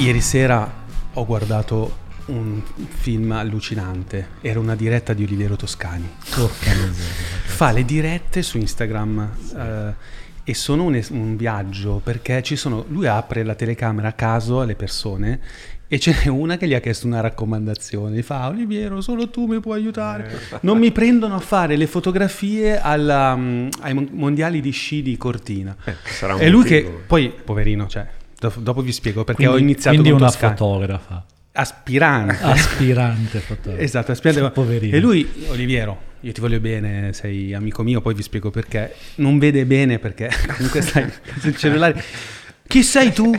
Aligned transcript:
Ieri 0.00 0.20
sera 0.20 0.70
ho 1.12 1.26
guardato 1.26 1.98
un 2.26 2.62
film 2.88 3.32
allucinante. 3.32 4.28
Era 4.40 4.58
una 4.58 4.74
diretta 4.74 5.12
di 5.12 5.24
Oliviero 5.24 5.56
Toscani. 5.56 6.08
Fa 7.44 7.70
le 7.72 7.84
dirette 7.84 8.42
su 8.42 8.56
Instagram 8.58 9.30
eh, 9.56 9.94
e 10.44 10.54
sono 10.54 10.84
un, 10.84 10.94
es- 10.94 11.10
un 11.10 11.36
viaggio 11.36 12.00
perché 12.02 12.42
ci 12.42 12.56
sono, 12.56 12.84
lui 12.88 13.06
apre 13.06 13.42
la 13.42 13.54
telecamera 13.54 14.08
a 14.08 14.12
caso 14.12 14.60
alle 14.60 14.74
persone 14.74 15.40
e 15.86 15.98
ce 15.98 16.14
n'è 16.22 16.28
una 16.28 16.56
che 16.56 16.66
gli 16.68 16.74
ha 16.74 16.80
chiesto 16.80 17.06
una 17.06 17.20
raccomandazione. 17.20 18.16
Gli 18.16 18.22
fa: 18.22 18.48
Oliviero, 18.48 19.00
solo 19.02 19.28
tu 19.28 19.46
mi 19.46 19.60
puoi 19.60 19.80
aiutare. 19.80 20.40
Non 20.62 20.78
mi 20.78 20.92
prendono 20.92 21.34
a 21.34 21.40
fare 21.40 21.76
le 21.76 21.86
fotografie 21.86 22.80
alla, 22.80 23.34
mm, 23.36 23.68
ai 23.80 23.92
mon- 23.92 24.08
mondiali 24.12 24.60
di 24.62 24.70
sci 24.70 25.02
di 25.02 25.16
Cortina. 25.18 25.76
un 26.22 26.36
e 26.40 26.48
lui 26.48 26.64
che 26.64 26.82
motivo. 26.82 27.02
poi, 27.06 27.32
poverino, 27.44 27.86
cioè, 27.88 28.06
dopo 28.56 28.80
vi 28.82 28.92
spiego 28.92 29.24
perché 29.24 29.44
Quindi, 29.44 29.62
ho 29.62 29.64
iniziato 29.64 29.90
quindi 29.90 30.10
con 30.10 30.20
una 30.20 30.30
Toscani. 30.30 30.56
fotografa, 30.56 31.24
Aspirante. 31.52 32.38
aspirante 32.42 33.38
fotografa. 33.40 33.82
Esatto, 33.82 34.12
aspirante. 34.12 34.50
Poverino. 34.50 34.96
E 34.96 35.00
lui, 35.00 35.28
Oliviero, 35.48 35.98
io 36.20 36.32
ti 36.32 36.40
voglio 36.40 36.60
bene, 36.60 37.12
sei 37.12 37.52
amico 37.54 37.82
mio, 37.82 38.00
poi 38.00 38.14
vi 38.14 38.22
spiego 38.22 38.50
perché. 38.50 38.94
Non 39.16 39.38
vede 39.38 39.64
bene 39.66 39.98
perché 39.98 40.30
comunque 40.56 40.80
stai 40.80 41.10
sul 41.38 41.56
cellulare. 41.56 42.02
Chi 42.66 42.82
sei 42.82 43.12
tu? 43.12 43.32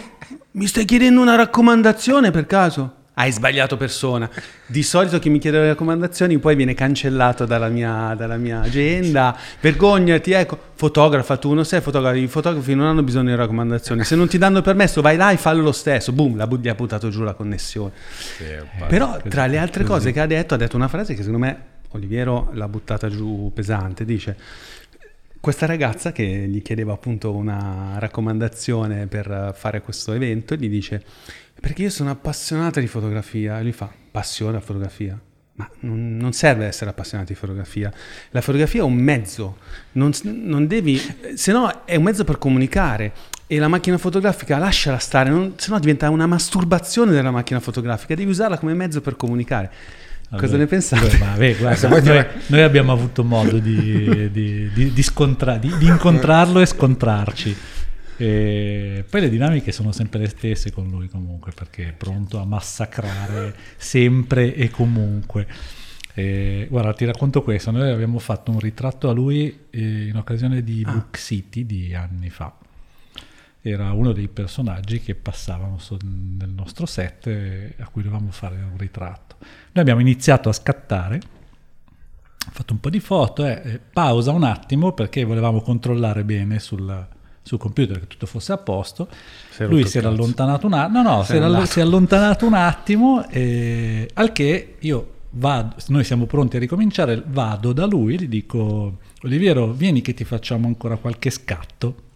Mi 0.54 0.68
stai 0.68 0.84
chiedendo 0.86 1.22
una 1.22 1.36
raccomandazione 1.36 2.32
per 2.32 2.46
caso? 2.46 2.96
Hai 3.14 3.32
sbagliato 3.32 3.76
persona. 3.76 4.30
Di 4.66 4.84
solito 4.84 5.20
chi 5.20 5.30
mi 5.30 5.38
chiede 5.38 5.60
le 5.60 5.68
raccomandazioni 5.68 6.40
poi 6.40 6.56
viene 6.56 6.74
cancellato 6.74 7.46
dalla 7.46 7.68
mia, 7.68 8.16
dalla 8.16 8.38
mia 8.38 8.62
agenda. 8.62 9.38
Vergognati, 9.60 10.32
ecco. 10.32 10.58
Fotografa 10.76 11.36
tu, 11.38 11.54
non 11.54 11.66
sei 11.66 11.82
fotografo. 11.82 12.16
I 12.16 12.28
fotografi 12.28 12.74
non 12.74 12.88
hanno 12.88 13.04
bisogno 13.04 13.30
di 13.30 13.36
raccomandazioni. 13.36 14.06
Se 14.06 14.16
non 14.16 14.30
ti 14.30 14.38
danno 14.38 14.62
permesso, 14.62 15.02
vai 15.02 15.18
là 15.18 15.32
e 15.32 15.38
fallo 15.38 15.62
lo 15.62 15.74
stesso. 15.74 16.14
Boom, 16.14 16.38
la 16.38 16.48
gli 16.50 16.70
ha 16.70 16.74
buttato 16.74 17.10
giù 17.10 17.22
la 17.24 17.34
connessione. 17.34 17.92
Però 18.88 19.20
tra 19.28 19.46
le 19.46 19.58
altre 19.58 19.84
cose 19.84 20.12
che 20.12 20.20
ha 20.22 20.26
detto, 20.26 20.54
ha 20.54 20.58
detto 20.58 20.78
una 20.78 20.88
frase 20.88 21.14
che 21.14 21.22
secondo 21.24 21.46
me 21.46 21.64
Oliviero 21.90 22.50
l'ha 22.54 22.70
buttata 22.70 23.10
giù 23.10 23.52
pesante. 23.54 24.06
Dice, 24.06 24.38
questa 25.42 25.66
ragazza 25.66 26.12
che 26.12 26.24
gli 26.24 26.62
chiedeva 26.62 26.94
appunto 26.94 27.34
una 27.34 27.96
raccomandazione 27.98 29.08
per 29.08 29.54
fare 29.58 29.82
questo 29.82 30.14
evento, 30.14 30.56
gli 30.56 30.70
dice, 30.70 31.04
perché 31.62 31.84
io 31.84 31.90
sono 31.90 32.10
appassionata 32.10 32.80
di 32.82 32.88
fotografia. 32.88 33.60
E 33.60 33.62
lui 33.64 33.72
fa, 33.72 33.90
passione 34.12 34.58
a 34.58 34.60
fotografia? 34.60 35.18
Ma 35.54 35.70
non, 35.82 36.18
non 36.18 36.34
serve 36.34 36.66
essere 36.66 36.90
appassionati 36.90 37.34
di 37.34 37.40
fotografia. 37.40 37.92
La 38.32 38.42
fotografia 38.42 38.82
è 38.82 38.84
un 38.84 38.96
mezzo, 38.96 39.58
non, 39.94 40.12
non 40.24 40.66
devi, 40.66 41.00
se 41.36 41.52
no 41.52 41.86
è 41.86 41.96
un 41.96 42.04
mezzo 42.04 42.24
per 42.24 42.38
comunicare. 42.38 43.14
E 43.48 43.60
la 43.60 43.68
macchina 43.68 43.98
fotografica 43.98 44.58
lasciala 44.58 44.98
stare, 44.98 45.30
non, 45.30 45.54
se 45.58 45.70
no 45.72 45.78
diventa 45.80 46.10
una 46.10 46.26
masturbazione 46.26 47.12
della 47.12 47.32
macchina 47.32 47.60
fotografica, 47.60 48.16
devi 48.16 48.30
usarla 48.32 48.58
come 48.58 48.74
mezzo 48.74 49.02
per 49.02 49.16
comunicare. 49.18 49.70
Cosa 50.32 50.46
Vabbè, 50.46 50.58
ne 50.58 50.66
pensate? 50.66 51.10
beh, 51.10 51.18
vabbè, 51.18 51.56
guarda, 51.60 52.00
ti- 52.00 52.08
noi, 52.08 52.26
noi 52.48 52.62
abbiamo 52.62 52.94
avuto 52.94 53.26
modo 53.26 53.60
di, 53.60 54.32
di- 54.32 54.72
di- 54.72 54.94
di 54.94 55.04
scontra- 55.04 55.58
di- 55.58 55.76
di 55.78 55.86
incontrarlo 55.88 56.62
e 56.62 56.66
scontrarci. 56.66 57.56
E 58.18 59.04
poi 59.10 59.22
le 59.22 59.30
dinamiche 59.30 59.72
sono 59.72 59.92
sempre 59.92 60.20
le 60.20 60.28
stesse 60.28 60.72
con 60.72 60.90
lui 60.90 61.08
comunque 61.08 61.52
perché 61.54 61.90
è 61.90 61.94
pronto 61.94 62.40
a 62.40 62.46
massacrare 62.46 63.56
sempre 63.78 64.54
e 64.54 64.70
comunque. 64.70 65.48
E, 66.14 66.68
guarda, 66.70 66.94
ti 66.94 67.06
racconto 67.06 67.42
questo, 67.42 67.72
noi 67.72 67.90
abbiamo 67.90 68.20
fatto 68.20 68.52
un 68.52 68.60
ritratto 68.60 69.10
a 69.10 69.14
lui 69.14 69.66
eh, 69.70 70.08
in 70.08 70.18
occasione 70.18 70.64
di 70.64 70.84
Ah. 70.86 70.92
Book 70.92 71.18
City 71.18 71.66
di 71.66 71.94
anni 71.96 72.30
fa. 72.30 72.54
Era 73.64 73.92
uno 73.94 74.12
dei 74.12 74.28
personaggi 74.28 75.00
che 75.00 75.14
passavano 75.16 75.78
so- 75.78 75.98
nel 76.02 76.50
nostro 76.50 76.86
set 76.86 77.28
eh, 77.28 77.76
a 77.80 77.88
cui 77.90 78.02
dovevamo 78.02 78.32
fare 78.32 78.56
un 78.56 78.78
ritratto. 78.78 79.36
Noi 79.40 79.82
abbiamo 79.82 80.02
iniziato 80.02 80.50
a 80.50 80.54
scattare, 80.54 81.20
ho 82.48 82.52
fatto 82.52 82.74
un 82.74 82.80
po' 82.80 82.90
di 82.90 83.00
foto, 83.00 83.46
eh, 83.46 83.62
eh, 83.64 83.80
pausa 83.80 84.32
un 84.32 84.44
attimo 84.44 84.94
perché 84.94 85.24
volevamo 85.24 85.62
controllare 85.62 86.24
bene 86.24 86.60
sul, 86.60 87.08
sul 87.44 87.58
computer 87.58 88.00
che 88.00 88.08
tutto 88.08 88.26
fosse 88.26 88.52
a 88.52 88.58
posto. 88.58 89.08
Si 89.50 89.66
Lui 89.66 89.86
si 89.88 89.98
era 89.98 90.10
allontanato 90.10 90.68
un 90.68 90.74
attimo, 90.74 91.02
no, 91.02 91.16
no, 91.18 91.24
si, 91.24 91.36
andato. 91.36 91.66
si 91.66 91.80
è 91.80 91.82
allontanato 91.82 92.46
un 92.46 92.54
attimo, 92.54 93.28
eh, 93.30 94.10
al 94.14 94.32
che 94.32 94.76
io 94.80 95.12
vado, 95.32 95.76
noi 95.88 96.04
siamo 96.04 96.26
pronti 96.26 96.58
a 96.58 96.60
ricominciare, 96.60 97.24
vado 97.26 97.74
da 97.74 97.86
lui, 97.86 98.20
gli 98.20 98.28
dico, 98.28 98.98
Oliviero, 99.24 99.72
vieni 99.72 100.02
che 100.02 100.14
ti 100.14 100.24
facciamo 100.24 100.68
ancora 100.68 100.98
qualche 100.98 101.30
scatto. 101.30 102.10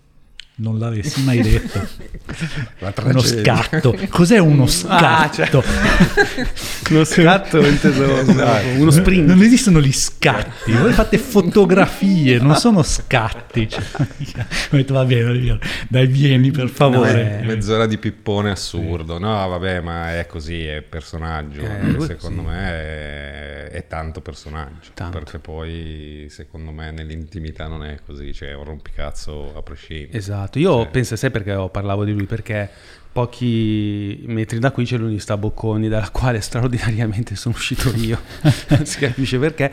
Non 0.58 0.80
l'avessi 0.80 1.22
mai 1.24 1.42
detto. 1.42 1.86
Uno 3.04 3.20
scatto. 3.20 3.98
Cos'è 4.10 4.38
uno 4.38 4.68
Ah, 4.88 5.30
cioè- 5.30 5.48
scatto? 5.48 5.64
Uno 6.90 7.04
scatto 7.04 7.66
inteso 7.66 8.24
come 8.26 8.76
uno 8.78 8.92
sprint. 8.92 9.28
Non 9.28 9.42
esistono 9.42 9.82
gli 9.82 9.92
scatti, 9.92 10.72
voi 10.72 10.94
fate 10.94 11.18
fotografie, 11.18 12.38
non 12.40 12.56
sono 12.56 12.84
scatti. 12.84 13.68
Cioè, 13.68 13.84
ho 14.72 14.76
detto, 14.76 14.94
va 14.94 15.04
bene, 15.04 15.60
dai, 15.90 16.08
vieni 16.08 16.52
per 16.52 16.70
favore. 16.70 17.40
No, 17.42 17.48
Mezz'ora 17.48 17.88
di 17.88 17.98
pippone 17.98 18.52
assurdo. 18.52 19.18
No, 19.18 19.48
vabbè, 19.48 19.82
ma 19.82 20.18
è 20.20 20.26
così, 20.28 20.66
è 20.66 20.82
personaggio. 20.84 21.62
Eh, 21.62 22.06
secondo 22.06 22.42
sì. 22.44 22.48
me 22.48 22.70
è, 22.70 23.68
è 23.72 23.88
tanto 23.88 24.22
personaggio. 24.22 24.92
Tanto. 24.94 25.18
Perché 25.18 25.40
poi, 25.40 26.28
secondo 26.30 26.72
me, 26.72 26.92
nell'intimità 26.92 27.68
non 27.68 27.84
è 27.84 28.00
così. 28.06 28.32
Cioè, 28.32 28.50
è 28.50 28.56
un 28.56 28.64
rompicazzo 28.64 29.54
a 29.58 29.62
prescindere. 29.64 30.18
Esatto, 30.18 30.44
io 30.53 30.81
Sì. 30.83 30.88
penso, 30.91 31.16
sai 31.16 31.31
perché 31.31 31.53
ho 31.53 31.69
parlavo 31.69 32.03
di 32.06 32.11
lui? 32.13 32.25
Perché 32.25 32.69
pochi 33.11 34.23
metri 34.28 34.59
da 34.59 34.72
qui 34.72 34.85
c'è 34.85 34.97
l'unità 34.97 35.38
Bocconi, 35.38 35.88
dalla 35.88 36.09
quale 36.11 36.41
straordinariamente 36.41 37.35
sono 37.35 37.56
uscito 37.56 37.94
io, 37.95 38.19
non 38.69 38.85
si 38.85 39.00
capisce 39.00 39.39
perché. 39.39 39.72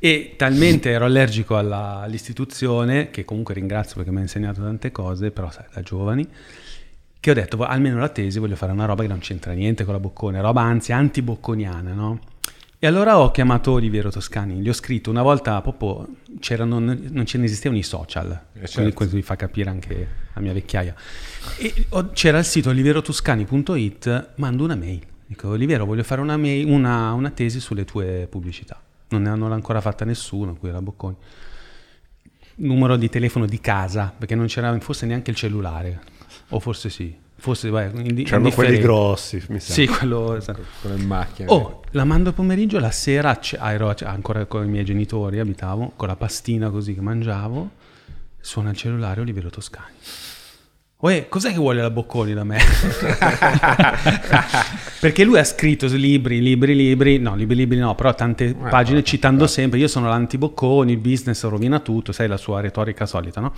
E 0.00 0.34
talmente 0.36 0.90
ero 0.90 1.04
allergico 1.04 1.56
alla- 1.56 2.00
all'istituzione, 2.02 3.10
che 3.10 3.24
comunque 3.24 3.54
ringrazio 3.54 3.96
perché 3.96 4.10
mi 4.10 4.18
ha 4.18 4.22
insegnato 4.22 4.62
tante 4.62 4.90
cose, 4.92 5.30
però 5.30 5.50
sai, 5.50 5.64
da 5.72 5.82
giovani, 5.82 6.26
che 7.20 7.30
ho 7.30 7.34
detto, 7.34 7.56
"Vo- 7.56 7.64
almeno 7.66 7.98
la 7.98 8.08
tesi 8.08 8.38
voglio 8.38 8.54
fare 8.56 8.70
una 8.72 8.84
roba 8.84 9.02
che 9.02 9.08
non 9.08 9.18
c'entra 9.18 9.52
niente 9.52 9.84
con 9.84 9.92
la 9.92 10.00
Boccone, 10.00 10.40
roba 10.40 10.62
anzi 10.62 10.92
anti-bocconiana, 10.92 11.92
no? 11.92 12.20
E 12.80 12.86
allora 12.86 13.18
ho 13.18 13.32
chiamato 13.32 13.72
Oliviero 13.72 14.08
Toscani, 14.08 14.60
gli 14.60 14.68
ho 14.68 14.72
scritto 14.72 15.10
una 15.10 15.22
volta 15.22 15.60
proprio 15.62 16.06
c'erano, 16.38 16.78
non 16.78 17.26
ce 17.26 17.36
ne 17.36 17.46
esistevano 17.46 17.80
i 17.80 17.82
social, 17.82 18.40
quindi 18.52 18.68
certo. 18.68 18.92
questo 18.92 19.16
vi 19.16 19.22
fa 19.22 19.34
capire 19.34 19.68
anche 19.68 20.08
la 20.32 20.40
mia 20.40 20.52
vecchiaia. 20.52 20.94
E 21.56 21.86
ho- 21.88 22.10
c'era 22.10 22.38
il 22.38 22.44
sito 22.44 22.68
olivierotoscani.it, 22.68 24.34
mando 24.36 24.62
una 24.62 24.76
mail, 24.76 25.04
dico 25.26 25.48
Oliviero 25.48 25.86
voglio 25.86 26.04
fare 26.04 26.20
una, 26.20 26.36
mail- 26.36 26.68
una, 26.68 27.14
una 27.14 27.30
tesi 27.30 27.58
sulle 27.58 27.84
tue 27.84 28.28
pubblicità, 28.30 28.80
non 29.08 29.22
ne 29.22 29.28
hanno 29.30 29.52
ancora 29.52 29.80
fatta 29.80 30.04
nessuno, 30.04 30.54
qui 30.54 30.68
era 30.68 30.80
Bocconi. 30.80 31.16
Numero 32.60 32.96
di 32.96 33.08
telefono 33.08 33.46
di 33.46 33.60
casa, 33.60 34.14
perché 34.16 34.36
non 34.36 34.46
c'era 34.46 34.78
forse 34.78 35.04
neanche 35.04 35.30
il 35.30 35.36
cellulare, 35.36 36.00
o 36.50 36.60
forse 36.60 36.90
sì, 36.90 37.12
forse 37.38 37.70
vai, 37.70 37.90
indi- 37.94 38.24
C'erano 38.24 38.50
quelli 38.50 38.78
grossi, 38.78 39.42
mi 39.48 39.60
sa. 39.60 39.72
Sì, 39.72 39.86
quello... 39.86 40.36
esatto. 40.36 40.62
Con 40.82 40.94
le 40.94 41.02
macchine. 41.02 41.48
Oh, 41.50 41.82
la 41.92 42.04
mando 42.04 42.32
pomeriggio, 42.32 42.78
la 42.78 42.90
sera 42.90 43.36
c- 43.36 43.56
ero 43.60 43.94
ancora 44.04 44.44
con 44.46 44.64
i 44.64 44.68
miei 44.68 44.84
genitori, 44.84 45.38
abitavo, 45.38 45.92
con 45.96 46.08
la 46.08 46.16
pastina 46.16 46.70
così 46.70 46.94
che 46.94 47.00
mangiavo, 47.00 47.70
suona 48.40 48.70
il 48.70 48.76
cellulare 48.76 49.20
Oliviero 49.20 49.50
Toscani. 49.50 49.94
Uè, 51.00 51.28
cos'è 51.28 51.52
che 51.52 51.58
vuole 51.58 51.80
la 51.80 51.90
Bocconi 51.90 52.34
da 52.34 52.42
me? 52.42 52.58
Perché 55.00 55.22
lui 55.22 55.38
ha 55.38 55.44
scritto 55.44 55.86
libri, 55.86 56.40
libri, 56.40 56.74
libri, 56.74 57.18
no, 57.18 57.36
libri, 57.36 57.54
libri 57.54 57.78
no, 57.78 57.94
però 57.94 58.12
tante 58.16 58.52
pagine 58.54 58.96
però, 58.98 59.08
citando 59.08 59.46
sempre, 59.46 59.78
io 59.78 59.86
sono 59.86 60.08
l'anti-Bocconi, 60.08 60.90
il 60.90 60.98
business 60.98 61.44
rovina 61.44 61.78
tutto, 61.78 62.10
sai 62.10 62.26
la 62.26 62.36
sua 62.36 62.60
retorica 62.60 63.06
solita, 63.06 63.40
no? 63.40 63.52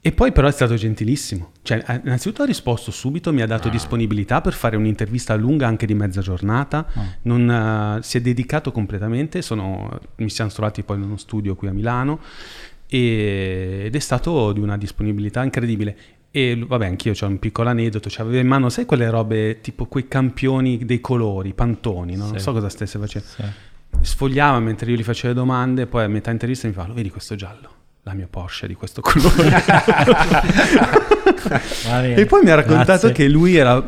E 0.00 0.12
poi 0.12 0.30
però 0.32 0.46
è 0.46 0.52
stato 0.52 0.74
gentilissimo. 0.76 1.50
Cioè, 1.62 1.82
eh, 1.86 2.00
innanzitutto 2.04 2.42
ha 2.42 2.46
risposto 2.46 2.90
subito, 2.90 3.32
mi 3.32 3.42
ha 3.42 3.46
dato 3.46 3.68
disponibilità 3.68 4.40
per 4.40 4.52
fare 4.54 4.76
un'intervista 4.76 5.34
lunga 5.34 5.66
anche 5.66 5.86
di 5.86 5.94
mezza 5.94 6.20
giornata, 6.20 6.86
non, 7.22 7.50
eh, 7.98 8.02
si 8.02 8.16
è 8.16 8.20
dedicato 8.20 8.70
completamente, 8.72 9.42
sono- 9.42 9.98
mi 10.16 10.30
siamo 10.30 10.50
trovati 10.50 10.82
poi 10.84 10.96
in 10.98 11.02
uno 11.02 11.16
studio 11.16 11.56
qui 11.56 11.68
a 11.68 11.72
Milano 11.72 12.20
e- 12.86 13.82
ed 13.86 13.94
è 13.94 13.98
stato 13.98 14.52
di 14.52 14.60
una 14.60 14.76
disponibilità 14.78 15.42
incredibile. 15.42 15.96
E 16.30 16.62
vabbè, 16.66 16.86
anch'io 16.86 17.12
c'ho 17.12 17.26
un 17.26 17.38
piccolo 17.38 17.68
aneddoto, 17.70 18.08
cioè, 18.08 18.24
aveva 18.24 18.40
in 18.40 18.46
mano, 18.46 18.68
sai 18.68 18.84
quelle 18.84 19.10
robe 19.10 19.60
tipo 19.60 19.86
quei 19.86 20.06
campioni 20.08 20.84
dei 20.84 21.00
colori, 21.00 21.52
pantoni, 21.54 22.16
no? 22.16 22.26
non 22.26 22.34
Sì. 22.38 22.40
so 22.44 22.52
cosa 22.52 22.68
stesse 22.68 22.98
facendo. 22.98 23.26
Sì. 23.26 23.42
Sfogliava 24.00 24.60
mentre 24.60 24.90
io 24.90 24.96
gli 24.96 25.02
facevo 25.02 25.28
le 25.28 25.34
domande, 25.34 25.86
poi 25.86 26.04
a 26.04 26.08
metà 26.08 26.30
intervista 26.30 26.68
mi 26.68 26.74
fa, 26.74 26.86
lo 26.86 26.94
vedi 26.94 27.10
questo 27.10 27.34
giallo? 27.34 27.76
La 28.08 28.14
mia 28.14 28.26
Porsche 28.30 28.66
di 28.66 28.72
questo 28.74 29.02
colore. 29.02 29.50
Va 31.88 32.00
bene, 32.00 32.14
E 32.16 32.24
poi 32.26 32.42
mi 32.42 32.50
ha 32.50 32.54
raccontato 32.54 33.06
grazie. 33.08 33.12
che 33.12 33.28
lui 33.28 33.56
era 33.56 33.84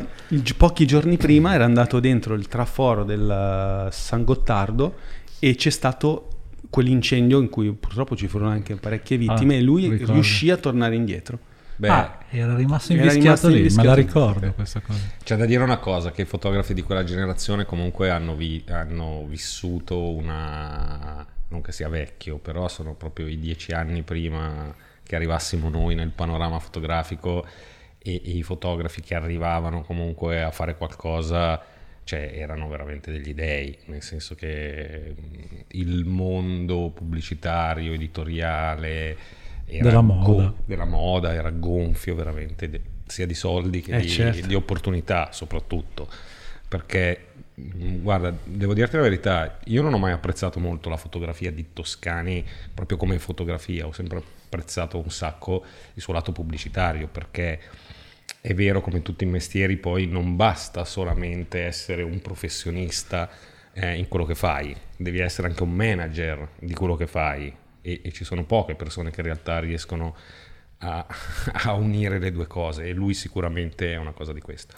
pochi 0.56 0.86
giorni 0.86 1.16
prima 1.16 1.54
era 1.54 1.64
andato 1.64 2.00
dentro 2.00 2.34
il 2.34 2.46
traforo 2.48 3.02
del 3.04 3.86
eh, 3.88 3.88
San 3.90 4.24
Gottardo 4.24 4.94
e 5.38 5.54
c'è 5.54 5.70
stato 5.70 6.28
quell'incendio 6.68 7.40
in 7.40 7.48
cui 7.48 7.72
purtroppo 7.72 8.14
ci 8.14 8.28
furono 8.28 8.50
anche 8.50 8.76
parecchie 8.76 9.16
vittime 9.16 9.54
Ah, 9.54 9.58
e 9.58 9.62
lui 9.62 9.88
ricordo. 9.88 10.12
riuscì 10.12 10.50
a 10.50 10.56
tornare 10.58 10.94
indietro. 10.94 11.38
Beh, 11.76 11.88
ah, 11.88 12.18
era 12.28 12.54
rimasto 12.54 12.92
invischiato 12.92 13.22
rimasto 13.24 13.46
lì, 13.48 13.52
me 13.54 13.58
invischiato 13.60 13.88
la 13.88 13.94
lì. 13.94 14.02
ricordo 14.02 14.52
questa 14.52 14.80
cosa. 14.80 15.00
C'è 15.24 15.36
da 15.36 15.46
dire 15.46 15.62
una 15.62 15.78
cosa, 15.78 16.10
che 16.12 16.22
i 16.22 16.26
fotografi 16.26 16.74
di 16.74 16.82
quella 16.82 17.04
generazione 17.04 17.64
comunque 17.64 18.10
hanno, 18.10 18.36
vi- 18.36 18.62
hanno 18.68 19.24
vissuto 19.26 19.98
una... 20.12 21.26
non 21.50 21.60
che 21.62 21.72
sia 21.72 21.88
vecchio, 21.88 22.38
però 22.38 22.68
sono 22.68 22.94
proprio 22.94 23.26
i 23.26 23.38
dieci 23.38 23.72
anni 23.72 24.02
prima 24.02 24.74
che 25.02 25.16
arrivassimo 25.16 25.68
noi 25.68 25.94
nel 25.94 26.10
panorama 26.10 26.58
fotografico 26.58 27.44
e, 27.98 28.14
e 28.24 28.30
i 28.30 28.42
fotografi 28.42 29.00
che 29.02 29.14
arrivavano 29.14 29.82
comunque 29.82 30.42
a 30.42 30.50
fare 30.50 30.76
qualcosa, 30.76 31.60
cioè 32.04 32.30
erano 32.34 32.68
veramente 32.68 33.10
degli 33.12 33.34
dei, 33.34 33.76
nel 33.86 34.02
senso 34.02 34.34
che 34.34 35.14
mh, 35.16 35.56
il 35.72 36.04
mondo 36.04 36.90
pubblicitario, 36.90 37.92
editoriale... 37.92 39.16
Era 39.72 39.84
Della 39.88 40.00
moda. 40.00 40.22
go- 40.22 40.56
della 40.64 40.84
moda 40.84 41.32
era 41.32 41.50
gonfio 41.50 42.16
veramente 42.16 42.68
de- 42.68 42.80
sia 43.06 43.24
di 43.26 43.34
soldi 43.34 43.80
che 43.80 43.92
Eh, 43.96 44.00
di, 44.00 44.08
certo. 44.08 44.46
di 44.46 44.54
opportunità 44.54 45.30
soprattutto 45.32 46.08
perché 46.66 47.28
guarda 48.00 48.34
devo 48.44 48.74
dirti 48.74 48.96
la 48.96 49.02
verità 49.02 49.58
io 49.64 49.82
non 49.82 49.94
ho 49.94 49.98
mai 49.98 50.12
apprezzato 50.12 50.60
molto 50.60 50.88
la 50.88 50.96
fotografia 50.96 51.50
di 51.50 51.72
Toscani 51.72 52.44
proprio 52.72 52.96
come 52.96 53.18
fotografia 53.18 53.86
ho 53.86 53.92
sempre 53.92 54.22
apprezzato 54.44 54.98
un 54.98 55.10
sacco 55.10 55.64
il 55.94 56.02
suo 56.02 56.12
lato 56.12 56.32
pubblicitario 56.32 57.08
perché 57.08 57.60
è 58.40 58.54
vero 58.54 58.80
come 58.80 59.02
tutti 59.02 59.24
i 59.24 59.28
mestieri 59.28 59.76
poi 59.76 60.06
non 60.06 60.36
basta 60.36 60.84
solamente 60.84 61.60
essere 61.60 62.02
un 62.02 62.20
professionista 62.20 63.28
eh, 63.72 63.96
in 63.96 64.08
quello 64.08 64.24
che 64.24 64.34
fai 64.34 64.76
devi 64.96 65.18
essere 65.18 65.48
anche 65.48 65.62
un 65.62 65.72
manager 65.72 66.48
di 66.58 66.74
quello 66.74 66.96
che 66.96 67.06
fai 67.06 67.54
e, 67.82 68.00
e 68.02 68.12
ci 68.12 68.24
sono 68.24 68.44
poche 68.44 68.74
persone 68.74 69.10
che 69.10 69.20
in 69.20 69.26
realtà 69.26 69.58
riescono 69.60 70.16
a, 70.78 71.06
a 71.52 71.72
unire 71.72 72.18
le 72.18 72.32
due 72.32 72.46
cose 72.46 72.84
e 72.84 72.92
lui 72.92 73.14
sicuramente 73.14 73.92
è 73.92 73.96
una 73.96 74.12
cosa 74.12 74.32
di 74.32 74.40
questa. 74.40 74.74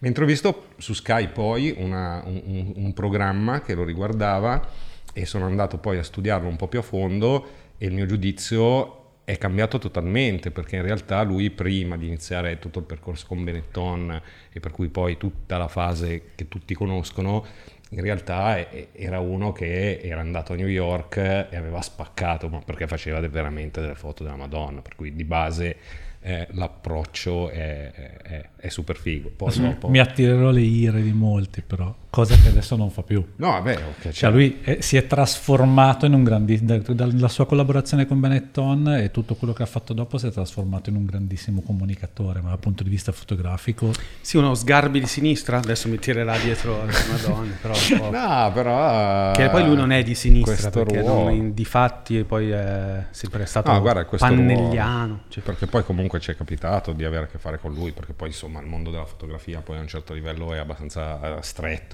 Mentre 0.00 0.24
ho 0.24 0.26
visto 0.26 0.66
su 0.76 0.92
Sky 0.92 1.28
poi 1.28 1.74
una- 1.76 2.22
un, 2.24 2.72
un- 2.76 2.92
programma 2.92 3.62
che 3.62 3.74
lo 3.74 3.84
riguardava 3.84 4.64
e 5.12 5.26
sono 5.26 5.46
andato 5.46 5.78
poi 5.78 5.98
a 5.98 6.02
studiarlo 6.04 6.48
un 6.48 6.56
po' 6.56 6.68
più 6.68 6.78
a 6.78 6.82
fondo 6.82 7.46
e 7.78 7.86
il 7.86 7.92
mio 7.92 8.06
giudizio 8.06 8.94
è 9.24 9.36
cambiato 9.36 9.78
totalmente 9.78 10.50
perché 10.50 10.76
in 10.76 10.82
realtà 10.82 11.22
lui 11.22 11.50
prima 11.50 11.96
di 11.96 12.06
iniziare 12.06 12.58
tutto 12.58 12.78
il 12.78 12.84
percorso 12.84 13.26
con 13.26 13.42
Benetton 13.44 14.22
e 14.52 14.60
per 14.60 14.70
cui 14.70 14.88
poi 14.88 15.16
tutta 15.16 15.58
la 15.58 15.68
fase 15.68 16.30
che 16.34 16.48
tutti 16.48 16.74
conoscono 16.74 17.44
in 17.90 18.00
realtà 18.00 18.70
era 18.92 19.18
uno 19.18 19.52
che 19.52 19.98
era 20.02 20.20
andato 20.20 20.52
a 20.52 20.56
New 20.56 20.66
York 20.66 21.16
e 21.16 21.56
aveva 21.56 21.80
spaccato, 21.80 22.48
ma 22.48 22.60
perché 22.60 22.86
faceva 22.86 23.18
veramente 23.28 23.80
delle 23.80 23.94
foto 23.94 24.22
della 24.24 24.36
Madonna, 24.36 24.82
per 24.82 24.94
cui 24.94 25.14
di 25.14 25.24
base 25.24 25.76
eh, 26.20 26.46
l'approccio 26.52 27.48
è, 27.50 27.92
è- 27.92 28.48
è 28.56 28.68
super 28.68 28.96
figo. 28.96 29.30
Poi 29.34 29.56
dopo... 29.58 29.88
Mi 29.88 29.98
attirerò 29.98 30.50
le 30.50 30.60
ire 30.62 31.02
di 31.02 31.12
molti, 31.12 31.62
però, 31.62 31.94
cosa 32.10 32.34
che 32.36 32.48
adesso 32.48 32.74
non 32.76 32.90
fa 32.90 33.02
più. 33.02 33.24
No, 33.36 33.50
vabbè, 33.50 33.78
ok, 33.98 34.10
Cioè, 34.10 34.30
lui 34.30 34.60
eh, 34.62 34.82
si 34.82 34.96
è 34.96 35.06
trasformato 35.06 36.06
in 36.06 36.14
un 36.14 36.24
grandissimo. 36.24 36.78
Dalla 36.78 37.28
sua 37.28 37.46
collaborazione 37.46 38.06
con 38.06 38.18
Benetton 38.20 38.88
e 39.00 39.10
tutto 39.10 39.34
quello 39.34 39.52
che 39.52 39.62
ha 39.62 39.66
fatto 39.66 39.92
dopo 39.92 40.18
si 40.18 40.26
è 40.26 40.30
trasformato 40.30 40.90
in 40.90 40.96
un 40.96 41.04
grandissimo 41.04 41.60
comunicatore, 41.62 42.40
ma 42.40 42.48
dal 42.50 42.58
punto 42.58 42.82
di 42.82 42.90
vista 42.90 43.12
fotografico. 43.12 43.90
Sì, 44.20 44.36
uno 44.36 44.54
sgarbi 44.54 45.00
di 45.00 45.06
sinistra, 45.06 45.58
adesso 45.58 45.88
mi 45.88 45.98
tirerà 45.98 46.36
dietro 46.38 46.84
la 46.84 46.92
Madonna, 47.10 47.54
però. 47.60 47.74
No, 48.10 48.52
però... 48.52 49.32
Che 49.32 49.48
poi 49.50 49.64
lui 49.64 49.76
non 49.76 49.92
è 49.92 50.02
di 50.02 50.14
sinistra, 50.14 50.70
perché 50.70 51.00
ruolo- 51.00 51.24
non- 51.24 51.32
in- 51.34 51.54
di 51.54 51.64
fatti 51.64 52.24
poi 52.24 52.50
è 52.50 53.06
sempre 53.10 53.46
stato 53.46 53.70
No, 53.70 53.80
guarda, 53.80 54.04
questo 54.06 54.26
pannelliano. 54.26 55.06
ruolo- 55.06 55.20
cioè. 55.28 55.42
perché 55.42 55.66
poi 55.66 55.84
comunque 55.84 56.20
ci 56.20 56.30
è 56.30 56.36
capitato 56.36 56.92
di 56.92 57.04
avere 57.04 57.24
a 57.24 57.26
che 57.26 57.38
fare 57.38 57.58
con 57.58 57.72
lui, 57.72 57.92
perché 57.92 58.12
poi 58.12 58.28
insomma 58.28 58.60
il 58.60 58.66
mondo 58.66 58.90
della 58.90 59.04
fotografia 59.04 59.60
poi 59.60 59.76
a 59.76 59.80
un 59.80 59.88
certo 59.88 60.14
livello 60.14 60.52
è 60.52 60.58
abbastanza 60.58 61.36
eh, 61.38 61.42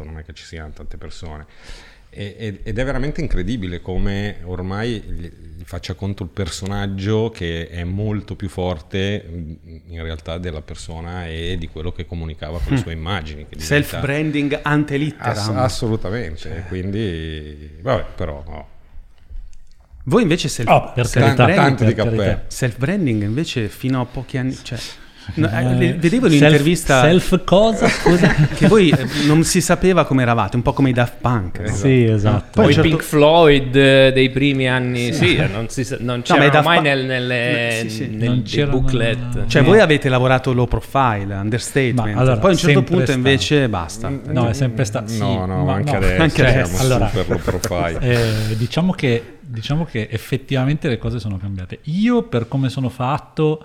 non 0.05 0.19
è 0.19 0.25
che 0.25 0.33
ci 0.35 0.45
siano 0.45 0.71
tante 0.73 0.97
persone. 0.97 1.47
E- 2.17 2.61
ed 2.63 2.79
è 2.79 2.85
veramente 2.85 3.21
incredibile 3.21 3.81
come 3.81 4.37
ormai 4.45 5.01
gli 5.01 5.65
faccia 5.65 5.95
conto 5.95 6.23
il 6.23 6.29
personaggio 6.29 7.31
che 7.31 7.69
è 7.69 7.83
molto 7.83 8.37
più 8.37 8.49
forte 8.49 9.21
mh, 9.21 9.81
in 9.89 10.01
realtà 10.03 10.39
della 10.39 10.63
persona 10.63 11.27
e 11.27 11.57
di 11.59 11.67
quello 11.67 11.91
che 11.91 12.07
comunicava 12.07 12.61
con 12.61 12.75
le 12.75 12.79
sue 12.79 12.93
immagini. 12.93 13.47
che 13.49 13.57
diventa- 13.57 13.75
Self-branding 13.89 14.61
ante 14.63 14.95
Ass- 14.95 15.01
litteram. 15.03 15.59
assolutamente, 15.59 16.65
quindi 16.69 17.79
vabbè, 17.81 18.05
però 18.15 18.45
no. 18.47 18.69
Voi 20.05 20.23
invece 20.23 20.49
self, 20.49 20.69
Oh, 20.69 20.93
per 20.93 21.07
self- 21.09 21.35
carità, 21.35 21.55
tanti 21.63 21.85
di 21.87 21.95
per 21.95 22.05
cappelli. 22.05 22.23
carità. 22.23 22.45
self-branding 22.47 23.23
invece 23.23 23.69
fino 23.69 24.01
a 24.01 24.05
pochi 24.05 24.37
anni... 24.37 24.55
Cioè, 24.63 24.79
no, 25.35 25.49
eh, 25.49 25.87
Eh, 25.89 25.93
vedevo 25.95 26.29
self- 26.29 26.41
un'intervista 26.43 27.01
Self, 27.03 27.45
cosa? 27.45 27.89
Scusa? 27.89 28.29
che 28.55 28.67
voi 28.69 28.91
eh, 28.91 29.07
non 29.27 29.43
si 29.45 29.61
sapeva 29.61 30.05
come 30.05 30.23
eravate, 30.23 30.57
un 30.57 30.63
po' 30.63 30.73
come 30.73 30.91
i 30.91 30.93
Daft 30.93 31.15
Punk. 31.21 31.59
no? 31.61 31.75
sì, 31.75 32.05
esatto. 32.05 32.47
Poi 32.53 32.65
Poi 32.65 32.75
certo- 32.75 32.89
Pink 32.89 33.03
Floyd 33.03 33.75
eh, 33.77 34.13
dei 34.13 34.31
primi 34.31 34.69
anni, 34.69 35.13
sì, 35.13 35.37
non, 35.37 35.69
si 35.69 35.85
sa- 35.85 35.97
non 36.01 36.21
i 36.21 36.23
Daft 36.51 36.65
mai 36.65 36.77
Punk- 36.77 36.89
nel, 36.89 37.05
nelle, 37.05 37.79
Sì, 37.83 37.91
sì. 37.91 38.07
nel- 38.09 38.43
c'erano- 38.43 38.81
booklet. 38.81 39.47
Cioè, 39.47 39.63
Eh. 39.63 39.65
voi 39.65 39.81
avete 39.81 40.09
lavorato 40.09 40.53
low 40.53 40.67
profile, 40.67 41.35
understatement. 41.35 42.15
Ma 42.15 42.21
allora, 42.21 42.37
Poi 42.39 42.51
a 42.51 42.53
un 42.53 42.59
certo 42.59 42.83
punto 42.83 43.03
stato. 43.05 43.19
invece 43.19 43.69
basta. 43.69 44.13
No, 44.27 44.49
è 44.49 44.53
sempre 44.53 44.85
stato. 44.85 45.09
sì, 45.09 45.19
no, 45.19 45.47
no, 45.47 45.65
ma 45.65 45.75
anche 45.75 45.93
no. 45.93 45.97
adesso 45.99 46.23
Anche 46.23 46.35
siamo 46.35 46.51
adesso. 46.51 46.83
Allora, 46.83 47.09
super 47.09 47.27
low 47.29 47.39
profile. 47.39 47.99
Eh, 48.15 48.57
diciamo, 48.57 48.93
che, 48.93 49.39
diciamo 49.41 49.85
che 49.85 50.09
effettivamente 50.11 50.89
le 50.89 50.99
cose 50.99 51.19
sono 51.19 51.39
cambiate. 51.39 51.79
Io, 51.85 52.23
per 52.25 52.47
come 52.49 52.69
sono 52.69 52.89
fatto, 52.89 53.63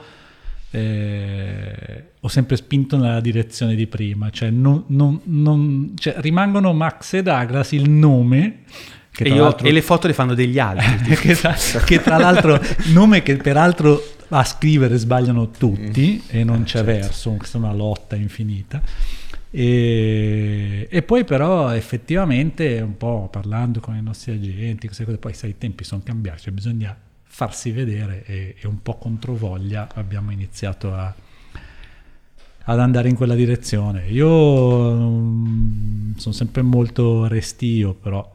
eh, 0.71 2.03
ho 2.19 2.27
sempre 2.27 2.55
spinto 2.55 2.97
nella 2.97 3.19
direzione 3.21 3.75
di 3.75 3.87
prima, 3.87 4.29
cioè, 4.29 4.49
non- 4.49 4.83
non- 4.87 5.19
non- 5.23 5.93
cioè, 5.97 6.15
rimangono 6.17 6.73
Max 6.73 7.13
e 7.13 7.23
Douglas 7.23 7.71
il 7.71 7.89
nome. 7.89 8.59
Che 9.11 9.23
E, 9.23 9.29
io- 9.33 9.57
e 9.57 9.71
le 9.71 9.81
foto 9.81 10.07
le 10.07 10.13
fanno 10.13 10.33
degli 10.33 10.59
altri. 10.59 11.15
che, 11.17 11.35
tra, 11.35 11.53
che 11.85 12.01
tra 12.01 12.17
l'altro 12.17 12.59
nome 12.93 13.23
che 13.23 13.35
peraltro 13.37 14.01
a 14.29 14.43
scrivere 14.43 14.97
sbagliano 14.97 15.49
tutti 15.49 16.21
e 16.27 16.43
non 16.43 16.63
c'è 16.63 16.83
verso, 16.83 17.31
questa 17.31 17.57
è 17.57 17.61
una 17.61 17.73
lotta 17.73 18.15
infinita. 18.15 18.81
E, 19.51 20.87
e 20.89 21.01
poi 21.01 21.23
però 21.23 21.73
effettivamente 21.73 22.79
un 22.81 22.95
po' 22.97 23.27
parlando 23.31 23.79
con 23.79 23.95
i 23.95 24.01
nostri 24.01 24.31
agenti, 24.33 24.85
queste 24.85 25.03
cose, 25.05 25.17
poi 25.17 25.33
sai 25.33 25.49
i 25.51 25.57
tempi 25.57 25.83
sono 25.83 26.01
cambiati, 26.03 26.41
cioè 26.43 26.53
bisogna 26.53 26.95
farsi 27.39 27.71
vedere 27.71 28.25
e, 28.25 28.55
e 28.59 28.67
un 28.67 28.81
po' 28.81 28.97
controvoglia 28.97 29.87
abbiamo 29.93 30.31
iniziato 30.31 30.93
a, 30.93 31.13
ad 32.63 32.79
andare 32.81 33.07
in 33.07 33.15
quella 33.15 33.33
direzione. 33.33 34.07
Io 34.09 34.27
mm, 34.93 36.15
sono 36.17 36.35
sempre 36.35 36.63
molto 36.63 37.27
restio, 37.29 37.93
però 37.93 38.29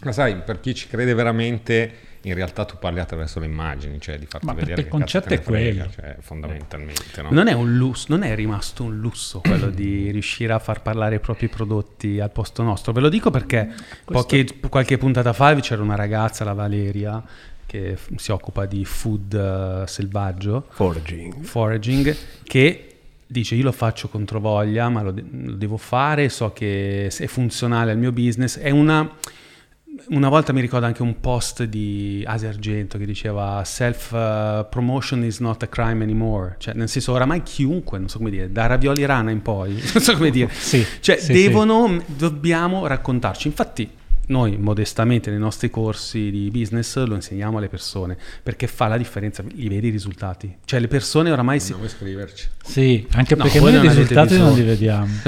Ma 0.00 0.10
sai, 0.10 0.42
per 0.42 0.58
chi 0.58 0.74
ci 0.74 0.88
crede 0.88 1.14
veramente, 1.14 1.92
in 2.22 2.34
realtà 2.34 2.64
tu 2.64 2.78
parli 2.80 2.98
attraverso 2.98 3.38
le 3.38 3.46
immagini, 3.46 4.00
cioè 4.00 4.18
di 4.18 4.26
farti 4.26 4.46
Ma 4.46 4.54
vedere 4.54 4.80
il 4.80 4.88
concetto 4.88 5.32
è 5.32 5.40
quello. 5.40 5.84
frega, 5.84 5.90
cioè, 5.90 6.16
fondamentalmente, 6.18 7.22
no? 7.22 7.28
Non 7.30 7.46
è 7.46 7.52
un 7.52 7.76
lusso, 7.76 8.06
non 8.08 8.24
è 8.24 8.34
rimasto 8.34 8.82
un 8.82 8.98
lusso 8.98 9.38
quello 9.38 9.70
di 9.70 10.10
riuscire 10.10 10.52
a 10.52 10.58
far 10.58 10.82
parlare 10.82 11.14
i 11.14 11.20
propri 11.20 11.46
prodotti 11.46 12.18
al 12.18 12.32
posto 12.32 12.64
nostro. 12.64 12.90
Ve 12.92 13.02
lo 13.02 13.08
dico 13.08 13.30
perché 13.30 13.72
poche- 14.04 14.48
qualche 14.68 14.98
puntata 14.98 15.32
fa 15.32 15.54
c'era 15.60 15.80
una 15.80 15.94
ragazza, 15.94 16.42
la 16.42 16.54
Valeria, 16.54 17.22
che 17.76 17.98
si 18.16 18.30
occupa 18.32 18.64
di 18.66 18.84
food 18.84 19.34
eh, 19.34 19.86
selvaggio, 19.86 20.66
Foraging. 20.70 21.42
foraging, 21.42 22.16
che 22.44 22.82
dice 23.26 23.54
io 23.54 23.64
lo 23.64 23.72
faccio 23.72 24.08
controvoglia, 24.08 24.88
ma 24.88 25.02
lo, 25.02 25.10
de- 25.10 25.24
lo 25.30 25.54
devo 25.54 25.76
fare, 25.76 26.28
so 26.28 26.52
che 26.52 27.06
è 27.06 27.26
funzionale 27.26 27.90
al 27.92 27.98
mio 27.98 28.12
business. 28.12 28.58
È 28.58 28.70
una... 28.70 29.10
Una 30.08 30.28
volta 30.28 30.52
mi 30.52 30.60
ricordo 30.60 30.84
anche 30.84 31.00
un 31.00 31.20
post 31.20 31.62
di 31.64 32.22
Asia 32.26 32.50
Argento 32.50 32.98
che 32.98 33.06
diceva 33.06 33.62
self 33.64 34.12
uh, 34.12 34.66
promotion 34.68 35.24
is 35.24 35.38
not 35.38 35.62
a 35.62 35.68
crime 35.68 36.02
anymore, 36.04 36.56
cioè 36.58 36.74
nel 36.74 36.88
senso 36.90 37.12
oramai 37.12 37.42
chiunque, 37.42 37.98
non 37.98 38.08
so 38.10 38.18
come 38.18 38.28
dire, 38.28 38.52
da 38.52 38.66
Ravioli 38.66 39.06
Rana 39.06 39.30
in 39.30 39.40
poi, 39.40 39.72
non 39.94 40.02
so 40.02 40.14
come 40.14 40.30
dire, 40.30 40.50
Sì, 40.52 40.84
cioè 41.00 41.16
sì, 41.16 41.32
devono, 41.32 42.02
dobbiamo 42.04 42.86
raccontarci, 42.86 43.48
infatti 43.48 43.88
noi 44.26 44.56
modestamente 44.56 45.30
nei 45.30 45.38
nostri 45.38 45.70
corsi 45.70 46.30
di 46.30 46.50
business 46.50 46.96
lo 47.04 47.14
insegniamo 47.14 47.58
alle 47.58 47.68
persone 47.68 48.16
perché 48.42 48.66
fa 48.66 48.88
la 48.88 48.96
differenza, 48.96 49.42
li 49.54 49.68
vedi 49.68 49.88
i 49.88 49.90
risultati, 49.90 50.56
cioè 50.64 50.80
le 50.80 50.88
persone 50.88 51.30
oramai 51.30 51.60
si... 51.60 51.70
Non 51.70 51.80
vuoi 51.80 51.90
scriverci? 51.90 52.48
Sì, 52.64 53.06
anche 53.12 53.36
No, 53.36 53.44
perché 53.44 53.60
noi 53.60 53.74
i 53.74 53.80
risultati 53.80 54.38
non 54.38 54.54
li 54.54 54.62
vediamo. 54.62 55.06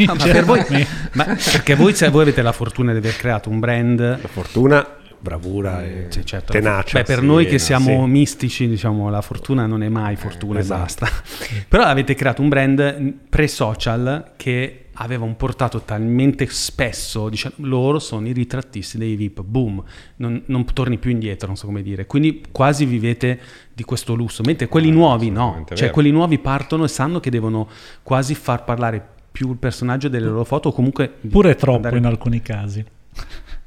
No, 0.10 0.14
ma 0.14 0.24
per 0.24 0.44
voi, 0.44 0.86
ma 1.12 1.24
perché 1.24 1.74
voi, 1.74 1.94
se 1.94 2.08
voi 2.08 2.22
avete 2.22 2.42
la 2.42 2.52
fortuna 2.52 2.92
di 2.92 2.98
aver 2.98 3.16
creato 3.16 3.50
un 3.50 3.58
brand 3.58 3.98
La 3.98 4.28
fortuna, 4.28 4.86
bravura 5.18 5.84
e 5.84 6.06
Sì, 6.08 6.24
certo. 6.24 6.52
tenacia. 6.52 6.98
Beh, 6.98 7.04
per 7.04 7.18
sì, 7.20 7.26
noi 7.26 7.44
che 7.46 7.52
no, 7.52 7.58
siamo 7.58 8.04
sì. 8.04 8.10
mistici, 8.10 8.68
diciamo, 8.68 9.10
la 9.10 9.20
fortuna 9.20 9.66
non 9.66 9.82
è 9.82 9.88
mai 9.88 10.16
fortuna 10.16 10.58
esatto. 10.60 10.80
e 10.80 10.82
basta. 10.82 11.08
Però 11.68 11.84
avete 11.84 12.14
creato 12.14 12.42
un 12.42 12.48
brand 12.48 13.14
pre-social 13.28 14.32
che 14.36 14.86
aveva 15.02 15.24
un 15.24 15.34
portato 15.36 15.80
talmente 15.80 16.46
spesso, 16.46 17.30
diciamo, 17.30 17.54
loro 17.58 17.98
sono 17.98 18.28
i 18.28 18.32
ritrattisti 18.32 18.98
dei 18.98 19.16
VIP, 19.16 19.42
boom, 19.42 19.82
non, 20.16 20.42
non 20.46 20.64
torni 20.74 20.98
più 20.98 21.10
indietro, 21.10 21.46
non 21.46 21.56
so 21.56 21.64
come 21.66 21.82
dire, 21.82 22.04
quindi 22.06 22.42
quasi 22.52 22.84
vivete 22.84 23.40
di 23.72 23.82
questo 23.82 24.14
lusso, 24.14 24.42
mentre 24.44 24.68
quelli 24.68 24.88
Eh, 24.88 24.92
nuovi 24.92 25.30
no, 25.30 25.64
cioè 25.68 25.78
vero. 25.78 25.92
quelli 25.92 26.10
nuovi 26.10 26.38
partono 26.38 26.84
e 26.84 26.88
sanno 26.88 27.18
che 27.18 27.30
devono 27.30 27.68
quasi 28.02 28.34
far 28.34 28.64
parlare 28.64 29.02
più 29.32 29.50
il 29.50 29.56
personaggio 29.56 30.08
delle 30.08 30.26
loro 30.26 30.44
foto 30.44 30.68
o 30.68 30.72
comunque... 30.72 31.08
Pure 31.30 31.54
troppo 31.54 31.76
andare- 31.76 31.96
in 31.96 32.04
alcuni 32.04 32.42
casi. 32.42 32.84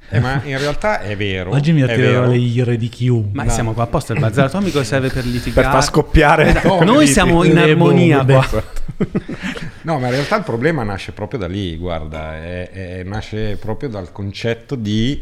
Eh, 0.10 0.19
ma 0.19 0.41
in 0.43 0.57
realtà 0.60 1.00
è 1.01 1.15
vero. 1.17 1.51
Oggi 1.51 1.72
mi 1.72 1.81
attirerò 1.81 2.27
le 2.27 2.38
ire 2.38 2.77
di 2.77 2.88
chiunque. 2.89 3.43
Ma 3.43 3.50
siamo 3.50 3.74
qua 3.74 3.83
apposta, 3.83 4.13
il 4.13 4.19
bazar 4.19 4.45
atomico 4.45 4.83
serve 4.83 5.10
per 5.10 5.25
litigare. 5.25 5.62
Per 5.67 5.72
far 5.75 5.83
scoppiare 5.83 6.50
Esatto, 6.50 6.83
Noi 6.83 7.07
siamo 7.07 7.43
in 7.43 7.57
armonia 7.57 8.24
qua. 8.24 8.48
No, 9.83 10.00
ma 10.00 10.05
in 10.07 10.12
realtà 10.13 10.38
il 10.38 10.43
problema 10.43 10.83
nasce 10.83 11.12
proprio 11.12 11.39
da 11.39 11.48
lì, 11.48 11.75
guarda, 11.77 12.36
è- 12.38 12.69
è- 12.69 13.03
nasce 13.03 13.57
proprio 13.57 13.89
dal 13.89 14.12
concetto 14.13 14.75
di 14.75 15.22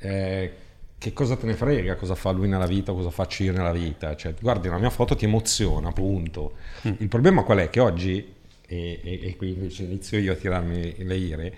eh, 0.00 0.52
che 0.98 1.12
cosa 1.12 1.36
te 1.36 1.46
ne 1.46 1.54
frega, 1.54 1.96
cosa 1.96 2.14
fa 2.14 2.30
lui 2.30 2.48
nella 2.48 2.66
vita, 2.66 2.92
cosa 2.92 3.10
faccio 3.10 3.42
io 3.42 3.52
nella 3.52 3.72
vita. 3.72 4.14
Cioè, 4.16 4.34
guardi, 4.40 4.68
la 4.68 4.78
mia 4.78 4.88
foto 4.90 5.14
ti 5.16 5.24
emoziona, 5.24 5.90
punto. 5.92 6.52
Il 6.82 7.08
problema 7.08 7.42
qual 7.42 7.58
è? 7.58 7.68
Che 7.70 7.80
oggi, 7.80 8.32
e, 8.66 9.00
e- 9.02 9.20
e 9.24 9.36
qui 9.36 9.50
invece 9.50 9.82
inizio 9.82 10.18
io 10.18 10.32
a 10.32 10.36
tirarmi 10.36 10.94
le 11.04 11.16
ire, 11.16 11.54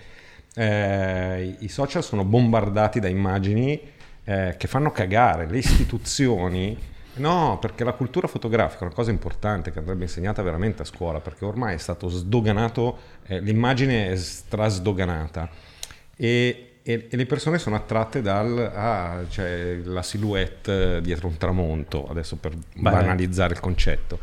eh, 0.55 1.55
i 1.59 1.67
social 1.67 2.03
sono 2.03 2.23
bombardati 2.23 2.99
da 2.99 3.07
immagini 3.07 3.79
eh, 4.23 4.55
che 4.57 4.67
fanno 4.67 4.91
cagare 4.91 5.47
le 5.47 5.57
istituzioni. 5.57 6.93
No, 7.17 7.59
perché 7.61 7.85
la 7.85 7.93
cultura 7.93 8.27
fotografica 8.27 8.81
è 8.81 8.85
una 8.85 8.93
cosa 8.93 9.09
importante 9.09 9.71
che 9.71 9.79
andrebbe 9.79 10.03
insegnata 10.03 10.41
veramente 10.41 10.81
a 10.81 10.85
scuola, 10.85 11.21
perché 11.21 11.45
ormai 11.45 11.75
è 11.75 11.77
stato 11.77 12.09
sdoganato, 12.09 12.97
eh, 13.27 13.39
l'immagine 13.39 14.11
è 14.11 14.15
strasdoganata 14.17 15.49
e, 16.17 16.79
e- 16.83 17.07
e 17.09 17.15
le 17.15 17.25
persone 17.25 17.57
sono 17.57 17.77
attratte 17.77 18.21
dal 18.21 18.57
ah, 18.73 19.23
cioè, 19.29 19.79
silhouette 20.01 20.99
dietro 21.01 21.27
un 21.27 21.37
tramonto, 21.37 22.05
adesso 22.09 22.35
per 22.35 22.53
Beh. 22.53 22.89
banalizzare 22.89 23.53
il 23.53 23.61
concetto. 23.61 24.19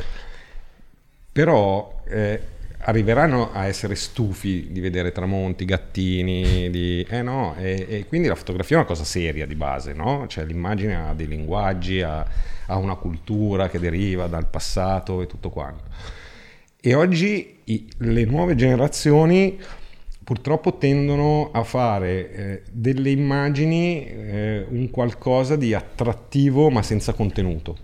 Però 1.32 2.02
eh, 2.04 2.40
arriveranno 2.84 3.52
a 3.52 3.66
essere 3.66 3.94
stufi 3.94 4.68
di 4.70 4.80
vedere 4.80 5.12
tramonti, 5.12 5.64
gattini, 5.64 6.70
di... 6.70 7.06
eh 7.08 7.22
no, 7.22 7.54
e, 7.58 7.86
e 7.88 8.06
quindi 8.06 8.28
la 8.28 8.34
fotografia 8.34 8.76
è 8.76 8.78
una 8.80 8.88
cosa 8.88 9.04
seria 9.04 9.46
di 9.46 9.54
base, 9.54 9.92
no? 9.92 10.26
Cioè 10.28 10.44
l'immagine 10.44 10.96
ha 10.96 11.14
dei 11.14 11.28
linguaggi, 11.28 12.02
ha, 12.02 12.26
ha 12.66 12.76
una 12.76 12.96
cultura 12.96 13.68
che 13.68 13.78
deriva 13.78 14.26
dal 14.26 14.48
passato 14.48 15.22
e 15.22 15.26
tutto 15.26 15.50
quanto. 15.50 15.84
E 16.80 16.94
oggi 16.94 17.60
i- 17.64 17.88
le 17.98 18.24
nuove 18.24 18.56
generazioni 18.56 19.58
purtroppo 20.24 20.78
tendono 20.78 21.50
a 21.52 21.62
fare 21.64 22.32
eh, 22.32 22.62
delle 22.70 23.10
immagini 23.10 24.06
eh, 24.06 24.66
un 24.68 24.90
qualcosa 24.90 25.56
di 25.56 25.74
attrattivo 25.74 26.70
ma 26.70 26.82
senza 26.82 27.12
contenuto. 27.12 27.76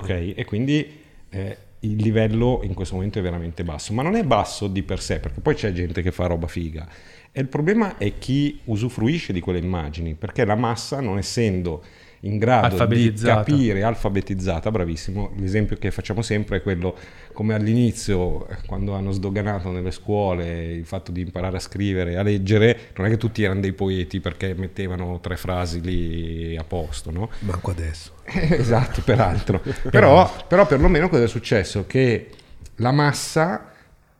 Ok? 0.00 0.32
E 0.36 0.44
quindi 0.44 1.00
eh, 1.30 1.56
il 1.80 1.96
livello 1.96 2.60
in 2.62 2.74
questo 2.74 2.94
momento 2.94 3.18
è 3.18 3.22
veramente 3.22 3.64
basso, 3.64 3.92
ma 3.92 4.02
non 4.02 4.16
è 4.16 4.24
basso 4.24 4.66
di 4.66 4.82
per 4.82 5.00
sé, 5.00 5.20
perché 5.20 5.40
poi 5.40 5.54
c'è 5.54 5.72
gente 5.72 6.02
che 6.02 6.10
fa 6.10 6.26
roba 6.26 6.46
figa. 6.46 6.88
E 7.30 7.40
il 7.40 7.48
problema 7.48 7.98
è 7.98 8.18
chi 8.18 8.60
usufruisce 8.64 9.32
di 9.32 9.40
quelle 9.40 9.58
immagini, 9.58 10.14
perché 10.14 10.44
la 10.44 10.56
massa, 10.56 11.00
non 11.00 11.18
essendo 11.18 11.84
in 12.22 12.38
grado 12.38 12.84
di 12.86 13.12
capire, 13.12 13.84
alfabetizzata, 13.84 14.70
bravissimo, 14.72 15.32
l'esempio 15.36 15.76
che 15.76 15.92
facciamo 15.92 16.20
sempre 16.22 16.56
è 16.56 16.62
quello 16.62 16.96
come 17.32 17.54
all'inizio, 17.54 18.48
quando 18.66 18.94
hanno 18.94 19.12
sdoganato 19.12 19.70
nelle 19.70 19.92
scuole 19.92 20.72
il 20.72 20.84
fatto 20.84 21.12
di 21.12 21.20
imparare 21.20 21.58
a 21.58 21.60
scrivere 21.60 22.12
e 22.12 22.16
a 22.16 22.22
leggere, 22.22 22.90
non 22.96 23.06
è 23.06 23.10
che 23.10 23.18
tutti 23.18 23.44
erano 23.44 23.60
dei 23.60 23.72
poeti 23.72 24.18
perché 24.18 24.54
mettevano 24.54 25.20
tre 25.20 25.36
frasi 25.36 25.80
lì 25.80 26.56
a 26.56 26.64
posto, 26.64 27.12
no? 27.12 27.30
Manco 27.40 27.70
adesso. 27.70 28.17
esatto, 28.50 29.00
peraltro. 29.02 29.62
però, 29.90 30.30
però 30.46 30.66
perlomeno 30.66 31.08
cosa 31.08 31.24
è 31.24 31.28
successo? 31.28 31.84
Che 31.86 32.28
la 32.76 32.92
massa 32.92 33.72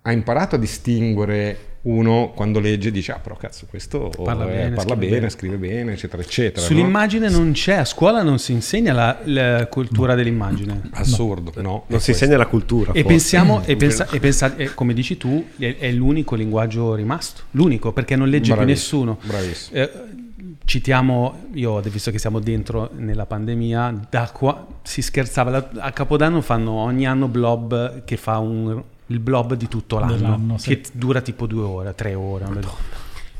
ha 0.02 0.12
imparato 0.12 0.54
a 0.54 0.58
distinguere 0.58 1.58
uno 1.80 2.32
quando 2.34 2.58
legge 2.58 2.90
dice 2.90 3.12
ah 3.12 3.18
però 3.20 3.36
cazzo 3.36 3.66
questo 3.70 4.10
Parla 4.22 4.44
eh, 4.44 4.48
bene, 4.48 4.70
parla 4.74 4.82
scrive 4.94 4.96
bene, 4.96 5.10
bene." 5.16 5.30
scrive 5.30 5.56
bene 5.56 5.92
eccetera 5.92 6.22
eccetera 6.22 6.60
no? 6.60 6.66
Sull'immagine 6.66 7.28
non 7.30 7.52
c'è, 7.52 7.74
a 7.74 7.84
scuola 7.84 8.22
non 8.22 8.38
si 8.40 8.50
insegna 8.52 8.92
la, 8.92 9.18
la 9.24 9.66
cultura 9.68 10.14
dell'immagine. 10.16 10.80
assurdo 10.92 11.52
no, 11.62 11.84
Non 11.86 11.98
È 11.98 12.02
si 12.02 12.10
insegna 12.10 12.36
la 12.36 12.46
cultura. 12.46 12.90
E 12.90 12.94
forse. 13.02 13.06
pensiamo, 13.08 13.62
e, 13.64 13.76
pensa- 13.76 14.08
e 14.10 14.18
pensa- 14.18 14.56
e 14.56 14.74
come 14.74 14.92
dici 14.92 15.16
tu, 15.16 15.46
è, 15.56 15.76
è 15.78 15.90
l'unico 15.92 16.34
linguaggio 16.34 16.94
rimasto, 16.94 17.42
l'unico, 17.52 17.92
perché 17.92 18.16
non 18.16 18.28
legge 18.28 18.52
più 18.54 18.64
Bravissimo, 18.64 19.04
nessuno. 19.04 19.18
bravissimo. 19.30 19.80
Eh, 19.80 19.90
citiamo, 20.68 21.46
io 21.54 21.80
visto 21.80 22.10
che 22.10 22.18
siamo 22.18 22.40
dentro 22.40 22.90
nella 22.94 23.24
pandemia, 23.24 24.00
da 24.10 24.30
qua 24.30 24.66
si 24.82 25.00
scherzava, 25.00 25.70
a 25.78 25.92
Capodanno 25.92 26.42
fanno 26.42 26.72
ogni 26.72 27.06
anno 27.06 27.26
blob 27.26 28.04
che 28.04 28.18
fa 28.18 28.36
un, 28.36 28.82
il 29.06 29.18
blob 29.18 29.54
di 29.54 29.66
tutto 29.66 29.98
l'anno, 29.98 30.12
Dell'anno, 30.12 30.58
sì. 30.58 30.68
che 30.68 30.82
dura 30.92 31.22
tipo 31.22 31.46
due 31.46 31.64
ore, 31.64 31.94
tre 31.94 32.12
ore. 32.12 32.44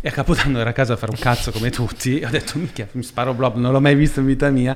E 0.01 0.09
a 0.09 0.11
Capodanno 0.11 0.59
ero 0.59 0.71
a 0.71 0.73
casa 0.73 0.95
a 0.95 0.97
fare 0.97 1.13
un 1.13 1.19
cazzo 1.19 1.53
come 1.53 1.69
tutti, 1.69 2.19
ho 2.25 2.31
detto 2.31 2.57
minchia, 2.57 2.89
mi 2.93 3.03
sparo 3.03 3.35
blob, 3.35 3.57
non 3.57 3.73
l'ho 3.73 3.81
mai 3.81 3.95
visto 3.95 4.21
in 4.21 4.27
vita 4.27 4.49
mia. 4.49 4.75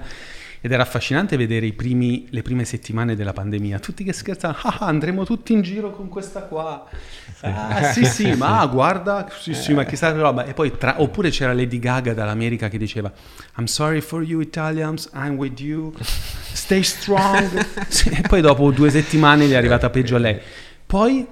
Ed 0.65 0.71
era 0.71 0.85
affascinante 0.85 1.37
vedere 1.37 1.67
i 1.67 1.73
primi- 1.73 2.29
le 2.31 2.43
prime 2.43 2.65
settimane 2.65 3.17
della 3.17 3.33
pandemia, 3.33 3.81
tutti 3.81 4.05
che 4.05 4.13
scherzavano, 4.13 4.61
ah, 4.63 4.77
ah, 4.79 4.87
andremo 4.87 5.25
tutti 5.25 5.53
in 5.53 5.61
giro 5.61 5.91
con 5.91 6.09
questa 6.09 6.43
qua. 6.43 6.89
Ah, 7.41 7.91
sì, 7.93 8.05
sì, 8.05 8.33
ma 8.39 8.61
ah, 8.61 8.67
guarda, 8.67 9.29
sì, 9.37 9.55
sì, 9.55 9.75
ma 9.75 9.83
chissà 9.83 10.13
che 10.13 10.21
roba. 10.21 10.45
E 10.45 10.55
poi 10.55 10.79
tra- 10.79 11.03
oppure 11.03 11.31
c'era 11.31 11.53
Lady 11.53 11.81
Gaga 11.81 12.15
dall'America 12.15 12.69
che 12.69 12.79
diceva, 12.79 13.13
I'm 13.57 13.65
sorry 13.65 14.01
for 14.01 14.23
you 14.23 14.41
Italians, 14.41 15.11
I'm 15.15 15.35
with 15.35 15.59
you, 15.59 15.93
stay 16.01 16.85
strong. 16.85 17.51
Sì, 17.89 18.09
e 18.11 18.23
poi 18.23 18.41
dopo 18.41 18.71
due 18.71 18.91
settimane 18.91 19.47
gli 19.47 19.53
è 19.53 19.57
arrivata 19.57 19.91
peggio 19.91 20.15
a 20.15 20.19
lei. 20.21 20.39
Poi 20.87 21.27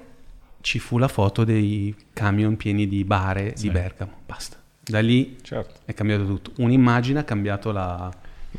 ci 0.61 0.81
fu 0.81 0.99
la 0.99 1.09
foto 1.09 1.45
dei 1.45 1.95
camion 2.13 2.57
pieni 2.57 2.89
di 2.89 3.05
bare 3.05 3.55
di 3.57 3.71
Bergamo, 3.71 4.13
basta. 4.27 4.57
Da 4.83 4.99
lì 4.99 5.39
certo 5.43 5.81
è 5.85 5.95
cambiato 5.95 6.27
tutto. 6.27 6.53
Un'immagine 6.57 7.21
ha 7.21 7.25
cambiato 7.25 7.71
la, 7.71 8.11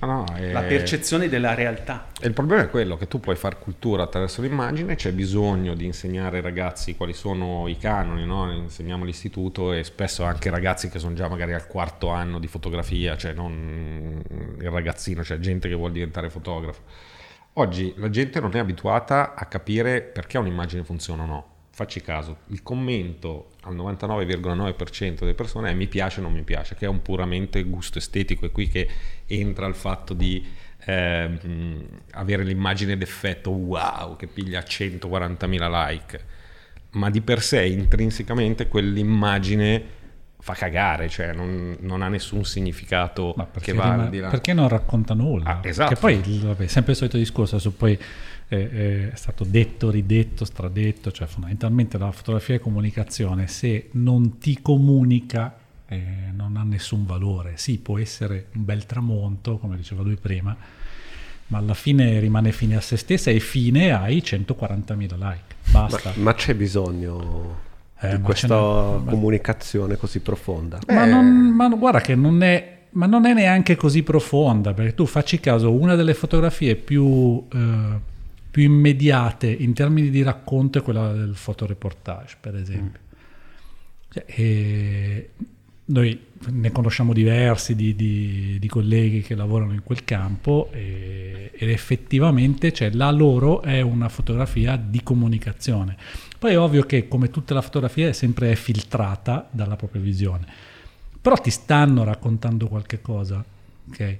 No, 0.01 0.07
no, 0.07 0.25
è- 0.33 0.51
la 0.51 0.63
percezione 0.63 1.29
della 1.29 1.53
realtà. 1.53 2.07
E 2.19 2.27
il 2.27 2.33
problema 2.33 2.63
è 2.63 2.69
quello 2.69 2.97
che 2.97 3.07
tu 3.07 3.19
puoi 3.19 3.35
fare 3.35 3.57
cultura 3.59 4.03
attraverso 4.03 4.41
l'immagine, 4.41 4.95
c'è 4.95 5.11
bisogno 5.11 5.75
di 5.75 5.85
insegnare 5.85 6.37
ai 6.37 6.43
ragazzi 6.43 6.95
quali 6.95 7.13
sono 7.13 7.67
i 7.67 7.77
canoni, 7.77 8.25
no? 8.25 8.51
insegniamo 8.51 9.03
all'istituto 9.03 9.73
e 9.73 9.83
spesso 9.83 10.23
anche 10.23 10.49
ragazzi 10.49 10.89
che 10.89 10.97
sono 10.97 11.13
già 11.13 11.27
magari 11.27 11.53
al 11.53 11.67
quarto 11.67 12.09
anno 12.09 12.39
di 12.39 12.47
fotografia, 12.47 13.15
cioè 13.15 13.33
non 13.33 14.21
il 14.59 14.69
ragazzino, 14.69 15.21
c'è 15.21 15.39
gente 15.39 15.69
che 15.69 15.75
vuole 15.75 15.93
diventare 15.93 16.29
fotografo. 16.29 16.81
Oggi 17.55 17.93
la 17.97 18.09
gente 18.09 18.39
non 18.39 18.55
è 18.55 18.59
abituata 18.59 19.35
a 19.35 19.45
capire 19.45 20.01
perché 20.01 20.37
un'immagine 20.37 20.83
funziona 20.83 21.23
o 21.23 21.25
no. 21.25 21.50
Facci 21.81 21.99
caso, 21.99 22.41
il 22.49 22.61
commento 22.61 23.53
al 23.63 23.75
99,9% 23.75 25.15
delle 25.21 25.33
persone 25.33 25.71
è 25.71 25.73
mi 25.73 25.87
piace 25.87 26.19
o 26.19 26.23
non 26.23 26.31
mi 26.31 26.43
piace, 26.43 26.75
che 26.75 26.85
è 26.85 26.87
un 26.87 27.01
puramente 27.01 27.63
gusto 27.63 27.97
estetico, 27.97 28.45
è 28.45 28.51
qui 28.51 28.67
che 28.67 28.87
entra 29.25 29.65
il 29.65 29.73
fatto 29.73 30.13
di 30.13 30.45
ehm, 30.85 31.83
avere 32.11 32.43
l'immagine 32.43 32.97
d'effetto 32.97 33.49
wow 33.49 34.15
che 34.15 34.27
piglia 34.27 34.59
140.000 34.59 35.87
like, 35.87 36.25
ma 36.91 37.09
di 37.09 37.21
per 37.21 37.41
sé 37.41 37.65
intrinsecamente 37.65 38.67
quell'immagine 38.67 39.83
fa 40.37 40.53
cagare, 40.53 41.09
cioè 41.09 41.33
non, 41.33 41.77
non 41.79 42.03
ha 42.03 42.09
nessun 42.09 42.45
significato 42.45 43.33
che 43.59 43.73
va 43.73 43.91
rima- 43.91 44.03
al 44.03 44.09
di 44.11 44.19
là. 44.19 44.27
perché 44.29 44.53
non 44.53 44.67
racconta 44.67 45.15
nulla? 45.15 45.45
Ah, 45.45 45.59
esatto. 45.63 45.95
Che 45.95 45.99
poi, 45.99 46.21
vabbè, 46.43 46.67
sempre 46.67 46.91
il 46.91 46.97
solito 46.99 47.17
discorso, 47.17 47.55
adesso 47.55 47.71
poi 47.71 47.97
eh, 48.53 48.69
eh, 48.71 49.11
è 49.13 49.15
stato 49.15 49.45
detto, 49.45 49.89
ridetto, 49.89 50.43
stradetto, 50.43 51.09
cioè 51.11 51.25
fondamentalmente 51.25 51.97
la 51.97 52.11
fotografia 52.11 52.55
è 52.55 52.59
comunicazione, 52.59 53.47
se 53.47 53.87
non 53.93 54.39
ti 54.39 54.59
comunica 54.61 55.55
eh, 55.87 56.03
non 56.35 56.57
ha 56.57 56.63
nessun 56.63 57.05
valore. 57.05 57.53
Sì, 57.55 57.77
può 57.77 57.97
essere 57.97 58.47
un 58.55 58.65
bel 58.65 58.85
tramonto, 58.85 59.57
come 59.57 59.77
diceva 59.77 60.01
lui 60.03 60.17
prima, 60.17 60.55
ma 61.47 61.57
alla 61.57 61.73
fine 61.73 62.19
rimane 62.19 62.51
fine 62.51 62.75
a 62.75 62.81
se 62.81 62.97
stessa 62.97 63.31
e 63.31 63.39
fine 63.39 63.91
ai 63.93 64.17
140.000 64.17 64.97
like. 65.17 65.55
Ma, 65.71 65.87
Basta. 65.87 66.11
ma 66.15 66.33
c'è 66.33 66.53
bisogno 66.53 67.59
Eh, 68.01 68.09
di 68.09 68.17
ma 68.17 68.23
questa 68.23 68.55
ma- 68.57 69.03
comunicazione 69.11 69.95
così 69.95 70.19
profonda? 70.19 70.77
Ma, 70.87 71.05
non, 71.05 71.25
ma 71.55 71.69
guarda 71.69 72.01
che 72.01 72.15
non 72.15 72.43
è, 72.43 72.79
ma 72.91 73.05
non 73.05 73.25
è 73.25 73.33
neanche 73.33 73.77
così 73.77 74.03
profonda, 74.03 74.73
perché 74.73 74.93
tu 74.93 75.05
facci 75.05 75.39
caso, 75.39 75.71
una 75.71 75.95
delle 75.95 76.13
fotografie 76.13 76.75
più, 76.75 77.45
eh, 77.53 78.09
più 78.51 78.63
immediate 78.63 79.49
in 79.49 79.73
termini 79.73 80.09
di 80.09 80.21
racconto 80.21 80.77
è 80.77 80.81
quella 80.81 81.13
del 81.13 81.35
fotoreportage, 81.35 82.35
per 82.39 82.55
esempio. 82.57 82.99
Cioè, 84.09 84.25
eh, 84.27 85.29
noi 85.85 86.19
ne 86.49 86.71
conosciamo 86.71 87.13
diversi 87.13 87.75
di, 87.75 87.95
di- 87.95 88.57
di 88.59 88.67
colleghi 88.67 89.21
che 89.21 89.35
lavorano 89.35 89.73
in 89.73 89.83
quel 89.83 90.03
campo 90.03 90.69
e- 90.73 91.51
ed 91.53 91.69
effettivamente 91.69 92.73
cioè, 92.73 92.91
la 92.91 93.11
loro 93.11 93.61
è 93.61 93.81
una 93.81 94.09
fotografia 94.09 94.75
di 94.75 95.01
comunicazione. 95.01 95.95
Poi 96.37 96.53
è 96.53 96.59
ovvio 96.59 96.83
che 96.83 97.07
come 97.07 97.29
tutta 97.29 97.53
la 97.53 97.61
fotografia 97.61 98.09
è 98.09 98.13
sempre 98.13 98.55
filtrata 98.55 99.47
dalla 99.51 99.75
propria 99.75 100.01
visione, 100.01 100.45
però 101.21 101.35
ti 101.35 101.51
stanno 101.51 102.03
raccontando 102.03 102.67
qualche 102.67 102.99
cosa, 102.99 103.43
ok? 103.89 104.17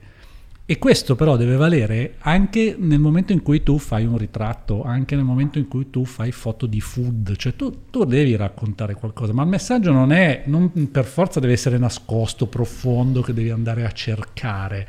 E 0.71 0.79
questo 0.79 1.17
però 1.17 1.35
deve 1.35 1.57
valere 1.57 2.15
anche 2.19 2.77
nel 2.79 2.99
momento 2.99 3.33
in 3.33 3.41
cui 3.41 3.61
tu 3.61 3.77
fai 3.77 4.05
un 4.05 4.17
ritratto, 4.17 4.83
anche 4.83 5.17
nel 5.17 5.25
momento 5.25 5.57
in 5.57 5.67
cui 5.67 5.89
tu 5.89 6.05
fai 6.05 6.31
foto 6.31 6.65
di 6.65 6.79
food, 6.79 7.35
cioè 7.35 7.57
tu, 7.57 7.87
tu 7.89 8.05
devi 8.05 8.37
raccontare 8.37 8.93
qualcosa, 8.93 9.33
ma 9.33 9.43
il 9.43 9.49
messaggio 9.49 9.91
non 9.91 10.13
è, 10.13 10.43
non 10.45 10.89
per 10.89 11.03
forza 11.03 11.41
deve 11.41 11.51
essere 11.51 11.77
nascosto, 11.77 12.47
profondo, 12.47 13.21
che 13.21 13.33
devi 13.33 13.49
andare 13.49 13.83
a 13.83 13.91
cercare. 13.91 14.87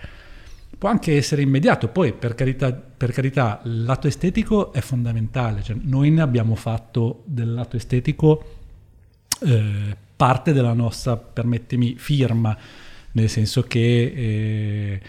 Può 0.78 0.88
anche 0.88 1.16
essere 1.16 1.42
immediato, 1.42 1.88
poi 1.88 2.12
per 2.12 2.36
carità, 2.36 2.72
per 2.72 3.10
carità 3.10 3.60
il 3.64 3.82
lato 3.82 4.06
estetico 4.06 4.72
è 4.72 4.80
fondamentale, 4.80 5.64
cioè, 5.64 5.76
noi 5.82 6.12
ne 6.12 6.22
abbiamo 6.22 6.54
fatto 6.54 7.24
del 7.24 7.52
lato 7.52 7.76
estetico 7.76 8.44
eh, 9.40 9.96
parte 10.14 10.52
della 10.52 10.74
nostra, 10.74 11.16
permettimi, 11.16 11.96
firma, 11.96 12.56
nel 13.14 13.28
senso 13.28 13.62
che 13.62 14.12
eh, 14.14 15.00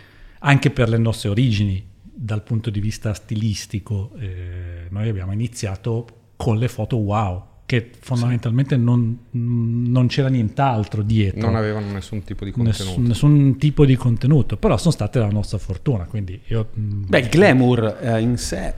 anche 0.45 0.69
per 0.69 0.89
le 0.89 0.97
nostre 0.97 1.29
origini, 1.29 1.83
dal 2.01 2.43
punto 2.43 2.69
di 2.69 2.79
vista 2.79 3.13
stilistico, 3.13 4.11
eh, 4.19 4.87
noi 4.89 5.09
abbiamo 5.09 5.31
iniziato 5.31 6.05
con 6.35 6.57
le 6.57 6.67
foto 6.67 6.97
wow, 6.97 7.43
che 7.65 7.91
fondamentalmente 7.97 8.75
non, 8.75 9.17
non 9.31 10.07
c'era 10.07 10.27
nient'altro 10.27 11.01
dietro. 11.01 11.41
Non 11.41 11.55
avevano 11.55 11.91
nessun 11.91 12.23
tipo 12.23 12.43
di 12.43 12.51
contenuto. 12.51 12.83
Nessun, 12.83 13.03
nessun 13.03 13.57
tipo 13.57 13.85
di 13.85 13.95
contenuto, 13.95 14.57
però 14.57 14.77
sono 14.77 14.91
state 14.91 15.19
la 15.19 15.29
nostra 15.29 15.57
fortuna, 15.57 16.03
quindi 16.03 16.39
io... 16.47 16.69
mm, 16.77 17.03
Beh, 17.07 17.19
il 17.19 17.29
glamour 17.29 17.97
eh, 18.01 18.19
in 18.19 18.37
sé. 18.37 18.73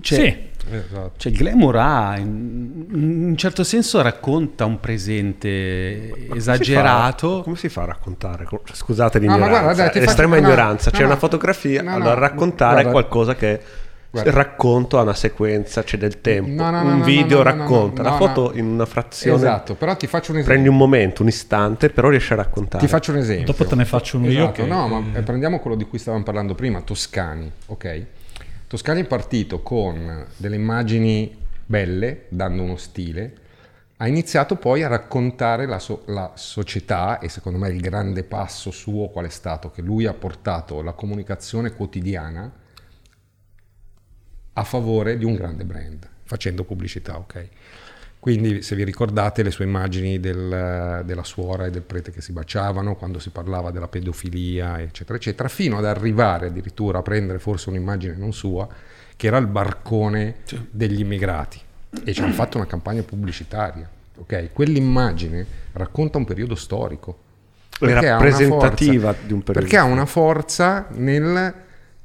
Cioè, 0.00 0.18
sì, 0.18 0.53
Esatto. 0.70 1.12
Cioè, 1.16 1.32
il 1.32 1.38
glamour 1.38 1.76
ha, 1.76 2.16
in 2.18 2.72
in 2.94 3.24
un 3.30 3.36
certo 3.36 3.64
senso, 3.64 4.00
racconta 4.02 4.64
un 4.64 4.78
presente 4.80 6.08
Come 6.10 6.20
si 6.22 6.26
fa- 6.28 6.34
esagerato. 6.36 7.42
Come 7.42 7.56
si 7.56 7.68
fa 7.68 7.82
a 7.82 7.86
raccontare? 7.86 8.44
Co- 8.44 8.62
Scusate 8.72 9.18
No, 9.18 9.24
l'ignoranza, 9.34 9.60
guarda, 9.60 9.82
dai, 9.82 9.90
ti 9.92 9.98
faccio- 9.98 10.10
estrema 10.10 10.36
no, 10.38 10.46
ignoranza. 10.46 10.90
no, 10.90 10.96
C'è 10.96 11.02
no. 11.04 11.10
una 11.10 11.18
fotografia, 11.18 11.82
No, 11.82 11.90
no, 11.90 11.96
allora 11.96 12.14
raccontare 12.14 12.82
guarda. 12.82 12.90
qualcosa 12.90 13.34
che 13.34 13.60
Guarda. 14.10 14.30
racconto 14.30 14.98
a 14.98 15.02
una 15.02 15.14
sequenza, 15.14 15.82
c'è 15.82 15.98
del 15.98 16.20
tempo. 16.20 16.50
No, 16.62 16.70
no, 16.70 16.82
no, 16.82 16.88
un 16.92 16.98
no, 16.98 17.04
video 17.04 17.42
no, 17.42 17.50
no, 17.50 17.54
no, 17.56 17.60
racconta, 17.62 18.02
no, 18.02 18.08
la 18.10 18.14
no. 18.18 18.26
foto 18.26 18.52
in 18.54 18.64
una 18.66 18.86
frazione. 18.86 19.36
Esatto, 19.36 19.74
però 19.74 19.96
ti 19.96 20.06
faccio 20.06 20.30
un 20.30 20.38
esempio. 20.38 20.52
Prendi 20.52 20.68
un 20.68 20.76
momento, 20.76 21.22
un 21.22 21.28
istante, 21.28 21.90
però 21.90 22.08
riesci 22.08 22.32
a 22.32 22.36
raccontare. 22.36 22.84
Ti 22.84 22.88
faccio 22.90 23.10
un 23.10 23.18
esempio. 23.18 23.46
dopo 23.46 23.64
te 23.64 23.74
ne 23.74 23.84
faccio 23.84 24.16
uno 24.18 24.26
io. 24.30 24.42
Esatto, 24.44 24.62
che- 24.62 24.68
no, 24.68 24.86
ma 24.88 25.18
eh, 25.18 25.22
prendiamo 25.22 25.58
quello 25.58 25.76
di 25.76 25.84
cui 25.84 25.98
stavamo 25.98 26.22
parlando 26.22 26.54
prima, 26.54 26.80
Toscani, 26.80 27.50
ok? 27.66 28.02
Toscani 28.66 29.02
è 29.02 29.06
partito 29.06 29.62
con 29.62 30.26
delle 30.36 30.56
immagini 30.56 31.36
belle, 31.66 32.26
dando 32.28 32.62
uno 32.62 32.76
stile, 32.76 33.42
ha 33.98 34.08
iniziato 34.08 34.56
poi 34.56 34.82
a 34.82 34.88
raccontare 34.88 35.66
la, 35.66 35.78
so- 35.78 36.02
la 36.06 36.32
società 36.34 37.18
e 37.20 37.28
secondo 37.28 37.58
me 37.58 37.68
il 37.68 37.80
grande 37.80 38.24
passo 38.24 38.70
suo 38.70 39.08
qual 39.08 39.26
è 39.26 39.30
stato? 39.30 39.70
Che 39.70 39.82
lui 39.82 40.06
ha 40.06 40.14
portato 40.14 40.82
la 40.82 40.92
comunicazione 40.92 41.72
quotidiana 41.72 42.52
a 44.54 44.64
favore 44.64 45.16
di 45.16 45.24
un 45.24 45.34
grande 45.34 45.64
brand, 45.64 46.08
facendo 46.24 46.64
pubblicità, 46.64 47.16
ok? 47.16 47.48
Quindi 48.24 48.62
se 48.62 48.74
vi 48.74 48.84
ricordate 48.84 49.42
le 49.42 49.50
sue 49.50 49.66
immagini 49.66 50.18
del- 50.18 51.02
della 51.04 51.24
suora 51.24 51.66
e 51.66 51.70
del 51.70 51.82
prete 51.82 52.10
che 52.10 52.22
si 52.22 52.32
baciavano, 52.32 52.96
quando 52.96 53.18
si 53.18 53.28
parlava 53.28 53.70
della 53.70 53.86
pedofilia, 53.86 54.80
eccetera, 54.80 55.18
eccetera, 55.18 55.46
fino 55.50 55.76
ad 55.76 55.84
arrivare 55.84 56.46
addirittura 56.46 57.00
a 57.00 57.02
prendere 57.02 57.38
forse 57.38 57.68
un'immagine 57.68 58.14
non 58.16 58.32
sua, 58.32 58.66
che 59.14 59.26
era 59.26 59.36
il 59.36 59.46
barcone 59.46 60.36
degli 60.70 61.00
immigrati. 61.00 61.60
E 62.02 62.14
ci 62.14 62.22
hanno 62.22 62.32
fatto 62.32 62.56
una 62.56 62.66
campagna 62.66 63.02
pubblicitaria, 63.02 63.86
ok? 64.16 64.48
Quell'immagine 64.54 65.46
racconta 65.72 66.16
un 66.16 66.24
periodo 66.24 66.54
storico. 66.54 67.18
È 67.78 67.84
Perché 67.84 68.08
rappresentativa 68.08 69.12
forza- 69.12 69.26
di 69.26 69.32
un 69.34 69.42
periodo 69.42 69.60
Perché 69.68 69.76
ha 69.76 69.84
una 69.84 70.06
forza 70.06 70.86
nel... 70.92 71.54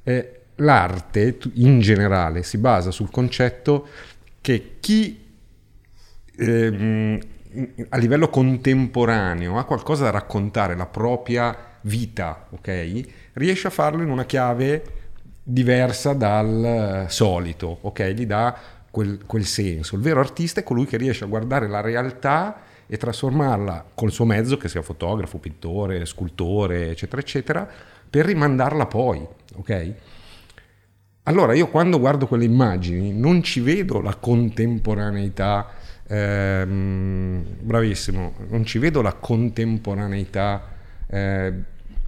eh, 0.03 0.39
l'arte 0.55 1.38
in 1.53 1.79
generale 1.79 2.43
si 2.43 2.58
basa 2.58 2.91
sul 2.91 3.10
concetto 3.10 3.88
che 4.41 4.75
chi 4.82 5.18
ehm, 6.39 7.19
a 7.89 7.97
livello 7.97 8.30
contemporaneo 8.30 9.58
ha 9.58 9.65
qualcosa 9.65 10.06
da 10.06 10.12
raccontare, 10.12 10.75
la 10.75 10.86
propria 10.86 11.56
vita, 11.82 12.47
ok? 12.49 13.02
Riesce 13.34 13.67
a 13.67 13.71
farlo 13.71 14.04
in 14.04 14.10
una 14.10 14.25
chiave 14.25 14.84
diversa 15.43 16.13
dal 16.13 16.63
eh, 16.63 17.10
solito, 17.10 17.80
ok? 17.82 18.04
Gli 18.10 18.25
dà 18.25 18.56
quel, 18.91 19.25
quel 19.25 19.45
senso. 19.45 19.95
Il 19.95 20.02
vero 20.02 20.19
artista 20.19 20.60
è 20.60 20.63
colui 20.63 20.86
che 20.86 20.97
riesce 20.97 21.23
a 21.23 21.28
guardare 21.28 21.67
la 21.67 21.82
realtà 21.82 22.62
e 22.86 22.97
trasformarla 22.97 23.86
col 23.93 24.12
suo 24.12 24.25
mezzo, 24.25 24.58
che 24.58 24.67
sia 24.67 24.82
fotografo, 24.82 25.38
pittore, 25.38 26.06
scultore, 26.06 26.89
eccetera, 26.91 27.21
eccetera, 27.21 27.69
per 28.10 28.25
rimandarla 28.25 28.86
poi, 28.86 29.25
ok? 29.56 29.93
Allora 31.23 31.54
io 31.54 31.67
quando 31.67 31.99
guardo 31.99 32.25
quelle 32.25 32.45
immagini 32.45 33.13
non 33.13 33.43
ci 33.43 33.60
vedo 33.60 34.02
la 34.02 34.15
contemporaneità, 34.15 35.67
ehm, 36.09 37.45
bravissimo, 37.61 38.33
non 38.49 38.65
ci 38.65 38.79
vedo 38.79 39.01
la 39.01 39.13
contemporaneità 39.13 40.67
eh, 41.07 41.53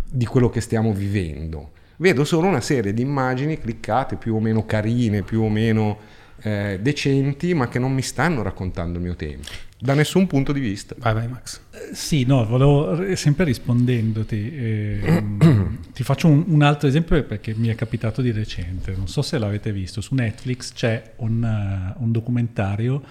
di 0.10 0.26
quello 0.26 0.50
che 0.50 0.62
stiamo 0.62 0.92
vivendo. 0.94 1.72
Vedo 1.98 2.24
solo 2.24 2.48
una 2.48 2.62
serie 2.62 2.94
di 2.94 3.04
immagini 3.04 3.60
cliccate 3.60 4.16
più 4.16 4.36
o 4.36 4.40
meno 4.40 4.66
carine, 4.66 5.22
più 5.22 5.44
o 5.44 5.50
meno 5.50 6.00
eh, 6.42 6.80
decenti, 6.82 7.54
ma 7.54 7.68
che 7.68 7.78
non 7.78 7.94
mi 7.94 8.02
stanno 8.02 8.42
raccontando 8.42 8.98
il 8.98 9.04
mio 9.04 9.16
tempo, 9.16 9.48
da 9.78 9.94
nessun 9.94 10.26
punto 10.26 10.52
di 10.52 10.60
vista. 10.60 10.96
Vai, 10.98 11.14
vai, 11.14 11.28
Max. 11.28 11.62
Sì, 11.94 12.24
no, 12.26 12.44
volevo 12.46 13.16
sempre 13.16 13.46
rispondendoti, 13.46 14.52
ehm, 14.56 15.78
ti 15.94 16.04
faccio 16.04 16.28
un, 16.28 16.44
un 16.48 16.64
altro 16.64 16.88
esempio 16.88 17.22
perché 17.24 17.54
mi 17.54 17.68
è 17.68 17.76
capitato 17.76 18.24
di 18.24 18.32
recente, 18.32 18.96
non 18.96 19.08
so 19.08 19.22
se 19.22 19.38
l'avete 19.38 19.72
visto, 19.72 20.02
su 20.02 20.16
Netflix 20.16 20.74
c'è 20.74 21.14
un, 21.18 21.44
eh, 21.44 21.94
un 22.02 22.12
documentario 22.12 23.04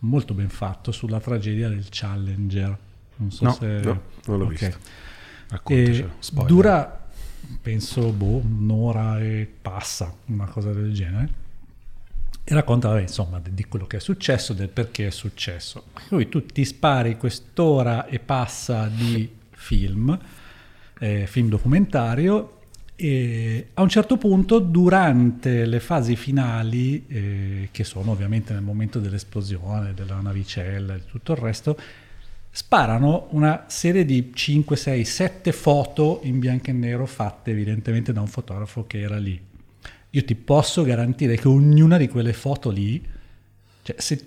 molto 0.00 0.34
ben 0.34 0.48
fatto 0.48 0.92
sulla 0.92 1.20
tragedia 1.20 1.68
del 1.68 1.86
Challenger. 1.90 2.78
Non 3.16 3.30
so 3.30 3.44
No, 3.44 3.52
se... 3.52 3.66
no, 3.66 4.02
non 4.26 4.38
l'ho 4.38 4.44
Ok. 4.44 4.50
visto. 4.50 4.78
Raccontacelo. 5.48 6.08
E 6.08 6.10
spoiler. 6.20 6.46
dura, 6.52 7.08
penso, 7.62 8.12
boh, 8.12 8.38
un'ora 8.44 9.20
e 9.20 9.50
passa, 9.60 10.14
una 10.26 10.46
cosa 10.46 10.72
del 10.72 10.92
genere. 10.92 11.46
E 12.44 12.54
racconta, 12.54 12.88
vabbè, 12.88 13.02
insomma, 13.02 13.38
di 13.40 13.52
di 13.52 13.64
quello 13.64 13.86
che 13.86 13.98
è 13.98 14.00
successo, 14.00 14.54
del 14.54 14.68
perché 14.68 15.06
è 15.08 15.10
successo. 15.10 15.84
Poi 16.08 16.28
tu 16.28 16.46
ti 16.46 16.64
spari 16.64 17.16
quest'ora 17.18 18.06
e 18.06 18.18
passa 18.20 18.86
di 18.88 19.28
film, 19.50 20.18
eh, 20.98 21.26
film 21.26 21.48
documentario, 21.48 22.57
e 23.00 23.68
a 23.74 23.82
un 23.82 23.88
certo 23.88 24.16
punto, 24.16 24.58
durante 24.58 25.66
le 25.66 25.78
fasi 25.78 26.16
finali, 26.16 27.06
eh, 27.06 27.68
che 27.70 27.84
sono 27.84 28.10
ovviamente 28.10 28.52
nel 28.52 28.62
momento 28.62 28.98
dell'esplosione, 28.98 29.94
della 29.94 30.18
navicella 30.20 30.96
e 30.96 31.06
tutto 31.06 31.30
il 31.30 31.38
resto, 31.38 31.78
sparano 32.50 33.28
una 33.30 33.66
serie 33.68 34.04
di 34.04 34.32
5, 34.34 34.74
6, 34.74 35.04
7 35.04 35.52
foto 35.52 36.18
in 36.24 36.40
bianco 36.40 36.70
e 36.70 36.72
nero 36.72 37.06
fatte 37.06 37.52
evidentemente 37.52 38.12
da 38.12 38.20
un 38.20 38.26
fotografo 38.26 38.84
che 38.88 38.98
era 38.98 39.16
lì. 39.16 39.40
Io 40.10 40.24
ti 40.24 40.34
posso 40.34 40.82
garantire 40.82 41.36
che 41.36 41.46
ognuna 41.46 41.98
di 41.98 42.08
quelle 42.08 42.32
foto 42.32 42.68
lì 42.68 43.00
cioè, 43.82 43.94
se- 43.96 44.26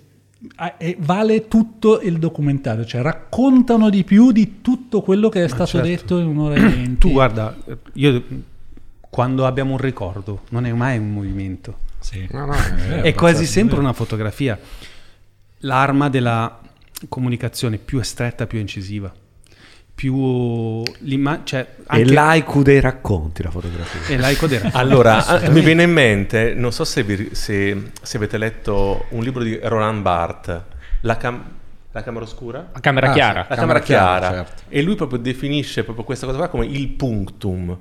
vale 1.00 1.46
tutto 1.46 2.00
il 2.00 2.18
documentario, 2.18 2.86
cioè 2.86 3.02
raccontano 3.02 3.90
di 3.90 4.02
più 4.02 4.32
di 4.32 4.62
tutto 4.62 5.02
quello 5.02 5.28
che 5.28 5.44
è 5.44 5.48
stato 5.48 5.66
certo. 5.66 5.86
detto 5.86 6.18
in 6.18 6.26
un'ora 6.26 6.54
e 6.54 6.60
venti. 6.72 6.98
Tu 7.00 7.10
guarda, 7.10 7.54
io 7.92 8.50
quando 9.12 9.44
abbiamo 9.44 9.72
un 9.72 9.78
ricordo, 9.78 10.40
non 10.52 10.64
è 10.64 10.72
mai 10.72 10.96
un 10.96 11.12
movimento. 11.12 11.80
Sì. 11.98 12.26
No, 12.30 12.46
no, 12.46 12.54
è- 12.88 13.02
è 13.02 13.14
quasi 13.14 13.44
sempre 13.44 13.78
una 13.78 13.92
fotografia. 13.92 14.58
L'arma 15.64 16.08
della 16.08 16.58
comunicazione 17.10 17.76
più 17.76 17.98
estretta, 17.98 18.46
più 18.46 18.58
incisiva. 18.58 19.12
Più 19.94 20.82
cioè, 21.44 21.60
È 21.60 21.66
anche 21.88 22.10
l'aiku 22.12 22.62
dei 22.62 22.80
racconti 22.80 23.42
la 23.42 23.50
fotografia. 23.50 24.14
è 24.14 24.18
laico 24.18 24.46
della- 24.46 24.70
Allora, 24.72 25.26
ah, 25.26 25.50
mi 25.50 25.60
viene 25.60 25.82
in 25.82 25.92
mente, 25.92 26.54
non 26.54 26.72
so 26.72 26.84
se, 26.84 27.02
vi- 27.02 27.34
se- 27.34 27.90
se 28.00 28.16
avete 28.16 28.38
letto 28.38 29.04
un 29.10 29.22
libro 29.22 29.42
di 29.42 29.60
Roland 29.62 30.00
Barthes, 30.00 30.62
La, 31.02 31.18
cam- 31.18 31.44
la 31.92 32.02
Camera 32.02 32.24
Oscura? 32.24 32.70
La 32.72 32.80
camera 32.80 33.10
Ah, 33.10 33.12
chiara. 33.12 33.46
La 33.46 33.56
Camera 33.56 33.80
Chiara. 33.80 34.30
certo. 34.30 34.62
E 34.70 34.80
lui 34.80 34.94
proprio 34.94 35.18
definisce 35.18 35.84
proprio 35.84 36.04
questa 36.06 36.24
cosa 36.24 36.38
qua 36.38 36.48
come 36.48 36.64
il 36.64 36.88
punctum. 36.88 37.78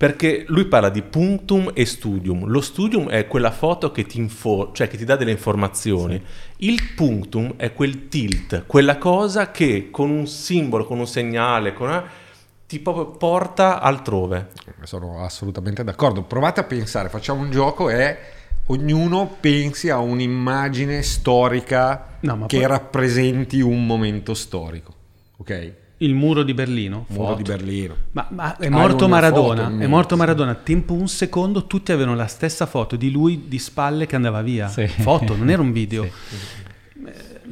Perché 0.00 0.44
lui 0.46 0.64
parla 0.64 0.88
di 0.88 1.02
punctum 1.02 1.72
e 1.74 1.84
studium. 1.84 2.46
Lo 2.46 2.62
studium 2.62 3.10
è 3.10 3.26
quella 3.26 3.50
foto 3.50 3.92
che 3.92 4.06
ti, 4.06 4.16
info- 4.16 4.70
cioè 4.72 4.88
che 4.88 4.96
ti 4.96 5.04
dà 5.04 5.14
delle 5.14 5.30
informazioni. 5.30 6.18
Il 6.56 6.92
punctum 6.96 7.52
è 7.58 7.74
quel 7.74 8.08
tilt, 8.08 8.64
quella 8.64 8.96
cosa 8.96 9.50
che 9.50 9.90
con 9.90 10.08
un 10.08 10.26
simbolo, 10.26 10.86
con 10.86 11.00
un 11.00 11.06
segnale, 11.06 11.74
con 11.74 11.88
una- 11.88 12.02
ti 12.66 12.78
proprio 12.78 13.08
porta 13.08 13.82
altrove. 13.82 14.48
Sono 14.84 15.22
assolutamente 15.22 15.84
d'accordo. 15.84 16.22
Provate 16.22 16.60
a 16.60 16.64
pensare, 16.64 17.10
facciamo 17.10 17.42
un 17.42 17.50
gioco 17.50 17.90
e 17.90 18.16
ognuno 18.68 19.36
pensi 19.38 19.90
a 19.90 19.98
un'immagine 19.98 21.02
storica 21.02 22.16
No, 22.20 22.46
che 22.46 22.56
poi- 22.56 22.66
rappresenti 22.66 23.60
un 23.60 23.84
momento 23.84 24.32
storico. 24.32 24.94
Ok? 25.36 25.72
Il 26.02 26.14
muro 26.14 26.42
di 26.42 26.54
Berlino. 26.54 27.04
Muro 27.08 27.24
foto. 27.28 27.36
di 27.36 27.42
Berlino. 27.42 27.94
Ma, 28.12 28.26
ma 28.30 28.56
è 28.56 28.68
morto 28.70 28.90
foto 28.92 29.08
Maradona, 29.08 29.62
in 29.62 29.66
è 29.66 29.70
mente, 29.72 29.86
morto 29.86 30.14
sì. 30.14 30.20
Maradona, 30.20 30.54
tempo 30.54 30.94
un 30.94 31.08
secondo 31.08 31.66
tutti 31.66 31.92
avevano 31.92 32.16
la 32.16 32.26
stessa 32.26 32.64
foto 32.66 32.96
di 32.96 33.10
lui 33.10 33.44
di 33.48 33.58
spalle 33.58 34.06
che 34.06 34.16
andava 34.16 34.40
via. 34.40 34.68
Sì. 34.68 34.86
Foto, 34.86 35.36
non 35.36 35.50
era 35.50 35.60
un 35.60 35.72
video. 35.72 36.08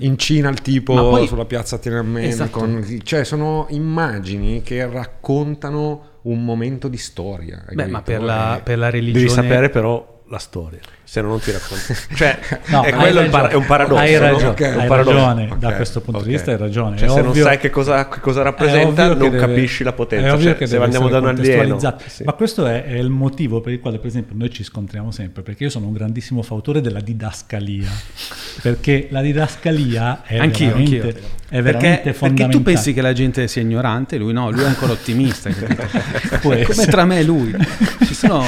In 0.00 0.16
Cina 0.16 0.48
il 0.48 0.60
tipo 0.62 0.94
poi- 0.94 1.26
sulla 1.26 1.44
piazza 1.44 1.76
Tiananmen, 1.76 2.24
Esatto. 2.24 2.58
con- 2.58 3.00
cioè 3.02 3.24
sono 3.24 3.66
immagini 3.70 4.62
che 4.62 4.88
raccontano 4.88 6.02
un 6.22 6.44
momento 6.44 6.88
di 6.88 6.96
storia. 6.98 7.64
Beh, 7.72 7.86
ma 7.86 8.00
per 8.02 8.22
la, 8.22 8.58
Eh, 8.58 8.62
per 8.62 8.78
la 8.78 8.90
religione... 8.90 9.24
Devi 9.24 9.34
sapere 9.34 9.68
però 9.70 10.22
la 10.28 10.38
storia, 10.38 10.78
se 11.10 11.22
no 11.22 11.28
non 11.28 11.40
ti 11.40 11.50
racconti. 11.52 11.94
Cioè, 12.14 12.38
No, 12.66 12.82
è 12.82 12.88
hai 12.90 12.92
quello 12.92 13.20
il 13.22 13.30
para- 13.30 13.48
è 13.48 13.54
un 13.54 13.64
paradosso. 13.64 14.00
Hai 14.00 14.12
no? 14.12 14.20
ragione, 14.20 14.46
Ok, 14.48 14.60
hai 14.60 14.76
un 14.76 14.86
paradosso. 14.86 15.16
ragione, 15.16 15.56
da 15.58 15.68
Ok, 15.68 15.76
questo 15.76 16.00
punto 16.02 16.20
di 16.20 16.26
ok. 16.26 16.32
vista 16.34 16.50
hai 16.50 16.56
ragione. 16.58 16.96
Cioè, 16.98 17.08
se 17.08 17.20
non 17.22 17.34
sai 17.34 17.58
che 17.58 17.70
cosa, 17.70 18.08
che 18.08 18.20
cosa 18.20 18.42
rappresenta, 18.42 19.06
non 19.08 19.18
deve- 19.18 19.38
capisci 19.38 19.84
la 19.84 19.92
potenza. 19.94 20.26
È 20.28 20.32
ovvio 20.32 20.48
Cioè, 20.50 20.56
che 20.56 20.66
se 20.66 20.76
andiamo 20.76 21.08
da 21.08 21.18
un 21.18 21.28
alieno. 21.28 21.78
Sì. 22.06 22.24
Ma 22.24 22.32
questo 22.34 22.66
è, 22.66 22.84
è 22.84 22.94
il 22.98 23.08
motivo 23.08 23.60
per 23.62 23.72
il 23.72 23.80
quale, 23.80 23.96
per 23.98 24.06
esempio, 24.08 24.34
noi 24.38 24.50
ci 24.50 24.62
scontriamo 24.62 25.10
sempre, 25.10 25.42
perché 25.42 25.64
io 25.64 25.70
sono 25.70 25.86
un 25.86 25.92
grandissimo 25.94 26.42
fautore 26.42 26.82
della 26.82 27.00
didascalia, 27.00 27.88
perché 28.60 29.08
la 29.10 29.22
didascalia 29.22 30.22
è 30.24 30.36
Anch'io, 30.38 30.66
veramente, 30.68 30.96
anch'io. 30.96 31.08
è 31.10 31.12
Perché, 31.12 31.62
veramente 31.62 31.96
perché 32.02 32.12
fondamentale. 32.12 32.52
tu 32.52 32.62
pensi 32.62 32.92
che 32.92 33.00
la 33.00 33.12
gente 33.14 33.48
sia 33.48 33.62
ignorante, 33.62 34.18
lui 34.18 34.32
no, 34.34 34.50
lui 34.50 34.62
è 34.62 34.66
ancora 34.66 34.92
ottimista. 34.92 35.48
Come 36.42 36.64
tra 36.66 37.04
me 37.06 37.20
e 37.20 37.24
lui. 37.24 37.54
Ci 38.04 38.14
sono... 38.14 38.44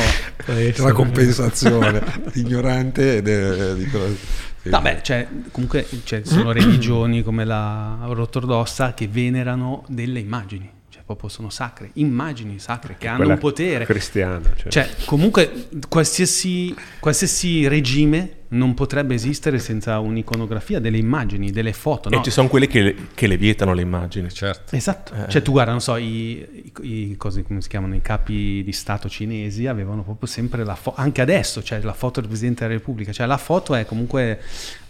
La 0.77 0.93
compensazione 0.93 2.03
ignorante 2.51 3.17
ed 3.17 3.29
è- 3.29 3.75
di 3.77 3.87
quello- 3.87 4.17
sì. 4.63 4.69
Vabbè, 4.69 5.01
cioè, 5.01 5.27
comunque 5.53 5.87
cioè, 6.05 6.23
sono 6.25 6.53
religioni 6.53 7.23
come 7.23 7.45
la 7.47 7.99
ortodossa 8.05 8.93
che 8.93 9.09
venerano 9.09 9.85
delle 9.89 10.19
immagini, 10.19 10.71
proprio 11.15 11.29
sono 11.29 11.51
sacre, 11.51 11.91
immagini 11.95 12.59
sacre 12.59 12.95
che 12.99 13.09
hanno 13.09 13.29
un 13.29 13.39
potere. 13.39 13.85
cristiana. 13.85 14.41
Cioè. 14.57 14.69
Cioè, 14.71 14.89
comunque 15.07 15.69
qualsiasi, 15.89 16.75
qualsiasi 17.01 17.67
regime 17.69 18.35
non 18.51 18.75
potrebbe 18.75 19.15
esistere 19.15 19.59
senza 19.59 19.99
un'iconografia 20.01 20.81
delle 20.81 20.97
immagini, 20.99 21.51
delle 21.51 21.73
foto, 21.73 22.09
no? 22.09 22.19
E 22.21 22.23
ci 22.25 22.31
sono 22.31 22.49
quelli 22.49 22.67
che 22.67 22.83
le, 22.83 22.95
che 23.15 23.27
le 23.27 23.37
vietano 23.37 23.75
le 23.75 23.83
immagini. 23.83 24.31
certo. 24.31 24.75
Esatto, 24.75 25.15
cioè 25.29 25.43
tu 25.43 25.53
guarda, 25.53 25.71
non 25.73 25.81
so, 25.81 25.97
i, 25.97 26.65
i- 26.83 27.11
i- 27.11 27.17
cosi, 27.17 27.43
come 27.43 27.61
si 27.61 27.69
chiamano, 27.69 27.95
i 27.95 28.01
capi 28.01 28.63
di 28.65 28.73
Stato 28.73 29.09
cinesi 29.09 29.67
avevano 29.67 30.03
proprio 30.03 30.29
sempre 30.29 30.65
la 30.65 30.75
foto, 30.75 31.01
anche 31.01 31.21
adesso, 31.21 31.63
cioè 31.63 31.81
la 31.83 31.93
foto 31.93 32.21
del 32.21 32.29
Presidente 32.29 32.63
della 32.65 32.77
Repubblica, 32.77 33.13
cioè 33.13 33.27
la 33.27 33.37
foto 33.39 33.75
è 33.75 33.85
comunque, 33.85 34.41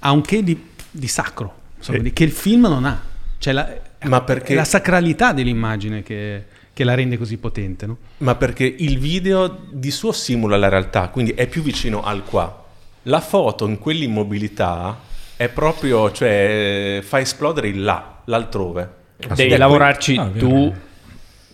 ha 0.00 0.11
un 0.12 0.22
che 0.22 0.42
di, 0.42 0.59
di 0.90 1.09
sacro, 1.09 1.54
insomma, 1.76 1.98
di- 1.98 2.12
che 2.12 2.24
il 2.24 2.30
film 2.33 2.62
non 2.62 2.85
ha, 2.87 3.02
cioè 3.38 3.52
la, 3.52 3.88
Ma 4.04 4.20
perché- 4.22 4.52
è 4.52 4.56
la 4.56 4.64
sacralità 4.64 5.32
dell'immagine 5.32 6.02
che, 6.02 6.44
che 6.72 6.84
la 6.84 6.94
rende 6.94 7.18
così 7.18 7.36
potente, 7.36 7.86
no? 7.86 7.96
Ma 8.18 8.34
perché 8.34 8.64
il 8.64 8.98
video 8.98 9.58
di 9.70 9.90
suo 9.90 10.12
simula 10.12 10.56
la 10.56 10.68
realtà, 10.68 11.08
quindi 11.08 11.32
è 11.32 11.46
più 11.46 11.62
vicino 11.62 12.02
al 12.02 12.24
qua. 12.24 12.64
La 13.04 13.20
foto 13.20 13.66
in 13.66 13.78
quell'immobilità 13.78 14.98
è 15.36 15.48
proprio, 15.48 16.10
cioè, 16.12 17.00
fa 17.02 17.18
esplodere 17.20 17.68
il 17.68 17.82
là, 17.82 18.20
l'altrove. 18.24 18.98
Devi 19.34 19.56
lavorarci 19.56 20.16
Ah, 20.16 20.30
tu, 20.36 20.72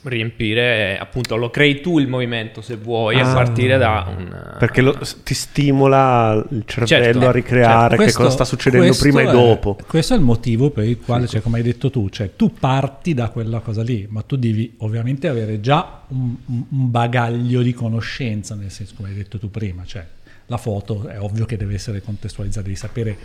riempire, 0.08 0.94
eh, 0.94 0.98
appunto, 1.00 1.36
lo 1.36 1.50
crei 1.50 1.80
tu 1.80 1.98
il 1.98 2.08
movimento 2.08 2.60
se 2.60 2.76
vuoi, 2.76 3.18
a 3.20 3.30
Ah. 3.30 3.34
partire 3.34 3.76
da 3.78 4.06
un... 4.16 4.54
Perché 4.58 4.80
lo- 4.80 4.98
ti 5.22 5.34
stimola 5.34 6.44
il 6.50 6.62
cervello 6.66 7.04
Certo, 7.04 7.28
a 7.28 7.32
ricreare 7.32 7.90
che 7.96 8.02
Questo- 8.02 8.18
cosa 8.22 8.30
sta 8.30 8.44
succedendo 8.44 8.94
prima 8.98 9.20
e 9.22 9.28
è- 9.28 9.30
dopo. 9.32 9.76
Questo 9.86 10.14
è 10.14 10.16
il 10.16 10.22
motivo 10.22 10.70
per 10.70 10.84
il 10.84 10.98
quale, 11.00 11.26
cioè, 11.26 11.40
come 11.40 11.58
hai 11.58 11.62
detto 11.62 11.90
tu, 11.90 12.08
cioè, 12.08 12.30
tu 12.36 12.52
parti 12.52 13.14
da 13.14 13.28
quella 13.30 13.60
cosa 13.60 13.82
lì, 13.82 14.06
ma 14.08 14.22
tu 14.22 14.36
devi 14.36 14.74
ovviamente 14.78 15.28
avere 15.28 15.60
già 15.60 16.02
un, 16.08 16.34
un- 16.46 16.64
un 16.70 16.90
bagaglio 16.90 17.62
di 17.62 17.72
conoscenza, 17.74 18.54
nel 18.54 18.70
senso, 18.70 18.94
come 18.96 19.08
hai 19.08 19.14
detto 19.14 19.38
tu 19.38 19.50
prima, 19.50 19.84
cioè 19.84 20.04
la 20.46 20.56
foto 20.56 21.08
è 21.08 21.20
ovvio 21.20 21.44
che 21.44 21.56
deve 21.56 21.74
essere 21.74 22.00
contestualizzata, 22.00 22.64
devi 22.64 22.76
sapere 22.76 23.16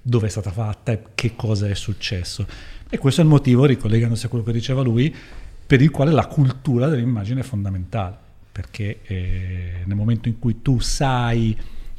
dove 0.00 0.28
è 0.28 0.30
stata 0.30 0.50
fatta 0.50 0.92
e 0.92 1.00
che 1.14 1.32
cosa 1.34 1.68
è 1.68 1.74
successo. 1.74 2.46
E 2.88 2.96
questo 2.98 3.20
è 3.20 3.24
il 3.24 3.28
motivo, 3.30 3.64
ricollegandosi 3.66 4.24
a 4.24 4.28
quello 4.28 4.44
che 4.44 4.52
diceva 4.52 4.80
lui, 4.80 5.14
per 5.68 5.82
il 5.82 5.90
quale 5.90 6.12
la 6.12 6.24
cultura 6.24 6.88
dell'immagine 6.88 7.40
è 7.40 7.42
fondamentale, 7.42 8.16
perché 8.50 9.00
eh, 9.02 9.82
nel 9.84 9.96
momento 9.96 10.26
in 10.26 10.38
cui 10.38 10.62
tu 10.62 10.80
sai 10.80 11.54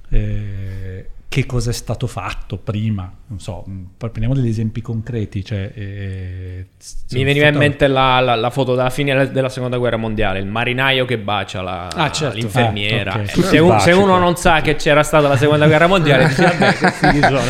eh, 0.10 1.10
che 1.30 1.46
cosa 1.46 1.70
è 1.70 1.74
stato 1.74 2.08
fatto 2.08 2.58
prima, 2.58 3.08
non 3.28 3.40
so, 3.40 3.64
poi 3.64 4.10
prendiamo 4.10 4.34
degli 4.34 4.50
esempi 4.50 4.82
concreti, 4.82 5.46
cioè... 5.46 5.72
eh, 5.76 6.66
Mi 7.12 7.24
veniva 7.24 7.46
in 7.46 7.56
mente 7.56 7.86
la, 7.86 8.20
la- 8.20 8.34
la 8.34 8.50
foto 8.50 8.74
della 8.74 8.90
fine 8.90 9.32
della 9.32 9.48
seconda 9.50 9.78
guerra 9.78 9.98
mondiale, 9.98 10.40
il 10.40 10.48
marinaio 10.48 11.06
che 11.06 11.20
bacia 11.20 11.62
la- 11.62 11.86
Ah, 11.86 12.10
certo. 12.10 12.36
l'infermiera. 12.38 13.12
Ah, 13.14 13.20
ok. 13.20 13.32
Tutti 13.32 13.48
Se, 13.48 13.60
un- 13.60 13.80
se 13.80 13.92
uno 13.92 14.18
non 14.18 14.38
sa 14.38 14.62
che 14.62 14.76
c'era 14.76 15.04
stata 15.04 15.28
la 15.28 15.38
seconda 15.38 15.68
guerra 15.68 15.86
mondiale, 15.86 16.30
dice, 16.30 16.42
vabbè, 16.46 16.74
che 16.74 16.92
fighi 16.94 17.22
sono. 17.22 17.42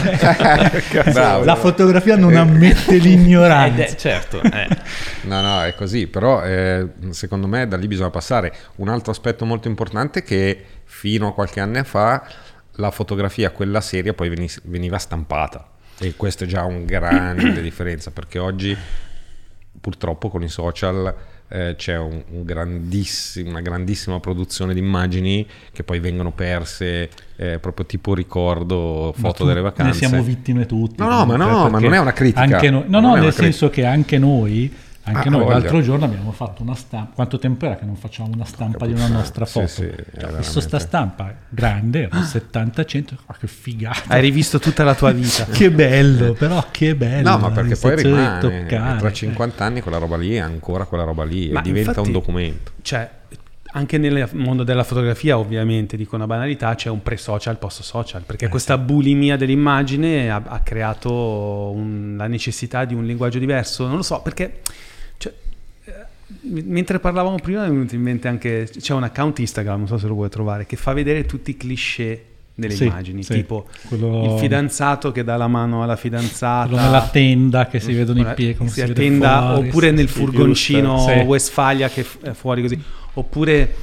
Bravo. 1.14 1.46
La 1.46 1.56
fotografia 1.56 2.18
non 2.18 2.36
ammette 2.36 2.98
l'ignoranza. 2.98 3.84
eh, 3.86 3.96
certo, 3.98 4.42
eh. 4.42 4.68
No, 5.22 5.40
no, 5.42 5.64
è 5.64 5.74
così, 5.74 6.08
però 6.08 6.44
eh, 6.44 6.86
secondo 7.12 7.48
me 7.48 7.66
da 7.66 7.78
lì 7.78 7.88
bisogna 7.88 8.10
passare. 8.10 8.54
Un 8.76 8.90
altro 8.90 9.12
aspetto 9.12 9.46
molto 9.46 9.70
importante 9.70 10.20
è 10.20 10.24
che 10.24 10.64
fino 10.84 11.28
a 11.30 11.34
qualche 11.34 11.62
anno 11.62 11.82
fa 11.86 12.22
la 12.80 12.92
fotografia, 12.92 13.52
quella 13.52 13.82
seria, 13.82 14.14
poi 14.14 14.30
veni- 14.30 14.50
veniva 14.64 14.98
stampata 14.98 15.68
e 16.00 16.16
questo 16.16 16.46
è 16.46 16.48
già 16.48 16.64
un 16.64 16.86
grande 16.86 17.62
differenza 17.62 18.12
perché 18.12 18.40
oggi 18.40 18.76
purtroppo 19.80 20.30
con 20.30 20.44
i 20.44 20.50
social 20.50 21.14
eh, 21.50 21.76
c'è 21.76 21.98
un, 21.98 22.22
un 22.30 22.44
grandissimo- 22.44 23.50
una 23.50 23.62
grandissima 23.62 24.20
produzione 24.20 24.74
di 24.74 24.80
immagini 24.80 25.46
che 25.72 25.84
poi 25.84 26.00
vengono 26.00 26.32
perse 26.32 27.10
eh, 27.36 27.60
proprio 27.60 27.86
tipo 27.86 28.14
ricordo 28.14 29.14
foto 29.18 29.46
delle 29.46 29.62
vacanze. 29.62 30.00
Ne 30.02 30.08
siamo 30.08 30.24
vittime 30.24 30.66
tutti. 30.66 31.02
No, 31.02 31.10
no, 31.10 31.26
ma 31.26 31.36
no, 31.36 31.70
ma 31.70 31.80
non 31.80 31.94
è 31.94 32.00
una 32.00 32.14
critica. 32.14 32.70
No, 32.70 32.84
no, 32.88 33.14
nel 33.14 33.22
una 33.22 33.32
senso 33.32 33.70
che 33.70 33.86
anche 33.86 34.18
noi, 34.18 34.72
anche 35.14 35.28
Ah, 35.28 35.32
noi 35.32 35.44
voglia. 35.44 35.58
l'altro 35.60 35.82
giorno 35.82 36.06
abbiamo 36.06 36.32
fatto 36.32 36.62
una 36.62 36.76
stampa. 36.76 37.14
Quanto 37.16 37.40
tempo 37.40 37.66
era 37.66 37.76
che 37.76 37.86
non 37.86 37.96
facciamo 37.96 38.30
una 38.34 38.46
stampa 38.46 38.86
di 38.86 38.94
una 38.94 39.08
nostra 39.08 39.46
Sì, 39.46 39.52
foto? 39.52 39.68
sì, 39.68 39.84
è 39.84 39.86
Ho 39.88 39.94
visto 39.96 40.16
veramente- 40.20 40.60
sta 40.62 40.80
stampa 40.80 41.34
grande, 41.50 42.02
era 42.04 42.22
70-100, 42.22 43.16
ma 43.28 43.36
che 43.40 43.48
figata. 43.48 44.02
Hai 44.08 44.22
rivisto 44.22 44.60
tutta 44.60 44.84
la 44.84 44.96
tua 44.96 45.12
vita. 45.12 45.46
Che 45.60 45.72
bello, 45.72 46.34
però 46.34 46.66
che 46.72 46.96
bello. 46.96 47.30
No, 47.30 47.38
ma 47.38 47.52
perché 47.52 47.70
la 47.72 47.78
poi 47.80 47.96
rimane 48.04 48.40
toccare. 48.40 49.00
tra 49.00 49.12
50 49.12 49.64
anni 49.66 49.82
quella 49.82 49.98
roba 49.98 50.18
lì 50.18 50.34
è 50.36 50.40
ancora 50.40 50.86
quella 50.86 51.04
roba 51.04 51.24
lì 51.24 51.50
Ma 51.50 51.60
e 51.60 51.64
diventa 51.64 51.90
infatti- 51.90 52.08
un 52.08 52.14
documento. 52.14 52.72
Cioè, 52.82 53.10
anche 53.72 54.00
nel 54.00 54.28
mondo 54.34 54.64
della 54.64 54.84
fotografia, 54.84 55.38
ovviamente, 55.38 55.96
dico 55.96 56.16
una 56.16 56.26
banalità, 56.26 56.74
c'è 56.74 56.90
un 56.90 57.04
pre-social, 57.04 57.60
post-social, 57.60 58.24
perché 58.24 58.46
Eh, 58.46 58.50
questa 58.50 58.80
bulimia 58.80 59.38
dell'immagine 59.38 60.32
ha, 60.32 60.42
ha 60.44 60.60
creato 60.62 61.12
un- 61.72 62.16
la 62.18 62.26
necessità 62.26 62.86
di 62.86 62.96
un 62.96 63.06
linguaggio 63.06 63.38
diverso. 63.38 63.86
Non 63.86 63.98
lo 63.98 64.02
so, 64.02 64.22
perché 64.24 64.62
cioè, 64.64 64.64
eh, 64.64 64.89
mentre 66.42 67.00
parlavamo 67.00 67.36
prima 67.38 67.62
mi 67.62 67.68
è 67.68 67.72
venuto 67.72 67.96
in 67.96 68.02
mente 68.02 68.28
anche, 68.28 68.70
c'è 68.80 68.94
un 68.94 69.04
account 69.04 69.40
Instagram, 69.40 69.78
non 69.80 69.88
so 69.88 69.98
se 69.98 70.08
lo 70.08 70.14
vuoi 70.14 70.30
trovare, 70.30 70.66
che 70.66 70.76
fa 70.76 70.94
vedere 70.94 71.26
tutti 71.26 71.52
i 71.52 71.58
cliché 71.58 72.24
delle 72.56 72.74
Sì, 72.74 72.86
immagini, 72.86 73.24
sì. 73.24 73.34
tipo 73.36 73.68
Quello- 73.88 74.34
il 74.34 74.40
fidanzato 74.40 75.12
che 75.14 75.24
dà 75.24 75.38
la 75.38 75.48
mano 75.48 75.82
alla 75.82 75.96
fidanzata. 75.96 76.68
Quello 76.68 76.84
nella 76.84 77.08
tenda 77.10 77.68
che 77.68 77.80
si 77.80 77.94
vedono 77.94 78.20
i 78.20 78.34
piedi, 78.36 78.58
si 78.68 78.68
si 78.74 78.80
vede 78.82 78.92
attenda, 78.92 79.52
fuori, 79.54 79.68
oppure 79.68 79.92
nel 79.92 80.10
furgoncino. 80.10 81.04
Westfalia 81.24 81.88
che 81.90 82.06
è 82.22 82.32
fuori 82.34 82.62
così, 82.62 82.82
oppure 83.14 83.76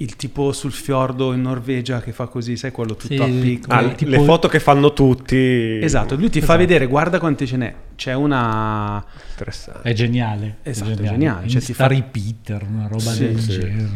il 0.00 0.14
tipo 0.16 0.52
sul 0.52 0.70
fiordo 0.72 1.32
in 1.32 1.42
Norvegia 1.42 2.00
che 2.00 2.12
fa 2.12 2.26
così, 2.26 2.56
sai 2.56 2.70
quello 2.70 2.94
tutto 2.94 3.14
Sì, 3.14 3.20
a 3.20 3.24
picco. 3.26 3.70
Ah, 3.72 3.88
tipo- 3.90 4.10
Le 4.12 4.20
foto 4.20 4.46
che 4.48 4.60
fanno 4.60 4.92
tutti. 4.92 5.80
Esatto, 5.82 6.14
lui 6.14 6.28
ti 6.30 6.38
fa 6.38 6.44
Esatto. 6.44 6.58
vedere, 6.58 6.86
guarda 6.86 7.18
quante 7.18 7.46
ce 7.46 7.56
n'è. 7.56 7.74
C'è 7.96 8.14
una 8.14 9.04
Interessante. 9.30 9.88
È 9.88 9.92
geniale. 9.92 10.56
Esatto, 10.62 10.90
è 10.90 10.92
è 10.92 10.96
geniale. 10.96 11.16
geniale, 11.18 11.48
cioè 11.48 11.60
ti 11.60 11.72
fa- 11.74 11.86
repeater, 11.88 12.62
una 12.68 12.86
roba 12.86 13.00
Sì, 13.10 13.18
del 13.26 13.40
sì. 13.40 13.50
genere. 13.58 13.88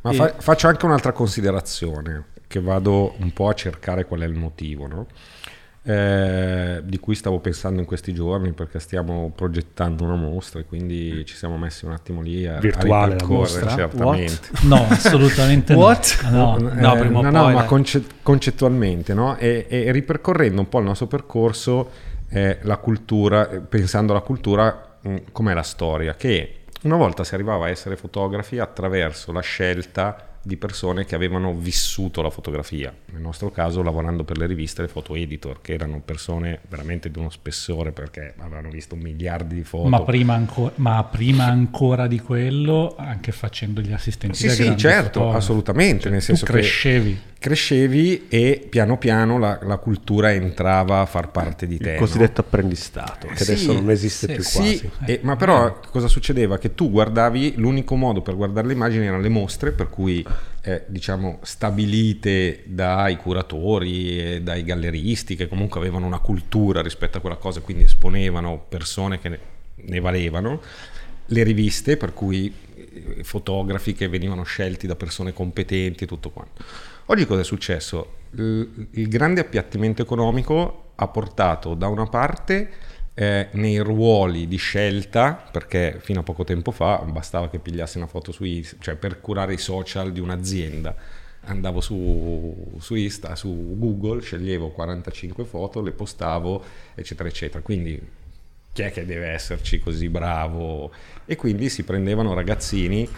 Ma 0.00 0.10
E- 0.10 0.14
fa- 0.14 0.34
faccio 0.38 0.66
anche 0.66 0.84
un'altra 0.86 1.12
considerazione, 1.12 2.24
che 2.48 2.60
vado 2.60 3.14
un 3.18 3.32
po' 3.32 3.48
a 3.48 3.54
cercare 3.54 4.04
qual 4.06 4.20
è 4.20 4.26
il 4.26 4.34
motivo. 4.34 4.86
no? 4.88 5.06
Eh, 5.88 6.82
di 6.84 6.98
cui 6.98 7.14
stavo 7.14 7.38
pensando 7.38 7.80
in 7.80 7.86
questi 7.86 8.12
giorni 8.12 8.52
perché 8.52 8.78
stiamo 8.78 9.32
progettando 9.34 10.04
una 10.04 10.16
mostra 10.16 10.60
e 10.60 10.66
quindi 10.66 11.24
ci 11.24 11.34
siamo 11.34 11.56
messi 11.56 11.86
un 11.86 11.92
attimo 11.92 12.20
lì 12.20 12.46
a, 12.46 12.58
Virtuale 12.58 13.14
a 13.14 13.16
ripercorrere 13.16 13.70
certamente. 13.70 14.48
No, 14.64 14.84
assolutamente 14.86 15.72
no. 15.72 15.78
What? 15.78 16.28
no. 16.30 16.58
Eh, 16.58 16.74
no, 16.74 16.94
prima 16.94 17.20
o 17.20 17.22
no, 17.22 17.30
poi, 17.30 17.52
no, 17.52 17.58
ma 17.58 17.64
conce- 17.64 18.04
concettualmente, 18.20 19.14
no? 19.14 19.38
E, 19.38 19.64
e 19.66 19.90
ripercorrendo 19.90 20.60
un 20.60 20.68
po' 20.68 20.80
il 20.80 20.84
nostro 20.84 21.06
percorso, 21.06 21.90
eh, 22.28 22.58
la 22.64 22.76
cultura, 22.76 23.48
eh, 23.48 23.60
pensando 23.60 24.12
alla 24.12 24.20
cultura, 24.20 24.98
mh, 25.00 25.16
com'è 25.32 25.54
la 25.54 25.62
storia? 25.62 26.14
Che 26.16 26.64
una 26.82 26.96
volta 26.96 27.24
si 27.24 27.32
arrivava 27.32 27.64
a 27.64 27.68
essere 27.70 27.96
fotografi 27.96 28.58
attraverso 28.58 29.32
la 29.32 29.40
scelta 29.40 30.27
di 30.48 30.56
persone 30.56 31.04
che 31.04 31.14
avevano 31.14 31.54
vissuto 31.54 32.22
la 32.22 32.30
fotografia, 32.30 32.92
nel 33.12 33.20
nostro 33.20 33.50
caso 33.50 33.82
lavorando 33.82 34.24
per 34.24 34.38
le 34.38 34.46
riviste, 34.46 34.80
le 34.82 34.88
foto 34.88 35.14
editor, 35.14 35.60
che 35.60 35.74
erano 35.74 36.00
persone 36.04 36.60
veramente 36.68 37.10
di 37.10 37.18
uno 37.18 37.28
spessore 37.28 37.92
perché 37.92 38.32
avevano 38.38 38.70
visto 38.70 38.96
miliardi 38.96 39.54
di 39.54 39.62
foto. 39.62 39.88
Ma 39.88 40.00
prima, 40.02 40.32
anco- 40.34 40.72
ma 40.76 41.04
prima 41.04 41.44
ancora 41.44 42.06
di 42.06 42.18
quello, 42.18 42.94
anche 42.98 43.30
facendo 43.30 43.80
gli 43.82 43.92
assistenti 43.92 44.36
Sì, 44.38 44.48
sì, 44.48 44.74
certo, 44.76 45.20
fotografi. 45.20 45.36
assolutamente, 45.36 46.08
nel 46.08 46.20
Tu 46.20 46.24
senso 46.24 46.46
che- 46.46 46.52
crescevi. 46.52 47.20
Crescevi 47.40 48.26
e 48.28 48.66
piano 48.68 48.98
piano 48.98 49.38
la, 49.38 49.60
la 49.62 49.76
cultura 49.76 50.32
entrava 50.32 51.00
a 51.00 51.06
far 51.06 51.30
parte 51.30 51.68
di 51.68 51.78
te. 51.78 51.90
Il 51.90 51.92
no? 51.94 51.98
cosiddetto 52.00 52.40
apprendistato, 52.40 53.28
che 53.28 53.36
Sì, 53.44 53.52
adesso 53.52 53.72
non 53.74 53.90
esiste 53.90 54.26
sì, 54.26 54.32
più 54.34 54.42
Sì, 54.42 54.56
quasi. 54.58 54.90
e- 55.06 55.20
ma 55.22 55.36
però 55.36 55.78
cosa 55.88 56.08
succedeva? 56.08 56.58
Che 56.58 56.74
tu 56.74 56.90
guardavi, 56.90 57.54
l'unico 57.56 57.94
modo 57.94 58.22
per 58.22 58.34
guardare 58.34 58.66
le 58.66 58.72
immagini 58.72 59.06
erano 59.06 59.22
le 59.22 59.28
mostre, 59.28 59.70
per 59.70 59.88
cui 59.88 60.24
eh, 60.68 60.84
diciamo 60.86 61.38
stabilite 61.42 62.62
dai 62.66 63.16
curatori 63.16 64.34
e 64.34 64.42
dai 64.42 64.62
galleristi 64.64 65.34
che 65.34 65.48
comunque 65.48 65.80
avevano 65.80 66.04
una 66.04 66.18
cultura 66.18 66.82
rispetto 66.82 67.16
a 67.16 67.20
quella 67.22 67.36
cosa, 67.36 67.60
quindi 67.60 67.84
esponevano 67.84 68.66
persone 68.68 69.18
che 69.18 69.28
ne, 69.30 69.38
ne 69.76 70.00
valevano, 70.00 70.60
le 71.24 71.42
riviste, 71.42 71.96
per 71.96 72.12
cui 72.12 72.52
eh, 72.74 73.24
fotografi 73.24 73.94
che 73.94 74.08
venivano 74.08 74.42
scelti 74.42 74.86
da 74.86 74.94
persone 74.94 75.32
competenti 75.32 76.04
e 76.04 76.06
tutto 76.06 76.28
quanto. 76.28 76.62
Oggi 77.06 77.24
cosa 77.24 77.40
è 77.40 77.44
successo? 77.44 78.16
Il, 78.32 78.88
il 78.90 79.08
grande 79.08 79.40
appiattimento 79.40 80.02
economico 80.02 80.92
ha 80.96 81.08
portato 81.08 81.72
da 81.72 81.88
una 81.88 82.06
parte 82.06 82.70
eh, 83.20 83.48
nei 83.50 83.78
ruoli 83.78 84.46
di 84.46 84.58
scelta, 84.58 85.32
perché 85.50 85.98
fino 85.98 86.20
a 86.20 86.22
poco 86.22 86.44
tempo 86.44 86.70
fa 86.70 86.98
bastava 86.98 87.50
che 87.50 87.58
pigliassi 87.58 87.96
una 87.96 88.06
foto 88.06 88.30
su 88.30 88.44
Insta, 88.44 88.76
cioè 88.78 88.94
per 88.94 89.20
curare 89.20 89.54
i 89.54 89.58
social 89.58 90.12
di 90.12 90.20
un'azienda. 90.20 90.94
Andavo 91.46 91.80
su, 91.80 92.76
su 92.78 92.94
Insta, 92.94 93.34
su 93.34 93.74
Google, 93.76 94.20
sceglievo 94.20 94.70
45 94.70 95.44
foto, 95.46 95.82
le 95.82 95.90
postavo, 95.90 96.62
eccetera, 96.94 97.28
eccetera. 97.28 97.60
Quindi 97.60 98.00
chi 98.72 98.82
è 98.82 98.92
che 98.92 99.04
deve 99.04 99.30
esserci 99.30 99.80
così 99.80 100.08
bravo? 100.08 100.92
E 101.24 101.34
quindi 101.34 101.68
si 101.70 101.82
prendevano 101.82 102.34
ragazzini 102.34 103.08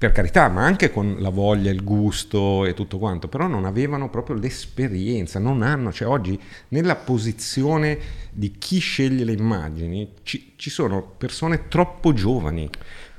per 0.00 0.12
carità, 0.12 0.48
ma 0.48 0.64
anche 0.64 0.90
con 0.90 1.16
la 1.18 1.28
voglia, 1.28 1.70
il 1.70 1.84
gusto 1.84 2.64
e 2.64 2.72
tutto 2.72 2.96
quanto, 2.96 3.28
però 3.28 3.46
non 3.46 3.66
avevano 3.66 4.08
proprio 4.08 4.34
l'esperienza, 4.34 5.38
non 5.38 5.60
hanno, 5.60 5.92
cioè 5.92 6.08
oggi 6.08 6.40
nella 6.68 6.96
posizione 6.96 7.98
di 8.32 8.52
chi 8.56 8.78
sceglie 8.78 9.24
le 9.24 9.32
immagini 9.32 10.12
ci, 10.22 10.54
ci 10.56 10.70
sono 10.70 11.02
persone 11.02 11.68
troppo 11.68 12.14
giovani, 12.14 12.66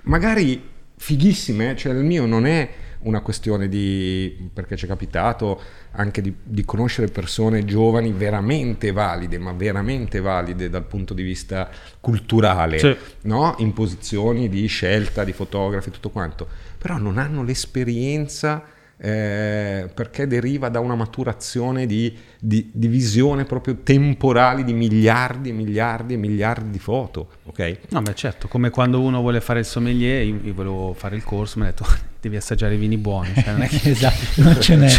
magari 0.06 0.70
fighissime, 0.96 1.76
cioè 1.76 1.94
il 1.94 2.04
mio 2.04 2.26
non 2.26 2.48
è 2.48 2.70
una 3.04 3.22
questione 3.22 3.68
di, 3.68 4.50
perché 4.54 4.76
ci 4.76 4.86
è 4.86 4.88
capitato 4.88 5.60
anche 5.94 6.22
di, 6.22 6.34
di 6.44 6.64
conoscere 6.64 7.08
persone 7.08 7.66
giovani 7.66 8.12
veramente 8.12 8.92
valide, 8.92 9.40
ma 9.40 9.52
veramente 9.54 10.20
valide 10.20 10.70
dal 10.70 10.86
punto 10.86 11.14
di 11.14 11.24
vista 11.24 11.70
culturale, 12.00 12.78
Sì. 12.80 12.96
no? 13.24 13.56
in 13.60 13.74
posizioni 13.74 14.50
di 14.50 14.66
scelta 14.68 15.24
di 15.24 15.34
fotografi 15.34 15.90
tutto 15.90 16.10
quanto, 16.10 16.48
però 16.82 16.98
non 16.98 17.20
hanno 17.20 17.44
l'esperienza 17.44 18.64
eh, 18.98 19.88
perché 19.94 20.26
deriva 20.26 20.68
da 20.70 20.80
una 20.80 20.96
maturazione 20.96 21.86
di, 21.86 22.18
di, 22.40 22.72
di 22.74 22.88
visione 22.88 23.44
proprio 23.44 23.78
temporali 23.84 24.64
di 24.64 24.74
miliardi 24.74 25.50
e 25.50 25.52
miliardi 25.52 26.16
e 26.16 26.18
miliardi 26.18 26.72
di 26.72 26.80
foto, 26.80 27.34
ok? 27.44 27.78
No, 27.90 28.02
beh, 28.02 28.16
certo, 28.16 28.48
come 28.48 28.72
quando 28.72 29.00
uno 29.00 29.22
vuole 29.22 29.42
fare 29.42 29.60
il 29.60 29.66
sommelier, 29.66 30.26
io, 30.26 30.40
io 30.42 30.54
volevo 30.56 30.94
fare 30.96 31.16
il 31.16 31.24
corso, 31.24 31.60
mi 31.60 31.66
ha 31.66 31.68
detto 31.68 31.86
devi 32.22 32.36
assaggiare 32.38 32.76
i 32.76 32.78
vini 32.78 32.98
buoni. 32.98 33.34
Cioè, 33.34 33.52
non 33.52 33.62
è 33.64 33.68
che... 33.68 33.80
Esatto, 33.90 34.16
non 34.42 34.62
ce 34.62 34.76
n'è. 34.76 34.90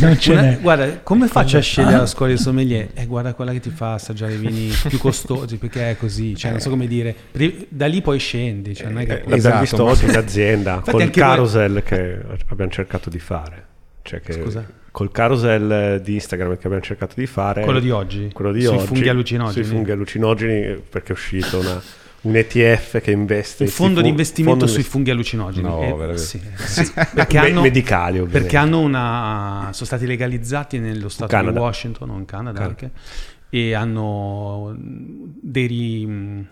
non 0.00 0.18
ce 0.18 0.32
Una- 0.32 0.40
n'è. 0.42 0.58
guarda, 0.60 0.98
come 1.00 1.26
faccio 1.26 1.56
a 1.56 1.60
scegliere 1.60 1.96
la 1.96 2.06
scuola 2.06 2.32
di 2.32 2.38
sommelier? 2.38 2.88
Eh, 2.94 3.06
guarda 3.06 3.32
quella 3.34 3.52
che 3.52 3.60
ti 3.60 3.70
fa 3.70 3.94
assaggiare 3.94 4.34
i 4.34 4.36
vini 4.36 4.68
più 4.88 4.98
costosi, 4.98 5.56
perché 5.56 5.90
è 5.90 5.96
così, 5.96 6.36
cioè 6.36 6.50
non 6.52 6.60
so 6.60 6.68
come 6.70 6.86
dire. 6.86 7.14
Da 7.68 7.86
lì 7.86 8.02
poi 8.02 8.18
scendi, 8.18 8.74
cioè 8.74 8.88
non 8.88 9.00
è 9.00 9.06
che... 9.06 9.12
Eh, 9.12 9.16
l'abbiamo 9.20 9.34
Esatto, 9.36 9.60
visto 9.60 9.84
ma- 9.84 9.90
oggi 9.90 10.04
in 10.04 10.16
azienda 10.16 10.70
Infatti 10.74 10.90
col 10.92 11.00
anche 11.00 11.20
voi- 11.20 11.28
carousel 11.30 11.82
che 11.82 12.18
abbiamo 12.48 12.70
cercato 12.70 13.10
di 13.10 13.18
fare. 13.18 13.64
Cioè 14.02 14.20
che 14.20 14.32
Scusa? 14.34 14.64
Col 14.92 15.10
carousel 15.10 16.00
di 16.02 16.14
Instagram 16.14 16.52
che 16.56 16.66
abbiamo 16.66 16.80
cercato 16.82 17.14
di 17.16 17.26
fare. 17.26 17.62
Quello 17.64 17.80
di 17.80 17.90
oggi? 17.90 18.30
Quello 18.32 18.52
di 18.52 18.62
Sui 18.62 18.76
oggi. 18.76 18.86
funghi 18.86 19.08
allucinogeni? 19.08 19.64
Sui 19.64 19.74
funghi 19.74 19.90
allucinogeni 19.90 20.80
perché 20.88 21.08
è 21.08 21.12
uscito 21.12 21.58
una- 21.58 21.82
un 22.26 22.36
ETF 22.36 23.00
che 23.00 23.10
investe... 23.10 23.64
Un 23.64 23.70
fondo 23.70 24.00
di 24.00 24.08
investimento 24.08 24.58
fondo 24.58 24.72
sui 24.72 24.82
di- 24.82 24.88
funghi 24.88 25.10
allucinogeni. 25.10 25.66
No, 25.68 25.82
Eh, 25.82 25.92
veramente. 25.92 26.18
sì, 26.18 26.40
sì. 26.64 26.92
Perché, 27.14 27.38
hanno, 27.38 27.60
medicali, 27.62 28.18
ovviamente. 28.18 28.38
perché 28.40 28.56
hanno 28.56 28.80
una, 28.80 29.68
sono 29.72 29.86
stati 29.86 30.06
legalizzati 30.06 30.78
nello 30.78 31.08
stato 31.08 31.34
di 31.34 31.40
Canada. 31.42 31.60
Washington, 31.60 32.10
o 32.10 32.16
in 32.18 32.24
Canada 32.24 32.58
Canada. 32.60 32.64
anche, 32.84 32.90
e 33.50 33.74
hanno 33.74 34.74
dei... 34.76 36.04
un- 36.04 36.44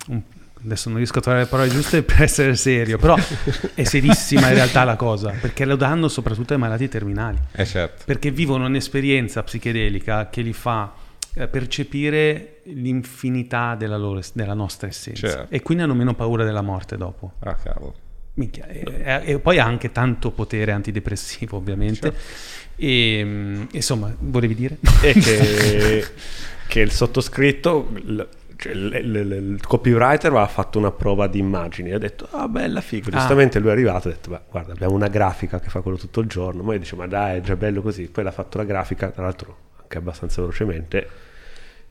adesso 0.64 0.88
non 0.88 0.96
riesco 0.96 1.18
a 1.18 1.20
trovare 1.20 1.42
le 1.44 1.50
parole 1.50 1.68
giuste 1.68 2.02
per 2.02 2.22
essere 2.22 2.56
serio, 2.56 2.96
però 2.96 3.16
è 3.74 3.84
serissima 3.84 4.48
in 4.48 4.54
realtà 4.54 4.84
la 4.84 4.96
cosa, 4.96 5.34
perché 5.38 5.66
lo 5.66 5.76
danno 5.76 6.08
soprattutto 6.08 6.54
ai 6.54 6.58
malati 6.58 6.88
terminali. 6.88 7.36
Eh 7.52 7.66
certo. 7.66 8.04
perché 8.06 8.30
vivono 8.30 8.64
un'esperienza 8.64 9.42
psichedelica 9.42 10.30
che 10.30 10.40
li 10.40 10.54
fa 10.54 10.94
eh, 11.34 11.48
percepire 11.48 12.53
l'infinità 12.66 13.74
della, 13.74 13.96
loro, 13.96 14.20
della 14.32 14.54
nostra 14.54 14.86
essenza 14.88 15.28
Certo. 15.28 15.54
e 15.54 15.62
quindi 15.62 15.84
hanno 15.84 15.94
meno 15.94 16.14
paura 16.14 16.44
della 16.44 16.62
morte 16.62 16.96
dopo. 16.96 17.32
Ah 17.40 17.54
cavolo. 17.54 17.94
Minchia, 18.34 18.66
e, 18.66 19.22
e- 19.24 19.38
poi 19.38 19.58
ha 19.58 19.64
anche 19.64 19.92
tanto 19.92 20.30
potere 20.32 20.72
antidepressivo 20.72 21.56
ovviamente. 21.56 22.12
E, 22.76 23.22
mm, 23.24 23.62
insomma, 23.72 24.12
volevi 24.18 24.54
dire? 24.56 24.78
e 25.02 25.12
che, 25.12 26.04
che 26.66 26.80
il 26.80 26.90
sottoscritto, 26.90 27.90
il, 27.94 28.28
cioè, 28.56 28.72
il- 28.72 28.92
il- 29.14 29.52
il 29.54 29.64
copywriter 29.64 30.30
aveva 30.30 30.46
fatto 30.48 30.78
una 30.80 30.90
prova 30.90 31.28
di 31.28 31.38
immagini 31.38 31.90
e 31.90 31.94
ha 31.94 31.98
detto, 31.98 32.26
ah 32.32 32.48
bella 32.48 32.80
figo, 32.80 33.10
Ah. 33.10 33.18
giustamente 33.18 33.60
lui 33.60 33.68
è 33.68 33.72
arrivato 33.72 34.08
e 34.08 34.12
ha 34.12 34.14
detto, 34.14 34.30
"Beh, 34.30 34.40
guarda 34.50 34.72
abbiamo 34.72 34.94
una 34.94 35.08
grafica 35.08 35.60
che 35.60 35.68
fa 35.68 35.80
quello 35.80 35.96
tutto 35.96 36.18
il 36.20 36.26
giorno, 36.26 36.64
ma 36.64 36.72
io 36.72 36.80
dice, 36.80 36.96
ma 36.96 37.06
dai 37.06 37.38
è 37.38 37.40
già 37.40 37.54
bello 37.54 37.82
così, 37.82 38.08
poi 38.08 38.24
l'ha 38.24 38.32
fatto 38.32 38.58
la 38.58 38.64
grafica, 38.64 39.10
tra 39.10 39.22
l'altro 39.22 39.56
anche 39.80 39.98
abbastanza 39.98 40.40
velocemente, 40.40 41.08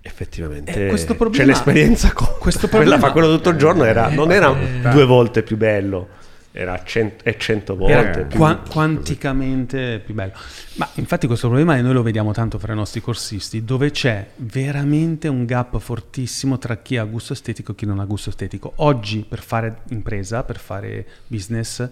effettivamente 0.05 0.85
Eh, 0.85 0.89
questo 0.89 1.13
c'è 1.13 1.17
problema- 1.17 1.45
l'esperienza 1.45 2.11
con 2.11 2.27
questo 2.37 2.67
quella 2.67 2.83
problema- 2.97 3.07
fa 3.07 3.11
quello 3.13 3.33
tutto 3.35 3.49
il 3.49 3.57
giorno, 3.57 3.85
era, 3.85 4.09
non 4.09 4.31
era 4.31 4.53
eh, 4.59 4.89
due 4.91 5.05
volte 5.05 5.43
più 5.43 5.55
bello, 5.55 6.09
era 6.51 6.83
cento, 6.83 7.23
e 7.23 7.35
cento 7.39 7.75
volte 7.75 7.93
Era 7.93 8.25
più... 8.25 8.37
qua- 8.37 8.61
quanticamente 8.69 10.01
più 10.05 10.13
bello. 10.13 10.33
Ma 10.75 10.87
infatti 10.95 11.25
questo 11.25 11.47
problema 11.47 11.79
noi 11.81 11.93
lo 11.93 12.03
vediamo 12.03 12.31
tanto 12.33 12.59
fra 12.59 12.73
i 12.73 12.75
nostri 12.75 13.01
corsisti, 13.01 13.63
dove 13.63 13.91
c'è 13.91 14.27
veramente 14.35 15.27
un 15.27 15.45
gap 15.45 15.79
fortissimo 15.79 16.57
tra 16.59 16.77
chi 16.77 16.97
ha 16.97 17.05
gusto 17.05 17.33
estetico 17.33 17.71
e 17.71 17.75
chi 17.75 17.85
non 17.85 17.99
ha 17.99 18.05
gusto 18.05 18.29
estetico. 18.29 18.73
Oggi 18.77 19.25
per 19.27 19.41
fare 19.41 19.77
impresa, 19.89 20.43
per 20.43 20.59
fare 20.59 21.05
business, 21.25 21.87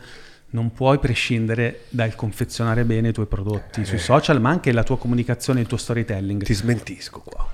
non 0.52 0.74
puoi 0.74 1.00
prescindere 1.00 1.86
dal 1.90 2.14
confezionare 2.14 2.84
bene 2.84 3.08
i 3.08 3.14
tuoi 3.14 3.26
prodotti 3.26 3.86
sui 3.86 4.00
social, 4.00 4.42
ma 4.42 4.50
anche 4.50 4.72
la 4.74 4.84
tua 4.84 4.98
comunicazione, 4.98 5.62
il 5.62 5.68
tuo 5.68 5.78
storytelling. 5.78 6.44
Ti 6.44 6.54
smentisco 6.54 7.22
qua. 7.22 7.48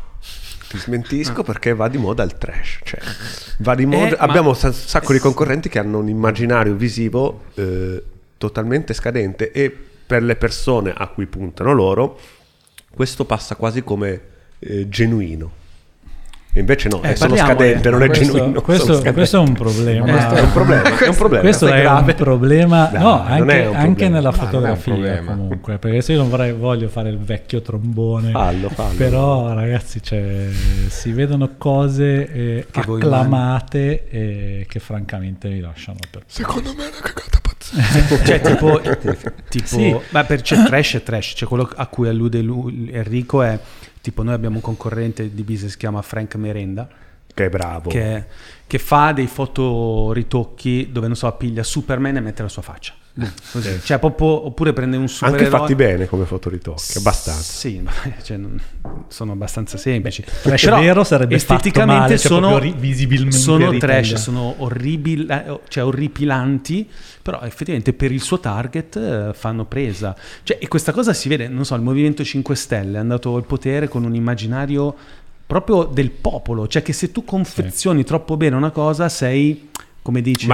Ti 0.70 0.78
smentisco 0.78 1.44
perché 1.44 1.74
va 1.74 1.88
di 1.88 1.98
moda 1.98 2.24
il 2.24 2.38
trash. 2.38 2.80
Cioè, 2.84 3.00
va 3.60 3.74
di 3.76 3.86
moda. 3.86 4.08
Eh, 4.08 4.10
ma- 4.12 4.18
Abbiamo 4.18 4.50
un 4.50 4.56
sa- 4.56 4.72
sacco 4.72 5.14
di 5.14 5.20
concorrenti 5.20 5.70
che 5.70 5.80
hanno 5.80 6.00
un 6.00 6.10
immaginario 6.10 6.74
visivo 6.76 7.44
eh, 7.56 8.04
totalmente 8.38 8.94
scadente 8.94 9.52
e 9.52 9.76
per 10.08 10.24
le 10.24 10.36
persone 10.36 10.94
a 10.96 11.08
cui 11.08 11.26
puntano 11.26 11.74
loro, 11.74 12.20
questo 12.90 13.26
passa 13.26 13.56
quasi 13.56 13.84
come 13.84 14.22
eh, 14.60 14.88
genuino. 14.90 15.52
E 16.54 16.60
invece 16.62 16.90
no, 16.90 17.04
Eh, 17.04 17.12
è 17.12 17.16
solo 17.16 17.36
parliamone. 17.36 17.66
scadente, 17.68 17.90
non 17.92 18.02
è 18.02 18.08
questo, 18.08 18.34
genuino. 18.34 18.62
questo- 18.62 18.96
solo 18.96 19.14
questo 19.14 19.38
è 19.38 19.40
un 19.40 19.54
problema. 19.54 20.06
Eh, 20.08 20.12
Questo 20.12 20.34
è 20.36 20.42
un 20.42 20.52
problema. 20.52 20.98
È 20.98 21.08
un 21.08 21.16
problema. 21.16 21.44
Questo 21.44 21.68
è 21.68 21.82
grave. 21.82 22.10
un 22.12 22.16
problema, 22.18 22.90
no, 22.94 23.00
non 23.00 23.12
anche, 23.28 23.62
è 23.64 23.68
un 23.68 23.76
anche 23.76 23.86
problema. 23.88 24.16
nella 24.16 24.30
No, 24.30 24.36
è 24.36 24.40
un 24.40 24.46
fotografia 24.46 25.24
comunque, 25.24 25.78
perché 25.78 26.02
se 26.02 26.14
io 26.14 26.18
non 26.18 26.30
vorrei, 26.30 26.54
voglio 26.54 26.88
fare 26.90 27.10
il 27.10 27.20
vecchio 27.20 27.62
trombone, 27.62 28.32
Fallo, 28.32 28.70
fallo. 28.70 28.96
però 28.98 29.54
ragazzi 29.54 30.02
cioè, 30.02 30.48
si 30.88 31.12
vedono 31.12 31.52
cose 31.60 32.28
eh, 32.32 32.66
Che 32.72 32.82
voi 32.88 33.02
acclamate 33.02 34.08
eh, 34.10 34.66
che 34.68 34.80
francamente 34.80 35.50
mi 35.50 35.60
lasciano 35.60 36.00
per... 36.10 36.24
Secondo 36.26 36.74
me 36.76 36.86
è 36.86 36.88
una 36.88 37.02
cagata 37.02 37.40
pazzesca. 37.42 37.46
Cioè, 38.26 38.42
tipo, 38.42 38.82
tipo 39.50 39.66
Sì. 39.68 39.96
ma 40.10 40.24
per 40.24 40.42
c'è 40.42 40.64
trash 40.64 40.96
e 40.96 41.04
trash, 41.04 41.34
cioè 41.36 41.48
quello 41.48 41.70
a 41.76 41.86
cui 41.88 42.08
allude 42.08 42.42
lui, 42.42 42.90
Enrico 42.92 43.44
è 43.44 43.60
tipo 44.08 44.24
noi 44.24 44.34
abbiamo 44.34 44.56
un 44.56 44.62
concorrente 44.62 45.34
di 45.34 45.42
business 45.42 45.64
che 45.64 45.70
si 45.72 45.78
chiama 45.80 46.02
Frank 46.02 46.36
Merenda, 46.36 46.88
Che 47.34 47.46
è 47.46 47.50
bravo. 47.50 47.90
che, 47.90 48.26
che 48.66 48.80
fa 48.80 49.12
dei 49.12 49.28
fotoritocchi 49.28 50.90
dove, 50.94 51.08
non 51.08 51.16
so, 51.18 51.30
piglia 51.34 51.62
Superman 51.62 52.16
e 52.16 52.20
mette 52.22 52.42
la 52.42 52.48
sua 52.48 52.62
faccia. 52.62 52.94
Così. 53.52 53.80
Cioè, 53.84 53.98
proprio, 54.00 54.46
oppure 54.46 54.74
prende 54.74 54.98
un 54.98 55.08
super 55.08 55.34
Anche 55.34 55.46
fatti 55.48 55.76
bene 55.76 56.08
come 56.08 56.26
fotoritocchi, 56.26 56.98
abbastanza. 56.98 57.42
Sì, 57.42 57.84
cioè, 58.22 58.38
non- 58.38 58.62
sono 59.08 59.32
abbastanza 59.32 59.78
semplici. 59.78 60.24
trash 60.42 60.70
vero 60.70 61.04
sarebbe 61.04 61.36
esteticamente 61.36 62.02
male, 62.02 62.18
cioè 62.18 62.28
sono, 62.28 62.58
ri- 62.58 62.76
visibilmente 62.78 63.38
sono 63.38 63.78
trash, 63.78 64.14
sono 64.16 64.56
orribili, 64.60 65.26
eh, 65.26 65.60
cioè 65.68 65.84
orripilanti, 65.84 66.88
però 67.22 67.42
effettivamente 67.42 67.94
per 67.94 68.12
il 68.12 68.22
suo 68.22 68.40
target 68.40 68.96
eh, 68.96 69.34
fanno 69.34 69.66
presa. 69.66 70.16
Cioè, 70.44 70.58
e 70.62 70.68
questa 70.68 70.92
cosa 70.92 71.14
si 71.14 71.28
vede, 71.28 71.48
non 71.48 71.66
so, 71.66 71.76
il 71.76 71.82
Movimento 71.82 72.24
5 72.24 72.56
Stelle 72.56 72.98
è 72.98 73.00
andato 73.00 73.36
al 73.36 73.46
potere 73.46 73.88
con 73.88 74.04
un 74.04 74.14
immaginario 74.14 74.96
proprio 75.48 75.86
del 75.86 76.12
popolo, 76.12 76.68
cioè 76.68 76.82
che 76.82 76.92
se 76.94 77.12
tu 77.12 77.24
confezioni 77.24 78.04
troppo 78.04 78.38
bene 78.38 78.56
una 78.56 78.72
cosa 78.72 79.10
sei... 79.10 79.70
Come 80.08 80.22
dice, 80.22 80.48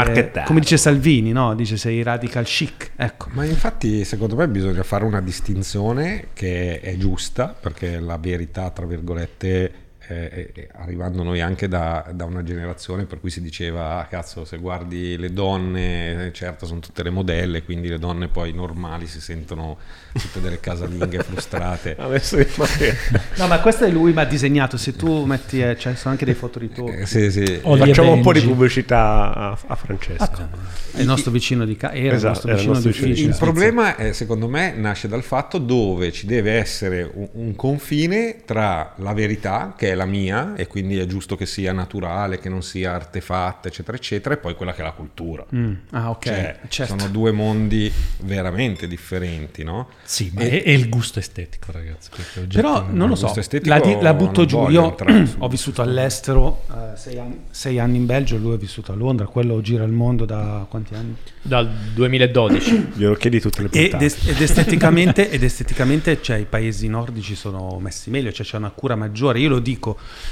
come 0.45 0.61
dice 0.61 0.77
Salvini, 0.77 1.31
no? 1.31 1.53
Dice 1.53 1.77
sei 1.77 2.01
radical 2.01 2.43
chic. 2.43 2.93
Ecco. 2.95 3.27
Ma 3.33 3.45
infatti 3.45 4.03
secondo 4.03 4.35
me 4.35 4.47
bisogna 4.47 4.81
fare 4.81 5.05
una 5.05 5.21
distinzione 5.21 6.29
che 6.33 6.79
è 6.79 6.97
giusta 6.97 7.49
perché 7.49 7.99
la 7.99 8.17
verità, 8.17 8.71
tra 8.71 8.87
virgolette, 8.87 9.71
eh, 10.07 10.51
eh, 10.53 10.67
arrivando 10.73 11.23
noi 11.23 11.41
anche 11.41 11.67
da, 11.67 12.09
da 12.13 12.25
una 12.25 12.43
generazione 12.43 13.05
per 13.05 13.19
cui 13.19 13.29
si 13.29 13.41
diceva, 13.41 13.99
ah 13.99 14.05
cazzo, 14.05 14.43
se 14.45 14.57
guardi 14.57 15.17
le 15.17 15.31
donne, 15.31 16.27
eh, 16.27 16.33
certo 16.33 16.65
sono 16.65 16.79
tutte 16.79 17.03
le 17.03 17.09
modelle, 17.09 17.63
quindi 17.63 17.87
le 17.87 17.99
donne 17.99 18.27
poi 18.27 18.51
normali 18.53 19.07
si 19.07 19.21
sentono 19.21 19.77
tutte 20.11 20.41
delle 20.41 20.59
casalinghe 20.59 21.19
frustrate. 21.23 21.95
No, 23.35 23.47
ma 23.47 23.59
questo 23.59 23.85
è 23.85 23.89
lui, 23.89 24.13
ma 24.13 24.25
disegnato. 24.25 24.77
Se 24.77 24.95
tu 24.95 25.25
metti, 25.25 25.61
eh, 25.61 25.77
cioè, 25.77 25.95
sono 25.95 26.11
anche 26.11 26.25
dei 26.25 26.33
fotoritocchi. 26.33 26.91
Eh, 26.91 27.05
sì, 27.05 27.31
sì. 27.31 27.59
Facciamo 27.61 28.13
un 28.13 28.21
po' 28.21 28.31
di 28.31 28.41
pubblicità 28.41 29.33
a, 29.33 29.57
a 29.67 29.75
Francesco. 29.75 30.49
È 30.93 30.99
il 30.99 31.05
nostro 31.05 31.31
vicino 31.31 31.65
di 31.65 31.75
casa. 31.75 31.93
Era 31.93 32.15
Esatto, 32.15 32.47
il 32.47 32.53
nostro 32.67 32.89
vicino 32.89 33.07
di 33.07 33.11
ufficio. 33.11 33.29
Il 33.29 33.35
problema, 33.37 33.95
è, 33.95 34.13
secondo 34.13 34.47
me, 34.47 34.73
nasce 34.75 35.07
dal 35.07 35.23
fatto 35.23 35.57
dove 35.57 36.11
ci 36.11 36.25
deve 36.25 36.53
essere 36.53 37.09
un, 37.11 37.27
un 37.33 37.55
confine 37.55 38.41
tra 38.45 38.93
la 38.97 39.13
verità, 39.13 39.73
che 39.75 39.91
è 39.91 39.92
la 39.95 40.05
mia, 40.05 40.55
e 40.55 40.67
quindi 40.67 40.97
è 40.97 41.05
giusto 41.05 41.35
che 41.35 41.45
sia 41.45 41.71
naturale, 41.73 42.39
che 42.39 42.49
non 42.49 42.61
sia 42.63 42.93
artefatta, 42.93 43.67
eccetera, 43.67 43.97
eccetera, 43.97 44.35
e 44.35 44.37
poi 44.37 44.55
quella 44.55 44.73
che 44.73 44.81
è 44.81 44.83
la 44.83 44.91
cultura. 44.91 45.45
Mm, 45.53 45.73
Ah, 45.91 46.09
ok. 46.09 46.23
Cioè, 46.23 46.59
certo. 46.67 46.97
sono 46.97 47.11
due 47.11 47.31
mondi 47.31 47.91
veramente 48.21 48.87
differenti, 48.87 49.63
no? 49.63 49.89
Sì, 50.03 50.31
ma 50.33 50.41
E- 50.41 50.61
è, 50.61 50.63
è 50.63 50.69
il 50.71 50.89
gusto 50.89 51.19
estetico, 51.19 51.71
ragazzi. 51.71 52.09
Però 52.51 52.85
non 52.89 53.09
lo 53.09 53.15
so, 53.15 53.33
la, 53.63 53.79
di- 53.79 53.97
la 54.01 54.13
butto 54.13 54.45
giù. 54.45 54.67
Io 54.69 54.95
ho 55.39 55.47
vissuto 55.47 55.81
all'estero 55.81 56.63
eh, 56.71 56.95
sei, 56.97 57.19
anni, 57.19 57.39
sei 57.49 57.79
anni 57.79 57.97
in 57.97 58.05
Belgio, 58.05 58.37
lui 58.37 58.55
è 58.55 58.57
vissuto 58.57 58.91
a 58.91 58.95
Londra, 58.95 59.25
quello 59.25 59.61
gira 59.61 59.83
il 59.83 59.91
mondo 59.91 60.25
da 60.25 60.65
quanti 60.69 60.93
anni? 60.95 61.15
Dal 61.41 61.67
2012. 61.93 62.91
Glielo 62.95 63.15
chiedi 63.15 63.39
tutte 63.39 63.61
le 63.61 63.69
Ed, 63.71 63.81
puntate. 63.89 64.05
est- 64.05 64.27
ed 64.27 64.41
esteticamente, 64.41 65.29
ed 65.31 65.43
esteticamente 65.43 66.21
cioè, 66.21 66.37
i 66.37 66.45
paesi 66.45 66.87
nordici 66.87 67.35
sono 67.35 67.77
messi 67.79 68.09
meglio, 68.09 68.31
cioè 68.31 68.45
c'è 68.45 68.57
una 68.57 68.69
cura 68.71 68.95
maggiore. 68.95 69.39
Io 69.39 69.49
lo 69.49 69.59
dico 69.59 69.82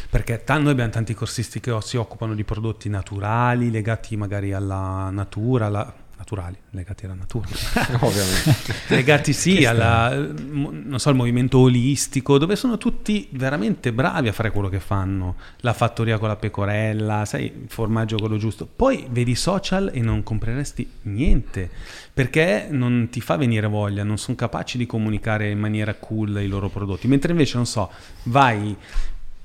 perché 0.10 0.44
ta- 0.44 0.58
noi 0.58 0.72
abbiamo 0.72 0.92
tanti 0.92 1.14
corsisti 1.14 1.60
che 1.60 1.76
si 1.82 1.98
occupano 1.98 2.34
di 2.36 2.44
prodotti 2.44 2.90
naturali, 2.90 3.72
legati 3.72 4.16
magari 4.16 4.54
alla 4.54 5.10
natura, 5.12 5.66
alla- 5.68 5.94
naturali, 6.22 6.56
legati 6.70 7.06
alla 7.06 7.16
natura. 7.16 7.48
Ovviamente. 8.02 8.74
legati 8.90 9.34
sì 9.34 9.66
alla, 9.66 10.16
non 10.16 10.96
so, 10.98 11.10
al 11.10 11.16
movimento 11.16 11.58
olistico, 11.58 12.38
dove 12.38 12.56
sono 12.56 12.78
tutti 12.78 13.28
veramente 13.32 13.92
bravi 13.92 14.28
a 14.28 14.32
fare 14.32 14.52
quello 14.52 14.70
che 14.70 14.80
fanno. 14.80 15.36
La 15.62 15.74
fattoria 15.74 16.20
con 16.20 16.28
la 16.28 16.36
pecorella, 16.36 17.26
sai, 17.26 17.46
il 17.46 17.66
formaggio 17.68 18.18
quello 18.18 18.38
giusto. 18.38 18.68
Poi 18.68 19.08
vedi 19.10 19.32
i 19.32 19.36
social 19.36 19.90
e 19.94 20.00
non 20.00 20.22
compreresti 20.22 20.88
niente, 21.04 21.70
perché 22.14 22.68
non 22.70 23.08
ti 23.10 23.20
fa 23.20 23.36
venire 23.36 23.66
voglia, 23.68 24.04
non 24.04 24.18
sono 24.18 24.38
capaci 24.38 24.78
di 24.78 24.86
comunicare 24.86 25.50
in 25.50 25.60
maniera 25.60 25.96
cool 25.96 26.40
i 26.42 26.48
loro 26.48 26.70
prodotti. 26.70 27.08
Mentre 27.08 27.32
invece, 27.32 27.56
non 27.58 27.66
so, 27.66 27.90
vai 28.24 28.76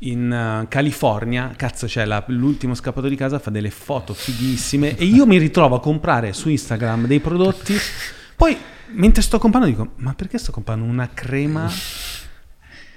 in 0.01 0.31
eh, 0.31 0.67
California, 0.69 1.53
cazzo 1.57 1.87
c'è 1.87 2.05
la- 2.05 2.23
l'ultimo 2.29 2.75
scappato 2.75 3.09
di 3.09 3.17
casa, 3.17 3.39
fa 3.39 3.51
delle 3.51 3.71
foto 3.71 4.13
fighissime 4.15 4.97
e 4.97 5.05
io 5.05 5.27
mi 5.27 5.39
ritrovo 5.39 5.77
a 5.77 5.81
comprare 5.81 6.33
su 6.33 6.49
Instagram 6.51 7.07
dei 7.07 7.21
prodotti, 7.21 7.75
poi 8.37 8.57
mentre 8.89 9.23
sto 9.23 9.39
comprando 9.39 9.67
dico, 9.69 9.93
ma 9.97 10.15
perché 10.15 10.39
sto 10.39 10.53
comprando 10.53 10.85
una 10.85 11.09
crema? 11.13 11.71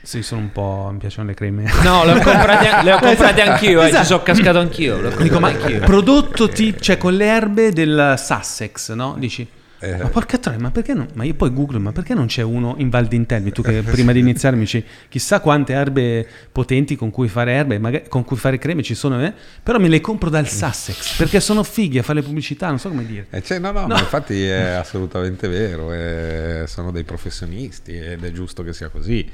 Sì, 0.01 0.23
sono 0.23 0.41
un 0.41 0.51
po', 0.51 0.89
mi 0.91 0.97
piacciono 0.97 1.27
le 1.27 1.33
creme. 1.35 1.69
No, 1.83 2.03
le 2.03 2.13
ho 2.13 2.19
comprate, 2.21 2.83
le 2.83 2.93
ho 2.93 2.99
comprate 2.99 3.41
anch'io, 3.41 3.81
eh, 3.81 3.87
Esatto. 3.87 4.01
ci 4.01 4.07
sono 4.07 4.23
cascato 4.23 4.59
anch'io. 4.59 5.09
Dico, 5.21 5.39
ma 5.39 5.49
anch'io. 5.49 5.79
prodotto 5.81 6.47
ti, 6.49 6.73
cioè 6.79 6.97
con 6.97 7.13
le 7.15 7.25
erbe 7.25 7.71
del 7.73 8.15
Sussex, 8.17 8.93
no? 8.93 9.15
Dici, 9.19 9.45
Eh. 9.81 9.95
ma 9.95 10.09
porca 10.09 10.37
troia, 10.37 10.59
ma 10.59 10.71
perché 10.71 10.93
non? 10.93 11.07
Ma 11.13 11.23
io 11.23 11.33
poi 11.35 11.51
googlo, 11.53 11.79
ma 11.79 11.91
perché 11.91 12.13
non 12.13 12.27
c'è 12.27 12.41
uno 12.41 12.75
in 12.77 12.89
Val 12.89 13.07
d'Intelvi? 13.07 13.51
Tu 13.51 13.61
che 13.61 13.81
prima 13.81 14.11
di 14.11 14.19
iniziare 14.19 14.55
mi 14.55 14.63
dici, 14.63 14.83
chissà 15.07 15.39
quante 15.39 15.73
erbe 15.73 16.27
potenti 16.51 16.95
con 16.95 17.11
cui 17.11 17.27
fare 17.29 17.53
erbe, 17.53 17.79
magari- 17.79 18.07
con 18.09 18.25
cui 18.25 18.35
fare 18.35 18.57
creme 18.57 18.83
ci 18.83 18.93
sono, 18.93 19.23
eh? 19.23 19.33
però 19.63 19.79
me 19.79 19.87
le 19.87 20.01
compro 20.01 20.29
dal 20.29 20.47
Sussex, 20.47 21.15
perché 21.17 21.39
sono 21.39 21.63
fighi 21.63 21.99
a 21.99 22.03
fare 22.03 22.19
le 22.19 22.25
pubblicità, 22.25 22.67
non 22.67 22.79
so 22.79 22.89
come 22.89 23.05
dire. 23.05 23.27
Eh, 23.29 23.41
cioè, 23.41 23.59
no, 23.59 23.71
no, 23.71 23.87
ma 23.87 23.99
infatti 23.99 24.43
è 24.43 24.71
assolutamente 24.79 25.47
vero, 25.47 25.93
eh, 25.93 26.65
sono 26.67 26.91
dei 26.91 27.03
professionisti 27.03 27.97
ed 27.97 28.23
è 28.23 28.31
giusto 28.31 28.63
che 28.63 28.73
sia 28.73 28.89
così. 28.89 29.29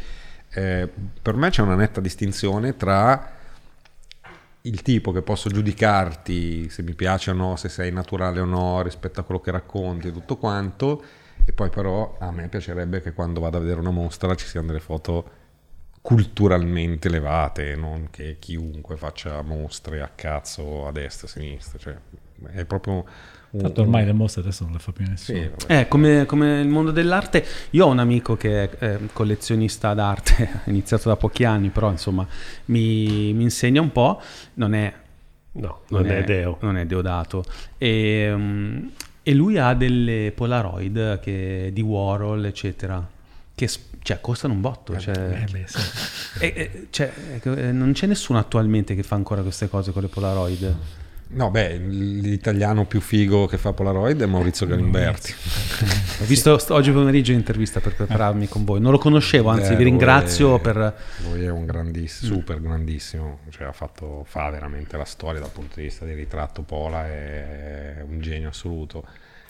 Eh, 0.54 0.88
per 1.22 1.36
me 1.36 1.50
c'è 1.50 1.62
una 1.62 1.76
netta 1.76 2.00
distinzione 2.00 2.78
tra 2.78 3.35
il 4.66 4.82
tipo 4.82 5.12
che 5.12 5.22
posso 5.22 5.50
giudicarti 5.50 6.70
se 6.70 6.82
mi 6.84 6.94
piace 6.94 7.32
o 7.32 7.34
no, 7.34 7.56
se 7.56 7.70
sei 7.70 7.92
naturale 7.92 8.40
o 8.40 8.46
no 8.46 8.82
rispetto 8.82 9.20
a 9.20 9.24
quello 9.24 9.42
che 9.42 9.52
racconti 9.52 10.08
e 10.08 10.12
tutto 10.12 10.38
quanto, 10.38 11.04
e 11.46 11.52
poi 11.52 11.70
però 11.70 12.18
a 12.20 12.32
me 12.32 12.48
piacerebbe 12.48 13.02
che 13.02 13.14
quando 13.14 13.40
vado 13.40 13.58
a 13.58 13.60
vedere 13.60 13.80
una 13.80 13.92
mostra 13.92 14.34
ci 14.36 14.48
siano 14.48 14.68
delle 14.68 14.80
foto 14.80 15.35
culturalmente 16.06 17.08
elevate, 17.08 17.76
non 17.76 18.10
che 18.12 18.36
chiunque 18.38 18.96
faccia 18.96 19.42
mostre 19.42 20.02
a 20.02 20.12
cazzo 20.14 20.86
a 20.86 20.92
destra 20.92 21.26
e 21.26 21.30
a 21.32 21.34
sinistra, 21.34 21.80
cioè 21.80 21.96
è 22.52 22.64
proprio 22.66 23.04
un, 23.50 23.62
Tanto 23.62 23.82
ormai 23.82 24.06
le 24.06 24.14
mostre 24.14 24.42
adesso 24.42 24.66
non 24.66 24.74
le 24.74 24.80
fa 24.80 24.92
più 24.92 25.04
nessuno. 25.08 25.40
sì. 25.58 25.66
Eh, 25.66 25.88
come, 25.88 26.26
come 26.28 26.60
il 26.62 26.68
mondo 26.68 26.92
dell'arte, 26.92 27.44
io 27.72 27.88
ho 27.88 27.90
un 27.90 27.98
amico 27.98 28.38
che 28.38 28.70
è 28.70 28.84
eh, 28.86 29.00
collezionista 29.14 29.96
d'arte, 29.96 30.48
ha 30.64 30.70
iniziato 30.70 31.10
da 31.10 31.16
pochi 31.16 31.44
anni, 31.44 31.70
però 31.70 31.90
insomma 31.90 32.28
mi, 32.66 33.34
mi 33.34 33.42
insegna 33.42 33.82
un 33.82 33.92
po', 33.92 34.22
non 34.56 34.76
è 34.76 34.94
No, 35.54 35.82
non, 35.88 36.06
è 36.06 36.24
Deo. 36.24 36.60
Non 36.62 36.78
è 36.78 36.86
Deodato. 36.86 37.44
E, 37.80 38.32
mm, 38.32 38.88
e 39.24 39.34
lui 39.34 39.58
ha 39.58 39.74
delle 39.74 40.32
Polaroid 40.36 41.20
che- 41.20 41.72
di 41.74 41.82
Warhol, 41.82 42.46
eccetera, 42.46 43.04
che 43.56 43.70
cioè, 44.04 44.20
costano 44.22 44.54
un 44.54 44.62
botto. 44.62 44.98
Cioè, 45.00 45.16
Eh 45.18 45.52
beh, 45.52 45.64
sì. 45.66 45.78
e- 46.44 46.54
e- 46.56 46.88
cioè, 46.92 47.12
eh, 47.42 47.72
non 47.72 47.94
c'è 47.94 48.06
nessuno 48.06 48.38
attualmente 48.38 48.94
che 48.96 49.02
fa 49.04 49.16
ancora 49.16 49.42
queste 49.42 49.68
cose 49.70 49.92
con 49.92 50.02
le 50.04 50.08
Polaroid. 50.10 50.76
No, 51.28 51.50
beh, 51.50 51.78
l'italiano 51.78 52.86
più 52.86 53.02
figo 53.02 53.48
che 53.48 53.58
fa 53.58 53.74
Polaroid 53.74 54.22
è 54.22 54.26
Maurizio 54.28 54.68
Galimberti. 54.68 55.34
Ho 56.22 56.26
visto 56.26 56.56
st- 56.60 56.70
oggi 56.70 56.92
pomeriggio 56.92 57.32
un'intervista 57.32 57.80
per 57.80 57.96
prepararmi 57.96 58.48
con 58.48 58.64
voi. 58.64 58.80
Non 58.80 58.92
lo 58.92 59.00
conoscevo, 59.00 59.50
anzi, 59.50 59.74
Eh, 59.74 59.76
vi 59.76 59.86
ringrazio 59.86 60.50
lui 60.50 60.58
è- 60.58 60.62
per. 60.62 60.96
Lui 61.24 61.44
è 61.44 61.50
un 61.50 61.66
grandissimo, 61.66 62.32
super 62.36 62.62
grandissimo, 62.62 63.40
cioè 63.50 63.66
ha 63.66 63.72
fatto, 63.72 64.24
fa 64.28 64.50
veramente 64.52 64.98
la 64.98 65.04
storia 65.04 65.40
dal 65.42 65.50
punto 65.50 65.78
di 65.78 65.82
vista 65.84 66.06
del 66.06 66.16
ritratto 66.16 66.62
Pola, 66.62 67.08
è 67.08 68.04
un 68.08 68.22
genio 68.22 68.50
assoluto. 68.50 69.04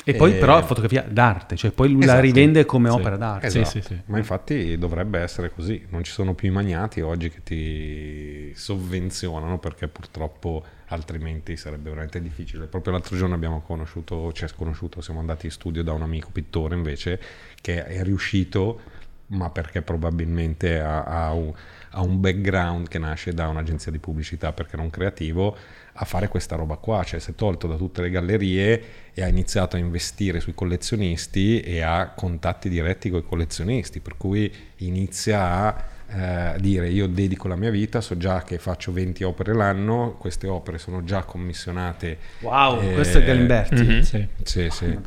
E 0.07 0.13
poi, 0.13 0.33
E- 0.33 0.35
però, 0.35 0.63
fotografia 0.63 1.03
d'arte, 1.09 1.55
cioè 1.55 1.71
poi 1.71 1.89
lui 1.89 2.01
la 2.01 2.11
Esatto. 2.13 2.21
rivende 2.21 2.63
come 2.65 2.89
Sì. 2.89 2.95
opera 2.95 3.17
d'arte. 3.17 3.47
Esatto. 3.47 3.65
sì, 3.69 3.81
sì. 3.81 3.99
Ma 4.05 4.17
infatti 4.19 4.77
dovrebbe 4.77 5.19
essere 5.19 5.51
così, 5.51 5.83
non 5.89 6.03
ci 6.03 6.11
sono 6.11 6.35
più 6.35 6.47
i 6.49 6.51
magnati 6.51 7.01
oggi 7.01 7.29
che 7.31 7.41
ti 7.43 8.53
sovvenzionano 8.55 9.57
perché 9.57 9.87
purtroppo 9.87 10.63
altrimenti 10.89 11.57
sarebbe 11.57 11.89
veramente 11.89 12.21
difficile. 12.21 12.67
Proprio 12.67 12.93
l'altro 12.93 13.17
giorno 13.17 13.33
abbiamo 13.33 13.61
conosciuto, 13.61 14.31
cioè 14.31 14.47
sconosciuto, 14.47 15.01
siamo 15.01 15.19
andati 15.19 15.47
in 15.47 15.51
studio 15.51 15.81
da 15.83 15.93
un 15.93 16.03
amico 16.03 16.29
pittore 16.31 16.75
invece 16.75 17.19
che 17.59 17.83
è 17.83 18.03
riuscito, 18.03 18.79
ma 19.27 19.49
perché 19.49 19.81
probabilmente 19.81 20.79
ha, 20.79 21.03
ha 21.03 21.31
un, 21.33 21.51
ha 21.91 22.01
un 22.01 22.19
background 22.19 22.87
che 22.87 22.99
nasce 22.99 23.33
da 23.33 23.47
un'agenzia 23.47 23.91
di 23.91 23.97
pubblicità 23.97 24.53
perché 24.53 24.75
un 24.75 24.91
creativo, 24.91 25.57
a 25.97 26.05
fare 26.05 26.27
questa 26.27 26.55
roba 26.55 26.75
qua, 26.75 27.03
cioè 27.03 27.19
si 27.19 27.31
è 27.31 27.35
tolto 27.35 27.67
da 27.67 27.75
tutte 27.75 28.01
le 28.01 28.09
gallerie 28.09 28.83
e 29.13 29.23
ha 29.23 29.27
iniziato 29.27 29.77
a 29.77 29.79
investire 29.79 30.39
sui 30.39 30.53
collezionisti 30.53 31.61
e 31.61 31.81
ha 31.81 32.11
contatti 32.15 32.67
diretti 32.67 33.09
con 33.09 33.19
i 33.19 33.25
collezionisti, 33.25 34.01
per 34.01 34.17
cui 34.17 34.51
inizia 34.77 35.41
a 35.51 35.83
eh, 36.07 36.59
dire 36.59 36.89
io 36.89 37.07
dedico 37.07 37.47
la 37.47 37.55
mia 37.55 37.71
vita, 37.71 38.01
so 38.01 38.17
già 38.17 38.43
che 38.43 38.57
faccio 38.57 38.91
20 38.91 39.23
opere 39.23 39.53
l'anno, 39.53 40.15
queste 40.19 40.47
opere 40.47 40.77
sono 40.77 41.03
già 41.03 41.23
commissionate. 41.23 42.17
Wow, 42.39 42.81
Eh, 42.81 42.93
questo 42.93 43.19
è 43.19 43.23
Galimberti. 43.23 43.75
Mhm. 43.75 44.01
Sì. 44.01 44.27
Sì, 44.43 44.69
sì. 44.69 44.97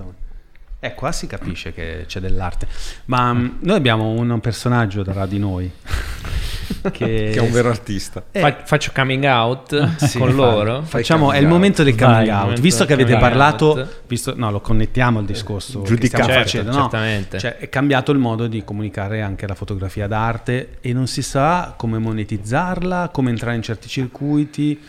Madonna. 0.78 0.94
Eh, 0.94 0.94
qua 0.94 1.12
si 1.12 1.26
capisce 1.26 1.72
che 1.72 2.04
c'è 2.06 2.20
dell'arte. 2.20 2.66
Ma 3.06 3.32
mm, 3.32 3.48
noi 3.60 3.76
abbiamo 3.76 4.08
un 4.10 4.38
personaggio 4.40 5.02
tra 5.02 5.26
di 5.26 5.38
noi 5.38 5.70
che, 6.90 6.90
Che 6.90 7.32
è 7.32 7.40
un 7.40 7.50
vero 7.50 7.68
artista. 7.68 8.24
Eh, 8.30 8.40
Fa- 8.40 8.62
faccio 8.64 8.92
coming 8.94 9.24
out 9.24 9.96
sì, 10.04 10.18
con 10.18 10.34
loro. 10.34 10.82
Facciamo, 10.82 11.32
è 11.32 11.38
il 11.38 11.48
momento 11.48 11.82
del 11.82 11.94
Vai, 11.94 12.26
coming 12.26 12.26
il 12.26 12.50
out. 12.50 12.60
Visto 12.60 12.84
che 12.84 12.92
avete 12.92 13.16
parlato, 13.16 13.70
out. 13.70 14.02
visto, 14.06 14.34
no, 14.36 14.50
lo 14.50 14.60
connettiamo 14.60 15.18
al 15.18 15.24
discorso 15.24 15.82
che 15.82 15.88
Giudicato. 15.88 16.24
Certo, 16.24 16.40
facendo. 16.40 16.70
no? 16.70 16.80
certamente. 16.82 17.38
Cioè, 17.38 17.56
è 17.56 17.68
cambiato 17.68 18.12
il 18.12 18.18
modo 18.18 18.46
di 18.46 18.62
comunicare 18.64 19.22
anche 19.22 19.46
la 19.46 19.54
fotografia 19.54 20.06
d'arte 20.06 20.76
e 20.80 20.92
non 20.92 21.06
si 21.06 21.22
sa 21.22 21.74
come 21.76 21.98
monetizzarla, 21.98 23.10
come 23.12 23.30
entrare 23.30 23.56
in 23.56 23.62
certi 23.62 23.88
circuiti. 23.88 24.80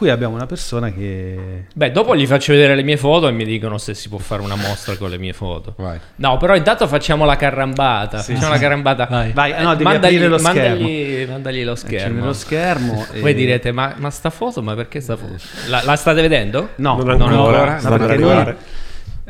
Qui 0.00 0.08
abbiamo 0.08 0.34
una 0.34 0.46
persona 0.46 0.90
che... 0.90 1.64
Beh, 1.74 1.90
dopo 1.90 2.16
gli 2.16 2.26
faccio 2.26 2.54
vedere 2.54 2.74
le 2.74 2.82
mie 2.82 2.96
foto 2.96 3.28
e 3.28 3.32
mi 3.32 3.44
dicono 3.44 3.76
se 3.76 3.92
si 3.92 4.08
può 4.08 4.16
fare 4.16 4.40
una 4.40 4.54
mostra 4.56 4.96
con 4.96 5.10
le 5.10 5.18
mie 5.18 5.34
foto. 5.34 5.74
Vai. 5.76 6.00
No, 6.14 6.38
però 6.38 6.56
intanto 6.56 6.88
facciamo 6.88 7.26
la 7.26 7.36
carrambata. 7.36 8.16
facciamo 8.22 8.48
la 8.48 8.56
carrambata. 8.58 9.04
Vai. 9.10 9.32
Vai, 9.32 9.62
no, 9.62 9.72
devi 9.72 9.84
mandagli, 9.84 10.14
aprire 10.14 10.28
lo 10.28 10.38
mandagli, 10.38 11.26
mandagli 11.28 11.64
lo 11.64 11.74
schermo. 11.74 12.24
lo 12.24 12.32
schermo. 12.32 13.06
e- 13.12 13.20
Voi 13.20 13.34
direte, 13.34 13.72
ma, 13.72 13.92
ma 13.98 14.08
sta 14.08 14.30
foto, 14.30 14.62
ma 14.62 14.74
perché 14.74 15.02
sta 15.02 15.18
foto? 15.18 15.34
La, 15.68 15.82
la 15.84 15.96
state 15.96 16.22
vedendo? 16.22 16.70
No, 16.76 16.96
Non 17.02 17.18
no, 17.18 17.26
ancora, 17.26 17.78
no, 17.82 17.88
perché 17.90 18.16
noi 18.16 18.30
arrivare. 18.30 18.56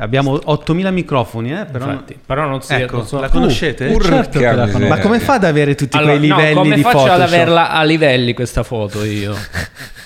Abbiamo 0.00 0.38
8000 0.42 0.90
microfoni, 0.90 1.52
eh, 1.52 1.64
però... 1.70 1.86
Infatti, 1.86 2.18
però 2.26 2.46
non 2.46 2.60
si 2.62 2.72
Ecco, 2.74 2.96
non 2.96 3.06
so- 3.06 3.20
la 3.20 3.28
conoscete? 3.28 3.86
Urca 3.86 4.08
certo 4.08 4.38
che 4.38 4.44
la 4.52 4.66
conosco. 4.68 4.86
Ma 4.88 4.98
come 4.98 5.20
fa 5.20 5.34
ad 5.34 5.44
avere 5.44 5.74
tutti 5.74 5.96
Allora, 5.96 6.16
quei 6.16 6.28
no, 6.28 6.36
livelli 6.36 6.54
come 6.56 6.74
di 6.74 6.82
faccio 6.82 6.96
Photoshop? 6.96 7.20
ad 7.20 7.26
averla 7.28 7.70
a 7.70 7.82
livelli 7.84 8.34
questa 8.34 8.62
foto 8.62 9.04
io? 9.04 9.36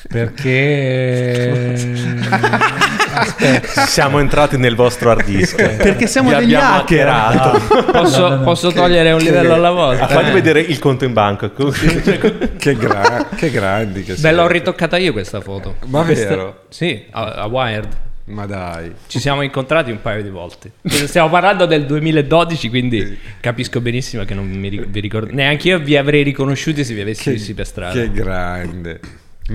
Perché 0.07 1.75
Siamo 3.87 4.19
entrati 4.19 4.57
nel 4.59 4.75
vostro 4.75 5.11
hard 5.11 5.25
disk. 5.25 5.57
Perché 5.77 6.07
siamo 6.07 6.31
Vi 6.31 6.37
degli 6.37 6.55
hacker. 6.55 7.09
hackerato. 7.09 7.61
Posso, 7.93 8.21
No, 8.21 8.29
no, 8.29 8.35
no. 8.37 8.43
posso 8.43 8.73
togliere 8.73 9.13
un 9.13 9.21
livello 9.21 9.55
alla 9.55 9.71
volta? 9.71 10.05
Ah, 10.05 10.09
Fatti 10.09 10.31
vedere 10.31 10.61
il 10.61 10.79
conto 10.79 11.05
in 11.05 11.13
banca. 11.13 11.51
Che, 11.51 12.77
gra- 12.77 13.29
che 13.35 13.51
grandi 13.51 14.03
che 14.03 14.15
Beh, 14.15 14.33
l'ho 14.33 14.47
ritoccata 14.47 14.97
io 14.99 15.13
questa 15.13 15.41
foto. 15.41 15.77
Ma 15.87 16.03
Questa- 16.03 16.29
vero? 16.29 16.61
Sì, 16.69 17.05
a, 17.11 17.23
a 17.33 17.47
Wired. 17.47 17.89
Ma 18.27 18.47
dai. 18.47 18.91
Ci 19.07 19.19
siamo 19.19 19.43
incontrati 19.43 19.91
un 19.91 20.01
paio 20.01 20.23
di 20.23 20.31
volte. 20.31 20.73
Stiamo 20.85 21.29
parlando 21.29 21.67
del 21.67 21.85
2012, 21.85 22.69
quindi 22.71 23.19
capisco 23.41 23.81
benissimo 23.81 24.25
che 24.25 24.35
non 24.35 24.49
mi 24.49 24.71
vi 24.71 25.01
ricordo. 25.01 25.33
Neanche 25.33 25.69
io 25.69 25.79
vi 25.79 25.97
avrei 25.97 26.23
riconosciuti 26.23 26.85
se 26.85 26.95
vi 26.95 27.01
avessi 27.03 27.31
visti 27.31 27.53
per 27.53 27.67
strada. 27.67 27.93
Che 27.93 28.11
grande. 28.11 29.01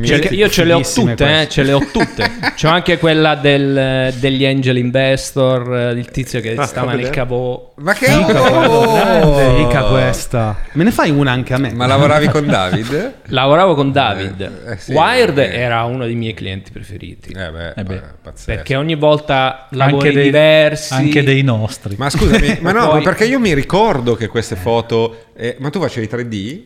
Cioè, 0.04 0.28
io 0.34 0.48
ce 0.50 0.66
le 0.66 0.74
ho 0.74 0.82
tutte, 0.82 1.42
eh, 1.42 1.50
ce 1.50 1.64
le 1.64 1.74
ho 1.74 1.80
tutte. 1.92 2.32
C'ho 2.56 2.68
anche 2.68 3.00
quella 3.00 3.34
del- 3.34 4.14
degli 4.20 4.46
angel 4.46 4.78
investor, 4.78 5.76
eh, 5.76 5.92
il 5.94 6.12
tizio 6.12 6.42
che 6.42 6.54
Ah, 6.56 6.66
stava 6.68 6.94
nel 6.94 7.10
capo. 7.10 7.74
Ma 7.78 7.94
che 7.94 8.06
Grande, 8.06 9.62
Ica 9.62 9.84
questa. 9.86 10.58
Me 10.74 10.84
ne 10.84 10.92
fai 10.92 11.10
una 11.10 11.32
anche 11.32 11.56
a 11.56 11.58
me? 11.58 11.74
Ma 11.74 11.88
lavoravi 11.88 12.28
con 12.28 12.46
David? 12.46 13.14
Lavoravo 13.30 13.74
con 13.74 13.92
David. 13.92 14.42
Eh, 14.42 14.72
eh, 14.74 14.78
sì, 14.78 14.92
Wired 14.94 15.38
eh. 15.40 15.54
era 15.56 15.84
uno 15.86 16.06
dei 16.06 16.14
miei 16.16 16.36
clienti 16.36 16.72
preferiti. 16.72 17.32
Eh 17.32 17.50
beh, 17.50 17.74
Eh 17.76 17.84
beh. 17.84 18.02
Perché 18.46 18.76
ogni 18.76 18.96
volta 18.96 19.68
lavori 19.72 20.08
anche 20.10 20.14
dei, 20.14 20.24
diversi. 20.26 20.94
anche 20.94 21.24
dei 21.24 21.42
nostri. 21.42 21.96
Ma 21.98 22.12
scusami, 22.12 22.60
ma 22.62 22.72
no, 22.72 22.90
Poi- 22.90 22.98
ma 22.98 23.02
perché 23.02 23.26
io 23.26 23.40
mi 23.40 23.54
ricordo 23.56 24.14
che 24.16 24.28
queste 24.28 24.56
foto... 24.56 25.26
eh, 25.36 25.56
ma 25.60 25.70
tu 25.72 25.80
facevi 25.80 26.08
3D? 26.12 26.62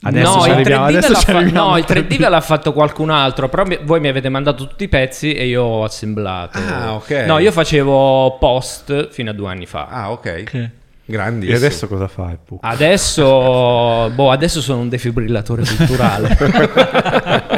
Adesso 0.00 0.34
no, 0.36 0.40
ci 0.42 0.48
il 0.48 0.54
arriviamo, 0.54 0.84
3D, 0.84 0.88
adesso 0.88 1.06
ve 1.08 1.12
l'ha 1.12 1.18
ci 1.18 1.24
fa- 1.24 1.36
arriviamo 1.38 1.68
no, 1.70 1.76
il 1.78 1.84
3D 1.88 2.16
ve 2.18 2.28
l'ha 2.28 2.40
fatto 2.40 2.72
qualcun 2.72 3.10
altro, 3.10 3.48
però 3.48 3.64
mi- 3.64 3.78
voi 3.82 3.98
mi 4.00 4.08
avete 4.08 4.28
mandato 4.28 4.66
tutti 4.66 4.84
i 4.84 4.88
pezzi 4.88 5.32
e 5.32 5.46
io 5.46 5.62
ho 5.64 5.84
assemblato. 5.84 6.58
Ah, 6.58 6.94
ok. 6.94 7.24
No, 7.26 7.38
io 7.38 7.50
facevo 7.52 8.36
post 8.38 9.08
fino 9.10 9.30
a 9.30 9.32
due 9.32 9.50
anni 9.50 9.66
fa. 9.66 9.86
Ah, 9.90 10.10
ok. 10.12 10.42
Che- 10.44 10.70
Grandissimo. 11.04 11.54
E 11.54 11.56
adesso 11.56 11.88
cosa 11.88 12.06
fai? 12.06 12.36
Adesso, 12.60 14.10
boh, 14.14 14.30
adesso 14.30 14.60
sono 14.60 14.80
un 14.82 14.88
defibrillatore 14.90 15.62
culturale. 15.64 16.36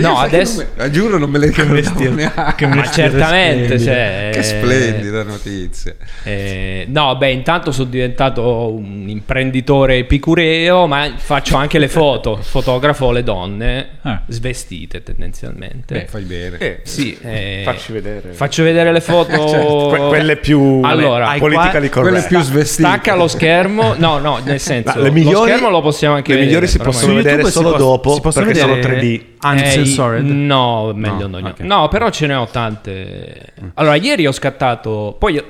No, 0.00 0.18
adesso- 0.18 0.58
non 0.62 0.68
me- 0.76 0.90
giuro 0.90 1.18
non 1.18 1.30
me 1.30 1.38
le 1.38 1.46
ricordavo 1.46 2.10
neanche. 2.14 2.54
che 2.56 2.66
Ma 2.66 2.90
certamente, 2.90 3.78
cioè, 3.78 4.30
Che 4.32 4.42
splendida 4.42 5.22
notizia. 5.22 5.94
eh, 6.22 6.86
no, 6.88 7.16
beh, 7.16 7.30
intanto 7.30 7.72
sono 7.72 7.88
diventato 7.88 8.72
un 8.72 9.04
imprenditore 9.08 9.98
epicureo, 9.98 10.86
ma 10.86 11.12
faccio 11.16 11.56
anche 11.56 11.78
le 11.78 11.88
foto, 11.88 12.36
fotografo 12.42 13.10
le 13.10 13.22
donne 13.22 13.88
Ah. 14.02 14.22
svestite 14.26 15.02
tendenzialmente. 15.02 15.94
Beh, 15.94 16.06
fai 16.06 16.22
bene. 16.24 16.58
Eh, 16.58 16.80
Sì, 16.84 17.16
eh, 17.22 17.62
Facci 17.64 17.92
vedere. 17.92 18.32
Faccio 18.32 18.62
vedere 18.62 18.92
le 18.92 19.00
foto. 19.00 19.32
Que- 19.94 20.08
quelle 20.08 20.36
più 20.36 20.80
Allora, 20.82 21.28
hai 21.28 21.38
politically 21.38 21.88
qua- 21.88 22.02
Quelle 22.02 22.22
più 22.22 22.40
svestite. 22.40 22.88
Stacca 22.88 23.14
lo 23.14 23.28
schermo. 23.28 23.94
No, 23.96 24.18
no, 24.18 24.40
nel 24.44 24.60
senso, 24.60 24.92
No, 24.96 25.02
le 25.02 25.10
migliori- 25.10 25.34
lo 25.34 25.42
schermo 25.56 25.70
lo 25.70 25.80
possiamo 25.82 26.14
anche 26.16 26.32
le 26.32 26.38
vedere. 26.40 26.52
migliori 26.60 26.70
si 26.70 26.78
possono 26.78 27.14
vedere 27.14 27.34
YouTube 27.36 27.50
solo 27.50 27.68
si 27.68 27.72
po- 27.76 27.78
dopo, 27.78 28.14
si 28.14 28.20
perché 28.38 28.54
sono 28.54 28.74
vedere 28.74 28.94
3D. 29.00 29.22
Uncensored? 29.44 29.83
Eh, 29.84 30.20
no, 30.20 30.92
meglio 30.94 31.26
No, 31.26 31.38
no. 31.38 31.48
ok. 31.48 31.60
No, 31.60 31.88
però 31.88 32.10
ce 32.10 32.26
ne 32.26 32.34
ho 32.34 32.46
tante. 32.46 33.52
Allora, 33.74 33.96
ieri 33.96 34.26
ho 34.26 34.32
scattato. 34.32 35.16
Poi 35.18 35.42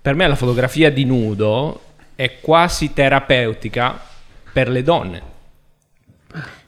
per 0.00 0.14
me 0.14 0.26
la 0.26 0.36
fotografia 0.36 0.90
di 0.90 1.04
nudo 1.04 1.80
è 2.14 2.40
quasi 2.40 2.92
terapeutica 2.92 3.98
per 4.52 4.68
le 4.68 4.82
donne. 4.82 5.32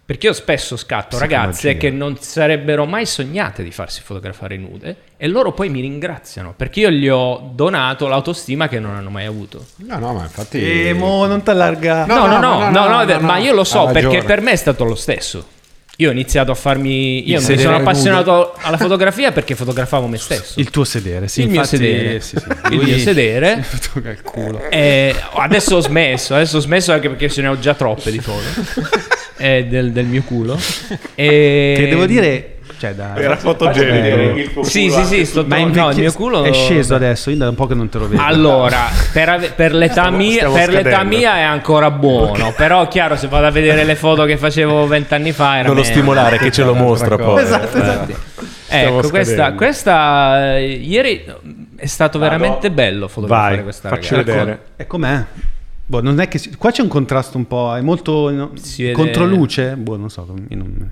Perché 0.06 0.28
io 0.28 0.32
spesso 0.32 0.76
scatto 0.76 1.18
ragazze 1.18 1.76
che 1.76 1.90
non 1.90 2.16
sarebbero 2.16 2.86
mai 2.86 3.06
sognate 3.06 3.64
di 3.64 3.72
farsi 3.72 4.02
fotografare 4.02 4.56
nude 4.56 4.96
e 5.16 5.26
loro 5.26 5.50
poi 5.50 5.68
mi 5.68 5.80
ringraziano 5.80 6.54
perché 6.56 6.78
io 6.78 6.90
gli 6.90 7.08
ho 7.08 7.50
donato 7.52 8.06
l'autostima 8.06 8.68
che 8.68 8.78
non 8.78 8.94
hanno 8.94 9.10
mai 9.10 9.26
avuto. 9.26 9.66
No, 9.78 9.98
no, 9.98 10.14
ma 10.14 10.22
infatti... 10.22 10.62
E 10.62 10.92
mo 10.92 11.26
non 11.26 11.42
ti 11.42 11.50
allarga. 11.50 12.06
No, 12.06 12.26
no, 12.26 12.38
no, 12.38 12.70
no, 12.70 12.70
no, 12.70 13.04
no, 13.04 13.20
ma 13.20 13.36
no. 13.36 13.42
io 13.42 13.52
lo 13.52 13.64
so 13.64 13.86
perché 13.86 14.22
per 14.22 14.40
me 14.40 14.52
è 14.52 14.56
stato 14.56 14.84
lo 14.84 14.94
stesso. 14.94 15.44
Io 15.98 16.10
ho 16.10 16.12
iniziato 16.12 16.50
a 16.50 16.54
farmi. 16.54 17.28
Io 17.28 17.38
mi 17.38 17.44
sono 17.44 17.70
nudo. 17.70 17.74
appassionato 17.76 18.54
alla 18.60 18.76
fotografia 18.76 19.32
perché 19.32 19.54
fotografavo 19.54 20.06
me 20.06 20.18
stesso. 20.18 20.60
Il 20.60 20.68
tuo 20.68 20.84
sedere, 20.84 21.26
sì. 21.26 21.42
Il 21.42 21.48
mio 21.48 21.64
sedere. 21.64 22.20
sì, 22.20 22.36
sì. 22.36 22.44
Il 22.74 22.82
mio 22.82 22.98
sedere. 22.98 23.64
Il 24.04 24.20
culo. 24.22 24.68
E 24.68 25.14
adesso 25.36 25.76
ho 25.76 25.80
smesso, 25.80 26.34
adesso 26.34 26.58
ho 26.58 26.60
smesso 26.60 26.92
anche 26.92 27.08
perché 27.08 27.30
ce 27.30 27.40
ne 27.40 27.48
ho 27.48 27.58
già 27.58 27.74
troppe 27.74 28.10
di 28.10 28.18
foto 28.18 28.44
Eh, 29.38 29.66
del, 29.66 29.92
del 29.92 30.06
mio 30.06 30.22
culo. 30.22 30.58
E... 31.14 31.74
Che 31.76 31.88
devo 31.88 32.06
dire, 32.06 32.55
cioè, 32.78 32.94
da, 32.94 33.16
Era 33.16 33.36
fotogenico. 33.36 34.62
Sì, 34.62 34.90
sì, 34.90 35.04
sì, 35.04 35.24
sto 35.24 35.44
ma 35.46 35.58
no, 35.64 35.90
il 35.90 35.96
mio 35.96 36.12
culo 36.12 36.44
è 36.44 36.52
sceso 36.52 36.94
adesso. 36.94 37.30
Io 37.30 37.36
da 37.36 37.48
un 37.48 37.54
po' 37.54 37.66
che 37.66 37.74
non 37.74 37.88
te 37.88 37.98
lo 37.98 38.08
vedo. 38.08 38.22
Allora, 38.22 38.88
per, 39.12 39.28
ave- 39.28 39.50
per 39.50 39.74
l'età, 39.74 40.10
mia, 40.10 40.50
per 40.50 40.70
l'età 40.70 41.02
mia 41.02 41.36
è 41.36 41.42
ancora 41.42 41.90
buono. 41.90 42.52
Però, 42.56 42.86
chiaro, 42.88 43.16
se 43.16 43.28
vado 43.28 43.46
a 43.46 43.50
vedere 43.50 43.84
le 43.84 43.94
foto 43.94 44.24
che 44.24 44.36
facevo 44.36 44.86
vent'anni 44.86 45.32
fa, 45.32 45.58
era 45.58 45.68
Non 45.68 45.76
lo 45.76 45.82
stimolare 45.82 46.38
che 46.38 46.50
ce 46.50 46.64
lo 46.64 46.74
mostra 46.74 47.16
poi. 47.16 47.42
Esatto, 47.42 47.76
esatto. 47.78 48.12
Ecco, 48.68 49.02
Stiamo 49.02 49.08
questa, 49.08 49.52
questa, 49.52 50.56
eh, 50.56 50.72
ieri 50.72 51.24
è 51.76 51.86
stato 51.86 52.18
veramente 52.18 52.70
bello 52.70 53.06
fotografare 53.06 53.54
Vai, 53.54 53.62
questa 53.64 53.88
facci 53.88 54.14
ragazza. 54.14 54.38
vedere. 54.38 54.60
E 54.76 54.86
com'è? 54.86 55.24
Boh, 55.86 56.02
non 56.02 56.18
è 56.20 56.26
che 56.26 56.38
si- 56.38 56.54
qua 56.56 56.72
c'è 56.72 56.82
un 56.82 56.88
contrasto 56.88 57.36
un 57.38 57.46
po', 57.46 57.76
è 57.76 57.80
molto 57.80 58.28
no, 58.30 58.50
controluce? 58.92 59.76
Boh, 59.76 59.96
non 59.96 60.10
so, 60.10 60.26
non- 60.26 60.90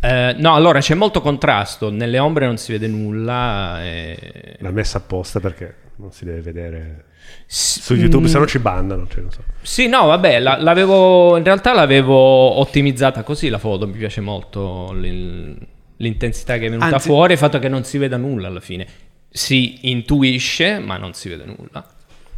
Eh, 0.00 0.34
no, 0.38 0.54
allora 0.54 0.80
c'è 0.80 0.94
molto 0.94 1.20
contrasto, 1.20 1.90
nelle 1.90 2.18
ombre 2.18 2.46
non 2.46 2.56
si 2.56 2.72
vede 2.72 2.86
nulla. 2.86 3.82
e- 3.84 4.56
L'ha 4.60 4.70
messa 4.70 4.98
apposta 4.98 5.40
perché 5.40 5.74
non 5.96 6.12
si 6.12 6.24
deve 6.24 6.40
vedere 6.40 7.04
S- 7.46 7.80
su 7.80 7.94
YouTube, 7.94 8.26
mm, 8.26 8.30
se 8.30 8.38
no 8.38 8.46
ci 8.46 8.58
bandano. 8.58 9.06
Cioè, 9.08 9.20
non 9.22 9.30
so. 9.32 9.42
Sì, 9.60 9.88
no, 9.88 10.06
vabbè, 10.06 10.38
la- 10.38 10.56
l'avevo, 10.60 11.36
in 11.36 11.44
realtà 11.44 11.74
l'avevo 11.74 12.14
ottimizzata 12.16 13.22
così 13.22 13.48
la 13.48 13.58
foto, 13.58 13.86
mi 13.86 13.96
piace 13.98 14.20
molto 14.20 14.92
l'in- 14.92 15.58
l'intensità 15.96 16.58
che 16.58 16.66
è 16.66 16.70
venuta 16.70 16.86
Anzi- 16.94 17.08
fuori, 17.08 17.32
il 17.32 17.38
fatto 17.38 17.58
che 17.58 17.68
non 17.68 17.82
si 17.84 17.98
veda 17.98 18.16
nulla 18.16 18.46
alla 18.46 18.60
fine. 18.60 18.86
Si 19.28 19.90
intuisce, 19.90 20.78
ma 20.78 20.96
non 20.96 21.12
si 21.12 21.28
vede 21.28 21.44
nulla. 21.44 21.84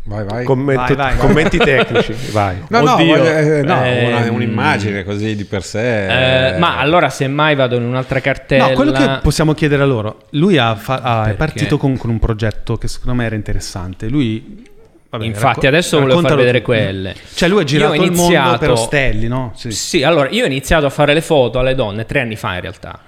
Vai, 0.03 0.25
vai. 0.25 0.45
Commento- 0.45 0.95
Vai, 0.95 1.15
vai. 1.15 1.17
Commenti 1.19 1.59
tecnici, 1.63 2.15
vai. 2.33 2.57
No, 2.69 2.81
no, 2.81 2.93
Oddio. 2.95 3.07
voglio- 3.07 3.25
eh, 3.37 3.63
no, 3.63 3.75
una- 3.75 4.25
Ehm, 4.25 4.35
un'immagine 4.35 5.05
così 5.05 5.37
di 5.37 5.45
per 5.45 5.63
sé. 5.63 6.53
Eh, 6.55 6.59
ma 6.59 6.79
allora, 6.79 7.11
se 7.11 7.29
mai 7.29 7.55
vado 7.55 7.77
in 7.77 7.83
un'altra 7.85 8.19
cartella... 8.21 8.69
No, 8.69 8.73
quello 8.75 8.93
che 8.93 9.19
possiamo 9.23 9.53
chiedere 9.53 9.83
a 9.83 9.87
loro, 9.87 10.23
lui 10.31 10.57
ha 10.57 10.75
fa- 10.75 11.01
ha- 11.03 11.29
è 11.31 11.35
partito 11.35 11.77
con, 11.77 11.97
con 11.97 12.11
un 12.11 12.19
progetto 12.19 12.77
che 12.77 12.89
secondo 12.89 13.15
me 13.21 13.27
era 13.27 13.35
interessante. 13.37 14.09
Lui, 14.09 14.65
vabbè, 15.11 15.25
Infatti, 15.25 15.45
racco- 15.47 15.67
adesso 15.69 16.01
volevo 16.01 16.21
far 16.23 16.35
vedere 16.35 16.59
tu. 16.59 16.65
quelle. 16.65 17.15
Cioè, 17.35 17.49
lui 17.49 17.61
ha 17.61 17.65
girato 17.65 17.95
Io 17.95 18.01
ho 18.01 18.05
il 18.05 18.11
mondo 18.11 18.23
iniziato- 18.23 18.59
per 18.59 18.71
ostelli, 18.71 19.29
no? 19.29 19.53
Sì. 19.55 19.71
Sì, 19.71 20.03
allora 20.03 20.29
io 20.31 20.43
ho 20.45 20.47
iniziato 20.47 20.87
a 20.87 20.91
fare 20.91 21.13
le 21.15 21.21
foto 21.21 21.59
alle 21.59 21.75
donne 21.75 22.07
tre 22.07 22.21
anni 22.21 22.37
fa 22.37 22.55
in 22.55 22.61
realtà. 22.63 22.99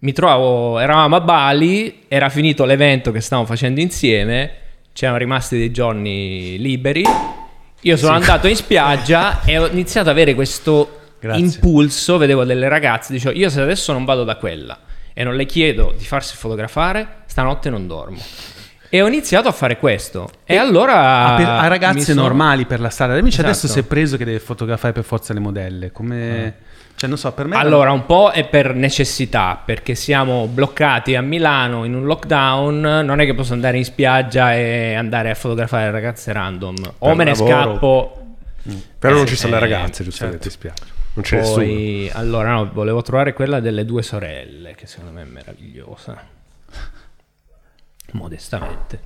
Mi 0.00 0.12
trovavo, 0.12 0.78
eravamo 0.80 1.16
a 1.16 1.20
Bali, 1.20 2.04
era 2.08 2.28
finito 2.28 2.64
l'evento 2.64 3.12
che 3.12 3.20
stavamo 3.20 3.46
facendo 3.46 3.80
insieme, 3.80 4.50
c'erano 4.94 5.18
rimasti 5.18 5.58
dei 5.58 5.70
giorni 5.72 6.56
liberi. 6.58 7.02
Io 7.80 7.96
sono 7.98 8.14
andato 8.14 8.46
in 8.46 8.56
spiaggia 8.56 9.42
e 9.44 9.58
ho 9.58 9.66
iniziato 9.66 10.08
ad 10.08 10.14
avere 10.14 10.34
questo 10.34 11.00
Grazie. 11.20 11.42
impulso, 11.42 12.16
vedevo 12.16 12.44
delle 12.44 12.68
ragazze, 12.68 13.12
dicevo 13.12 13.36
io 13.36 13.50
se 13.50 13.60
adesso 13.60 13.92
non 13.92 14.04
vado 14.06 14.24
da 14.24 14.36
quella 14.36 14.78
e 15.12 15.24
non 15.24 15.34
le 15.34 15.44
chiedo 15.46 15.92
di 15.96 16.04
farsi 16.04 16.36
fotografare, 16.36 17.24
stanotte 17.26 17.68
non 17.68 17.86
dormo. 17.86 18.18
E 18.88 19.02
ho 19.02 19.08
iniziato 19.08 19.48
a 19.48 19.52
fare 19.52 19.76
questo. 19.78 20.30
E 20.44 20.56
allora... 20.56 21.32
Ah, 21.32 21.36
per- 21.36 21.48
a 21.48 21.66
ragazze 21.66 22.12
sono- 22.12 22.22
normali 22.22 22.64
per 22.64 22.78
la 22.78 22.90
strada. 22.90 23.18
Invece 23.18 23.40
adesso 23.40 23.66
Esatto. 23.66 23.80
si 23.80 23.86
è 23.86 23.88
preso 23.88 24.16
che 24.16 24.24
deve 24.24 24.38
fotografare 24.38 24.92
per 24.92 25.02
forza 25.02 25.32
le 25.34 25.40
modelle. 25.40 25.90
Come... 25.90 26.54
Cioè, 27.04 27.08
non 27.08 27.18
so, 27.18 27.32
per 27.32 27.46
me... 27.46 27.56
Allora, 27.56 27.92
un 27.92 28.06
po' 28.06 28.30
è 28.30 28.48
per 28.48 28.74
necessità, 28.74 29.60
perché 29.62 29.94
siamo 29.94 30.46
bloccati 30.46 31.14
a 31.14 31.20
Milano 31.20 31.84
in 31.84 31.94
un 31.94 32.04
lockdown, 32.04 32.80
non 32.80 33.20
è 33.20 33.26
che 33.26 33.34
posso 33.34 33.52
andare 33.52 33.76
in 33.76 33.84
spiaggia 33.84 34.54
e 34.54 34.94
andare 34.94 35.28
a 35.28 35.34
fotografare 35.34 35.90
ragazze 35.90 36.32
random. 36.32 36.76
O 37.00 37.06
Per 37.08 37.14
me 37.16 37.24
ne 37.24 37.30
lavoro. 37.32 37.50
scappo. 37.50 38.26
Però 38.98 39.14
non 39.14 39.24
Eh, 39.24 39.26
ci 39.26 39.36
sono 39.36 39.52
le 39.52 39.58
eh, 39.58 39.60
ragazze, 39.60 40.02
giustamente, 40.02 40.48
certo. 40.48 40.66
in 40.66 40.72
spiaggia. 40.72 40.92
Non 41.12 41.24
c'è 41.24 41.36
nessuno. 41.36 41.56
Poi, 41.56 42.10
allora, 42.14 42.52
no, 42.52 42.70
volevo 42.72 43.02
trovare 43.02 43.34
quella 43.34 43.60
delle 43.60 43.84
due 43.84 44.02
sorelle, 44.02 44.74
che 44.74 44.86
secondo 44.86 45.12
me 45.12 45.22
è 45.22 45.26
meravigliosa. 45.26 46.16
Modestamente. 48.12 49.00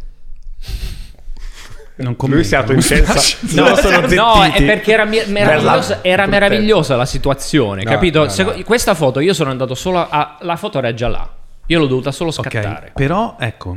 Non 2.03 2.17
Lui 2.19 2.45
si 2.45 2.55
è 2.55 2.63
commenta. 2.65 2.89
autoincensa. 3.13 3.37
No, 3.63 3.69
No, 3.69 3.75
sono 3.77 3.97
zittiti. 3.97 4.15
no, 4.15 4.43
è 4.45 4.63
perché 4.65 4.93
era, 4.93 5.05
mi- 5.05 5.23
meravigliosa, 5.27 5.99
era 6.03 6.27
meravigliosa 6.27 6.97
la 6.97 7.07
situazione, 7.07 7.83
No, 7.85 7.91
capito? 7.91 8.21
no, 8.25 8.29
Seco-. 8.29 8.55
Questa 8.65 8.95
foto 8.95 9.21
io 9.21 9.35
sono 9.35 9.51
andato 9.51 9.75
solo 9.75 9.99
a... 10.09 10.39
La 10.41 10.57
foto 10.57 10.79
era 10.79 10.93
già 10.95 11.09
là. 11.09 11.29
Io 11.67 11.79
l'ho 11.79 11.87
dovuta 11.87 12.11
solo 12.13 12.31
scattare. 12.31 12.93
però 12.95 13.37
ecco, 13.39 13.77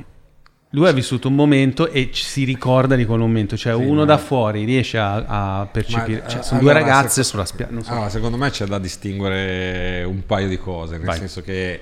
lui 0.74 0.88
ha 0.88 0.92
vissuto 0.94 1.28
un 1.28 1.36
momento 1.36 1.90
e 1.90 2.10
ci 2.14 2.24
si 2.24 2.46
ricorda 2.46 2.96
di 2.96 3.06
quel 3.06 3.20
momento. 3.20 3.58
Cioè, 3.58 3.74
uno 3.74 4.06
da 4.06 4.18
fuori 4.18 4.64
riesce 4.64 4.98
a, 4.98 5.60
a 5.60 5.66
percepire. 5.66 6.22
Ma, 6.22 6.28
cioè, 6.30 6.40
eh, 6.40 6.44
sono 6.44 6.60
allora, 6.62 6.80
due 6.80 6.88
ragazze 6.88 7.10
seco- 7.24 7.28
sulla 7.28 7.46
spiaggia. 7.46 7.82
So. 7.82 7.92
Allora, 7.92 8.08
secondo 8.10 8.38
me 8.38 8.50
c'è 8.50 8.66
da 8.66 8.80
distinguere 8.80 10.04
un 10.04 10.26
paio 10.26 10.48
di 10.48 10.58
cose, 10.58 10.96
nel 10.98 11.06
Vai. 11.06 11.18
senso 11.18 11.42
che 11.42 11.82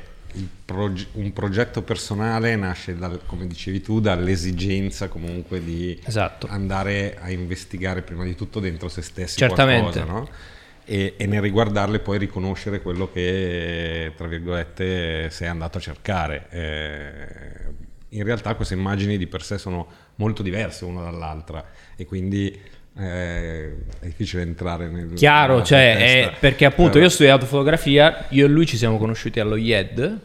proge- 0.66 1.08
un 1.14 1.34
progetto 1.34 1.82
personale 1.82 2.56
nasce, 2.56 2.96
dal- 2.96 3.22
come 3.26 3.48
dicevi 3.48 3.82
tu, 3.82 4.00
dall'esigenza 4.00 5.08
comunque 5.08 5.64
di 5.64 6.00
Esatto. 6.04 6.48
andare 6.48 7.18
a 7.20 7.32
investigare 7.32 8.02
prima 8.02 8.24
di 8.24 8.36
tutto 8.36 8.60
dentro 8.60 8.90
se 8.90 9.02
stessi 9.02 9.38
Certamente. 9.38 10.02
qualcosa, 10.02 10.12
no? 10.12 10.30
E, 10.86 11.14
e 11.18 11.26
nel 11.28 11.42
riguardarle 11.42 12.00
poi 12.00 12.18
riconoscere 12.18 12.82
quello 12.82 13.12
che, 13.12 14.12
tra 14.16 14.28
virgolette, 14.28 15.30
sei 15.30 15.48
andato 15.48 15.78
a 15.78 15.82
cercare. 15.82 16.48
Eh, 16.50 17.88
in 18.10 18.24
realtà 18.24 18.56
queste 18.56 18.74
immagini 18.74 19.18
di 19.18 19.28
per 19.28 19.44
sé 19.44 19.58
sono 19.58 19.88
molto 20.16 20.42
diverse 20.42 20.86
una 20.86 21.04
dall'altra 21.04 21.64
e 21.96 22.06
quindi 22.06 22.60
è 23.00 23.70
difficile 24.02 24.42
entrare 24.44 24.88
nel... 24.90 25.14
Chiaro, 25.14 25.64
cioè, 25.64 25.96
è- 25.98 26.32
perché 26.40 26.66
appunto 26.66 26.92
Però- 26.92 27.04
io 27.04 27.10
ho 27.10 27.14
studiato 27.14 27.46
fotografia, 27.46 28.26
io 28.30 28.46
e 28.46 28.50
lui 28.50 28.66
ci 28.66 28.78
siamo 28.78 28.98
conosciuti 28.98 29.40
allo 29.40 29.56
IED 29.56 30.18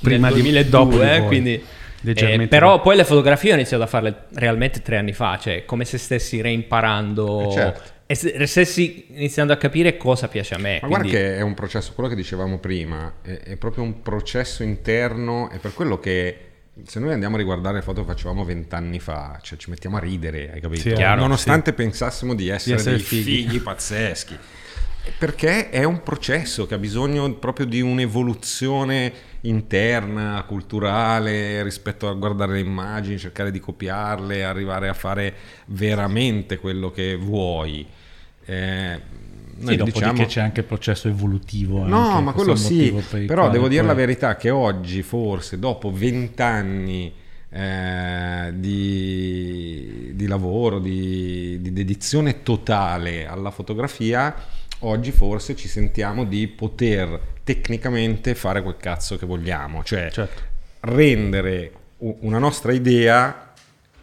Prima 0.00 0.28
di- 0.28 0.34
2002, 0.42 0.68
dopo 0.70 0.98
di 0.98 1.08
eh, 1.08 1.20
quindi 1.22 1.64
Leggermente 2.02 2.44
eh, 2.44 2.48
però 2.48 2.80
poi 2.80 2.94
le 2.96 3.04
fotografie 3.04 3.50
ho 3.52 3.54
iniziato 3.54 3.82
a 3.82 3.86
farle 3.86 4.24
realmente 4.34 4.80
tre 4.82 4.96
anni 4.98 5.12
fa, 5.12 5.38
cioè 5.38 5.64
come 5.64 5.84
se 5.84 5.98
stessi 5.98 6.40
reimparando 6.40 7.48
Eh, 7.48 7.52
certo. 7.52 7.82
e 8.06 8.46
stessi 8.46 9.06
iniziando 9.14 9.52
a 9.52 9.56
capire 9.56 9.96
cosa 9.96 10.28
piace 10.28 10.54
a 10.54 10.58
me. 10.58 10.78
Ma 10.82 10.86
quindi- 10.88 11.08
guarda 11.10 11.10
che 11.10 11.36
è 11.38 11.40
un 11.40 11.54
processo, 11.54 11.92
quello 11.94 12.08
che 12.08 12.14
dicevamo 12.14 12.58
prima, 12.58 13.14
è, 13.22 13.30
è 13.38 13.56
proprio 13.56 13.82
un 13.82 14.02
processo 14.02 14.62
interno, 14.62 15.50
è 15.50 15.58
per 15.58 15.72
quello 15.74 15.98
che 15.98 16.38
se 16.84 17.00
noi 17.00 17.12
andiamo 17.12 17.36
a 17.36 17.38
riguardare 17.38 17.76
le 17.76 17.82
foto 17.82 18.02
che 18.02 18.12
facevamo 18.12 18.44
vent'anni 18.44 19.00
fa, 19.00 19.38
cioè 19.42 19.58
ci 19.58 19.70
mettiamo 19.70 19.96
a 19.96 20.00
ridere, 20.00 20.52
hai 20.52 20.60
capito? 20.60 20.82
Sì, 20.82 20.92
chiaro, 20.92 21.22
Nonostante 21.22 21.72
pensassimo 21.72 22.34
di 22.34 22.48
essere, 22.48 22.76
essere 22.76 22.96
dei 22.96 23.04
fighi. 23.04 23.42
figli. 23.46 23.60
pazzeschi. 23.60 24.36
Perché 25.18 25.70
è 25.70 25.84
un 25.84 26.02
processo 26.02 26.66
che 26.66 26.74
ha 26.74 26.78
bisogno 26.78 27.32
proprio 27.34 27.64
di 27.64 27.80
un'evoluzione 27.80 29.12
interna, 29.42 30.42
culturale, 30.46 31.62
rispetto 31.62 32.08
a 32.08 32.12
guardare 32.12 32.54
le 32.54 32.60
immagini, 32.60 33.16
cercare 33.16 33.52
di 33.52 33.60
copiarle, 33.60 34.44
arrivare 34.44 34.88
a 34.88 34.94
fare 34.94 35.34
veramente 35.66 36.58
quello 36.58 36.90
che 36.90 37.14
vuoi. 37.14 37.86
Eh, 38.44 39.00
Sì, 39.64 39.76
diciamo- 39.76 40.26
c'è 40.26 40.40
anche 40.40 40.60
il 40.60 40.66
processo 40.66 41.08
evolutivo. 41.08 41.86
No, 41.86 42.08
anche, 42.10 42.22
ma 42.22 42.32
questo 42.32 42.52
quello 42.78 43.00
sì, 43.02 43.24
però 43.26 43.48
devo 43.50 43.68
dire 43.68 43.80
poi- 43.80 43.88
la 43.90 43.94
verità 43.94 44.36
che 44.36 44.50
oggi 44.50 45.02
forse 45.02 45.58
dopo 45.58 45.90
vent'anni 45.92 47.12
eh, 47.50 48.52
di, 48.54 50.10
di 50.14 50.26
lavoro, 50.26 50.78
di, 50.78 51.58
di 51.60 51.72
dedizione 51.72 52.42
totale 52.42 53.26
alla 53.26 53.50
fotografia, 53.50 54.34
oggi 54.80 55.10
forse 55.12 55.56
ci 55.56 55.68
sentiamo 55.68 56.24
di 56.24 56.46
poter 56.48 57.18
tecnicamente 57.44 58.34
fare 58.34 58.62
quel 58.62 58.76
cazzo 58.76 59.16
che 59.16 59.24
vogliamo, 59.26 59.82
cioè 59.84 60.10
Certo. 60.10 60.42
rendere 60.80 61.72
una 61.98 62.38
nostra 62.38 62.72
idea 62.72 63.52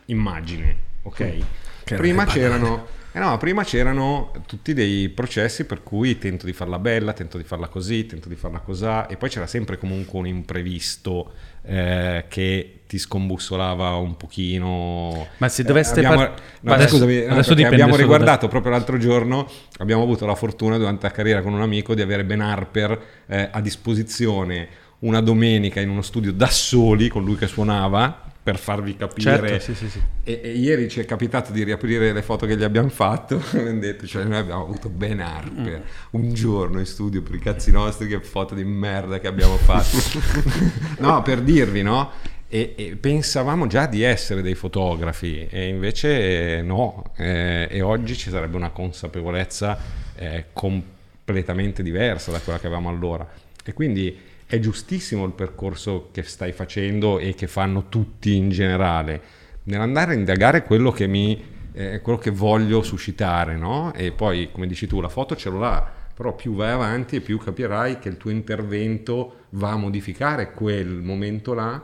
immagine, 0.05 0.75
ok? 1.03 1.37
prima 1.83 2.25
c'erano, 2.25 2.87
eh 3.15 3.19
no, 3.19 3.37
prima 3.37 3.63
c'erano 3.63 4.31
tutti 4.47 4.73
dei 4.73 5.07
processi 5.09 5.65
per 5.65 5.83
cui 5.83 6.17
tento 6.17 6.47
di 6.47 6.53
farla 6.53 6.79
bella, 6.79 7.13
tento 7.13 7.37
di 7.37 7.43
farla 7.43 7.67
così, 7.67 8.07
tento 8.07 8.27
di 8.27 8.33
farla 8.33 8.57
cosà 8.57 9.05
e 9.05 9.17
poi 9.17 9.29
c'era 9.29 9.45
sempre 9.45 9.77
comunque 9.77 10.17
un 10.17 10.25
imprevisto 10.25 11.31
eh, 11.61 12.25
che 12.27 12.79
ti 12.87 12.97
scombussolava 12.97 13.95
un 13.97 14.17
pochino. 14.17 15.27
Ma 15.37 15.47
se 15.47 15.61
doveste 15.61 15.99
abbiamo, 15.99 16.15
par- 16.17 16.33
no, 16.61 16.73
Adesso- 16.73 16.89
scusami, 16.95 17.17
adesso 17.25 17.53
abbiamo 17.53 17.95
riguardato 17.95 18.47
proprio 18.47 18.71
l'altro 18.71 18.97
giorno, 18.97 19.47
abbiamo 19.77 20.01
avuto 20.01 20.25
la 20.25 20.35
fortuna 20.35 20.79
durante 20.79 21.05
la 21.05 21.13
carriera 21.13 21.43
con 21.43 21.53
un 21.53 21.61
amico 21.61 21.93
di 21.93 22.01
avere 22.01 22.25
Ben 22.25 22.41
Harper 22.41 22.99
eh, 23.27 23.49
a 23.51 23.61
disposizione 23.61 24.67
una 24.99 25.21
domenica 25.21 25.79
in 25.79 25.89
uno 25.89 26.01
studio 26.01 26.33
da 26.33 26.47
soli 26.47 27.09
con 27.09 27.23
lui 27.23 27.35
che 27.35 27.45
suonava 27.45 28.32
per 28.43 28.57
farvi 28.57 28.97
capire 28.97 29.47
Certo, 29.47 29.59
sì, 29.59 29.73
sì, 29.73 29.89
sì. 29.89 30.01
e, 30.25 30.41
e 30.43 30.51
ieri 30.51 30.89
ci 30.89 30.99
è 30.99 31.05
capitato 31.05 31.53
di 31.53 31.63
riaprire 31.63 32.11
le 32.11 32.21
foto 32.21 32.45
che 32.45 32.57
gli 32.57 32.63
abbiamo 32.63 32.89
fatto 32.89 33.41
detto, 33.55 34.05
cioè 34.05 34.25
noi 34.25 34.39
abbiamo 34.39 34.63
avuto 34.63 34.89
Ben 34.89 35.21
Harper 35.21 35.83
un 36.11 36.33
giorno 36.33 36.79
in 36.79 36.85
studio 36.85 37.21
per 37.21 37.35
i 37.35 37.39
cazzi 37.39 37.71
nostri, 37.71 38.05
che 38.07 38.19
foto 38.19 38.53
di 38.53 38.65
merda 38.65 39.19
che 39.19 39.27
abbiamo 39.27 39.55
fatto. 39.55 39.97
no, 40.99 41.21
per 41.21 41.39
dirvi, 41.41 41.81
no? 41.83 42.11
E, 42.49 42.73
e 42.77 42.97
pensavamo 42.97 43.65
già 43.65 43.87
di 43.87 44.03
essere 44.03 44.41
dei 44.41 44.55
fotografi 44.55 45.47
e 45.49 45.69
invece 45.69 46.61
no, 46.61 47.11
Eh, 47.15 47.67
e 47.71 47.81
oggi 47.81 48.15
ci 48.17 48.29
sarebbe 48.29 48.57
una 48.57 48.71
consapevolezza 48.71 49.77
eh, 50.15 50.45
completamente 50.51 51.81
diversa 51.81 52.31
da 52.31 52.39
quella 52.39 52.59
che 52.59 52.67
avevamo 52.67 52.89
allora. 52.89 53.27
E 53.63 53.71
quindi 53.73 54.31
è 54.53 54.59
giustissimo 54.59 55.25
il 55.25 55.31
percorso 55.31 56.09
che 56.11 56.21
stai 56.21 56.51
facendo 56.51 57.17
e 57.17 57.33
che 57.33 57.47
fanno 57.47 57.89
tutti 57.89 58.35
in 58.35 58.49
generale, 58.51 59.21
nell'andare 59.63 60.13
a 60.13 60.15
indagare 60.15 60.61
quello 60.61 60.91
che 60.91 61.07
mi 61.07 61.43
eh, 61.73 62.01
quello 62.01 62.19
che 62.19 62.29
voglio 62.29 62.83
suscitare, 62.83 63.57
no? 63.57 63.91
E 63.95 64.11
poi, 64.11 64.51
come 64.51 64.67
dici 64.67 64.85
tu, 64.85 65.01
la 65.01 65.09
foto 65.09 65.35
ce 65.35 65.49
l'ho 65.49 65.57
là, 65.57 65.91
però 66.13 66.35
più 66.35 66.53
vai 66.53 66.69
avanti 66.69 67.15
e 67.15 67.21
più 67.21 67.39
capirai 67.39 67.97
che 67.97 68.09
il 68.09 68.17
tuo 68.17 68.29
intervento 68.29 69.45
va 69.51 69.71
a 69.71 69.75
modificare 69.75 70.51
quel 70.51 71.01
momento 71.01 71.55
là 71.55 71.81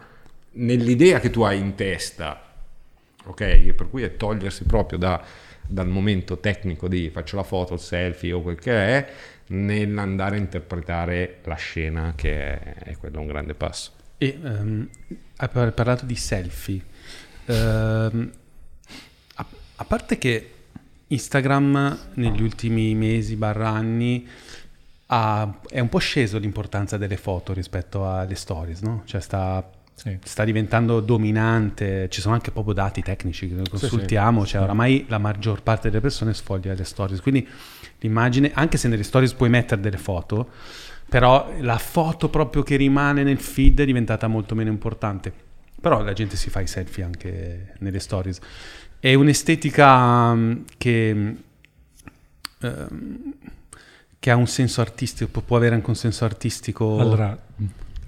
nell'idea 0.51 1.19
che 1.19 1.31
tu 1.31 1.41
hai 1.41 1.57
in 1.57 1.73
testa, 1.73 2.39
ok? 3.25 3.41
E 3.41 3.73
Per 3.75 3.89
cui 3.89 4.03
è 4.03 4.15
togliersi 4.15 4.65
proprio 4.65 4.99
da- 4.99 5.23
dal 5.65 5.87
momento 5.87 6.37
tecnico 6.37 6.87
di 6.87 7.09
faccio 7.09 7.35
la 7.35 7.43
foto, 7.43 7.73
il 7.73 7.79
selfie 7.79 8.31
o 8.31 8.41
quel 8.41 8.59
che 8.59 8.71
è, 8.71 9.09
nell'andare 9.49 10.35
a 10.35 10.39
interpretare 10.39 11.39
la 11.43 11.55
scena, 11.55 12.13
che 12.15 12.59
è, 12.59 12.73
è 12.83 12.97
quello 12.97 13.19
un 13.19 13.27
grande 13.27 13.53
passo. 13.53 13.91
E 14.17 14.39
ehm, 14.43 14.89
hai 15.37 15.47
par- 15.49 15.73
parlato 15.73 16.05
di 16.05 16.15
selfie. 16.15 16.81
Ehm, 17.45 18.31
a, 19.35 19.45
a 19.75 19.83
parte 19.85 20.17
che 20.17 20.51
Instagram 21.07 21.97
negli 22.15 22.41
ultimi 22.41 22.93
mesi, 22.95 23.35
barra 23.35 23.69
anni, 23.69 24.27
ha- 25.07 25.59
è 25.67 25.79
un 25.79 25.89
po' 25.89 25.97
sceso 25.99 26.37
l'importanza 26.37 26.97
delle 26.97 27.17
foto 27.17 27.53
rispetto 27.53 28.07
alle 28.09 28.35
stories, 28.35 28.81
no? 28.81 29.01
Cioè 29.05 29.19
sta, 29.21 29.67
Sì. 29.95 30.17
sta 30.23 30.43
diventando 30.43 30.99
dominante, 30.99 32.07
ci 32.09 32.21
sono 32.21 32.35
anche 32.35 32.51
proprio 32.51 32.73
dati 32.75 33.01
tecnici 33.01 33.49
che 33.49 33.67
consultiamo, 33.67 34.45
cioè 34.45 34.61
oramai 34.61 35.05
la 35.07 35.17
maggior 35.17 35.63
parte 35.63 35.89
delle 35.89 36.01
persone 36.01 36.33
sfoglia 36.35 36.73
le 36.75 36.83
stories, 36.83 37.21
quindi 37.21 37.47
l'immagine, 37.99 38.51
anche 38.53 38.77
se 38.77 38.87
nelle 38.87 39.03
stories 39.03 39.33
puoi 39.33 39.49
mettere 39.49 39.81
delle 39.81 39.97
foto, 39.97 40.49
però 41.07 41.51
la 41.61 41.77
foto 41.77 42.29
proprio 42.29 42.63
che 42.63 42.75
rimane 42.75 43.23
nel 43.23 43.39
feed 43.39 43.81
è 43.81 43.85
diventata 43.85 44.27
molto 44.27 44.55
meno 44.55 44.69
importante. 44.69 45.33
Però 45.81 46.01
la 46.03 46.13
gente 46.13 46.35
si 46.35 46.49
fa 46.49 46.59
i 46.59 46.67
selfie 46.67 47.03
anche 47.03 47.73
nelle 47.79 47.99
stories. 47.99 48.39
È 48.99 49.13
un'estetica 49.13 50.33
mm, 50.33 50.61
che, 50.77 51.13
mm, 51.15 51.35
ehm, 52.61 53.33
che 54.19 54.31
ha 54.31 54.35
un 54.35 54.47
senso 54.47 54.81
artistico, 54.81 55.41
può- 55.41 55.57
avere 55.57 55.75
anche 55.75 55.89
un 55.89 55.95
senso 55.95 56.25
artistico. 56.25 56.99
Allora, 56.99 57.37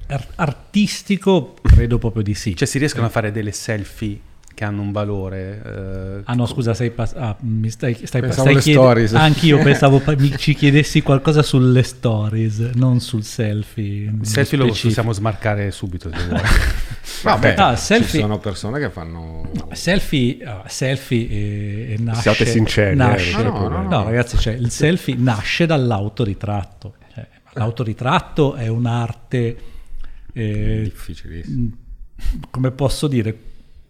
ar- 0.08 0.28
artistico 0.36 1.56
credo 1.64 1.98
proprio 1.98 2.24
di 2.24 2.34
sì. 2.34 2.56
Cioè 2.56 2.68
si 2.68 2.78
riescono 2.78 3.06
a 3.06 3.10
fare 3.10 3.32
delle 3.32 3.54
selfie 3.54 4.20
che 4.62 4.68
hanno 4.68 4.82
un 4.84 4.92
valore. 4.92 5.62
eh, 5.66 6.22
Ah 6.26 6.34
no, 6.36 6.46
scusa, 6.46 6.76
sei 6.76 6.92
pas- 6.92 7.16
ah, 7.18 7.36
mi 7.40 7.72
stai, 7.72 7.96
stai, 8.06 8.22
Pensavo 8.22 8.42
stai 8.42 8.54
alle 8.54 8.62
chiede- 8.62 8.80
stories. 8.80 9.14
Anch'io 9.16 9.58
pensavo 9.64 10.00
pa- 10.00 10.16
mi 10.16 10.38
ci 10.38 10.54
chiedessi 10.54 11.02
qualcosa 11.02 11.42
sulle 11.42 11.82
stories, 11.82 12.60
non 12.76 13.00
sul 13.00 13.24
selfie. 13.24 14.12
Il 14.12 14.20
selfie 14.22 14.60
lo 14.60 14.68
possiamo 14.68 15.12
smarcare 15.14 15.72
subito 15.72 16.12
se 16.16 16.28
vuoi. 16.28 16.42
Vabbè, 17.24 17.56
ci 17.76 17.82
selfie- 17.82 18.20
sono 18.22 18.38
persone 18.38 18.80
che 18.80 18.90
fanno... 18.92 19.50
Selfie, 19.72 20.44
ah, 20.46 20.64
selfie 20.68 21.28
eh, 21.28 21.96
nasce, 22.00 22.22
Siate 22.22 22.46
sinceri, 22.46 22.92
eh, 22.92 22.96
nasce- 22.96 23.42
no, 23.42 23.50
no, 23.52 23.68
no, 23.68 23.82
no, 23.82 23.90
no. 23.90 24.04
ragazzi, 24.04 24.38
cioè, 24.38 24.54
il 24.54 24.70
selfie 24.70 25.16
nasce 25.18 25.66
dall'autoritratto. 25.66 26.96
Cioè, 27.16 27.28
l'autoritratto 27.54 28.54
è 28.54 28.68
un'arte, 28.68 29.58
eh, 30.34 30.82
Difficilissimo. 30.84 31.70
come 32.52 32.72
posso 32.72 33.08
dire, 33.08 33.36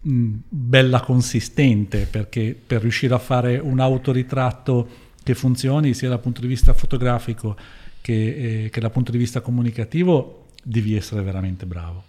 mh, 0.02 0.34
bella 0.49 1.02
consistente, 1.02 2.08
perché 2.10 2.60
per 2.66 2.82
riuscire 2.82 3.14
a 3.14 3.20
fare 3.20 3.58
un 3.58 3.80
autoritratto 3.80 4.88
che 5.24 5.36
funzioni 5.36 5.93
sia 5.93 6.10
dal 6.10 6.20
punto 6.20 6.41
di 6.41 6.47
vista 6.47 6.74
fotografico 6.74 7.56
che, 8.02 8.64
eh, 8.66 8.70
che 8.70 8.80
dal 8.80 8.91
punto 8.91 9.12
di 9.12 9.18
vista 9.18 9.41
comunicativo, 9.41 10.47
devi 10.64 10.95
essere 10.95 11.22
veramente 11.22 11.66
bravo. 11.66 12.04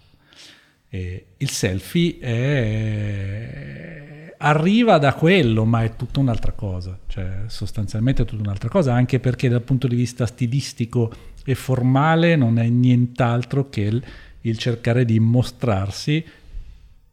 Eh, 0.89 1.27
il 1.39 1.51
selfie 1.51 2.19
è- 2.19 4.03
arriva 4.39 4.99
da 4.99 5.15
quello, 5.15 5.65
ma 5.65 5.85
è 5.85 5.95
tutta 5.97 6.21
un'altra 6.21 6.53
cosa, 6.53 6.99
cioè 7.07 7.45
sostanzialmente 7.47 8.23
è 8.23 8.25
tutta 8.25 8.43
un'altra 8.43 8.69
cosa, 8.69 8.93
anche 8.93 9.21
perché 9.21 9.49
dal 9.49 9.63
punto 9.63 9.87
di 9.87 9.95
vista 9.95 10.27
stilistico 10.27 11.11
e 11.45 11.55
formale 11.55 12.37
non 12.37 12.59
è 12.59 12.69
nient'altro 12.69 13.69
che 13.69 13.81
il, 13.83 14.03
il 14.43 14.59
cercare 14.59 15.05
di 15.05 15.19
mostrarsi 15.21 16.25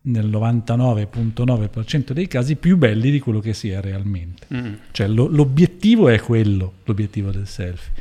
nel 0.02 0.28
99.9% 0.28 2.12
dei 2.14 2.28
casi 2.28 2.56
più 2.56 2.78
belli 2.78 3.12
di 3.12 3.20
quello 3.20 3.40
che 3.40 3.54
si 3.54 3.70
è 3.70 3.82
realmente. 3.82 4.48
Mm. 4.54 4.74
Cioè 4.92 5.08
lo- 5.08 5.28
l'obiettivo 5.28 6.08
è 6.10 6.20
quello, 6.20 6.74
l'obiettivo 6.86 7.32
del 7.32 7.48
selfie. 7.48 7.92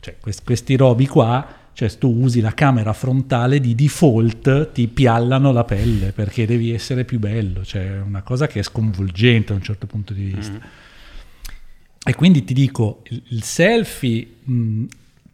Cioè 0.00 0.16
quest- 0.20 0.44
questi 0.44 0.76
robi 0.76 1.06
qua, 1.06 1.62
cioè 1.72 1.88
tu 1.98 2.08
usi 2.22 2.40
la 2.40 2.52
camera 2.52 2.92
frontale 2.92 3.58
di 3.60 3.74
default 3.74 4.72
ti 4.72 4.86
piallano 4.86 5.50
la 5.50 5.64
pelle 5.64 6.12
perché 6.12 6.46
devi 6.46 6.70
essere 6.72 7.04
più 7.04 7.18
bello, 7.18 7.64
cioè 7.64 7.96
è 7.96 8.00
una 8.00 8.22
cosa 8.22 8.46
che 8.46 8.60
è 8.60 8.62
sconvolgente 8.62 9.48
da 9.48 9.54
un 9.54 9.62
certo 9.62 9.86
punto 9.86 10.12
di 10.12 10.24
vista. 10.24 10.60
E 12.06 12.14
quindi 12.14 12.44
ti 12.44 12.52
dico, 12.52 13.02
il, 13.08 13.22
il 13.28 13.42
selfie 13.42 14.26
mh, 14.44 14.84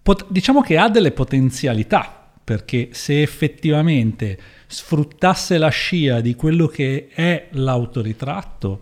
pot- 0.02 0.26
diciamo 0.30 0.60
che 0.62 0.78
ha 0.78 0.88
delle 0.88 1.10
potenzialità, 1.10 2.30
perché 2.42 2.90
se 2.92 3.20
effettivamente 3.22 4.38
sfruttasse 4.70 5.58
la 5.58 5.68
scia 5.68 6.20
di 6.20 6.36
quello 6.36 6.68
che 6.68 7.08
è 7.12 7.48
l'autoritratto, 7.50 8.78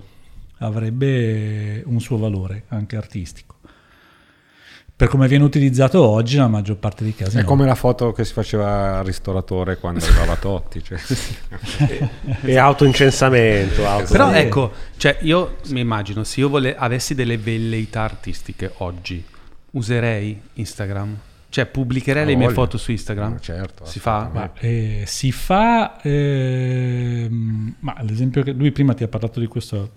avrebbe 0.58 1.82
un 1.86 1.98
suo 2.00 2.18
valore 2.18 2.64
anche 2.68 2.96
artistico. 2.96 3.56
Per 4.94 5.08
come 5.08 5.28
viene 5.28 5.44
utilizzato 5.44 6.06
oggi, 6.06 6.36
la 6.36 6.48
maggior 6.48 6.76
parte 6.76 7.04
dei 7.04 7.14
casi 7.14 7.38
È 7.38 7.40
no. 7.42 7.46
come 7.46 7.64
la 7.64 7.76
foto 7.76 8.12
che 8.12 8.24
si 8.24 8.32
faceva 8.32 8.98
al 8.98 9.04
ristoratore 9.04 9.78
quando 9.78 10.04
arrivava 10.04 10.36
Totti. 10.36 10.82
Cioè. 10.82 10.98
E 12.42 12.56
autoincensamento. 12.58 13.86
Auto... 13.86 14.12
Però 14.12 14.32
ecco, 14.32 14.72
cioè 14.96 15.16
io 15.20 15.58
mi 15.68 15.80
immagino, 15.80 16.24
se 16.24 16.40
io 16.40 16.48
vole- 16.48 16.76
avessi 16.76 17.14
delle 17.14 17.38
velleità 17.38 18.02
artistiche 18.02 18.72
oggi, 18.78 19.24
userei 19.70 20.38
Instagram? 20.54 21.16
Cioè 21.50 21.66
pubblicherei 21.66 22.26
le 22.26 22.36
mie 22.36 22.50
foto 22.50 22.76
su 22.76 22.90
Instagram? 22.90 23.32
Ma 23.32 23.38
certo, 23.40 23.84
Si 23.86 23.98
fa? 23.98 24.30
Ma, 24.32 24.52
eh, 24.60 25.04
si 25.06 25.32
fa, 25.32 26.00
ehm, 26.02 27.76
ma 27.80 27.94
ad 27.96 28.10
esempio 28.10 28.42
che 28.42 28.52
lui 28.52 28.70
prima 28.70 28.92
ti 28.92 29.02
ha 29.02 29.08
parlato 29.08 29.40
di 29.40 29.46
questo 29.46 29.90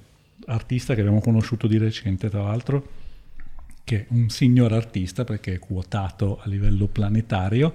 artista 0.45 0.93
che 0.93 1.02
abbiamo 1.02 1.20
conosciuto 1.20 1.68
di 1.68 1.78
recente 1.78 2.30
tra 2.30 2.43
l'altro, 2.43 2.88
che 3.84 3.97
è 3.97 4.06
un 4.10 4.30
signor 4.30 4.72
artista 4.72 5.24
perché 5.26 5.56
è 5.56 5.60
quotato 5.60 6.39
a 6.41 6.47
livello 6.47 6.88
planetario, 6.88 7.74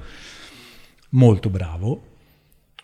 molto 1.11 1.51
bravo 1.51 2.03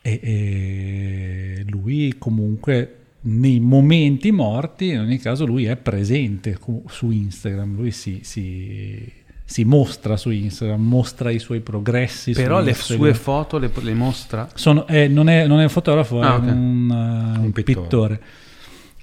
e, 0.03 0.21
e 0.23 1.65
lui 1.69 2.17
comunque 2.19 2.97
nei 3.25 3.61
momenti 3.61 4.33
morti, 4.33 4.89
in 4.89 4.99
ogni 5.01 5.19
caso 5.19 5.47
lui 5.47 5.65
è 5.65 5.77
presente 5.77 6.59
su 6.87 7.11
Instagram, 7.11 7.77
lui 7.77 7.93
si, 7.93 8.21
si- 8.23 9.11
si 9.53 9.65
mostra 9.65 10.17
su 10.17 10.31
Instagram, 10.31 10.81
mostra 10.83 11.31
i 11.31 11.39
suoi 11.39 11.61
progressi. 11.61 12.33
Però 12.33 12.61
le 12.61 12.71
Instagram. 12.71 12.99
sue 13.11 13.15
foto 13.15 13.59
le, 13.59 13.71
le 13.81 13.93
mostra? 13.95 14.49
Sono- 14.55 14.87
eh, 14.87 15.09
non, 15.09 15.29
è, 15.29 15.47
non 15.47 15.61
è 15.61 15.65
un 15.65 15.69
fotografo, 15.69 16.21
Ah, 16.21 16.35
è 16.35 16.37
ok. 16.39 16.43
un, 16.45 17.35
uh, 17.39 17.43
un 17.45 17.53
pittore. 17.53 17.83
pittore. 17.83 18.21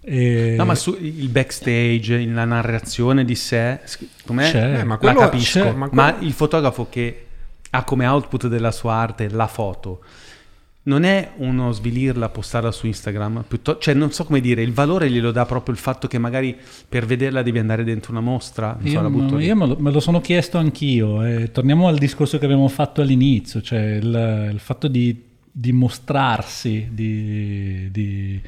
E- 0.02 0.56
No, 0.58 0.66
ma 0.66 0.74
su, 0.74 0.98
il 1.00 1.30
backstage, 1.30 2.26
la 2.26 2.46
narrazione 2.46 3.24
di 3.26 3.36
sé, 3.36 3.80
com'è? 4.26 4.50
C'è. 4.50 4.80
Eh, 4.80 4.84
ma 4.84 4.98
la 5.02 5.14
capisco. 5.14 5.60
c'è, 5.62 5.72
ma, 5.74 5.88
ma 5.92 6.12
quello- 6.14 6.26
il 6.28 6.34
fotografo 6.34 6.88
che 6.90 7.26
ha 7.70 7.84
come 7.84 8.08
output 8.08 8.48
della 8.48 8.72
sua 8.72 8.94
arte 8.96 9.30
la 9.30 9.46
foto, 9.48 10.02
non 10.90 11.04
è 11.04 11.32
uno 11.38 11.72
svilirla, 11.72 12.30
postarla 12.30 12.72
su 12.72 12.88
Instagram, 12.88 13.44
piuttosto, 13.48 13.80
cioè 13.80 13.94
non 13.94 14.12
so 14.12 14.24
come 14.26 14.42
dire, 14.42 14.62
il 14.64 14.74
valore 14.74 15.10
glielo 15.10 15.32
dà 15.32 15.46
proprio 15.46 15.74
il 15.76 15.80
fatto 15.80 16.08
che 16.08 16.18
magari 16.18 16.56
per 16.88 17.06
vederla 17.06 17.44
devi 17.44 17.60
andare 17.60 17.84
dentro 17.84 18.12
una 18.12 18.22
mostra, 18.22 18.76
non 18.80 18.92
so, 18.92 19.00
Io, 19.02 19.10
butto 19.10 19.36
lì. 19.38 19.46
io 19.46 19.56
me, 19.56 19.68
lo, 19.68 19.76
me 19.80 19.92
lo 19.92 20.00
sono 20.00 20.20
chiesto 20.20 20.58
anch'io. 20.58 21.24
eh. 21.24 21.52
torniamo 21.52 21.88
al 21.88 21.98
discorso 21.98 22.38
che 22.40 22.46
abbiamo 22.46 22.68
fatto 22.68 23.02
all'inizio, 23.02 23.62
cioè 23.62 23.96
il, 24.02 24.50
il 24.54 24.60
fatto 24.60 24.88
di, 24.88 25.16
di 25.52 25.72
mostrarsi, 25.72 26.90
di, 26.92 27.90
di- 27.92 28.42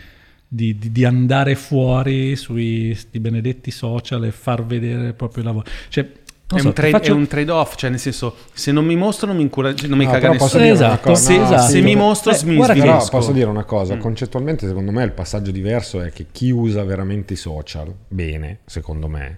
di- 0.54 0.78
di- 0.78 0.92
di 0.92 1.06
andare 1.06 1.56
fuori 1.56 2.36
sui 2.36 2.98
benedetti 3.14 3.72
social 3.72 4.26
e 4.26 4.32
far 4.32 4.66
vedere 4.66 5.08
il 5.08 5.14
proprio 5.14 5.44
lavoro. 5.44 5.66
Cioè, 5.90 6.12
non 6.52 6.60
È, 6.60 6.62
so, 6.62 6.68
un 6.68 6.74
trade, 6.74 6.92
faccio- 6.92 7.12
è 7.12 7.16
un 7.16 7.28
trade-off, 7.28 7.76
cioè 7.76 7.90
nel 7.90 8.00
senso, 8.00 8.36
se 8.54 8.72
non 8.72 8.86
mi 8.86 8.96
mostro 8.96 9.28
non 9.28 9.36
mi, 9.38 9.42
incura- 9.42 9.74
non 9.88 9.98
mi 9.98 10.06
No, 10.06 10.12
caga 10.12 10.30
nessuno. 10.32 10.64
Esatto, 10.64 11.10
no, 11.10 11.14
esatto. 11.16 11.62
Se 11.72 11.82
mi 11.82 11.96
mostro 11.96 12.32
Eh, 12.32 12.46
mi 12.46 12.58
Però 12.58 13.08
posso 13.10 13.32
dire 13.32 13.46
una 13.50 13.64
cosa, 13.64 13.96
Mm. 13.96 14.00
concettualmente 14.00 14.68
secondo 14.68 14.92
me 14.92 15.04
il 15.04 15.12
passaggio 15.12 15.52
diverso 15.52 16.02
è 16.02 16.12
che 16.12 16.28
chi 16.32 16.50
usa 16.52 16.84
veramente 16.84 17.34
i 17.34 17.38
social, 17.38 17.94
bene, 18.08 18.60
secondo 18.66 19.08
me, 19.08 19.38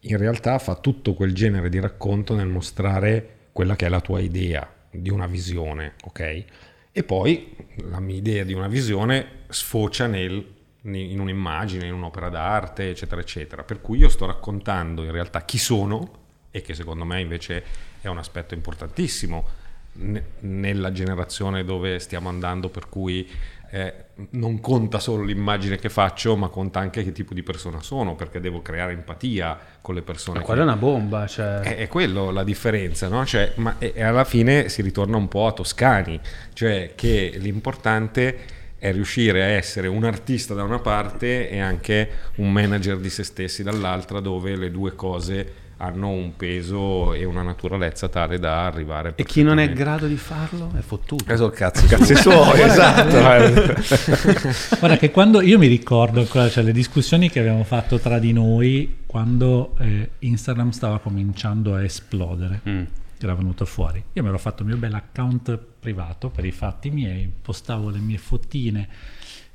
in 0.00 0.16
realtà 0.16 0.58
fa 0.58 0.74
tutto 0.74 1.14
quel 1.14 1.32
genere 1.34 1.68
di 1.68 1.78
racconto 1.80 2.34
nel 2.34 2.46
mostrare 2.48 3.28
quella 3.52 3.76
che 3.76 3.86
è 3.86 3.88
la 3.88 4.00
tua 4.00 4.20
idea 4.20 4.66
di 4.90 5.10
una 5.10 5.26
visione, 5.26 5.94
ok? 6.04 6.44
E 6.92 7.02
poi 7.04 7.54
la 7.90 8.00
mia 8.00 8.16
idea 8.16 8.44
di 8.44 8.52
una 8.52 8.68
visione 8.68 9.26
sfocia 9.48 10.06
nel- 10.06 10.44
in 10.84 11.20
un'immagine, 11.20 11.86
in 11.86 11.92
un'opera 11.94 12.28
d'arte, 12.28 12.90
eccetera, 12.90 13.20
eccetera. 13.20 13.62
Per 13.62 13.80
cui 13.80 13.98
io 13.98 14.08
sto 14.08 14.26
raccontando 14.26 15.04
in 15.04 15.12
realtà 15.12 15.44
chi 15.44 15.56
sono 15.56 16.10
e 16.52 16.62
che 16.62 16.74
secondo 16.74 17.04
me 17.04 17.20
invece 17.20 17.64
è 18.00 18.06
un 18.06 18.18
aspetto 18.18 18.54
importantissimo 18.54 19.60
ne- 19.94 20.24
nella 20.40 20.92
generazione 20.92 21.64
dove 21.64 21.98
stiamo 21.98 22.28
andando, 22.28 22.68
per 22.68 22.88
cui 22.88 23.28
eh, 23.70 23.94
non 24.30 24.60
conta 24.60 24.98
solo 24.98 25.24
l'immagine 25.24 25.76
che 25.76 25.88
faccio, 25.88 26.36
ma 26.36 26.48
conta 26.48 26.78
anche 26.80 27.02
che 27.02 27.12
tipo 27.12 27.34
di 27.34 27.42
persona 27.42 27.80
sono, 27.80 28.14
perché 28.14 28.40
devo 28.40 28.62
creare 28.62 28.92
empatia 28.92 29.58
con 29.80 29.94
le 29.94 30.02
persone. 30.02 30.38
Ma 30.38 30.40
che- 30.40 30.46
quella 30.46 30.62
è 30.62 30.64
una 30.64 30.76
bomba, 30.76 31.26
cioè... 31.26 31.60
è, 31.60 31.76
è 31.76 31.88
quello 31.88 32.30
la 32.30 32.44
differenza, 32.44 33.08
no? 33.08 33.24
Cioè, 33.24 33.52
ma 33.56 33.76
e, 33.78 33.92
e 33.94 34.02
alla 34.02 34.24
fine 34.24 34.68
si 34.68 34.82
ritorna 34.82 35.16
un 35.16 35.28
po' 35.28 35.46
a 35.46 35.52
Toscani, 35.52 36.20
cioè 36.52 36.92
che 36.94 37.34
l'importante 37.36 38.60
è 38.78 38.92
riuscire 38.92 39.42
a 39.42 39.46
essere 39.46 39.86
un 39.86 40.04
artista 40.04 40.54
da 40.54 40.64
una 40.64 40.80
parte 40.80 41.48
e 41.48 41.60
anche 41.60 42.10
un 42.36 42.50
manager 42.50 42.98
di 42.98 43.10
se 43.10 43.22
stessi 43.22 43.62
dall'altra, 43.62 44.20
dove 44.20 44.56
le 44.56 44.70
due 44.70 44.94
cose 44.94 45.61
hanno 45.78 46.10
un 46.10 46.36
peso 46.36 47.12
e 47.14 47.24
una 47.24 47.42
naturalezza 47.42 48.08
tale 48.08 48.38
da 48.38 48.66
arrivare 48.66 49.14
E 49.16 49.24
chi 49.24 49.42
non 49.42 49.58
è 49.58 49.64
in 49.64 49.74
grado 49.74 50.06
di 50.06 50.16
farlo 50.16 50.70
è 50.76 50.80
fottuto. 50.80 51.24
Preso 51.24 51.46
il 51.46 51.52
cazzo. 51.52 51.86
Cazzi 51.86 52.14
suoi, 52.14 52.60
esatto. 52.60 53.18
Guarda 54.78 54.96
che 54.96 55.10
quando 55.10 55.40
io 55.40 55.58
mi 55.58 55.66
ricordo 55.66 56.20
ancora 56.20 56.48
cioè, 56.48 56.62
le 56.62 56.72
discussioni 56.72 57.30
che 57.30 57.40
abbiamo 57.40 57.64
fatto 57.64 57.98
tra 57.98 58.18
di 58.18 58.32
noi 58.32 58.98
quando 59.06 59.74
eh, 59.78 60.10
Instagram 60.20 60.70
stava 60.70 60.98
cominciando 61.00 61.74
a 61.74 61.82
esplodere, 61.82 62.60
Mm. 62.68 62.82
era 63.20 63.34
venuto 63.34 63.64
fuori. 63.64 64.02
Io 64.12 64.22
mi 64.22 64.28
ero 64.28 64.38
fatto 64.38 64.62
il 64.62 64.68
mio 64.68 64.76
bel 64.78 64.94
account 64.94 65.58
privato 65.80 66.28
per 66.30 66.44
i 66.44 66.52
fatti 66.52 66.90
miei, 66.90 67.30
postavo 67.42 67.90
le 67.90 67.98
mie 67.98 68.18
fotine 68.18 68.88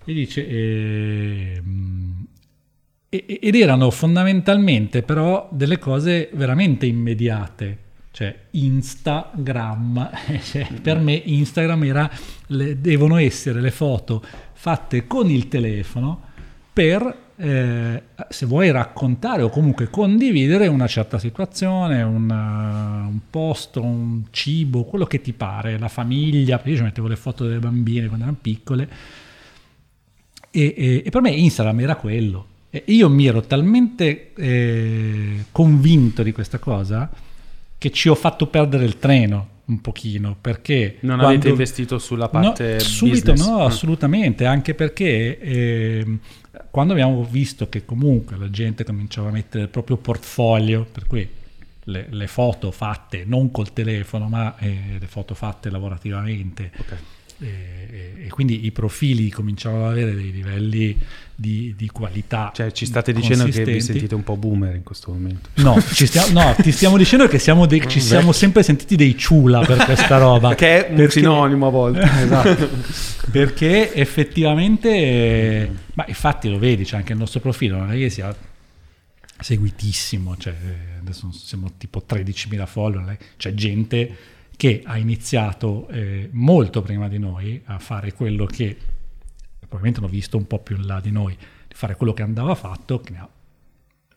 e 0.06 0.14
dice 0.14 0.48
ehm, 0.48 0.54
e- 0.56 1.54
e- 1.54 2.37
ed 3.10 3.56
erano 3.56 3.90
fondamentalmente 3.90 5.02
però 5.02 5.48
delle 5.52 5.80
cose 5.80 6.30
veramente 6.34 6.86
immediate. 6.86 7.86
Cioè 8.12 8.36
Instagram, 8.52 10.10
cioè, 10.42 10.68
per 10.82 10.98
me 11.00 11.14
Instagram 11.14 11.84
era, 11.84 12.10
le- 12.48 12.82
devono 12.82 13.18
essere 13.18 13.62
le 13.62 13.70
foto 13.72 14.24
fatte 14.54 15.06
con 15.06 15.30
il 15.30 15.48
telefono 15.48 16.22
per, 16.74 17.16
eh, 17.36 18.04
se 18.28 18.46
vuoi 18.48 18.72
raccontare 18.72 19.44
o 19.44 19.50
comunque 19.50 19.90
condividere 19.92 20.66
una 20.66 20.88
certa 20.88 21.20
situazione, 21.20 22.02
un, 22.02 22.28
uh, 22.28 23.08
un 23.08 23.20
posto, 23.30 23.84
un 23.84 24.24
cibo, 24.32 24.84
quello 24.84 25.06
che 25.06 25.22
ti 25.22 25.34
pare, 25.34 25.78
la 25.78 25.88
famiglia, 25.88 26.60
io 26.64 26.76
ci 26.76 26.82
mettevo 26.82 27.08
le 27.08 27.16
foto 27.16 27.46
delle 27.46 27.60
bambine 27.60 28.08
quando 28.08 28.24
erano 28.26 28.40
piccole 28.42 28.90
e, 30.50 30.74
e- 30.76 31.04
e 31.06 31.10
per 31.10 31.22
me 31.22 31.30
Instagram 31.32 31.80
era 31.82 31.96
quello. 31.96 32.46
E 32.86 32.94
io 32.94 33.10
mi 33.10 33.26
ero 33.28 33.42
talmente 33.42 34.34
eh, 34.36 35.46
convinto 35.52 36.24
di 36.24 36.32
questa 36.32 36.60
cosa 36.60 37.10
che 37.78 37.92
ci 37.92 38.10
ho 38.10 38.16
fatto 38.16 38.48
perdere 38.48 38.86
il 38.86 38.98
treno. 39.00 39.56
un 39.68 39.82
pochino 39.82 40.34
perché 40.40 40.96
Non 41.02 41.18
quando- 41.18 41.26
avete 41.36 41.50
investito 41.50 42.00
sulla 42.00 42.30
parte 42.30 42.74
No, 42.76 42.80
subito 42.80 43.32
business? 43.34 43.46
no, 43.50 43.60
Ah. 43.60 43.66
assolutamente, 43.66 44.46
anche 44.46 44.74
perché 44.74 45.38
ehm, 45.40 46.20
quando 46.72 46.94
abbiamo 46.94 47.22
visto 47.30 47.68
che 47.68 47.84
comunque 47.84 48.38
la 48.38 48.50
gente 48.50 48.86
cominciava 48.86 49.28
a 49.28 49.32
mettere 49.34 49.64
il 49.66 49.70
proprio 49.70 49.98
portfolio, 49.98 50.88
per 50.90 51.06
cui 51.06 51.28
le, 51.84 52.08
le 52.10 52.28
foto 52.28 52.72
fatte 52.72 53.26
non 53.26 53.52
col 53.52 53.74
telefono, 53.74 54.30
ma 54.30 54.56
eh, 54.58 54.96
le 55.02 55.06
foto 55.08 55.34
fatte 55.36 55.70
lavorativamente, 55.70 56.72
e, 56.74 56.84
e- 57.40 58.14
e 58.26 58.30
quindi 58.30 58.66
i 58.66 58.72
profili 58.72 59.30
cominciavano 59.30 59.86
ad 59.86 59.92
avere 59.92 60.14
dei 60.14 60.32
livelli 60.32 60.98
di, 61.34 61.74
di 61.78 61.88
qualità. 61.88 62.52
Cioè, 62.54 62.72
ci 62.72 62.86
state 62.86 63.14
dicendo 63.14 63.46
che 63.46 63.64
vi 63.64 63.80
sentite 63.80 64.16
un 64.16 64.24
po' 64.24 64.36
boomer 64.36 64.76
in 64.76 64.84
questo 64.84 65.12
momento. 65.12 65.50
No, 65.56 65.80
ci 65.94 66.06
stiamo- 66.08 66.40
no, 66.42 66.56
ti 66.62 66.72
stiamo 66.72 66.98
dicendo 66.98 67.28
che 67.28 67.40
siamo 67.40 67.66
dei- 67.66 67.88
ci 67.88 68.02
siamo 68.02 68.32
sempre 68.34 68.64
sentiti 68.64 68.96
dei 68.96 69.18
ciula 69.18 69.62
per 69.62 69.78
questa 69.86 70.18
roba. 70.18 70.54
Che 70.56 70.88
è 70.88 70.90
un 70.90 70.96
Perché- 70.96 71.12
sinonimo 71.20 71.68
a 71.68 71.70
volte. 71.70 72.02
esatto. 72.22 72.70
Perché 73.32 73.94
effettivamente, 73.94 74.90
eh, 74.90 75.70
ma 75.94 76.06
infatti 76.08 76.50
lo 76.50 76.58
vedi, 76.60 76.84
c'è 76.84 76.98
anche 76.98 77.14
il 77.14 77.20
nostro 77.20 77.40
profilo, 77.40 77.78
non 77.78 77.92
è 77.92 77.98
che 77.98 78.10
sia 78.10 78.36
seguitissimo, 79.40 80.36
cioè, 80.38 80.54
eh, 80.54 81.00
adesso 81.00 81.30
siamo 81.32 81.72
tipo 81.78 82.04
13.000 82.08 82.66
follower, 82.66 83.08
è- 83.10 83.18
c'è 83.38 83.54
gente 83.54 84.16
che 84.58 84.82
ha 84.84 84.98
iniziato 84.98 85.88
eh, 85.90 86.30
molto 86.34 86.82
prima 86.82 87.08
di 87.08 87.20
noi 87.20 87.62
a 87.66 87.78
fare 87.78 88.12
quello 88.12 88.46
che 88.46 88.76
probabilmente 89.60 90.00
hanno 90.00 90.10
visto 90.10 90.36
un 90.36 90.48
po' 90.48 90.60
più 90.60 90.76
in 90.76 90.88
là 90.88 91.00
di 91.00 91.12
noi, 91.12 91.36
di 91.36 91.76
fare 91.76 91.96
quello 91.96 92.12
che 92.12 92.24
andava 92.24 92.56
fatto, 92.56 93.00
che 93.00 93.12
ne 93.12 93.20
ha 93.20 93.30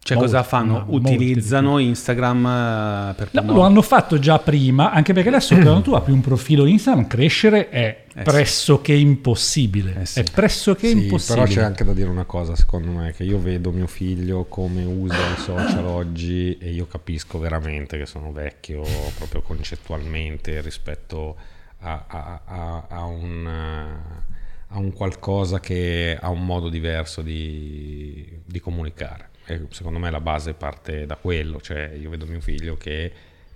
Cioè, 0.02 0.16
Molti, 0.16 0.32
cosa 0.32 0.42
fanno? 0.42 0.84
molti 0.88 1.12
Utilizzano 1.12 1.78
Instagram 1.78 2.46
eh, 2.46 3.14
per 3.14 3.28
No, 3.32 3.52
lo 3.52 3.60
hanno 3.60 3.82
fatto 3.82 4.18
già 4.18 4.38
prima, 4.38 4.92
anche 4.92 5.12
perché 5.12 5.28
adesso 5.28 5.54
quando 5.60 5.82
tu 5.82 5.92
apri 5.92 6.10
un 6.12 6.22
profilo 6.22 6.64
Instagram, 6.64 7.06
crescere 7.06 7.68
è 7.68 8.04
Eh 8.08 8.18
sì. 8.18 8.22
pressoché 8.22 8.94
impossibile. 8.94 10.00
Eh 10.00 10.06
sì. 10.06 10.20
È 10.20 10.24
pressoché 10.24 10.88
Sì, 10.88 11.02
impossibile. 11.04 11.44
però 11.44 11.54
c'è 11.54 11.62
anche 11.62 11.84
da 11.84 11.92
dire 11.92 12.08
una 12.08 12.24
cosa, 12.24 12.56
secondo 12.56 12.90
me, 12.92 13.12
che 13.12 13.24
io 13.24 13.38
vedo 13.38 13.70
mio 13.72 13.86
figlio 13.86 14.46
come 14.46 14.84
usa 14.84 15.14
i 15.14 15.36
social 15.36 15.84
oggi 15.86 16.56
e 16.58 16.70
io 16.70 16.86
capisco 16.86 17.38
veramente 17.38 17.98
che 17.98 18.06
sono 18.06 18.32
vecchio 18.32 18.82
proprio 19.18 19.42
concettualmente 19.42 20.62
rispetto 20.62 21.36
a, 21.80 22.04
a- 22.08 22.40
a- 22.46 22.84
a 22.88 23.04
un, 23.04 23.46
eh, 23.46 24.24
a 24.68 24.78
un 24.78 24.92
qualcosa 24.94 25.60
che 25.60 26.16
ha 26.18 26.30
un 26.30 26.44
modo 26.44 26.70
diverso 26.70 27.20
di, 27.20 28.26
di 28.46 28.60
comunicare. 28.60 29.28
Secondo 29.70 29.98
me 29.98 30.10
la 30.10 30.20
base 30.20 30.54
parte 30.54 31.06
da 31.06 31.16
quello, 31.16 31.60
cioè 31.60 31.92
io 31.98 32.10
vedo 32.10 32.26
mio 32.26 32.40
figlio 32.40 32.76
che 32.76 33.12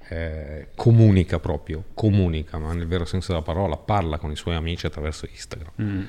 eh, 0.08 0.68
comunica 0.74 1.38
proprio, 1.38 1.84
comunica, 1.94 2.58
ma 2.58 2.72
nel 2.72 2.86
vero 2.86 3.04
senso 3.04 3.32
della 3.32 3.44
parola, 3.44 3.76
parla 3.76 4.18
con 4.18 4.30
i 4.30 4.36
suoi 4.36 4.54
amici 4.54 4.86
attraverso 4.86 5.26
Instagram. 5.30 5.72
Mm. 5.80 6.02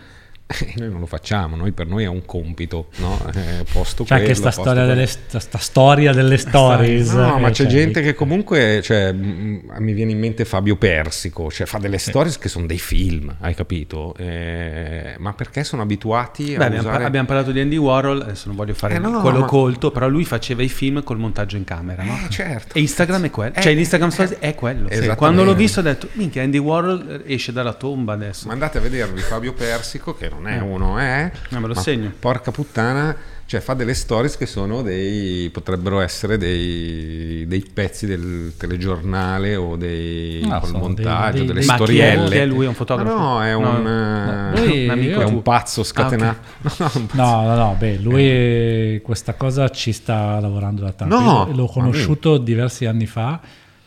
E 0.47 0.73
noi 0.77 0.91
non 0.91 0.99
lo 0.99 1.07
facciamo, 1.07 1.55
noi, 1.55 1.71
per 1.71 1.87
noi 1.87 2.03
è 2.03 2.07
un 2.07 2.23
compito, 2.23 2.89
no? 2.97 3.19
Eh, 3.33 3.63
posto 3.71 4.03
C'è 4.03 4.13
anche 4.13 4.25
quello, 4.33 4.39
sta 4.39 4.45
posto 4.49 4.61
storia, 4.61 4.81
quello. 4.81 4.93
delle, 4.93 5.07
sta, 5.07 5.39
sta 5.39 5.57
storia 5.57 6.13
delle 6.13 6.37
stories. 6.37 7.11
No, 7.13 7.39
ma 7.39 7.47
eh, 7.47 7.51
c'è 7.51 7.63
cioè, 7.63 7.67
gente 7.67 8.01
che 8.03 8.13
comunque, 8.13 8.79
cioè, 8.83 9.11
mh, 9.11 9.73
mi 9.79 9.93
viene 9.93 10.11
in 10.11 10.19
mente 10.19 10.45
Fabio 10.45 10.75
Persico, 10.75 11.49
cioè 11.49 11.65
fa 11.65 11.79
delle 11.79 11.97
stories 11.97 12.37
che 12.37 12.47
sono 12.47 12.67
dei 12.67 12.77
film, 12.77 13.35
hai 13.39 13.55
capito? 13.55 14.13
Eh, 14.17 15.15
ma 15.17 15.33
perché 15.33 15.63
sono 15.63 15.81
abituati 15.81 16.53
a 16.53 16.57
Beh, 16.59 16.65
abbiamo, 16.65 16.81
usare... 16.81 16.97
par- 16.97 17.05
abbiamo 17.07 17.27
parlato 17.27 17.51
di 17.51 17.59
Andy 17.59 17.77
Warhol, 17.77 18.21
adesso 18.21 18.43
non 18.45 18.55
voglio 18.55 18.75
fare 18.75 18.95
Eh, 18.95 18.99
no, 18.99 19.21
quello 19.21 19.39
ma- 19.39 19.45
colto, 19.47 19.89
però 19.89 20.07
lui 20.07 20.25
faceva 20.25 20.61
i 20.61 20.69
film 20.69 21.01
col 21.03 21.17
montaggio 21.17 21.57
in 21.57 21.63
camera, 21.63 22.03
no? 22.03 22.19
Eh, 22.23 22.29
certo. 22.29 22.75
E 22.77 22.81
Instagram 22.81 23.25
è 23.25 23.29
quello, 23.31 23.55
Eh, 23.55 23.61
cioè 23.63 23.73
l'Instagram 23.73 24.09
Stories 24.09 24.37
è 24.37 24.53
quello. 24.53 24.89
Quando 25.15 25.43
l'ho 25.43 25.55
visto 25.55 25.79
ho 25.79 25.83
detto, 25.83 26.07
minchia, 26.13 26.43
Andy 26.43 26.59
Warhol 26.59 27.23
esce 27.25 27.51
dalla 27.51 27.73
tomba 27.73 28.13
adesso. 28.13 28.45
Ma 28.45 28.53
andate 28.53 28.77
a 28.77 28.81
vedervi 28.81 29.21
Fabio 29.21 29.53
Persico, 29.53 30.13
che 30.13 30.33
non 30.35 30.47
è 30.47 30.59
uno, 30.59 30.99
eh? 31.01 31.31
No, 31.49 31.59
me 31.59 31.67
lo 31.67 31.73
segno. 31.73 32.11
Porca 32.19 32.51
puttana, 32.51 33.15
cioè 33.45 33.59
fa 33.59 33.73
delle 33.73 33.93
stories 33.93 34.37
che 34.37 34.45
sono 34.45 34.81
dei. 34.81 35.49
potrebbero 35.51 35.99
essere 35.99 36.37
dei, 36.37 37.45
dei 37.47 37.65
pezzi 37.73 38.05
del 38.05 38.53
telegiornale 38.57 39.55
o 39.55 39.75
dei. 39.75 40.41
No, 40.45 40.59
dei- 40.93 41.45
delle 41.45 41.59
dei- 41.59 41.65
Ma 41.65 41.75
chi 41.75 41.81
è? 41.81 41.85
storielle. 41.85 42.29
Chi 42.29 42.35
è 42.37 42.45
lui? 42.45 42.65
È 42.65 42.67
un 42.67 42.73
fotografo? 42.73 43.15
Ma 43.15 43.21
no, 43.21 43.43
è 43.43 43.51
No, 43.51 43.57
un. 43.69 43.81
no, 43.83 44.53
eh, 44.55 44.65
lui- 44.67 44.83
un 44.85 44.89
amico 44.91 45.19
è 45.21 45.25
un 45.25 45.41
pazzo 45.41 45.83
scatenato. 45.83 46.39
No, 46.77 46.91
un 46.95 47.05
pazzo. 47.05 47.21
No, 47.21 47.41
no, 47.43 47.55
no, 47.55 47.75
beh, 47.77 47.97
lui 47.97 48.23
eh, 48.27 49.01
questa 49.03 49.33
cosa 49.35 49.69
ci 49.69 49.91
sta 49.91 50.39
lavorando 50.39 50.81
da 50.81 50.91
tanto. 50.91 51.19
No, 51.19 51.45
Io 51.49 51.55
l'ho 51.55 51.67
conosciuto 51.67 52.37
diversi 52.37 52.85
anni 52.85 53.05
fa, 53.05 53.39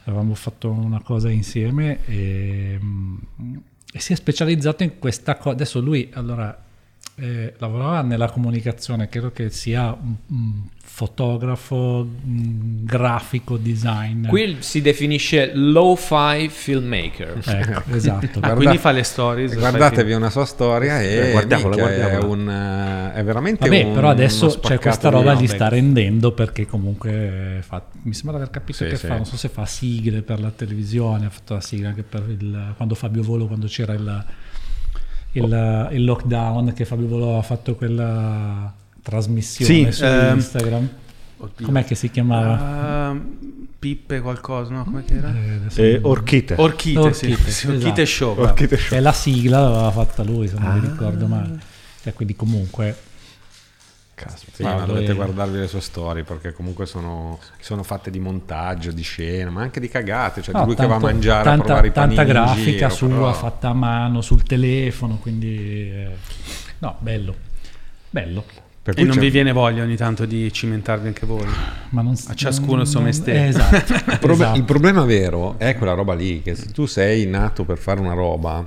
avevamo 0.05 0.35
fatto 0.35 0.71
una 0.71 1.01
cosa 1.03 1.29
insieme 1.31 1.99
e, 2.07 2.79
mm, 2.81 3.17
e 3.93 4.01
si 4.01 4.13
è 4.13 4.17
specializzato 4.17 4.83
in 4.83 4.99
questa 4.99 5.37
cosa. 5.37 5.51
Adesso 5.51 5.81
lui, 5.81 6.11
allora, 6.13 6.67
eh, 7.19 7.55
lavorava 7.59 8.03
nella 8.03 8.31
comunicazione, 8.31 9.09
credo 9.09 9.33
che 9.33 9.51
sia 9.51 9.93
un, 9.93 10.15
un 10.29 10.63
fotografo, 10.81 12.09
un 12.25 12.85
grafico, 12.85 13.57
design. 13.57 14.27
Qui 14.27 14.57
si 14.61 14.81
definisce 14.83 15.53
lo-fi 15.55 16.49
filmmaker. 16.49 17.41
Ecco, 17.47 17.95
esatto. 17.95 18.27
Ah, 18.27 18.39
Guarda- 18.41 18.55
quindi 18.55 18.79
fa 18.79 18.91
le 18.93 19.03
stories. 19.03 19.55
Guardatevi 19.57 20.13
una 20.13 20.31
sua 20.31 20.45
storia 20.45 21.01
e 21.01 21.31
guardiamola, 21.33 21.77
minchia, 21.77 21.95
è, 21.95 21.99
guardiamola. 21.99 22.33
un, 22.35 22.49
eh, 22.51 23.13
è 23.15 23.25
veramente 23.25 23.69
Vabbè, 23.69 23.83
un- 23.85 23.95
però 23.95 24.09
adesso 24.11 24.59
c'è 24.61 24.79
questa 24.79 25.09
roba 25.09 25.35
gli 25.35 25.47
sta 25.47 25.69
rendendo 25.69 26.33
perché 26.33 26.67
comunque 26.67 27.63
fa, 27.67 27.85
mi 28.03 28.15
sembra 28.15 28.37
di 28.37 28.43
aver 28.43 28.51
capito 28.51 28.79
Sì, 28.85 28.87
che 28.91 28.97
sì. 28.97 29.07
fa, 29.07 29.17
non 29.17 29.25
so 29.25 29.37
se 29.37 29.49
fa 29.49 29.67
sigle 29.67 30.23
per 30.23 30.41
la 30.41 30.51
televisione, 30.51 31.27
ha 31.27 31.31
fatto 31.31 31.55
la 31.55 31.61
sigla 31.61 31.89
anche 31.89 32.03
per 32.03 32.25
il, 32.29 32.73
quando 32.77 32.95
Fabio 32.95 33.23
Volo, 33.23 33.47
quando 33.47 33.67
c'era 33.67 33.93
il, 33.93 34.25
il, 35.33 35.89
il 35.93 36.05
lockdown, 36.05 36.73
che 36.73 36.85
Fabio 36.85 37.07
Volo 37.07 37.39
ha 37.39 37.43
fatto 37.43 37.75
quella 37.75 38.73
trasmissione 39.03 39.73
Sì, 39.91 39.93
su 39.93 40.05
ehm, 40.05 40.35
Instagram. 40.37 40.89
Oddio. 41.39 41.67
Com'è 41.67 41.85
che 41.85 41.95
si 41.95 42.11
chiamava? 42.11 42.59
Ah, 43.11 43.21
Pippe 43.79 44.21
qualcosa, 44.21 44.75
no? 44.75 44.85
Come 44.85 45.05
che 45.05 45.15
era? 45.15 45.33
Eh, 45.33 45.61
Eh, 45.95 46.01
Orchite. 46.03 46.55
Orchite, 46.59 47.13
sì. 47.13 47.31
Orchite, 47.31 47.51
Sì, 47.51 47.67
Orchite 47.69 48.03
esatto. 48.03 48.05
Show. 48.35 48.41
Orchite 48.41 48.77
Show. 48.77 48.99
E 48.99 49.01
la 49.01 49.13
sigla 49.13 49.61
l'aveva 49.61 49.91
fatta 49.93 50.25
lui, 50.25 50.49
se 50.49 50.57
non 50.59 50.73
mi 50.75 50.81
ricordo 50.81 51.27
male. 51.27 51.59
E 52.03 52.13
quindi 52.13 52.35
comunque 52.35 52.97
Sì, 54.53 54.63
ma 54.63 54.85
dovete 54.85 55.13
guardarvi 55.15 55.59
le 55.59 55.67
sue 55.69 55.81
storie 55.81 56.23
perché 56.25 56.53
comunque 56.53 56.87
sono, 56.87 57.39
sono 57.61 57.83
fatte 57.83 58.11
di 58.11 58.19
montaggio, 58.19 58.91
di 58.91 59.03
scena, 59.03 59.51
ma 59.51 59.63
anche 59.63 59.81
di 59.81 59.89
cagate, 59.89 60.43
cioè 60.43 60.55
No, 60.55 60.61
di 60.61 60.67
lui 60.67 60.75
che 60.77 60.83
va 60.87 60.89
a 60.89 60.99
tanto- 60.99 61.07
mangiare 61.07 61.45
tanta, 61.45 61.63
a 61.63 61.65
provare 61.67 61.87
i 61.87 61.91
panini 61.91 62.15
tanta 62.17 62.31
in 62.33 62.37
grafica 62.39 62.87
giro, 62.87 62.91
sua 62.91 63.09
però- 63.09 63.33
fatta 63.33 63.69
a 63.69 63.75
mano 63.75 64.21
sul 64.21 64.43
telefono 64.43 65.17
quindi 65.19 65.57
eh, 65.93 66.09
no 66.79 66.97
bello 66.99 67.35
bello 68.11 68.45
E 68.85 69.05
non 69.05 69.15
c'è- 69.17 69.21
vi 69.21 69.29
viene 69.31 69.53
voglia 69.53 69.83
ogni 69.83 69.97
tanto 69.97 70.25
di 70.25 70.51
cimentarvi 70.51 71.09
anche 71.09 71.27
voi? 71.27 71.47
ma 71.91 72.01
non, 72.03 72.15
A 72.29 72.35
ciascuno 72.35 72.81
il 72.83 72.87
suo 72.87 73.01
mestiere. 73.03 73.41
eh, 73.45 73.49
esatto, 73.49 73.93
il, 73.93 74.31
esatto. 74.31 74.57
il 74.59 74.65
problema 74.65 75.05
vero 75.05 75.59
è 75.59 75.77
quella 75.77 75.93
roba 75.93 76.15
lì, 76.15 76.41
che 76.43 76.55
se 76.55 76.69
tu 76.73 76.87
sei 76.87 77.27
nato 77.27 77.65
per 77.65 77.77
fare 77.77 78.01
una 78.01 78.15
roba, 78.15 78.67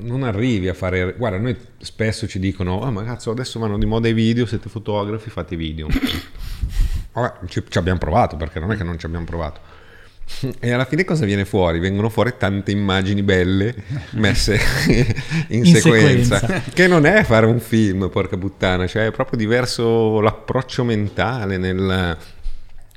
non 0.00 0.22
arrivi 0.22 0.68
a 0.68 0.74
fare... 0.74 1.14
Guarda, 1.16 1.38
noi 1.38 1.56
spesso 1.78 2.26
ci 2.26 2.38
dicono, 2.38 2.82
ah 2.82 2.90
ma 2.90 3.04
cazzo 3.04 3.30
adesso 3.30 3.58
vanno 3.58 3.78
di 3.78 3.86
moda 3.86 4.08
i 4.08 4.12
video, 4.12 4.46
siete 4.46 4.68
fotografi, 4.68 5.30
fate 5.30 5.56
video. 5.56 5.88
Vabbè, 7.12 7.46
ci, 7.48 7.62
ci 7.68 7.78
abbiamo 7.78 7.98
provato, 7.98 8.36
perché 8.36 8.60
non 8.60 8.72
è 8.72 8.76
che 8.76 8.84
non 8.84 8.98
ci 8.98 9.06
abbiamo 9.06 9.24
provato. 9.24 9.82
E 10.58 10.72
alla 10.72 10.86
fine 10.86 11.04
cosa 11.04 11.26
viene 11.26 11.44
fuori? 11.44 11.78
Vengono 11.78 12.08
fuori 12.08 12.34
tante 12.38 12.70
immagini 12.70 13.22
belle 13.22 13.74
messe 14.12 14.58
in, 15.48 15.64
In 15.66 15.76
sequenza, 15.76 16.38
sequenza. 16.38 16.70
che 16.72 16.86
non 16.86 17.04
è 17.04 17.22
fare 17.24 17.46
un 17.46 17.60
film, 17.60 18.08
porca 18.08 18.36
puttana, 18.36 18.86
cioè 18.86 19.06
è 19.06 19.10
proprio 19.10 19.38
diverso 19.38 20.20
l'approccio 20.20 20.84
mentale 20.84 21.58
nel... 21.58 22.16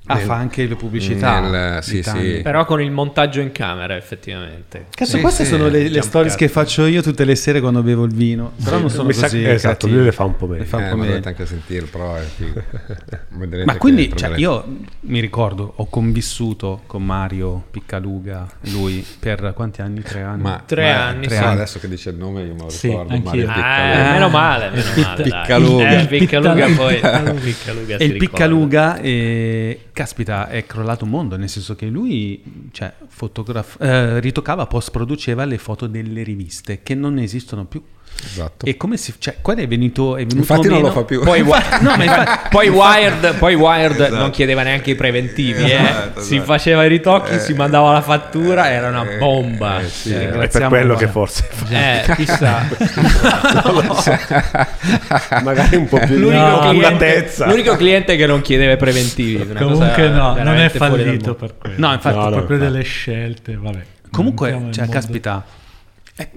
Ah, 0.10 0.16
nel- 0.16 0.24
fa 0.26 0.36
anche 0.36 0.66
le 0.66 0.76
pubblicità. 0.76 1.39
nel- 1.41 1.84
sì, 1.84 2.01
sì. 2.01 2.39
Però 2.41 2.66
con 2.66 2.82
il 2.82 2.91
montaggio 2.91 3.41
in 3.41 3.51
camera, 3.51 3.95
effettivamente. 3.95 4.86
Cazzo, 4.89 5.18
Sì, 5.18 5.22
queste 5.22 5.43
sì, 5.43 5.51
sono 5.51 5.68
le, 5.68 5.89
le 5.89 6.01
stories 6.01 6.36
che 6.36 6.47
faccio 6.47 6.86
io 6.86 7.01
tutte 7.01 7.26
le 7.26 7.36
sere 7.36 7.60
quando 7.60 7.82
bevo 7.84 8.03
il 8.05 8.14
vino. 8.14 8.53
Però 8.64 8.80
non 8.80 8.89
sono 8.89 9.12
sa 9.12 9.24
così. 9.24 9.41
che- 9.41 9.51
esatto, 9.53 9.88
lui 9.88 10.03
le 10.03 10.12
fa 10.12 10.24
un 10.24 10.36
po' 10.36 10.47
bene. 10.47 10.60
Le 10.62 10.66
fa 10.66 10.78
un 10.78 10.84
Eh, 10.84 10.89
po' 10.89 10.95
ma 10.95 11.01
bene. 11.01 11.08
dovete 11.20 11.28
anche 11.30 11.45
sentirlo, 11.45 11.88
però. 11.91 12.16
Vedrete 13.30 13.66
Ma 13.66 13.78
quindi, 13.78 14.12
cioè, 14.16 14.38
io 14.38 14.66
mi 15.01 15.20
ricordo, 15.20 15.74
ho 15.76 15.86
convissuto 15.88 16.82
con 16.88 17.03
Mario 17.05 17.66
Piccaluga, 17.70 18.47
lui, 18.72 19.05
per 19.20 19.51
quanti 19.55 19.82
anni? 19.82 20.01
Tre 20.01 20.22
anni? 20.22 20.41
Ma, 20.41 20.64
Tre 20.66 20.82
ma- 20.93 21.05
anni, 21.08 21.30
sì, 21.30 21.36
sì. 21.36 21.43
adesso 21.43 21.80
che 21.80 21.88
dice 21.88 22.10
il 22.12 22.16
nome 22.18 22.43
io 22.43 22.53
me 22.53 22.62
lo 22.62 22.70
Sì, 22.70 22.88
ricordo. 22.88 23.14
anch'io. 23.14 23.26
Mario 23.30 23.47
Ah, 23.49 23.53
Piccaluga. 23.53 24.12
meno 24.14 24.30
male, 24.30 24.70
meno 24.70 24.82
Il 24.95 25.01
male. 25.01 25.24
Piccaluga. 25.24 25.89
Eh, 25.99 26.05
Piccaluga 26.08 26.66
Il 26.66 26.76
poi. 26.76 26.93
Piccaluga. 26.95 27.32
Piccaluga 27.39 27.97
E 27.97 28.05
il. 28.05 28.18
Piccaluga, 28.18 28.97
eh, 28.99 29.82
caspita, 29.98 30.48
è 30.48 30.64
crollato 30.68 31.06
un 31.06 31.10
mondo, 31.10 31.38
nel 31.38 31.50
senso 31.50 31.74
che 31.74 31.88
lui 31.88 32.70
cioè, 32.72 32.93
fotograf- 33.08 33.82
eh, 33.82 34.20
ritoccava, 34.20 34.68
post 34.68 34.91
produceva 34.91 35.43
le 35.43 35.58
foto 35.58 35.88
delle 35.88 36.22
riviste 36.22 36.84
che 36.84 36.93
non 36.93 37.18
esistono 37.18 37.66
più. 37.66 37.84
Esatto. 38.26 38.65
E 38.65 38.78
come 38.78 38.97
si... 38.97 39.13
Cioè, 39.18 39.38
qua 39.41 39.55
è 39.55 39.68
venuto... 39.68 40.15
È 40.15 40.20
venuto 40.20 40.38
Infatti 40.38 40.68
non 40.68 40.78
meno- 40.78 40.88
lo 40.88 40.93
fa 40.93 41.03
più. 41.03 41.22
Poi, 41.22 41.41
Wi- 41.41 41.61
No, 41.82 41.95
ma 41.95 42.03
infatti- 42.03 42.47
poi 42.49 42.70
Wired, 42.70 43.36
poi 43.36 43.55
Wired 43.55 43.99
Esatto. 43.99 44.15
non 44.15 44.30
chiedeva 44.32 44.63
neanche 44.63 44.91
i 44.91 44.95
preventivi, 44.95 45.63
eh. 45.63 45.74
Esatto, 45.76 46.22
si 46.22 46.36
esatto. 46.36 46.51
faceva 46.51 46.84
i 46.84 46.88
ritocchi, 46.88 47.39
si 47.39 47.53
mandava 47.53 47.91
la 47.93 48.01
fattura, 48.01 48.70
era 48.70 48.89
una 48.89 49.09
Eh, 49.09 49.18
bomba. 49.18 49.80
eh, 49.80 49.88
sì. 49.88 50.13
Eh, 50.13 50.30
È 50.30 50.47
per 50.49 50.68
quello 50.68 50.95
che 50.95 51.07
forse 51.07 51.47
Eh, 51.70 52.03
chissà. 52.15 52.65
magari 55.43 55.76
un 55.76 55.88
po' 55.88 55.99
più 55.99 56.18
L'unico, 56.18 56.72
di 56.72 56.80
cliente, 56.80 57.34
l'unico 57.45 57.76
cliente 57.76 58.15
che 58.15 58.26
non 58.26 58.41
chiedeva 58.41 58.74
i 58.74 58.78
preventivi. 58.78 59.47
una 59.49 59.59
Comunque 59.59 59.88
cosa 59.95 60.09
no, 60.09 60.36
non 60.43 60.57
è 60.57 60.70
fallito 60.70 61.36
per 61.36 61.55
quello. 61.57 61.76
No, 61.78 61.93
infatti, 61.93 62.15
No, 62.18 62.24
no, 62.24 62.30
proprio 62.32 62.57
infatti. 62.57 62.72
delle 62.74 62.84
scelte, 62.84 63.55
vabbè. 63.57 63.80
Comunque, 64.11 64.68
cioè, 64.72 64.88
caspita, 64.88 65.43
eh, 65.45 65.65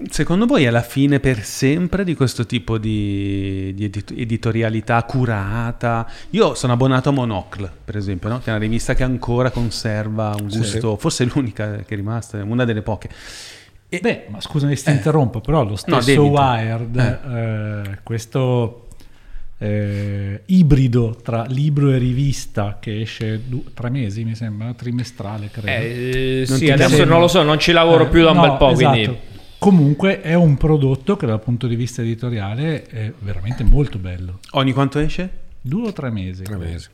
secondo 0.09 0.45
voi 0.45 0.63
è 0.65 0.69
la 0.69 0.81
fine 0.83 1.19
per 1.19 1.43
sempre 1.43 2.03
di 2.03 2.13
questo 2.15 2.45
tipo 2.45 2.77
di, 2.77 3.73
di 3.73 3.85
edit- 3.85 4.13
editorialità 4.15 5.01
curata? 5.03 6.07
Io 6.31 6.53
sono 6.53 6.73
abbonato 6.73 7.09
a 7.09 7.11
Monocle, 7.11 7.71
per 7.83 7.97
esempio, 7.97 8.29
no? 8.29 8.39
che 8.39 8.45
è 8.45 8.49
una 8.49 8.59
rivista 8.59 8.93
che 8.93 9.03
ancora 9.03 9.49
conserva 9.49 10.35
un 10.39 10.47
gusto, 10.47 10.97
forse 10.97 11.23
è 11.23 11.29
l'unica 11.33 11.77
che 11.77 11.93
è 11.93 11.95
rimasta, 11.95 12.43
una 12.43 12.65
delle 12.65 12.81
poche. 12.83 13.09
E- 13.89 13.99
Beh, 14.01 14.25
ma 14.29 14.39
scusami 14.39 14.75
se 14.75 14.85
ti 14.85 14.91
interrompo, 14.91 15.41
però 15.41 15.63
lo 15.63 15.75
stesso 15.75 15.99
debito. 15.99 16.25
Wired, 16.27 16.95
eh, 16.97 17.97
questo 18.03 18.87
eh, 19.57 20.41
ibrido 20.45 21.17
tra 21.21 21.43
libro 21.47 21.91
e 21.91 21.97
rivista 21.97 22.77
che 22.79 23.01
esce 23.01 23.41
du- 23.47 23.65
tre 23.73 23.89
mesi, 23.89 24.23
mi 24.23 24.35
sembra, 24.35 24.73
trimestrale, 24.73 25.49
credo. 25.51 25.67
Eh, 25.67 26.43
sì, 26.45 26.69
adesso 26.69 26.95
piace? 26.95 27.05
non 27.05 27.19
lo 27.19 27.27
so, 27.27 27.43
non 27.43 27.59
ci 27.59 27.71
lavoro 27.71 28.05
Eh, 28.05 28.07
più 28.09 28.23
da 28.23 28.29
un 28.31 28.37
no, 28.37 28.41
bel 28.43 28.57
po', 28.57 28.69
esatto. 28.71 28.91
quindi... 28.91 29.19
Comunque 29.61 30.21
è 30.21 30.33
un 30.33 30.57
prodotto 30.57 31.15
che 31.15 31.27
dal 31.27 31.39
punto 31.39 31.67
di 31.67 31.75
vista 31.75 32.01
editoriale 32.01 32.81
è 32.87 33.13
veramente 33.19 33.63
molto 33.63 33.99
bello. 33.99 34.39
Ogni 34.53 34.73
quanto 34.73 34.97
esce? 34.97 35.29
Due 35.61 35.89
o 35.89 35.93
tre 35.93 36.09
mesi. 36.09 36.41
Tre 36.41 36.57
mesi. 36.57 36.87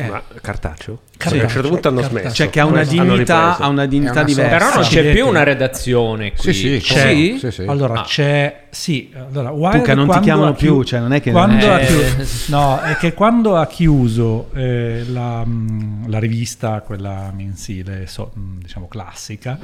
Ma 0.00 0.20
cartaceo? 0.40 1.02
Cartaceo, 1.16 1.40
a 1.42 1.44
un 1.44 1.48
certo 1.50 1.68
punto 1.68 1.88
hanno 1.88 2.00
cartaceo. 2.00 2.20
smesso. 2.22 2.34
Cioè 2.34 2.50
che 2.50 2.58
ha 2.60 2.64
una 2.66 2.82
dignità, 2.82 3.56
ha 3.58 3.68
una 3.68 3.86
dignità 3.86 4.10
È 4.10 4.16
una 4.16 4.24
diversa. 4.24 4.56
Però 4.58 4.74
non 4.74 4.82
c'è 4.88 5.12
più 5.12 5.26
una 5.28 5.42
redazione 5.44 6.32
qui. 6.32 6.52
Sì, 6.52 6.78
sì, 6.80 6.92
C'è. 6.92 7.08
sì, 7.14 7.36
sì, 7.38 7.50
sì. 7.52 7.62
Allora 7.62 8.00
Ah. 8.00 8.02
c'è, 8.02 8.64
sì, 8.70 9.12
allora, 9.14 9.50
Wired 9.50 9.78
Pucca, 9.78 9.94
non 9.94 10.08
ti 10.10 10.18
chiamano 10.18 10.54
più, 10.54 10.72
chiu- 10.74 10.84
cioè, 10.86 10.98
non 11.00 11.12
è 11.12 11.20
che- 11.20 11.30
quando 11.30 11.64
Eh. 11.66 11.68
ha 11.68 11.78
chiuso, 11.78 12.16
no, 12.56 12.80
è 12.80 12.96
che 12.96 13.14
quando 13.14 13.54
ha 13.56 13.66
chiuso 13.68 14.50
eh, 14.54 15.04
la, 15.08 15.44
mh, 15.44 16.08
la 16.10 16.18
rivista, 16.18 16.80
quella 16.80 17.32
mensile, 17.32 18.08
so- 18.08 18.32
mh, 18.34 18.58
diciamo 18.62 18.88
classica, 18.88 19.56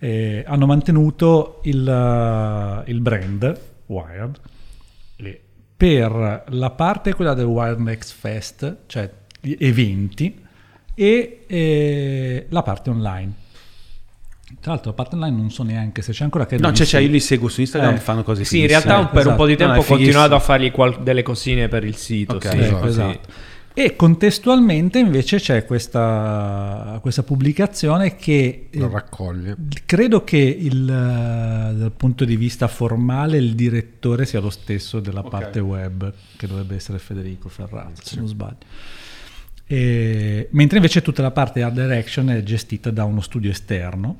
eh, 0.00 0.42
hanno 0.46 0.66
mantenuto 0.66 1.60
il, 1.64 1.86
eh, 1.88 2.90
il 2.90 3.00
brand 3.00 3.60
Wired 3.86 4.40
e 5.16 5.40
per 5.76 6.44
la 6.48 6.70
parte 6.70 7.14
quella 7.14 7.34
del 7.34 7.44
Wired 7.46 7.78
Next 7.78 8.14
Fest, 8.18 8.76
cioè 8.86 9.10
gli 9.40 9.56
eventi, 9.58 10.38
e 10.94 11.44
eh, 11.46 12.46
la 12.50 12.62
parte 12.62 12.90
online. 12.90 13.32
Tra 14.60 14.72
l'altro 14.72 14.90
la 14.90 14.96
parte 14.96 15.14
online 15.14 15.36
non 15.36 15.50
so 15.50 15.62
neanche 15.62 16.02
se 16.02 16.12
c'è 16.12 16.24
ancora 16.24 16.44
che 16.44 16.58
No, 16.58 16.70
c'è, 16.72 16.84
si- 16.84 16.90
c'è, 16.96 16.98
io 17.00 17.08
li 17.08 17.20
seguo 17.20 17.48
su 17.48 17.60
Instagram, 17.60 17.94
Eh. 17.94 17.98
fanno 17.98 18.22
cose 18.24 18.44
Sì, 18.44 18.60
in 18.60 18.66
realtà 18.66 19.06
per 19.06 19.26
un 19.28 19.36
po' 19.36 19.46
di 19.46 19.52
Esatto. 19.52 19.72
tempo 19.72 19.86
ho 19.86 19.96
continuato 19.96 20.34
a 20.34 20.40
fargli 20.40 20.70
qual- 20.72 21.02
delle 21.02 21.22
cosine 21.22 21.68
per 21.68 21.84
il 21.84 21.94
sito. 21.96 22.34
Ok. 22.34 22.48
sì. 22.50 22.58
Esatto. 22.58 22.86
esatto. 22.86 23.28
E 23.82 23.96
contestualmente 23.96 24.98
invece 24.98 25.38
c'è 25.38 25.64
questa, 25.64 26.98
questa 27.00 27.22
pubblicazione 27.22 28.14
che 28.14 28.68
eh, 28.68 28.78
Lo 28.78 28.90
raccoglie. 28.90 29.56
credo 29.86 30.22
che 30.22 30.36
il, 30.36 30.82
eh, 30.82 31.74
dal 31.74 31.92
punto 31.96 32.26
di 32.26 32.36
vista 32.36 32.68
formale 32.68 33.38
il 33.38 33.54
direttore 33.54 34.26
sia 34.26 34.38
lo 34.40 34.50
stesso 34.50 35.00
della 35.00 35.22
parte 35.22 35.60
web, 35.60 36.12
che 36.36 36.46
dovrebbe 36.46 36.74
essere 36.74 36.98
Federico 36.98 37.48
Ferrazzi, 37.48 38.02
se 38.04 38.16
non 38.16 38.28
sbaglio. 38.28 38.58
E- 39.64 40.48
mentre 40.50 40.76
invece 40.76 41.00
tutta 41.00 41.22
la 41.22 41.30
parte 41.30 41.62
art 41.62 41.72
direction 41.72 42.28
è 42.28 42.42
gestita 42.42 42.90
da 42.90 43.04
uno 43.04 43.22
studio 43.22 43.50
esterno. 43.50 44.18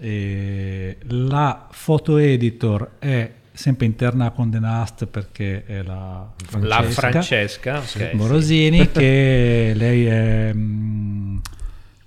E 0.00 0.96
la 1.08 1.68
photo 1.84 2.16
editor 2.16 2.92
è 2.98 3.32
sempre 3.58 3.86
interna 3.86 4.26
a 4.26 4.30
Condé 4.30 4.60
Nast 4.60 5.06
perché 5.06 5.64
è 5.66 5.82
la 5.82 6.30
La 6.60 6.76
Francesca. 6.82 7.00
Francesca, 7.10 7.78
ok, 7.78 7.84
sì. 7.86 8.08
Morosini 8.12 8.88
che 8.88 9.72
lei 9.74 10.06
è 10.06 10.52
mm, 10.54 11.36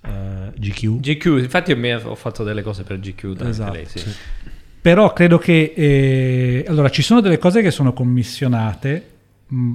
eh, 0.00 0.52
GQ 0.56 1.00
GQ, 1.00 1.26
infatti 1.42 1.72
io 1.72 2.00
ho 2.08 2.14
fatto 2.14 2.42
delle 2.42 2.62
cose 2.62 2.84
per 2.84 2.98
GQ 2.98 3.34
da 3.34 3.50
Esatto, 3.50 3.72
lei, 3.74 3.84
sì. 3.84 3.98
sì. 3.98 4.10
però 4.80 5.12
credo 5.12 5.36
che 5.36 5.74
eh, 5.76 6.64
allora 6.68 6.88
ci 6.88 7.02
sono 7.02 7.20
delle 7.20 7.36
cose 7.36 7.60
che 7.60 7.70
sono 7.70 7.92
commissionate 7.92 9.08
mh, 9.48 9.72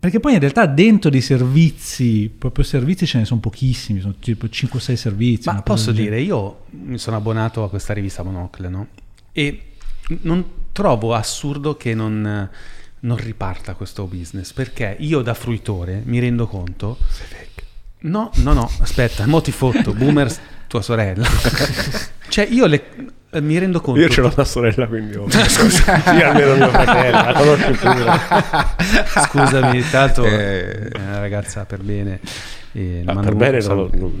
perché 0.00 0.18
poi 0.18 0.32
in 0.32 0.40
realtà 0.40 0.66
dentro 0.66 1.08
di 1.08 1.20
servizi 1.20 2.32
proprio 2.36 2.64
servizi 2.64 3.06
ce 3.06 3.18
ne 3.18 3.24
sono 3.24 3.38
pochissimi 3.38 4.00
sono 4.00 4.14
tipo 4.18 4.46
5-6 4.46 4.94
servizi 4.94 5.48
Ma 5.48 5.62
posso 5.62 5.92
dire, 5.92 6.20
io 6.20 6.64
mi 6.70 6.98
sono 6.98 7.16
abbonato 7.16 7.62
a 7.62 7.68
questa 7.68 7.92
rivista 7.94 8.24
Monocle, 8.24 8.68
no? 8.68 8.86
E 9.30 9.66
non 10.22 10.44
trovo 10.72 11.14
assurdo 11.14 11.76
che 11.76 11.94
non, 11.94 12.48
non 13.00 13.16
riparta 13.16 13.74
questo 13.74 14.04
business, 14.06 14.52
perché 14.52 14.96
io 15.00 15.20
da 15.22 15.34
fruitore 15.34 16.02
mi 16.04 16.18
rendo 16.18 16.46
conto... 16.46 16.96
No, 18.04 18.30
no, 18.36 18.52
no, 18.52 18.68
aspetta, 18.80 19.26
mo 19.26 19.40
ti 19.40 19.52
fotto, 19.52 19.92
boomer 19.92 20.28
tua 20.66 20.82
sorella. 20.82 21.24
cioè 22.28 22.48
io 22.50 22.66
le- 22.66 22.84
eh, 23.30 23.40
mi 23.40 23.56
rendo 23.58 23.80
conto... 23.80 24.00
Io 24.00 24.08
ce 24.08 24.20
l'ho 24.22 24.32
una 24.34 24.44
sorella, 24.44 24.88
quindi 24.88 25.14
ho... 25.14 25.26
sì, 25.30 25.82
almeno 25.88 26.56
mio 26.56 26.68
fratello, 26.70 27.16
la 27.22 27.32
conosci 27.32 27.72
pure. 27.72 28.04
Scusami, 29.26 29.84
l'altro 29.92 30.24
Eh. 30.24 30.88
è 30.88 30.98
una 30.98 31.18
ragazza 31.20 31.64
per 31.64 31.80
bene. 31.82 32.18
e 32.72 33.02
Ah, 33.06 33.14
per 33.20 33.34
bene 33.36 33.60
non, 33.60 33.88
non- 33.92 34.18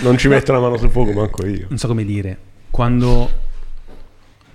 non 0.00 0.18
ci 0.18 0.28
metto 0.28 0.52
la 0.52 0.60
mano 0.60 0.76
sul 0.76 0.90
fuoco 0.90 1.12
manco 1.12 1.46
io. 1.46 1.66
non 1.70 1.78
so 1.78 1.86
come 1.86 2.04
dire, 2.04 2.36
quando 2.70 3.30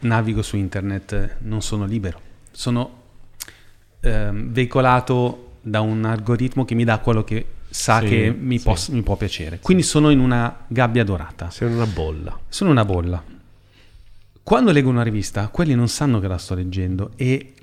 navigo 0.04 0.42
su 0.42 0.56
internet 0.58 1.38
non 1.40 1.62
sono 1.62 1.86
libero, 1.86 2.20
sono 2.52 3.02
ehm, 4.00 4.52
veicolato 4.52 5.54
da 5.62 5.82
un 5.82 6.04
algoritmo 6.06 6.66
che 6.66 6.76
mi 6.76 6.84
dà 6.84 7.00
quello 7.00 7.24
che 7.24 7.46
sa 7.70 8.00
Sì, 8.02 8.08
che 8.08 8.36
mi, 8.38 8.58
sì. 8.60 8.64
poss- 8.66 8.90
mi 8.90 9.02
può 9.02 9.16
piacere. 9.16 9.60
Quindi 9.62 9.84
sono 9.84 10.10
in 10.10 10.20
una 10.20 10.66
gabbia 10.68 11.04
dorata, 11.04 11.50
in 11.62 11.68
una 11.74 11.86
bolla. 11.88 12.38
sono 12.50 12.70
una 12.72 12.86
bolla. 12.86 13.24
Quando 14.44 14.72
leggo 14.72 14.90
una 14.90 15.04
rivista, 15.04 15.48
quelli 15.48 15.74
non 15.74 15.88
sanno 15.88 16.20
che 16.20 16.28
la 16.28 16.38
sto 16.38 16.54
leggendo 16.54 17.12
e 17.16 17.54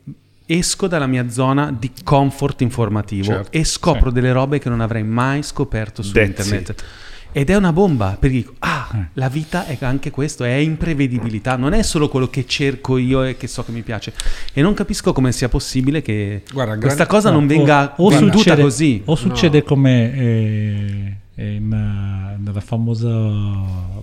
esco 0.46 0.88
dalla 0.88 1.06
mia 1.06 1.28
zona 1.30 1.70
di 1.70 1.92
comfort 2.02 2.62
informativo 2.62 3.24
Certo, 3.32 3.56
e 3.56 3.62
scopro 3.64 4.10
delle 4.10 4.32
robe 4.32 4.58
che 4.58 4.68
non 4.70 4.80
avrei 4.80 5.04
mai 5.04 5.42
scoperto 5.42 6.02
su 6.02 6.12
That's 6.12 6.26
internet. 6.28 6.68
it. 6.70 6.84
Ed 7.32 7.48
è 7.50 7.56
una 7.56 7.72
bomba, 7.72 8.16
perché 8.18 8.36
dico, 8.36 8.54
ah, 8.60 8.88
Eh. 8.92 9.04
la 9.14 9.28
vita 9.28 9.66
è 9.66 9.76
anche 9.80 10.10
questo, 10.10 10.44
è 10.44 10.52
imprevedibilità, 10.54 11.56
non 11.56 11.72
è 11.72 11.82
solo 11.82 12.08
quello 12.08 12.28
che 12.28 12.44
cerco 12.46 12.96
io 12.98 13.22
e 13.22 13.36
che 13.36 13.46
so 13.46 13.62
che 13.64 13.70
mi 13.72 13.82
piace. 13.82 14.12
E 14.52 14.62
non 14.62 14.74
capisco 14.74 15.12
come 15.12 15.30
sia 15.32 15.48
possibile 15.48 16.02
che 16.02 16.42
Guarda, 16.52 16.72
questa 16.78 17.04
grande- 17.04 17.12
cosa 17.12 17.30
non 17.30 17.44
o- 17.44 17.46
venga 17.46 17.94
o, 17.98 18.08
venduta 18.08 18.36
succede, 18.38 18.62
così. 18.62 19.02
o 19.04 19.14
succede 19.14 19.62
come 19.62 20.14
eh, 20.14 21.16
in, 21.36 21.72
eh, 21.72 22.36
nella 22.42 22.60
famosa 22.60 23.08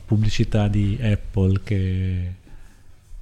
pubblicità 0.06 0.68
di 0.68 0.98
Apple 1.02 1.60
che 1.64 2.32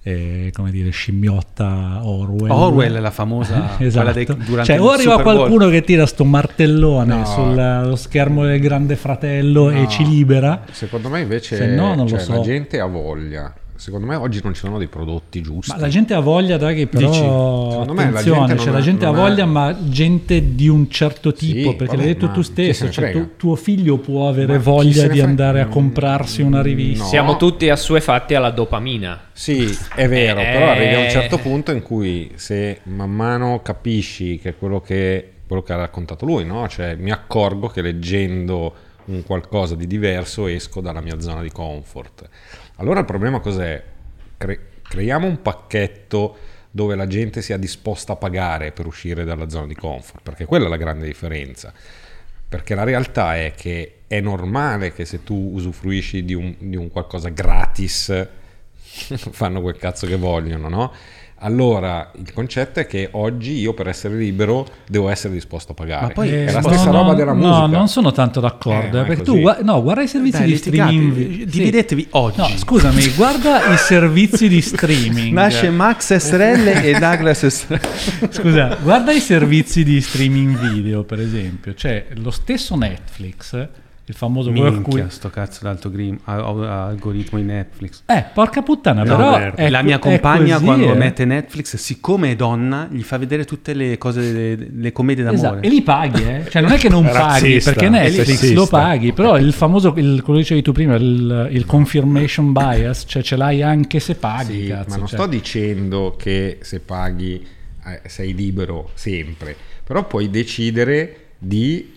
eh, 0.08 0.51
come 0.53 0.70
dire 0.70 0.91
scimmiotta 0.91 2.01
Orwell 2.03 2.51
Orwell 2.51 2.95
è 2.95 2.99
la 2.99 3.10
famosa, 3.10 3.76
esatto. 3.82 4.12
dei, 4.12 4.26
durante 4.26 4.64
cioè 4.64 4.80
o 4.80 4.91
arriva 4.91 5.20
qualcuno 5.20 5.68
che 5.70 5.82
tira 5.84 6.06
sto 6.06 6.24
martellone 6.24 7.16
No. 7.16 7.26
sullo 7.26 7.95
schermo 7.95 8.45
del 8.45 8.60
grande 8.60 8.95
fratello 8.95 9.72
e 9.72 9.82
No. 9.82 9.88
ci 9.88 10.08
libera 10.08 10.62
Secondo 10.70 11.10
me 11.10 11.22
invece 11.22 11.56
Se 11.56 11.66
no, 11.66 11.95
non 11.95 12.03
lo 12.06 12.08
cioè, 12.08 12.20
so. 12.20 12.34
la 12.34 12.41
gente 12.41 12.80
ha 12.80 12.86
voglia. 12.86 13.51
Secondo 13.78 14.05
me 14.07 14.15
oggi 14.15 14.39
non 14.41 14.53
ci 14.53 14.61
sono 14.61 14.78
dei 14.78 14.88
prodotti 14.88 15.41
giusti. 15.41 15.71
ma 15.71 15.78
la 15.78 15.89
gente 15.89 16.13
ha 16.13 16.19
voglia 16.21 16.55
Draghi 16.57 16.88
però 16.88 17.07
Dici? 17.09 17.19
Secondo 17.19 17.93
me 17.93 18.09
la 18.11 18.23
gente 18.23 18.39
non 18.39 18.57
cioè, 18.57 18.71
la 18.71 18.78
ha- 18.78 18.82
gente 18.82 19.05
ha 19.05 19.11
voglia 19.11 19.45
ma 19.45 19.78
gente 19.84 20.55
di 20.55 20.67
un 20.69 20.89
certo 20.89 21.34
tipo 21.34 21.71
Sì, 21.71 21.76
perché 21.76 21.95
vabbè, 21.95 21.97
l'hai 21.97 22.13
detto 22.13 22.32
tu 22.32 22.41
stesso 22.41 22.89
cioè, 22.89 23.11
tu- 23.11 23.32
tuo 23.36 23.55
figlio 23.55 23.97
può 23.97 24.30
avere 24.30 24.53
Ma 24.53 24.59
voglia 24.63 25.07
di 25.07 25.19
andare 25.19 25.59
a 25.61 25.65
Mm, 25.65 25.71
comprarsi 25.71 26.41
una 26.41 26.61
rivista 26.61 27.03
no. 27.03 27.09
Siamo 27.09 27.36
tutti 27.38 27.69
assuefatti 27.69 28.34
alla 28.34 28.51
dopamina. 28.51 29.19
Sì, 29.34 29.78
è 29.93 30.07
vero, 30.07 30.39
Eh. 30.39 30.43
però 30.51 30.69
arrivi 30.69 30.93
a 30.95 30.99
un 30.99 31.09
certo 31.09 31.38
punto 31.38 31.71
in 31.71 31.82
cui 31.82 32.32
se 32.36 32.80
man 32.84 33.11
mano 33.11 33.61
capisci 33.61 34.39
che 34.39 34.55
quello 34.55 34.80
che, 34.80 35.32
quello 35.45 35.61
che 35.61 35.73
ha 35.73 35.78
raccontato 35.78 36.26
lui, 36.26 36.45
no? 36.45 36.65
Cioè 36.69 36.95
mi 36.95 37.11
accorgo 37.11 37.67
che 37.67 37.82
leggendo 37.82 38.73
un 39.07 39.21
qualcosa 39.23 39.76
di 39.76 39.86
diverso 39.86 40.47
esco 40.47 40.80
dalla 40.82 41.01
mia 41.01 41.19
zona 41.19 41.41
di 41.41 41.51
comfort. 41.51 42.28
Allora 42.78 42.99
il 42.99 43.05
problema 43.05 43.39
cos'è? 43.39 43.82
Cre- 44.38 44.67
creiamo 44.82 45.28
un 45.28 45.41
pacchetto 45.41 46.38
dove 46.71 46.95
la 46.95 47.07
gente 47.07 47.41
sia 47.41 47.57
disposta 47.57 48.13
a 48.13 48.15
pagare 48.17 48.71
per 48.71 48.86
uscire 48.86 49.23
dalla 49.23 49.47
zona 49.47 49.67
di 49.67 49.76
comfort, 49.76 50.21
perché 50.21 50.45
quella 50.45 50.65
è 50.65 50.69
la 50.69 50.78
grande 50.78 51.05
differenza. 51.05 51.73
Perché 52.47 52.76
la 52.76 52.84
realtà 52.84 53.38
è 53.38 53.53
che 53.55 53.99
è 54.07 54.19
normale 54.19 54.91
che 54.91 55.05
se 55.05 55.23
tu 55.23 55.51
usufruisci 55.53 56.26
di 56.26 56.34
un, 56.34 56.53
di 56.57 56.76
un 56.76 56.89
qualcosa 56.89 57.30
gratis 57.30 58.28
fanno 59.32 59.61
quel 59.61 59.78
cazzo 59.78 60.05
che 60.05 60.17
vogliono, 60.17 60.67
no? 60.67 60.93
Allora 61.39 62.11
il 62.17 62.31
concetto 62.33 62.79
è 62.79 62.88
che 62.88 63.09
oggi 63.11 63.59
io 63.59 63.73
per 63.73 63.88
essere 63.88 64.15
libero 64.15 64.65
devo 64.88 65.09
essere 65.09 65.33
disposto 65.33 65.73
a 65.73 65.75
pagare. 65.75 66.05
Ma 66.07 66.11
poi- 66.11 66.29
è 66.29 66.47
Eh, 66.47 66.51
la 66.51 66.59
no, 66.61 66.67
stessa 66.69 66.86
no, 66.86 66.91
roba 66.91 67.13
della 67.13 67.33
no, 67.33 67.47
musica. 67.57 67.77
non 67.77 67.88
sono 67.88 68.11
tanto 68.11 68.39
d'accordo. 68.39 68.97
Eh, 68.97 69.01
eh, 69.01 69.03
perché 69.05 69.21
tu 69.23 69.41
no, 69.63 69.81
guarda 69.83 70.01
i 70.01 70.07
servizi 70.07 70.39
Dai, 70.39 70.47
di 70.47 70.55
streaming. 70.57 71.13
Sì. 71.15 71.45
dividetevi 71.45 72.07
oggi. 72.11 72.39
No, 72.39 72.47
scusami, 72.55 73.07
guarda 73.15 73.73
i 73.73 73.77
servizi 73.77 74.47
di 74.47 74.61
streaming. 74.61 75.33
Nasce 75.33 75.69
Max 75.69 76.15
SRL 76.15 76.67
e 76.67 76.97
Douglas 76.99 77.45
SRL. 77.45 77.79
Scusa, 78.29 78.77
guarda 78.81 79.11
i 79.11 79.19
servizi 79.19 79.83
di 79.83 79.99
streaming 80.01 80.57
video, 80.57 81.03
per 81.03 81.19
esempio. 81.19 81.73
C'è 81.73 82.07
lo 82.15 82.31
stesso 82.31 82.75
Netflix, 82.75 83.67
il 84.08 84.14
famoso. 84.14 84.51
Minchia, 84.51 85.10
sto 85.10 85.30
cazzo 85.32 85.64
d'alto 85.64 85.89
grim- 85.89 86.20
algoritmo 86.26 87.39
di 87.39 87.45
Netflix. 87.45 88.03
Eh, 88.06 88.24
porca 88.34 88.62
puttana, 88.62 89.03
No, 89.03 89.16
però... 89.16 89.53
è 89.56 89.70
la 89.70 89.82
mia 89.82 89.97
compagna 89.97 90.53
così, 90.53 90.66
quando 90.66 90.91
eh. 90.93 90.95
mette 90.95 91.26
Netflix, 91.26 91.76
siccome 91.78 92.32
è 92.32 92.36
donna, 92.36 92.88
gli 92.91 93.01
fa 93.01 93.18
vedere 93.18 93.45
tutte 93.45 93.74
le 93.74 93.97
cose, 93.97 94.32
le, 94.32 94.70
le 94.76 94.91
commedie 94.91 95.24
d'amore. 95.24 95.47
Esatto, 95.47 95.62
e 95.66 95.70
li 95.70 95.82
paghi, 95.82 96.24
eh? 96.24 96.45
Cioè 96.49 96.62
non 96.62 96.72
è 96.72 96.78
che 96.78 96.89
non 96.89 97.03
paghi, 97.03 97.60
perché 97.60 97.89
Netflix 97.89 98.51
lo 98.53 98.68
paghi, 98.68 99.12
però 99.12 99.38
il 99.39 99.53
famoso, 99.53 99.88
il, 99.97 100.22
quello 100.22 100.38
che 100.38 100.43
dicevi 100.43 100.62
tu 100.62 100.72
prima, 100.72 100.95
il, 100.95 101.47
il 101.51 101.66
confirmation 101.66 102.51
bias, 102.51 103.06
cioè 103.08 103.24
ce 103.24 103.36
l'hai 103.36 103.64
anche 103.64 103.99
se 103.99 104.16
paghi, 104.16 104.62
Sì, 104.64 104.68
cazzo. 104.68 104.89
ma 104.89 104.95
non 104.97 105.08
cioè. 105.08 105.18
sto 105.18 105.28
dicendo 105.28 106.16
che 106.16 106.60
se 106.62 106.80
paghi 106.80 107.43
eh, 107.86 108.01
sei 108.08 108.36
libero 108.36 108.91
sempre, 108.93 109.56
però 109.84 110.06
puoi 110.06 110.30
decidere 110.30 111.22
di, 111.39 111.93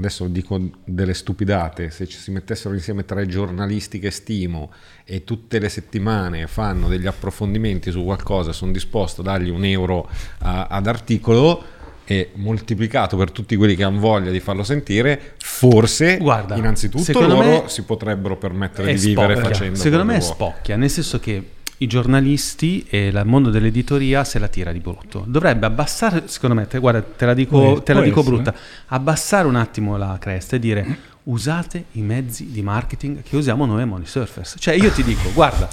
adesso 0.00 0.26
dico 0.26 0.58
delle 0.84 1.14
stupidate, 1.14 1.90
se 1.90 2.06
ci 2.08 2.18
si 2.18 2.30
mettessero 2.30 2.74
insieme 2.74 3.04
tre 3.04 3.26
giornalisti 3.26 3.98
che 3.98 4.10
stimo 4.10 4.72
e 5.04 5.24
tutte 5.24 5.58
le 5.58 5.68
settimane 5.68 6.46
fanno 6.46 6.88
degli 6.88 7.06
approfondimenti 7.06 7.90
su 7.90 8.02
qualcosa, 8.02 8.52
sono 8.52 8.72
disposto 8.72 9.20
a 9.20 9.24
dargli 9.24 9.50
un 9.50 9.64
euro 9.64 10.08
a- 10.38 10.66
ad 10.66 10.86
articolo 10.86 11.62
e 12.04 12.30
moltiplicato 12.34 13.16
per 13.16 13.30
tutti 13.30 13.54
quelli 13.54 13.76
che 13.76 13.84
hanno 13.84 14.00
voglia 14.00 14.32
di 14.32 14.40
farlo 14.40 14.64
sentire, 14.64 15.34
forse 15.38 16.16
Guarda, 16.16 16.56
innanzitutto 16.56 17.20
loro 17.26 17.68
si 17.68 17.82
potrebbero 17.82 18.36
permettere 18.36 18.92
di 18.94 18.98
vivere 18.98 19.34
spocchia. 19.34 19.52
facendo 19.52 19.78
Secondo 19.78 20.04
me 20.04 20.16
è 20.16 20.20
spocchia, 20.20 20.76
nel 20.76 20.90
senso 20.90 21.20
che 21.20 21.42
i 21.82 21.86
giornalisti 21.86 22.84
e 22.90 23.06
il 23.06 23.22
mondo 23.24 23.48
dell'editoria 23.48 24.22
se 24.24 24.38
la 24.38 24.48
tira 24.48 24.70
di 24.70 24.80
brutto. 24.80 25.24
Dovrebbe 25.26 25.64
abbassare, 25.64 26.24
secondo 26.26 26.54
me, 26.54 26.66
te, 26.66 26.78
guarda, 26.78 27.00
te 27.02 27.24
la 27.24 27.32
dico, 27.34 27.58
Può- 27.58 27.82
te 27.82 27.94
la 27.94 28.02
dico 28.02 28.20
essere. 28.20 28.34
brutta, 28.36 28.54
abbassare 28.88 29.46
un 29.46 29.56
attimo 29.56 29.96
la 29.96 30.16
cresta 30.20 30.56
e 30.56 30.58
dire 30.58 30.98
usate 31.24 31.84
i 31.92 32.02
mezzi 32.02 32.50
di 32.50 32.60
marketing 32.62 33.22
che 33.22 33.34
usiamo 33.36 33.64
noi 33.64 33.82
a 33.82 33.86
Money 33.86 34.06
Surfers. 34.06 34.56
Cioè 34.58 34.74
io 34.74 34.90
ti 34.90 35.02
dico, 35.02 35.30
guarda, 35.32 35.68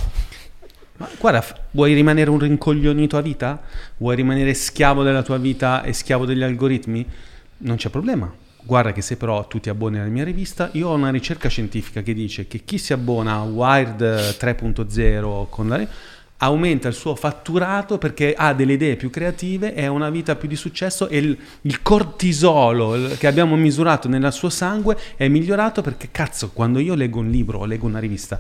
ma 0.98 1.10
guarda, 1.20 1.44
vuoi 1.72 1.94
rimanere 1.94 2.30
un 2.30 2.40
rincoglionito 2.40 3.18
a 3.18 3.22
vita? 3.22 3.62
Vuoi 3.98 4.16
rimanere 4.16 4.54
schiavo 4.54 5.04
della 5.04 5.24
tua 5.24 5.38
vita 5.38 5.84
e 5.84 5.92
schiavo 5.92 6.26
degli 6.26 6.42
algoritmi? 6.44 7.06
Non 7.60 7.76
c'è 7.76 7.90
problema. 7.90 8.32
Guarda 8.68 8.92
che 8.92 9.02
se 9.02 9.16
però 9.16 9.48
tu 9.48 9.62
ti 9.62 9.70
abboni 9.70 9.98
alla 9.98 10.10
mia 10.10 10.26
rivista, 10.26 10.70
io 10.74 10.90
ho 10.90 10.94
una 10.94 11.10
ricerca 11.10 11.48
scientifica 11.48 12.02
che 12.02 12.14
dice 12.14 12.48
che 12.48 12.66
chi 12.66 12.78
si 12.78 12.92
abbona 12.92 13.36
a 13.36 13.44
Wired 13.44 14.02
eh, 14.02 14.36
3.0 14.38 15.46
con 15.50 15.70
la 15.70 15.88
aumenta 16.40 16.90
il 16.90 16.94
suo 16.94 17.16
fatturato 17.16 17.98
perché 17.98 18.34
ha 18.38 18.54
delle 18.54 18.74
idee 18.74 18.98
più 18.98 19.10
creative 19.10 19.74
e 19.74 19.86
ha 19.86 19.92
una 19.92 20.10
vita 20.10 20.36
più 20.36 20.50
di 20.50 20.58
successo 20.58 21.08
e 21.08 21.18
il, 21.18 21.38
il 21.62 21.82
cortisolo 21.82 23.10
che 23.18 23.26
abbiamo 23.26 23.56
misurato 23.56 24.10
nel 24.10 24.32
suo 24.34 24.50
sangue 24.50 24.98
è 25.16 25.30
migliorato 25.30 25.82
perché 25.82 26.10
cazzo 26.12 26.52
quando 26.52 26.80
io 26.80 26.94
leggo 26.94 27.20
un 27.20 27.30
libro 27.30 27.60
o 27.60 27.66
leggo 27.66 27.88
una 27.88 28.00
rivista 28.00 28.40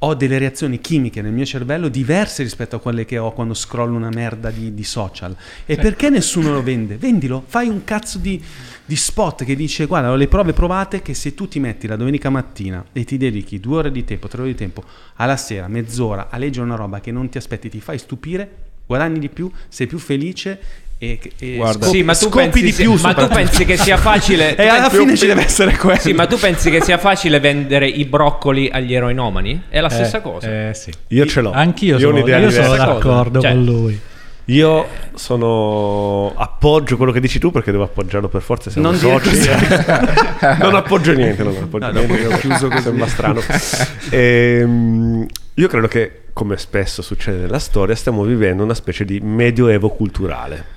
ho 0.00 0.14
delle 0.14 0.38
reazioni 0.38 0.80
chimiche 0.80 1.22
nel 1.22 1.32
mio 1.32 1.46
cervello 1.46 1.88
diverse 1.88 2.42
rispetto 2.42 2.76
a 2.76 2.80
quelle 2.80 3.04
che 3.04 3.16
ho 3.16 3.32
quando 3.32 3.54
scrollo 3.54 3.96
una 3.96 4.10
merda 4.10 4.50
di, 4.50 4.74
di 4.74 4.84
social. 4.84 5.34
E 5.64 5.76
perché 5.76 6.10
nessuno 6.10 6.52
lo 6.52 6.62
vende? 6.62 6.96
Vendilo, 6.96 7.42
fai 7.46 7.68
un 7.68 7.82
cazzo 7.84 8.18
di, 8.18 8.42
di 8.84 8.96
spot 8.96 9.44
che 9.44 9.56
dice 9.56 9.86
guarda 9.86 10.10
ho 10.10 10.16
le 10.16 10.28
prove 10.28 10.52
provate 10.52 11.00
che 11.00 11.14
se 11.14 11.34
tu 11.34 11.48
ti 11.48 11.60
metti 11.60 11.86
la 11.86 11.96
domenica 11.96 12.28
mattina 12.28 12.84
e 12.92 13.04
ti 13.04 13.16
dedichi 13.16 13.58
due 13.58 13.78
ore 13.78 13.90
di 13.90 14.04
tempo, 14.04 14.28
tre 14.28 14.42
ore 14.42 14.50
di 14.50 14.56
tempo 14.56 14.84
alla 15.16 15.36
sera, 15.36 15.66
mezz'ora 15.68 16.28
a 16.30 16.36
leggere 16.36 16.66
una 16.66 16.76
roba 16.76 17.00
che 17.00 17.10
non 17.10 17.28
ti 17.30 17.38
aspetti, 17.38 17.70
ti 17.70 17.80
fai 17.80 17.98
stupire, 17.98 18.64
guadagni 18.86 19.18
di 19.18 19.28
più, 19.28 19.50
sei 19.68 19.86
più 19.86 19.98
felice 19.98 20.84
e, 20.98 21.18
e 21.38 21.56
Guarda. 21.56 21.84
scopi, 21.84 21.96
sì, 21.98 22.02
ma 22.02 22.14
tu, 22.14 22.24
scopi 22.26 22.36
pensi, 22.48 22.62
di 22.62 22.72
se- 22.72 22.82
più. 22.82 22.94
ma 23.00 23.12
tu 23.14 23.28
pensi 23.28 23.64
che 23.64 23.76
sia 23.76 23.96
facile. 23.96 24.56
E 24.58 24.66
alla 24.66 24.88
fine 24.90 25.16
ci 25.16 25.26
deve 25.26 25.44
essere 25.44 25.76
quello. 25.76 25.98
Sì, 26.00 26.12
ma 26.14 26.26
tu 26.26 26.38
pensi 26.38 26.70
che 26.70 26.80
sia 26.82 26.96
facile 26.98 27.38
vendere 27.40 27.86
i 27.86 28.04
broccoli 28.06 28.70
agli 28.72 28.94
eroinomani? 28.94 29.64
È 29.68 29.80
la 29.80 29.88
stessa 29.90 30.18
Eh, 30.18 30.22
cosa. 30.22 30.68
Eh, 30.68 30.74
sì. 30.74 30.90
Io 31.08 31.26
ce 31.26 31.40
l'ho. 31.42 31.52
Anch'io 31.52 31.98
Io 31.98 32.10
sono, 32.14 32.26
io 32.26 32.50
sono 32.50 32.76
d'accordo 32.76 33.40
Cioè, 33.40 33.50
con 33.52 33.64
lui. 33.64 34.00
Io 34.48 34.86
sono 35.16 36.32
appoggio 36.36 36.96
quello 36.96 37.10
che 37.10 37.18
dici 37.18 37.40
tu 37.40 37.50
perché 37.50 37.72
devo 37.72 37.82
appoggiarlo 37.82 38.28
per 38.28 38.42
forza. 38.42 38.70
Siamo 38.70 38.90
Non 38.90 38.96
soci. 38.98 39.30
non 40.60 40.74
appoggio 40.76 41.12
niente, 41.12 41.42
non 41.42 41.56
appoggio 41.60 41.90
No, 41.90 41.98
niente. 42.00 42.26
ho 42.26 42.38
chiuso 42.38 42.68
così. 42.68 42.82
Sembra 42.82 43.06
strano. 43.08 43.40
Ehm, 44.10 45.26
io 45.54 45.68
credo 45.68 45.88
che, 45.88 46.22
come 46.32 46.56
spesso 46.58 47.02
succede 47.02 47.38
nella 47.38 47.58
storia, 47.58 47.94
stiamo 47.96 48.22
vivendo 48.22 48.62
una 48.62 48.74
specie 48.74 49.04
di 49.04 49.18
medioevo 49.20 49.88
culturale. 49.88 50.74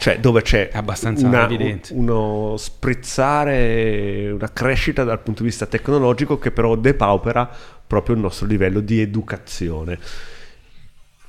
Cioè, 0.00 0.18
dove 0.18 0.40
c'è 0.40 0.70
una- 1.28 1.46
uno 1.92 2.56
sprizzare, 2.56 4.30
una 4.30 4.50
crescita 4.50 5.04
dal 5.04 5.20
punto 5.20 5.42
di 5.42 5.48
vista 5.50 5.66
tecnologico 5.66 6.38
che 6.38 6.50
però 6.50 6.74
depaupera 6.74 7.50
proprio 7.86 8.14
il 8.14 8.22
nostro 8.22 8.46
livello 8.46 8.80
di 8.80 8.98
educazione. 9.02 9.98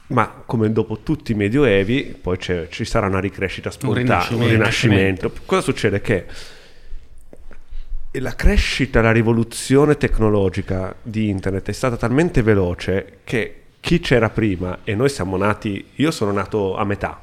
Ma 0.08 0.44
come 0.46 0.72
dopo 0.72 1.00
tutti 1.04 1.34
i 1.34 1.36
medioevi, 1.36 2.16
poi 2.22 2.38
c'è- 2.38 2.70
ci 2.70 2.86
sarà 2.86 3.08
una 3.08 3.20
ricrescita 3.20 3.72
spontanea, 3.72 4.04
un 4.04 4.08
rinascimento. 4.10 4.54
rinascimento. 4.54 5.32
Cosa 5.46 5.62
succede? 5.62 6.00
Che 6.00 6.26
la 8.12 8.36
crescita, 8.36 9.02
la 9.02 9.12
rivoluzione 9.12 9.98
tecnologica 9.98 10.96
di 11.02 11.28
internet 11.28 11.68
è 11.68 11.74
stata 11.74 11.98
talmente 11.98 12.42
veloce 12.42 13.20
che 13.26 13.56
chi 13.82 14.00
c'era 14.00 14.30
prima, 14.30 14.80
e 14.86 14.96
noi 14.96 15.10
siamo 15.10 15.36
nati, 15.36 15.88
io 15.96 16.12
sono 16.12 16.32
nato 16.32 16.76
a 16.78 16.86
metà, 16.86 17.20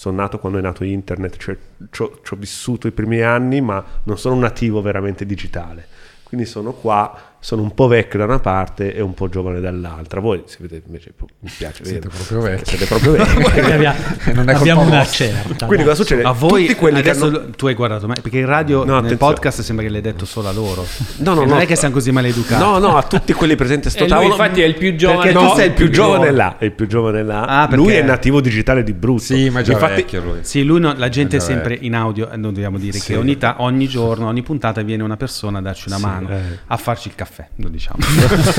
sono 0.00 0.16
nato 0.16 0.38
quando 0.38 0.56
è 0.56 0.62
nato 0.62 0.82
internet, 0.82 1.36
cioè 1.36 1.58
ci 1.90 2.02
ho 2.02 2.36
vissuto 2.38 2.86
i 2.86 2.90
primi 2.90 3.20
anni, 3.20 3.60
ma 3.60 3.84
non 4.04 4.16
sono 4.16 4.34
un 4.34 4.40
nativo 4.40 4.80
veramente 4.80 5.26
digitale. 5.26 5.86
Quindi 6.22 6.46
sono 6.46 6.72
qua, 6.72 7.29
sono 7.42 7.62
un 7.62 7.72
po' 7.74 7.86
vecchio 7.86 8.18
da 8.18 8.26
una 8.26 8.38
parte 8.38 8.94
e 8.94 9.00
un 9.00 9.14
po' 9.14 9.28
giovane 9.30 9.60
dall'altra. 9.60 10.20
Voi 10.20 10.42
siete 10.44 10.82
invece, 10.86 11.12
mi 11.40 11.50
piace 11.56 11.84
Siete 11.84 12.08
proprio 12.08 12.40
vecchi. 12.40 12.68
Siete 12.76 12.84
proprio 12.84 13.12
vecchi. 13.12 13.60
Abbiamo, 13.70 13.96
Non 14.34 14.48
è 14.48 14.52
abbiamo 14.54 14.82
una 14.82 15.04
certa. 15.06 15.64
Quindi 15.66 15.84
cosa 15.84 15.96
succede? 15.96 16.22
A 16.22 16.32
voi 16.32 16.66
Tutti 16.66 16.74
quelli 16.78 17.00
che 17.00 17.10
adesso 17.10 17.26
hanno- 17.26 17.50
tu 17.56 17.66
hai 17.66 17.74
guardato 17.74 18.06
me 18.06 18.14
perché 18.20 18.38
in 18.38 18.46
radio 18.46 18.84
No, 18.84 19.00
nel 19.00 19.16
podcast 19.16 19.62
sembra 19.62 19.84
che 19.86 19.90
l'hai 19.90 20.00
detto 20.02 20.26
solo 20.26 20.48
a 20.48 20.52
loro. 20.52 20.86
No, 21.18 21.32
no, 21.34 21.40
no. 21.42 21.46
non 21.46 21.60
è 21.60 21.66
che 21.66 21.76
siamo 21.76 21.94
così 21.94 22.12
maleducati. 22.12 22.62
No, 22.62 22.78
no, 22.78 22.96
a 22.96 23.02
tutti 23.04 23.32
quelli 23.32 23.56
presenti 23.56 23.88
a 23.88 23.90
sto 23.90 23.98
E 24.00 24.02
lui, 24.02 24.10
tavolo. 24.10 24.28
infatti, 24.34 24.60
è 24.60 24.64
il 24.66 24.74
più 24.74 24.94
giovane. 24.96 25.22
Perché 25.22 25.32
No, 25.38 25.48
tu 25.50 25.56
sei 25.56 25.66
il 25.68 25.72
più 25.72 25.84
più 25.86 25.94
giovane 25.94 26.30
là, 26.30 26.58
è 26.58 26.64
il 26.66 26.72
più 26.72 26.86
giovane 26.86 27.22
là. 27.22 27.42
Ah, 27.44 27.60
perché- 27.68 27.76
Lui 27.76 27.92
è 27.94 28.02
nativo 28.02 28.40
digitale 28.42 28.82
di 28.82 28.92
brutto. 28.92 29.22
Sì, 29.22 29.48
ma 29.48 29.60
è 29.60 29.62
già 29.62 29.72
Infatti- 29.72 29.94
vecchio 29.94 30.20
lui. 30.22 30.38
Sì, 30.42 30.62
lui 30.62 30.78
no- 30.80 30.92
la 30.94 31.08
gente 31.08 31.36
è 31.36 31.40
Eh, 31.40 31.42
sempre 31.42 31.74
in 31.80 31.94
audio, 31.94 32.28
eh, 32.30 32.36
non 32.36 32.52
dobbiamo 32.52 32.76
dire 32.78 32.98
Sì. 32.98 33.12
che 33.12 33.16
ogni, 33.16 33.38
ta- 33.38 33.56
ogni 33.60 33.88
giorno, 33.88 34.26
ogni 34.26 34.42
puntata 34.42 34.82
viene 34.82 35.02
una 35.02 35.16
persona 35.16 35.58
a 35.58 35.62
darci 35.62 35.84
una 35.88 35.96
Sì, 35.96 36.02
mano 36.04 36.28
eh. 36.30 36.40
a 36.66 36.76
farci 36.76 37.08
il 37.08 37.14
caffè, 37.14 37.28
lo 37.56 37.68
diciamo. 37.68 37.98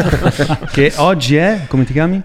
che 0.72 0.94
oggi 0.98 1.36
è, 1.36 1.66
come 1.68 1.84
ti 1.86 1.94
chiami? 1.94 2.22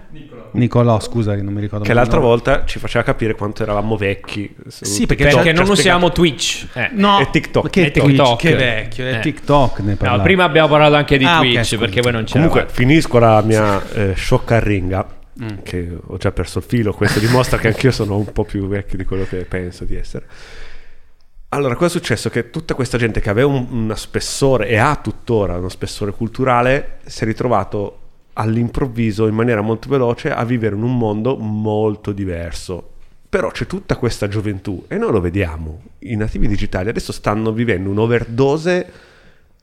Nicolò. 0.51 0.99
scusa 0.99 1.35
che 1.35 1.41
non 1.41 1.53
mi 1.53 1.61
ricordo. 1.61 1.83
Che 1.85 1.93
l'altra 1.93 2.17
nome. 2.17 2.29
volta 2.29 2.63
ci 2.65 2.79
faceva 2.79 3.03
capire 3.03 3.35
quanto 3.35 3.63
eravamo 3.63 3.95
vecchi. 3.97 4.55
Sì, 4.67 5.05
perché 5.05 5.25
TikTok 5.25 5.43
Perché 5.43 5.59
non 5.59 5.69
usiamo 5.69 6.11
Twitch. 6.11 6.67
Eh. 6.73 6.89
No, 6.93 7.19
E 7.19 7.29
TikTok. 7.29 7.69
Che 7.69 7.85
E 7.85 7.91
Twitch, 7.91 8.07
TikTok. 8.07 8.39
che 8.39 8.55
vecchio, 8.55 9.05
è 9.05 9.15
Eh. 9.15 9.19
TikTok 9.19 9.79
ne 9.79 9.97
No, 9.99 10.21
prima 10.21 10.45
abbiamo 10.45 10.67
parlato 10.69 10.95
anche 10.95 11.17
di 11.17 11.25
Ah, 11.25 11.37
Twitch 11.39 11.63
scusa. 11.63 11.77
perché 11.77 12.01
voi 12.01 12.11
non 12.13 12.23
c'eravate. 12.23 12.49
Comunque, 12.49 12.73
finisco 12.73 13.19
la 13.19 13.41
mia 13.41 13.83
eh, 13.93 14.13
sciocca 14.15 14.55
arringa. 14.55 15.05
Mm. 15.39 15.57
Che 15.61 15.97
ho 16.07 16.17
già 16.17 16.31
perso 16.31 16.57
il 16.57 16.65
filo. 16.67 16.93
Questo 16.93 17.19
dimostra 17.19 17.59
che 17.59 17.67
anch'io 17.67 17.91
sono 17.91 18.17
un 18.17 18.31
po' 18.31 18.43
più 18.43 18.67
vecchio 18.67 18.97
di 18.97 19.03
quello 19.03 19.23
che 19.29 19.45
penso 19.47 19.85
di 19.85 19.95
essere. 19.95 20.25
Allora, 21.49 21.75
cosa 21.75 21.85
è 21.85 21.99
successo? 21.99 22.29
Che 22.29 22.49
tutta 22.49 22.73
questa 22.73 22.97
gente 22.97 23.21
che 23.21 23.29
aveva 23.29 23.47
un, 23.47 23.67
uno 23.69 23.95
spessore 23.95 24.67
e 24.67 24.75
ha 24.75 24.97
tuttora 24.97 25.57
uno 25.57 25.69
spessore 25.69 26.11
culturale 26.11 26.99
si 27.05 27.23
è 27.23 27.25
ritrovato 27.25 27.99
all'improvviso, 28.33 29.27
in 29.27 29.33
maniera 29.33 29.61
molto 29.61 29.87
veloce, 29.87 30.29
a 30.29 30.43
vivere 30.43 30.75
in 30.75 30.83
un 30.83 30.97
mondo 30.97 31.37
molto 31.37 32.11
diverso. 32.11 32.95
Però 33.29 33.49
c'è 33.49 33.65
tutta 33.65 33.95
questa 33.95 34.27
gioventù 34.27 34.85
e 34.89 34.97
noi 34.97 35.11
lo 35.11 35.21
vediamo. 35.21 35.83
I 35.99 36.15
nativi 36.15 36.49
digitali 36.49 36.89
adesso 36.89 37.13
stanno 37.13 37.53
vivendo 37.53 37.89
un'overdose 37.89 38.91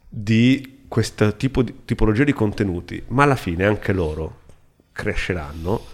di 0.08 0.84
questo 0.88 1.36
tipo 1.36 1.62
di 1.62 1.80
tipologia 1.84 2.24
di 2.24 2.32
contenuti, 2.32 3.02
ma 3.08 3.24
alla 3.24 3.36
fine 3.36 3.66
anche 3.66 3.92
loro 3.92 4.40
cresceranno 4.90 5.93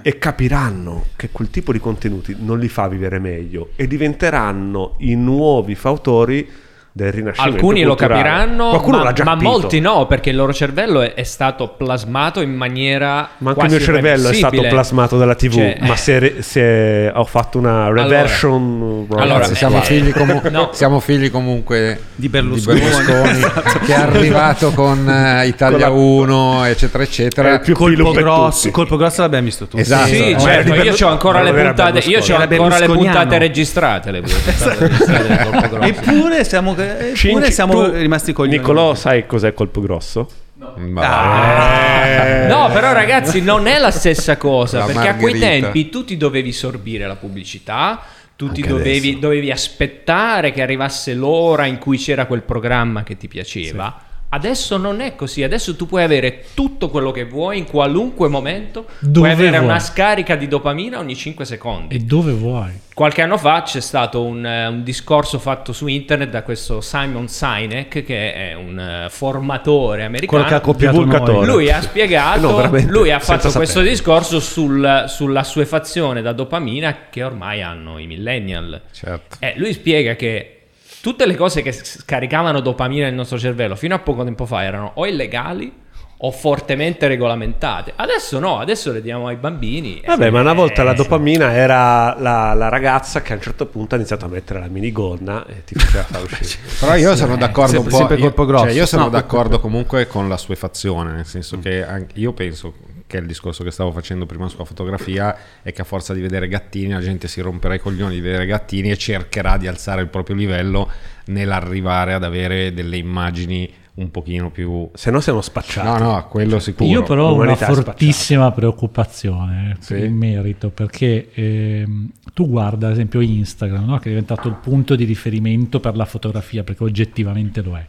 e 0.00 0.18
capiranno 0.18 1.06
che 1.16 1.30
quel 1.30 1.50
tipo 1.50 1.72
di 1.72 1.78
contenuti 1.78 2.36
non 2.38 2.58
li 2.58 2.68
fa 2.68 2.88
vivere 2.88 3.18
meglio 3.18 3.70
e 3.76 3.86
diventeranno 3.86 4.94
i 4.98 5.14
nuovi 5.14 5.74
fautori 5.74 6.48
del 6.94 7.10
rinascimento 7.10 7.56
Alcuni 7.56 7.82
lo 7.82 7.88
culturale. 7.96 8.22
capiranno, 8.22 8.68
Qualcuno 8.68 8.98
ma, 8.98 9.04
l'ha 9.04 9.12
già 9.12 9.24
ma 9.24 9.30
capito. 9.32 9.50
molti 9.50 9.80
no, 9.80 10.06
perché 10.06 10.28
il 10.30 10.36
loro 10.36 10.52
cervello 10.52 11.00
è, 11.00 11.14
è 11.14 11.22
stato 11.22 11.68
plasmato 11.68 12.40
in 12.42 12.54
maniera 12.54 13.30
Ma 13.38 13.50
anche 13.50 13.64
il 13.64 13.70
mio 13.70 13.80
cervello 13.80 14.28
è 14.28 14.34
stato 14.34 14.60
plasmato 14.68 15.16
dalla 15.16 15.34
TV, 15.34 15.52
Cioè, 15.52 15.78
ma 15.80 15.94
eh, 15.94 15.96
se, 15.96 16.36
se 16.40 17.10
ho 17.14 17.24
fatto 17.24 17.56
una 17.58 17.90
reversion... 17.90 19.06
Allora, 19.10 19.34
Ragazzi, 19.34 19.54
siamo, 19.54 19.78
eh, 19.78 19.82
figli 19.82 20.12
comu- 20.16 20.48
no. 20.50 20.68
siamo 20.72 21.00
figli 21.00 21.30
comunque 21.30 21.98
Di 22.14 22.28
Berlusconi. 22.28 22.80
Berlusconi, 22.80 23.40
che 23.86 23.94
è 23.94 23.98
arrivato 23.98 24.72
con 24.72 25.08
eh, 25.08 25.46
Italia 25.46 25.88
Con 25.88 25.96
la- 25.96 26.02
1, 26.02 26.64
eccetera, 26.66 27.02
eccetera. 27.02 27.58
più 27.60 27.74
Colpo 27.74 28.10
grosso, 28.12 28.70
colpo 28.70 28.96
grosso 28.96 29.22
l'abbiamo 29.22 29.44
visto 29.46 29.66
tutti. 29.66 29.80
Esatto. 29.80 30.06
Sì, 30.08 30.30
Eh, 30.32 30.38
certo, 30.38 30.74
io 30.74 30.94
ho 31.06 31.10
ancora 31.10 31.40
le 31.42 31.52
puntate, 31.52 31.98
io 32.00 32.18
era 32.18 32.36
ancora 32.36 32.38
le 32.38 32.46
berlusconiano. 32.48 32.96
puntate 32.96 33.38
registrate, 33.38 34.10
le 34.10 34.20
puntate 34.20 34.78
registrate 34.78 35.68
grosso. 35.68 35.86
Eppure 35.86 36.44
siamo, 36.44 36.74
eppure 36.82 37.14
Cinci, 37.16 37.52
siamo 37.52 37.72
tu, 37.72 37.90
rimasti 37.96 38.32
coglioni. 38.32 38.58
Nicolò, 38.58 38.94
sai 38.94 39.26
cos'è 39.26 39.52
colpo 39.54 39.80
grosso? 39.80 40.28
Ma- 40.76 42.46
No, 42.48 42.70
però 42.72 42.92
ragazzi, 42.92 43.40
non 43.40 43.66
è 43.66 43.78
la 43.78 43.90
stessa 43.90 44.36
cosa, 44.36 44.78
La 44.78 44.84
perché 44.86 45.08
a 45.08 45.16
quei 45.16 45.32
margherita. 45.32 45.66
tempi 45.70 45.88
tu 45.88 46.04
ti 46.04 46.16
dovevi 46.16 46.52
sorbire 46.52 47.06
la 47.06 47.16
pubblicità, 47.16 48.00
tu 48.36 48.50
ti 48.52 48.60
Anche 48.62 48.72
dovevi, 48.72 49.08
adesso. 49.08 49.18
dovevi 49.20 49.50
aspettare 49.50 50.52
che 50.52 50.62
arrivasse 50.62 51.14
l'ora 51.14 51.66
in 51.66 51.78
cui 51.78 51.96
c'era 51.98 52.26
quel 52.26 52.42
programma 52.42 53.02
che 53.02 53.16
ti 53.16 53.28
piaceva. 53.28 54.00
Adesso 54.34 54.78
non 54.78 55.00
è 55.00 55.14
così, 55.14 55.42
adesso 55.42 55.76
tu 55.76 55.84
puoi 55.84 56.02
avere 56.02 56.44
tutto 56.54 56.88
quello 56.88 57.10
che 57.10 57.26
vuoi 57.26 57.58
in 57.58 57.66
qualunque 57.66 58.28
momento, 58.28 58.86
Dove 59.00 59.28
puoi 59.28 59.30
avere 59.30 59.58
vuoi. 59.58 59.64
una 59.70 59.78
scarica 59.78 60.36
di 60.36 60.48
dopamina 60.48 60.98
ogni 60.98 61.14
5 61.14 61.44
secondi. 61.44 61.94
E 61.94 61.98
dove 61.98 62.32
vuoi? 62.32 62.70
Qualche 62.94 63.20
anno 63.20 63.36
fa 63.36 63.60
c'è 63.62 63.80
stato 63.80 64.22
un, 64.22 64.44
eh, 64.46 64.66
un 64.68 64.82
discorso 64.84 65.38
fatto 65.38 65.74
su 65.74 65.86
internet 65.86 66.30
da 66.30 66.42
questo 66.42 66.80
Simon 66.80 67.28
Sinek, 67.28 68.02
che 68.04 68.32
è 68.32 68.54
un 68.54 68.78
eh, 68.78 69.06
formatore 69.10 70.04
americano. 70.04 70.42
Quello 70.42 70.44
che 70.46 70.54
ha 70.54 70.64
copiato 70.66 70.96
Divulgatore. 70.98 71.46
Lui 71.46 71.70
ha 71.70 71.82
spiegato, 71.82 72.40
No, 72.72 72.84
lui 72.86 73.10
ha 73.10 73.18
fatto 73.18 73.50
questo 73.50 73.80
saperlo. 73.80 73.90
discorso 73.90 74.40
sul, 74.40 75.04
sull'assuefazione 75.08 76.22
da 76.22 76.32
dopamina 76.32 76.96
che 77.10 77.22
ormai 77.22 77.60
hanno 77.62 77.98
i 77.98 78.06
millennial. 78.06 78.80
Certo. 78.92 79.36
Eh, 79.40 79.54
lui 79.56 79.74
spiega 79.74 80.14
che 80.14 80.61
tutte 81.02 81.26
le 81.26 81.34
cose 81.34 81.60
che 81.62 81.72
scaricavano 81.72 82.60
dopamina 82.60 83.04
nel 83.06 83.14
nostro 83.14 83.38
cervello 83.38 83.74
fino 83.74 83.94
a 83.94 83.98
poco 83.98 84.24
tempo 84.24 84.46
fa 84.46 84.62
erano 84.62 84.92
o 84.94 85.06
illegali 85.06 85.80
o 86.24 86.30
fortemente 86.30 87.08
regolamentate. 87.08 87.92
Adesso 87.96 88.38
no, 88.38 88.60
adesso 88.60 88.92
le 88.92 89.02
diamo 89.02 89.26
ai 89.26 89.34
bambini. 89.34 90.00
Vabbè, 90.06 90.30
ma 90.30 90.40
una 90.40 90.52
volta 90.52 90.84
la 90.84 90.92
eh, 90.92 90.94
dopamina 90.94 91.52
era 91.52 92.14
la, 92.16 92.54
la 92.54 92.68
ragazza 92.68 93.22
che 93.22 93.32
a 93.32 93.34
un 93.36 93.42
certo 93.42 93.66
punto 93.66 93.96
ha 93.96 93.98
iniziato 93.98 94.26
a 94.26 94.28
mettere 94.28 94.60
la 94.60 94.68
minigonna 94.68 95.44
e 95.46 95.64
ti 95.64 95.74
faceva 95.74 96.04
far 96.04 96.22
uscire. 96.22 96.62
Però 96.78 96.94
io 96.94 97.16
sono 97.16 97.36
d'accordo 97.36 97.72
sempre- 97.72 97.82
un 97.82 97.90
po'. 97.90 97.96
sempre 97.96 98.16
io, 98.18 98.22
colpo 98.22 98.44
grosso. 98.44 98.64
cioè, 98.66 98.72
io 98.74 98.86
sono 98.86 99.02
No, 99.02 99.08
d'accordo 99.10 99.58
comunque 99.58 100.06
con 100.06 100.28
la 100.28 100.36
suefazione, 100.36 101.10
nel 101.10 101.26
senso 101.26 101.58
che 101.58 101.84
anche- 101.84 102.16
io 102.20 102.32
penso 102.32 102.72
che 103.12 103.18
il 103.18 103.26
discorso 103.26 103.62
che 103.62 103.70
stavo 103.70 103.92
facendo 103.92 104.24
prima 104.24 104.48
sulla 104.48 104.64
fotografia 104.64 105.36
è 105.62 105.70
che 105.72 105.82
a 105.82 105.84
forza 105.84 106.14
di 106.14 106.22
vedere 106.22 106.48
gattini 106.48 106.92
la 106.92 107.00
gente 107.00 107.28
si 107.28 107.42
romperà 107.42 107.74
i 107.74 107.78
coglioni 107.78 108.14
di 108.14 108.20
vedere 108.22 108.46
gattini 108.46 108.90
e 108.90 108.96
cercherà 108.96 109.58
di 109.58 109.66
alzare 109.66 110.00
il 110.00 110.08
proprio 110.08 110.34
livello 110.34 110.90
nell'arrivare 111.26 112.14
ad 112.14 112.24
avere 112.24 112.72
delle 112.72 112.96
immagini 112.96 113.70
un 113.94 114.10
pochino 114.10 114.50
più 114.50 114.88
Se 114.94 115.10
no 115.10 115.20
siamo 115.20 115.42
spacciati. 115.42 115.86
No, 115.86 115.98
no, 115.98 116.26
quello 116.28 116.58
sicuro. 116.58 116.88
Io 116.88 117.02
però 117.02 117.28
ho 117.28 117.34
una 117.34 117.52
è 117.52 117.56
fortissima 117.56 118.50
preoccupazione 118.50 119.72
eh, 119.72 119.76
Sì. 119.82 119.98
in 119.98 120.16
merito 120.16 120.70
perché 120.70 121.28
ehm, 121.34 122.08
tu 122.32 122.48
guarda 122.48 122.86
ad 122.86 122.92
esempio 122.94 123.20
Instagram 123.20 123.84
no, 123.84 123.98
che 123.98 124.06
è 124.06 124.08
diventato 124.08 124.48
il 124.48 124.54
punto 124.54 124.94
di 124.96 125.04
riferimento 125.04 125.80
per 125.80 125.96
la 125.96 126.06
fotografia 126.06 126.64
perché 126.64 126.82
oggettivamente 126.82 127.60
lo 127.60 127.76
è. 127.76 127.84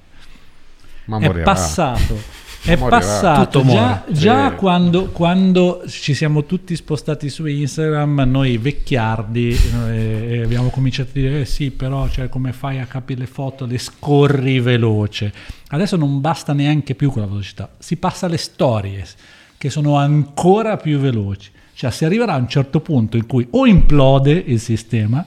Ma 1.05 1.17
è 1.19 1.25
morirà. 1.27 1.43
passato. 1.45 2.17
È 2.65 2.77
passato 2.77 3.61
già, 3.65 4.05
già 4.09 4.49
Sì. 4.51 4.55
quando, 4.55 5.09
quando 5.09 5.83
ci 5.87 6.13
siamo 6.13 6.45
tutti 6.45 6.75
spostati 6.77 7.29
su 7.29 7.45
Instagram, 7.45 8.23
noi 8.25 8.57
vecchiardi 8.57 9.53
eh, 9.89 10.41
abbiamo 10.43 10.69
cominciato 10.69 11.09
a 11.09 11.13
dire: 11.13 11.41
eh 11.41 11.45
sì, 11.45 11.71
però 11.71 12.07
cioè, 12.07 12.29
come 12.29 12.53
fai 12.53 12.79
a 12.79 12.85
capire 12.85 13.19
le 13.19 13.27
foto? 13.27 13.65
Le 13.65 13.77
scorri 13.77 14.61
veloce. 14.61 15.33
Adesso 15.67 15.97
non 15.97 16.21
basta 16.21 16.53
neanche 16.53 16.95
più 16.95 17.11
quella 17.11 17.27
velocità, 17.27 17.69
si 17.79 17.97
passa 17.97 18.27
alle 18.27 18.37
stories 18.37 19.15
che 19.57 19.69
sono 19.69 19.97
ancora 19.97 20.77
più 20.77 20.99
veloci. 20.99 21.51
Cioè, 21.73 21.91
si 21.91 22.05
arriverà 22.05 22.33
a 22.33 22.37
un 22.37 22.47
certo 22.47 22.79
punto 22.79 23.17
in 23.17 23.25
cui 23.25 23.45
o 23.51 23.65
implode 23.65 24.31
il 24.31 24.59
sistema 24.59 25.25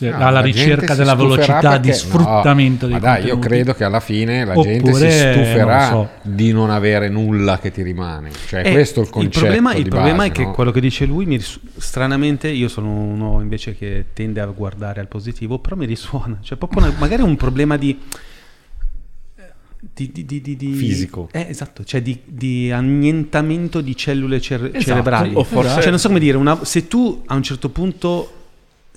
eh, 0.00 0.10
No, 0.10 0.26
alla 0.26 0.40
ricerca 0.40 0.94
della 0.94 1.14
velocità 1.14 1.76
di 1.78 1.92
sfruttamento 1.92 2.86
no, 2.86 2.92
dei 2.92 3.00
ma 3.00 3.16
dai, 3.16 3.24
io 3.26 3.38
credo 3.38 3.74
che 3.74 3.84
alla 3.84 4.00
fine 4.00 4.44
la 4.44 4.54
gente 4.54 4.86
si 4.92 5.04
Oppure, 5.04 5.10
stuferà 5.10 5.90
non 5.90 6.04
so. 6.06 6.10
di 6.22 6.52
non 6.52 6.70
avere 6.70 7.08
nulla 7.08 7.58
che 7.58 7.70
ti 7.70 7.82
rimane. 7.82 8.30
Cioè, 8.46 8.62
Eh, 8.66 8.72
questo 8.72 9.00
è 9.00 9.02
il 9.04 9.10
concetto. 9.10 9.38
problema, 9.40 9.74
il 9.74 9.88
problema 9.88 10.16
base, 10.18 10.28
è 10.28 10.32
che 10.32 10.42
no? 10.44 10.50
quello 10.52 10.70
che 10.70 10.80
dice 10.80 11.04
lui, 11.04 11.26
mi 11.26 11.36
ris- 11.36 11.60
stranamente, 11.76 12.48
io 12.48 12.68
sono 12.68 12.88
uno 12.90 13.40
invece 13.40 13.76
che 13.76 14.06
tende 14.12 14.40
a 14.40 14.46
guardare 14.46 15.00
al 15.00 15.08
positivo, 15.08 15.58
però 15.58 15.76
mi 15.76 15.86
risuona. 15.86 16.38
Cioè, 16.40 16.56
proprio 16.58 16.82
una- 16.84 16.94
magari 16.98 17.22
un 17.22 17.36
problema 17.36 17.76
di. 17.76 17.98
Di, 19.94 20.10
di- 20.12 20.26
di- 20.26 20.42
di- 20.42 20.56
di- 20.56 20.72
Fisico. 20.74 21.28
Eh, 21.32 21.46
esatto, 21.48 21.84
cioè 21.84 22.02
di, 22.02 22.20
di 22.26 22.70
annientamento 22.70 23.80
di 23.80 23.96
cellule 23.96 24.38
cer- 24.38 24.64
Esatto, 24.66 24.80
cerebrali. 24.80 25.32
o 25.34 25.42
forse- 25.42 25.80
Cioè, 25.80 25.88
non 25.88 25.98
so 25.98 26.08
come 26.08 26.20
dire, 26.20 26.36
una- 26.36 26.64
se 26.66 26.86
tu 26.86 27.22
a 27.24 27.34
un 27.34 27.42
certo 27.42 27.70
punto 27.70 28.34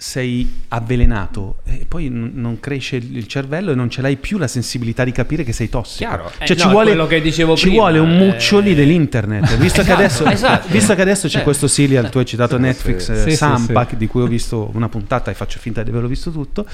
sei 0.05 0.63
avvelenato 0.67 1.59
e 1.63 1.85
poi 1.87 2.09
n- 2.09 2.31
non 2.33 2.59
cresce 2.59 2.97
il 2.97 3.25
cervello 3.25 3.71
e 3.71 3.75
non 3.75 3.89
ce 3.89 4.01
l'hai 4.01 4.17
più 4.17 4.37
la 4.37 4.47
sensibilità 4.47 5.05
di 5.05 5.13
capire 5.13 5.43
che 5.43 5.53
sei 5.53 5.69
tossico. 5.69 6.09
Chiaro. 6.09 6.29
Eh, 6.39 6.45
Cioè, 6.45 6.57
no, 6.57 6.61
ci 6.61 6.67
è 6.67 6.71
vuole, 6.71 6.87
quello 6.87 7.07
che 7.07 7.21
dicevo 7.21 7.55
ci 7.55 7.67
prima, 7.67 7.83
vuole 7.83 7.99
un 7.99 8.11
eh. 8.11 8.17
muccio 8.17 8.59
lì 8.59 8.75
dell'internet. 8.75 9.55
Visto, 9.63 9.81
che 9.81 9.93
Esatto, 9.93 9.93
adesso, 10.01 10.25
esatto. 10.25 10.67
visto 10.69 10.93
che 10.95 11.01
adesso 11.01 11.27
c'è 11.27 11.33
Cioè- 11.35 11.43
questo 11.43 11.67
serial, 11.67 12.09
tu 12.09 12.17
hai 12.17 12.25
citato 12.25 12.57
Netflix, 12.57 13.07
eh, 13.09 13.15
Sì, 13.23 13.29
sì, 13.29 13.35
Sampa, 13.37 13.87
sì. 13.89 13.95
di 13.95 14.07
cui 14.07 14.23
ho 14.23 14.27
visto 14.27 14.69
una 14.73 14.89
puntata 14.89 15.31
e 15.31 15.35
faccio 15.35 15.57
finta 15.59 15.83
di 15.83 15.89
averlo 15.89 16.09
visto 16.09 16.31
tutto. 16.31 16.65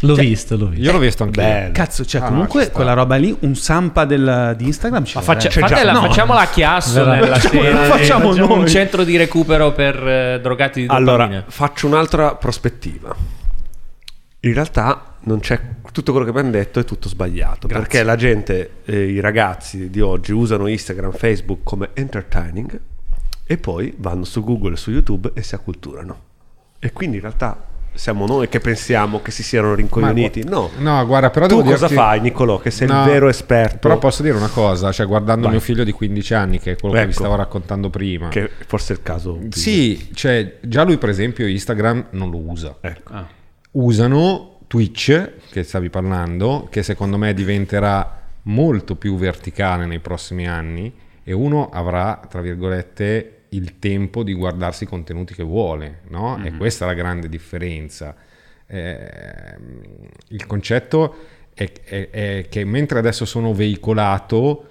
L'ho 0.00 0.14
Cioè, 0.16 0.24
visto, 0.24 0.56
l'ho 0.58 0.66
visto. 0.66 0.84
Io 0.84 0.92
l'ho 0.92 0.98
visto 0.98 1.22
anche 1.22 1.40
Bello. 1.40 1.72
Cazzo, 1.72 2.04
cioè 2.04 2.20
Ah, 2.20 2.24
no, 2.24 2.30
comunque 2.30 2.60
ci 2.60 2.66
sta. 2.66 2.74
quella 2.74 2.92
roba 2.92 3.16
lì, 3.16 3.34
un 3.40 3.54
Sampa 3.56 4.04
del- 4.04 4.54
di 4.58 4.66
Instagram 4.66 5.04
ci 5.04 5.16
Ma 5.16 5.22
faccia- 5.22 5.48
eh. 5.48 5.52
fatela- 5.52 5.92
No. 5.92 6.00
facciamola 6.02 6.40
a 6.40 6.48
chiasso 6.48 7.04
nella 7.06 7.36
Facciamo- 7.38 7.62
scena, 7.62 7.78
facciamo 7.84 8.32
facciamo 8.32 8.54
un 8.54 8.66
centro 8.68 9.02
di 9.04 9.16
recupero 9.16 9.72
per 9.72 9.96
eh, 10.06 10.40
drogati 10.42 10.80
di 10.82 10.86
dopamina. 10.88 11.10
Allora, 11.12 11.44
faccio 11.48 11.86
un'altra 11.86 12.33
prospettiva. 12.34 13.14
In 14.40 14.52
realtà 14.52 15.16
non 15.20 15.40
c'è 15.40 15.58
tutto 15.90 16.10
quello 16.10 16.26
che 16.26 16.30
abbiamo 16.32 16.50
detto 16.50 16.80
è 16.80 16.84
tutto 16.84 17.08
sbagliato, 17.08 17.66
Grazie. 17.66 17.78
perché 17.78 18.02
la 18.02 18.16
gente, 18.16 18.70
eh, 18.84 19.04
i 19.04 19.20
ragazzi 19.20 19.88
di 19.88 20.00
oggi 20.00 20.32
usano 20.32 20.66
Instagram, 20.66 21.12
Facebook 21.12 21.60
come 21.62 21.90
entertaining 21.94 22.80
e 23.46 23.58
poi 23.58 23.94
vanno 23.96 24.24
su 24.24 24.42
Google 24.44 24.74
e 24.74 24.76
su 24.76 24.90
YouTube 24.90 25.30
e 25.34 25.42
si 25.42 25.54
acculturano. 25.54 26.32
E 26.78 26.92
quindi 26.92 27.16
in 27.16 27.22
realtà 27.22 27.72
siamo 27.94 28.26
noi 28.26 28.48
che 28.48 28.60
pensiamo 28.60 29.22
che 29.22 29.30
si 29.30 29.42
siano 29.42 29.74
rincoglioniti. 29.74 30.42
Ma- 30.44 30.50
no. 30.50 30.70
No, 30.78 31.06
guarda, 31.06 31.30
però 31.30 31.46
tu 31.46 31.56
devo 31.58 31.70
cosa 31.70 31.86
dirti- 31.86 31.94
fai, 32.02 32.20
Nicolò? 32.20 32.58
Che 32.58 32.70
sei 32.70 32.88
No, 32.88 33.04
il 33.04 33.10
vero 33.10 33.28
esperto. 33.28 33.78
Però 33.78 33.98
posso 33.98 34.22
dire 34.22 34.36
una 34.36 34.48
cosa, 34.48 34.90
cioè 34.92 35.06
guardando 35.06 35.42
Vai. 35.42 35.52
mio 35.52 35.60
figlio 35.60 35.84
di 35.84 35.92
15 35.92 36.34
anni, 36.34 36.58
che 36.58 36.72
è 36.72 36.76
quello 36.76 36.94
che 36.94 37.00
vi 37.04 37.10
Ecco. 37.10 37.20
stavo 37.20 37.34
raccontando 37.36 37.90
prima. 37.90 38.28
Che 38.28 38.50
forse 38.66 38.92
è 38.94 38.96
il 38.96 39.02
caso. 39.02 39.34
più- 39.34 39.50
Sì, 39.52 40.08
cioè 40.14 40.56
già 40.60 40.82
lui 40.82 40.98
per 40.98 41.08
esempio 41.08 41.46
Instagram 41.46 42.06
non 42.10 42.30
lo 42.30 42.38
usa. 42.38 42.76
Ecco. 42.80 43.12
Ah. 43.12 43.26
Usano 43.72 44.58
Twitch, 44.66 45.30
che 45.50 45.62
stavi 45.62 45.90
parlando, 45.90 46.66
che 46.70 46.82
secondo 46.82 47.16
me 47.18 47.34
diventerà 47.34 48.22
molto 48.42 48.96
più 48.96 49.16
verticale 49.16 49.86
nei 49.86 50.00
prossimi 50.00 50.46
anni 50.48 50.92
e 51.22 51.32
uno 51.32 51.70
avrà, 51.70 52.20
tra 52.28 52.40
virgolette, 52.40 53.33
il 53.54 53.78
tempo 53.78 54.22
di 54.22 54.32
guardarsi 54.34 54.84
i 54.84 54.86
contenuti 54.86 55.34
che 55.34 55.42
vuole, 55.42 56.00
no? 56.08 56.38
E 56.44 56.52
questa 56.56 56.84
è 56.84 56.88
la 56.88 56.94
grande 56.94 57.28
differenza. 57.28 58.14
Ehm, 58.66 59.80
il 60.28 60.46
concetto 60.46 61.14
è, 61.54 61.70
è- 61.84 62.10
è 62.10 62.46
che 62.48 62.64
mentre 62.64 62.98
adesso 62.98 63.24
sono 63.24 63.54
veicolato, 63.54 64.64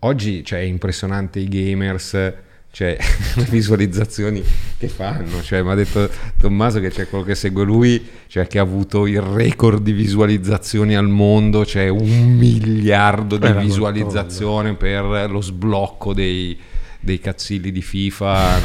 oggi 0.00 0.44
cioè, 0.44 0.60
è 0.60 0.62
impressionante 0.62 1.38
i 1.40 1.48
gamers, 1.48 2.32
cioè 2.72 2.96
le 3.36 3.44
visualizzazioni 3.50 4.42
che 4.78 4.88
fanno. 4.88 5.42
Cioè, 5.42 5.62
mi 5.62 5.70
ha 5.70 5.74
detto 5.74 6.08
Tommaso 6.38 6.80
che 6.80 6.90
c'è 6.90 7.08
quello 7.08 7.24
che 7.24 7.34
segue 7.34 7.64
lui, 7.64 8.02
cioè 8.28 8.46
che 8.46 8.58
ha 8.58 8.62
avuto 8.62 9.06
il 9.06 9.20
record 9.20 9.82
di 9.82 9.92
visualizzazioni 9.92 10.94
al 10.94 11.08
mondo, 11.08 11.66
cioè 11.66 11.88
un 11.88 12.36
miliardo 12.36 13.36
di 13.36 13.46
Eh, 13.46 13.54
visualizzazioni 13.54 14.74
per 14.76 15.28
lo 15.28 15.40
sblocco 15.42 16.14
dei, 16.14 16.56
dei 17.00 17.18
cazzilli 17.18 17.72
di 17.72 17.82
FIFA. 17.82 18.60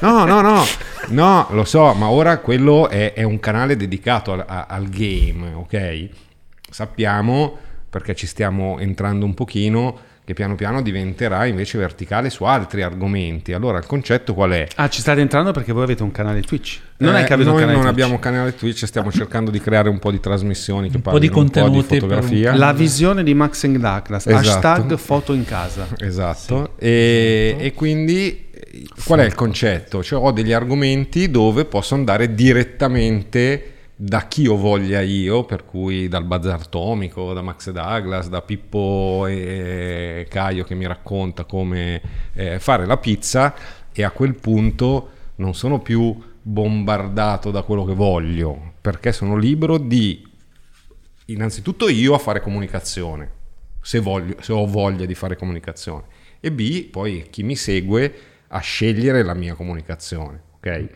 No, 0.00 0.24
no, 0.24 0.40
no, 0.40 0.64
no, 1.08 1.46
lo 1.50 1.64
so, 1.64 1.94
ma 1.94 2.10
ora 2.10 2.38
quello 2.38 2.88
è, 2.88 3.22
un 3.22 3.38
canale 3.38 3.76
dedicato 3.76 4.32
al 4.32 4.88
game, 4.88 5.52
ok? 5.54 6.08
Sappiamo, 6.68 7.56
perché 7.88 8.14
ci 8.14 8.26
stiamo 8.26 8.78
entrando 8.78 9.24
un 9.24 9.34
pochino, 9.34 9.98
che 10.30 10.36
piano 10.36 10.54
piano 10.54 10.80
diventerà 10.80 11.44
invece 11.46 11.76
verticale 11.76 12.30
su 12.30 12.44
altri 12.44 12.82
argomenti. 12.82 13.52
Allora 13.52 13.78
il 13.78 13.86
concetto 13.86 14.32
qual 14.32 14.52
è? 14.52 14.66
Ah, 14.76 14.88
ci 14.88 15.00
state 15.00 15.20
entrando 15.20 15.50
perché 15.50 15.72
voi 15.72 15.82
avete 15.82 16.04
un 16.04 16.12
canale 16.12 16.40
Twitch. 16.42 16.78
Non 16.98 17.16
è 17.16 17.22
Eh, 17.22 17.24
che 17.24 17.32
avete 17.32 17.48
un 17.48 17.54
noi 17.56 17.64
canale 17.64 17.78
non 17.82 17.86
Twitch. 17.92 18.02
abbiamo 18.04 18.18
canale 18.20 18.54
Twitch, 18.54 18.84
stiamo 18.86 19.10
cercando 19.10 19.50
di 19.50 19.58
creare 19.60 19.88
un 19.88 19.98
po' 19.98 20.10
di 20.12 20.20
trasmissioni 20.20 20.88
che 20.88 20.96
Un 20.96 21.02
po' 21.02 21.18
di 21.18 21.26
un 21.26 21.32
po' 21.32 21.40
di 21.40 21.50
contenuti 21.50 21.94
un- 21.94 22.00
fotografia. 22.00 22.54
La 22.56 22.72
visione 22.72 23.24
di 23.24 23.34
Max 23.34 23.64
and 23.64 23.78
Douglas. 23.78 24.26
Esatto. 24.26 24.38
Hashtag 24.68 24.96
foto 24.96 25.32
in 25.32 25.44
casa. 25.44 25.88
Esatto, 25.98 26.74
E, 26.78 27.56
e 27.58 27.72
quindi 27.74 28.46
qual 29.04 29.18
è 29.20 29.24
il 29.24 29.34
concetto? 29.34 30.02
Cioè 30.02 30.22
ho 30.22 30.30
degli 30.30 30.52
argomenti 30.52 31.28
dove 31.30 31.64
posso 31.64 31.94
andare 31.94 32.34
direttamente 32.34 33.72
da 34.02 34.28
chi 34.28 34.46
ho 34.46 34.56
voglia 34.56 35.02
io, 35.02 35.44
per 35.44 35.66
cui 35.66 36.08
dal 36.08 36.24
Bazar 36.24 36.62
Atomico, 36.62 37.34
da 37.34 37.42
Max 37.42 37.70
Douglas, 37.70 38.30
da 38.30 38.40
Pippo 38.40 39.26
e 39.26 40.26
Caio 40.30 40.64
che 40.64 40.74
mi 40.74 40.86
racconta 40.86 41.44
come 41.44 42.00
eh, 42.32 42.58
fare 42.58 42.86
la 42.86 42.96
pizza 42.96 43.54
e 43.92 44.02
a 44.02 44.10
quel 44.10 44.36
punto 44.36 45.10
non 45.36 45.54
sono 45.54 45.80
più 45.80 46.18
bombardato 46.40 47.50
da 47.50 47.60
quello 47.60 47.84
che 47.84 47.92
voglio, 47.92 48.72
perché 48.80 49.12
sono 49.12 49.36
libero 49.36 49.76
di 49.76 50.26
innanzitutto 51.26 51.86
io 51.90 52.14
a 52.14 52.18
fare 52.18 52.40
comunicazione, 52.40 53.30
se, 53.82 53.98
voglio- 53.98 54.36
se 54.40 54.54
ho 54.54 54.64
voglia 54.64 55.04
di 55.04 55.14
fare 55.14 55.36
comunicazione, 55.36 56.04
e 56.40 56.50
B, 56.50 56.86
poi 56.86 57.26
chi 57.28 57.42
mi 57.42 57.54
segue 57.54 58.14
a 58.48 58.60
scegliere 58.60 59.22
la 59.22 59.34
mia 59.34 59.52
comunicazione, 59.52 60.40
ok? 60.56 60.88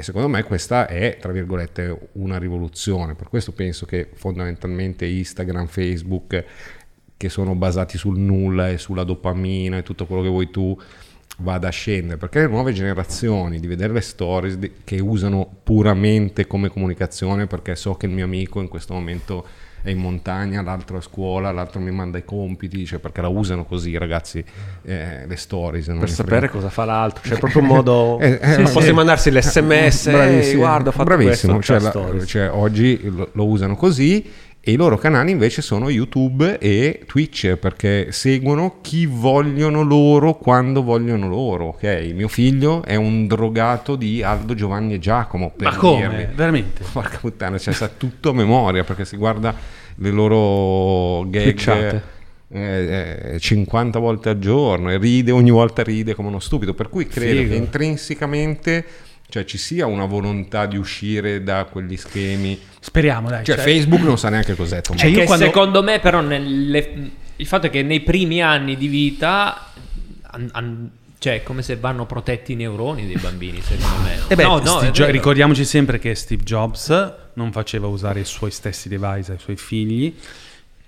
E 0.00 0.02
secondo 0.02 0.28
me 0.28 0.42
questa 0.44 0.86
è, 0.86 1.18
tra 1.20 1.30
virgolette, 1.30 2.08
una 2.12 2.38
rivoluzione, 2.38 3.14
per 3.14 3.28
questo 3.28 3.52
penso 3.52 3.84
che 3.84 4.08
fondamentalmente 4.14 5.04
Instagram, 5.04 5.66
Facebook, 5.66 6.42
che 7.18 7.28
sono 7.28 7.54
basati 7.54 7.98
sul 7.98 8.18
nulla 8.18 8.70
e 8.70 8.78
sulla 8.78 9.04
dopamina 9.04 9.76
e 9.76 9.82
tutto 9.82 10.06
quello 10.06 10.22
che 10.22 10.28
vuoi 10.28 10.48
tu, 10.48 10.74
vada 11.40 11.68
a 11.68 11.70
scendere. 11.70 12.16
Perché 12.16 12.40
le 12.40 12.46
nuove 12.46 12.72
generazioni 12.72 13.60
di 13.60 13.66
vedere 13.66 13.92
le 13.92 14.00
stories 14.00 14.58
che 14.84 15.00
usano 15.00 15.46
puramente 15.62 16.46
come 16.46 16.70
comunicazione 16.70 17.46
perché 17.46 17.76
so 17.76 17.94
che 17.96 18.06
il 18.06 18.12
mio 18.12 18.24
amico 18.24 18.62
in 18.62 18.68
questo 18.68 18.94
momento 18.94 19.46
è 19.82 19.90
in 19.90 19.98
montagna, 19.98 20.62
l'altro 20.62 20.96
è 20.96 20.98
a 20.98 21.02
scuola, 21.02 21.50
l'altro 21.52 21.80
mi 21.80 21.90
manda 21.90 22.18
i 22.18 22.24
compiti, 22.24 22.84
cioè 22.84 22.98
perché 22.98 23.20
la 23.20 23.28
usano 23.28 23.64
così 23.64 23.96
ragazzi 23.96 24.44
eh, 24.82 25.26
le 25.26 25.36
stories. 25.36 25.86
Per 25.86 26.10
sapere 26.10 26.48
cosa 26.48 26.68
fa 26.68 26.84
l'altro, 26.84 27.22
c'è 27.22 27.38
proprio 27.38 27.62
un 27.62 27.68
modo... 27.68 28.18
Eh, 28.30 28.38
eh, 28.40 28.54
sì, 28.54 28.62
posso 28.62 28.80
sì. 28.82 28.92
mandarsi 28.92 29.30
l'sms, 29.30 30.10
Bravissimo, 30.10 30.58
guarda, 30.58 30.88
ho 30.88 30.92
fatto 30.92 31.04
bravissimo. 31.04 31.54
questo, 31.54 31.78
Cioè, 31.78 31.90
c'è 31.90 32.16
la- 32.18 32.24
cioè, 32.26 32.50
oggi 32.50 33.00
lo, 33.04 33.28
lo 33.32 33.46
usano 33.46 33.76
così 33.76 34.24
e 34.62 34.72
i 34.72 34.76
loro 34.76 34.98
canali 34.98 35.30
invece 35.30 35.62
sono 35.62 35.88
YouTube 35.88 36.58
e 36.58 37.00
Twitch 37.06 37.56
perché 37.56 38.12
seguono 38.12 38.76
chi 38.82 39.06
vogliono 39.06 39.82
loro 39.82 40.34
quando 40.34 40.82
vogliono 40.82 41.28
loro. 41.28 41.68
Ok, 41.68 42.12
mio 42.14 42.28
figlio 42.28 42.84
è 42.84 42.94
un 42.94 43.26
drogato 43.26 43.96
di 43.96 44.22
Aldo 44.22 44.54
Giovanni 44.54 44.94
e 44.94 44.98
Giacomo. 44.98 45.50
Per 45.56 45.66
Ma 45.66 45.76
come? 45.76 46.08
dirvi. 46.08 46.34
Veramente? 46.34 46.84
Porca 46.92 47.16
puttana, 47.18 47.56
cioè, 47.56 47.72
sa 47.72 47.88
tutto 47.88 48.30
a 48.30 48.32
memoria 48.34 48.84
perché 48.84 49.06
si 49.06 49.16
guarda 49.16 49.54
le 49.94 50.10
loro 50.10 51.26
gag 51.30 52.02
eh, 52.52 53.32
eh, 53.34 53.38
50 53.38 53.98
volte 53.98 54.28
al 54.28 54.38
giorno 54.38 54.90
e 54.90 54.98
ride, 54.98 55.30
ogni 55.30 55.50
volta 55.50 55.82
ride 55.82 56.14
come 56.14 56.28
uno 56.28 56.40
stupido. 56.40 56.74
Per 56.74 56.90
cui 56.90 57.06
credo 57.06 57.40
Figo. 57.40 57.50
che 57.50 57.56
intrinsecamente 57.56 58.84
cioè, 59.30 59.44
ci 59.46 59.56
sia 59.56 59.86
una 59.86 60.04
volontà 60.04 60.66
di 60.66 60.76
uscire 60.76 61.42
da 61.42 61.64
quegli 61.64 61.96
schemi. 61.96 62.60
Speriamo, 62.80 63.28
dai. 63.30 63.44
Cioè, 63.44 63.56
cioè- 63.56 63.64
Facebook 63.64 64.02
non 64.02 64.18
sa 64.18 64.28
neanche 64.28 64.54
cos'è. 64.54 64.82
Tom. 64.82 64.96
Cioè, 64.96 65.06
È 65.08 65.10
io 65.10 65.20
che 65.20 65.24
quando- 65.24 65.44
secondo 65.46 65.82
me, 65.82 65.98
però, 66.00 66.20
nelle- 66.20 67.10
il 67.36 67.46
fatto 67.46 67.66
è 67.66 67.70
che 67.70 67.82
nei 67.82 68.00
primi 68.00 68.42
anni 68.42 68.76
di 68.76 68.88
vita, 68.88 69.70
an- 70.22 70.48
an- 70.52 70.90
cioè, 71.18 71.36
è 71.36 71.42
come 71.42 71.62
se 71.62 71.76
vanno 71.76 72.06
protetti 72.06 72.52
i 72.52 72.56
neuroni 72.56 73.06
dei 73.06 73.16
bambini, 73.20 73.60
secondo 73.62 74.02
me. 74.02 74.18
Eh 74.28 74.34
beh, 74.34 74.42
no, 74.42 74.58
no, 74.58 74.90
Jo- 74.90 75.06
ricordiamoci 75.10 75.64
sempre 75.64 75.98
che 75.98 76.14
Steve 76.14 76.42
Jobs 76.42 77.12
non 77.34 77.52
faceva 77.52 77.86
usare 77.86 78.20
i 78.20 78.24
suoi 78.24 78.50
stessi 78.50 78.88
device 78.88 79.32
ai 79.32 79.38
suoi 79.38 79.56
figli 79.56 80.14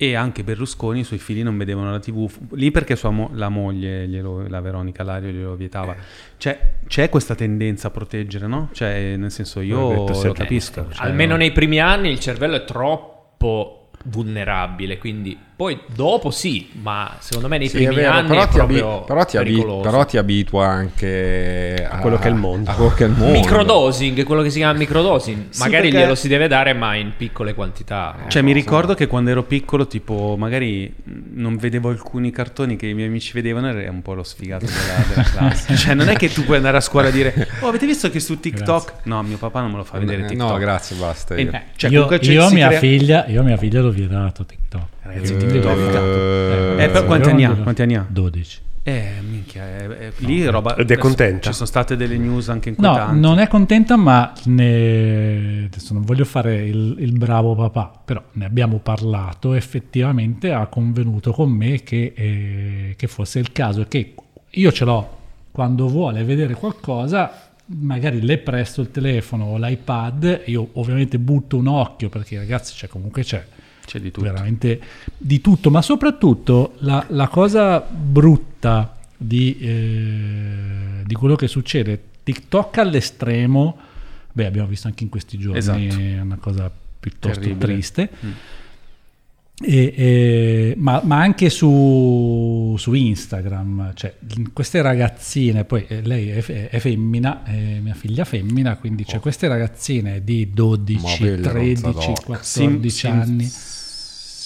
e 0.05 0.17
anche 0.17 0.43
Berlusconi 0.43 1.01
i 1.01 1.05
suoi 1.05 1.21
figli 1.21 1.45
non 1.45 1.57
vedevano 1.57 1.93
la 1.93 2.01
tv 2.01 2.29
lì 2.55 2.73
perché 2.73 2.97
sua 2.97 3.11
mo- 3.11 3.31
la 3.35 3.49
moglie, 3.49 4.09
glielo- 4.09 4.49
la 4.49 4.61
Veronica 4.61 5.05
Lario, 5.05 5.31
glielo 5.31 5.55
vietava. 5.55 5.95
Cioè, 6.37 6.59
c'è 6.89 7.09
questa 7.09 7.37
tendenza 7.37 7.87
a 7.87 7.91
proteggere, 7.93 8.49
no? 8.49 8.69
Cioè, 8.73 9.15
nel 9.17 9.31
senso, 9.31 9.61
io 9.61 9.89
detto 10.07 10.23
lo 10.27 10.33
capisco. 10.33 10.89
cioè, 10.91 11.07
Almeno 11.07 11.33
no. 11.33 11.39
nei 11.39 11.53
primi 11.53 11.79
anni 11.81 12.11
il 12.11 12.19
cervello 12.19 12.57
è 12.57 12.65
troppo 12.65 13.91
vulnerabile, 14.05 14.99
quindi 14.99 15.39
poi 15.63 15.79
dopo 15.95 16.31
sì, 16.33 16.71
ma 16.83 17.17
secondo 17.21 17.47
me 17.47 17.57
nei 17.59 17.69
Sì, 17.69 17.77
primi 17.77 17.93
è 17.95 17.97
vero, 17.99 18.13
anni 18.15 18.27
però, 18.29 18.43
è 18.43 18.49
ti 18.49 18.59
abi- 18.59 18.75
proprio 18.79 19.05
però 19.05 19.25
ti 19.25 19.37
abi- 19.37 19.51
pericoloso. 19.53 19.81
però 19.89 20.05
ti 20.05 20.17
abitua 20.19 20.67
anche 20.67 21.87
a, 21.89 21.99
quello 21.99 22.19
che 22.19 22.27
è 22.27 22.31
il 22.31 22.35
mondo. 22.37 22.69
a 22.71 22.75
quello 22.75 22.91
che 22.93 23.05
è 23.05 23.07
il 23.07 23.13
mondo. 23.17 23.39
Microdosing, 23.39 24.25
quello 24.25 24.43
che 24.43 24.51
si 24.51 24.59
chiama 24.59 24.77
microdosing, 24.77 25.45
Sì, 25.51 25.61
magari 25.61 25.83
perché- 25.89 25.99
glielo 26.05 26.15
si 26.17 26.27
deve 26.27 26.49
dare 26.49 26.73
ma 26.73 26.97
in 26.97 27.13
piccole 27.17 27.55
quantità. 27.55 28.17
Cioè, 28.27 28.43
mi 28.43 28.51
ricordo 28.53 28.95
che 28.95 29.07
quando 29.07 29.31
ero 29.31 29.45
piccolo, 29.45 29.87
tipo, 29.87 30.35
magari 30.37 30.93
non 31.35 31.57
vedevo 31.57 31.91
alcuni 31.91 32.33
cartoni 32.33 32.75
che 32.75 32.87
i 32.89 32.95
miei 32.95 33.07
amici 33.07 33.31
vedevano, 33.33 33.69
era 33.69 33.89
un 33.91 34.03
po' 34.03 34.15
lo 34.15 34.25
sfigato 34.25 34.67
della, 34.67 35.07
della 35.09 35.23
classe. 35.31 35.77
cioè, 35.77 35.95
non 35.95 36.09
è 36.09 36.17
che 36.17 36.29
tu 36.33 36.43
puoi 36.45 36.57
andare 36.57 36.77
a 36.79 36.81
scuola 36.81 37.07
e 37.07 37.13
dire, 37.13 37.49
oh, 37.61 37.69
avete 37.69 37.87
visto 37.87 38.11
che 38.11 38.19
su 38.19 38.41
TikTok? 38.41 38.95
No, 39.05 39.23
mio 39.23 39.37
papà 39.37 39.61
non 39.61 39.71
me 39.71 39.77
lo 39.77 39.85
fa 39.85 39.99
vedere 39.99 40.23
Eh, 40.25 40.27
TikTok. 40.27 40.51
No, 40.51 40.57
grazie, 40.59 40.97
basta. 40.97 41.35
E- 41.37 41.43
io. 41.43 41.51
cioè, 41.77 41.91
io, 41.91 42.09
io 42.21 42.51
mia 42.51 42.67
crea- 42.67 42.79
figlia, 42.81 43.27
io 43.29 43.41
a 43.41 43.45
mia 43.45 43.57
figlia 43.57 43.81
l'ho 43.81 43.91
vietato 43.91 44.45
TikTok. 44.45 44.61
Ragazzi, 45.03 45.35
vietato. 45.35 46.77
Eh, 46.79 46.85
Eh, 46.85 46.89
per 46.89 47.05
quanti 47.05 47.29
anni 47.29 47.45
ha? 47.45 47.53
Quanti 47.55 47.83
anni 47.83 47.97
ha? 47.97 48.07
12. 48.09 48.59
Eh, 48.85 49.13
minchia, 49.29 49.63
è- 49.65 49.87
è- 49.89 50.13
lì 50.19 50.45
roba... 50.47 50.75
Ed 50.75 50.91
è 50.91 50.97
contenta? 50.99 51.49
Ci 51.51 51.53
sono 51.55 51.67
state 51.67 51.95
delle 51.97 52.17
news 52.19 52.49
anche 52.49 52.71
No, 52.71 52.89
inquietanti. 52.89 53.21
non 53.21 53.39
è 53.39 53.47
contenta, 53.47 53.97
ma 53.97 54.33
ne... 54.47 55.65
adesso 55.67 55.95
non 55.95 56.03
voglio 56.03 56.25
fare 56.25 56.65
il, 56.65 56.97
il 56.99 57.13
bravo 57.13 57.55
papà, 57.55 57.93
però 58.05 58.21
ne 58.33 58.45
abbiamo 58.45 58.79
parlato. 58.79 59.55
Effettivamente 59.55 60.53
ha 60.53 60.67
convenuto 60.67 61.31
con 61.33 61.51
me 61.51 61.83
che, 61.85 62.13
eh, 62.17 62.95
che 62.97 63.07
fosse 63.07 63.39
il 63.39 63.53
caso 63.53 63.85
che 63.87 64.15
io 64.51 64.73
ce 64.73 64.85
l'ho 64.85 65.19
quando 65.53 65.87
vuole 65.89 66.25
vedere 66.25 66.55
qualcosa. 66.55 67.51
Magari 67.67 68.21
le 68.21 68.39
presto 68.39 68.81
il 68.81 68.91
telefono 68.91 69.45
o 69.45 69.59
l'iPad, 69.59 70.43
io 70.47 70.71
ovviamente 70.73 71.19
butto 71.21 71.57
un 71.57 71.69
occhio 71.69 72.09
perché 72.09 72.37
ragazzi 72.37 72.75
c'è 72.75 72.89
comunque 72.89 73.23
c'è 73.23 73.43
C'è 73.85 74.01
di 74.01 74.11
tutto. 74.11 74.27
veramente 74.27 74.81
di 75.17 75.41
tutto, 75.41 75.71
ma 75.71 75.83
soprattutto 75.83 76.75
la, 76.79 77.05
la 77.09 77.29
cosa 77.29 77.81
brutta 77.81 78.97
di, 79.17 79.59
eh, 79.59 81.03
di 81.05 81.15
quello 81.15 81.37
che 81.37 81.49
succede, 81.49 82.01
TikTok 82.25 82.79
all'estremo, 82.79 83.77
beh 84.33 84.47
abbiamo 84.47 84.69
visto 84.69 84.87
anche 84.87 85.05
in 85.05 85.11
questi 85.11 85.37
giorni, 85.39 85.59
Esatto. 85.59 85.79
è 85.79 86.21
una 86.21 86.37
cosa 86.37 86.71
piuttosto 87.01 87.41
Terribile. 87.41 87.65
triste. 87.73 88.11
Mm. 88.25 88.31
E- 89.65 89.95
e- 89.97 90.75
ma, 90.77 91.01
ma 91.05 91.21
anche 91.21 91.49
su, 91.51 92.75
su 92.79 92.93
Instagram, 92.95 93.93
cioè 93.95 94.15
queste 94.53 94.83
ragazzine, 94.83 95.65
poi 95.65 95.85
eh, 95.89 96.03
lei 96.03 96.29
è, 96.31 96.43
è 96.69 96.79
femmina, 96.79 97.45
è 97.45 97.79
mia 97.81 97.95
figlia 97.95 98.25
femmina, 98.25 98.77
quindi 98.77 99.05
c'è 99.05 99.21
queste 99.21 99.47
ragazzine 99.49 100.23
di 100.25 100.51
12, 100.53 101.03
Ma 101.03 101.17
bella 101.27 101.51
13, 101.51 101.83
rozzadoc. 101.83 102.25
14 102.25 103.07
anni. 103.07 103.51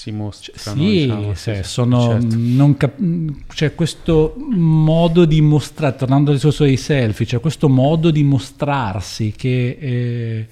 Si 0.06 0.12
mostrano, 0.12 0.80
Sì, 0.80 1.00
diciamo, 1.00 1.34
sì, 1.34 1.58
sono, 1.62 2.00
certo. 2.20 2.36
non 2.38 2.76
cap- 2.76 3.00
c'è 3.48 3.74
questo 3.74 4.36
modo 4.54 5.24
di 5.24 5.40
mostrare, 5.40 5.96
tornando 5.96 6.30
al 6.30 6.36
discorso 6.36 6.62
dei 6.62 6.76
selfie, 6.76 7.26
c'è 7.26 7.40
questo 7.40 7.68
modo 7.68 8.12
di 8.12 8.22
mostrarsi 8.22 9.32
che, 9.36 9.78
eh, 9.80 10.46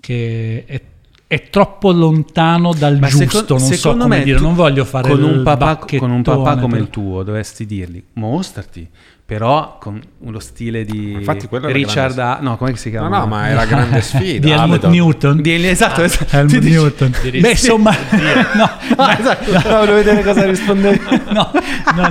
che 0.00 0.64
è, 0.66 0.80
è 1.26 1.48
troppo 1.50 1.90
lontano 1.90 2.72
dal 2.74 2.98
Ma 2.98 3.08
giusto, 3.08 3.26
seco- 3.38 3.54
non 3.54 3.60
so 3.66 3.74
secondo 3.74 4.02
come 4.04 4.18
me 4.18 4.24
dire, 4.24 4.36
tu- 4.36 4.42
non 4.44 4.54
voglio 4.54 4.84
fare 4.84 5.08
con 5.10 5.22
un, 5.22 5.42
papà, 5.42 5.76
con 5.76 6.10
un 6.10 6.22
papà 6.22 6.56
come 6.56 6.72
però- 6.72 6.82
il 6.82 6.90
tuo 6.90 7.22
dovresti 7.22 7.66
dirgli 7.66 8.02
mostrati 8.14 8.88
però 9.26 9.78
con 9.80 9.98
uno 10.18 10.38
stile 10.38 10.84
di 10.84 11.12
Infatti 11.12 11.46
è 11.50 11.58
la 11.58 11.68
Richard 11.68 12.14
grande- 12.14 12.38
A- 12.40 12.42
no 12.42 12.56
come 12.58 12.76
si 12.76 12.90
No, 12.90 12.98
chiama? 12.98 13.18
No, 13.20 13.26
ma 13.26 13.48
è 13.48 13.54
la 13.54 13.64
grande 13.66 14.02
sfida. 14.02 14.46
di 14.46 14.50
Helmut 14.52 14.84
Avedon. 14.84 14.90
Newton. 14.90 15.40
Di- 15.40 15.66
esatto, 15.66 16.02
Ah, 16.02 16.04
esatto. 16.04 16.36
Helmut 16.36 16.52
Ti 16.52 16.58
dici- 16.60 16.72
Newton. 16.74 17.14
di- 17.30 17.40
Beh, 17.40 17.50
insomma, 17.50 17.90
no, 18.54 18.70
Ah, 18.96 19.16
esatto. 19.18 19.50
No, 19.50 19.60
volevo 19.78 19.94
vedere 19.94 20.22
cosa 20.22 20.44
rispondevi 20.44 21.00
no, 21.32 21.50
no, 21.94 22.08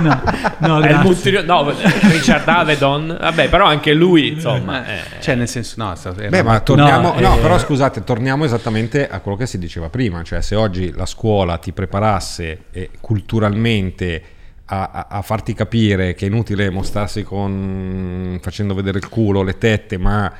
no, 0.58 0.78
no, 0.80 1.02
multi- 1.02 1.30
no, 1.44 1.72
Richard 2.10 2.48
Avedon, 2.48 3.16
vabbè, 3.20 3.48
però 3.48 3.66
anche 3.66 3.92
lui, 3.94 4.32
insomma, 4.32 4.84
eh, 4.84 5.00
cioè 5.20 5.36
nel 5.36 5.48
senso 5.48 5.74
no 5.78 5.94
era 6.18 6.28
Beh, 6.28 6.42
ma 6.42 6.58
torniamo, 6.60 7.14
No, 7.14 7.20
no, 7.20 7.36
eh, 7.36 7.40
però 7.40 7.56
scusate, 7.60 8.02
torniamo 8.02 8.44
esattamente 8.44 9.08
a 9.08 9.20
quello 9.20 9.36
che 9.36 9.46
si 9.46 9.58
diceva 9.58 9.88
prima, 9.88 10.22
cioè 10.24 10.40
se 10.40 10.56
oggi 10.56 10.92
la 10.92 11.06
scuola 11.06 11.58
ti 11.58 11.72
preparasse 11.72 12.64
eh, 12.72 12.90
culturalmente 13.00 14.22
a, 14.66 15.06
a- 15.08 15.22
farti 15.22 15.52
capire 15.54 16.14
che 16.14 16.24
è 16.26 16.28
inutile 16.28 16.70
mostrarsi 16.70 17.22
con 17.22 18.38
facendo 18.40 18.74
vedere 18.74 18.98
il 18.98 19.08
culo, 19.08 19.42
le 19.42 19.58
tette, 19.58 19.98
ma 19.98 20.32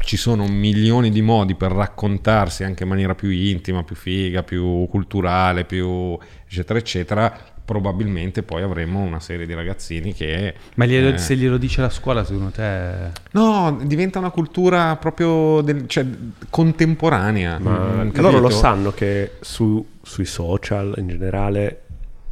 ci 0.00 0.16
sono 0.16 0.46
milioni 0.46 1.10
di 1.10 1.22
modi 1.22 1.54
per 1.54 1.72
raccontarsi 1.72 2.64
anche 2.64 2.84
in 2.84 2.88
maniera 2.88 3.14
più 3.14 3.30
intima, 3.30 3.82
più 3.84 3.96
figa, 3.96 4.42
più 4.42 4.86
culturale, 4.88 5.64
più 5.64 6.16
eccetera 6.46 6.78
eccetera, 6.78 7.36
probabilmente 7.64 8.42
poi 8.42 8.62
avremo 8.62 9.00
una 9.00 9.20
serie 9.20 9.44
di 9.44 9.52
ragazzini 9.54 10.14
che... 10.14 10.54
Ma 10.76 10.86
glielo- 10.86 11.14
eh, 11.14 11.18
se 11.18 11.36
glielo 11.36 11.58
dice 11.58 11.80
la 11.82 11.90
scuola, 11.90 12.24
secondo 12.24 12.50
te... 12.50 13.10
No, 13.32 13.78
diventa 13.82 14.18
una 14.18 14.30
cultura 14.30 14.96
proprio 14.96 15.60
del- 15.60 15.86
cioè, 15.86 16.06
contemporanea. 16.48 17.58
Ma 17.58 18.04
mm, 18.04 18.10
loro 18.14 18.38
lo 18.38 18.50
sanno 18.50 18.92
che 18.92 19.32
su- 19.40 19.84
sui 20.02 20.24
social 20.24 20.94
in 20.98 21.08
generale, 21.08 21.82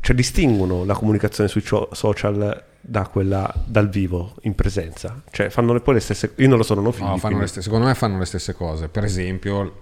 cioè 0.07 0.15
distinguono 0.15 0.85
la 0.85 0.95
comunicazione 0.95 1.49
sui 1.49 1.65
social 1.91 2.63
da 2.81 3.09
quella 3.09 3.53
dal 3.67 3.89
vivo, 3.89 4.37
in 4.43 4.55
presenza. 4.55 5.21
Cioè 5.33 5.49
fanno 5.51 5.73
le- 5.73 5.81
poi 5.81 5.95
le 5.95 6.01
stesse... 6.01 6.33
Io 6.37 6.47
non 6.47 6.59
lo 6.59 6.63
so, 6.63 6.75
non 6.75 6.87
ho 6.87 6.93
figli. 6.93 7.07
No, 7.07 7.17
fanno 7.17 7.39
stesse- 7.39 7.63
secondo 7.63 7.87
me 7.87 7.95
fanno 7.97 8.17
le 8.17 8.25
stesse 8.25 8.55
cose. 8.55 8.87
Per 8.89 9.03
esempio, 9.03 9.79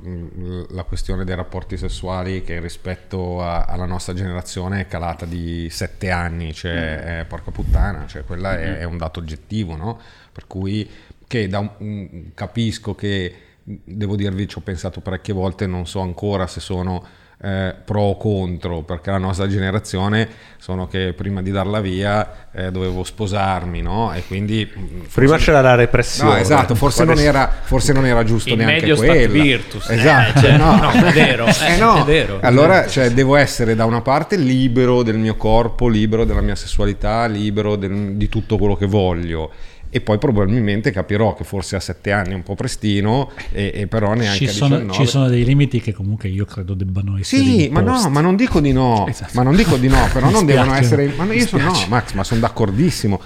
la 0.71 0.85
questione 0.85 1.27
dei 1.27 1.35
rapporti 1.37 1.77
sessuali 1.77 2.43
che 2.43 2.59
rispetto 2.61 3.43
a- 3.43 3.65
alla 3.65 3.85
nostra 3.85 4.15
generazione 4.15 4.81
è 4.81 4.87
calata 4.87 5.27
di 5.27 5.69
sette 5.71 6.09
anni, 6.09 6.55
cioè 6.55 7.19
eh, 7.21 7.25
porca 7.27 7.51
puttana, 7.51 8.07
cioè 8.07 8.25
quella 8.25 8.59
è, 8.59 8.79
è 8.79 8.85
un 8.85 8.97
dato 8.97 9.21
oggettivo, 9.21 9.77
no? 9.77 10.01
Per 10.33 10.47
cui 10.47 10.89
che 11.27 11.47
da 11.49 11.59
un- 11.59 11.71
un- 11.81 12.31
capisco 12.33 12.95
che 12.95 13.35
devo 13.63 14.17
dirvi, 14.17 14.49
ci 14.49 14.57
ho 14.57 14.63
pensato 14.63 15.03
parecchie 15.03 15.35
volte, 15.35 15.67
non 15.67 15.87
so 15.87 16.01
ancora 16.01 16.47
se 16.47 16.61
sono 16.61 17.05
eh, 17.43 17.75
pro 17.85 18.01
o 18.01 18.17
contro, 18.17 18.83
perché 18.83 19.11
la 19.11 19.19
nostra 19.19 19.47
generazione 19.47 20.29
sono 20.59 20.87
che 20.87 21.13
prima 21.15 21.43
di 21.43 21.51
darla 21.51 21.81
via 21.81 22.49
eh, 22.53 22.71
dovevo 22.71 23.05
sposarmi, 23.05 23.83
no? 23.83 24.15
E 24.15 24.25
quindi 24.27 24.67
mh, 24.73 25.07
Prima 25.13 25.37
c'era 25.37 25.61
la 25.61 25.75
repressione. 25.75 26.31
No, 26.31 26.37
esatto, 26.37 26.75
forse 26.75 27.05
non, 27.05 27.13
Adesso- 27.15 27.29
era, 27.29 27.53
forse 27.63 27.93
non 27.93 28.07
era 28.07 28.25
giusto 28.25 28.51
Il 28.51 28.57
neanche 28.57 28.81
medio 28.81 28.97
quella. 28.97 29.27
virtus. 29.29 29.89
Eh, 29.91 29.95
Esatto, 29.97 30.41
cioè, 30.41 30.57
no. 30.57 30.77
no, 30.77 30.91
è 30.91 31.13
vero, 31.13 31.47
Eh, 31.65 31.75
eh, 31.75 31.77
no. 31.79 32.01
è 32.01 32.05
vero. 32.05 32.39
Allora, 32.41 32.87
cioè, 32.87 33.11
devo 33.11 33.37
essere 33.37 33.75
da 33.75 33.85
una 33.85 34.01
parte 34.01 34.37
libero 34.37 35.03
del 35.03 35.19
mio 35.19 35.37
corpo, 35.37 35.89
libero 35.89 36.25
della 36.25 36.41
mia 36.41 36.55
sessualità, 36.55 37.27
libero 37.27 37.77
del- 37.77 38.13
di 38.15 38.29
tutto 38.31 38.57
quello 38.57 38.75
che 38.77 38.87
voglio. 38.87 39.51
E 39.95 40.01
poi 40.01 40.19
probabilmente 40.19 40.91
capirò 40.91 41.35
che 41.35 41.45
forse 41.45 41.77
a 41.77 41.81
sette 41.81 42.11
anni 42.11 42.33
è 42.33 42.35
un 42.35 42.43
po' 42.43 42.57
prestino, 42.57 43.31
e, 43.53 43.71
e 43.73 43.87
però 43.87 44.13
neanche 44.15 44.39
Ci 44.39 44.45
a 44.47 44.51
sono, 44.51 44.79
19. 44.79 44.93
ci 45.05 45.07
sono 45.09 45.29
dei 45.29 45.45
limiti 45.45 45.81
che 45.81 45.93
comunque 45.93 46.29
io 46.29 46.45
credo 46.47 46.75
debbano 46.75 47.17
essere 47.17 47.43
Sì, 47.45 47.69
ma 47.71 47.81
no, 47.81 48.11
ma 48.11 48.21
non 48.21 48.35
dico 48.35 48.59
di 48.59 48.73
no, 48.73 49.09
ma 49.35 49.43
non 49.45 49.55
dico 49.55 49.77
di 49.77 49.87
no, 49.87 50.09
però 50.13 50.31
non 50.31 50.45
devono 50.45 50.75
spiace. 50.75 50.85
essere... 50.85 51.13
Ma 51.17 51.33
io 51.33 51.47
sono, 51.47 51.65
no. 51.67 51.85
Max, 51.87 52.13
ma 52.15 52.25
sono 52.25 52.41
d'accordissimo, 52.41 53.21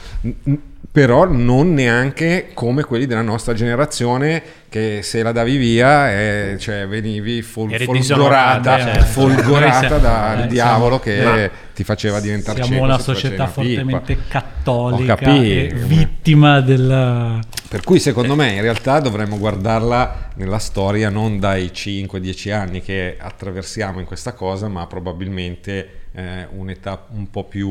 però 0.91 1.27
non 1.31 1.75
neanche 1.75 2.51
come 2.55 2.83
quelli 2.83 3.07
della 3.07 3.23
nostra 3.23 3.53
generazione 3.53 4.43
che 4.69 5.01
se 5.03 5.23
la 5.23 5.33
davi 5.33 5.57
via, 5.57 6.11
eh, 6.13 6.57
cioè 6.59 6.87
venivi 6.87 7.41
fol- 7.43 7.69
folgorata, 7.71 7.93
disonorata, 7.93 8.79
certo. 8.79 9.05
folgorata 9.05 9.99
dal 9.99 10.43
eh, 10.43 10.47
diavolo 10.49 11.01
siamo- 11.03 11.35
che 11.35 11.51
ti 11.75 11.85
faceva 11.85 12.21
diventare 12.21 12.57
Siamo 12.63 12.73
cieco 12.73 12.85
una 12.85 12.99
società 12.99 13.35
una 13.45 13.53
pipa. 13.53 13.81
fortemente 13.81 14.19
cattolica 14.29 15.15
capito. 15.15 15.77
vittima 15.87 16.61
della... 16.61 17.39
Per 17.69 17.83
cui 17.85 18.01
secondo 18.01 18.35
me 18.35 18.53
in 18.53 18.63
realtà 18.63 18.99
dovremmo 18.99 19.39
guardarla 19.39 20.31
nella 20.35 20.59
storia 20.59 21.11
non 21.11 21.39
dai 21.39 21.71
5-10 21.73 22.53
anni 22.53 22.83
che 22.83 23.17
attraversiamo 23.19 24.01
in 24.01 24.07
questa 24.07 24.33
cosa, 24.33 24.69
ma 24.69 24.87
probabilmente 24.87 25.91
eh, 26.13 26.47
un'età 26.51 27.07
un 27.11 27.31
po' 27.31 27.45
più 27.45 27.69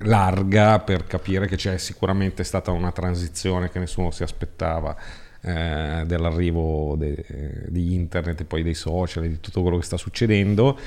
larga 0.00 0.78
per 0.80 1.06
capire 1.06 1.46
che 1.46 1.56
c'è 1.56 1.78
sicuramente 1.78 2.44
stata 2.44 2.70
una 2.70 2.92
transizione 2.92 3.70
che 3.70 3.78
nessuno 3.78 4.10
si 4.10 4.22
aspettava 4.22 4.94
eh, 5.40 6.02
dell'arrivo 6.06 6.96
de- 6.96 7.64
di 7.68 7.94
internet 7.94 8.40
e 8.40 8.44
poi 8.44 8.62
dei 8.62 8.74
social 8.74 9.24
e 9.24 9.28
di 9.28 9.40
tutto 9.40 9.62
quello 9.62 9.78
che 9.78 9.84
sta 9.84 9.96
succedendo 9.96 10.78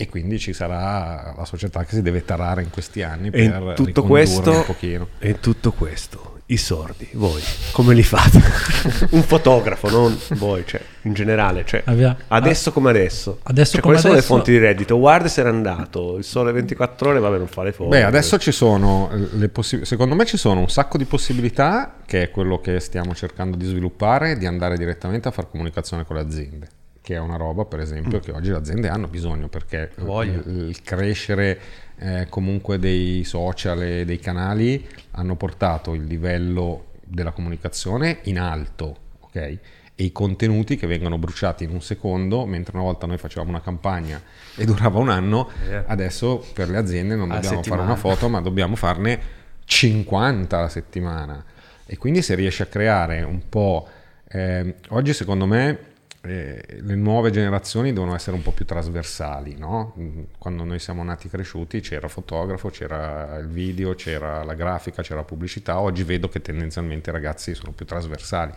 e 0.00 0.08
quindi 0.08 0.38
ci 0.38 0.52
sarà 0.52 1.34
la 1.36 1.44
società 1.44 1.84
che 1.84 1.96
si 1.96 2.02
deve 2.02 2.24
tarare 2.24 2.62
in 2.62 2.70
questi 2.70 3.02
anni 3.02 3.30
per 3.30 3.72
tutto 3.74 4.04
questo, 4.04 4.52
un 4.52 4.64
pochino. 4.64 5.08
e 5.18 5.40
tutto 5.40 5.72
questo, 5.72 6.37
i 6.50 6.56
sordi, 6.56 7.06
voi, 7.12 7.42
come 7.72 7.92
li 7.94 8.02
fate? 8.02 8.40
un 9.10 9.22
fotografo, 9.22 9.90
non 9.90 10.18
voi, 10.30 10.64
cioè, 10.66 10.80
in 11.02 11.12
generale, 11.12 11.62
cioè, 11.66 11.82
Avvia- 11.84 12.16
adesso 12.28 12.72
come 12.72 12.88
adesso. 12.88 13.40
Adesso 13.42 13.72
Cioè, 13.72 13.80
come 13.82 13.94
quali 13.94 14.00
sono 14.00 14.12
adesso- 14.14 14.32
le 14.32 14.38
fonti 14.40 14.50
di 14.52 14.58
reddito? 14.58 14.98
Guarda 14.98 15.28
se 15.28 15.40
era 15.40 15.50
andato, 15.50 16.16
il 16.16 16.24
sole 16.24 16.50
24 16.52 17.10
ore, 17.10 17.18
vabbè 17.20 17.36
non 17.36 17.48
fa 17.48 17.62
le 17.64 17.72
foto. 17.72 17.90
Beh, 17.90 18.02
adesso 18.02 18.38
ci 18.38 18.50
sono 18.52 19.10
le 19.32 19.48
possi- 19.50 19.84
secondo 19.84 20.14
me 20.14 20.24
ci 20.24 20.38
sono 20.38 20.60
un 20.60 20.70
sacco 20.70 20.96
di 20.96 21.04
possibilità, 21.04 21.96
che 22.06 22.22
è 22.22 22.30
quello 22.30 22.60
che 22.60 22.80
stiamo 22.80 23.14
cercando 23.14 23.54
di 23.56 23.66
sviluppare, 23.66 24.38
di 24.38 24.46
andare 24.46 24.78
direttamente 24.78 25.28
a 25.28 25.30
fare 25.30 25.48
comunicazione 25.50 26.06
con 26.06 26.16
le 26.16 26.22
aziende, 26.22 26.68
che 27.08 27.14
è 27.14 27.18
una 27.18 27.36
roba, 27.36 27.64
per 27.64 27.80
esempio, 27.80 28.20
che 28.20 28.32
oggi 28.32 28.50
le 28.50 28.56
aziende 28.56 28.90
hanno 28.90 29.08
bisogno, 29.08 29.48
perché 29.48 29.92
Voglia. 29.96 30.42
il, 30.44 30.82
crescere 30.82 31.58
eh, 31.96 32.26
comunque 32.28 32.78
dei 32.78 33.24
social 33.24 33.82
e 33.82 34.04
dei 34.04 34.18
canali 34.18 34.86
hanno 35.12 35.34
portato 35.34 35.94
il 35.94 36.04
livello 36.04 36.88
della 37.02 37.30
comunicazione 37.30 38.18
in 38.24 38.38
alto, 38.38 38.96
ok? 39.20 39.36
E 39.36 39.58
i 40.04 40.12
contenuti 40.12 40.76
che 40.76 40.86
vengono 40.86 41.16
bruciati 41.16 41.64
in 41.64 41.70
un 41.70 41.80
secondo, 41.80 42.44
mentre 42.44 42.76
una 42.76 42.84
volta 42.84 43.06
noi 43.06 43.16
facevamo 43.16 43.48
una 43.48 43.62
campagna 43.62 44.20
e 44.54 44.66
durava 44.66 44.98
un 44.98 45.08
anno, 45.08 45.48
Eh. 45.66 45.84
adesso 45.86 46.44
per 46.52 46.68
le 46.68 46.76
aziende 46.76 47.14
non 47.14 47.28
dobbiamo 47.28 47.42
fare 47.42 47.56
settimana. 47.56 47.82
una 47.84 47.96
foto, 47.96 48.28
ma 48.28 48.42
dobbiamo 48.42 48.76
farne 48.76 49.18
50 49.64 50.58
alla 50.58 50.68
settimana. 50.68 51.42
E 51.86 51.96
quindi 51.96 52.20
se 52.20 52.34
riesci 52.34 52.60
a 52.60 52.66
creare 52.66 53.22
un 53.22 53.48
po'... 53.48 53.88
ehm, 54.28 54.74
oggi 54.88 55.14
secondo 55.14 55.46
me 55.46 55.87
eh, 56.28 56.80
le 56.80 56.94
nuove 56.94 57.30
generazioni 57.30 57.92
devono 57.92 58.14
essere 58.14 58.36
un 58.36 58.42
po' 58.42 58.52
più 58.52 58.64
trasversali, 58.64 59.56
no? 59.56 59.94
Quando 60.38 60.64
noi 60.64 60.78
siamo 60.78 61.02
nati 61.02 61.28
cresciuti 61.28 61.80
c'era 61.80 62.08
fotografo, 62.08 62.70
c'era 62.70 63.36
il 63.38 63.48
video, 63.48 63.94
c'era 63.94 64.42
la 64.44 64.54
grafica, 64.54 65.02
c'era 65.02 65.20
la 65.20 65.24
pubblicità. 65.24 65.80
Oggi 65.80 66.04
vedo 66.04 66.28
che 66.28 66.40
tendenzialmente 66.40 67.10
i 67.10 67.12
ragazzi 67.12 67.54
sono 67.54 67.72
più 67.72 67.86
trasversali. 67.86 68.52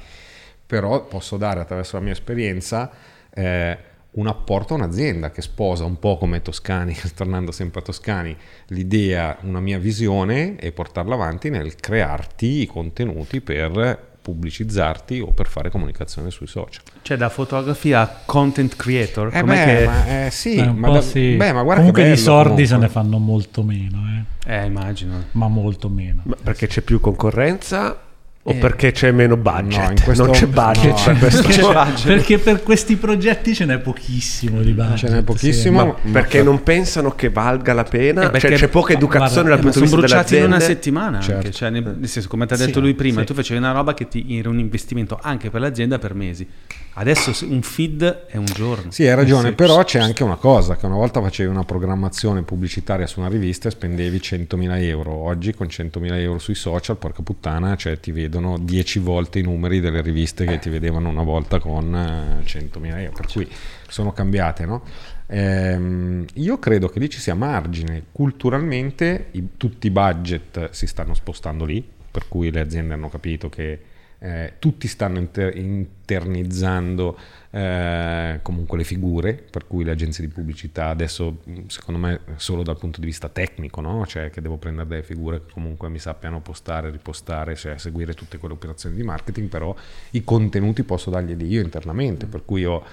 Però 0.65 1.05
posso 1.05 1.37
dare 1.37 1.59
attraverso 1.59 1.97
la 1.97 2.03
mia 2.03 2.13
esperienza 2.13 2.91
eh, 3.33 3.77
un 4.11 4.27
apporto 4.27 4.73
a 4.73 4.77
un'azienda 4.77 5.31
che 5.31 5.41
sposa 5.41 5.85
un 5.85 5.97
po' 5.99 6.17
come 6.17 6.41
Toscani, 6.41 6.95
tornando 7.15 7.51
sempre 7.51 7.79
a 7.79 7.83
Toscani, 7.83 8.35
l'idea, 8.67 9.37
una 9.41 9.59
mia 9.59 9.79
visione 9.79 10.57
e 10.57 10.71
portarla 10.71 11.13
avanti 11.13 11.49
nel 11.49 11.75
crearti 11.75 12.61
i 12.61 12.65
contenuti 12.65 13.41
per 13.41 14.09
pubblicizzarti 14.21 15.19
o 15.19 15.31
per 15.31 15.47
fare 15.47 15.69
comunicazione 15.69 16.29
sui 16.31 16.47
social. 16.47 16.83
Cioè, 17.01 17.17
da 17.17 17.29
fotografia 17.29 18.01
a 18.01 18.17
content 18.25 18.75
creator, 18.75 19.29
Eh 19.35 19.41
com'è 19.41 19.65
beh, 19.65 19.77
che... 19.79 19.85
ma, 19.85 20.25
eh, 20.25 20.29
sì, 20.31 20.55
Eh, 20.55 20.71
ma, 20.71 20.89
da- 20.91 21.01
sì. 21.01 21.35
beh, 21.35 21.51
ma 21.53 21.61
guarda 21.63 21.75
comunque 21.81 22.03
che 22.03 22.09
di 22.09 22.15
bello, 22.15 22.23
sordi 22.25 22.49
comunque. 22.49 22.65
se 22.67 22.77
ne 22.77 22.87
fanno 22.89 23.17
molto 23.17 23.63
meno, 23.63 23.97
eh. 24.45 24.53
Eh, 24.53 24.65
immagino. 24.65 25.25
ma 25.31 25.47
molto 25.47 25.89
meno. 25.89 26.21
Ma 26.25 26.35
perché 26.41 26.67
c'è 26.67 26.81
più 26.81 26.99
concorrenza 26.99 27.99
o 28.43 28.51
Eh. 28.51 28.55
perché 28.55 28.91
c'è 28.91 29.11
meno 29.11 29.37
budget? 29.37 29.83
No, 29.83 29.91
in 29.91 30.01
questo- 30.03 30.23
non 30.25 30.33
c'è 30.33 30.47
budget. 30.47 30.97
no, 30.97 31.03
per 31.03 31.17
questo. 31.19 31.41
C'è 31.47 31.61
budget. 31.61 32.05
Perché 32.07 32.37
per 32.39 32.63
questi 32.63 32.95
progetti 32.95 33.53
ce 33.53 33.65
n'è 33.65 33.77
pochissimo 33.79 34.61
di 34.61 34.71
budget. 34.71 34.97
Ce 34.97 35.07
n'è 35.09 35.17
sì. 35.17 35.23
pochissimo. 35.23 35.85
Ma 35.85 36.11
perché 36.11 36.41
non 36.41 36.63
pensano 36.63 37.11
che 37.15 37.29
valga 37.29 37.73
la 37.73 37.83
pena? 37.83 38.23
Eh, 38.23 38.29
perché- 38.31 38.49
cioè, 38.49 38.57
c'è 38.57 38.67
poca 38.67 38.93
educazione 38.93 39.49
dal 39.49 39.59
Eh, 39.59 39.61
ma 39.63 39.69
punto 39.71 39.79
di 39.79 39.87
sono 39.87 40.01
vista 40.01 40.15
bruciati 40.17 40.35
in 40.37 40.43
una 40.45 40.57
dell'azienda. 40.57 40.73
settimana 40.81 41.17
anche, 41.17 41.31
Certo. 41.31 41.51
cioè, 41.51 41.69
nel, 41.69 41.95
nel 41.99 42.09
senso, 42.09 42.27
come 42.29 42.45
ti 42.47 42.53
ha 42.53 42.57
Sì, 42.57 42.65
detto 42.65 42.79
lui 42.79 42.93
prima, 42.95 43.19
sì. 43.21 43.25
tu 43.27 43.33
facevi 43.35 43.59
una 43.59 43.71
roba 43.73 43.93
che 43.93 44.07
ti 44.07 44.25
era 44.37 44.49
un 44.49 44.57
investimento 44.59 45.19
anche 45.21 45.49
per 45.51 45.61
l'azienda 45.61 45.99
per 45.99 46.13
mesi. 46.15 46.47
Adesso 46.93 47.31
un 47.47 47.61
feed 47.61 48.25
è 48.27 48.35
un 48.37 48.45
giorno. 48.45 48.91
Sì, 48.91 49.07
hai 49.07 49.15
ragione, 49.15 49.47
Eh 49.47 49.49
sì. 49.51 49.55
però 49.55 49.81
c'è 49.85 49.99
anche 49.99 50.23
una 50.23 50.35
cosa, 50.35 50.75
che 50.75 50.85
una 50.85 50.95
volta 50.95 51.21
facevi 51.21 51.49
una 51.49 51.63
programmazione 51.63 52.41
pubblicitaria 52.41 53.07
su 53.07 53.19
una 53.21 53.29
rivista 53.29 53.69
e 53.69 53.71
spendevi 53.71 54.17
100.000 54.19 54.77
euro, 54.81 55.11
oggi 55.13 55.53
con 55.53 55.67
100.000 55.67 56.17
euro 56.19 56.37
sui 56.39 56.55
social, 56.55 56.97
porca 56.97 57.21
puttana, 57.21 57.75
cioè 57.77 57.97
ti 57.99 58.11
vedono 58.31 58.57
10 58.57 58.99
volte 58.99 59.39
i 59.39 59.41
numeri 59.41 59.81
delle 59.81 59.99
riviste 60.01 60.45
che 60.45 60.57
ti 60.57 60.69
vedevano 60.69 61.09
una 61.09 61.21
volta 61.23 61.59
con 61.59 61.93
eh, 61.93 62.43
100.000 62.45 62.97
euro, 62.99 63.11
per 63.13 63.27
cui 63.27 63.45
sono 63.89 64.13
cambiate, 64.13 64.65
no? 64.65 64.83
Ehm, 65.27 66.25
io 66.35 66.57
credo 66.57 66.87
che 66.87 66.99
lì 66.99 67.09
ci 67.09 67.19
sia 67.19 67.35
margine, 67.35 68.03
culturalmente 68.13 69.27
i- 69.31 69.49
tutti 69.57 69.87
i 69.87 69.91
budget 69.91 70.69
si 70.69 70.87
stanno 70.87 71.13
spostando 71.13 71.65
lì, 71.65 71.85
per 72.09 72.29
cui 72.29 72.51
le 72.51 72.61
aziende 72.61 72.93
hanno 72.93 73.09
capito 73.09 73.49
che 73.49 73.79
eh, 74.23 74.53
tutti 74.59 74.87
stanno 74.87 75.17
inter- 75.17 75.55
internizzando 75.57 77.17
eh, 77.51 78.39
comunque 78.41 78.77
le 78.77 78.83
figure, 78.85 79.33
per 79.33 79.67
cui 79.67 79.83
le 79.83 79.91
agenzie 79.91 80.25
di 80.25 80.31
pubblicità 80.31 80.87
adesso 80.87 81.41
secondo 81.67 81.99
me 81.99 82.21
solo 82.37 82.63
dal 82.63 82.77
punto 82.77 82.99
di 82.99 83.05
vista 83.05 83.27
tecnico, 83.27 83.81
no? 83.81 84.05
cioè 84.05 84.29
che 84.29 84.41
devo 84.41 84.57
prendere 84.57 84.87
delle 84.87 85.03
figure 85.03 85.45
che 85.45 85.51
comunque 85.51 85.89
mi 85.89 85.99
sappiano 85.99 86.39
postare, 86.41 86.89
ripostare, 86.89 87.55
cioè 87.55 87.77
seguire 87.77 88.13
tutte 88.13 88.37
quelle 88.37 88.53
operazioni 88.53 88.95
di 88.95 89.03
marketing, 89.03 89.49
però 89.49 89.75
i 90.11 90.23
contenuti 90.23 90.83
posso 90.83 91.09
darglieli 91.09 91.45
io 91.45 91.61
internamente, 91.61 92.25
per 92.25 92.45
cui 92.45 92.61
io 92.61 92.83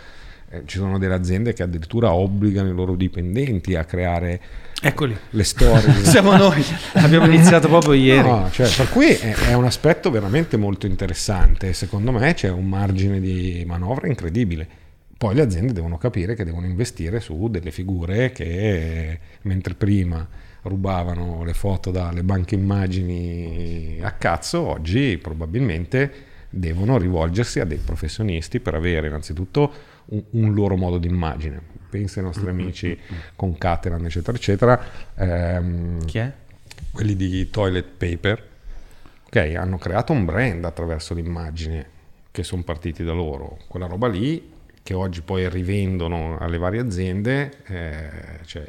eh, 0.50 0.62
ci 0.64 0.78
sono 0.78 0.98
delle 0.98 1.14
aziende 1.14 1.52
che 1.52 1.62
addirittura 1.62 2.12
obbligano 2.12 2.70
i 2.70 2.74
loro 2.74 2.94
dipendenti 2.94 3.74
a 3.74 3.84
creare 3.84 4.40
Eccoli. 4.80 5.14
le 5.30 5.44
storie. 5.44 5.92
Siamo 6.04 6.34
noi. 6.36 6.64
Abbiamo 6.94 7.26
iniziato 7.26 7.68
proprio 7.68 7.92
ieri. 7.92 8.26
No, 8.26 8.48
cioè, 8.50 8.66
per 8.74 8.88
cui 8.88 9.08
è, 9.08 9.34
è 9.34 9.52
un 9.52 9.64
aspetto 9.64 10.10
veramente 10.10 10.56
molto 10.56 10.86
interessante. 10.86 11.74
Secondo 11.74 12.12
me 12.12 12.32
c'è 12.32 12.48
un 12.48 12.66
margine 12.66 13.20
di 13.20 13.62
manovra 13.66 14.06
incredibile. 14.06 14.66
poi 15.18 15.34
le 15.34 15.42
aziende 15.42 15.74
devono 15.74 15.98
capire 15.98 16.34
che 16.34 16.44
devono 16.44 16.64
investire 16.64 17.20
su 17.20 17.48
delle 17.50 17.70
figure 17.70 18.32
che 18.32 19.18
mentre 19.42 19.74
prima 19.74 20.26
rubavano 20.62 21.44
le 21.44 21.52
foto 21.52 21.90
dalle 21.90 22.22
banche 22.22 22.54
immagini 22.54 23.98
a 24.00 24.12
cazzo, 24.12 24.60
oggi 24.60 25.18
probabilmente 25.18 26.26
devono 26.50 26.96
rivolgersi 26.96 27.60
a 27.60 27.64
dei 27.64 27.78
professionisti 27.78 28.60
per 28.60 28.74
avere 28.74 29.08
innanzitutto 29.08 29.88
un, 30.10 30.22
un 30.30 30.55
loro 30.55 30.76
modo 30.76 30.98
di 30.98 31.09
immagine. 31.09 31.60
Pensa 31.90 32.20
ai 32.20 32.26
nostri 32.26 32.48
amici 32.48 32.98
con 33.35 33.56
Cateran, 33.56 34.05
eccetera, 34.05 34.36
eccetera. 34.36 34.80
ehm, 35.14 36.05
Chi 36.05 36.18
è? 36.18 36.32
quelli 36.93 37.16
di 37.16 37.48
Toilet 37.51 37.86
Paper, 37.97 38.48
ok, 39.26 39.36
hanno 39.56 39.78
creato 39.78 40.12
un 40.12 40.24
brand 40.24 40.64
attraverso 40.64 41.14
l'immagine 41.14 41.86
che 42.30 42.43
sono 42.43 42.62
partiti 42.62 43.05
da 43.05 43.12
loro. 43.12 43.59
Quella 43.68 43.86
roba 43.86 44.09
lì 44.09 44.52
che 44.82 44.94
oggi 44.94 45.20
poi 45.22 45.48
rivendono 45.48 46.39
alle 46.39 46.59
varie 46.59 46.80
aziende, 46.80 47.62
eh, 47.66 48.44
cioè, 48.47 48.66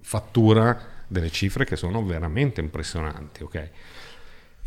fattura 0.00 0.78
delle 1.06 1.30
cifre 1.30 1.64
che 1.64 1.76
sono 1.76 2.04
veramente 2.04 2.60
impressionanti, 2.60 3.42
ok? 3.42 3.70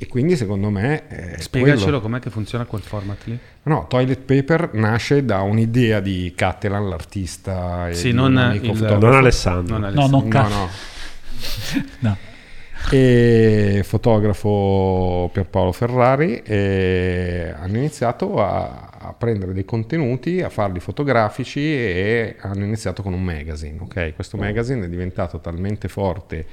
E 0.02 0.08
quindi 0.08 0.38
secondo 0.38 0.70
me... 0.70 1.04
eh, 1.10 1.42
Spiegacelo 1.42 1.84
quello- 1.84 2.00
com'è 2.02 2.20
che 2.20 2.30
funziona 2.30 2.64
quel 2.66 2.82
format 2.82 3.18
lì. 3.26 3.38
No, 3.64 3.86
Toilet 3.90 4.20
Paper 4.22 4.70
nasce 4.76 5.26
da 5.26 5.42
un'idea 5.42 6.00
di 6.00 6.32
Cattelan, 6.36 6.88
l'artista 6.88 7.90
e 7.90 7.94
Sì, 7.96 8.14
non 8.14 8.32
il-. 8.54 8.72
Non 8.98 9.14
Alessandro. 9.14 9.78
Non 9.78 9.92
No, 9.94 10.04
Alessandro. 10.06 10.18
no, 10.18 10.24
No, 10.24 10.28
ca- 10.30 10.48
no. 10.48 10.70
no. 12.00 12.18
e 12.92 13.82
fotografo 13.84 15.30
Pierpaolo 15.34 15.74
Ferrari 15.74 16.42
e 16.44 17.54
hanno 17.60 17.78
iniziato 17.78 18.42
a, 18.42 18.90
a 18.98 19.14
prendere 19.14 19.52
dei 19.54 19.66
contenuti, 19.66 20.42
a 20.42 20.50
farli 20.50 20.80
fotografici 20.80 21.60
e 21.60 22.38
hanno 22.40 22.64
iniziato 22.64 23.04
con 23.04 23.12
un 23.14 23.22
magazine. 23.24 23.78
ok? 23.82 24.16
Questo 24.16 24.38
magazine 24.38 24.86
è 24.86 24.90
diventato 24.90 25.40
talmente 25.42 25.90
forte 25.90 26.46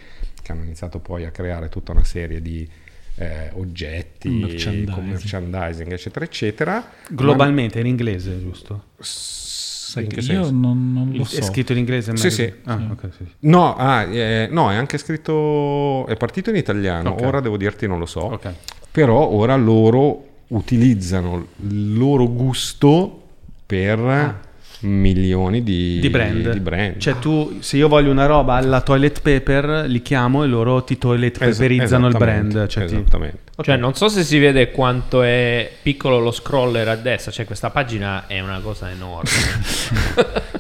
che 0.42 0.50
hanno 0.52 0.64
iniziato 0.64 0.98
poi 0.98 1.24
a 1.24 1.30
creare 1.30 1.68
tutta 1.68 1.92
una 1.92 2.04
serie 2.04 2.42
di 2.42 2.68
eh, 3.16 3.50
oggetti, 3.54 4.28
Merchandising. 4.28 4.90
con 4.92 5.06
merchandising, 5.08 5.92
eccetera, 5.92 6.24
eccetera. 6.24 6.90
Globalmente, 7.10 7.80
in 7.80 7.86
inglese, 7.86 8.38
giusto? 8.40 8.82
Ma- 8.98 10.02
in 10.02 10.08
che 10.08 10.16
Io 10.16 10.22
senso? 10.22 10.50
non, 10.50 10.92
non 10.92 11.12
lo 11.14 11.22
È 11.22 11.26
so. 11.26 11.42
scritto 11.42 11.72
in 11.72 11.78
inglese? 11.78 12.14
Sì, 12.18 12.30
sì. 12.30 12.52
Ah, 12.64 12.78
ok, 12.90 13.08
sì. 13.16 13.24
No, 13.40 13.74
ah, 13.76 14.02
eh, 14.02 14.46
no, 14.50 14.70
è 14.70 14.74
anche 14.74 14.98
scritto, 14.98 16.06
è 16.06 16.16
partito 16.16 16.50
in 16.50 16.56
italiano, 16.56 17.10
Ok. 17.12 17.22
ora 17.22 17.40
devo 17.40 17.56
dirti 17.56 17.86
non 17.86 17.98
lo 17.98 18.06
so. 18.06 18.20
Ok. 18.20 18.52
però 18.90 19.26
ora 19.28 19.56
loro 19.56 20.24
utilizzano 20.48 21.46
il 21.68 21.96
loro 21.96 22.30
gusto 22.30 23.22
per 23.66 24.40
milioni 24.80 25.62
di. 25.62 25.98
Di 26.00 26.10
brand. 26.10 26.50
di 26.52 26.60
brand. 26.60 26.98
Cioè 26.98 27.18
tu, 27.18 27.58
se 27.60 27.76
io 27.76 27.88
voglio 27.88 28.10
una 28.10 28.26
roba 28.26 28.54
alla 28.54 28.80
toilet 28.80 29.20
paper, 29.20 29.84
li 29.88 30.02
chiamo 30.02 30.44
e 30.44 30.46
loro 30.46 30.84
ti 30.84 30.98
toilet 30.98 31.40
Es- 31.40 31.56
paperizzano 31.56 32.06
il 32.08 32.14
esattamente, 32.14 32.52
brand. 32.54 32.68
Cioè 32.68 32.84
ti- 32.86 32.94
esattamente. 32.94 33.38
Cioè, 33.62 33.76
non 33.76 33.94
so 33.94 34.08
se 34.08 34.22
si 34.22 34.38
vede 34.38 34.70
quanto 34.70 35.22
è 35.22 35.70
piccolo 35.82 36.18
lo 36.18 36.30
scroller 36.30 36.88
a 36.88 36.96
destra. 36.96 37.32
Cioè, 37.32 37.46
questa 37.46 37.70
pagina 37.70 38.26
è 38.26 38.40
una 38.40 38.60
cosa 38.60 38.90
enorme. 38.90 39.30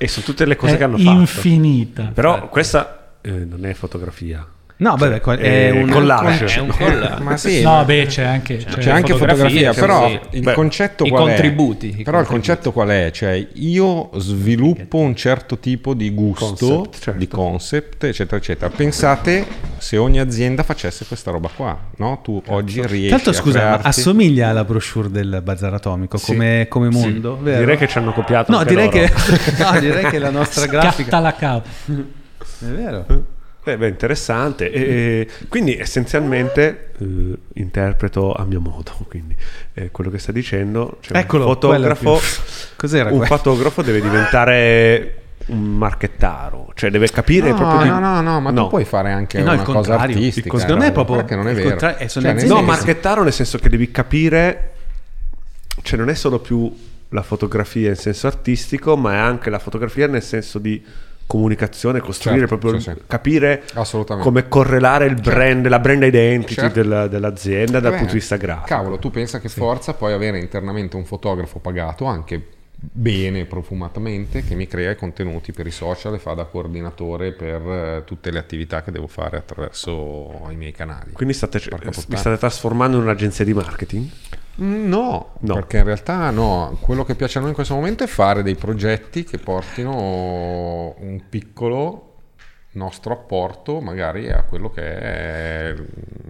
E 0.00 0.06
sono 0.06 0.24
tutte 0.24 0.44
le 0.44 0.54
cose 0.54 0.74
È 0.74 0.76
che 0.76 0.84
hanno 0.84 0.96
fatto. 0.96 1.18
infinita. 1.18 2.10
Però 2.14 2.48
questa 2.48 3.14
eh, 3.20 3.30
non 3.30 3.66
è 3.66 3.74
fotografia. 3.74 4.46
No, 4.80 4.94
beh, 4.94 5.08
beh, 5.18 5.36
è, 5.38 5.44
Eh, 5.44 5.70
un 5.72 5.88
collage. 5.90 6.46
è 6.46 6.58
un 6.60 6.68
collage. 6.76 7.22
Ma 7.22 7.36
sì, 7.36 7.62
no, 7.62 7.84
beh, 7.84 8.06
c'è 8.06 8.22
anche... 8.22 8.58
c'è, 8.58 8.80
cioè, 8.80 8.92
anche 8.92 9.12
fotografia, 9.14 9.72
sì, 9.72 9.80
però 9.80 10.06
sì. 10.08 10.20
il 10.36 10.42
Beh, 10.42 10.52
concetto 10.52 11.04
i 11.04 11.08
qual 11.10 11.22
contributi, 11.24 11.88
è? 11.90 12.00
i 12.00 12.02
Però 12.04 12.20
il 12.20 12.26
contributi. 12.26 12.30
concetto 12.30 12.72
qual 12.72 12.88
è? 12.88 13.10
Cioè 13.12 13.48
io 13.54 14.10
sviluppo 14.18 14.98
un 14.98 15.16
certo 15.16 15.58
tipo 15.58 15.94
di 15.94 16.10
gusto, 16.10 16.44
Concept, 16.46 16.98
certo. 17.02 17.18
di 17.18 17.26
concept, 17.28 18.04
eccetera, 18.04 18.36
eccetera. 18.36 18.70
Pensate 18.70 19.46
se 19.78 19.96
ogni 19.96 20.20
azienda 20.20 20.62
facesse 20.62 21.04
questa 21.06 21.32
roba 21.32 21.50
qua, 21.54 21.76
no? 21.96 22.20
Tu 22.22 22.40
oggi 22.46 22.80
riesci 22.86 23.08
Tanto 23.10 23.30
a 23.30 23.32
scusa, 23.32 23.58
crearti... 23.58 23.86
assomiglia 23.88 24.48
alla 24.50 24.62
brochure 24.64 25.10
del 25.10 25.40
Bazar 25.42 25.74
Atomico 25.74 26.18
come, 26.20 26.66
come 26.68 26.88
mondo, 26.88 27.36
vero? 27.42 27.58
Direi 27.58 27.76
che 27.76 27.88
ci 27.88 27.98
hanno 27.98 28.12
copiato. 28.12 28.52
No, 28.52 28.58
anche 28.58 28.68
direi 28.70 28.84
loro. 28.92 29.06
che, 29.06 29.52
no, 29.60 29.80
direi 29.80 30.04
che 30.04 30.18
la 30.20 30.30
nostra 30.30 30.62
Scatta 30.66 30.78
grafica 30.80 31.18
la 31.18 31.34
capa. 31.34 31.68
è 31.86 32.64
vero. 32.66 33.06
Beh, 33.68 33.76
beh, 33.76 33.88
interessante. 33.88 34.70
E, 34.72 35.28
quindi 35.48 35.76
essenzialmente 35.76 36.92
eh, 36.98 37.38
interpreto 37.54 38.32
a 38.32 38.44
mio 38.46 38.60
modo. 38.60 38.92
Quindi 39.08 39.36
eh, 39.74 39.90
quello 39.90 40.08
che 40.08 40.18
sta 40.18 40.32
dicendo, 40.32 40.96
cioè 41.00 41.18
Eccolo, 41.18 41.44
un 41.46 41.52
fotografo, 41.52 42.18
Cos'era 42.76 43.10
un 43.10 43.18
quello? 43.18 43.36
fotografo 43.36 43.82
deve 43.82 44.00
diventare 44.00 45.14
un 45.48 45.76
marchettaro, 45.76 46.72
cioè 46.74 46.88
deve 46.90 47.08
capire 47.10 47.50
No, 47.50 47.56
proprio 47.56 47.82
di- 47.82 47.88
no, 47.88 47.98
no, 47.98 48.20
no, 48.22 48.40
ma 48.40 48.50
No. 48.50 48.62
tu 48.64 48.68
puoi 48.70 48.84
fare 48.86 49.12
anche 49.12 49.38
Eh 49.38 49.42
no, 49.42 49.52
il 49.52 49.56
una 49.58 49.64
cosa 49.64 49.74
contrario. 49.90 50.16
artistica. 50.16 50.48
Il- 50.54 50.60
secondo 50.60 50.80
me 50.82 50.88
è 50.88 50.92
proprio- 50.92 51.24
che 51.26 51.36
non 51.36 51.46
è 51.46 51.50
il 51.50 51.56
vero. 51.56 51.68
contrario, 51.70 51.98
eh, 51.98 52.08
sono 52.08 52.26
Cioè, 52.38 52.46
No, 52.46 52.62
marchettaro 52.62 53.22
nel 53.22 53.32
senso 53.34 53.58
che 53.58 53.68
devi 53.68 53.90
capire, 53.90 54.72
cioè 55.82 55.98
non 55.98 56.08
è 56.08 56.14
solo 56.14 56.38
più 56.38 56.74
la 57.10 57.22
fotografia 57.22 57.90
in 57.90 57.96
senso 57.96 58.26
artistico, 58.28 58.96
ma 58.96 59.12
è 59.12 59.16
anche 59.18 59.50
la 59.50 59.58
fotografia 59.58 60.06
nel 60.06 60.22
senso 60.22 60.58
di 60.58 60.82
comunicazione, 61.28 62.00
costruire 62.00 62.48
Certo, 62.48 62.56
proprio, 62.58 62.80
sì, 62.80 62.90
sì. 62.90 63.02
capire 63.06 63.62
come 64.20 64.48
correlare 64.48 65.04
il 65.04 65.14
brand, 65.20 65.68
la 65.68 65.78
brand 65.78 66.02
identity 66.02 66.54
Certo. 66.54 66.80
della- 66.80 67.06
dell'azienda 67.06 67.80
dal 67.80 67.92
Beh, 67.92 67.98
punto 67.98 68.12
di 68.14 68.18
vista 68.18 68.36
grafico. 68.36 68.66
Cavolo, 68.66 68.98
tu 68.98 69.10
pensa 69.10 69.38
che 69.38 69.48
forza 69.50 69.92
poi 69.92 70.14
avere 70.14 70.38
internamente 70.38 70.96
un 70.96 71.04
fotografo 71.04 71.58
pagato 71.58 72.06
anche 72.06 72.42
bene, 72.80 73.44
profumatamente, 73.44 74.42
che 74.42 74.54
mi 74.54 74.66
crea 74.66 74.92
i 74.92 74.96
contenuti 74.96 75.52
per 75.52 75.66
i 75.66 75.70
social 75.70 76.14
e 76.14 76.18
fa 76.18 76.32
da 76.32 76.44
coordinatore 76.44 77.32
per 77.32 77.60
eh, 77.60 78.02
tutte 78.06 78.30
le 78.30 78.38
attività 78.38 78.82
che 78.82 78.90
devo 78.90 79.06
fare 79.06 79.36
attraverso 79.36 80.46
i 80.50 80.54
miei 80.56 80.72
canali. 80.72 81.12
Quindi 81.12 81.34
state, 81.34 81.58
vi 81.58 81.68
puttana. 81.68 82.16
state 82.16 82.38
trasformando 82.38 82.96
in 82.96 83.02
un'agenzia 83.02 83.44
di 83.44 83.52
marketing? 83.52 84.08
Mm, 84.60 84.88
No, 84.88 85.34
No. 85.40 85.54
perché 85.54 85.78
in 85.78 85.84
realtà 85.84 86.30
no, 86.30 86.76
quello 86.80 87.04
che 87.04 87.14
piace 87.14 87.38
a 87.38 87.40
noi 87.40 87.50
in 87.50 87.54
questo 87.54 87.74
momento 87.74 88.04
è 88.04 88.06
fare 88.08 88.42
dei 88.42 88.56
progetti 88.56 89.24
che 89.24 89.38
portino 89.38 90.94
un 90.98 91.22
piccolo 91.28 92.04
nostro 92.72 93.12
apporto 93.12 93.80
magari 93.80 94.30
a 94.30 94.42
quello 94.42 94.70
che 94.70 94.82
è 94.98 95.74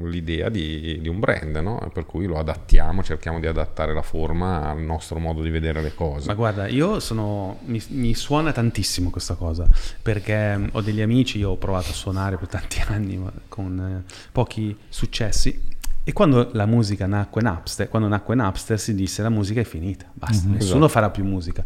l'idea 0.03 0.49
di, 0.49 0.99
di 1.01 1.09
un 1.09 1.19
brand, 1.19 1.57
no? 1.57 1.91
per 1.93 2.07
cui 2.07 2.27
lo 2.27 2.39
adattiamo, 2.39 3.03
cerchiamo 3.03 3.39
di 3.41 3.47
adattare 3.47 3.93
la 3.93 4.03
forma 4.03 4.69
al 4.71 4.81
nostro 4.81 5.19
modo 5.19 5.43
di 5.43 5.51
vedere 5.51 5.83
le 5.83 5.95
cose. 5.95 6.27
Ma 6.29 6.35
guarda, 6.35 6.67
io 6.69 7.01
sono. 7.01 7.59
Mi, 7.65 7.83
mi 7.89 8.15
suona 8.15 8.53
tantissimo 8.53 9.11
questa 9.11 9.35
cosa 9.35 9.67
perché 10.01 10.57
mm, 10.57 10.67
ho 10.73 10.81
degli 10.81 11.01
amici, 11.03 11.39
io 11.39 11.51
ho 11.51 11.57
provato 11.57 11.91
a 11.91 11.95
suonare 11.95 12.37
per 12.37 12.49
tanti 12.49 12.83
anni 12.87 13.17
ma 13.17 13.33
con 13.49 14.05
eh, 14.07 14.13
pochi 14.33 14.77
successi. 14.89 15.77
E 16.09 16.15
quando 16.15 16.49
la 16.53 16.65
musica 16.65 17.07
nacque 17.07 17.43
Napster, 17.43 17.91
quando 17.91 18.09
nacque 18.09 18.35
Napster 18.35 18.81
si 18.81 18.95
disse 18.95 19.21
la 19.21 19.29
musica 19.29 19.61
è 19.61 19.65
finita, 19.65 20.07
basta, 20.11 20.49
nessuno 20.49 20.87
esatto. 20.87 20.89
farà 20.89 21.11
più 21.11 21.23
musica. 21.23 21.63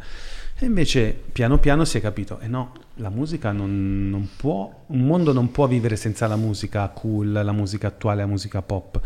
E 0.59 0.67
invece 0.67 1.17
piano 1.31 1.59
piano 1.59 1.85
si 1.85 1.99
è 1.99 2.01
capito, 2.01 2.41
eh 2.41 2.49
no, 2.49 2.73
la 2.95 3.09
musica 3.09 3.53
non, 3.53 4.11
non 4.11 4.31
può, 4.35 4.83
un 4.87 5.07
mondo 5.07 5.33
non 5.33 5.53
può 5.53 5.69
vivere 5.69 5.95
senza 5.95 6.27
la 6.27 6.35
musica 6.35 6.89
cool, 6.89 7.31
la 7.31 7.53
musica 7.53 7.87
attuale, 7.87 8.23
la 8.23 8.27
musica 8.27 8.63
pop, 8.63 9.01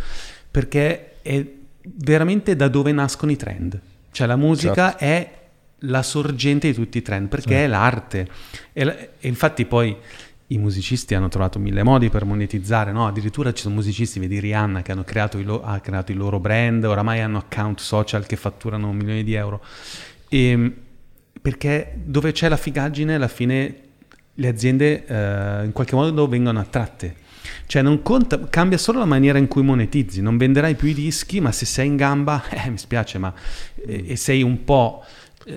perché 0.51 1.21
è 1.21 1.47
veramente 1.83 2.57
da 2.57 2.69
dove 2.69 2.91
nascono 2.93 3.31
i 3.31 3.37
trend. 3.37 3.79
Cioè 4.11 4.27
la 4.27 4.37
musica 4.37 4.97
è 4.97 5.45
la 5.81 6.03
sorgente 6.03 6.69
di 6.69 6.73
tutti 6.75 6.97
i 6.97 7.03
trend, 7.03 7.29
perché 7.29 7.65
è 7.65 7.67
l'arte. 7.67 8.27
E, 8.73 9.11
e 9.21 9.29
infatti 9.29 9.67
poi 9.67 9.95
i 10.49 10.59
musicisti 10.59 11.15
hanno 11.15 11.29
trovato 11.29 11.59
mille 11.59 11.83
modi 11.83 12.09
per 12.09 12.25
monetizzare, 12.25 12.93
no? 12.93 13.07
Addirittura 13.07 13.53
ci 13.53 13.63
sono 13.63 13.75
musicisti, 13.75 14.21
vedi 14.21 14.39
Rihanna, 14.39 14.83
che 14.83 14.93
hanno 14.93 15.03
creato, 15.03 15.41
lo- 15.43 15.63
ha 15.63 15.81
creato 15.81 16.13
il 16.13 16.19
loro 16.19 16.39
brand, 16.39 16.85
oramai 16.85 17.21
hanno 17.21 17.39
account 17.39 17.81
social 17.81 18.27
che 18.27 18.37
fatturano 18.37 18.93
milioni 18.93 19.25
di 19.25 19.35
euro. 19.35 19.63
E, 20.29 20.73
perché 21.43 21.95
dove 22.05 22.33
c'è 22.33 22.49
la 22.49 22.57
figaggine, 22.57 23.17
alla 23.17 23.29
fine 23.29 23.81
le 24.35 24.49
aziende 24.49 25.05
eh, 25.07 25.65
in 25.65 25.73
qualche 25.73 25.95
modo 25.95 26.29
vengono 26.29 26.61
attratte. 26.61 27.25
Cioè 27.67 27.83
non 27.83 28.03
conta, 28.03 28.49
cambia 28.49 28.79
solo 28.79 28.99
la 28.99 29.05
maniera 29.05 29.39
in 29.39 29.49
cui 29.49 29.63
monetizzi, 29.63 30.21
non 30.21 30.37
venderai 30.37 30.75
più 30.75 30.89
i 30.89 30.95
dischi, 30.95 31.41
ma 31.41 31.53
se 31.53 31.65
sei 31.65 31.87
in 31.87 31.97
gamba, 31.97 32.45
eh, 32.51 32.71
mi 32.71 32.79
spiace, 32.79 33.19
ma 33.19 33.33
eh, 33.85 34.17
sei 34.17 34.43
un 34.43 34.65
po' 34.65 35.05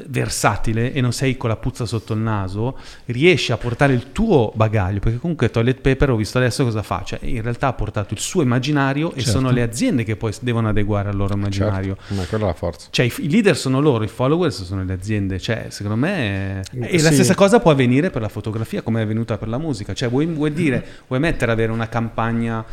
versatile 0.08 0.94
e 0.94 1.02
non 1.02 1.12
sei 1.14 1.36
con 1.38 1.50
la 1.50 1.56
puzza 1.56 1.86
sotto 1.86 2.14
il 2.14 2.20
naso, 2.20 2.78
riesci 3.06 3.52
a 3.52 3.58
portare 3.58 3.94
il 3.94 4.12
tuo 4.12 4.52
bagaglio, 4.56 5.00
perché 5.00 5.18
comunque 5.18 5.50
Toilet 5.50 5.82
Paper 5.82 6.12
ho 6.12 6.16
visto 6.16 6.38
adesso 6.38 6.64
cosa 6.64 6.84
fa, 6.84 7.02
cioè 7.04 7.20
in 7.24 7.42
realtà 7.42 7.68
ha 7.68 7.74
portato 7.74 8.14
il 8.14 8.20
suo 8.20 8.42
immaginario 8.42 9.12
e 9.14 9.22
Certo. 9.22 9.32
sono 9.32 9.50
le 9.52 9.62
aziende 9.62 10.04
che 10.04 10.16
poi 10.16 10.34
devono 10.42 10.70
adeguare 10.70 11.10
al 11.10 11.16
loro 11.16 11.34
immaginario. 11.34 11.96
Certo, 12.00 12.14
ma 12.14 12.24
quella 12.26 12.44
è 12.46 12.48
la 12.48 12.54
forza. 12.54 12.88
Cioè 12.92 13.06
i, 13.06 13.14
i 13.20 13.30
leader 13.30 13.58
sono 13.58 13.80
loro, 13.80 14.04
i 14.04 14.08
followers 14.08 14.64
sono 14.64 14.84
le 14.84 14.94
aziende, 14.94 15.40
cioè 15.40 15.68
secondo 15.70 15.98
me... 15.98 16.62
E 16.72 17.02
la 17.02 17.08
Sì. 17.10 17.16
stessa 17.16 17.36
cosa 17.36 17.60
può 17.60 17.72
avvenire 17.72 18.10
per 18.12 18.22
la 18.22 18.30
fotografia 18.30 18.82
come 18.82 19.00
è 19.00 19.04
avvenuta 19.04 19.38
per 19.38 19.48
la 19.48 19.58
musica, 19.58 19.94
cioè 19.94 20.10
vuoi, 20.10 20.26
vuoi 20.28 20.54
dire, 20.54 20.86
vuoi 21.08 21.20
mettere 21.20 21.52
avere 21.52 21.72
una 21.72 21.88
campagna 21.90 22.64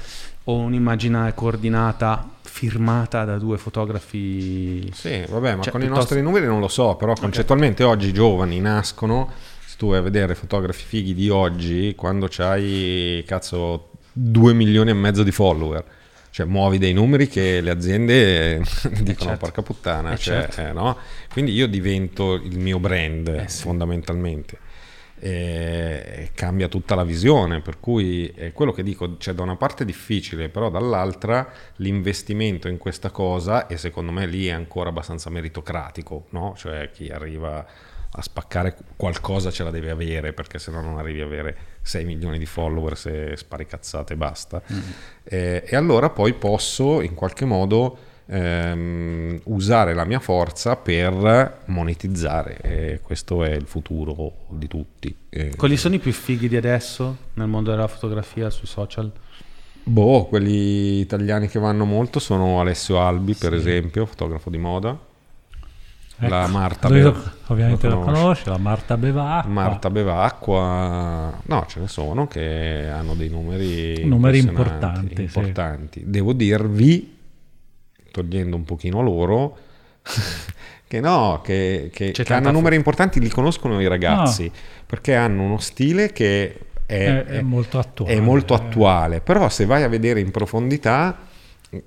o 0.49 0.55
un'immagine 0.59 1.33
coordinata 1.35 2.31
firmata 2.57 3.24
da 3.27 3.37
due 3.37 3.59
fotografi. 3.59 4.91
Sì, 4.95 5.23
vabbè, 5.28 5.57
ma 5.57 5.62
Cioè, 5.62 5.73
con 5.73 5.83
i 5.83 5.85
piuttosto- 5.85 6.15
nostri 6.15 6.23
numeri 6.23 6.47
non 6.47 6.61
lo 6.61 6.69
so, 6.69 6.95
però 6.97 7.12
concettualmente 7.12 7.85
oggi 7.85 8.09
i 8.09 8.12
giovani 8.15 8.59
nascono, 8.61 9.31
se 9.66 9.74
tu 9.77 9.89
vai 9.91 9.99
a 9.99 10.01
vedere 10.01 10.35
fotografi 10.35 10.83
fighi 10.87 11.12
di 11.12 11.28
oggi, 11.28 11.93
quando 11.95 12.28
c'hai, 12.31 13.23
cazzo, 13.27 13.91
2 14.12 14.55
milioni 14.55 14.89
e 14.91 14.95
mezzo 14.95 15.23
di 15.23 15.33
follower. 15.33 15.85
Cioè, 16.31 16.47
muovi 16.47 16.78
dei 16.78 16.93
numeri 16.95 17.28
che 17.28 17.61
le 17.61 17.70
aziende 17.70 18.59
dicono 19.01 19.15
certo. 19.31 19.37
porca 19.37 19.62
puttana, 19.62 20.12
Eh, 20.12 20.16
cioè, 20.19 20.49
certo. 20.51 20.61
eh, 20.61 20.73
no? 20.73 20.97
quindi 21.33 21.53
io 21.53 21.66
divento 21.66 22.35
il 22.35 22.59
mio 22.59 22.78
brand 22.78 23.28
Eh, 23.28 23.49
sì. 23.49 23.62
Fondamentalmente. 25.19 26.15
E 26.17 26.31
cambia 26.35 26.69
tutta 26.69 26.95
la 26.95 27.05
visione, 27.05 27.61
per 27.61 27.81
cui 27.81 28.27
è 28.29 28.53
quello 28.53 28.73
che 28.73 28.83
dico, 28.83 29.17
cioè 29.19 29.35
da 29.35 29.43
una 29.43 29.57
parte 29.57 29.83
è 29.83 29.87
difficile, 29.87 30.49
però 30.49 30.71
dall'altra 30.71 31.51
l'investimento 31.77 32.69
in 32.69 32.79
questa 32.79 33.11
cosa, 33.11 33.67
e 33.67 33.77
secondo 33.77 34.13
me 34.13 34.27
lì 34.27 34.47
è 34.47 34.53
ancora 34.53 34.91
abbastanza 34.91 35.31
meritocratico, 35.31 36.27
no? 36.31 36.55
Cioè 36.57 36.91
chi 36.91 37.09
arriva 37.09 37.67
a 38.19 38.23
spaccare 38.23 38.75
qualcosa 38.97 39.51
ce 39.51 39.63
la 39.63 39.71
deve 39.71 39.91
avere, 39.91 40.33
perché 40.33 40.59
se 40.59 40.71
no 40.71 40.81
non 40.81 40.99
arrivi 40.99 41.21
a 41.21 41.25
avere 41.25 41.57
6 41.83 42.05
milioni 42.05 42.39
di 42.39 42.47
follower 42.47 42.97
se 42.97 43.37
spari 43.37 43.67
cazzate 43.67 44.15
e 44.15 44.17
basta. 44.17 44.63
Eh, 45.23 45.65
e 45.67 45.77
allora 45.77 46.09
poi 46.11 46.33
posso 46.33 47.03
in 47.03 47.15
qualche 47.15 47.45
modo 47.45 47.99
ehm, 48.27 49.40
usare 49.44 49.94
la 49.94 50.05
mia 50.05 50.19
forza 50.20 50.77
per 50.77 51.61
monetizzare 51.66 52.59
e 52.61 53.01
questo 53.03 53.44
è 53.44 53.51
il 53.53 53.66
futuro 53.66 54.32
di 54.48 54.66
tutti. 54.69 55.15
Quali 55.57 55.77
sono 55.77 55.94
i 55.94 55.98
più 55.98 56.12
fighi 56.12 56.48
di 56.48 56.57
adesso 56.57 57.16
nel 57.35 57.47
mondo 57.48 57.70
della 57.70 57.89
fotografia 57.89 58.51
sui 58.51 58.66
social? 58.66 59.11
Boh, 59.89 60.27
quelli 60.27 60.98
italiani 61.01 61.47
che 61.48 61.59
vanno 61.61 61.85
molto 61.85 62.19
sono 62.19 62.61
Alessio 62.61 63.01
Albi, 63.01 63.35
per 63.35 63.55
esempio, 63.55 64.05
fotografo 64.07 64.51
di 64.51 64.59
moda. 64.59 64.98
La 66.20 66.44
Ecco, 66.44 66.51
Marta 66.51 66.89
lui 66.89 66.98
Be- 67.01 67.05
lo- 67.05 67.32
ovviamente 67.48 67.89
conosci? 67.89 68.11
conosce, 68.12 68.48
la 68.51 68.57
Marta 68.57 68.97
Bevacqua. 68.97 69.53
Marta 69.53 69.90
Bevacqua, 69.90 71.40
no, 71.44 71.66
ce 71.69 71.81
ne 71.81 71.89
sono 71.89 72.27
che 72.27 72.89
hanno 72.90 73.15
dei 73.15 73.28
numeri, 73.28 74.03
Numeri 74.07 74.39
impressionanti, 74.39 74.48
importanti, 74.48 75.15
sì. 75.15 75.20
importanti. 75.39 76.03
Devo 76.07 76.32
dirvi, 76.32 77.16
togliendo 78.23 78.57
un 78.57 78.65
pochino 78.65 79.03
loro, 79.03 79.57
che 80.89 81.01
no, 81.01 81.41
che, 81.45 81.91
che- 81.93 82.13
che 82.13 82.33
hanno 82.33 82.51
numeri 82.51 82.77
importanti, 82.77 83.21
li 83.21 83.29
conoscono 83.29 83.81
i 83.81 83.87
ragazzi, 83.89 84.51
Ah. 84.53 84.59
perché 84.87 85.15
hanno 85.15 85.43
uno 85.43 85.59
stile 85.59 86.13
che 86.13 86.59
è, 86.87 86.95
È- 86.95 87.25
è 87.25 87.41
molto 87.43 87.79
attuale. 87.79 88.15
è 88.15 88.21
molto 88.21 88.55
attuale. 88.55 89.21
Però 89.21 89.49
se 89.49 89.67
vai 89.67 89.83
a 89.83 89.89
vedere 89.89 90.21
in 90.21 90.31
profondità, 90.31 91.19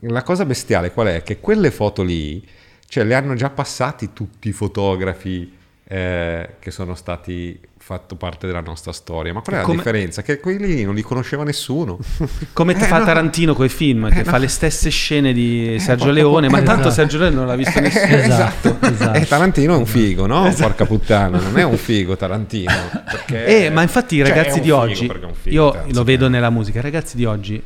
la 0.02 0.22
cosa 0.24 0.46
bestiale 0.46 0.92
qual 0.92 1.08
è? 1.08 1.24
Che 1.24 1.40
quelle 1.40 1.72
foto 1.72 2.04
lì, 2.04 2.46
cioè 2.88 3.04
le 3.06 3.16
hanno 3.16 3.34
già 3.34 3.50
passati 3.50 4.12
tutti 4.14 4.50
i 4.50 4.52
fotografi 4.52 5.56
eh, 5.92 6.56
che 6.60 6.70
sono 6.72 6.94
stati 6.94 7.60
fatto 7.90 8.16
parte 8.16 8.46
della 8.46 8.62
nostra 8.62 8.92
storia. 8.92 9.34
Ma 9.34 9.42
qual 9.42 9.56
è 9.56 9.62
Come- 9.62 9.78
la 9.78 9.82
differenza? 9.84 10.22
Che 10.22 10.40
quelli 10.40 10.84
non 10.84 10.94
li 10.94 11.02
conosceva 11.02 11.44
nessuno. 11.44 11.98
Come 12.54 12.74
Eh, 12.76 12.80
fa 12.86 13.00
no. 13.00 13.06
Tarantino 13.06 13.56
con 13.56 13.66
i 13.66 13.70
film, 13.70 14.12
che 14.12 14.20
Eh, 14.20 14.24
fa 14.24 14.34
no. 14.34 14.38
le 14.38 14.48
stesse 14.48 14.92
scene 14.92 15.34
di 15.34 15.78
Sergio 15.80 16.04
porca 16.06 16.20
Leone, 16.20 16.50
ma 16.50 16.58
tanto 16.62 16.90
Esatto. 16.90 16.94
Sergio 16.94 17.18
Leone 17.18 17.36
non 17.36 17.48
l'ha 17.48 17.56
visto 17.56 17.80
nessuno. 17.80 18.16
Esatto, 18.16 18.78
esatto. 18.82 19.18
E 19.18 19.26
Tarantino 19.26 19.74
è 19.74 19.78
un 19.78 19.88
figo, 19.88 20.28
no? 20.28 20.54
Porca 20.56 20.86
puttana, 20.86 21.40
non 21.40 21.58
è 21.58 21.64
un 21.64 21.78
figo 21.78 22.16
Tarantino. 22.16 22.72
perché- 23.06 23.66
Eh, 23.66 23.70
ma 23.72 23.82
infatti 23.82 24.18
i 24.18 24.20
Cioè, 24.20 24.28
ragazzi 24.28 24.50
è 24.50 24.54
un 24.58 24.62
di 24.62 24.70
oggi, 24.72 25.10
figo, 25.10 25.34
io 25.46 25.84
lo 25.92 26.04
vedo 26.04 26.28
eh. 26.28 26.30
nella 26.30 26.52
musica, 26.52 26.78
i 26.78 26.82
ragazzi 26.84 27.18
di 27.18 27.26
oggi 27.26 27.60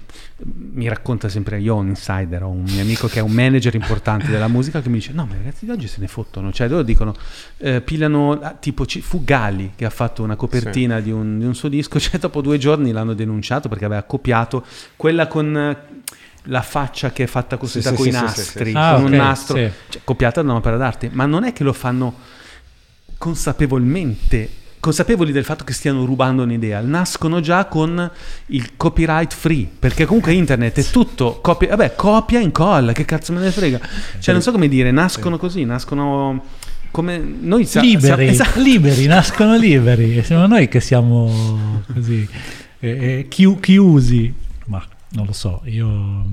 mi 0.45 0.87
racconta 0.87 1.29
sempre, 1.29 1.59
io 1.59 1.75
ho 1.75 1.77
un 1.77 1.87
insider, 1.89 2.43
ho 2.43 2.49
un 2.49 2.63
mio 2.63 2.81
amico 2.81 3.07
che 3.07 3.19
è 3.19 3.21
un 3.21 3.31
manager 3.31 3.75
importante 3.75 4.27
della 4.29 4.47
musica 4.47 4.81
che 4.81 4.89
mi 4.89 4.95
dice 4.95 5.13
no 5.13 5.25
ma 5.25 5.35
i 5.35 5.37
ragazzi 5.37 5.65
di 5.65 5.71
oggi 5.71 5.87
se 5.87 6.01
ne 6.01 6.07
fottono, 6.07 6.51
cioè 6.51 6.67
loro 6.67 6.81
dicono, 6.83 7.13
eh, 7.57 7.81
pilano, 7.81 8.33
ah, 8.41 8.53
tipo 8.59 8.85
ci- 8.85 9.01
fu 9.01 9.23
Gali 9.23 9.73
che 9.75 9.85
ha 9.85 9.89
fatto 9.91 10.23
una 10.23 10.35
copertina 10.35 10.99
di, 10.99 11.11
un, 11.11 11.39
di 11.39 11.45
un 11.45 11.55
suo 11.55 11.69
disco, 11.69 11.99
cioè 12.01 12.19
dopo 12.19 12.41
due 12.41 12.57
giorni 12.57 12.91
l'hanno 12.91 13.13
denunciato 13.13 13.69
perché 13.69 13.85
aveva 13.85 14.03
copiato 14.03 14.65
quella 14.95 15.27
con... 15.27 15.55
eh, 15.55 16.01
la 16.47 16.61
faccia 16.61 17.13
che 17.13 17.23
è 17.23 17.27
fatta 17.27 17.55
così 17.55 17.81
Sì, 17.81 17.87
sì, 17.87 17.95
con 17.95 18.05
i 18.07 18.11
sì, 18.11 18.17
sì, 18.17 18.23
nastri, 18.23 18.65
sì, 18.65 18.71
sì. 18.71 18.77
Ah, 18.77 18.93
con 18.95 19.03
un 19.05 19.13
ok, 19.13 19.17
nastro, 19.17 19.55
sì. 19.55 19.71
cioè, 19.87 20.01
copiata 20.03 20.41
da 20.41 20.51
un'opera 20.51 20.75
d'arte, 20.75 21.09
ma 21.13 21.25
non 21.25 21.45
è 21.45 21.53
che 21.53 21.63
lo 21.63 21.71
fanno 21.71 22.13
consapevolmente, 23.17 24.49
consapevoli 24.83 25.31
del 25.31 25.45
fatto 25.45 25.63
che 25.63 25.71
stiano 25.71 26.03
rubando 26.03 26.43
un'idea, 26.43 26.81
nascono 26.81 27.39
già 27.39 27.67
con 27.67 28.11
il 28.47 28.71
copyright 28.75 29.33
free, 29.33 29.65
perché 29.79 30.03
comunque 30.03 30.33
internet 30.33 30.77
è 30.77 30.83
tutto 30.83 31.39
copia, 31.39 31.69
vabbè, 31.69 31.95
copia 31.95 32.39
e 32.39 32.43
incolla, 32.43 32.91
che 32.91 33.05
cazzo 33.05 33.31
me 33.31 33.39
ne 33.39 33.51
frega. 33.51 33.79
Cioè 34.19 34.33
non 34.33 34.43
so 34.43 34.51
come 34.51 34.67
dire, 34.67 34.91
nascono 34.91 35.37
così, 35.37 35.63
nascono 35.63 36.43
come 36.91 37.17
noi 37.17 37.65
sa- 37.65 37.79
liberi, 37.79 38.35
sa- 38.35 38.43
esatto. 38.43 38.59
liberi, 38.59 39.05
nascono 39.05 39.55
liberi. 39.55 40.17
E 40.17 40.23
siamo 40.23 40.47
noi 40.47 40.67
che 40.67 40.81
siamo 40.81 41.81
così 41.93 42.27
eh, 42.81 42.89
eh, 42.89 43.25
chi- 43.29 43.57
chiusi. 43.61 44.33
Ma 44.65 44.83
non 45.11 45.25
lo 45.25 45.33
so, 45.33 45.61
io... 45.63 46.25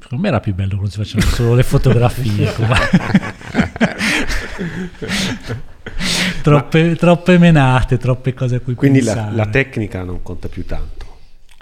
Secondo 0.00 0.22
me 0.22 0.28
era 0.28 0.38
più 0.38 0.54
bello 0.54 0.76
quando 0.76 0.90
si 0.90 0.98
facevano 0.98 1.28
solo 1.32 1.56
le 1.56 1.64
fotografie. 1.64 2.54
troppe, 6.42 6.96
troppe 6.96 7.38
menate, 7.38 7.96
troppe 7.98 8.34
cose 8.34 8.56
a 8.56 8.60
cui 8.60 8.74
Quindi 8.74 9.02
la, 9.02 9.12
pensare. 9.14 9.36
la 9.36 9.46
tecnica 9.46 10.02
non 10.02 10.22
conta 10.22 10.48
più 10.48 10.64
tanto. 10.66 11.06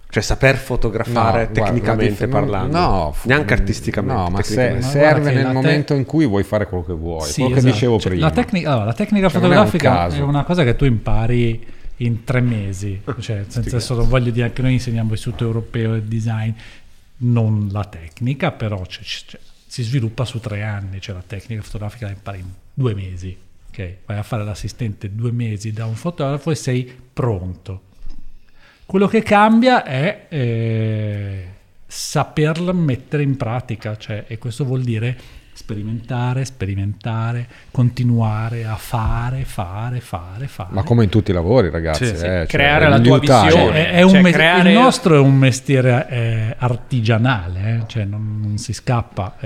Cioè 0.09 0.23
saper 0.23 0.57
fotografare 0.57 1.13
No, 1.13 1.53
guarda, 1.53 1.53
tecnicamente 1.65 2.21
la 2.21 2.27
dif- 2.27 2.31
parlando. 2.41 2.79
no, 2.79 3.15
neanche 3.25 3.53
artisticamente. 3.53 4.23
No, 4.23 4.29
ma 4.31 4.43
se- 4.43 4.81
serve 4.81 4.99
guarda 4.99 5.29
che 5.29 5.35
nel 5.35 5.43
la 5.43 5.49
te- 5.49 5.55
momento 5.55 5.95
in 5.95 6.05
cui 6.07 6.27
vuoi 6.27 6.43
fare 6.43 6.67
quello 6.69 6.85
che 6.85 6.93
vuoi. 6.95 7.27
Sì, 7.29 7.41
quello 7.41 7.49
che 7.51 7.59
esatto. 7.59 7.73
dicevo 7.75 7.99
Cioè, 7.99 8.11
prima. 8.13 8.27
La 8.27 8.33
tecnica, 8.33 8.71
allora, 8.71 8.85
la 8.87 8.93
tecnica 8.95 9.29
Cioè, 9.29 9.41
non 9.41 9.53
è 9.53 9.59
un 9.59 9.67
fotografica 9.67 10.17
è, 10.17 10.21
una 10.23 10.45
cosa 10.45 10.65
che 10.65 10.75
tu 10.77 10.85
impari 10.87 11.67
in 11.97 12.25
tre 12.25 12.41
mesi, 12.41 13.01
cioè, 13.21 13.45
senza 13.49 13.79
solo 13.81 14.07
voglio 14.07 14.31
dire 14.31 14.53
che 14.53 14.63
noi 14.63 14.75
insegniamo 14.75 15.13
istituto 15.13 15.45
europeo 15.45 15.95
e 15.95 16.03
design, 16.03 16.51
non 17.19 17.69
la 17.71 17.85
tecnica, 17.85 18.53
però 18.53 18.81
c'è- 18.83 19.03
c'è- 19.03 19.39
si 19.67 19.83
sviluppa 19.83 20.25
su 20.25 20.39
tre 20.41 20.63
anni, 20.63 20.99
cioè 21.01 21.15
la 21.15 21.25
tecnica 21.27 21.61
fotografica 21.61 22.07
la 22.07 22.13
impari 22.13 22.39
in 22.39 22.47
due 22.73 22.95
mesi. 22.95 23.37
Ok? 23.77 23.97
Vai 24.07 24.19
a 24.19 24.23
fare 24.23 24.45
l'assistente 24.45 25.15
due 25.15 25.33
mesi 25.33 25.73
da 25.73 25.85
un 25.85 25.95
fotografo 25.95 26.51
e 26.51 26.55
sei 26.55 26.91
pronto. 27.13 27.83
Quello 28.87 29.07
che 29.07 29.23
cambia 29.23 29.85
è 29.85 30.27
eh, 30.29 31.45
saperla 31.87 32.73
mettere 32.73 33.23
in 33.23 33.37
pratica, 33.37 33.97
cioè, 33.97 34.25
e 34.27 34.39
questo 34.39 34.65
vuol 34.65 34.83
dire 34.83 35.17
sperimentare, 35.53 36.45
sperimentare, 36.45 37.49
continuare 37.71 38.67
a 38.67 38.77
fare, 38.77 39.45
fare, 39.45 40.01
fare, 40.01 40.47
fare. 40.47 40.69
Ma 40.73 40.83
come 40.83 41.05
in 41.05 41.11
tutti 41.11 41.31
i 41.31 41.35
lavori, 41.35 41.71
ragazzi. 41.71 42.07
Sì, 42.07 42.17
sì. 42.17 42.25
eh, 42.25 42.29
cioè, 42.29 42.47
Creare 42.47 42.89
la 42.89 43.01
tua 43.01 43.19
visione. 43.19 43.51
Cioè, 43.51 43.73
è, 43.73 43.91
è 43.93 44.09
Cioè, 44.09 44.21
mes- 44.21 44.33
creare- 44.33 44.71
Il 44.71 44.79
nostro 44.79 45.17
è 45.17 45.19
un 45.19 45.35
mestiere 45.35 46.07
eh, 46.09 46.57
artigianale, 46.59 47.61
eh, 47.61 47.89
cioè 47.89 48.05
non, 48.05 48.39
non 48.41 48.59
si 48.59 48.73
scappa. 48.73 49.37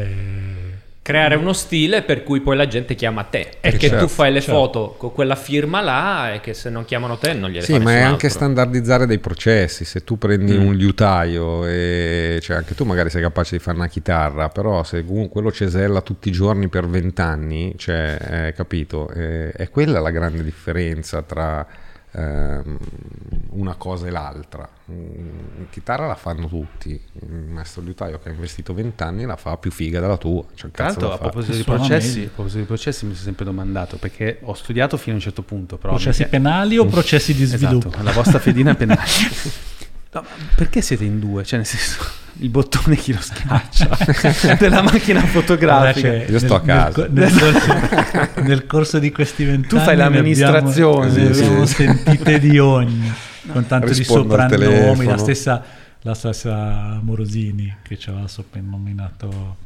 Creare 1.11 1.35
uno 1.35 1.53
stile 1.53 2.03
per 2.03 2.23
cui 2.23 2.41
poi 2.41 2.57
la 2.57 2.67
gente 2.69 2.95
chiama 2.95 3.25
te. 3.25 3.49
Perché 3.61 3.89
certo, 3.89 4.05
tu 4.05 4.11
fai 4.11 4.33
le 4.33 4.41
certo. 4.41 4.55
foto 4.61 4.95
con 4.97 5.13
quella 5.13 5.35
firma 5.35 5.81
là 5.81 6.33
e 6.35 6.41
che 6.41 6.55
se 6.55 6.71
non 6.71 6.85
chiamano 6.85 7.17
te 7.19 7.33
non 7.35 7.51
gliele 7.51 7.65
Sì, 7.65 7.73
fa 7.73 7.79
ma 7.81 7.93
è 7.93 8.01
anche 8.01 8.27
altro. 8.27 8.29
standardizzare 8.29 9.07
dei 9.07 9.19
processi. 9.19 9.85
Se 9.85 10.05
tu 10.05 10.19
prendi 10.19 10.57
Mm. 10.57 10.67
un 10.67 10.75
liutaio 10.75 11.67
e 11.67 12.39
cioè 12.43 12.57
anche 12.57 12.75
tu 12.75 12.85
magari 12.85 13.11
sei 13.11 13.23
capace 13.23 13.57
di 13.57 13.63
fare 13.63 13.77
una 13.77 13.89
chitarra, 13.89 14.49
però 14.51 14.85
se 14.85 15.05
comunque 15.05 15.43
lo 15.43 15.51
cesella 15.53 16.01
tutti 16.01 16.29
i 16.29 16.33
giorni 16.33 16.69
per 16.69 16.87
vent'anni, 16.89 17.75
cioè, 17.77 18.47
eh, 18.49 18.53
capito? 18.53 19.11
Eh, 19.11 19.51
è 19.51 19.69
quella 19.69 19.99
la 20.01 20.11
grande 20.11 20.43
differenza 20.45 21.23
tra 21.23 21.67
una 22.13 23.75
cosa 23.75 24.07
e 24.07 24.11
l'altra. 24.11 24.69
Mm, 24.91 25.65
chitarra 25.71 26.07
la 26.07 26.15
fanno 26.17 26.49
tutti. 26.49 27.01
Il 27.23 27.29
maestro 27.33 27.83
liutaio 27.83 28.19
che 28.19 28.29
ha 28.29 28.33
investito 28.33 28.75
vent'anni 28.75 29.25
la 29.25 29.37
fa 29.37 29.57
più 29.57 29.71
figa 29.71 30.01
della 30.01 30.17
tua. 30.17 30.45
Cioè, 30.55 30.71
Tra 30.71 30.87
l'altro, 30.87 31.13
a 31.13 31.19
proposito, 31.19 31.57
di 31.57 31.63
Suona 31.63 31.79
processi, 31.79 32.25
a 32.25 32.29
proposito 32.35 32.59
di 32.59 32.65
processi, 32.67 33.05
mi 33.05 33.13
sono 33.13 33.25
sempre 33.25 33.45
domandato 33.45 33.97
perché 33.97 34.39
ho 34.43 34.55
studiato 34.55 34.97
fino 34.97 35.13
a 35.15 35.19
un 35.19 35.23
certo 35.23 35.43
punto. 35.43 35.77
Però 35.77 35.93
processi 35.93 36.23
mi- 36.25 36.29
penali 36.29 36.79
o 36.79 36.87
processi 36.87 37.35
di 37.35 37.45
sviluppo? 37.45 37.89
Esatto, 37.89 38.03
la 38.03 38.13
vostra 38.13 38.39
fedina 38.39 38.73
è 38.73 38.77
penale. 38.77 39.01
No, 40.13 40.23
ma 40.23 40.29
perché 40.57 40.81
siete 40.81 41.05
in 41.05 41.21
due? 41.21 41.45
Cioè, 41.45 41.59
nel 41.59 41.67
senso, 41.67 42.05
il 42.39 42.49
bottone 42.49 42.97
chi 42.97 43.13
lo 43.13 43.21
schiaccia 43.21 44.57
della 44.59 44.83
macchina 44.83 45.21
fotografica. 45.21 46.09
Cioè, 46.09 46.27
Io 46.29 46.39
sto 46.39 46.55
a 46.57 46.61
casa. 46.63 47.07
Nel, 47.09 47.33
nel 47.33 47.39
corso, 47.39 48.41
nel 48.43 48.67
corso 48.67 48.99
di 48.99 49.13
questi 49.13 49.45
vent'anni 49.45 49.85
fai 49.85 49.97
ne 49.97 50.03
l'amministrazione, 50.03 51.07
abbiamo, 51.07 51.29
ne 51.29 51.35
abbiamo 51.35 51.67
sì. 51.67 51.75
sentite 51.75 52.39
di 52.41 52.59
ogni, 52.59 53.13
con 53.53 53.67
tanto 53.67 53.93
di 53.93 54.03
soprannomi, 54.03 55.05
la 55.05 55.17
stessa, 55.17 55.63
la 56.01 56.15
stessa 56.15 56.99
Morosini 57.03 57.77
che 57.83 57.97
ci 57.97 58.11
aveva 58.11 58.27
soprannominato... 58.27 59.57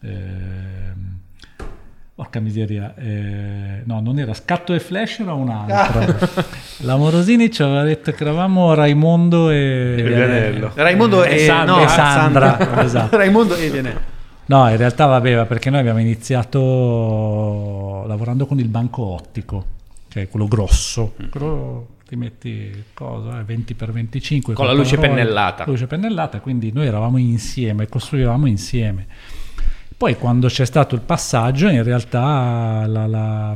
ehm, 0.00 1.18
Porca 2.20 2.38
miseria, 2.38 2.92
eh, 2.98 3.80
no, 3.84 4.00
non 4.02 4.18
era 4.18 4.34
Scatto 4.34 4.74
e 4.74 4.78
Flash, 4.78 5.20
era 5.20 5.32
un 5.32 5.48
altro. 5.48 6.28
La 6.84 6.96
Morosini 6.96 7.50
ci 7.50 7.62
aveva 7.62 7.82
detto 7.82 8.12
che 8.12 8.22
eravamo 8.22 8.74
Raimondo 8.74 9.48
e, 9.48 9.94
Vianello. 9.96 10.70
Raimondo 10.74 11.24
e, 11.24 11.36
E 11.36 11.38
Sandra. 11.46 11.74
no, 11.76 11.82
E 11.82 11.88
Sandra, 11.88 12.56
Sandra. 12.58 12.84
esatto. 12.84 13.16
Raimondo 13.16 13.56
e 13.56 13.70
Vianello. 13.70 14.00
No, 14.44 14.68
in 14.68 14.76
realtà 14.76 15.06
vabbè, 15.06 15.46
perché 15.46 15.70
noi 15.70 15.80
abbiamo 15.80 16.00
iniziato 16.00 18.04
lavorando 18.06 18.44
con 18.44 18.58
il 18.58 18.68
banco 18.68 19.02
ottico, 19.02 19.64
che 20.06 20.20
è 20.20 20.28
quello 20.28 20.46
grosso. 20.46 21.14
Mm. 21.22 21.28
Quello 21.30 21.86
ti 22.06 22.16
metti 22.16 22.84
cosa, 22.92 23.40
eh, 23.40 23.44
20 23.44 23.74
x 23.78 23.90
25 23.90 24.52
Con 24.52 24.66
la 24.66 24.72
luce 24.72 24.96
Polaroid, 24.96 25.16
pennellata. 25.20 25.64
Luce 25.66 25.86
pennellata, 25.86 26.40
quindi 26.40 26.70
noi 26.70 26.86
eravamo 26.86 27.16
insieme, 27.16 27.88
costruivamo 27.88 28.46
insieme. 28.46 29.06
Poi 30.00 30.16
quando 30.16 30.46
c'è 30.48 30.64
stato 30.64 30.94
il 30.94 31.02
passaggio, 31.02 31.68
in 31.68 31.82
realtà 31.82 32.86
la, 32.86 33.06
la- 33.06 33.54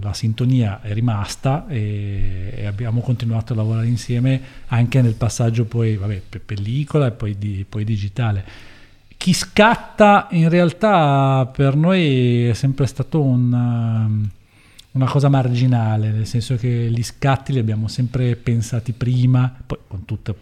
la 0.00 0.12
sintonia 0.14 0.80
è 0.80 0.94
rimasta 0.94 1.66
e, 1.68 2.54
e 2.56 2.64
abbiamo 2.64 3.02
continuato 3.02 3.52
a 3.52 3.56
lavorare 3.56 3.86
insieme 3.86 4.40
anche 4.68 5.02
nel 5.02 5.12
passaggio 5.12 5.66
poi, 5.66 5.96
vabbè, 5.96 6.22
pe- 6.30 6.38
pellicola 6.38 7.08
e 7.08 7.10
poi, 7.10 7.36
di- 7.36 7.66
poi 7.68 7.84
digitale. 7.84 8.42
Chi 9.18 9.34
scatta 9.34 10.28
in 10.30 10.48
realtà 10.48 11.46
per 11.54 11.76
noi 11.76 12.46
è 12.46 12.54
sempre 12.54 12.86
stato 12.86 13.20
un, 13.20 13.52
um, 13.52 14.28
una 14.92 15.06
cosa 15.10 15.28
marginale, 15.28 16.10
nel 16.10 16.26
senso 16.26 16.56
che 16.56 16.88
gli 16.90 17.02
scatti 17.02 17.52
li 17.52 17.58
abbiamo 17.58 17.86
sempre 17.86 18.34
pensati 18.34 18.92
prima, 18.92 19.54
poi 19.66 19.76
con 19.86 20.06
tutte 20.06 20.34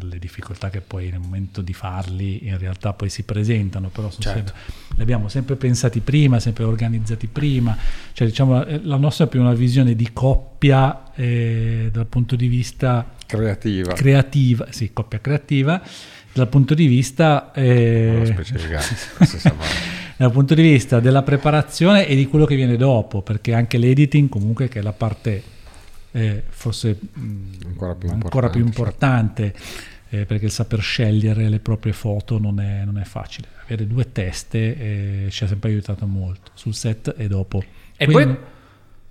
le 0.00 0.18
difficoltà 0.18 0.70
che 0.70 0.80
poi 0.80 1.10
nel 1.10 1.18
momento 1.18 1.60
di 1.60 1.72
farli 1.72 2.46
in 2.46 2.56
realtà 2.58 2.92
poi 2.92 3.08
si 3.08 3.24
presentano, 3.24 3.88
però 3.88 4.08
sono 4.10 4.22
Certo. 4.22 4.52
sempre- 4.54 4.72
li 4.96 5.02
abbiamo 5.02 5.28
sempre 5.28 5.56
pensati 5.56 6.00
prima, 6.00 6.38
sempre 6.38 6.64
organizzati 6.64 7.26
prima, 7.26 7.76
cioè 8.12 8.26
diciamo 8.28 8.64
eh, 8.64 8.80
la 8.84 8.96
nostra 8.96 9.24
è 9.24 9.28
più 9.28 9.40
una 9.40 9.52
visione 9.54 9.96
di 9.96 10.10
coppia 10.12 11.12
eh, 11.14 11.88
dal 11.92 12.06
punto 12.06 12.36
di 12.36 12.46
vista 12.46 13.12
Creativa. 13.26 13.92
creativa, 13.94 14.66
sì, 14.70 14.92
coppia 14.92 15.20
creativa, 15.20 15.82
dal 16.32 16.48
punto 16.48 16.74
di 16.74 16.86
vista 16.86 17.50
eh, 17.52 18.32
dal 20.16 20.30
punto 20.30 20.54
di 20.54 20.62
vista 20.62 21.00
della 21.00 21.22
preparazione 21.22 22.06
e 22.06 22.14
di 22.14 22.26
quello 22.26 22.44
che 22.44 22.54
viene 22.54 22.76
dopo, 22.76 23.22
perché 23.22 23.52
anche 23.54 23.78
l'editing 23.78 24.28
comunque 24.28 24.68
che 24.68 24.78
è 24.78 24.82
la 24.82 24.92
parte 24.92 25.42
eh, 26.16 26.42
forse 26.48 26.96
mh, 27.12 27.66
Ancora 27.66 27.94
più 27.94 28.08
ancora 28.08 28.48
più 28.50 28.60
importante, 28.60 29.42
importante, 29.42 30.16
eh, 30.16 30.26
perché 30.26 30.44
il 30.44 30.50
saper 30.52 30.80
scegliere 30.80 31.48
le 31.48 31.58
proprie 31.58 31.92
foto 31.92 32.38
non 32.38 32.60
è, 32.60 32.84
non 32.84 32.98
è 32.98 33.04
facile. 33.04 33.48
Avere 33.64 33.86
due 33.86 34.12
teste 34.12 35.24
eh, 35.26 35.30
ci 35.30 35.42
ha 35.44 35.46
sempre 35.48 35.70
aiutato 35.70 36.06
molto, 36.06 36.50
sul 36.54 36.74
set 36.74 37.14
e 37.16 37.26
dopo. 37.28 37.62
E 37.96 38.06
Quindi- 38.06 38.24
voi, 38.34 38.36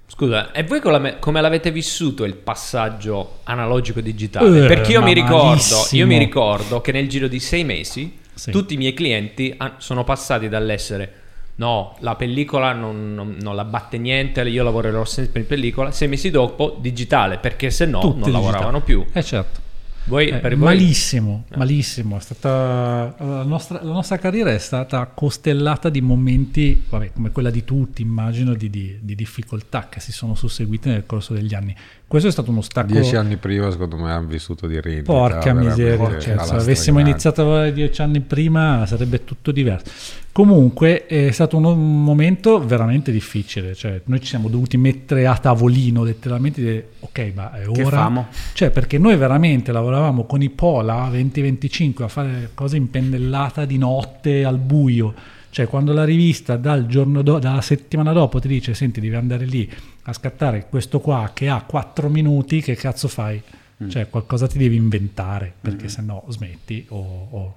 scusa, 0.08 0.52
e 0.52 0.64
voi 0.64 0.80
come 0.80 1.00
la- 1.00 1.16
come 1.18 1.42
l'avete 1.42 1.72
vissuto 1.72 2.24
il 2.24 2.36
passaggio 2.36 3.40
analogico-digitale? 3.44 4.64
Eh, 4.66 4.68
Perché 4.68 4.92
io 4.94 5.02
mi, 5.02 5.14
ricordo, 5.14 5.62
io 5.92 6.06
mi 6.08 6.18
ricordo 6.18 6.80
che 6.82 6.92
nel 6.92 7.10
giro 7.10 7.28
di 7.28 7.40
sei 7.40 7.64
mesi 7.64 8.20
Sì. 8.34 8.52
tutti 8.52 8.76
i 8.76 8.78
miei 8.78 8.94
clienti 8.94 9.54
han- 9.58 9.74
sono 9.78 10.04
passati 10.04 10.48
dall'essere 10.50 11.22
no, 11.56 11.96
la 12.00 12.16
pellicola 12.16 12.74
non, 12.74 13.14
non- 13.14 13.38
non 13.40 13.56
la 13.56 13.66
batte 13.66 13.98
niente, 13.98 14.42
io 14.42 14.64
lavorerò 14.64 15.06
sempre 15.06 15.42
in 15.42 15.48
pellicola, 15.48 15.92
sei 15.92 16.08
mesi 16.08 16.30
dopo 16.30 16.78
digitale, 16.80 17.38
perché 17.38 17.70
se 17.70 17.86
no 17.86 18.00
tutti 18.00 18.20
non 18.20 18.32
lavoravano 18.32 18.82
più. 18.82 19.06
Eh 19.14 19.24
certo. 19.24 19.62
Voi, 20.06 20.28
Eh, 20.28 20.40
per 20.40 20.58
voi- 20.58 20.66
malissimo, 20.76 21.46
malissimo. 21.56 22.18
È 22.18 22.20
stata, 22.20 23.16
la, 23.20 23.44
nostra, 23.44 23.80
la 23.82 23.94
nostra 23.94 24.18
carriera 24.18 24.52
è 24.52 24.58
stata 24.58 25.06
costellata 25.06 25.88
di 25.88 26.02
momenti, 26.02 26.84
vabbè, 26.90 27.14
come 27.14 27.32
quella 27.32 27.50
di 27.50 27.64
tutti, 27.64 28.02
immagino, 28.02 28.54
di, 28.54 28.70
di- 28.70 28.98
di 29.00 29.16
difficoltà 29.16 29.88
che 29.88 30.02
si 30.02 30.12
sono 30.12 30.36
susseguite 30.36 30.90
nel 30.90 31.06
corso 31.06 31.34
degli 31.34 31.54
anni. 31.54 31.74
Questo 32.06 32.28
è 32.28 32.32
stato 32.34 32.50
uno 32.50 32.60
ostacolo. 32.60 33.00
Dieci 33.00 33.16
anni 33.16 33.38
prima, 33.38 33.72
secondo 33.72 33.96
me, 33.96 34.12
hanno 34.12 34.28
vissuto 34.28 34.68
di 34.68 34.82
rendita. 34.82 35.10
Porca 35.10 35.54
miseria, 35.54 36.20
cioè, 36.20 36.38
se 36.44 36.54
avessimo 36.54 37.00
iniziato 37.00 37.40
a 37.40 37.44
lavorare 37.46 37.72
dieci 37.72 38.02
anni 38.02 38.20
prima 38.20 38.86
sarebbe 38.86 39.24
tutto 39.24 39.54
diverso. 39.54 39.90
Comunque 40.34 41.06
è 41.06 41.30
stato 41.30 41.58
un, 41.58 42.04
momento 42.04 42.60
veramente 42.66 43.12
difficile, 43.12 43.76
cioè, 43.76 44.02
noi 44.06 44.20
ci 44.20 44.26
siamo 44.26 44.50
dovuti 44.50 44.78
mettere 44.78 45.28
a 45.28 45.38
tavolino 45.38 46.04
letteralmente 46.04 46.60
e 46.60 46.64
dire 46.64 46.90
ok 47.02 47.32
ma 47.36 47.52
è 47.54 47.68
Che 47.68 47.84
ora, 47.84 47.98
famo? 47.98 48.28
cioè 48.54 48.72
perché 48.72 48.98
noi 48.98 49.16
veramente 49.16 49.72
lavoravamo 49.72 50.26
con 50.26 50.42
i 50.42 50.50
Pola 50.50 51.08
2025 51.12 52.04
a 52.04 52.08
fare 52.08 52.50
cose 52.56 52.78
in 52.78 52.90
pennellata 52.90 53.66
di 53.66 53.78
notte 53.78 54.44
al 54.44 54.58
buio, 54.58 55.14
cioè 55.52 55.68
quando 55.68 55.94
la 55.94 56.04
rivista 56.04 56.56
dal 56.58 56.88
giorno 56.88 57.22
do- 57.22 57.38
dalla 57.38 57.62
settimana 57.62 58.12
dopo 58.12 58.40
ti 58.40 58.48
dice 58.48 58.74
senti 58.74 59.00
devi 59.00 59.14
andare 59.14 59.46
lì 59.46 59.72
a 60.06 60.14
scattare 60.14 60.66
questo 60.68 61.00
qua 61.00 61.30
che 61.32 61.48
ha 61.48 61.62
4 61.62 62.10
minuti, 62.10 62.60
che 62.60 62.74
cazzo 62.74 63.08
fai? 63.08 63.40
Cioè 63.88 64.10
qualcosa 64.10 64.48
ti 64.48 64.58
devi 64.58 64.78
inventare 64.78 65.54
perché 65.62 65.90
se 65.90 66.02
no 66.02 66.24
smetti 66.30 66.86
o... 66.90 67.28
o- 67.30 67.56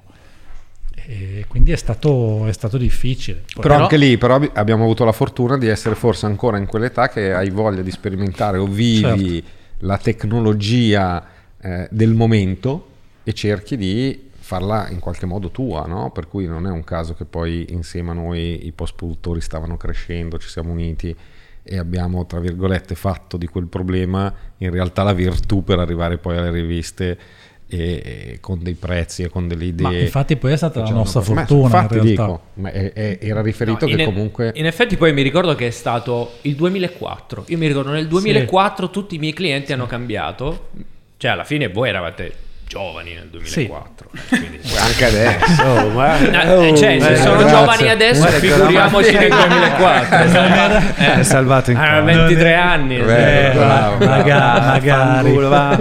e 1.09 1.45
quindi 1.47 1.71
è 1.71 1.77
stato, 1.77 2.47
è 2.47 2.53
stato 2.53 2.77
difficile. 2.77 3.45
Poi- 3.53 3.63
Però, 3.63 3.77
anche 3.77 3.97
lì 3.97 4.19
però 4.19 4.41
abbiamo 4.55 4.83
avuto 4.83 5.05
la 5.05 5.13
fortuna 5.13 5.57
di 5.57 5.69
essere 5.69 5.95
forse 5.95 6.27
ancora 6.27 6.59
in 6.59 6.67
quell'età 6.67 7.09
che 7.09 7.33
hai 7.33 7.51
voglia 7.51 7.83
di 7.83 7.91
sperimentare 7.93 8.59
o 8.59 8.67
vivi 8.67 9.01
Certo. 9.01 9.49
la 9.79 9.99
tecnologia 9.99 11.25
eh, 11.61 11.89
del 11.91 12.13
momento 12.13 12.89
e 13.23 13.33
cerchi 13.33 13.77
di 13.77 14.25
farla 14.39 14.89
in 14.91 14.99
qualche 15.01 15.27
modo 15.27 15.51
tua, 15.51 15.87
no? 15.87 16.11
Per 16.11 16.29
cui 16.29 16.47
non 16.47 16.67
è 16.67 16.71
un 16.71 16.85
caso 16.85 17.15
che 17.15 17.25
poi 17.25 17.67
insieme 17.71 18.11
a 18.11 18.15
noi 18.15 18.67
i 18.67 18.73
post 18.73 18.95
produttori 18.97 19.41
stavano 19.41 19.77
crescendo, 19.77 20.39
ci 20.39 20.49
siamo 20.49 20.71
uniti 20.73 21.15
e 21.69 21.79
abbiamo, 21.79 22.27
tra 22.27 22.39
virgolette, 22.39 22.95
fatto 22.95 23.37
di 23.37 23.49
quel 23.49 23.67
problema 23.67 24.33
in 24.59 24.71
realtà 24.71 25.03
la 25.03 25.13
virtù 25.13 25.65
per 25.65 25.81
arrivare 25.81 26.19
poi 26.19 26.37
alle 26.37 26.53
riviste 26.53 27.19
e, 27.69 28.39
con 28.41 28.63
dei 28.63 28.75
prezzi 28.75 29.23
e 29.23 29.29
con 29.29 29.49
delle 29.49 29.65
idee. 29.67 29.87
Ma 29.91 29.99
infatti 29.99 30.37
poi 30.37 30.53
è 30.53 30.57
stata 30.57 30.81
la 30.83 30.91
nostra 30.91 31.21
fortuna 31.21 31.65
Infatti 31.65 31.97
in 31.97 32.03
realtà. 32.03 32.25
dico, 32.25 32.41
ma 32.55 32.71
è- 32.71 32.93
è- 32.93 33.19
era 33.21 33.43
riferito 33.43 33.85
No, 33.85 33.91
in 33.91 33.97
che 33.97 34.03
e- 34.03 34.05
comunque... 34.05 34.53
In 34.55 34.67
effetti 34.67 34.97
poi 34.97 35.13
mi 35.13 35.23
ricordo 35.23 35.55
che 35.55 35.67
è 35.67 35.71
stato 35.71 36.33
il 36.43 36.55
2004. 36.55 37.45
Io 37.49 37.59
mi 37.59 37.67
ricordo 37.67 37.91
nel 37.91 38.07
2004 38.07 38.91
tutti 38.91 39.17
i 39.17 39.19
miei 39.19 39.33
clienti 39.33 39.73
hanno 39.73 39.87
cambiato. 39.87 40.69
Cioè 41.17 41.31
alla 41.31 41.45
fine 41.45 41.69
voi 41.69 41.89
eravate 41.89 42.33
giovani 42.67 43.15
nel 43.15 43.29
2004. 43.31 44.11
eh, 44.13 44.37
quindi- 44.39 44.61
Anche 44.79 45.05
adesso, 45.05 45.63
oh, 45.65 45.89
ma- 45.91 46.19
Eh, 46.19 46.75
cioè, 46.77 46.99
se 47.01 47.13
eh, 47.13 47.17
sono 47.17 47.37
grazie. 47.39 47.57
giovani 47.57 47.89
adesso, 47.91 48.21
Guarda, 48.21 48.39
figuriamoci 48.39 49.13
nel 49.13 49.29
2004. 49.29 50.17
È 50.97 51.23
salvato 51.23 51.71
in 51.71 51.77
Ah, 51.77 51.81
casa. 51.85 52.01
23 52.03 52.55
anni. 52.55 52.99
Beh, 53.01 53.51
Eh, 53.51 53.55
bravo, 53.55 54.05
ma- 54.05 54.07
magari, 54.07 55.33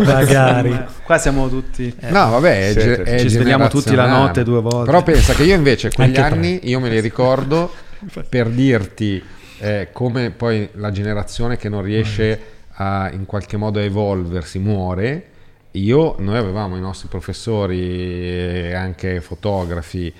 magari. 0.06 0.80
Qua 1.04 1.18
siamo 1.18 1.50
tutti... 1.50 1.94
No, 2.10 2.30
vabbè, 2.32 2.70
è, 2.70 2.72
Siete- 2.72 3.04
ge- 3.04 3.16
è 3.16 3.20
ci 3.20 3.30
svegliamo 3.30 3.68
tutti 3.68 3.94
la 3.96 4.08
notte 4.08 4.44
due 4.44 4.62
volte. 4.62 4.86
Però 4.86 5.04
pensa 5.04 5.34
che 5.34 5.44
io 5.44 5.56
invece 5.56 5.92
quegli 5.92 6.16
Anche 6.16 6.22
tre. 6.22 6.32
anni, 6.38 6.60
io 6.70 6.80
me 6.80 6.90
li 6.90 7.00
ricordo 7.00 7.72
per 8.30 8.48
dirti 8.50 9.24
eh, 9.60 9.90
come 9.92 10.32
poi 10.32 10.68
la 10.74 10.92
generazione 10.92 11.58
che 11.58 11.70
non 11.70 11.82
riesce 11.82 12.40
a 12.78 13.10
in 13.14 13.26
qualche 13.26 13.56
modo 13.58 13.80
a 13.80 13.84
evolversi 13.84 14.60
muore. 14.60 15.26
Io, 15.78 16.16
noi 16.20 16.38
avevamo 16.38 16.78
i 16.78 16.80
nostri 16.80 17.08
professori 17.08 17.80
e 18.70 18.74
anche 18.74 19.20
fotografi 19.22 20.12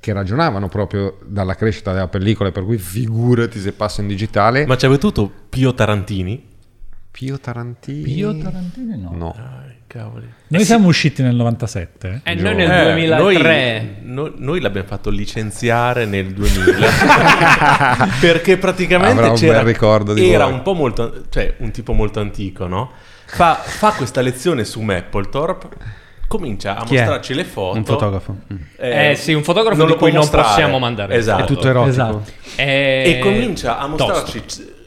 che 0.00 0.12
ragionavano 0.12 0.68
proprio 0.68 1.18
dalla 1.24 1.54
crescita 1.54 1.92
della 1.92 2.08
pellicola, 2.08 2.50
per 2.50 2.64
cui 2.64 2.78
figurati 2.78 3.58
se 3.60 3.72
passa 3.72 4.00
in 4.00 4.08
digitale. 4.08 4.66
Ma 4.66 4.76
ci 4.76 4.86
avete 4.86 5.06
avuto 5.06 5.30
Pio 5.48 5.74
Tarantini? 5.74 6.50
Pio 7.10 7.38
Tarantini? 7.38 8.02
Pio 8.02 8.36
Tarantini 8.36 8.98
no. 9.00 9.10
No. 9.14 9.34
Ai, 9.36 9.74
cavoli. 9.86 10.26
Noi 10.48 10.64
siamo 10.64 10.88
usciti 10.88 11.22
nel 11.22 11.34
97. 11.36 12.22
E 12.24 12.34
noi 12.34 12.54
nel 12.54 12.70
Eh, 12.70 12.84
2003. 12.94 13.96
Noi, 14.02 14.14
noi- 14.14 14.32
noi 14.38 14.60
l'abbiamo 14.60 14.86
fatto 14.88 15.10
licenziare 15.10 16.04
nel 16.06 16.32
2000 16.32 16.88
perché 18.20 18.56
praticamente 18.56 19.12
Avrà 19.18 19.30
un 19.30 19.36
c'era, 19.36 19.58
bel 19.62 19.66
ricordo 19.72 20.14
di 20.14 20.28
era 20.30 20.44
voi. 20.44 20.54
un 20.54 20.62
po' 20.62 20.72
molto, 20.74 21.24
cioè 21.28 21.54
un 21.58 21.70
tipo 21.70 21.92
molto 21.92 22.20
antico, 22.20 22.66
no? 22.66 22.90
Fa, 23.34 23.54
fa 23.54 23.92
questa 23.92 24.20
lezione 24.20 24.64
su 24.64 24.80
Mapplethorpe, 24.80 25.68
comincia 26.28 26.76
a 26.76 26.84
Chi 26.84 26.94
è? 26.96 26.98
mostrarci 26.98 27.32
le 27.34 27.44
foto. 27.44 27.78
Un 27.78 27.84
fotografo. 27.84 28.36
Mm. 28.52 28.56
Eh, 28.76 29.14
sì, 29.16 29.32
un 29.32 29.42
fotografo 29.42 29.76
non 29.78 29.86
di 29.86 29.94
cui 29.96 30.12
non 30.12 30.28
possiamo 30.28 30.78
mandare. 30.78 31.14
Esatto. 31.14 31.42
È 31.42 31.46
tutto 31.46 31.66
erotico. 31.68 31.90
Esatto. 31.90 32.22
E, 32.56 33.04
E 33.06 33.18
comincia 33.20 33.78
a 33.78 33.86
mostrarci 33.86 34.42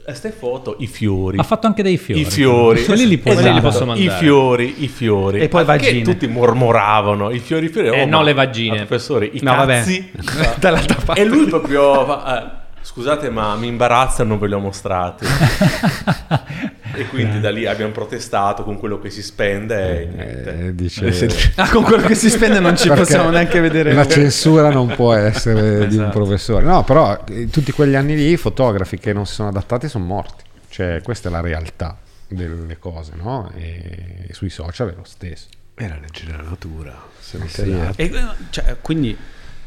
queste 0.06 0.30
foto, 0.30 0.76
i 0.78 0.86
fiori. 0.86 1.40
Ha 1.40 1.44
fatto 1.44 1.66
anche 1.66 1.82
dei 1.82 1.98
fiori. 1.98 2.22
I 2.22 2.26
fiori, 2.26 2.84
Quelli 2.86 3.08
li 3.08 3.18
può 3.18 3.32
Esatto, 3.32 3.52
li 3.56 3.62
posso 3.62 3.86
mandare. 3.88 4.06
I 4.08 4.10
fiori, 4.20 4.84
i 4.84 4.88
fiori. 4.88 5.40
E 5.40 5.48
poi 5.48 5.66
Perché 5.66 5.86
vagine. 5.88 6.04
tutti 6.04 6.28
mormoravano 6.28 7.32
i 7.32 7.40
fiori, 7.40 7.66
i 7.66 7.70
fiori. 7.70 7.88
Eh, 7.88 8.02
oh, 8.04 8.06
no, 8.06 8.18
ma- 8.18 8.24
le 8.24 8.34
vagine. 8.34 8.78
Professore, 8.86 9.26
i 9.26 9.40
No, 9.42 9.56
vabbè. 9.56 9.74
cazzi. 9.80 10.12
Dall'altra 10.60 10.98
parte. 11.04 11.22
e 11.22 11.26
lui 11.26 11.48
proprio 11.48 12.06
fa, 12.06 12.44
eh, 12.62 12.64
scusate, 12.96 13.30
ma 13.30 13.58
mi 13.58 13.68
imbarazza, 13.68 14.24
non 14.24 14.40
ve 14.40 14.48
li 14.48 14.54
ho 14.54 14.60
mostrati. 14.60 15.26
e 16.96 17.06
quindi 17.08 17.42
da 17.42 17.52
lì 17.52 17.66
abbiamo 17.66 17.92
protestato 17.92 18.64
con 18.64 18.78
quello 18.80 19.00
che 19.00 19.10
si 19.10 19.22
spende 19.22 20.02
e 20.02 20.06
niente. 20.06 20.66
Eh, 20.68 20.76
dice... 20.76 21.52
Ah, 21.56 21.70
con 21.70 21.84
quello 21.84 22.04
che 22.08 22.16
si 22.16 22.30
spende 22.30 22.60
non 22.62 22.78
ci 22.78 22.88
possiamo 22.88 23.30
neanche 23.30 23.60
vedere. 23.60 23.92
La 23.94 24.08
censura 24.08 24.70
non 24.70 24.88
può 24.96 25.14
essere 25.14 25.88
di 25.88 25.96
un 25.98 26.04
Esatto. 26.04 26.20
professore. 26.20 26.64
No, 26.64 26.84
però 26.86 27.22
eh, 27.28 27.50
tutti 27.50 27.74
quegli 27.74 27.96
anni 27.96 28.16
lì 28.16 28.32
i 28.32 28.38
fotografi 28.38 28.98
che 28.98 29.12
non 29.12 29.26
si 29.26 29.34
sono 29.34 29.50
adattati 29.50 29.90
sono 29.90 30.06
morti. 30.06 30.44
Cioè, 30.70 31.02
questa 31.04 31.28
è 31.28 31.32
la 31.34 31.42
realtà 31.42 31.98
delle 32.28 32.78
cose, 32.80 33.12
no? 33.22 33.52
E 33.58 34.28
sui 34.32 34.50
social 34.50 34.92
è 34.92 34.96
lo 34.96 35.04
stesso. 35.04 35.48
Era 35.76 35.98
legge 36.00 36.24
della 36.26 36.44
natura. 36.44 36.96
Se 37.20 37.38
non 37.38 37.50
Sì, 37.50 37.70
la- 37.78 37.92
E, 37.98 38.10
cioè, 38.52 38.78
quindi 38.82 39.18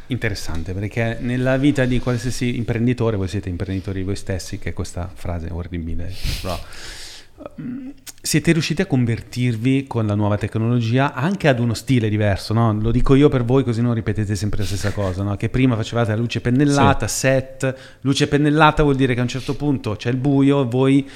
interessante 0.08 0.72
perché 0.72 1.18
nella 1.20 1.56
vita 1.56 1.84
di 1.84 1.98
qualsiasi 1.98 2.56
imprenditore, 2.56 3.16
voi 3.16 3.28
siete 3.28 3.48
imprenditori 3.48 4.02
voi 4.02 4.16
stessi, 4.16 4.58
che 4.58 4.72
questa 4.72 5.10
frase 5.12 5.48
è 5.48 5.52
orribile, 5.52 6.12
però 6.40 6.58
mm, 7.60 7.88
siete 8.20 8.52
riusciti 8.52 8.82
a 8.82 8.86
convertirvi 8.86 9.86
con 9.86 10.06
la 10.06 10.14
nuova 10.14 10.36
tecnologia 10.36 11.14
anche 11.14 11.48
ad 11.48 11.60
uno 11.60 11.74
stile 11.74 12.08
diverso, 12.08 12.52
no? 12.52 12.72
Lo 12.72 12.90
dico 12.90 13.14
io 13.14 13.28
per 13.28 13.44
voi 13.44 13.64
così 13.64 13.80
non 13.80 13.94
ripetete 13.94 14.34
sempre 14.34 14.60
la 14.60 14.66
stessa 14.66 14.92
cosa, 14.92 15.22
no? 15.22 15.36
Che 15.36 15.48
prima 15.48 15.76
facevate 15.76 16.10
la 16.10 16.16
luce 16.16 16.40
pennellata, 16.40 17.06
set, 17.06 17.98
luce 18.00 18.26
pennellata 18.28 18.82
vuol 18.82 18.96
dire 18.96 19.14
che 19.14 19.20
a 19.20 19.22
un 19.22 19.28
certo 19.28 19.54
punto 19.54 19.96
c'è 19.96 20.10
il 20.10 20.16
buio 20.16 20.62
e 20.62 20.66
voi 20.66 21.08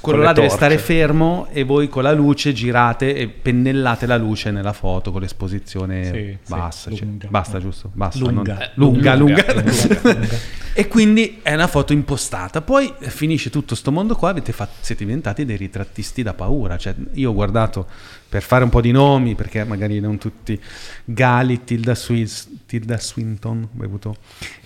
quello 0.00 0.22
là 0.22 0.32
deve 0.32 0.48
stare 0.48 0.78
fermo 0.78 1.46
e 1.52 1.62
voi 1.62 1.88
con 1.88 2.02
la 2.02 2.12
luce 2.12 2.52
girate 2.52 3.14
e 3.14 3.28
pennellate 3.28 4.04
la 4.06 4.16
luce 4.16 4.50
nella 4.50 4.72
foto 4.72 5.12
con 5.12 5.20
l'esposizione 5.20 6.04
Sì, 6.04 6.10
sì, 6.12 6.38
bassa, 6.48 6.90
cioè, 6.90 7.04
lunga. 7.06 7.28
basta 7.28 7.58
giusto? 7.60 7.90
Basta, 7.94 8.18
Lunga. 8.18 8.52
non- 8.54 8.62
Eh, 8.62 8.70
lunga, 8.74 9.14
lunga. 9.14 9.52
lunga, 9.54 9.62
lunga. 10.02 10.28
e 10.74 10.88
quindi 10.88 11.38
è 11.42 11.54
una 11.54 11.66
foto 11.68 11.92
impostata. 11.92 12.62
Poi 12.62 12.92
finisce 12.98 13.50
tutto 13.50 13.74
sto 13.74 13.92
mondo 13.92 14.16
qua, 14.16 14.30
avete 14.30 14.52
fatto, 14.52 14.74
siete 14.80 15.04
diventati 15.04 15.44
dei 15.44 15.56
ritrattisti 15.56 16.22
da 16.22 16.34
paura. 16.34 16.76
Cioè, 16.76 16.94
io 17.12 17.30
ho 17.30 17.34
guardato 17.34 17.86
per 18.28 18.42
fare 18.42 18.64
un 18.64 18.70
po' 18.70 18.80
di 18.80 18.90
nomi, 18.92 19.34
perché 19.34 19.62
magari 19.64 20.00
non 20.00 20.18
tutti, 20.18 20.60
Gali, 21.04 21.62
Tilda, 21.64 21.94
Swis- 21.94 22.48
Tilda 22.66 22.98
Swinton, 22.98 23.62
ho 23.64 23.68
bevuto, 23.72 24.16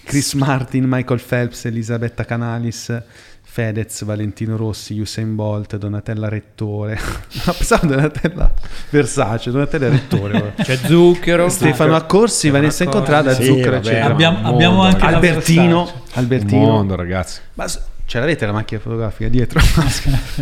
Chris 0.04 0.34
Martin, 0.34 0.84
Michael 0.86 1.20
Phelps, 1.26 1.64
Elisabetta 1.66 2.24
Canalis, 2.24 3.02
Fedez, 3.54 4.02
Valentino 4.02 4.56
Rossi, 4.56 4.98
Usain 4.98 5.32
Bolt, 5.36 5.76
Donatella 5.76 6.28
Rettore. 6.28 6.98
No, 7.46 7.52
pensavo 7.52 7.86
Donatella 7.86 8.52
Versace, 8.90 9.52
Donatella 9.52 9.88
Rettore. 9.90 10.54
C'è 10.60 10.74
Zucchero. 10.76 11.48
Stefano 11.48 11.94
Accorsi, 11.94 12.50
Vanessa 12.50 12.82
Incontrada, 12.82 13.32
Sì, 13.32 13.44
Zucchero, 13.44 13.70
vabbè, 13.76 13.78
eccetera. 13.86 14.06
ma 14.08 14.10
Abbiamo- 14.12 14.48
abbiamo 14.48 14.82
anche. 14.82 15.04
Albertino, 15.04 15.84
Versace. 15.84 16.02
Un 16.02 16.10
Albertino. 16.14 16.60
mondo, 16.66 16.96
ragazzi. 16.96 17.40
Ma 17.54 17.66
ce 18.06 18.18
l'avete 18.18 18.44
la 18.46 18.52
macchina 18.52 18.80
fotografica 18.80 19.28
dietro? 19.28 19.60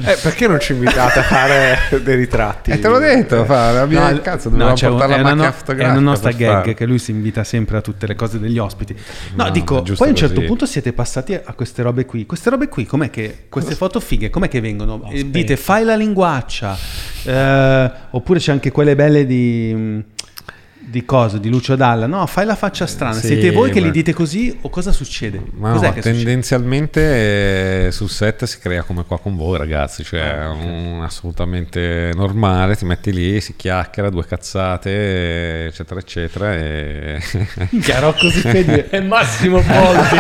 Eh, 0.04 0.16
perché 0.22 0.48
non 0.48 0.58
ci 0.58 0.72
invitate 0.72 1.18
a 1.20 1.22
fare 1.22 1.78
dei 2.02 2.16
ritratti? 2.16 2.70
E 2.70 2.78
te 2.78 2.88
l'ho 2.88 2.98
detto, 2.98 3.44
fa, 3.44 3.70
la 3.72 3.86
mia 3.86 4.10
No, 4.10 4.20
cazzo, 4.20 4.48
no, 4.48 4.56
un- 4.68 4.74
portare 4.74 5.14
è 5.14 5.16
la 5.18 5.22
macchina 5.22 5.34
no- 5.34 5.48
è 5.48 5.52
fotografica. 5.52 5.90
una 5.98 6.00
nostra 6.00 6.30
gag 6.32 6.50
fare. 6.60 6.74
che 6.74 6.86
lui 6.86 6.98
si 6.98 7.10
invita 7.12 7.44
sempre 7.44 7.76
a 7.76 7.80
tutte 7.80 8.06
le 8.06 8.14
cose 8.14 8.38
degli 8.40 8.58
ospiti. 8.58 8.96
No, 9.34 9.44
No, 9.44 9.50
dico, 9.50 9.82
poi 9.82 10.08
a 10.08 10.10
un 10.10 10.16
certo 10.16 10.34
così. 10.36 10.46
punto 10.46 10.66
siete 10.66 10.92
passati 10.92 11.34
a 11.34 11.52
queste 11.54 11.82
robe 11.82 12.04
qui. 12.06 12.26
Queste 12.26 12.50
robe 12.50 12.68
qui, 12.68 12.84
com'è 12.86 13.10
che 13.10 13.44
queste 13.48 13.74
foto 13.74 14.00
fighe, 14.00 14.30
com'è 14.30 14.48
che 14.48 14.60
vengono? 14.60 14.96
No, 14.96 15.04
Eh, 15.10 15.16
aspetta. 15.18 15.28
dite 15.38 15.56
fai 15.56 15.84
la 15.84 15.94
linguaccia, 15.94 16.76
eh, 17.24 17.90
oppure 18.10 18.38
c'è 18.40 18.50
anche 18.52 18.70
quelle 18.72 18.96
belle 18.96 19.24
di 19.26 19.72
mh, 19.74 20.04
di 20.92 21.04
cosa? 21.06 21.38
Di 21.38 21.48
Lucio 21.48 21.74
Dalla? 21.74 22.06
No, 22.06 22.26
fai 22.26 22.44
la 22.44 22.54
faccia 22.54 22.86
strana. 22.86 23.14
Sì, 23.14 23.28
Siete 23.28 23.50
voi 23.50 23.70
che 23.70 23.80
ma- 23.80 23.86
li 23.86 23.92
dite 23.92 24.12
così 24.12 24.56
o 24.60 24.68
cosa 24.68 24.92
succede? 24.92 25.40
Ma 25.54 25.72
Cos'è 25.72 25.92
no, 25.94 26.00
tendenzialmente 26.00 27.86
eh, 27.86 27.90
sul 27.92 28.10
set 28.10 28.44
si 28.44 28.58
crea 28.58 28.82
come 28.82 29.04
qua 29.06 29.18
con 29.18 29.34
voi 29.36 29.56
ragazzi, 29.58 30.04
cioè 30.04 30.20
Ah, 30.20 30.42
è 30.42 30.46
un- 30.48 31.00
assolutamente 31.02 32.12
normale, 32.14 32.76
ti 32.76 32.84
metti 32.84 33.10
lì, 33.12 33.40
si 33.40 33.54
chiacchiera, 33.56 34.10
due 34.10 34.26
cazzate, 34.26 35.66
eccetera, 35.66 35.98
eccetera. 36.00 36.54
E... 36.54 37.20
Rocco 38.02 38.28
Siffredi 38.28 38.84
E 38.90 39.00
Massimo 39.00 39.60
Boldi, 39.62 40.16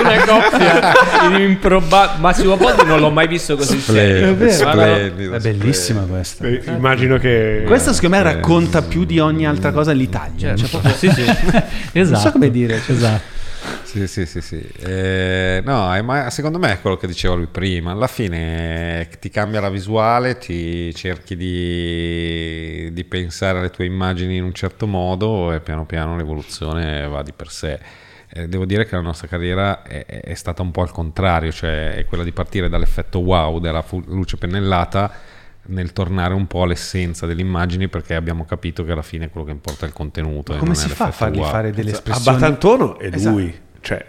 una 0.00 0.24
coppia 0.26 0.92
di 1.36 1.44
improbabili. 1.44 2.20
Massimo 2.20 2.56
Boldi 2.56 2.84
non 2.84 2.98
l'ho 3.00 3.10
mai 3.10 3.28
visto 3.28 3.54
così 3.56 3.78
serio. 3.78 4.30
È 4.30 4.34
vero. 4.34 4.50
splendido, 4.52 5.34
È 5.34 5.38
bellissima 5.38 6.02
questa. 6.02 6.46
Eh, 6.46 6.62
Immagino 6.66 7.18
che... 7.18 7.62
Questa 7.66 7.92
secondo 7.92 8.16
me 8.16 8.22
racconta 8.22 8.82
più 8.82 9.04
di 9.04 9.18
ogni 9.18 9.46
altra 9.46 9.70
cosa 9.72 9.92
l'Italia. 10.10 10.56
Cioè, 10.56 10.68
proprio- 10.68 10.92
Sì, 10.94 11.10
sì. 11.10 11.22
esatto. 11.92 11.92
Non 11.92 12.16
so 12.16 12.32
come 12.32 12.50
dire, 12.50 12.80
cioè- 12.80 12.96
esatto. 12.96 13.36
Sì, 13.82 14.06
sì, 14.06 14.26
sì, 14.26 14.40
sì. 14.40 14.60
Eh, 14.80 15.62
no, 15.64 15.92
è- 15.94 16.02
ma 16.02 16.30
secondo 16.30 16.58
me 16.58 16.72
è 16.74 16.80
quello 16.80 16.96
che 16.96 17.06
diceva 17.06 17.34
lui 17.34 17.46
prima. 17.46 17.90
Alla 17.92 18.06
fine 18.06 19.00
eh, 19.00 19.08
ti 19.18 19.30
cambia 19.30 19.60
la 19.60 19.70
visuale, 19.70 20.38
ti 20.38 20.94
cerchi 20.94 21.36
di, 21.36 22.90
di 22.92 23.04
pensare 23.04 23.58
alle 23.58 23.70
tue 23.70 23.84
immagini 23.86 24.36
in 24.36 24.44
un 24.44 24.52
certo 24.52 24.86
modo 24.86 25.52
e 25.52 25.60
piano 25.60 25.84
piano 25.86 26.16
l'evoluzione 26.16 27.06
va 27.08 27.22
di 27.22 27.32
per 27.34 27.48
sé. 27.50 27.78
Eh, 28.30 28.46
devo 28.46 28.66
dire 28.66 28.84
che 28.86 28.94
la 28.94 29.00
nostra 29.00 29.26
carriera 29.26 29.82
è, 29.82 30.04
è 30.04 30.34
stata 30.34 30.60
un 30.62 30.70
po' 30.70 30.82
al 30.82 30.90
contrario, 30.92 31.50
cioè 31.50 31.94
è 31.94 32.04
quella 32.04 32.24
di 32.24 32.32
partire 32.32 32.68
dall'effetto 32.68 33.20
wow 33.20 33.58
della 33.58 33.82
fu- 33.82 34.04
luce 34.06 34.36
pennellata 34.36 35.10
nel 35.68 35.92
tornare 35.92 36.34
un 36.34 36.46
po' 36.46 36.62
all'essenza 36.62 37.26
delle 37.26 37.40
immagini 37.42 37.88
perché 37.88 38.14
abbiamo 38.14 38.44
capito 38.44 38.84
che 38.84 38.92
alla 38.92 39.02
fine 39.02 39.28
quello 39.30 39.46
che 39.46 39.52
importa 39.52 39.84
è 39.84 39.88
il 39.88 39.94
contenuto. 39.94 40.52
e 40.54 40.58
come 40.58 40.72
non 40.72 40.80
è 40.80 40.86
si 40.86 40.88
fa 40.88 41.06
a 41.06 41.10
fargli 41.12 41.38
wow. 41.38 41.48
fare 41.50 41.70
delle 41.72 41.90
A 41.90 41.94
espressioni? 41.94 42.38
Batantuono 42.38 42.98
è 42.98 43.10
Esatto. 43.12 43.36
lui. 43.36 43.54
Cioè, 43.80 44.06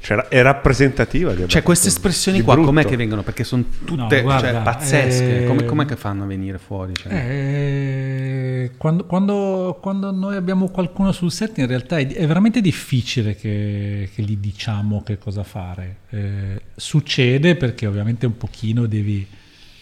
c'era- 0.00 0.28
è 0.28 0.40
rappresentativa 0.42 1.32
di 1.34 1.48
Cioè, 1.48 1.62
queste 1.62 1.88
espressioni 1.88 2.38
Di 2.38 2.44
qua 2.44 2.54
brutto. 2.54 2.68
com'è 2.68 2.84
che 2.84 2.96
vengono? 2.96 3.22
Perché 3.22 3.44
sono 3.44 3.64
tutte 3.84 4.16
No, 4.16 4.22
guarda, 4.22 4.52
cioè, 4.52 4.62
pazzesche. 4.62 5.42
eh, 5.42 5.46
Come, 5.46 5.64
com'è 5.64 5.84
che 5.84 5.96
fanno 5.96 6.24
a 6.24 6.26
venire 6.26 6.58
fuori? 6.58 6.94
Cioè? 6.94 7.12
Eh, 7.12 8.70
quando, 8.76 9.04
quando- 9.04 9.78
quando 9.80 10.10
noi 10.12 10.36
abbiamo 10.36 10.68
qualcuno 10.68 11.12
sul 11.12 11.30
set, 11.32 11.58
in 11.58 11.66
realtà 11.66 11.98
è, 11.98 12.06
è 12.06 12.26
veramente 12.26 12.60
difficile 12.60 13.34
che, 13.36 14.08
che 14.14 14.22
gli 14.22 14.36
diciamo 14.36 15.02
che 15.02 15.18
cosa 15.18 15.42
fare. 15.42 15.96
Eh, 16.10 16.60
succede 16.74 17.56
perché 17.56 17.86
ovviamente 17.86 18.26
un 18.26 18.36
pochino 18.36 18.86
devi, 18.86 19.26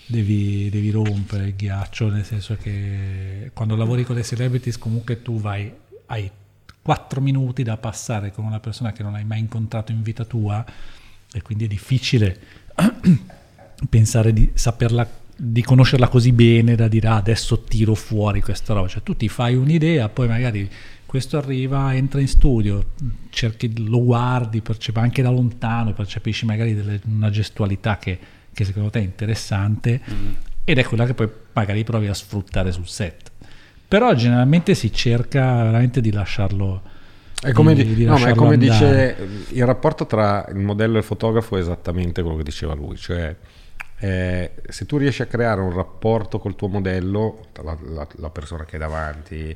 devi- 0.07 0.69
devi 0.71 0.91
rompere 0.91 1.47
il 1.47 1.55
ghiaccio, 1.57 2.09
nel 2.09 2.25
senso 2.25 2.57
che 2.61 3.51
quando 3.55 3.77
lavori 3.77 4.05
con 4.05 4.17
le 4.17 4.23
celebrities 4.23 4.79
comunque 4.79 5.23
tu 5.23 5.41
vai, 5.41 5.73
hai 6.07 6.31
4 6.83 7.21
minuti 7.21 7.63
da 7.63 7.77
passare 7.77 8.31
con 8.33 8.45
una 8.45 8.61
persona 8.61 8.93
che 8.93 9.03
non 9.03 9.15
hai 9.15 9.25
mai 9.25 9.39
incontrato 9.41 9.93
in 9.93 10.03
vita 10.03 10.25
tua 10.25 10.65
e 11.33 11.43
quindi 11.43 11.65
è 11.65 11.69
difficile 11.69 12.39
pensare 13.89 14.33
di 14.33 14.51
saperla, 14.55 15.09
di 15.37 15.63
conoscerla 15.63 16.09
così 16.09 16.33
bene 16.33 16.75
da 16.75 16.89
dire 16.89 17.09
"Ah, 17.09 17.17
adesso 17.17 17.63
tiro 17.63 17.95
fuori 17.95 18.41
questa 18.41 18.73
roba. 18.75 18.89
Cioè 18.89 19.03
tu 19.03 19.17
ti 19.17 19.29
fai 19.29 19.55
un'idea, 19.55 20.09
poi 20.09 20.29
magari 20.29 20.69
questo 21.07 21.39
arriva, 21.39 21.95
entra 21.95 22.21
in 22.21 22.29
studio, 22.29 22.93
cerchi, 23.31 23.87
lo 23.89 24.03
guardi, 24.03 24.61
percepi 24.61 24.99
anche 24.99 25.23
da 25.23 25.31
lontano, 25.31 25.93
percepisci 25.93 26.45
magari 26.45 26.75
delle- 26.75 27.01
una 27.07 27.31
gestualità 27.31 27.99
che, 27.99 28.19
che 28.55 28.65
secondo 28.65 28.89
te 28.91 29.01
è 29.01 29.03
interessante 29.03 30.01
ed 30.65 30.79
è 30.79 30.85
quella 30.85 31.05
che 31.05 31.13
poi 31.15 31.29
magari 31.53 31.85
provi 31.85 32.07
a 32.07 32.15
sfruttare 32.15 32.73
sul 32.73 32.87
set. 32.89 33.31
Però 33.87 34.15
generalmente 34.15 34.75
si 34.75 34.91
cerca 34.93 35.63
veramente 35.65 36.01
di 36.01 36.11
lasciarlo. 36.11 36.81
È 37.41 37.53
come, 37.53 37.75
di- 37.75 37.85
di- 37.85 37.95
di 37.95 38.05
no, 38.07 38.13
ma 38.19 38.29
è 38.29 38.35
come 38.35 38.57
dice 38.57 39.17
il 39.51 39.67
rapporto 39.67 40.07
tra 40.07 40.47
il 40.49 40.57
modello 40.57 40.95
e 40.97 40.99
il 41.01 41.05
fotografo 41.05 41.57
è 41.57 41.61
esattamente 41.61 42.23
quello 42.23 42.39
che 42.39 42.43
diceva 42.43 42.73
lui, 42.75 42.97
cioè 42.97 43.37
eh, 43.99 44.51
se 44.69 44.87
tu 44.87 44.97
riesci 44.97 45.21
a 45.23 45.27
creare 45.27 45.61
un 45.61 45.73
rapporto 45.73 46.39
col 46.39 46.57
tuo 46.57 46.69
modello, 46.69 47.47
la, 47.63 47.77
la- 47.89 48.09
la 48.17 48.31
persona 48.31 48.65
che 48.65 48.77
hai 48.77 48.81
davanti, 48.81 49.55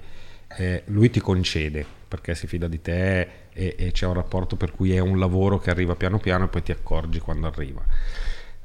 eh, 0.58 0.82
lui 0.86 1.08
ti 1.10 1.20
concede 1.20 1.84
perché 2.08 2.34
si 2.34 2.46
fida 2.46 2.68
di 2.68 2.80
te 2.80 3.20
e, 3.52 3.74
e 3.78 3.90
c'è 3.92 4.06
un 4.06 4.14
rapporto 4.14 4.56
per 4.56 4.70
cui 4.72 4.94
è 4.94 4.98
un 4.98 5.18
lavoro 5.18 5.58
che 5.58 5.70
arriva 5.70 5.94
piano 5.94 6.18
piano 6.18 6.44
e 6.44 6.48
poi 6.48 6.62
ti 6.62 6.72
accorgi 6.72 7.18
quando 7.20 7.46
arriva. 7.46 7.82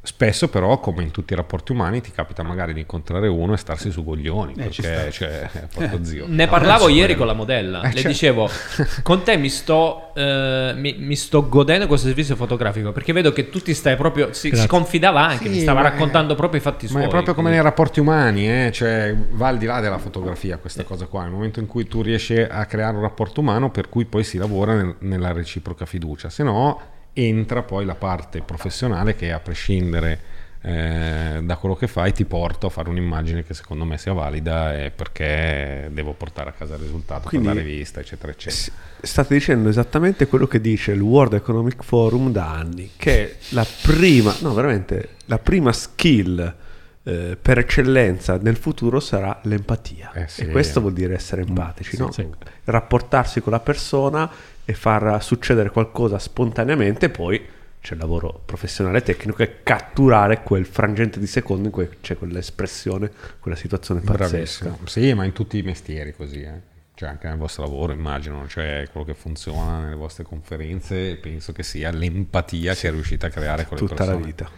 Spesso 0.06 0.50
però, 0.50 0.80
come 0.82 1.02
in 1.02 1.12
tutti 1.12 1.32
i 1.32 1.36
rapporti 1.38 1.72
umani, 1.72 2.02
ti 2.02 2.12
capita 2.12 2.44
magari 2.44 2.74
di 2.74 2.82
incontrare 2.82 3.30
uno 3.30 3.54
e 3.54 3.58
starsi 3.58 3.90
su 3.90 4.04
coglioni, 4.04 4.54
Eh, 4.58 4.70
ci 4.70 4.82
perché 4.82 5.12
cioè, 5.12 5.50
porco 5.74 6.04
zio. 6.04 6.26
Ne 6.28 6.46
parlavo 6.48 6.90
ieri 6.90 7.16
con 7.16 7.26
la 7.26 7.32
modella. 7.32 7.84
Eh, 7.84 7.94
Le 7.94 8.02
cioè- 8.02 8.12
dicevo: 8.12 8.50
Con 9.02 9.24
te 9.24 9.38
mi 9.38 9.48
sto, 9.48 10.12
eh, 10.14 10.74
mi, 10.76 10.98
mi 11.00 11.16
sto 11.16 11.48
godendo 11.48 11.88
questo 11.88 12.08
servizio 12.08 12.36
fotografico 12.36 12.92
perché 12.92 13.14
vedo 13.14 13.32
che 13.32 13.50
tu 13.50 13.60
ti 13.62 13.74
stai 13.74 13.96
proprio. 13.96 14.34
Si, 14.34 14.54
si 14.54 14.68
confidava 14.68 15.22
anche, 15.26 15.46
Sì, 15.46 15.50
mi 15.52 15.60
stava 15.62 15.82
ma- 15.82 15.88
raccontando 15.90 16.36
proprio 16.36 16.60
i 16.60 16.64
fatti 16.64 16.84
Ma 16.88 16.92
suoi. 16.92 17.04
è 17.04 17.08
proprio 17.08 17.34
come 17.34 17.48
quindi- 17.48 17.62
nei 17.62 17.64
rapporti 17.64 18.00
umani, 18.02 18.50
eh? 18.66 18.72
cioè 18.74 19.16
va 19.32 19.48
al 19.48 19.58
di 19.58 19.66
là 19.66 19.80
della 19.80 20.00
fotografia 20.00 20.58
questa 20.58 20.84
cosa 20.84 21.06
qua, 21.06 21.22
nel 21.22 21.32
momento 21.32 21.62
in 21.62 21.66
cui 21.66 21.88
tu 21.88 22.02
riesci 22.02 22.36
a 22.38 22.66
creare 22.66 22.98
un 22.98 23.04
rapporto 23.04 23.40
umano 23.40 23.72
per 23.72 23.88
cui 23.88 24.04
poi 24.04 24.26
si 24.26 24.38
lavora 24.38 24.74
nel- 24.76 24.96
nella 25.00 25.32
reciproca 25.32 25.86
fiducia, 25.86 26.30
se 26.30 26.44
no 26.44 26.80
entra 27.14 27.62
poi 27.62 27.86
la 27.86 27.96
parte 27.96 28.42
professionale 28.42 29.16
che 29.16 29.32
a 29.32 29.40
prescindere 29.40 30.32
eh, 30.66 31.42
da 31.44 31.58
quello 31.58 31.76
che 31.76 31.88
fai 31.88 32.14
ti 32.14 32.24
porto 32.24 32.68
a 32.68 32.70
fare 32.70 32.90
un'immagine 32.90 33.44
che 33.44 33.54
secondo 33.54 33.84
me 33.84 33.98
sia 33.98 34.14
valida 34.14 34.78
e 34.78 34.92
perché 34.92 35.90
devo 35.92 36.14
portare 36.14 36.52
a 36.52 36.54
casa 36.54 36.76
il 36.76 36.82
risultato 36.82 37.28
Quindi- 37.28 37.48
per 37.48 37.56
la 37.58 37.62
rivista, 37.62 38.00
eccetera, 38.00 38.32
eccetera. 38.32 38.72
State 39.02 39.34
dicendo 39.34 39.68
esattamente 39.68 40.28
quello 40.28 40.48
che 40.48 40.62
dice 40.62 40.94
il 40.94 41.02
World 41.02 41.34
Economic 41.34 41.84
Forum 41.84 42.32
da 42.32 42.54
anni, 42.54 42.92
che 42.96 43.38
la 43.50 43.66
prima, 43.82 44.34
no 44.40 44.54
veramente, 44.54 45.16
la 45.26 45.38
prima 45.38 45.74
skill 45.74 46.56
eh, 47.04 47.38
per 47.40 47.58
eccellenza 47.58 48.38
nel 48.38 48.56
futuro 48.56 49.02
sarà 49.02 49.38
l'empatia. 49.44 50.14
Eh 50.14 50.28
sì. 50.30 50.44
E 50.44 50.48
questo 50.48 50.80
vuol 50.80 50.94
dire 50.94 51.14
essere 51.16 51.42
empatici, 51.42 51.98
no? 51.98 52.10
sì. 52.14 52.26
rapportarsi 52.64 53.42
con 53.42 53.52
la 53.52 53.60
persona 53.60 54.32
e 54.66 54.74
far 54.74 55.22
succedere 55.24 55.70
qualcosa 55.70 56.20
spontaneamente, 56.20 57.10
poi 57.10 57.44
c'è 57.82 57.94
il 57.96 58.00
lavoro 58.00 58.42
professionale 58.46 59.00
e 59.00 59.02
tecnico 59.04 59.44
e 59.44 59.62
catturare 59.62 60.42
quel 60.42 60.66
frangente 60.66 61.20
di 61.20 61.28
secondo 61.28 61.66
in 61.66 61.72
cui 61.74 61.90
c'è 62.00 62.16
quell'espressione, 62.18 63.12
quella 63.40 63.58
situazione 63.58 64.00
pazzesca. 64.00 64.66
Bravissimo. 64.66 64.80
Sì, 64.88 65.14
ma 65.14 65.26
in 65.26 65.34
tutti 65.34 65.58
i 65.58 65.62
mestieri 65.64 66.16
così. 66.16 66.42
eh. 66.42 66.72
Cioè 66.96 67.10
anche 67.10 67.28
nel 67.28 67.38
vostro 67.38 67.64
lavoro 67.64 67.92
immagino, 67.92 68.48
cioè 68.48 68.88
quello 68.92 69.04
che 69.04 69.16
funziona 69.16 69.80
nelle 69.80 69.96
vostre 69.96 70.24
conferenze 70.24 71.16
penso 71.16 71.52
che 71.52 71.64
sia 71.64 71.90
l'empatia 71.90 72.76
che 72.76 72.92
riuscite 72.92 73.26
a 73.26 73.30
creare 73.30 73.66
con 73.66 73.78
le 73.78 73.86
Tutta 73.88 74.06
la 74.06 74.12
persone. 74.12 74.26
vita. 74.26 74.50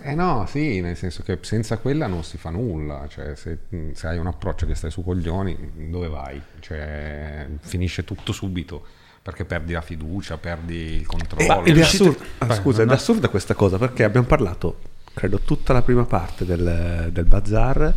Eh 0.08 0.14
no, 0.14 0.44
sì, 0.46 0.80
nel 0.82 0.96
senso 0.96 1.22
che 1.22 1.38
senza 1.40 1.78
quella 1.78 2.06
non 2.06 2.22
si 2.24 2.36
fa 2.36 2.50
nulla, 2.50 3.06
cioè 3.08 3.34
se, 3.34 3.58
se 3.92 4.06
hai 4.06 4.18
un 4.18 4.26
approccio 4.26 4.66
che 4.66 4.74
stai 4.74 4.90
su 4.90 5.02
coglioni, 5.02 5.88
dove 5.88 6.08
vai? 6.08 6.40
Cioè 6.60 7.46
finisce 7.60 8.04
tutto 8.04 8.32
subito, 8.32 8.84
perché 9.28 9.44
perdi 9.44 9.74
la 9.74 9.82
fiducia, 9.82 10.38
perdi 10.38 10.74
il 10.74 11.06
controllo. 11.06 11.62
Ed 11.62 11.76
è 11.76 11.82
assurdo, 11.82 12.24
ah, 12.38 12.54
scusa, 12.54 12.82
no, 12.86 12.92
è 12.92 12.94
assurda 12.94 13.28
questa 13.28 13.52
cosa 13.52 13.76
perché 13.76 14.02
abbiamo 14.02 14.26
parlato, 14.26 14.78
credo, 15.12 15.40
tutta 15.40 15.74
la 15.74 15.82
prima 15.82 16.06
parte 16.06 16.46
del, 16.46 17.10
del 17.12 17.24
bazar 17.26 17.92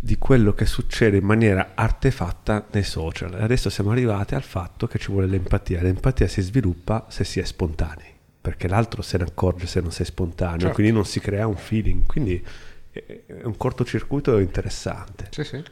di 0.00 0.18
quello 0.18 0.54
che 0.54 0.66
succede 0.66 1.18
in 1.18 1.24
maniera 1.24 1.70
artefatta 1.76 2.66
nei 2.72 2.82
social. 2.82 3.34
E 3.34 3.42
Adesso 3.44 3.70
siamo 3.70 3.92
arrivati 3.92 4.34
al 4.34 4.42
fatto 4.42 4.88
che 4.88 4.98
ci 4.98 5.12
vuole 5.12 5.28
l'empatia. 5.28 5.80
L'empatia 5.82 6.26
si 6.26 6.42
sviluppa 6.42 7.06
se 7.08 7.22
si 7.22 7.38
è 7.38 7.44
spontanei, 7.44 8.12
perché 8.40 8.66
l'altro 8.66 9.02
se 9.02 9.18
ne 9.18 9.24
accorge 9.24 9.66
se 9.68 9.80
non 9.80 9.92
sei 9.92 10.04
spontaneo, 10.06 10.58
Certo. 10.58 10.74
quindi 10.74 10.92
non 10.92 11.04
si 11.04 11.20
crea 11.20 11.46
un 11.46 11.56
feeling. 11.56 12.06
Quindi 12.06 12.44
è 12.90 13.04
è 13.26 13.44
un 13.44 13.56
cortocircuito 13.56 14.38
interessante. 14.38 15.28
Sì, 15.30 15.44
sì. 15.44 15.62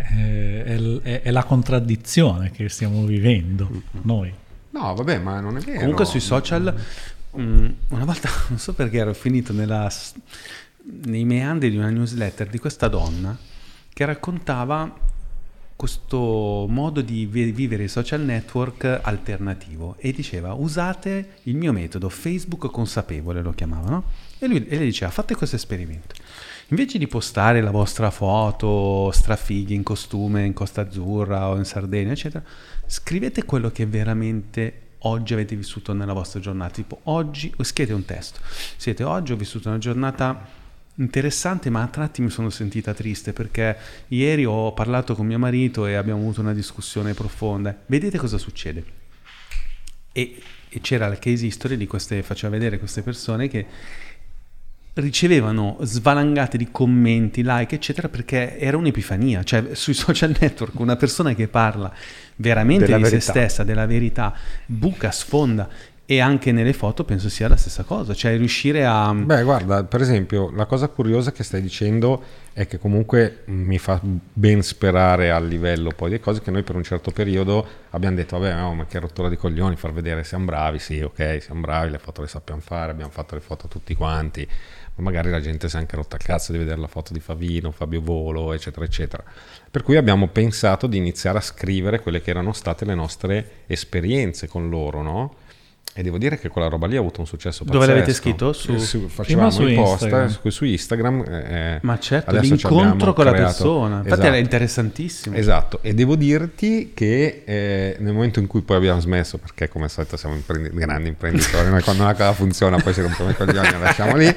È, 0.00 0.64
è- 1.02 1.22
è 1.22 1.30
la 1.30 1.44
contraddizione 1.44 2.50
che 2.50 2.68
stiamo 2.68 3.04
vivendo 3.04 3.70
noi. 4.02 4.32
No, 4.70 4.94
vabbè, 4.94 5.18
ma 5.18 5.40
non 5.40 5.56
è 5.56 5.60
vero. 5.60 5.80
Comunque 5.80 6.04
sui 6.04 6.20
social, 6.20 6.74
mm, 7.38 7.68
una 7.88 8.04
volta, 8.04 8.28
non 8.48 8.58
so 8.58 8.72
perché 8.72 8.98
ero 8.98 9.12
finito 9.14 9.52
nella 9.52 9.90
nei 11.04 11.24
meandri 11.24 11.70
di 11.70 11.76
una 11.76 11.90
newsletter 11.90 12.48
di 12.48 12.58
questa 12.58 12.88
donna 12.88 13.36
che 13.92 14.04
raccontava 14.04 14.92
questo 15.76 16.66
modo 16.68 17.00
di 17.00 17.26
vi- 17.26 17.50
vivere 17.52 17.84
i 17.84 17.88
social 17.88 18.20
network 18.20 19.00
alternativo 19.02 19.96
e 19.98 20.12
diceva 20.12 20.52
usate 20.52 21.36
il 21.44 21.56
mio 21.56 21.72
metodo 21.72 22.08
Facebook 22.08 22.70
consapevole 22.70 23.42
lo 23.42 23.52
chiamavano 23.52 24.04
e, 24.38 24.46
lui, 24.46 24.64
e 24.66 24.76
lei 24.76 24.86
diceva 24.86 25.10
fate 25.10 25.34
questo 25.34 25.56
esperimento 25.56 26.14
invece 26.72 26.96
di 26.96 27.06
postare 27.06 27.60
la 27.60 27.70
vostra 27.70 28.10
foto 28.10 29.10
strafighi 29.12 29.74
in 29.74 29.82
costume 29.82 30.44
in 30.44 30.54
Costa 30.54 30.80
Azzurra 30.80 31.48
o 31.48 31.56
in 31.56 31.64
Sardegna 31.64 32.12
eccetera 32.12 32.42
scrivete 32.86 33.44
quello 33.44 33.70
che 33.70 33.84
veramente 33.84 34.80
oggi 35.04 35.32
avete 35.32 35.56
vissuto 35.56 35.92
nella 35.92 36.12
vostra 36.12 36.40
giornata. 36.40 36.74
Tipo 36.74 37.00
oggi 37.04 37.52
scrivete 37.60 37.94
un 37.94 38.04
testo. 38.04 38.40
Siete 38.76 39.02
oggi 39.04 39.32
ho 39.32 39.36
vissuto 39.36 39.68
una 39.68 39.78
giornata 39.78 40.60
interessante 40.96 41.70
ma 41.70 41.82
a 41.82 41.88
tratti 41.88 42.20
mi 42.22 42.30
sono 42.30 42.50
sentita 42.50 42.92
triste 42.92 43.32
perché 43.32 43.76
ieri 44.08 44.44
ho 44.44 44.72
parlato 44.72 45.14
con 45.14 45.26
mio 45.26 45.38
marito 45.38 45.86
e 45.86 45.94
abbiamo 45.94 46.20
avuto 46.20 46.40
una 46.40 46.54
discussione 46.54 47.14
profonda. 47.14 47.76
Vedete 47.86 48.18
cosa 48.18 48.38
succede? 48.38 48.84
E, 50.12 50.40
e 50.68 50.80
c'era 50.80 51.08
la 51.08 51.18
case 51.18 51.46
history 51.46 51.76
di 51.76 51.86
queste 51.86 52.22
faceva 52.22 52.52
vedere 52.52 52.78
queste 52.78 53.02
persone 53.02 53.48
che 53.48 53.66
ricevevano 54.94 55.78
svalangate 55.80 56.58
di 56.58 56.68
commenti, 56.70 57.42
like, 57.44 57.74
eccetera, 57.74 58.08
perché 58.08 58.58
era 58.58 58.76
un'epifania. 58.76 59.42
Cioè, 59.42 59.74
sui 59.74 59.94
social 59.94 60.34
network 60.38 60.78
una 60.78 60.96
persona 60.96 61.34
che 61.34 61.48
parla 61.48 61.92
veramente 62.36 62.84
Della 62.84 62.96
di 62.98 63.04
se 63.04 63.10
verità. 63.10 63.30
stessa, 63.30 63.64
della 63.64 63.86
verità, 63.86 64.34
buca, 64.66 65.10
sfonda. 65.10 65.68
E 66.04 66.20
anche 66.20 66.52
nelle 66.52 66.74
foto 66.74 67.04
penso 67.04 67.30
sia 67.30 67.48
la 67.48 67.56
stessa 67.56 67.84
cosa, 67.84 68.12
cioè 68.12 68.36
riuscire 68.36 68.84
a... 68.84 69.14
Beh, 69.14 69.44
guarda, 69.44 69.84
per 69.84 70.02
esempio, 70.02 70.50
la 70.50 70.66
cosa 70.66 70.88
curiosa 70.88 71.32
che 71.32 71.42
stai 71.42 71.62
dicendo 71.62 72.22
è 72.52 72.66
che 72.66 72.78
comunque 72.78 73.44
mi 73.46 73.78
fa 73.78 73.98
ben 74.02 74.62
sperare 74.62 75.30
al 75.30 75.46
livello 75.46 75.90
poi 75.96 76.10
delle 76.10 76.20
cose 76.20 76.42
che 76.42 76.50
noi 76.50 76.64
per 76.64 76.76
un 76.76 76.82
certo 76.82 77.12
periodo 77.12 77.66
abbiamo 77.90 78.16
detto, 78.16 78.38
vabbè, 78.38 78.54
no, 78.56 78.74
ma 78.74 78.84
che 78.84 78.98
rottura 78.98 79.30
di 79.30 79.36
coglioni 79.36 79.76
far 79.76 79.92
vedere 79.92 80.22
siamo 80.24 80.44
bravi, 80.44 80.78
sì, 80.80 81.00
ok, 81.00 81.40
siamo 81.40 81.60
bravi, 81.60 81.92
le 81.92 81.98
foto 81.98 82.20
le 82.20 82.28
sappiamo 82.28 82.60
fare, 82.60 82.90
abbiamo 82.90 83.12
fatto 83.12 83.34
le 83.36 83.40
foto 83.40 83.68
tutti 83.68 83.94
quanti, 83.94 84.46
ma 84.94 85.04
magari 85.04 85.30
la 85.30 85.40
gente 85.40 85.68
si 85.68 85.76
è 85.76 85.78
anche 85.78 85.96
rotta 85.96 86.16
il 86.16 86.22
cazzo 86.22 86.52
di 86.52 86.58
vedere 86.58 86.80
la 86.80 86.86
foto 86.86 87.12
di 87.12 87.20
Favino, 87.20 87.70
Fabio 87.70 88.00
Volo, 88.00 88.52
eccetera, 88.52 88.84
eccetera. 88.84 89.24
Per 89.70 89.82
cui 89.82 89.96
abbiamo 89.96 90.28
pensato 90.28 90.86
di 90.86 90.98
iniziare 90.98 91.38
a 91.38 91.42
scrivere 91.42 92.00
quelle 92.00 92.20
che 92.20 92.30
erano 92.30 92.52
state 92.52 92.84
le 92.84 92.94
nostre 92.94 93.50
esperienze 93.66 94.46
con 94.48 94.68
loro, 94.68 95.02
no? 95.02 95.34
E 95.94 96.02
devo 96.02 96.16
dire 96.16 96.38
che 96.38 96.48
quella 96.48 96.68
roba 96.68 96.86
lì 96.86 96.96
ha 96.96 97.00
avuto 97.00 97.20
un 97.20 97.26
successo 97.26 97.64
Dove 97.64 97.76
pazzesco. 97.78 97.92
l'avete 97.98 98.14
scritto? 98.14 98.52
Su- 98.54 98.72
Eh, 98.72 98.78
sì, 98.78 99.04
facevamo 99.08 99.50
su 99.50 99.66
i 99.66 99.74
post 99.74 100.02
Instagram. 100.02 100.26
eh, 100.26 100.30
su, 100.30 100.48
su 100.50 100.64
Instagram. 100.64 101.24
eh, 101.28 101.78
Ma 101.82 101.98
certo, 101.98 102.30
adesso 102.30 102.56
ci 102.56 102.66
l'incontro 102.66 103.12
con 103.12 103.24
la 103.26 103.32
creato- 103.32 103.50
persona. 103.52 103.96
Infatti 103.96 104.08
Esatto. 104.12 104.26
era 104.26 104.36
interessantissimo. 104.38 105.36
Esatto, 105.36 105.78
e 105.82 105.92
devo 105.92 106.16
dirti 106.16 106.92
che 106.94 107.42
eh, 107.44 107.96
nel 108.00 108.14
momento 108.14 108.40
in 108.40 108.46
cui 108.46 108.62
poi 108.62 108.76
abbiamo 108.78 109.00
smesso, 109.00 109.36
perché 109.36 109.68
come 109.68 109.84
al 109.84 109.90
solito 109.90 110.16
siamo 110.16 110.34
imprendi- 110.34 110.70
grandi 110.72 111.08
imprenditori, 111.10 111.68
noi 111.68 111.82
quando 111.82 112.04
una 112.04 112.14
cosa 112.14 112.32
funziona 112.32 112.78
poi 112.78 112.94
si 112.94 113.02
rompono 113.02 113.28
i 113.28 113.34
coglioni, 113.34 113.70
la 113.72 113.78
lasciamo 113.78 114.16
lì, 114.16 114.34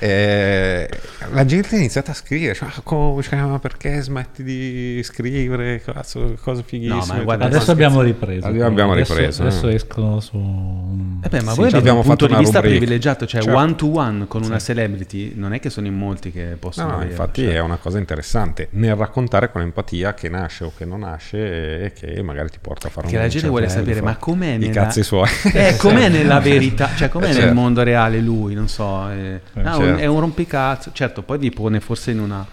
eh, 0.00 0.88
la 1.32 1.44
gente 1.44 1.74
ha 1.74 1.78
iniziato 1.78 2.10
a 2.10 2.14
scrivere, 2.14 2.54
cioè, 2.54 2.68
"Ma 2.68 2.80
come, 2.82 3.22
cioè, 3.22 3.38
ma 3.40 3.58
perché 3.58 4.00
smetti 4.00 4.42
di 4.42 5.00
scrivere, 5.04 5.80
cazzo, 5.84 6.36
cose 6.42 6.62
fighissime. 6.64 6.96
No, 6.98 7.04
ma 7.06 7.22
guarda, 7.22 7.44
Adesso 7.46 7.70
abbiamo 7.70 8.00
ripreso. 8.02 8.46
Adesso 8.46 8.64
abbiamo 8.64 8.92
Adesso- 8.92 9.14
ripreso, 9.14 9.42
Adesso 9.42 9.68
eh. 9.68 9.74
escono 9.74 10.20
su... 10.20 10.87
Eh 11.20 11.28
beh, 11.28 11.42
ma 11.42 11.50
Sì, 11.52 11.56
voi 11.58 11.68
ci 11.68 11.74
avete 11.74 11.76
abbiamo 11.78 11.98
un 11.98 12.04
punto 12.04 12.26
di 12.26 12.34
vista 12.36 12.58
rubrica. 12.60 12.76
privilegiato, 12.78 13.26
cioè 13.26 13.42
Certo. 13.42 13.56
one 13.58 13.74
to 13.74 13.90
one 13.98 14.26
con 14.28 14.42
una 14.44 14.58
celebrity, 14.58 15.32
non 15.34 15.52
è 15.52 15.60
che 15.60 15.68
sono 15.70 15.86
in 15.86 15.94
molti 15.94 16.30
che 16.30 16.56
possono 16.58 16.86
No, 16.86 16.92
no, 16.92 16.98
averlo, 17.00 17.12
infatti 17.14 17.42
cioè. 17.44 17.54
è 17.54 17.58
una 17.60 17.76
cosa 17.76 17.98
interessante 17.98 18.68
nel 18.72 18.94
raccontare 18.94 19.50
con 19.50 19.62
empatia 19.62 20.14
che 20.14 20.28
nasce 20.28 20.64
o 20.64 20.72
che 20.76 20.84
non 20.84 21.00
nasce 21.00 21.84
e 21.84 21.92
che 21.92 22.22
magari 22.22 22.50
ti 22.50 22.58
porta 22.60 22.86
a 22.88 22.90
fare 22.90 23.08
Che 23.08 23.16
un 23.16 23.22
la 23.22 23.28
gente 23.28 23.48
vuole 23.48 23.68
sapere, 23.68 24.00
ma 24.00 24.16
com'è 24.16 24.52
i 24.54 24.58
nella... 24.58 24.72
cazzi 24.72 25.02
suoi. 25.02 25.28
Eh, 25.52 25.76
com'è 25.76 26.08
nella 26.10 26.38
verità, 26.40 26.90
cioè 26.96 27.08
com'è 27.08 27.24
Eh, 27.24 27.28
nel 27.28 27.36
certo. 27.38 27.54
mondo 27.54 27.82
reale 27.82 28.20
lui, 28.20 28.54
non 28.54 28.68
so. 28.68 29.08
eh. 29.10 29.40
Ah, 29.62 29.76
un- 29.76 29.82
certo. 29.84 30.00
è 30.00 30.06
un 30.06 30.20
rompicazzo. 30.20 30.90
Certo, 30.92 31.22
poi 31.22 31.38
vi 31.38 31.50
pone 31.50 31.80
forse 31.80 32.10
in 32.12 32.20
una 32.20 32.46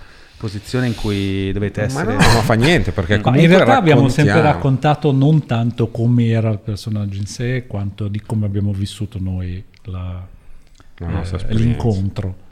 posizione 0.45 0.87
in 0.87 0.95
cui 0.95 1.51
dovete 1.51 1.81
Ma 1.81 1.85
essere... 1.87 2.11
no, 2.11 2.17
ma 2.17 2.41
fa 2.41 2.53
niente 2.53 2.91
perché 2.91 3.19
comunque 3.19 3.47
in 3.47 3.51
realtà 3.51 3.77
abbiamo 3.77 4.07
sempre 4.09 4.41
raccontato 4.41 5.11
non 5.11 5.45
tanto 5.45 5.89
come 5.89 6.27
era 6.27 6.49
il 6.51 6.59
personaggio 6.59 7.17
in 7.17 7.25
sé, 7.25 7.65
quanto 7.65 8.07
di 8.07 8.21
come 8.21 8.45
abbiamo 8.45 8.71
vissuto 8.73 9.17
noi 9.19 9.63
la- 9.85 10.27
La 10.97 11.23
eh, 11.23 11.53
l'incontro. 11.55 12.43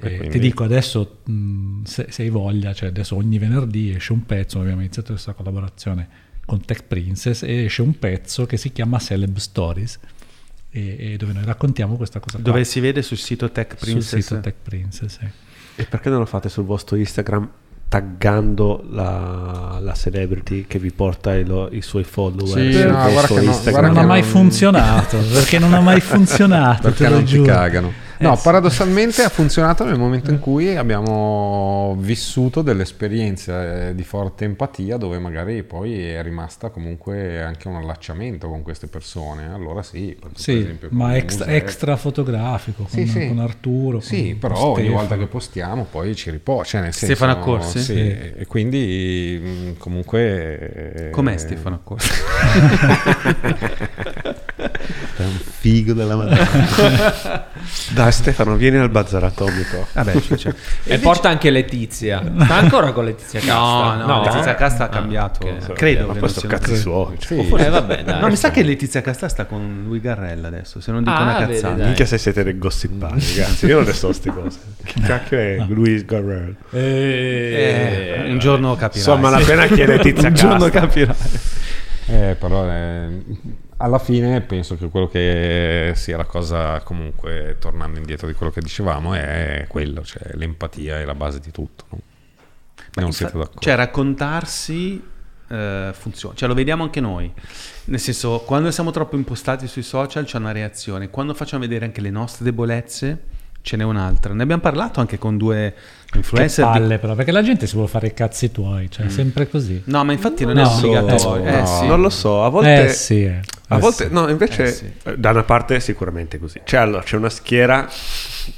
E 0.00 0.20
E 0.22 0.28
Ti 0.28 0.38
dico 0.38 0.64
adesso, 0.64 1.18
mh, 1.24 1.82
se, 1.84 2.06
se 2.10 2.22
hai 2.22 2.28
voglia, 2.30 2.72
cioè 2.72 2.88
adesso 2.88 3.16
ogni 3.16 3.38
venerdì 3.38 3.92
esce 3.94 4.12
un 4.12 4.24
pezzo, 4.24 4.60
abbiamo 4.60 4.80
iniziato 4.80 5.12
questa 5.12 5.32
collaborazione 5.32 6.08
con 6.44 6.60
Tech 6.64 6.84
Princess 6.84 7.42
e 7.42 7.64
esce 7.64 7.82
un 7.82 7.98
pezzo 7.98 8.46
che 8.46 8.56
si 8.56 8.72
chiama 8.72 8.98
Celeb 8.98 9.36
Stories 9.36 9.98
e, 10.70 10.96
e 11.12 11.16
dove 11.16 11.32
noi 11.32 11.44
raccontiamo 11.44 11.96
questa 11.96 12.18
cosa 12.18 12.38
qua 12.38 12.44
Dove 12.50 12.64
si 12.64 12.80
vede 12.80 13.02
sul 13.02 13.16
sito 13.18 13.50
Tech 13.52 13.74
sul 13.76 13.78
Princess. 13.78 14.20
sito 14.24 14.40
Tech 14.40 14.54
Princess. 14.62 15.18
sì. 15.18 15.26
E 15.76 15.84
perché 15.84 16.08
non 16.10 16.18
lo 16.18 16.26
fate 16.26 16.48
sul 16.48 16.64
vostro 16.64 16.96
Instagram 16.96 17.48
taggando 17.88 18.82
la, 18.90 19.78
la 19.80 19.92
celebrity 19.94 20.64
che 20.66 20.78
vi 20.78 20.90
porta 20.90 21.34
i, 21.34 21.44
lo- 21.44 21.68
i 21.72 21.82
suoi 21.82 22.04
follower 22.04 22.48
Sì, 22.48 22.72
sul 22.72 22.90
no, 22.90 23.10
vostro 23.10 23.34
che 23.34 23.40
no, 23.42 23.46
Instagram? 23.50 23.80
guarda 23.80 23.88
non 23.88 23.98
ha 23.98 24.06
mai 24.06 24.20
non- 24.22 24.30
funzionato 24.30 25.18
perché 25.32 25.58
non 25.58 25.74
ha 25.74 25.80
mai 25.80 26.00
funzionato 26.02 26.82
perché 26.82 27.04
te 27.04 27.08
lo 27.10 27.14
non 27.16 27.24
ti 27.24 27.30
giuro. 27.32 27.52
cagano. 27.52 27.92
No, 28.22 28.32
Eh, 28.32 28.36
sì. 28.36 28.42
paradossalmente 28.44 29.22
ha 29.22 29.28
funzionato 29.28 29.84
nel 29.84 29.98
momento 29.98 30.30
in 30.30 30.38
cui 30.38 30.76
abbiamo 30.76 31.96
vissuto 31.98 32.62
delle 32.62 32.82
esperienze 32.82 33.88
eh, 33.88 33.94
di 33.94 34.04
forte 34.04 34.44
empatia 34.44 34.96
dove 34.96 35.18
magari 35.18 35.62
poi 35.64 36.08
è 36.08 36.22
rimasta 36.22 36.70
comunque 36.70 37.42
anche 37.42 37.68
un 37.68 37.76
allacciamento 37.76 38.48
con 38.48 38.62
queste 38.62 38.86
persone. 38.86 39.52
Allora 39.52 39.82
sì, 39.82 40.16
per 40.20 40.30
Sì, 40.34 40.58
esempio, 40.58 40.88
ma 40.92 41.16
extra, 41.16 41.46
extra 41.52 41.96
fotografico 41.96 42.84
con, 42.84 42.92
Sì, 42.92 43.06
sì. 43.06 43.26
con 43.28 43.40
Arturo. 43.40 44.00
Sì, 44.00 44.30
con- 44.30 44.38
però 44.38 44.54
con 44.54 44.64
ogni 44.64 44.74
Stefano. 44.82 44.96
volta 44.98 45.16
che 45.16 45.26
postiamo 45.26 45.86
poi 45.90 46.14
ci 46.14 46.30
riposa. 46.30 46.64
Cioè 46.64 46.80
nel 46.82 46.92
senso, 46.92 47.14
Stefano 47.14 47.32
Accorsi? 47.40 47.78
Sì, 47.80 47.84
Sì. 47.94 48.00
e 48.00 48.44
quindi 48.46 49.74
comunque... 49.78 51.06
eh, 51.06 51.10
Com'è 51.10 51.36
Stefano 51.36 51.74
Accorsi? 51.74 52.10
È 55.22 55.26
un 55.26 55.38
figo 55.60 55.92
della 55.92 56.16
madonna. 56.16 57.46
Dai 57.92 58.10
Stefano, 58.12 58.56
vieni 58.56 58.78
al 58.78 58.88
bazar 58.90 59.24
atomico. 59.24 59.86
Vabbè, 59.92 60.20
cioè, 60.20 60.36
cioè. 60.36 60.54
E 60.84 60.98
porta 60.98 61.28
anche 61.28 61.50
Letizia. 61.50 62.22
Sta 62.44 62.54
ancora 62.56 62.92
con 62.92 63.04
Letizia 63.04 63.40
Casta? 63.40 63.94
No, 63.96 64.06
no, 64.06 64.22
Letizia 64.24 64.54
Casta 64.54 64.84
ha 64.84 64.86
Ah, 64.86 64.90
cambiato. 64.90 65.46
ok. 65.46 65.72
Credo 65.74 66.06
ma 66.18 66.28
sia- 66.28 66.48
cazzi 66.48 66.76
suoi. 66.76 67.16
cioè. 67.18 67.42
Sì. 67.44 67.54
Eh, 67.54 67.68
vabbè, 67.68 68.02
dai. 68.04 68.20
No, 68.22 68.28
mi 68.28 68.36
sa 68.36 68.50
che 68.50 68.62
Letizia 68.62 69.00
Casta 69.00 69.28
sta 69.28 69.44
con 69.46 69.82
lui 69.86 70.00
Garrella 70.00 70.48
adesso, 70.48 70.80
se 70.80 70.90
non 70.92 71.02
dico 71.02 71.14
Ah, 71.16 71.22
una 71.22 71.38
vedi, 71.40 71.52
cazzata. 71.54 71.74
dai. 71.74 71.86
Minchia 71.86 72.06
se 72.06 72.18
siete 72.18 72.42
dei 72.44 72.58
gossipari, 72.58 73.20
ragazzi. 73.36 73.66
Io 73.66 73.76
non 73.76 73.84
ne 73.84 73.92
so 73.92 74.12
sti 74.12 74.28
cose. 74.30 74.58
Che 74.84 75.00
cacchio 75.00 75.38
è 75.38 75.64
Luis 75.68 76.04
Garrel? 76.04 76.54
Eh, 76.70 78.24
un 78.28 78.38
giorno 78.38 78.74
capirai. 78.74 78.96
Insomma, 78.98 79.30
la 79.30 79.38
pena 79.44 79.66
chiede 79.66 79.98
Tizia 80.00 80.28
Un 80.28 80.34
giorno 80.34 80.68
Casta. 80.68 80.80
capirai. 80.80 81.16
Eh, 82.06 82.36
però 82.38 82.68
eh, 82.68 83.08
alla 83.82 83.98
fine 83.98 84.40
penso 84.42 84.76
che 84.76 84.88
quello 84.88 85.08
che 85.08 85.92
sia 85.96 86.16
la 86.16 86.24
cosa, 86.24 86.80
comunque, 86.82 87.56
tornando 87.58 87.98
indietro 87.98 88.28
di 88.28 88.32
quello 88.32 88.52
che 88.52 88.60
dicevamo, 88.60 89.14
è 89.14 89.66
quello, 89.68 90.04
cioè 90.04 90.34
l'empatia 90.34 91.00
è 91.00 91.04
la 91.04 91.16
base 91.16 91.40
di 91.40 91.50
tutto. 91.50 91.84
no? 91.90 92.00
non 92.94 93.06
Infa- 93.06 93.16
siete 93.16 93.38
d'accordo. 93.38 93.60
Cioè, 93.60 93.74
raccontarsi 93.74 95.02
eh, 95.48 95.90
funziona. 95.92 96.34
Cioè, 96.36 96.48
lo 96.48 96.54
vediamo 96.54 96.84
anche 96.84 97.00
noi. 97.00 97.32
Nel 97.86 97.98
senso, 97.98 98.40
quando 98.46 98.70
siamo 98.70 98.92
troppo 98.92 99.16
impostati 99.16 99.66
sui 99.66 99.82
social 99.82 100.24
c'è 100.24 100.38
una 100.38 100.52
reazione. 100.52 101.10
Quando 101.10 101.34
facciamo 101.34 101.62
vedere 101.62 101.84
anche 101.84 102.00
le 102.00 102.10
nostre 102.10 102.44
debolezze, 102.44 103.24
ce 103.62 103.76
n'è 103.76 103.84
un'altra. 103.84 104.34
Ne 104.34 104.42
abbiamo 104.42 104.60
parlato 104.60 105.00
anche 105.00 105.18
con 105.18 105.36
due 105.36 105.74
Che 106.10 106.18
influencer. 106.18 106.66
di- 106.66 106.72
palle 106.72 106.98
però, 106.98 107.14
perché 107.14 107.30
la 107.32 107.42
gente 107.42 107.66
si 107.66 107.74
vuole 107.74 107.88
fare 107.88 108.08
i 108.08 108.14
cazzi 108.14 108.50
tuoi, 108.52 108.90
cioè 108.90 109.06
è 109.06 109.08
sempre 109.08 109.48
così. 109.48 109.80
No, 109.86 110.04
ma 110.04 110.12
infatti 110.12 110.44
non 110.44 110.54
No, 110.54 110.62
è 110.62 110.66
obbligatorio. 110.66 111.44
eh, 111.44 111.58
Eh, 111.60 111.66
sì. 111.66 111.86
Non 111.86 112.00
lo 112.00 112.10
so, 112.10 112.44
a 112.44 112.48
volte... 112.48 112.84
Eh 112.86 112.88
sì, 112.90 113.24
eh. 113.24 113.40
A 113.68 113.76
Eh 113.76 113.80
volte, 113.80 114.06
sì. 114.08 114.12
no, 114.12 114.28
invece, 114.28 114.62
Eh 114.64 114.70
sì. 114.72 114.92
da 115.16 115.30
una 115.30 115.44
parte 115.44 115.76
è 115.76 115.78
sicuramente 115.78 116.38
così. 116.38 116.60
C'è, 116.64 116.76
allora, 116.76 117.02
c'è 117.02 117.16
una 117.16 117.30
schiera 117.30 117.88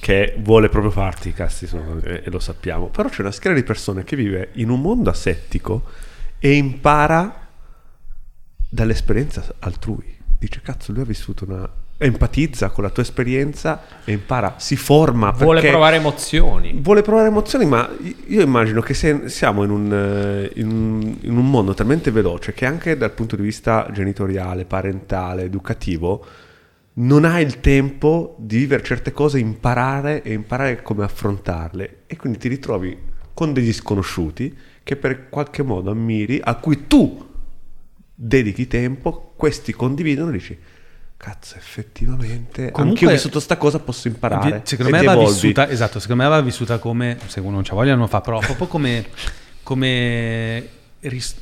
che 0.01 0.35
vuole 0.39 0.69
proprio 0.69 0.91
farti 0.91 1.29
i 1.29 1.33
cazzi 1.33 1.67
suoi, 1.69 1.83
e, 2.03 2.23
e 2.25 2.31
lo 2.31 2.41
sappiamo. 2.41 2.87
Però 2.89 3.09
c'è 3.09 3.21
una 3.21 3.31
schiera 3.31 3.55
di 3.55 3.63
persone 3.63 4.03
che 4.03 4.17
vive 4.17 4.49
in 4.55 4.71
un 4.71 4.81
mondo 4.81 5.11
asettico 5.11 5.85
e 6.41 6.55
impara 6.55 7.47
dall'esperienza 8.69 9.45
altrui. 9.61 10.17
Dice, 10.39 10.61
cazzo, 10.63 10.93
lui 10.93 11.03
ha 11.03 11.07
vissuto 11.07 11.45
una... 11.45 11.69
Empatizza 12.05 12.69
con 12.69 12.85
la 12.85 12.91
tua 12.91 13.03
esperienza 13.03 13.83
e 14.05 14.13
impara, 14.13 14.57
si 14.59 14.77
forma. 14.77 15.31
Vuole 15.31 15.63
provare 15.63 15.97
emozioni. 15.97 16.79
Vuole 16.83 17.01
provare 17.01 17.29
emozioni, 17.29 17.65
ma 17.65 17.89
io 18.27 18.43
immagino 18.43 18.83
che 18.83 18.93
se 18.93 19.31
siamo 19.31 19.65
in 19.65 19.71
un, 19.71 19.91
eh, 19.91 20.51
in 20.61 20.71
un- 20.71 21.17
in 21.23 21.35
un 21.35 21.49
mondo 21.49 21.73
talmente 21.73 22.11
veloce 22.11 22.53
che 22.53 22.67
anche 22.67 22.99
dal 22.99 23.13
punto 23.13 23.37
di 23.37 23.43
vista 23.43 23.89
genitoriale, 23.91 24.67
parentale, 24.67 25.45
educativo, 25.45 26.27
non 26.97 27.25
hai 27.25 27.43
il 27.43 27.61
tempo 27.61 28.37
di 28.39 28.59
vivere 28.59 28.83
certe 28.83 29.13
cose, 29.13 29.39
imparare 29.39 30.23
e 30.23 30.35
imparare 30.35 30.83
come 30.83 31.05
affrontarle. 31.05 32.01
E 32.07 32.17
quindi 32.17 32.39
ti 32.39 32.49
ritrovi 32.49 32.99
con 33.33 33.55
degli 33.55 33.73
sconosciuti 33.73 34.55
che 34.83 34.97
per 34.97 35.31
qualche 35.31 35.63
modo 35.63 35.91
ammiri, 35.91 36.39
a 36.45 36.55
cui 36.57 36.87
tu 36.87 37.27
dedichi 38.15 38.67
tempo, 38.67 39.33
questi 39.37 39.73
condividono 39.73 40.29
e 40.29 40.33
dici... 40.33 40.59
Cazzo, 41.25 41.57
effettivamente, 41.57 42.71
Comunque- 42.71 42.81
anche 42.83 43.05
io 43.05 43.09
ho 43.09 43.13
vissuto 43.15 43.41
sta 43.41 43.57
cosa, 43.57 43.79
posso 43.79 44.09
imparare. 44.09 44.61
Secondo 44.65 44.95
me 44.95 45.03
va 45.03 45.17
vissuta, 45.17 45.71
esatto, 45.71 45.99
secondo 45.99 46.23
me 46.23 46.29
va 46.29 46.39
vissuta 46.43 46.77
come, 46.77 47.17
se 47.29 47.41
uno 47.41 47.53
non 47.53 47.63
c'ha 47.63 47.73
voglia 47.73 47.95
non 47.95 48.09
fa, 48.09 48.21
però 48.21 48.41
proprio 48.41 48.67
come, 48.69 49.07
come, 49.63 50.69
ris- 51.01 51.37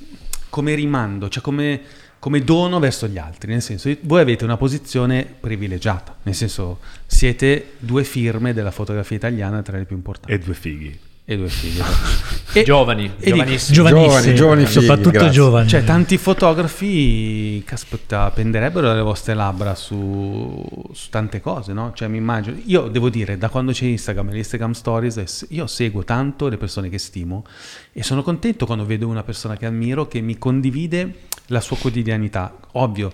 come 0.51 0.75
rimando, 0.77 1.29
cioè 1.29 1.43
come, 1.43 1.81
come 2.21 2.45
dono 2.45 2.79
verso 2.79 3.09
gli 3.09 3.19
altri, 3.19 3.51
nel 3.51 3.61
senso, 3.61 3.93
voi 4.03 4.21
avete 4.21 4.45
una 4.45 4.57
posizione 4.57 5.25
privilegiata, 5.41 6.15
nel 6.23 6.37
senso, 6.37 6.79
siete 7.05 7.73
due 7.79 8.05
firme 8.05 8.53
della 8.53 8.71
fotografia 8.71 9.17
italiana 9.17 9.63
tra 9.63 9.79
le 9.79 9.85
più 9.85 9.97
importanti. 9.97 10.33
E 10.33 10.39
due 10.39 10.55
fighi. 10.55 10.97
E, 11.25 11.37
due 11.37 11.49
figli. 11.49 11.81
E- 12.55 12.65
Giovani, 12.65 13.11
e 13.19 13.31
giovanissimi. 13.31 13.75
Giovanissimi, 13.75 14.35
Giovani, 14.35 14.35
giovani 14.35 14.67
figli, 14.67 14.81
soprattutto 14.81 15.11
grazie. 15.11 15.31
giovani. 15.31 15.69
Cioè, 15.71 15.85
tanti 15.85 16.19
fotografi, 16.19 17.63
caspita, 17.65 18.31
penderebbero 18.31 18.89
dalle 18.89 19.01
vostre 19.01 19.33
labbra 19.33 19.75
su, 19.75 20.63
su 20.93 21.09
tante 21.09 21.41
cose, 21.41 21.73
no? 21.73 21.93
Cioè, 21.95 22.09
mi 22.09 22.19
immagino. 22.19 22.59
Io 22.67 22.89
devo 22.89 23.09
dire, 23.09 23.39
da 23.39 23.49
quando 23.49 23.73
c'è 23.73 23.87
Instagram 23.87 24.29
e 24.29 24.33
le 24.33 24.39
Instagram 24.39 24.73
Stories, 24.73 25.47
io 25.49 25.67
seguo 25.67 26.05
tanto 26.05 26.49
le 26.49 26.59
persone 26.59 26.91
che 26.91 26.99
stimo 26.99 27.47
e 27.91 28.03
sono 28.03 28.23
contento 28.23 28.67
quando 28.67 28.85
vedo 28.85 29.09
una 29.09 29.23
persona 29.23 29.57
che 29.57 29.65
ammiro 29.65 30.07
che 30.07 30.21
mi 30.21 30.37
condivide 30.37 31.21
la 31.47 31.63
sua 31.63 31.79
quotidianità. 31.79 32.55
Ovvio, 32.73 33.11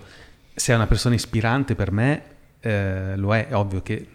se 0.53 0.73
è 0.73 0.75
una 0.75 0.87
persona 0.87 1.15
ispirante 1.15 1.75
per 1.75 1.93
me, 1.93 2.23
eh, 2.59 3.15
lo 3.15 3.33
è, 3.33 3.47
è 3.47 3.55
ovvio 3.55 3.81
che 3.81 4.05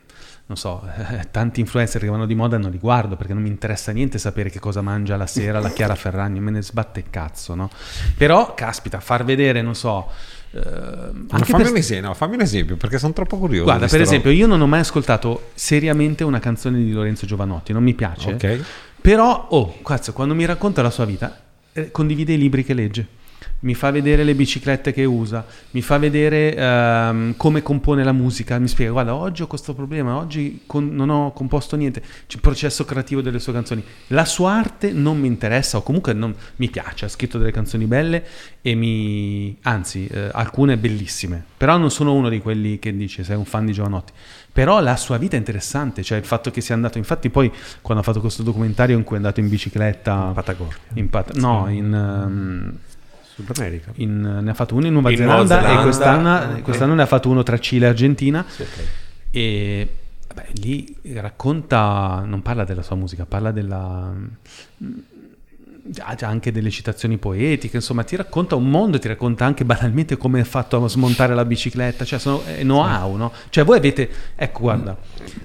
non 0.46 0.56
so, 0.56 0.86
tanti 1.30 1.60
influencer 1.60 2.02
che 2.02 2.08
vanno 2.08 2.26
di 2.26 2.34
moda 2.34 2.58
non 2.58 2.70
li 2.70 2.78
guardo 2.78 3.16
perché 3.16 3.32
non 3.32 3.42
mi 3.42 3.48
interessa 3.48 3.92
niente 3.92 4.18
sapere 4.18 4.50
che 4.50 4.58
cosa 4.60 4.82
mangia 4.82 5.16
la 5.16 5.26
sera 5.26 5.58
la 5.58 5.70
Chiara 5.70 5.94
Ferragni, 5.94 6.40
me 6.40 6.50
ne 6.50 6.62
sbatte 6.62 7.00
il 7.00 7.06
cazzo, 7.08 7.54
no? 7.54 7.70
Però, 8.16 8.54
caspita, 8.54 9.00
far 9.00 9.24
vedere, 9.24 9.62
non 9.62 9.74
so... 9.74 10.06
eh, 10.50 10.58
anche 10.60 11.44
fammi, 11.46 11.62
per- 11.62 11.70
un 11.70 11.76
esempio, 11.78 12.08
no, 12.08 12.14
fammi 12.14 12.34
un 12.34 12.40
esempio 12.42 12.76
perché 12.76 12.98
sono 12.98 13.12
troppo 13.14 13.38
curioso. 13.38 13.64
Guarda, 13.64 13.86
per 13.86 14.02
esempio, 14.02 14.30
io 14.30 14.46
non 14.46 14.60
ho 14.60 14.66
mai 14.66 14.80
ascoltato 14.80 15.50
seriamente 15.54 16.24
una 16.24 16.40
canzone 16.40 16.76
di 16.78 16.92
Lorenzo 16.92 17.24
Giovanotti, 17.24 17.72
non 17.72 17.82
mi 17.82 17.94
piace. 17.94 18.32
roba. 18.32 18.46
Ok. 18.46 18.64
Però, 19.00 19.46
oh, 19.50 19.82
cazzo, 19.82 20.12
quando 20.12 20.34
mi 20.34 20.44
racconta 20.44 20.82
la 20.82 20.90
sua 20.90 21.06
vita, 21.06 21.40
eh, 21.72 21.90
condivide 21.90 22.34
i 22.34 22.38
libri 22.38 22.64
che 22.64 22.74
legge. 22.74 23.06
Mi 23.60 23.74
fa 23.74 23.90
vedere 23.90 24.24
le 24.24 24.34
biciclette 24.34 24.92
che 24.92 25.04
usa, 25.04 25.44
mi 25.70 25.80
fa 25.80 25.98
vedere 25.98 26.54
ehm, 26.54 27.36
come 27.36 27.62
compone 27.62 28.04
la 28.04 28.12
musica, 28.12 28.58
mi 28.58 28.68
spiega, 28.68 28.92
guarda, 28.92 29.14
oggi 29.14 29.42
ho 29.42 29.46
questo 29.46 29.74
problema, 29.74 30.16
oggi 30.16 30.62
con- 30.66 30.94
non 30.94 31.08
ho 31.08 31.32
composto 31.32 31.76
niente, 31.76 32.00
c'è 32.00 32.36
il 32.36 32.40
processo 32.40 32.84
creativo 32.84 33.20
delle 33.22 33.38
sue 33.38 33.52
canzoni. 33.52 33.82
La 34.08 34.24
sua 34.24 34.52
arte 34.52 34.92
non 34.92 35.18
mi 35.18 35.26
interessa, 35.26 35.78
o 35.78 35.82
comunque 35.82 36.12
non 36.12 36.34
mi 36.56 36.68
piace, 36.68 37.06
ha 37.06 37.08
scritto 37.08 37.38
delle 37.38 37.52
canzoni 37.52 37.86
belle 37.86 38.24
e 38.60 38.74
mi... 38.74 39.56
anzi, 39.62 40.06
eh, 40.06 40.28
alcune 40.32 40.76
bellissime, 40.76 41.42
però 41.56 41.76
non 41.76 41.90
sono 41.90 42.12
uno 42.12 42.28
di 42.28 42.40
quelli 42.40 42.78
che 42.78 42.94
dice 42.96 43.24
sei 43.24 43.36
un 43.36 43.44
fan 43.44 43.66
di 43.66 43.72
Giovanotti. 43.72 44.12
Però 44.54 44.80
la 44.80 44.94
sua 44.94 45.18
vita 45.18 45.34
è 45.34 45.38
interessante, 45.38 46.04
cioè 46.04 46.16
il 46.16 46.24
fatto 46.24 46.52
che 46.52 46.60
sia 46.60 46.76
andato, 46.76 46.96
infatti 46.96 47.28
poi 47.28 47.50
quando 47.82 48.02
ha 48.02 48.06
fatto 48.06 48.20
questo 48.20 48.44
documentario 48.44 48.96
in 48.96 49.02
cui 49.02 49.14
è 49.14 49.18
andato 49.18 49.40
in 49.40 49.48
bicicletta... 49.48 50.26
In 50.28 50.32
Patagonia. 50.32 50.76
in 50.94 51.10
Pat- 51.10 51.34
no, 51.34 51.68
in, 51.68 51.92
ehm, 51.92 52.78
Sud 53.34 53.50
America. 53.56 53.90
in- 53.96 54.40
ne 54.42 54.50
ha 54.50 54.54
fatto 54.54 54.74
uno 54.76 54.86
in 54.86 54.92
Nuova 54.92 55.10
In 55.10 55.16
Zelanda, 55.16 55.42
Nuova 55.42 55.54
Zelanda, 55.56 55.80
e 55.80 55.82
quest'anno, 55.82 56.34
ok. 56.56 56.62
quest'anno 56.62 56.94
ne 56.94 57.02
ha 57.02 57.06
fatto 57.06 57.28
uno 57.28 57.42
tra 57.42 57.58
Cile 57.58 57.86
e 57.86 57.88
Argentina 57.88 58.44
Sì, 58.48 58.62
ok. 58.62 58.68
e 59.30 59.88
vabbè, 60.28 60.48
lì 60.54 60.96
racconta, 61.14 62.22
non 62.26 62.42
parla 62.42 62.64
della 62.64 62.82
sua 62.82 62.96
musica, 62.96 63.24
parla 63.26 63.50
della... 63.50 64.12
Ha 65.98 66.14
già 66.14 66.28
anche 66.28 66.50
delle 66.50 66.70
citazioni 66.70 67.18
poetiche, 67.18 67.76
insomma, 67.76 68.04
ti 68.04 68.16
racconta 68.16 68.54
un 68.54 68.70
mondo, 68.70 68.98
ti 68.98 69.06
racconta 69.06 69.44
anche 69.44 69.66
banalmente 69.66 70.16
come 70.16 70.40
è 70.40 70.44
fatto 70.44 70.82
a 70.82 70.88
smontare 70.88 71.34
la 71.34 71.44
bicicletta, 71.44 72.06
cioè 72.06 72.18
sono 72.18 72.42
è 72.42 72.60
know-how, 72.62 73.16
no? 73.16 73.30
Cioè 73.50 73.64
voi 73.64 73.76
avete, 73.76 74.08
ecco 74.34 74.60
guarda, 74.60 74.96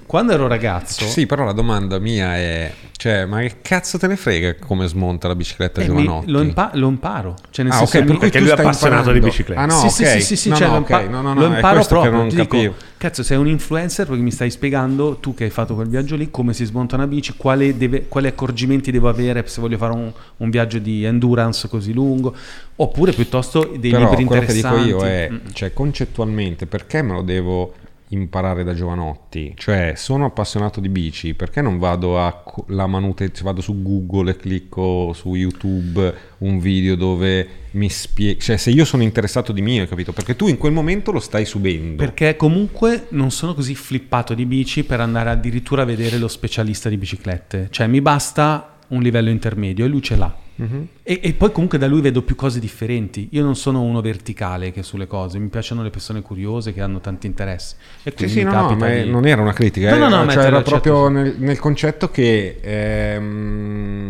quando 0.06 0.32
ero 0.32 0.46
ragazzo... 0.46 1.04
Sì, 1.04 1.26
però 1.26 1.44
la 1.44 1.52
domanda 1.52 1.98
mia 1.98 2.36
è, 2.36 2.72
cioè, 3.00 3.24
ma 3.24 3.40
che 3.40 3.54
cazzo 3.62 3.96
te 3.96 4.06
ne 4.08 4.16
frega 4.16 4.56
come 4.56 4.86
smonta 4.86 5.26
la 5.26 5.34
bicicletta 5.34 5.80
eh, 5.80 5.88
mi- 5.88 6.02
Giovanotti? 6.04 6.30
lo, 6.30 6.42
impa- 6.42 6.70
lo 6.74 6.86
imparo, 6.88 7.34
cioè 7.48 7.64
nel 7.64 7.72
Ah, 7.72 7.78
senso 7.78 7.96
ok, 7.96 8.04
mi- 8.10 8.18
perché 8.18 8.40
lui 8.40 8.48
è 8.50 8.52
appassionato 8.52 9.10
di 9.10 9.16
imparando. 9.16 9.26
bicicletta. 9.26 9.60
Ah, 9.62 9.64
no, 9.64 9.72
sì, 9.72 9.86
ok. 9.86 9.92
sì, 9.92 10.04
sì, 10.04 10.20
sì, 10.20 10.36
sì, 10.36 10.48
no, 10.50 10.56
cioè, 10.56 10.66
no, 10.66 10.72
lo, 10.74 10.78
ok. 10.80 10.88
impa- 10.90 11.08
no, 11.08 11.22
no, 11.22 11.32
no, 11.32 11.40
lo 11.40 11.46
imparo 11.54 11.84
proprio. 11.86 12.10
che 12.10 12.16
non 12.18 12.28
ti 12.28 12.36
dico, 12.36 12.74
cazzo, 12.98 13.22
sei 13.22 13.38
un 13.38 13.46
influencer 13.48 14.06
perché 14.06 14.20
mi 14.20 14.30
stai 14.30 14.50
spiegando, 14.50 15.16
tu 15.16 15.32
che 15.32 15.44
hai 15.44 15.50
fatto 15.50 15.74
quel 15.74 15.88
viaggio 15.88 16.14
lì, 16.14 16.30
come 16.30 16.52
si 16.52 16.66
smonta 16.66 16.96
una 16.96 17.06
bici, 17.06 17.32
quale 17.38 17.74
deve- 17.74 18.04
quali 18.06 18.26
accorgimenti 18.26 18.90
devo 18.90 19.08
avere 19.08 19.42
se 19.46 19.62
voglio 19.62 19.78
fare 19.78 19.94
un, 19.94 20.12
un 20.36 20.50
viaggio 20.50 20.78
di 20.78 21.02
endurance 21.04 21.68
così 21.68 21.94
lungo, 21.94 22.34
oppure 22.76 23.12
piuttosto 23.12 23.72
dei 23.78 23.92
Però 23.92 24.10
libri 24.10 24.24
quello 24.26 24.44
che 24.44 24.52
dico 24.52 24.66
interessanti. 24.68 24.88
io 24.88 25.04
è, 25.06 25.28
Mm. 25.32 25.36
cioè, 25.54 25.72
concettualmente, 25.72 26.66
perché 26.66 27.00
me 27.00 27.14
lo 27.14 27.22
devo 27.22 27.72
imparare 28.10 28.64
da 28.64 28.74
Giovanotti? 28.74 29.54
Cioè, 29.56 29.94
sono 29.96 30.26
appassionato 30.26 30.80
di 30.80 30.88
bici, 30.88 31.34
perché 31.34 31.60
non 31.60 31.78
vado 31.78 32.20
a 32.20 32.32
co- 32.32 32.64
la 32.68 32.86
manutenzione, 32.86 33.50
vado 33.50 33.60
su 33.60 33.82
Google 33.82 34.30
e 34.30 34.36
clicco 34.36 35.12
su 35.14 35.34
YouTube 35.34 36.14
un 36.38 36.58
video 36.58 36.96
dove 36.96 37.48
mi 37.72 37.88
spiega, 37.88 38.40
cioè, 38.40 38.56
se 38.56 38.70
io 38.70 38.84
sono 38.84 39.02
interessato 39.02 39.52
di 39.52 39.62
mio, 39.62 39.86
capito? 39.86 40.12
Perché 40.12 40.36
tu 40.36 40.48
in 40.48 40.58
quel 40.58 40.72
momento 40.72 41.12
lo 41.12 41.20
stai 41.20 41.44
subendo. 41.44 41.96
Perché 41.96 42.36
comunque 42.36 43.06
non 43.10 43.30
sono 43.30 43.54
così 43.54 43.74
flippato 43.74 44.34
di 44.34 44.46
bici 44.46 44.84
per 44.84 45.00
andare 45.00 45.30
addirittura 45.30 45.82
a 45.82 45.86
vedere 45.86 46.18
lo 46.18 46.28
specialista 46.28 46.88
di 46.88 46.96
biciclette. 46.96 47.68
Cioè 47.70 47.86
mi 47.86 48.00
basta 48.00 48.78
un 48.88 49.02
livello 49.02 49.30
intermedio 49.30 49.84
e 49.84 49.88
lui 49.88 50.02
ce 50.02 50.16
l'ha. 50.16 50.34
Mhm. 50.60 50.86
E, 51.02 51.20
e 51.22 51.32
poi 51.32 51.52
comunque 51.52 51.78
da 51.78 51.86
lui 51.86 52.00
vedo 52.02 52.22
più 52.22 52.34
cose 52.36 52.60
differenti. 52.60 53.28
Io 53.32 53.42
non 53.42 53.56
sono 53.56 53.80
uno 53.80 54.00
verticale 54.02 54.72
che 54.72 54.82
sulle 54.82 55.06
cose, 55.06 55.38
mi 55.38 55.48
piaciono 55.48 55.82
le 55.82 55.88
persone 55.90 56.20
curiose 56.20 56.74
che 56.74 56.82
hanno 56.82 57.00
tanti 57.00 57.26
interessi. 57.26 57.76
E 58.02 58.12
Sì, 58.14 58.28
sì, 58.28 58.42
no, 58.42 58.52
no, 58.52 58.74
di- 58.76 59.08
non 59.10 59.26
era 59.26 59.40
una 59.40 59.52
critica, 59.54 59.90
No, 59.90 59.96
no, 59.96 60.06
era, 60.06 60.16
no, 60.18 60.24
ma 60.24 60.32
cioè, 60.32 60.44
era 60.44 60.60
proprio 60.62 61.06
accetto. 61.06 61.08
nel, 61.20 61.34
nel 61.38 61.58
concetto 61.58 62.10
che 62.10 62.58
ehm, 62.60 64.08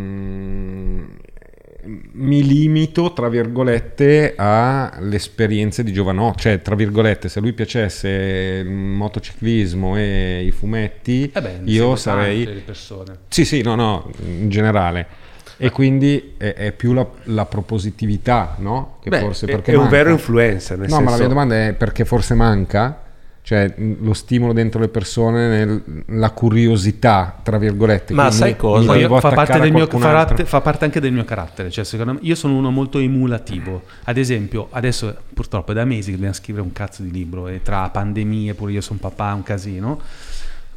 mi 2.12 2.44
limito, 2.44 3.12
tra 3.12 3.28
virgolette, 3.28 4.34
alle 4.36 5.16
esperienze 5.16 5.82
di 5.82 5.92
Giovanotti, 5.92 6.42
cioè, 6.42 6.60
tra 6.62 6.74
virgolette, 6.74 7.28
se 7.28 7.40
lui 7.40 7.52
piacesse 7.52 8.62
il 8.64 8.70
motociclismo 8.70 9.96
e 9.96 10.42
i 10.44 10.50
fumetti, 10.50 11.30
Eh 11.32 11.40
beh, 11.40 11.60
io 11.64 11.96
sarei... 11.96 12.62
Sì, 13.28 13.44
sì, 13.44 13.62
no, 13.62 13.74
no, 13.76 14.10
in 14.26 14.48
generale. 14.50 15.19
E 15.62 15.70
quindi 15.70 16.34
è, 16.38 16.54
è 16.54 16.72
più 16.72 16.94
la, 16.94 17.06
la 17.24 17.44
propositività, 17.44 18.56
no? 18.60 18.96
Che 19.02 19.10
Beh, 19.10 19.20
forse 19.20 19.44
perché 19.46 19.72
è 19.72 19.74
un 19.74 19.82
manca. 19.82 19.96
vero 19.96 20.10
influencer. 20.10 20.78
Nel 20.78 20.88
No, 20.88 20.94
senso, 20.96 21.04
ma 21.04 21.10
la 21.10 21.16
mia 21.18 21.28
domanda 21.28 21.66
è 21.66 21.74
perché 21.74 22.06
forse 22.06 22.32
manca? 22.34 23.02
Cioè 23.42 23.74
lo 23.76 24.14
stimolo 24.14 24.52
dentro 24.52 24.80
le 24.80 24.88
persone, 24.88 25.48
nel- 25.48 25.82
la 26.08 26.30
curiosità, 26.30 27.40
tra 27.42 27.58
virgolette. 27.58 28.14
Ma 28.14 28.30
sai 28.30 28.56
cosa? 28.56 28.92
fa, 29.20 29.30
parte 29.32 29.58
mio, 29.60 29.86
qualcun 29.86 30.00
fa, 30.46 30.60
parte- 30.60 30.84
anche 30.84 31.00
del 31.00 31.12
mio 31.12 31.24
carattere. 31.24 31.70
Cioè, 31.70 31.84
secondo 31.84 32.14
me, 32.14 32.18
io 32.22 32.34
sono 32.34 32.56
uno 32.56 32.70
molto 32.70 32.98
emulativo. 32.98 33.82
Ad 34.04 34.16
esempio, 34.16 34.68
adesso 34.70 35.14
purtroppo 35.34 35.72
è 35.72 35.74
da 35.74 35.84
mesi 35.84 36.06
che 36.06 36.12
dobbiamo 36.12 36.34
scrivere 36.34 36.64
un 36.64 36.72
cazzo 36.72 37.02
di 37.02 37.10
libro 37.10 37.48
e 37.48 37.60
tra 37.62 37.88
pandemie, 37.90 38.54
pure 38.54 38.72
io 38.72 38.80
sono 38.80 38.98
papà, 38.98 39.34
un 39.34 39.42
casino. 39.42 40.00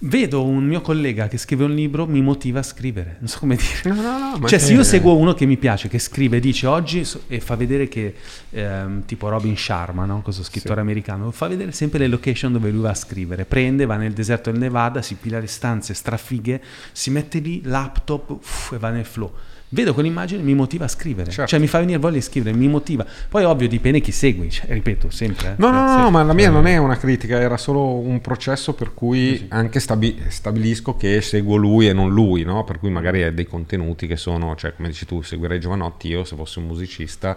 Vedo 0.06 0.44
un 0.44 0.66
mio 0.66 0.82
collega 0.82 1.30
che 1.30 1.38
scrive 1.38 1.64
un 1.64 1.74
libro, 1.74 2.06
mi 2.06 2.22
motiva 2.22 2.60
a 2.60 2.64
scrivere. 2.64 3.16
Non 3.20 3.30
so 3.30 3.40
come 3.40 3.56
dire. 3.56 3.96
No, 3.96 4.02
no, 4.02 4.38
no, 4.38 4.48
Cioè, 4.50 4.60
se 4.60 4.74
io 4.74 4.84
seguo 4.84 5.16
uno 5.16 5.34
che 5.34 5.46
mi 5.46 5.56
piace, 5.56 5.88
che 5.88 5.98
scrive, 5.98 6.42
dice 6.42 6.68
oggi 6.68 7.08
e 7.28 7.40
fa 7.40 7.56
vedere 7.56 7.88
che, 7.88 8.14
ehm, 8.50 9.06
tipo 9.06 9.30
Robin 9.30 9.56
Sharma, 9.56 10.04
no? 10.04 10.22
questo 10.22 10.44
scrittore 10.44 10.82
americano, 10.82 11.32
fa 11.32 11.48
vedere 11.48 11.72
sempre 11.72 12.00
le 12.00 12.08
location 12.08 12.52
dove 12.52 12.70
lui 12.70 12.82
va 12.82 12.90
a 12.90 12.96
scrivere. 12.96 13.46
Prende, 13.46 13.86
va 13.86 13.96
nel 13.96 14.12
deserto 14.12 14.52
del 14.52 14.60
Nevada, 14.60 15.02
si 15.02 15.16
pila 15.16 15.40
le 15.40 15.48
stanze 15.48 15.94
strafighe, 15.94 16.62
si 16.92 17.10
mette 17.10 17.40
lì, 17.40 17.62
laptop 17.64 18.30
uff, 18.32 18.74
e 18.74 18.78
va 18.80 18.90
nel 18.90 19.06
flow. 19.06 19.32
Vedo 19.74 19.96
quell'immagine, 19.96 20.44
mi 20.44 20.54
motiva 20.54 20.86
a 20.86 20.88
scrivere, 20.88 21.32
Certo. 21.32 21.50
cioè 21.50 21.60
mi 21.60 21.66
fa 21.66 21.80
venire 21.80 21.98
voglia 21.98 22.14
di 22.18 22.22
scrivere, 22.22 22.56
mi 22.56 22.68
motiva. 22.68 23.04
Poi, 23.28 23.44
ovvio, 23.44 23.68
dipende 23.68 24.02
chi 24.02 24.12
segui, 24.12 24.52
cioè, 24.52 24.68
ripeto 24.72 25.10
sempre. 25.10 25.50
eh. 25.50 25.54
No, 25.58 25.72
no, 25.72 25.78
Cioè, 25.88 25.98
no, 25.98 26.06
se- 26.06 26.12
ma 26.12 26.22
la 26.24 26.34
mia 26.34 26.52
non 26.52 26.68
è 26.68 26.78
una 26.78 26.96
critica, 26.96 27.40
era 27.40 27.58
solo 27.58 27.96
un 27.96 28.22
processo 28.22 28.74
per 28.76 28.94
cui 28.94 29.48
anche 29.50 29.80
stabi- 29.80 30.22
stabilisco 30.28 30.96
che 30.96 31.22
seguo 31.22 31.56
lui 31.56 31.88
e 31.88 31.94
non 31.94 32.12
lui, 32.14 32.44
no? 32.44 32.64
Per 32.64 32.78
cui 32.78 32.92
magari 32.92 33.24
hai 33.24 33.34
dei 33.34 33.48
contenuti 33.48 34.06
che 34.06 34.16
sono, 34.16 34.56
cioè 34.56 34.76
come 34.76 34.90
dici 34.90 35.08
tu, 35.08 35.24
seguirei 35.24 35.60
Giovanotti, 35.60 36.08
io 36.08 36.24
se 36.24 36.36
fossi 36.36 36.60
un 36.60 36.66
musicista, 36.68 37.36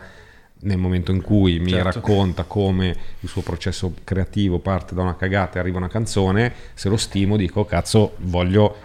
nel 0.61 0.77
momento 0.77 1.13
in 1.13 1.23
cui 1.23 1.59
mi 1.59 1.71
Certo. 1.71 1.85
racconta 2.01 2.43
come 2.45 2.95
il 3.21 3.29
suo 3.31 3.41
processo 3.41 3.95
creativo 4.05 4.59
parte 4.59 4.95
da 4.95 5.01
una 5.01 5.17
cagata 5.17 5.57
e 5.57 5.61
arriva 5.61 5.79
una 5.79 5.89
canzone, 5.89 6.53
se 6.75 6.91
lo 6.91 6.99
stimo 6.99 7.39
dico, 7.39 7.65
cazzo, 7.65 8.13
voglio 8.19 8.77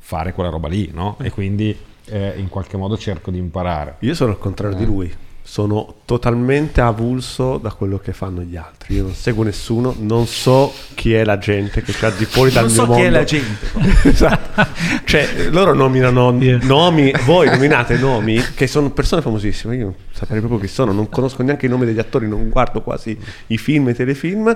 fare 0.00 0.32
quella 0.32 0.50
roba 0.50 0.66
lì, 0.68 0.90
no? 0.92 1.16
E 1.20 1.30
quindi 1.30 1.76
eh, 2.10 2.34
in 2.36 2.48
qualche 2.48 2.76
modo 2.76 2.96
cerco 2.98 3.30
di 3.30 3.38
imparare. 3.38 3.96
Io 4.00 4.14
sono 4.14 4.30
al 4.32 4.38
contrario 4.38 4.76
di 4.76 4.84
lui. 4.84 5.12
Sono 5.48 5.94
totalmente 6.04 6.82
avulso 6.82 7.56
da 7.56 7.70
quello 7.72 7.96
che 7.98 8.12
fanno 8.12 8.42
gli 8.42 8.54
altri. 8.54 8.96
Io 8.96 9.04
non 9.04 9.14
seguo 9.14 9.44
nessuno, 9.44 9.94
non 9.98 10.26
so 10.26 10.70
chi 10.94 11.14
è 11.14 11.24
la 11.24 11.38
gente 11.38 11.80
che 11.80 11.92
c'è 11.92 12.04
al 12.08 12.12
di 12.16 12.26
fuori 12.26 12.50
dal 12.52 12.64
Non 12.66 12.72
mio 12.74 12.80
so 12.82 12.86
mondo. 12.86 13.00
chi 13.02 13.08
è 13.08 13.10
la 13.10 13.24
gente. 13.24 13.66
esatto. 14.10 14.66
Cioè, 15.04 15.48
loro 15.50 15.72
nominano 15.72 16.36
Yeah. 16.38 16.58
nomi, 16.64 17.10
voi 17.24 17.48
nominate 17.48 17.96
nomi 17.96 18.38
che 18.54 18.66
sono 18.66 18.90
persone 18.90 19.22
famosissime. 19.22 19.76
Io 19.76 19.84
non 19.84 19.94
saprei 20.12 20.40
proprio 20.40 20.60
chi 20.60 20.68
sono, 20.68 20.92
non 20.92 21.08
conosco 21.08 21.42
neanche 21.42 21.64
i 21.64 21.70
nomi 21.70 21.86
degli 21.86 21.98
attori, 21.98 22.28
non 22.28 22.50
guardo 22.50 22.82
quasi 22.82 23.18
i 23.46 23.56
film 23.56 23.88
e 23.88 23.92
i 23.92 23.94
telefilm. 23.94 24.54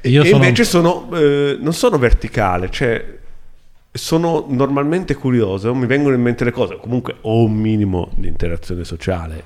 E, 0.00 0.08
Io 0.08 0.22
e 0.22 0.26
sono- 0.28 0.36
invece 0.44 0.62
sono, 0.62 1.08
eh, 1.14 1.56
non 1.60 1.72
sono 1.72 1.98
verticale, 1.98 2.70
cioè 2.70 3.04
sono 3.96 4.46
normalmente 4.48 5.14
curioso, 5.14 5.74
mi 5.74 5.86
vengono 5.86 6.14
in 6.14 6.22
mente 6.22 6.44
le 6.44 6.50
cose, 6.52 6.76
comunque 6.80 7.16
ho 7.22 7.42
un 7.44 7.54
minimo 7.54 8.10
di 8.14 8.28
interazione 8.28 8.84
sociale, 8.84 9.42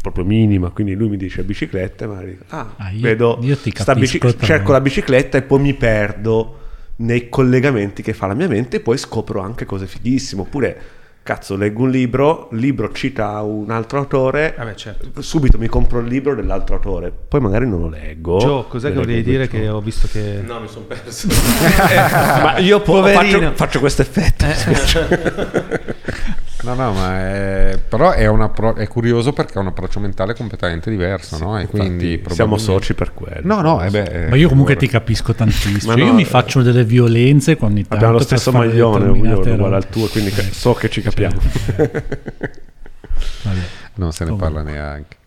proprio 0.00 0.24
minima, 0.24 0.70
quindi 0.70 0.94
lui 0.94 1.08
mi 1.10 1.16
dice 1.16 1.42
bicicletta, 1.42 2.06
ma 2.06 2.22
dico, 2.22 2.44
ah, 2.48 2.74
Ah, 2.76 2.90
io- 2.90 3.00
vedo, 3.00 3.38
io 3.42 3.56
bici- 3.94 4.18
cerco 4.46 4.72
la 4.72 4.80
bicicletta 4.80 5.38
e 5.38 5.42
poi 5.42 5.60
mi 5.60 5.74
perdo 5.74 6.56
nei 6.96 7.28
collegamenti 7.28 8.02
che 8.02 8.12
fa 8.12 8.26
la 8.26 8.34
mia 8.34 8.48
mente 8.48 8.76
e 8.76 8.80
poi 8.80 8.98
scopro 8.98 9.40
anche 9.40 9.64
cose 9.64 9.86
fighissime, 9.86 10.42
oppure 10.42 10.80
cazzo 11.30 11.54
leggo 11.54 11.84
un 11.84 11.90
libro, 11.90 12.48
il 12.50 12.58
libro 12.58 12.90
cita 12.90 13.40
un 13.42 13.70
altro 13.70 13.98
autore, 13.98 14.52
Vabbè, 14.58 14.74
certo. 14.74 15.22
subito 15.22 15.58
mi 15.58 15.68
compro 15.68 16.00
il 16.00 16.08
libro 16.08 16.34
dell'altro 16.34 16.74
autore, 16.74 17.12
poi 17.28 17.38
magari 17.38 17.68
non 17.68 17.82
lo 17.82 17.88
leggo. 17.88 18.38
Gio, 18.38 18.64
cos'è 18.64 18.88
che 18.88 18.96
volevi 18.96 19.22
dire 19.22 19.46
che 19.46 19.68
ho 19.68 19.80
visto 19.80 20.08
che... 20.10 20.42
No, 20.44 20.58
mi 20.58 20.66
sono 20.66 20.86
perso. 20.86 21.28
ma 22.42 22.58
io 22.58 22.80
po- 22.80 23.04
faccio, 23.04 23.52
faccio 23.54 23.78
questo 23.78 24.02
effetto. 24.02 24.44
No, 26.62 26.74
no, 26.74 26.92
ma 26.92 27.18
è, 27.18 27.78
però 27.88 28.12
è, 28.12 28.24
appro- 28.24 28.74
è 28.74 28.86
curioso 28.86 29.32
perché 29.32 29.54
è 29.54 29.58
un 29.58 29.68
approccio 29.68 30.00
mentale 30.00 30.34
completamente 30.34 30.90
diverso, 30.90 31.38
no? 31.38 31.58
E 31.58 31.66
quindi 31.66 32.22
siamo 32.28 32.58
soci 32.58 32.94
per 32.94 33.14
quello. 33.14 33.40
No, 33.42 33.60
no, 33.60 33.82
eh 33.82 33.90
beh, 33.90 34.26
Ma 34.28 34.36
io 34.36 34.48
comunque 34.48 34.76
ti 34.76 34.86
capisco 34.86 35.34
tantissimo. 35.34 35.94
Ma 35.94 35.98
io 35.98 36.06
no, 36.06 36.14
mi 36.14 36.22
eh, 36.22 36.26
faccio 36.26 36.62
delle 36.62 36.84
violenze 36.84 37.56
quando 37.56 37.76
ogni 37.76 37.86
tanto 37.86 38.04
Abbiamo 38.04 38.18
lo 38.18 38.24
stesso 38.24 38.52
maglione, 38.52 39.08
uguale 39.08 39.76
al 39.76 39.88
tuo, 39.88 40.06
quindi 40.08 40.30
so 40.30 40.74
che 40.74 40.90
ci 40.90 41.00
capiamo. 41.00 41.40
Vabbè. 41.76 42.02
Non 44.00 44.12
se 44.12 44.24
ne 44.24 44.34
parla 44.34 44.62
neanche. 44.62 45.18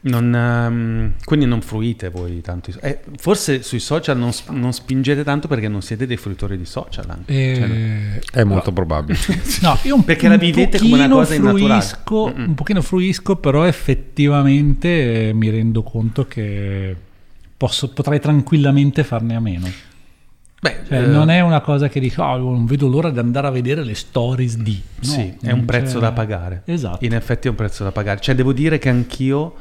Non, 0.00 0.32
ehm, 0.34 1.12
quindi 1.24 1.44
non 1.44 1.60
fruite 1.60 2.08
voi 2.08 2.40
tanto. 2.40 2.70
eh, 2.82 3.00
forse 3.16 3.62
sui 3.62 3.80
social 3.80 4.16
non, 4.16 4.30
non 4.50 4.72
spingete 4.72 5.24
tanto 5.24 5.48
perché 5.48 5.66
non 5.66 5.82
siete 5.82 6.06
dei 6.06 6.16
fruitori 6.16 6.56
di 6.56 6.64
social. 6.64 7.04
Anche. 7.10 7.54
Cioè, 7.56 7.68
Eh, 7.68 8.40
È 8.40 8.44
molto 8.44 8.72
probabile. 8.72 9.18
No, 9.62 9.76
io 9.82 9.96
un, 9.96 10.04
Perché 10.04 10.28
la 10.28 10.34
un 10.34 10.40
vivete 10.40 10.78
come 10.78 10.94
una 11.04 11.08
pochino 11.08 11.50
cosa 11.50 11.58
fruisco, 11.58 12.32
Mm-mm. 12.36 12.48
un 12.48 12.54
pochino 12.54 12.80
fruisco, 12.82 13.36
però 13.36 13.64
effettivamente 13.66 15.28
eh, 15.28 15.32
mi 15.32 15.50
rendo 15.50 15.82
conto 15.82 16.26
che 16.26 16.94
posso- 17.56 17.88
potrei 17.88 18.20
tranquillamente 18.20 19.02
farne 19.04 19.34
a 19.34 19.40
meno. 19.40 19.66
beh, 20.60 20.76
Cioè, 20.88 21.02
eh, 21.02 21.06
non 21.06 21.30
è 21.30 21.40
una 21.40 21.60
cosa 21.60 21.88
che 21.88 22.00
dico, 22.00 22.22
"Ah, 22.22 22.36
non 22.36 22.66
vedo 22.66 22.88
l'ora 22.88 23.10
di 23.10 23.18
andare 23.18 23.46
a 23.46 23.50
vedere 23.50 23.84
le 23.84 23.94
stories 23.94 24.56
di. 24.58 24.80
No, 25.02 25.04
sì, 25.08 25.34
è 25.42 25.50
un 25.52 25.64
prezzo 25.64 25.94
c'è- 25.94 26.00
da 26.00 26.12
pagare. 26.12 26.62
Esatto. 26.66 27.04
In 27.04 27.14
effetti 27.14 27.46
è 27.46 27.50
un 27.50 27.56
prezzo 27.56 27.84
da 27.84 27.90
pagare. 27.92 28.20
Cioè, 28.20 28.34
devo 28.34 28.52
dire 28.52 28.78
che 28.78 28.88
anch'io, 28.88 29.54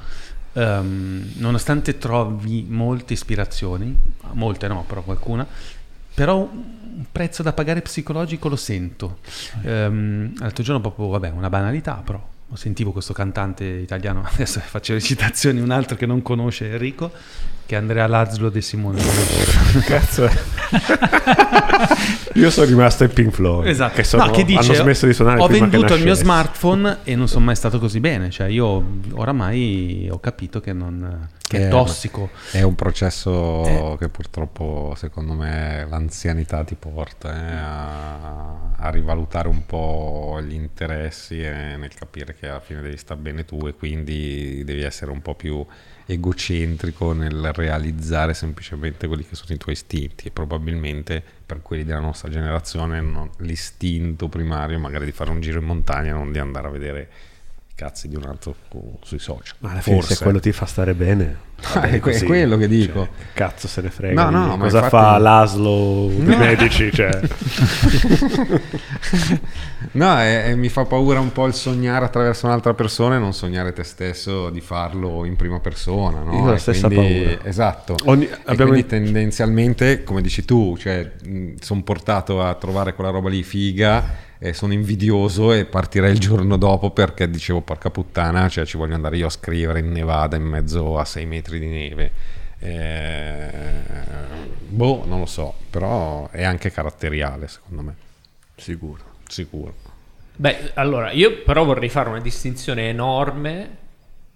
ehm, 0.57 1.34
nonostante 1.35 1.97
trovi 1.97 2.65
molte 2.67 3.13
ispirazioni, 3.13 3.95
molte 4.34 4.67
no, 4.67 4.84
però 4.88 5.03
qualcuna, 5.03 5.45
però 6.13 6.38
un 6.38 7.05
prezzo 7.11 7.43
da 7.43 7.53
pagare 7.53 7.81
psicologico 7.81 8.49
lo 8.49 8.55
sento. 8.55 9.19
Ehm, 9.61 10.34
l'altro 10.39 10.63
giorno 10.63 10.81
proprio, 10.81 11.07
vabbè, 11.07 11.29
una 11.29 11.49
banalità, 11.49 12.01
però 12.03 12.35
sentivo 12.53 12.91
questo 12.91 13.13
cantante 13.13 13.65
italiano, 13.65 14.23
adesso 14.34 14.59
faccio 14.59 14.93
le 14.93 15.01
citazioni, 15.01 15.59
un 15.59 15.71
altro 15.71 15.95
che 15.95 16.05
non 16.05 16.21
conosce 16.21 16.71
Enrico, 16.71 17.11
che 17.65 17.75
è 17.75 17.77
Andrea 17.77 18.07
Lazlo 18.07 18.49
De 18.49 18.61
Simone. 18.61 19.01
Cazzo. 19.85 20.27
Io 22.38 22.49
sono 22.51 22.68
rimasto 22.68 23.03
in 23.03 23.11
Pink 23.14 23.31
Floyd. 23.34 23.68
Esatto. 23.68 23.95
Che, 23.95 24.03
sono- 24.03 24.26
No, 24.26 24.31
che 24.31 24.43
dice, 24.45 24.59
hanno 24.59 24.73
smesso 24.73 25.05
di 25.05 25.14
suonare 25.14 25.41
ho 25.41 25.47
prima 25.47 25.65
che 25.65 25.72
venduto 25.72 25.95
il 25.95 26.03
mio 26.03 26.14
smartphone 26.14 26.97
e 27.03 27.15
non 27.15 27.27
sono 27.27 27.45
mai 27.45 27.55
stato 27.55 27.80
così 27.80 27.99
bene. 27.99 28.30
Cioè, 28.30 28.47
io 28.47 28.84
oramai 29.14 30.07
ho 30.11 30.19
capito 30.19 30.59
che, 30.59 30.73
non, 30.73 31.30
che 31.47 31.57
Eh, 31.57 31.65
è 31.68 31.69
tossico. 31.69 32.30
È 32.51 32.61
un 32.61 32.76
processo 32.76 33.65
Eh. 33.65 33.95
che 33.99 34.09
purtroppo, 34.09 34.93
secondo 34.95 35.34
me, 35.34 35.85
l'anzianità 35.89 36.64
ti 36.64 36.76
porta 36.76 37.34
eh, 37.34 37.55
a, 37.55 38.57
a 38.77 38.89
rivalutare 38.89 39.47
un 39.47 39.65
po' 39.65 40.39
gli 40.41 40.53
interessi 40.53 41.41
e 41.41 41.76
nel 41.77 41.93
capire 41.93 42.35
che 42.35 42.47
alla 42.47 42.59
fine 42.59 42.81
devi 42.81 42.97
stare 42.97 43.19
bene 43.19 43.45
tu 43.45 43.65
e 43.68 43.73
quindi 43.73 44.64
devi 44.64 44.81
essere 44.84 45.11
un 45.11 45.22
po' 45.22 45.35
più 45.35 45.65
egocentrico 46.07 47.11
nel 47.13 47.51
realizzare 47.53 48.34
semplicemente 48.34 49.07
quelli 49.07 49.25
che 49.25 49.35
sono 49.35 49.53
i 49.53 49.57
tuoi 49.57 49.75
istinti 49.75 50.27
e 50.27 50.31
probabilmente 50.31 51.21
per 51.45 51.61
quelli 51.61 51.84
della 51.84 51.99
nostra 51.99 52.29
generazione 52.29 53.01
non- 53.01 53.29
l'istinto 53.39 54.29
primario 54.29 54.79
magari 54.79 55.05
di 55.05 55.11
fare 55.11 55.31
un 55.31 55.41
giro 55.41 55.59
in 55.59 55.65
montagna 55.65 56.13
non 56.13 56.31
di 56.31 56.39
andare 56.39 56.67
a 56.67 56.71
vedere 56.71 57.09
cazzi 57.78 58.08
di 58.08 58.16
un 58.16 58.24
altro 58.24 58.56
su- 58.72 58.98
sui 59.04 59.20
social 59.20 59.56
Ma 59.60 59.70
alla 59.70 59.82
fine, 59.82 59.98
forse 59.98 60.16
se 60.16 60.24
quello 60.24 60.40
ti 60.40 60.52
fa 60.52 60.66
stare 60.66 60.95
bene, 60.95 61.38
va 61.76 61.82
bene 61.82 61.98
è 61.98 61.99
così. 61.99 62.26
quello 62.26 62.58
che 62.58 62.68
dico. 62.68 63.06
Cioè, 63.06 63.26
cazzo 63.34 63.68
se 63.68 63.82
ne 63.82 63.91
frega. 63.91 64.30
No, 64.30 64.30
no, 64.32 64.44
di 64.54 64.58
ma 64.58 64.64
cosa 64.64 64.78
infatti- 64.84 64.95
fa 64.95 65.18
l'aslo 65.20 66.08
dei 66.10 66.26
No. 66.26 66.38
medici? 66.38 66.90
Cioè. 66.91 67.20
No, 69.91 70.18
è- 70.18 70.45
è- 70.45 70.56
mi 70.56 70.70
fa 70.70 70.86
paura 70.86 71.20
un 71.20 71.32
po' 71.32 71.45
il 71.45 71.54
sognare 71.54 72.06
attraverso 72.06 72.45
un'altra 72.48 72.74
persona 72.74 73.16
e 73.16 73.20
non 73.20 73.34
sognare 73.34 73.74
te 73.74 73.84
stesso 73.84 74.49
di 74.49 74.62
farlo 74.62 75.24
in 75.26 75.36
prima 75.36 75.60
persona. 75.60 76.22
No? 76.22 76.34
Io 76.34 76.45
la 76.52 76.58
stessa 76.58 76.88
quindi- 76.88 77.24
paura. 77.24 77.40
Esatto. 77.44 77.95
Ogni- 78.06 78.30
abbiamo- 78.45 78.72
quindi 78.72 78.88
tendenzialmente, 78.88 80.04
come 80.04 80.22
dici 80.22 80.45
tu, 80.45 80.76
cioè, 80.78 81.12
sono 81.60 81.84
portato 81.84 82.41
a 82.41 82.54
trovare 82.56 82.94
quella 82.94 83.12
roba 83.12 83.30
lì 83.30 83.44
figa 83.44 84.26
e 84.39 84.53
sono 84.53 84.73
invidioso 84.73 85.51
e 85.51 85.65
partirei 85.65 86.11
il 86.11 86.19
giorno 86.19 86.57
dopo 86.57 86.91
perché 86.91 87.30
dicevo 87.30 87.61
porca 87.61 87.89
puttana, 87.89 88.47
cioè 88.49 88.65
ci 88.65 88.77
voglio 88.77 88.95
andare 88.95 89.18
io 89.18 89.27
a 89.27 89.31
scrivere 89.31 89.80
in 89.80 89.91
Nevada 89.91 90.35
in 90.35 90.43
mezzo 90.43 90.97
a 90.97 91.05
6 91.05 91.26
metri 91.26 91.59
di 91.59 91.68
neve. 91.68 92.11
Eh, 92.59 93.59
boh, 94.68 95.05
non 95.05 95.19
lo 95.19 95.26
so, 95.26 95.53
però 95.69 96.30
è 96.30 96.43
anche 96.43 96.72
caratteriale 96.72 97.47
secondo 97.47 97.81
me. 97.81 97.95
Sicuro. 98.55 99.03
Sicuro. 99.27 99.73
Beh, 100.35 100.72
allora, 100.76 101.11
io 101.11 101.41
però 101.43 101.64
vorrei 101.64 101.89
fare 101.89 102.09
una 102.09 102.19
distinzione 102.22 102.89
enorme 102.89 103.85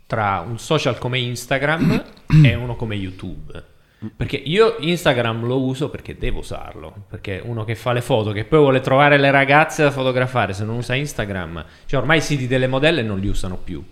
tra 0.08 0.44
un 0.46 0.60
social 0.60 0.98
come 0.98 1.20
Instagram 1.20 2.04
e 2.44 2.56
uno 2.56 2.76
come 2.76 2.96
YouTube. 2.96 3.71
Perché 4.16 4.36
io 4.36 4.78
Instagram 4.80 5.46
lo 5.46 5.62
uso 5.62 5.90
perché 5.90 6.18
devo 6.18 6.40
usarlo. 6.40 7.06
Perché 7.08 7.40
uno 7.44 7.64
che 7.64 7.76
fa 7.76 7.94
le 7.94 8.02
foto, 8.02 8.32
che 8.32 8.46
poi 8.46 8.60
vuole 8.60 8.80
trovare 8.80 9.18
le 9.18 9.30
ragazze 9.30 9.84
da 9.84 9.92
fotografare, 9.92 10.54
se 10.54 10.64
non 10.64 10.78
usa 10.78 10.96
Instagram, 10.96 11.64
cioè 11.86 12.00
ormai 12.00 12.18
i 12.18 12.22
siti 12.22 12.48
delle 12.48 12.68
modelle 12.68 13.04
non 13.04 13.20
li 13.20 13.28
usano 13.28 13.58
più. 13.58 13.84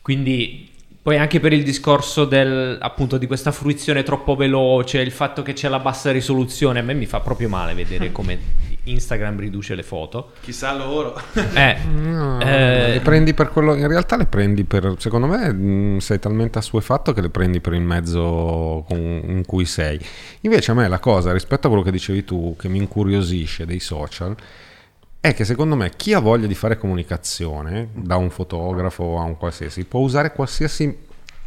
Quindi 0.00 0.71
Poi 1.02 1.18
anche 1.18 1.40
per 1.40 1.52
il 1.52 1.64
discorso 1.64 2.24
del, 2.24 2.78
appunto 2.80 3.18
di 3.18 3.26
questa 3.26 3.50
fruizione 3.50 4.04
troppo 4.04 4.36
veloce, 4.36 5.00
il 5.00 5.10
fatto 5.10 5.42
che 5.42 5.52
c'è 5.52 5.68
la 5.68 5.80
bassa 5.80 6.12
risoluzione, 6.12 6.78
a 6.78 6.82
me 6.82 6.94
mi 6.94 7.06
fa 7.06 7.18
proprio 7.18 7.48
male 7.48 7.74
vedere 7.74 8.10
come 8.12 8.38
Instagram 8.84 9.38
riduce 9.40 9.74
le 9.74 9.82
foto. 9.82 10.30
Chissà 10.40 10.72
loro. 10.76 11.20
Eh, 11.54 11.76
No, 11.92 12.40
eh, 12.40 12.92
le 12.92 13.00
prendi 13.00 13.34
per 13.34 13.48
quello. 13.50 13.74
In 13.74 13.88
realtà 13.88 14.16
le 14.16 14.26
prendi 14.26 14.62
per. 14.64 14.94
Secondo 14.98 15.26
me 15.26 15.52
mh, 15.52 15.98
sei 15.98 16.18
talmente 16.20 16.58
assuefatto 16.58 17.12
che 17.12 17.20
le 17.20 17.30
prendi 17.30 17.60
per 17.60 17.72
il 17.74 17.80
mezzo 17.82 18.84
con- 18.86 18.98
in 19.26 19.42
cui 19.44 19.64
sei. 19.64 19.98
Invece 20.42 20.70
a 20.70 20.74
me 20.74 20.86
la 20.88 20.98
cosa, 21.00 21.32
rispetto 21.32 21.66
a 21.66 21.70
quello 21.70 21.84
che 21.84 21.90
dicevi 21.90 22.24
tu, 22.24 22.54
che 22.56 22.68
mi 22.68 22.78
incuriosisce 22.78 23.66
dei 23.66 23.80
social, 23.80 24.34
è 25.22 25.34
che 25.34 25.44
secondo 25.44 25.76
me 25.76 25.92
chi 25.94 26.14
ha 26.14 26.18
voglia 26.18 26.48
di 26.48 26.54
fare 26.56 26.76
comunicazione, 26.76 27.90
da 27.94 28.16
un 28.16 28.28
fotografo 28.28 29.20
a 29.20 29.22
un 29.22 29.36
qualsiasi, 29.36 29.84
può 29.84 30.00
usare 30.00 30.32
qualsiasi 30.32 30.98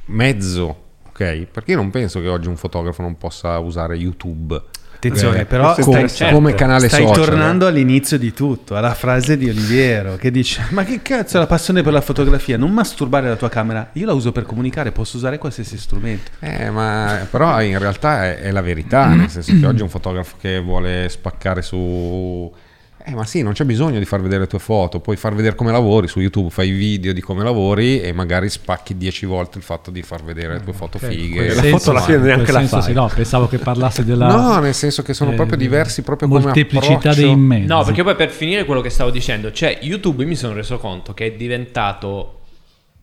mezzo. 0.06 0.84
Ok? 1.10 1.48
Perché 1.52 1.72
io 1.72 1.76
non 1.76 1.90
penso 1.90 2.22
che 2.22 2.30
oggi 2.30 2.48
un 2.48 2.56
fotografo 2.56 3.02
non 3.02 3.18
possa 3.18 3.60
usare 3.60 3.98
YouTube. 3.98 4.62
Attenzione, 4.96 5.42
Eh, 5.42 5.46
però 5.46 5.76
come, 5.76 6.08
stai, 6.08 6.10
certo. 6.10 6.36
come 6.36 6.54
canale 6.54 6.88
stai 6.88 7.06
social. 7.06 7.26
tornando 7.26 7.68
all'inizio 7.68 8.18
di 8.18 8.32
tutto, 8.32 8.78
alla 8.78 8.94
frase 8.94 9.36
di 9.36 9.50
Oliviero 9.50 10.16
che 10.16 10.32
dice: 10.32 10.68
Ma 10.70 10.86
che 10.86 11.02
cazzo 11.02 11.36
è 11.36 11.40
la 11.42 11.46
passione 11.46 11.84
per 11.84 11.92
la 11.92 12.00
fotografia? 12.00 12.56
Non 12.56 12.72
masturbare 12.72 13.28
la 13.28 13.36
tua 13.36 13.50
camera. 13.50 13.90
Io 13.94 14.06
la 14.06 14.14
uso 14.14 14.32
per 14.32 14.44
comunicare, 14.44 14.94
posso 14.94 15.18
usare 15.18 15.38
qualsiasi 15.38 15.78
strumento. 15.78 16.32
Eh, 16.40 16.70
ma 16.70 17.28
però 17.30 17.62
in 17.62 17.78
realtà 17.78 18.24
è, 18.24 18.40
è 18.40 18.52
la 18.52 18.62
verità, 18.62 19.08
nel 19.08 19.28
senso 19.30 19.52
che 19.60 19.66
oggi 19.66 19.82
un 19.82 19.90
fotografo 19.90 20.38
che 20.40 20.60
vuole 20.60 21.10
spaccare 21.10 21.62
su... 21.62 22.50
Eh, 23.08 23.14
ma 23.14 23.24
sì, 23.24 23.44
non 23.44 23.54
c'è 23.54 23.66
bisogno 23.66 24.00
di 24.00 24.06
far 24.06 24.20
vedere 24.20 24.42
le 24.42 24.48
tue 24.48 24.58
foto, 24.58 25.00
puoi 25.00 25.16
far 25.16 25.36
vedere 25.36 25.56
come 25.56 25.72
lavori 25.72 26.08
su 26.08 26.20
YouTube, 26.20 26.50
fai 26.50 26.72
video 26.72 27.14
di 27.14 27.22
come 27.22 27.44
lavori 27.44 28.02
e 28.02 28.12
magari 28.14 28.50
spacchi 28.50 28.98
dieci 28.98 29.28
volte 29.28 29.60
il 29.60 29.64
fatto 29.64 29.92
di 29.92 30.02
far 30.02 30.24
vedere 30.24 30.54
le 30.54 30.64
tue 30.64 30.74
foto 30.74 30.98
fighe. 30.98 31.54
la 31.54 31.62
foto 31.62 31.92
alla 31.92 32.02
fine 32.02 32.18
in 32.18 32.24
neanche 32.24 32.52
la 32.52 32.62
fai. 32.62 32.82
sì, 32.82 32.94
no, 32.94 33.08
pensavo 33.14 33.48
che 33.48 33.60
parlasse 33.60 34.04
della 34.04 34.28
No, 34.28 34.58
nel 34.58 34.74
senso 34.74 35.04
che 35.04 35.14
sono 35.14 35.34
eh, 35.34 35.36
proprio 35.36 35.56
diversi 35.56 36.02
proprio 36.02 36.28
come 36.28 36.42
molteplicità 36.42 37.14
dei 37.14 37.36
mezzi. 37.36 37.68
No, 37.68 37.84
perché 37.84 38.02
poi 38.02 38.16
per 38.16 38.32
finire 38.32 38.66
quello 38.66 38.82
che 38.82 38.90
stavo 38.90 39.12
dicendo, 39.12 39.52
cioè 39.52 39.78
YouTube 39.82 40.26
mi 40.26 40.36
sono 40.36 40.54
reso 40.54 40.80
conto 40.80 41.14
che 41.14 41.28
è 41.28 41.32
diventato 41.34 42.35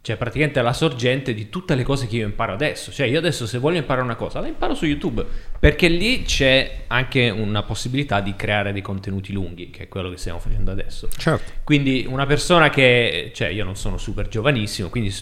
cioè 0.03 0.17
praticamente 0.17 0.61
la 0.63 0.73
sorgente 0.73 1.33
di 1.33 1.49
tutte 1.49 1.77
le 1.77 1.85
cose 1.85 2.09
che 2.09 2.17
io 2.17 2.27
imparo 2.27 2.53
adesso. 2.53 2.91
Cioè 2.91 3.07
io 3.07 3.19
adesso 3.19 3.47
se 3.47 3.59
voglio 3.59 3.79
imparare 3.79 4.05
una 4.05 4.17
cosa, 4.17 4.41
la 4.41 4.49
imparo 4.49 4.75
su 4.75 4.85
YouTube, 4.85 5.25
perché 5.59 5.87
lì 5.87 6.25
c'è 6.25 6.83
anche 6.89 7.31
una 7.31 7.63
possibilità 7.63 8.21
di 8.21 8.35
creare 8.35 8.73
dei 8.73 8.83
contenuti 8.83 9.33
lunghi, 9.33 9.71
che 9.71 9.85
è 9.85 9.89
quello 9.89 10.11
che 10.11 10.17
stiamo 10.17 10.41
facendo 10.41 10.73
adesso. 10.73 11.09
Certo. 11.17 11.53
Quindi 11.63 12.05
una 12.09 12.27
persona 12.27 12.69
che, 12.69 13.31
cioè 13.33 13.49
io 13.49 13.63
non 13.65 13.77
sono 13.77 13.97
super 13.97 14.27
giovanissimo, 14.27 14.89
quindi 14.89 15.15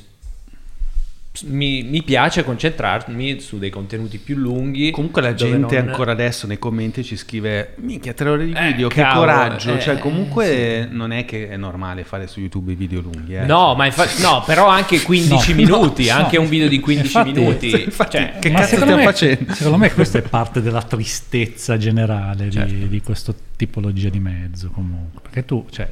mi, 1.44 1.84
mi 1.84 2.02
piace 2.02 2.42
concentrarmi 2.42 3.38
su 3.38 3.58
dei 3.58 3.70
contenuti 3.70 4.18
più 4.18 4.36
lunghi. 4.36 4.90
Comunque 4.90 5.22
la 5.22 5.32
gente 5.32 5.78
non- 5.80 5.88
ancora 5.88 6.10
adesso 6.10 6.46
nei 6.48 6.58
commenti 6.58 7.04
ci 7.04 7.16
scrive: 7.16 7.74
Minchia, 7.76 8.12
tre 8.12 8.28
ore 8.30 8.46
di 8.46 8.52
Eh, 8.52 8.66
video, 8.72 8.88
che 8.88 9.00
cavolo, 9.00 9.20
coraggio. 9.20 9.74
eh, 9.76 9.80
cioè, 9.80 9.98
comunque 9.98 10.88
non 10.90 11.12
è 11.12 11.24
che 11.24 11.48
è 11.48 11.56
normale 11.56 12.02
fare 12.02 12.26
su 12.26 12.40
YouTube 12.40 12.72
i 12.72 12.74
video 12.74 13.00
lunghi. 13.00 13.36
Eh. 13.36 13.44
No, 13.46 13.74
ma 13.76 13.86
infatti, 13.86 14.20
no, 14.22 14.42
però 14.44 14.66
anche 14.66 15.00
15 15.00 15.50
No, 15.50 15.56
minuti, 15.56 16.06
no, 16.08 16.14
anche 16.14 16.36
no. 16.36 16.42
un 16.42 16.48
video 16.48 16.68
di 16.68 16.80
15 16.80 17.06
Infatti- 17.16 17.32
minuti. 17.40 17.82
infatti, 17.84 18.16
cioè, 18.16 18.38
che 18.40 18.50
cazzo 18.50 18.74
stiamo 18.74 18.96
me, 18.96 19.02
facendo? 19.04 19.52
Secondo 19.54 19.78
me 19.78 19.92
questa 19.92 20.18
è 20.18 20.22
parte 20.22 20.60
della 20.60 20.82
tristezza 20.82 21.78
generale 21.78 22.44
di, 22.46 22.50
Certo. 22.50 22.86
di 22.86 23.00
questa 23.02 23.32
tipologia 23.56 24.08
di 24.08 24.18
mezzo 24.18 24.68
comunque. 24.70 25.20
Perché 25.22 25.44
tu, 25.44 25.64
cioè, 25.70 25.88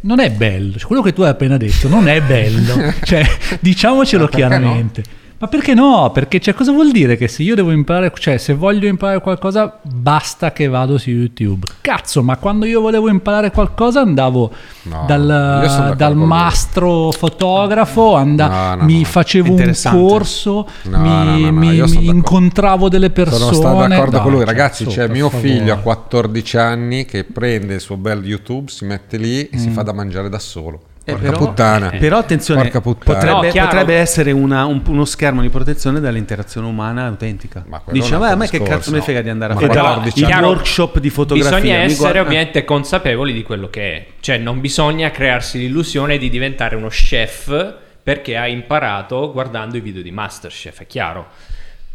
non 0.00 0.18
è 0.18 0.30
bello. 0.30 0.72
Cioè, 0.76 0.86
quello 0.86 1.02
che 1.02 1.12
tu 1.12 1.22
hai 1.22 1.28
appena 1.30 1.56
detto 1.56 1.88
non 1.88 2.08
è 2.08 2.20
bello. 2.20 2.92
cioè, 3.04 3.22
diciamocelo 3.60 4.24
Ma 4.24 4.30
chiaramente. 4.72 5.20
Ma 5.42 5.48
perché 5.48 5.74
no? 5.74 6.08
Perché 6.14 6.38
cioè, 6.38 6.54
cosa 6.54 6.70
vuol 6.70 6.92
dire 6.92 7.16
che 7.16 7.26
se 7.26 7.42
io 7.42 7.56
devo 7.56 7.72
imparare, 7.72 8.12
cioè 8.16 8.38
se 8.38 8.54
voglio 8.54 8.86
imparare 8.86 9.20
qualcosa, 9.20 9.80
basta 9.82 10.52
che 10.52 10.68
vado 10.68 10.98
su 10.98 11.10
YouTube. 11.10 11.66
Cazzo, 11.80 12.22
ma 12.22 12.36
quando 12.36 12.64
io 12.64 12.80
volevo 12.80 13.08
imparare 13.08 13.50
qualcosa 13.50 14.02
andavo 14.02 14.52
No, 14.82 15.02
dal, 15.08 15.94
dal 15.96 16.14
mastro 16.14 17.10
fotografo, 17.10 18.14
anda- 18.14 18.46
No, 18.46 18.74
no, 18.76 18.84
mi 18.84 19.04
facevo 19.04 19.52
un 19.52 19.72
corso, 19.90 20.68
No, 20.82 20.98
mi, 21.00 21.08
no, 21.08 21.24
no, 21.24 21.50
no, 21.50 21.50
mi- 21.50 22.06
incontravo 22.06 22.88
delle 22.88 23.10
persone. 23.10 23.38
Sono 23.40 23.52
stato 23.52 23.88
d'accordo 23.88 24.20
con 24.20 24.30
lui, 24.30 24.44
cioè, 24.44 24.48
ragazzi. 24.48 24.84
C'è 24.84 25.06
per 25.06 25.10
mio 25.10 25.28
favore. 25.28 25.48
figlio 25.48 25.74
a 25.74 25.78
14 25.78 26.56
anni 26.56 27.04
che 27.04 27.24
prende 27.24 27.74
il 27.74 27.80
suo 27.80 27.96
bel 27.96 28.24
YouTube, 28.24 28.70
si 28.70 28.84
mette 28.84 29.16
lì 29.16 29.48
e 29.48 29.58
si 29.58 29.70
fa 29.70 29.82
da 29.82 29.92
mangiare 29.92 30.28
da 30.28 30.38
solo. 30.38 30.82
Eh, 31.04 31.12
Porca 31.12 31.30
però- 31.30 31.38
puttana. 31.46 31.90
Però 31.98 32.16
attenzione, 32.18 32.62
Porca 32.62 32.80
puttana. 32.80 33.18
potrebbe, 33.34 33.58
No, 33.58 33.64
potrebbe 33.64 33.94
essere 33.94 34.30
una- 34.30 34.64
un- 34.66 34.82
uno 34.86 35.04
schermo 35.04 35.40
di 35.42 35.48
protezione 35.48 35.98
dall'interazione 35.98 36.66
umana 36.68 37.06
autentica. 37.06 37.64
Ma 37.66 37.82
Dice, 37.90 38.14
un 38.14 38.20
ma 38.20 38.28
a 38.30 38.36
me 38.36 38.48
che 38.48 38.62
cazzo 38.62 38.92
mi 38.92 38.98
no. 38.98 39.02
frega 39.02 39.20
di 39.20 39.28
andare 39.28 39.52
a 39.52 39.54
Ma 39.56 39.60
fare 39.66 40.06
il 40.06 40.12
chiaro, 40.12 40.46
workshop 40.46 40.98
di 41.00 41.10
fotografia? 41.10 41.56
Bisogna 41.58 41.78
Mi 41.78 41.84
essere 41.84 41.98
guarda- 42.12 42.20
ovviamente 42.20 42.64
consapevoli 42.64 43.32
di 43.32 43.42
quello 43.42 43.68
che 43.68 43.92
è. 43.94 44.06
Cioè, 44.20 44.38
non 44.38 44.60
bisogna 44.60 45.10
crearsi 45.10 45.58
l'illusione 45.58 46.18
di 46.18 46.30
diventare 46.30 46.76
uno 46.76 46.88
chef 46.88 47.74
perché 48.00 48.36
hai 48.36 48.52
imparato 48.52 49.32
guardando 49.32 49.76
i 49.76 49.80
video 49.80 50.02
di 50.02 50.10
Masterchef, 50.12 50.80
è 50.82 50.86
chiaro. 50.86 51.26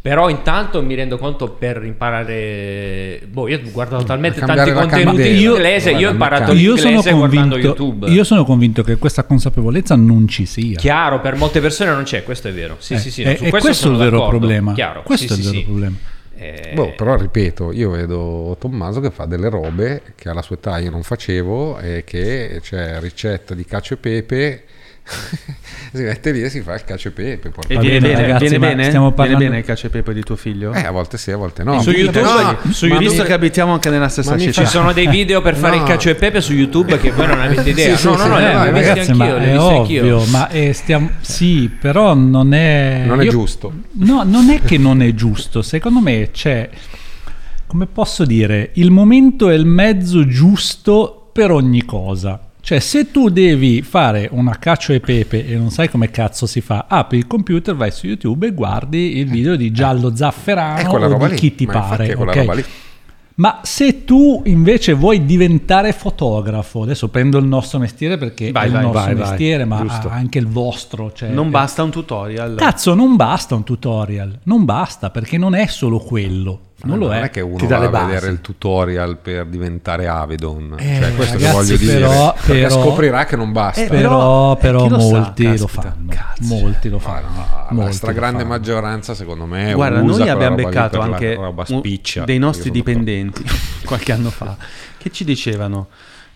Però 0.00 0.28
intanto 0.30 0.80
mi 0.82 0.94
rendo 0.94 1.18
conto 1.18 1.50
per 1.50 1.82
imparare... 1.84 3.20
Boh, 3.28 3.48
io 3.48 3.58
ho 3.58 3.70
guardato 3.72 4.04
talmente 4.04 4.40
tanti 4.40 4.72
contenuti 4.72 5.28
in 5.28 5.36
inglese, 5.50 5.90
io 5.90 6.08
ho 6.08 6.12
imparato 6.12 6.52
Io 6.52 6.74
l'inglese 6.74 7.10
guardando 7.12 7.54
convinto, 7.56 7.58
YouTube. 7.58 8.08
io 8.10 8.24
sono 8.24 8.44
convinto 8.44 8.82
che 8.82 8.96
questa 8.96 9.24
consapevolezza 9.24 9.96
non 9.96 10.28
ci 10.28 10.46
sia. 10.46 10.78
Chiaro, 10.78 11.20
per 11.20 11.34
molte 11.36 11.60
persone 11.60 11.90
non 11.92 12.04
c'è, 12.04 12.22
questo 12.22 12.48
è 12.48 12.52
vero. 12.52 12.76
Sì, 12.78 12.94
Eh, 12.94 12.98
sì, 12.98 13.10
sì, 13.10 13.24
no, 13.24 13.34
su 13.36 13.44
e 13.44 13.50
questo, 13.50 13.58
questo 13.68 13.88
è 13.88 13.90
il 13.92 13.96
vero 13.98 14.10
d'accordo. 14.18 14.38
problema. 14.38 14.72
Chiaro, 14.72 15.02
Questo 15.02 15.26
sì, 15.26 15.32
è 15.32 15.36
il 15.36 15.42
sì, 15.42 15.48
vero 15.50 15.58
sì. 15.58 15.64
problema. 15.64 15.96
Eh, 16.40 16.70
Boh, 16.72 16.92
però 16.96 17.16
ripeto, 17.16 17.72
io 17.72 17.90
vedo 17.90 18.56
Tommaso 18.60 19.00
che 19.00 19.10
fa 19.10 19.26
delle 19.26 19.50
robe 19.50 20.02
che 20.14 20.28
alla 20.28 20.42
sua 20.42 20.54
età 20.54 20.78
io 20.78 20.88
non 20.90 21.02
facevo 21.02 21.80
e 21.80 22.04
che 22.06 22.60
c'è 22.62 23.00
ricetta 23.00 23.54
di 23.54 23.64
cacio 23.64 23.94
e 23.94 23.96
pepe. 23.96 24.62
si 25.92 26.02
mette 26.02 26.32
lì 26.32 26.42
e 26.42 26.50
si 26.50 26.60
fa 26.60 26.74
il 26.74 26.84
cacio 26.84 27.08
e 27.08 27.10
pepe. 27.12 27.48
porca 27.48 27.72
E 27.72 27.76
Va 27.76 27.80
viene 27.80 27.98
bene, 28.00 28.12
bene, 28.14 28.26
ragazzi, 28.26 28.48
viene 28.48 28.58
bene? 28.58 28.84
stiamo 28.84 29.06
Viene 29.06 29.14
parlando- 29.16 29.44
bene 29.44 29.58
il 29.58 29.64
cacio 29.64 29.86
e 29.86 29.90
pepe 29.90 30.12
di 30.12 30.22
tuo 30.22 30.36
figlio? 30.36 30.72
Eh, 30.74 30.84
a 30.84 30.90
volte 30.90 31.16
sì, 31.18 31.30
a 31.30 31.36
volte 31.36 31.64
no. 31.64 31.80
Su 31.80 31.90
YouTube- 31.90 32.20
No, 32.20 32.58
su 32.72 32.86
ma 32.88 32.98
Visto 32.98 33.22
mi- 33.22 33.26
che 33.28 33.32
abitiamo 33.32 33.72
anche 33.72 33.88
nella 33.90 34.08
stessa 34.08 34.36
città. 34.38 34.52
Ci 34.64 34.66
sono 34.66 34.92
dei 34.92 35.08
video 35.08 35.40
per 35.40 35.56
fare 35.56 35.76
No. 35.76 35.82
il 35.82 35.88
cacio 35.88 36.10
e 36.10 36.14
pepe 36.14 36.40
su 36.40 36.52
YouTube 36.52 36.98
che 36.98 37.10
voi 37.10 37.26
non 37.26 37.40
avete 37.40 37.70
idea. 37.70 37.96
Sì, 37.96 38.06
no, 38.06 38.14
sì, 38.16 38.18
no, 38.18 38.24
sì, 38.24 38.28
no, 38.28 38.28
no, 38.28 38.46
ho 38.48 38.64
no, 38.64 38.70
Ragazzi, 38.70 39.10
anch'io, 39.10 39.14
ma 39.16 39.32
ho 39.34 39.36
è 39.38 39.76
anch'io. 39.78 40.00
ovvio, 40.02 40.24
ma 40.30 40.48
eh, 40.50 40.72
stiamo... 40.72 41.10
Sì, 41.20 41.70
però 41.80 42.14
non 42.14 42.52
è... 42.54 43.04
non 43.06 43.20
è 43.20 43.24
io- 43.24 43.30
giusto. 43.30 43.72
No, 43.92 44.22
non 44.24 44.50
è 44.50 44.60
che 44.62 44.76
non 44.78 45.00
è 45.02 45.14
giusto. 45.14 45.62
Secondo 45.62 46.00
me 46.00 46.30
c'è, 46.32 46.68
come 47.66 47.86
posso 47.86 48.24
dire, 48.24 48.70
il 48.74 48.90
momento 48.90 49.48
e 49.48 49.54
il 49.54 49.64
mezzo 49.66 50.26
giusto 50.26 51.30
per 51.32 51.50
ogni 51.50 51.84
cosa. 51.84 52.40
Cioè, 52.68 52.80
se 52.80 53.10
tu 53.10 53.30
devi 53.30 53.80
fare 53.80 54.28
una 54.30 54.58
cacio 54.58 54.92
e 54.92 55.00
pepe 55.00 55.46
e 55.46 55.56
non 55.56 55.70
sai 55.70 55.88
come 55.88 56.10
cazzo 56.10 56.44
si 56.44 56.60
fa, 56.60 56.84
apri 56.86 57.16
il 57.16 57.26
computer, 57.26 57.74
vai 57.74 57.90
su 57.90 58.06
YouTube 58.06 58.46
e 58.48 58.50
guardi 58.52 59.16
il 59.16 59.26
video 59.26 59.56
di 59.56 59.70
Giallo 59.70 60.14
Zafferano 60.14 60.86
o 60.90 60.98
roba 60.98 61.28
di 61.28 61.32
lì. 61.32 61.38
chi 61.38 61.54
ti 61.54 61.64
ma 61.64 61.72
pare. 61.80 62.08
è 62.08 62.14
quella 62.14 62.30
ok? 62.32 62.36
roba 62.36 62.52
lì. 62.52 62.64
Ma 63.36 63.60
se 63.62 64.04
tu 64.04 64.42
invece 64.44 64.92
vuoi 64.92 65.24
diventare 65.24 65.92
fotografo, 65.94 66.82
adesso 66.82 67.08
prendo 67.08 67.38
il 67.38 67.46
nostro 67.46 67.78
mestiere 67.78 68.18
perché 68.18 68.52
Vai, 68.52 68.64
è 68.64 68.66
il 68.66 68.72
vai, 68.74 68.82
nostro 68.82 69.00
vai, 69.02 69.14
vai. 69.14 69.28
mestiere, 69.28 69.64
ma 69.64 69.80
Giusto. 69.80 70.08
anche 70.10 70.38
il 70.38 70.46
vostro. 70.46 71.10
Cioè, 71.14 71.30
Non 71.30 71.48
basta 71.48 71.82
un 71.82 71.90
tutorial. 71.90 72.56
Cazzo, 72.56 72.92
non 72.92 73.16
basta 73.16 73.54
un 73.54 73.64
tutorial, 73.64 74.40
non 74.42 74.66
basta 74.66 75.08
perché 75.08 75.38
non 75.38 75.54
è 75.54 75.66
solo 75.68 76.00
quello, 76.00 76.60
non 76.84 76.98
lo 76.98 77.06
non 77.08 77.16
è. 77.16 77.20
è 77.22 77.30
che 77.30 77.40
uno 77.40 77.66
va 77.66 77.76
a 77.78 77.88
basi. 77.88 78.06
vedere 78.06 78.30
il 78.32 78.40
tutorial 78.40 79.16
per 79.18 79.46
diventare 79.46 80.06
Avedon. 80.06 80.76
Eh, 80.78 80.98
cioè, 81.00 81.14
questo 81.14 81.34
ragazzi, 81.34 81.52
voglio 81.54 81.76
dire. 81.76 81.92
però- 81.94 82.32
Perché 82.46 82.62
però- 82.62 82.82
scoprirà 82.82 83.24
che 83.24 83.36
non 83.36 83.52
basta. 83.52 83.80
Eh, 83.82 83.86
Però, 83.88 84.56
Però, 84.56 84.56
però 84.56 84.86
eh, 84.86 84.88
lo 84.88 85.00
sa, 85.00 85.06
molti 85.18 85.58
lo 85.58 85.66
fanno, 85.66 85.94
cazzo, 86.08 86.54
molti 86.54 86.88
lo 86.88 86.98
fanno. 86.98 87.26
no, 87.34 87.46
la 87.68 87.74
molti 87.74 87.92
stragrande 87.94 88.42
lo 88.42 88.48
fanno. 88.48 88.58
maggioranza, 88.60 89.14
secondo 89.14 89.44
me, 89.46 89.72
Guarda, 89.74 90.00
usa 90.02 90.18
noi 90.18 90.28
abbiamo 90.28 90.56
roba 90.56 90.68
beccato 90.68 90.98
la 90.98 91.04
anche 91.04 91.34
roba 91.34 91.64
spiccia. 91.64 92.24
dei 92.24 92.38
nostri 92.38 92.70
dipendenti 92.70 93.42
qualche 93.84 94.12
anno 94.12 94.30
fa 94.30 94.56
che 94.98 95.10
ci 95.10 95.24
dicevano. 95.24 95.88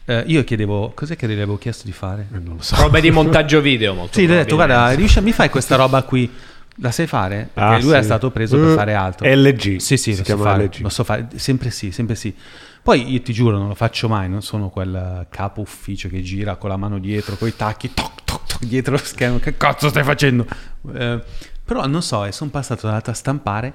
eh, 0.04 0.24
io 0.26 0.42
chiedevo, 0.42 0.90
cos'è 0.94 1.14
che 1.14 1.28
gli 1.28 1.32
avevo 1.32 1.56
chiesto 1.58 1.84
di 1.84 1.92
fare? 1.92 2.26
Non 2.30 2.54
lo 2.56 2.62
so. 2.62 2.74
Robe 2.76 3.00
di 3.00 3.10
montaggio 3.12 3.60
video 3.62 3.94
molto 3.94 4.14
Sì, 4.18 4.26
gli 4.26 4.30
ho 4.32 4.34
detto, 4.34 4.56
guarda, 4.56 4.90
riesci, 4.90 5.20
mi 5.20 5.30
fai 5.32 5.48
questa 5.48 5.76
roba 5.76 6.02
qui? 6.02 6.28
La 6.76 6.90
sai 6.90 7.06
fare? 7.06 7.48
Perché 7.52 7.74
Ah, 7.74 7.78
lui 7.78 7.90
sì. 7.90 7.96
è 7.96 8.02
stato 8.02 8.30
preso 8.30 8.56
per 8.58 8.68
Uh, 8.68 8.74
fare 8.74 8.94
altro. 8.94 9.26
LG. 9.28 9.76
Sì, 9.76 9.96
sì, 9.96 10.14
Si 10.14 10.18
lo 10.18 10.24
so, 10.24 10.36
fare, 10.38 10.64
LG. 10.64 10.80
lo 10.80 10.88
so 10.88 11.04
fare. 11.04 11.28
Sempre 11.36 11.70
sì, 11.70 11.90
sempre 11.92 12.14
sì. 12.14 12.34
Poi 12.82 13.12
io 13.12 13.20
ti 13.20 13.32
giuro, 13.32 13.58
non 13.58 13.68
lo 13.68 13.74
faccio 13.74 14.08
mai, 14.08 14.28
non 14.28 14.42
sono 14.42 14.68
quel 14.70 15.26
capo 15.30 15.60
ufficio 15.60 16.08
che 16.08 16.22
gira 16.22 16.56
con 16.56 16.70
la 16.70 16.76
mano 16.76 16.98
dietro, 16.98 17.36
con 17.36 17.46
i 17.48 17.54
tacchi, 17.54 17.92
toc, 17.94 18.24
toc, 18.24 18.46
toc, 18.46 18.64
dietro 18.64 18.92
lo 18.92 18.98
schermo. 18.98 19.38
Che 19.38 19.56
cazzo 19.56 19.88
stai 19.88 20.02
facendo? 20.02 20.46
Eh, 20.94 21.22
però 21.64 21.86
non 21.86 22.02
so, 22.02 22.24
e 22.24 22.32
sono 22.32 22.50
passato 22.50 22.86
dall'altra 22.86 23.12
a 23.12 23.14
stampare. 23.14 23.72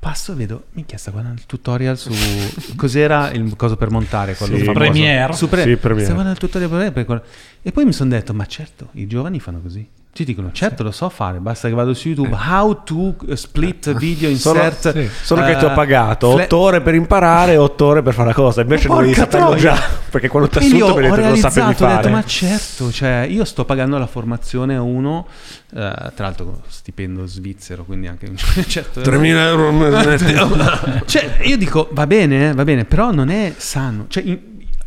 Passo 0.00 0.32
e 0.32 0.34
vedo, 0.34 0.64
minchia, 0.72 0.98
sta 0.98 1.12
guardando 1.12 1.38
il 1.38 1.46
tutorial 1.46 1.96
su... 1.96 2.10
Cos'era 2.74 3.30
il 3.30 3.54
coso 3.54 3.76
per 3.76 3.90
montare? 3.90 4.34
Quello 4.34 4.56
Sì. 4.56 4.64
Premiere. 4.72 5.32
Su 5.34 5.48
Pre- 5.48 5.62
Sì, 5.62 5.76
Premiere. 5.76 6.04
Stavo 6.06 6.22
guardando 6.22 6.30
il 6.32 6.50
tutorial 6.50 6.92
per- 6.92 7.22
E 7.62 7.70
poi 7.70 7.84
mi 7.84 7.92
sono 7.92 8.10
detto, 8.10 8.34
ma 8.34 8.44
certo, 8.46 8.88
i 8.94 9.06
giovani 9.06 9.38
fanno 9.38 9.60
così. 9.60 9.88
Ti 10.14 10.24
dicono, 10.26 10.50
certo 10.52 10.82
lo 10.82 10.90
so 10.90 11.08
fare, 11.08 11.38
basta 11.38 11.68
che 11.68 11.74
vado 11.74 11.94
su 11.94 12.08
YouTube, 12.08 12.36
how 12.36 12.82
to 12.84 13.14
split 13.32 13.94
video 13.94 14.28
Solo- 14.36 14.62
insert. 14.62 14.92
sì. 14.92 15.08
Solo 15.22 15.42
che 15.42 15.56
ti 15.56 15.64
ho 15.64 15.70
eh, 15.70 15.74
pagato 15.74 16.32
fla- 16.32 16.42
8 16.42 16.56
ore 16.58 16.80
per 16.82 16.94
imparare, 16.94 17.56
8 17.56 17.84
ore 17.86 18.02
per 18.02 18.12
fare 18.12 18.28
la 18.28 18.34
cosa. 18.34 18.60
Invece 18.60 18.88
Porca 18.88 19.00
dovevi 19.00 19.18
saperlo 19.18 19.46
troia! 19.56 19.60
già. 19.74 19.88
Perché 20.10 20.28
quando 20.28 20.50
ti 20.50 20.58
assunto 20.58 20.92
per 20.92 21.08
non 21.08 21.10
sapevi 21.14 21.22
realizzato, 21.22 21.60
ho 21.62 21.66
detto, 21.68 21.84
fare. 21.86 22.10
ma 22.10 22.24
certo, 22.24 22.92
cioè, 22.92 23.26
io 23.26 23.44
sto 23.46 23.64
pagando 23.64 23.96
la 23.96 24.06
formazione 24.06 24.76
a 24.76 24.82
uno, 24.82 25.26
eh, 25.74 26.12
tra 26.14 26.14
l'altro 26.18 26.60
stipendio 26.68 27.24
svizzero, 27.26 27.84
quindi 27.84 28.06
anche 28.06 28.26
un 28.28 28.36
certo... 28.68 29.00
3.000 29.00 29.24
euro 29.24 29.68
al 29.68 29.74
mese. 29.74 31.04
Cioè, 31.06 31.38
io 31.44 31.56
dico, 31.56 31.88
va 31.90 32.06
bene, 32.06 32.50
eh, 32.50 32.52
va 32.52 32.64
bene, 32.64 32.84
però 32.84 33.12
non 33.12 33.30
è 33.30 33.54
sano. 33.56 34.04
Cioè, 34.08 34.22
in- 34.24 34.38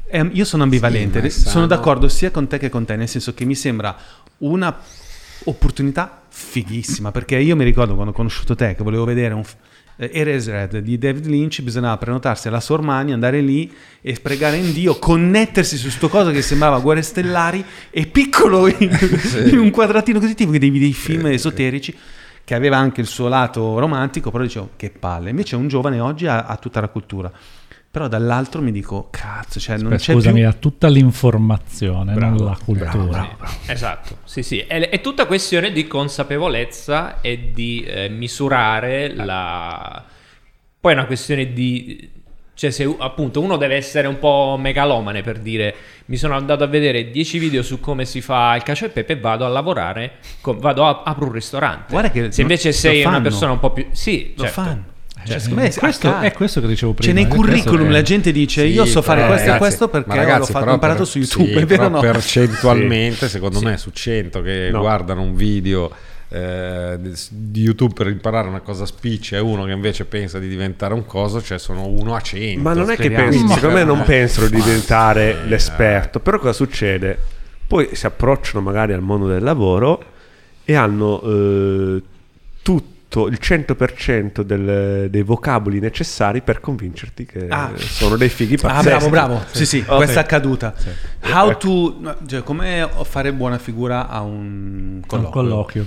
ehm, 0.08 0.30
io 0.34 0.46
sono 0.46 0.62
ambivalente, 0.62 1.20
è 1.20 1.30
sono 1.30 1.66
d'accordo 1.66 2.08
sia 2.10 2.30
con 2.30 2.46
te 2.46 2.60
che 2.60 2.70
con 2.70 2.86
te, 2.86 2.96
nel 2.96 3.10
senso 3.10 3.34
che 3.34 3.44
mi 3.44 3.56
sembra 3.56 3.96
una 4.38 4.76
opportunità 5.46 6.22
fighissima, 6.28 7.12
perché 7.12 7.38
io 7.38 7.56
mi 7.56 7.64
ricordo 7.64 7.94
quando 7.94 8.12
ho 8.12 8.16
conosciuto 8.16 8.56
te 8.56 8.76
che 8.76 8.84
volevo 8.84 9.06
vedere 9.06 9.34
un... 9.34 9.44
f- 9.44 9.56
eh, 9.98 10.10
Eraserhead 10.14 10.80
di 10.80 10.98
David 10.98 11.26
Lynch 11.26 11.62
bisognava 11.62 11.98
prenotarsi 11.98 12.48
alla 12.48 12.60
Sormani, 12.60 13.14
andare 13.14 13.42
lì 13.42 13.72
e 14.02 14.18
pregare 14.22 14.58
in 14.58 14.74
Dio, 14.74 15.00
connettersi 15.00 15.78
su 15.78 15.90
sto 15.90 16.10
coso 16.10 16.32
che 16.32 16.42
sembrava 16.42 16.80
Guerre 16.80 17.02
Stellari 17.02 17.64
e 17.90 18.06
piccolo 18.08 18.68
in, 18.68 18.90
in 19.52 19.58
un 19.58 19.72
quadratino 19.72 20.20
così 20.20 20.36
tipo 20.36 20.52
che 20.52 20.60
devi 20.60 20.80
dei 20.80 20.94
film 20.94 21.28
esoterici 21.28 21.96
che 22.44 22.54
aveva 22.54 22.78
anche 22.78 23.02
il 23.02 23.08
suo 23.08 23.28
lato 23.28 23.80
romantico, 23.80 24.30
però 24.30 24.44
dicevo 24.44 24.72
che 24.76 24.92
palle. 24.92 25.32
Invece 25.32 25.56
un 25.56 25.68
giovane 25.68 26.00
oggi 26.00 26.28
ha, 26.28 26.46
ha 26.46 26.56
tutta 26.58 26.80
la 26.80 26.90
cultura. 26.90 27.32
Però 27.96 28.10
dall'altro 28.10 28.62
mi 28.62 28.74
dico, 28.74 29.08
cazzo, 29.10 29.58
cioè 29.58 29.78
non 29.78 29.92
Beh, 29.92 29.96
c'è 29.96 30.12
scusami, 30.12 30.42
più... 30.42 30.50
ha 30.50 30.52
tutta 30.52 30.90
l'informazione, 30.90 32.14
non 32.14 32.36
la 32.36 32.58
cultura. 32.62 33.38
Esatto, 33.68 34.18
sì, 34.26 34.44
sì. 34.44 34.60
È, 34.60 34.90
è 34.90 35.00
tutta 35.00 35.26
questione 35.26 35.72
di 35.72 35.88
consapevolezza 35.88 37.22
e 37.22 37.52
di 37.54 37.86
eh, 37.88 38.10
misurare 38.10 39.16
la... 39.16 40.04
Poi 40.78 40.92
è 40.92 40.96
una 40.96 41.06
questione 41.06 41.54
di... 41.54 42.12
Cioè 42.54 42.70
se 42.70 42.94
appunto 43.00 43.40
uno 43.40 43.56
deve 43.56 43.76
essere 43.78 44.10
un 44.10 44.20
po' 44.20 44.58
megalomane 44.60 45.22
per 45.22 45.40
dire 45.40 45.74
mi 46.08 46.18
sono 46.18 46.36
andato 46.36 46.66
a 46.66 46.68
vedere 46.68 47.10
10 47.12 47.40
video 47.40 47.64
su 47.64 47.80
come 47.80 48.04
si 48.04 48.20
fa 48.20 48.56
il 48.58 48.64
cacio 48.64 48.86
e 48.86 48.90
pepe 48.90 49.14
e 49.14 49.20
vado 49.22 49.46
a 49.46 49.48
lavorare, 49.48 50.16
vado 50.42 50.86
a 50.86 51.02
apro 51.06 51.28
un 51.28 51.32
ristorante. 51.32 51.92
Guarda 51.94 52.12
che 52.12 52.30
se 52.30 52.42
invece 52.42 52.68
lo 52.70 52.74
sei 52.74 53.02
una 53.04 53.12
fanno. 53.12 53.24
persona 53.24 53.52
un 53.54 53.60
po' 53.60 53.72
più... 53.72 53.88
Sì, 53.92 54.34
Lo 54.36 54.44
certo. 54.44 54.62
fanno. 54.62 54.94
Cioè, 55.26 55.40
Cioè, 55.40 55.54
me 55.54 55.74
questo, 55.74 56.20
è 56.20 56.32
questo 56.32 56.62
che 56.62 56.68
dicevo 56.68 56.94
prima. 56.94 57.14
Cioè, 57.14 57.24
nei 57.24 57.34
curriculum 57.34 57.88
che- 57.88 57.92
la 57.92 58.02
gente 58.04 58.32
dice 58.32 58.62
Sì, 58.66 58.74
io 58.74 58.86
so 58.86 59.02
fare 59.02 59.22
però, 59.22 59.34
questo 59.34 59.54
e 59.54 59.58
questo 59.58 59.88
perché 59.90 60.16
ragazzi, 60.16 60.52
l'ho, 60.54 60.60
fatto, 60.60 60.72
imparato 60.74 61.00
per- 61.00 61.08
su 61.08 61.18
YouTube, 61.18 61.52
sì, 61.54 61.58
è 61.58 61.66
vero 61.66 61.88
no? 61.88 62.00
percentualmente, 62.00 63.28
secondo 63.30 63.60
me, 63.62 63.78
su 63.78 63.90
100 63.92 64.42
che 64.42 64.70
No. 64.72 64.80
guardano 64.80 65.22
un 65.22 65.36
video 65.36 65.92
eh, 66.30 66.98
di 67.30 67.62
YouTube 67.62 67.94
per 67.94 68.08
imparare 68.08 68.48
una 68.48 68.60
cosa 68.60 68.86
spiccia 68.86 69.38
e 69.38 69.40
uno 69.40 69.64
che 69.66 69.72
invece 69.72 70.06
pensa 70.06 70.38
di 70.40 70.48
diventare 70.48 70.94
un 70.94 71.06
coso, 71.06 71.42
cioè 71.42 71.58
sono 71.60 71.86
uno 71.88 72.16
a 72.16 72.20
100. 72.22 72.62
Ma 72.62 72.74
non 72.74 72.90
è 72.92 72.96
che 72.98 73.10
Ma- 73.10 73.32
secondo 73.32 73.72
me 73.72 73.84
non 73.84 74.04
pensano 74.04 74.48
di 74.48 74.56
diventare 74.56 75.38
sì, 75.44 75.50
l'esperto, 75.50 76.20
però 76.20 76.40
cosa 76.40 76.54
succede? 76.54 77.18
Poi 77.68 77.90
si 77.94 78.06
approcciano 78.06 78.64
magari 78.64 78.94
al 78.94 79.02
mondo 79.02 79.28
del 79.28 79.44
lavoro 79.44 80.04
e 80.66 80.76
hanno 80.76 81.22
eh, 81.24 82.02
tutto 83.16 83.28
il 83.28 83.38
100% 83.40 84.44
del- 84.44 85.10
dei 85.10 85.22
vocaboli 85.24 85.80
necessari 85.80 86.42
per 86.42 86.60
convincerti 86.60 87.26
che 87.26 87.48
Ah. 87.50 87.72
sono 87.78 88.18
dei 88.18 88.28
fighi 88.30 88.56
Ah, 88.56 88.60
pazzeschi. 88.60 88.88
bravo, 88.90 89.10
bravo. 89.10 89.42
Sì, 89.52 89.66
sì, 89.66 89.84
Ok. 89.88 89.96
questa 89.96 90.20
è 90.20 90.24
accaduta. 90.24 90.74
How 91.32 91.50
Ecco. 91.52 91.58
to... 92.02 92.16
cioè, 92.28 92.44
come 92.44 92.88
fare 93.04 93.32
buona 93.32 93.58
figura 93.58 94.10
a 94.10 94.22
un 94.22 95.02
Un 95.10 95.30
colloquio. 95.30 95.86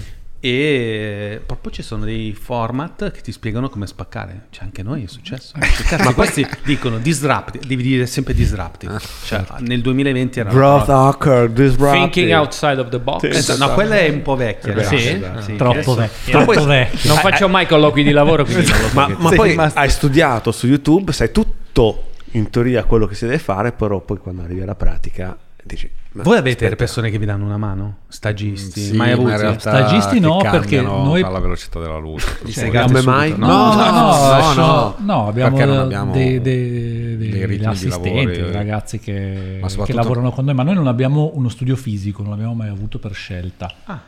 E 0.50 1.42
proprio 1.44 1.70
ci 1.70 1.82
sono 1.82 2.04
dei 2.06 2.32
format 2.32 3.10
che 3.10 3.20
ti 3.20 3.32
spiegano 3.32 3.68
come 3.68 3.86
spaccare. 3.86 4.46
Cioè, 4.48 4.64
anche 4.64 4.82
noi 4.82 5.04
è 5.04 5.06
successo. 5.06 5.52
Ma 6.02 6.14
questi 6.14 6.46
dicono 6.64 6.98
disrupt, 6.98 7.58
devi 7.66 7.82
dire 7.82 8.06
sempre 8.06 8.32
disruptive. 8.32 8.98
Cioè, 9.24 9.44
nel 9.58 9.82
2020 9.82 10.40
era... 10.40 10.50
Growth 10.50 10.88
hacker, 10.88 11.50
disruptive. 11.50 11.90
Thinking 12.10 12.32
outside 12.32 12.80
of 12.80 12.88
the 12.88 12.98
box. 12.98 13.24
Esatto, 13.24 13.66
no, 13.66 13.74
quella 13.74 13.98
è 13.98 14.08
un 14.08 14.22
po' 14.22 14.36
vecchia. 14.36 14.82
Sì? 14.84 15.22
Sì, 15.40 15.56
Troppo. 15.56 15.94
Non, 15.94 16.08
Troppo 16.24 16.52
puoi- 16.52 16.66
vecchio. 16.66 17.12
non 17.12 17.18
faccio 17.18 17.48
mai 17.48 17.66
colloqui 17.66 18.02
di 18.02 18.12
lavoro, 18.12 18.44
quindi 18.44 18.66
non 18.66 18.80
lo 18.80 18.88
so 18.88 18.94
Ma, 18.94 19.08
ma 19.18 19.30
poi 19.30 19.50
rimasto- 19.50 19.78
hai 19.78 19.90
studiato 19.90 20.50
su 20.50 20.66
YouTube, 20.66 21.12
sai 21.12 21.30
tutto 21.30 22.04
in 22.32 22.48
teoria 22.48 22.84
quello 22.84 23.06
che 23.06 23.14
si 23.14 23.26
deve 23.26 23.38
fare, 23.38 23.72
però 23.72 24.00
poi 24.00 24.16
quando 24.16 24.42
arrivi 24.42 24.62
alla 24.62 24.74
pratica 24.74 25.36
dici... 25.74 25.90
ma 26.12 26.22
Voi 26.22 26.36
avete 26.36 26.64
aspetta, 26.64 26.76
persone 26.76 27.10
che 27.10 27.18
vi 27.18 27.24
danno 27.26 27.44
una 27.44 27.56
mano? 27.56 27.98
Stagisti? 28.08 28.80
Sì, 28.80 28.96
mai 28.96 29.08
ma 29.10 29.14
avuti? 29.14 29.36
realtà 29.36 29.60
Stagisti 29.60 30.20
no, 30.20 30.38
perché 30.38 30.80
noi- 30.80 31.22
alla 31.22 31.38
velocità 31.38 31.78
della 31.80 31.98
luce. 31.98 32.26
Cioè, 32.48 32.70
subito, 32.70 33.02
mai? 33.02 33.34
no? 33.36 33.46
No, 33.46 33.74
no, 33.74 33.90
no, 33.90 34.52
no. 34.54 34.94
no, 34.98 35.28
abbiamo, 35.28 35.80
abbiamo 35.82 36.12
dei, 36.12 36.40
dei- 36.40 37.16
dei 37.16 37.28
degli 37.30 37.40
ritmi 37.44 37.56
di 37.58 37.64
assistenti, 37.66 38.26
dei 38.26 38.48
eh. 38.48 38.52
ragazzi 38.52 38.98
che, 38.98 39.58
Ma 39.60 39.66
che 39.66 39.68
soprattutto- 39.70 39.96
lavorano 39.98 40.30
con 40.30 40.44
noi, 40.44 40.54
ma 40.54 40.62
noi 40.64 40.74
non 40.74 40.86
abbiamo 40.86 41.30
uno 41.34 41.48
studio 41.48 41.76
fisico, 41.76 42.22
non 42.22 42.32
l'abbiamo 42.32 42.54
mai 42.54 42.68
avuto 42.68 42.98
per 42.98 43.12
scelta. 43.12 43.72
Ah. 43.84 44.00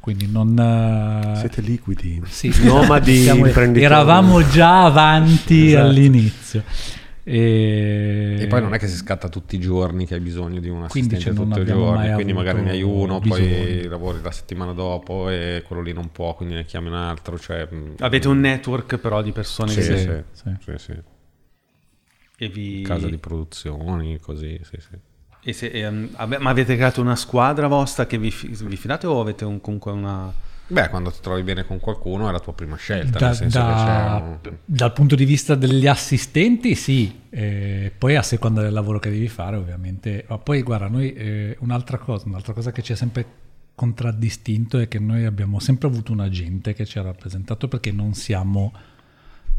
Quindi 0.00 0.28
non... 0.30 0.58
eh, 0.58 1.36
Siete 1.38 1.60
liquidi. 1.60 2.22
sì, 2.28 2.50
Nomadi 2.62 3.22
siamo-. 3.22 3.44
Eravamo 3.46 4.46
già 4.48 4.84
avanti 4.84 5.68
Esatto. 5.68 5.84
all'inizio. 5.86 6.62
E... 7.30 8.38
E 8.40 8.46
poi 8.46 8.62
non 8.62 8.72
è 8.72 8.78
che 8.78 8.88
si 8.88 8.96
scatta 8.96 9.28
tutti 9.28 9.56
i 9.56 9.58
giorni 9.58 10.06
che 10.06 10.14
hai 10.14 10.20
bisogno 10.20 10.60
di 10.60 10.70
un 10.70 10.84
assistente 10.84 11.18
cioè, 11.18 11.34
tutti 11.34 11.60
i 11.60 11.64
giorni, 11.66 12.14
quindi 12.14 12.32
magari 12.32 12.62
ne 12.62 12.70
hai 12.70 12.80
uno, 12.82 13.20
poi 13.20 13.46
bisogno. 13.46 13.90
lavori 13.90 14.22
la 14.22 14.30
settimana 14.30 14.72
dopo 14.72 15.28
e 15.28 15.62
quello 15.66 15.82
lì 15.82 15.92
non 15.92 16.10
può, 16.10 16.34
quindi 16.34 16.54
ne 16.54 16.64
chiami 16.64 16.86
un 16.88 16.94
altro. 16.94 17.38
Cioè, 17.38 17.68
mh, 17.70 17.96
Avete 17.98 18.28
un 18.28 18.40
network 18.40 18.96
però 18.96 19.20
di 19.20 19.32
persone 19.32 19.72
sì, 19.72 19.76
che 19.76 19.82
sì, 19.82 19.98
si- 20.32 20.56
sì, 20.64 20.72
sì. 20.78 20.98
e 22.38 22.48
vi... 22.48 22.80
casa 22.80 23.08
di 23.08 23.18
produzioni, 23.18 24.18
così, 24.20 24.58
sì, 24.62 24.78
sì. 24.80 24.96
e 25.42 25.52
se- 25.52 25.66
e, 25.66 25.86
um, 25.86 26.08
ma 26.16 26.48
avete 26.48 26.76
creato 26.76 27.02
una 27.02 27.16
squadra 27.16 27.66
vostra 27.66 28.06
che 28.06 28.16
vi, 28.16 28.30
fi- 28.30 28.48
vi 28.48 28.76
fidate 28.76 29.06
o 29.06 29.20
avete 29.20 29.44
un- 29.44 29.60
comunque 29.60 29.92
una... 29.92 30.32
Beh, 30.70 30.88
quando 30.90 31.10
ti 31.10 31.18
trovi 31.22 31.42
bene 31.42 31.64
con 31.64 31.80
qualcuno 31.80 32.28
è 32.28 32.32
la 32.32 32.40
tua 32.40 32.52
prima 32.52 32.76
scelta, 32.76 33.18
Da- 33.18 33.26
nel 33.28 33.36
senso 33.36 33.58
da- 33.58 33.66
che 33.66 33.74
c'è 34.44 34.48
un... 34.50 34.56
Dal 34.64 34.92
punto 34.92 35.14
di 35.14 35.24
vista 35.24 35.54
degli 35.54 35.86
assistenti, 35.86 36.74
sì, 36.74 37.20
Eh, 37.30 37.92
poi 37.96 38.16
a 38.16 38.22
seconda 38.22 38.62
del 38.62 38.72
lavoro 38.72 38.98
che 38.98 39.10
devi 39.10 39.28
fare, 39.28 39.56
ovviamente. 39.56 40.24
Ma 40.28 40.38
poi, 40.38 40.62
guarda, 40.62 40.88
noi 40.88 41.12
eh, 41.12 41.56
un'altra 41.60 41.98
cosa, 41.98 42.26
un'altra 42.26 42.52
cosa 42.54 42.72
che 42.72 42.82
ci 42.82 42.92
ha 42.92 42.96
sempre 42.96 43.24
contraddistinto 43.74 44.78
è 44.78 44.88
che 44.88 44.98
noi 44.98 45.24
abbiamo 45.24 45.60
sempre 45.60 45.88
avuto 45.88 46.12
un 46.12 46.20
agente 46.20 46.74
che 46.74 46.84
ci 46.84 46.98
ha 46.98 47.02
rappresentato 47.02 47.68
perché 47.68 47.92
non 47.92 48.14
siamo 48.14 48.72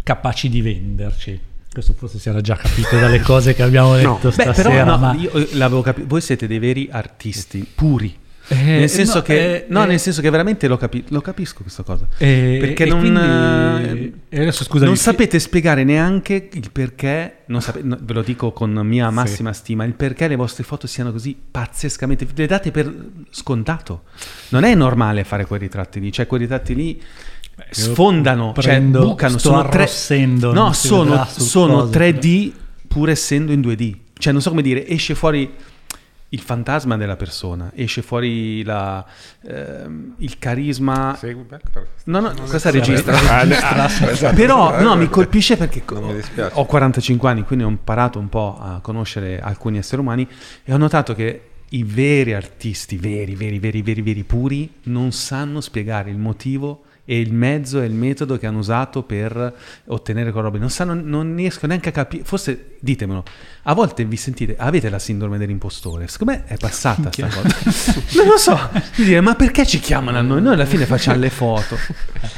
capaci 0.03 0.49
di 0.49 0.61
venderci. 0.61 1.39
Questo 1.71 1.93
forse 1.93 2.19
si 2.19 2.27
era 2.29 2.41
già 2.41 2.55
capito 2.55 2.97
dalle 2.99 3.21
cose 3.23 3.53
che 3.53 3.61
abbiamo 3.63 3.95
detto 3.95 4.27
Beh, 4.29 4.31
stasera. 4.31 4.69
però 4.69 4.83
no, 4.85 4.97
ma... 4.97 5.13
io 5.13 5.31
eh, 5.31 5.49
l'avevo 5.55 5.81
capito, 5.81 6.07
voi 6.07 6.21
siete 6.21 6.47
dei 6.47 6.59
veri 6.59 6.89
artisti, 6.91 7.65
puri. 7.73 8.17
Eh, 8.51 8.55
nel 8.55 8.89
senso 8.89 9.17
no, 9.17 9.21
che 9.21 9.55
eh, 9.55 9.65
no, 9.69 9.83
eh, 9.83 9.87
nel 9.87 9.99
senso 9.99 10.21
che 10.21 10.29
veramente 10.29 10.67
lo, 10.67 10.75
capi- 10.77 11.03
lo 11.09 11.21
capisco 11.21 11.61
questa 11.61 11.83
cosa. 11.83 12.07
E- 12.17 12.57
perché 12.59 12.85
non, 12.85 12.99
quindi- 12.99 13.19
eh, 14.29 14.37
e 14.37 14.41
adesso, 14.41 14.63
scusami, 14.63 14.85
non 14.87 14.97
sapete 14.97 15.37
spiegare 15.39 15.83
neanche 15.83 16.49
il 16.51 16.71
perché, 16.71 17.39
non 17.45 17.61
sape- 17.61 17.81
no, 17.83 17.97
ve 18.01 18.13
lo 18.13 18.21
dico 18.23 18.51
con 18.51 18.71
mia 18.83 19.09
massima 19.11 19.53
stima, 19.53 19.83
il 19.83 19.93
perché 19.93 20.27
le 20.27 20.35
vostre 20.35 20.63
foto 20.63 20.87
siano 20.87 21.11
così 21.11 21.37
pazzescamente, 21.49 22.27
le 22.33 22.47
date 22.47 22.71
per 22.71 22.91
scontato. 23.29 24.03
Non 24.49 24.63
è 24.63 24.73
normale 24.73 25.23
fare 25.23 25.45
quei 25.45 25.59
ritratti 25.59 25.99
lì, 25.99 26.11
cioè 26.11 26.25
quei 26.27 26.41
ritratti 26.41 26.73
lì 26.75 27.01
sfondano, 27.69 28.53
cioè 28.57 28.79
bucano, 28.81 29.37
sono 29.37 29.67
tre, 29.69 29.87
no, 30.53 30.73
sono, 30.73 31.25
sono 31.25 31.73
coso. 31.81 31.91
3D 31.91 32.51
pur 32.87 33.09
essendo 33.09 33.51
in 33.51 33.61
2D. 33.61 33.95
Cioè 34.17 34.33
non 34.33 34.41
so 34.41 34.49
come 34.49 34.61
dire, 34.61 34.87
esce 34.87 35.15
fuori 35.15 35.49
il 36.29 36.41
fantasma 36.41 36.95
della 36.95 37.15
persona, 37.15 37.71
esce 37.73 38.01
fuori 38.01 38.63
la, 38.63 39.03
ehm, 39.47 40.15
il 40.17 40.37
carisma... 40.37 41.15
Segui 41.17 41.45
No, 42.05 42.19
no, 42.19 42.33
questa 42.47 42.69
registra. 42.69 43.17
Esatto. 44.09 44.35
Però 44.35 44.79
no, 44.81 44.95
mi 44.95 45.09
colpisce 45.09 45.57
perché 45.57 45.83
mi 45.91 46.21
ho 46.51 46.65
45 46.65 47.29
anni, 47.29 47.43
quindi 47.43 47.65
ho 47.65 47.69
imparato 47.69 48.19
un 48.19 48.29
po' 48.29 48.57
a 48.59 48.79
conoscere 48.81 49.39
alcuni 49.39 49.77
esseri 49.77 50.01
umani 50.01 50.27
e 50.63 50.73
ho 50.73 50.77
notato 50.77 51.13
che 51.15 51.49
i 51.69 51.83
veri 51.83 52.33
artisti, 52.33 52.97
veri, 52.97 53.35
veri, 53.35 53.59
veri, 53.59 53.81
veri, 53.81 54.01
veri 54.01 54.23
puri, 54.23 54.71
non 54.83 55.11
sanno 55.11 55.61
spiegare 55.61 56.09
il 56.09 56.17
motivo 56.17 56.83
e 57.11 57.19
il 57.19 57.33
mezzo 57.33 57.81
e 57.81 57.85
il 57.87 57.93
metodo 57.93 58.37
che 58.37 58.45
hanno 58.45 58.59
usato 58.59 59.01
per 59.01 59.51
ottenere 59.87 60.31
quella 60.31 60.45
roba. 60.49 60.59
Non, 60.59 60.69
sanno, 60.69 60.93
non 60.93 61.33
riesco 61.35 61.65
neanche 61.65 61.89
a 61.89 61.91
capire, 61.91 62.23
forse 62.23 62.75
ditemelo, 62.79 63.23
a 63.63 63.73
volte 63.73 64.05
vi 64.05 64.15
sentite, 64.15 64.55
avete 64.59 64.89
la 64.89 64.99
sindrome 64.99 65.39
dell'impostore, 65.39 66.07
secondo 66.07 66.33
me 66.33 66.43
è 66.45 66.55
passata 66.57 67.09
sta 67.11 67.25
cosa. 67.27 67.41
non 68.13 68.27
lo 68.27 68.37
so, 68.37 68.59
di 68.95 69.05
dire, 69.05 69.21
ma 69.21 69.33
perché 69.33 69.65
ci 69.65 69.79
chiamano 69.79 70.19
a 70.19 70.21
noi? 70.21 70.39
Noi 70.39 70.53
alla 70.53 70.65
fine 70.67 70.85
facciamo 70.85 71.17
le 71.17 71.31
foto. 71.31 71.77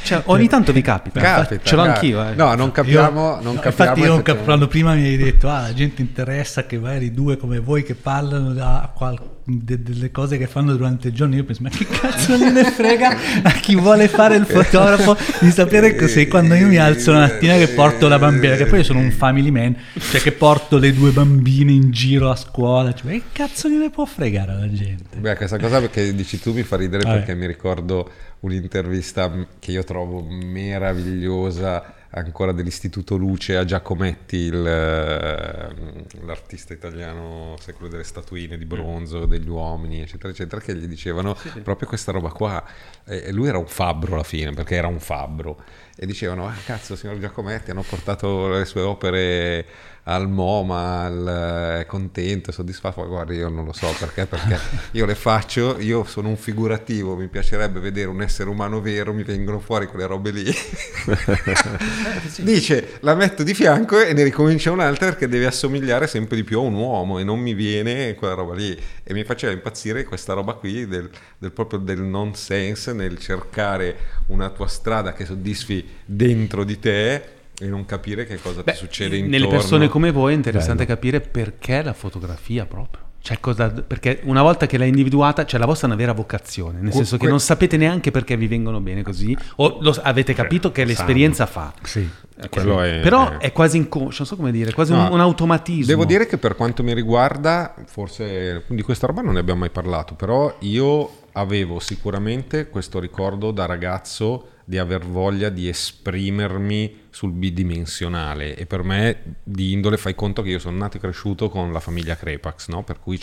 Cioè, 0.04 0.22
ogni 0.26 0.48
tanto 0.48 0.72
vi 0.72 0.80
capita, 0.80 1.20
Capita, 1.20 1.62
ce 1.62 1.76
l'ho 1.76 1.82
capita. 1.84 2.22
anch'io. 2.22 2.28
Eh. 2.30 2.34
No, 2.34 2.54
non 2.54 2.72
capiamo, 2.72 3.40
non 3.42 3.54
No, 3.56 3.60
capiamo 3.60 3.90
infatti 3.90 4.00
io 4.00 4.04
effettivamente. 4.14 4.44
quando 4.44 4.68
prima 4.68 4.94
mi 4.94 5.04
hai 5.04 5.16
detto 5.18 5.50
ah 5.50 5.60
la 5.60 5.74
gente 5.74 6.00
interessa 6.00 6.64
che 6.64 6.78
magari 6.78 7.12
due 7.12 7.36
come 7.36 7.58
voi 7.58 7.82
che 7.82 7.94
parlano 7.94 8.54
da 8.54 8.90
qual- 8.94 9.20
de- 9.44 9.82
delle 9.82 10.10
cose 10.10 10.38
che 10.38 10.46
fanno 10.46 10.74
durante 10.76 11.08
il 11.08 11.14
giorno 11.14 11.34
io 11.34 11.44
penso 11.44 11.62
ma 11.62 11.68
che 11.68 11.86
cazzo 11.88 12.36
non 12.36 12.52
ne 12.52 12.64
frega 12.64 13.16
a 13.42 13.50
chi 13.52 13.74
vuole 13.74 14.08
fare 14.08 14.36
il 14.36 14.46
fotografo 14.46 15.16
di 15.40 15.50
sapere 15.50 15.96
cos'è 15.96 16.28
quando 16.28 16.54
io 16.54 16.68
mi 16.68 16.76
alzo 16.76 17.12
la 17.12 17.20
mattina 17.20 17.56
che 17.56 17.68
porto 17.68 18.08
la 18.08 18.18
bambina 18.18 18.56
che 18.56 18.66
poi 18.66 18.78
io 18.78 18.84
sono 18.84 19.00
un 19.00 19.10
family 19.10 19.50
man 19.50 19.76
cioè 19.98 20.20
che 20.20 20.32
porto 20.32 20.78
le 20.78 20.92
due 20.92 21.10
bambine 21.10 21.72
in 21.72 21.90
giro 21.90 22.30
a 22.30 22.36
scuola 22.36 22.92
cioè, 22.94 23.06
ma 23.06 23.12
che 23.12 23.22
cazzo 23.32 23.68
gliene 23.68 23.90
può 23.90 24.04
fregare 24.04 24.52
alla 24.52 24.72
gente 24.72 25.18
Beh, 25.18 25.36
questa 25.36 25.58
cosa 25.58 25.80
che 25.88 26.14
dici 26.14 26.38
tu 26.40 26.52
mi 26.52 26.62
fa 26.62 26.76
ridere 26.76 27.02
Vabbè. 27.02 27.16
perché 27.16 27.34
mi 27.34 27.46
ricordo 27.46 28.10
un'intervista 28.40 29.30
che 29.58 29.70
io 29.70 29.84
trovo 29.84 30.24
meravigliosa 30.28 31.94
ancora 32.14 32.52
dell'Istituto 32.52 33.16
Luce 33.16 33.56
a 33.56 33.64
Giacometti, 33.64 34.36
il, 34.36 34.66
eh, 34.66 36.24
l'artista 36.24 36.72
italiano 36.74 37.56
secolo 37.58 37.88
delle 37.88 38.04
statuine 38.04 38.58
di 38.58 38.64
bronzo, 38.64 39.26
degli 39.26 39.48
uomini, 39.48 40.00
eccetera, 40.02 40.30
eccetera, 40.30 40.60
che 40.60 40.74
gli 40.74 40.86
dicevano 40.86 41.36
proprio 41.62 41.88
questa 41.88 42.12
roba 42.12 42.30
qua. 42.30 42.62
E 43.04 43.32
lui 43.32 43.48
era 43.48 43.58
un 43.58 43.66
fabbro 43.66 44.14
alla 44.14 44.22
fine, 44.22 44.52
perché 44.52 44.74
era 44.74 44.88
un 44.88 45.00
fabbro. 45.00 45.62
E 45.96 46.06
dicevano, 46.06 46.46
ah 46.46 46.54
cazzo, 46.64 46.96
signor 46.96 47.18
Giacometti, 47.18 47.70
hanno 47.70 47.82
portato 47.82 48.48
le 48.48 48.64
sue 48.64 48.82
opere 48.82 49.66
al 50.04 50.28
MoMA, 50.28 51.04
al- 51.04 51.78
è 51.80 51.86
contento, 51.86 52.50
soddisfatto. 52.50 53.06
Guarda, 53.06 53.32
io 53.34 53.48
non 53.48 53.64
lo 53.64 53.72
so 53.72 53.94
perché, 53.98 54.26
perché 54.26 54.58
io 54.92 55.06
le 55.06 55.14
faccio, 55.14 55.78
io 55.78 56.04
sono 56.04 56.28
un 56.28 56.36
figurativo, 56.36 57.14
mi 57.14 57.28
piacerebbe 57.28 57.78
vedere 57.78 58.08
un 58.08 58.20
essere 58.22 58.50
umano 58.50 58.80
vero, 58.80 59.12
mi 59.12 59.22
vengono 59.22 59.60
fuori 59.60 59.86
quelle 59.86 60.06
robe 60.06 60.30
lì. 60.30 60.44
Dice, 62.38 62.98
la 63.00 63.14
metto 63.14 63.42
di 63.42 63.54
fianco 63.54 64.00
e 64.00 64.12
ne 64.12 64.24
ricomincia 64.24 64.70
un'altra 64.72 65.06
perché 65.08 65.28
deve 65.28 65.46
assomigliare 65.46 66.06
sempre 66.06 66.36
di 66.36 66.44
più 66.44 66.58
a 66.58 66.62
un 66.62 66.74
uomo 66.74 67.18
e 67.18 67.24
non 67.24 67.38
mi 67.38 67.54
viene 67.54 68.14
quella 68.14 68.34
roba 68.34 68.54
lì. 68.54 68.76
E 69.04 69.12
mi 69.12 69.22
faceva 69.24 69.52
impazzire 69.52 70.04
questa 70.04 70.32
roba 70.32 70.54
qui 70.54 70.86
del, 70.86 71.08
del 71.38 71.52
proprio 71.52 71.78
del 71.78 72.00
nonsense 72.00 72.92
nel 72.92 73.18
cercare 73.18 73.96
una 74.26 74.50
tua 74.50 74.66
strada 74.66 75.12
che 75.12 75.24
soddisfi 75.24 75.86
dentro 76.04 76.64
di 76.64 76.78
te 76.78 77.40
e 77.62 77.68
non 77.68 77.84
capire 77.86 78.26
che 78.26 78.40
cosa 78.40 78.62
Beh, 78.62 78.72
ti 78.72 78.78
succede 78.78 79.20
nelle 79.20 79.36
intorno. 79.36 79.58
persone 79.58 79.88
come 79.88 80.10
voi 80.10 80.32
è 80.32 80.36
interessante 80.36 80.84
capire 80.84 81.20
perché 81.20 81.82
la 81.82 81.92
fotografia 81.92 82.66
proprio. 82.66 83.04
Cioè, 83.24 83.38
cosa, 83.38 83.70
perché 83.70 84.18
una 84.24 84.42
volta 84.42 84.66
che 84.66 84.76
l'hai 84.76 84.88
individuata, 84.88 85.44
c'è 85.44 85.56
la 85.56 85.64
vostra 85.64 85.86
una 85.86 85.94
vera 85.94 86.12
vocazione, 86.12 86.80
nel 86.80 86.86
Que- 86.88 86.92
senso 86.96 87.12
che 87.12 87.20
que- 87.20 87.28
non 87.28 87.38
sapete 87.38 87.76
neanche 87.76 88.10
perché 88.10 88.36
vi 88.36 88.48
vengono 88.48 88.80
bene 88.80 89.04
così, 89.04 89.36
o 89.56 89.78
lo- 89.80 89.96
avete 90.02 90.34
capito 90.34 90.72
che 90.72 90.84
l'esperienza 90.84 91.46
fa. 91.46 91.72
sì 91.82 92.08
Quello 92.50 92.82
è- 92.82 92.98
Però 93.00 93.38
è 93.38 93.52
quasi 93.52 93.76
inconscio, 93.76 94.16
non 94.18 94.26
so 94.26 94.34
come 94.34 94.50
dire, 94.50 94.72
quasi 94.72 94.90
un, 94.90 94.98
No, 95.04 95.12
un 95.12 95.20
automatismo. 95.20 95.86
Devo 95.86 96.04
dire 96.04 96.26
che 96.26 96.38
per 96.38 96.56
quanto 96.56 96.82
mi 96.82 96.92
riguarda, 96.92 97.76
forse 97.86 98.64
di 98.66 98.82
questa 98.82 99.06
roba 99.06 99.20
non 99.22 99.34
ne 99.34 99.38
abbiamo 99.38 99.60
mai 99.60 99.70
parlato, 99.70 100.14
però 100.14 100.52
io 100.60 101.08
avevo 101.34 101.78
sicuramente 101.78 102.68
questo 102.68 102.98
ricordo 102.98 103.52
da 103.52 103.66
ragazzo 103.66 104.48
di 104.64 104.78
aver 104.78 105.04
voglia 105.04 105.48
di 105.48 105.68
esprimermi 105.68 107.06
sul 107.10 107.32
bidimensionale. 107.32 108.56
E 108.56 108.66
per 108.66 108.82
me 108.82 109.36
di 109.42 109.72
indole 109.72 109.96
fai 109.96 110.14
conto 110.14 110.42
che 110.42 110.50
io 110.50 110.58
sono 110.58 110.78
nato 110.78 110.96
e 110.96 111.00
cresciuto 111.00 111.48
con 111.48 111.72
la 111.72 111.80
famiglia 111.80 112.16
Crepax, 112.16 112.68
no? 112.68 112.82
per 112.82 113.00
cui 113.00 113.18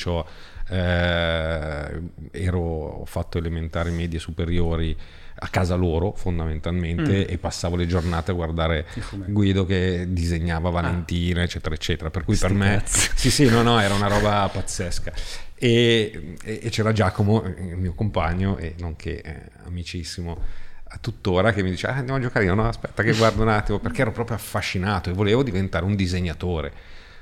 eh, 0.70 2.02
ero, 2.32 2.60
ho 2.60 3.06
fatto 3.06 3.38
elementari, 3.38 3.92
medie, 3.92 4.20
superiori 4.20 4.96
a 5.42 5.48
casa 5.48 5.76
loro 5.76 6.12
fondamentalmente 6.18 7.26
e 7.26 7.38
passavo 7.38 7.78
le 7.78 7.88
giornate 7.88 8.32
a 8.32 8.34
guardare 8.34 8.86
Guido 9.28 9.66
che 9.66 10.08
disegnava 10.10 10.70
Valentina 10.70 11.44
eccetera 11.44 11.74
eccetera. 11.74 12.10
Per 12.10 12.26
cui 12.26 12.36
per 12.36 12.54
me 12.54 12.84
sì 12.86 13.32
sì 13.32 13.50
no 13.50 13.62
no 13.62 13.80
era 13.80 13.94
una 13.94 14.08
roba 14.08 14.50
pazzesca. 14.52 15.14
E, 15.56 16.36
e- 16.44 16.60
e 16.64 16.70
c'era 16.70 16.92
Giacomo 16.92 17.44
il 17.44 17.78
mio 17.78 17.94
compagno 17.94 18.58
e 18.58 18.76
nonché 18.80 19.22
eh, 19.22 19.42
amicissimo 19.66 20.59
a 20.92 20.98
tuttora 21.00 21.54
che 21.54 21.62
mi 21.62 21.70
dice 21.70 21.88
ah, 21.88 21.96
andiamo 21.96 22.20
a 22.20 22.22
giocare 22.22 22.46
io. 22.46 22.56
No 22.56 22.68
aspetta 22.68 23.04
che 23.04 23.14
guardo 23.14 23.42
un 23.42 23.50
attimo 23.50 23.80
perché 23.80 24.02
ero 24.02 24.12
proprio 24.12 24.36
affascinato 24.36 25.10
e 25.10 25.14
volevo 25.14 25.44
diventare 25.44 25.86
un 25.86 25.96
disegnatore. 25.96 26.72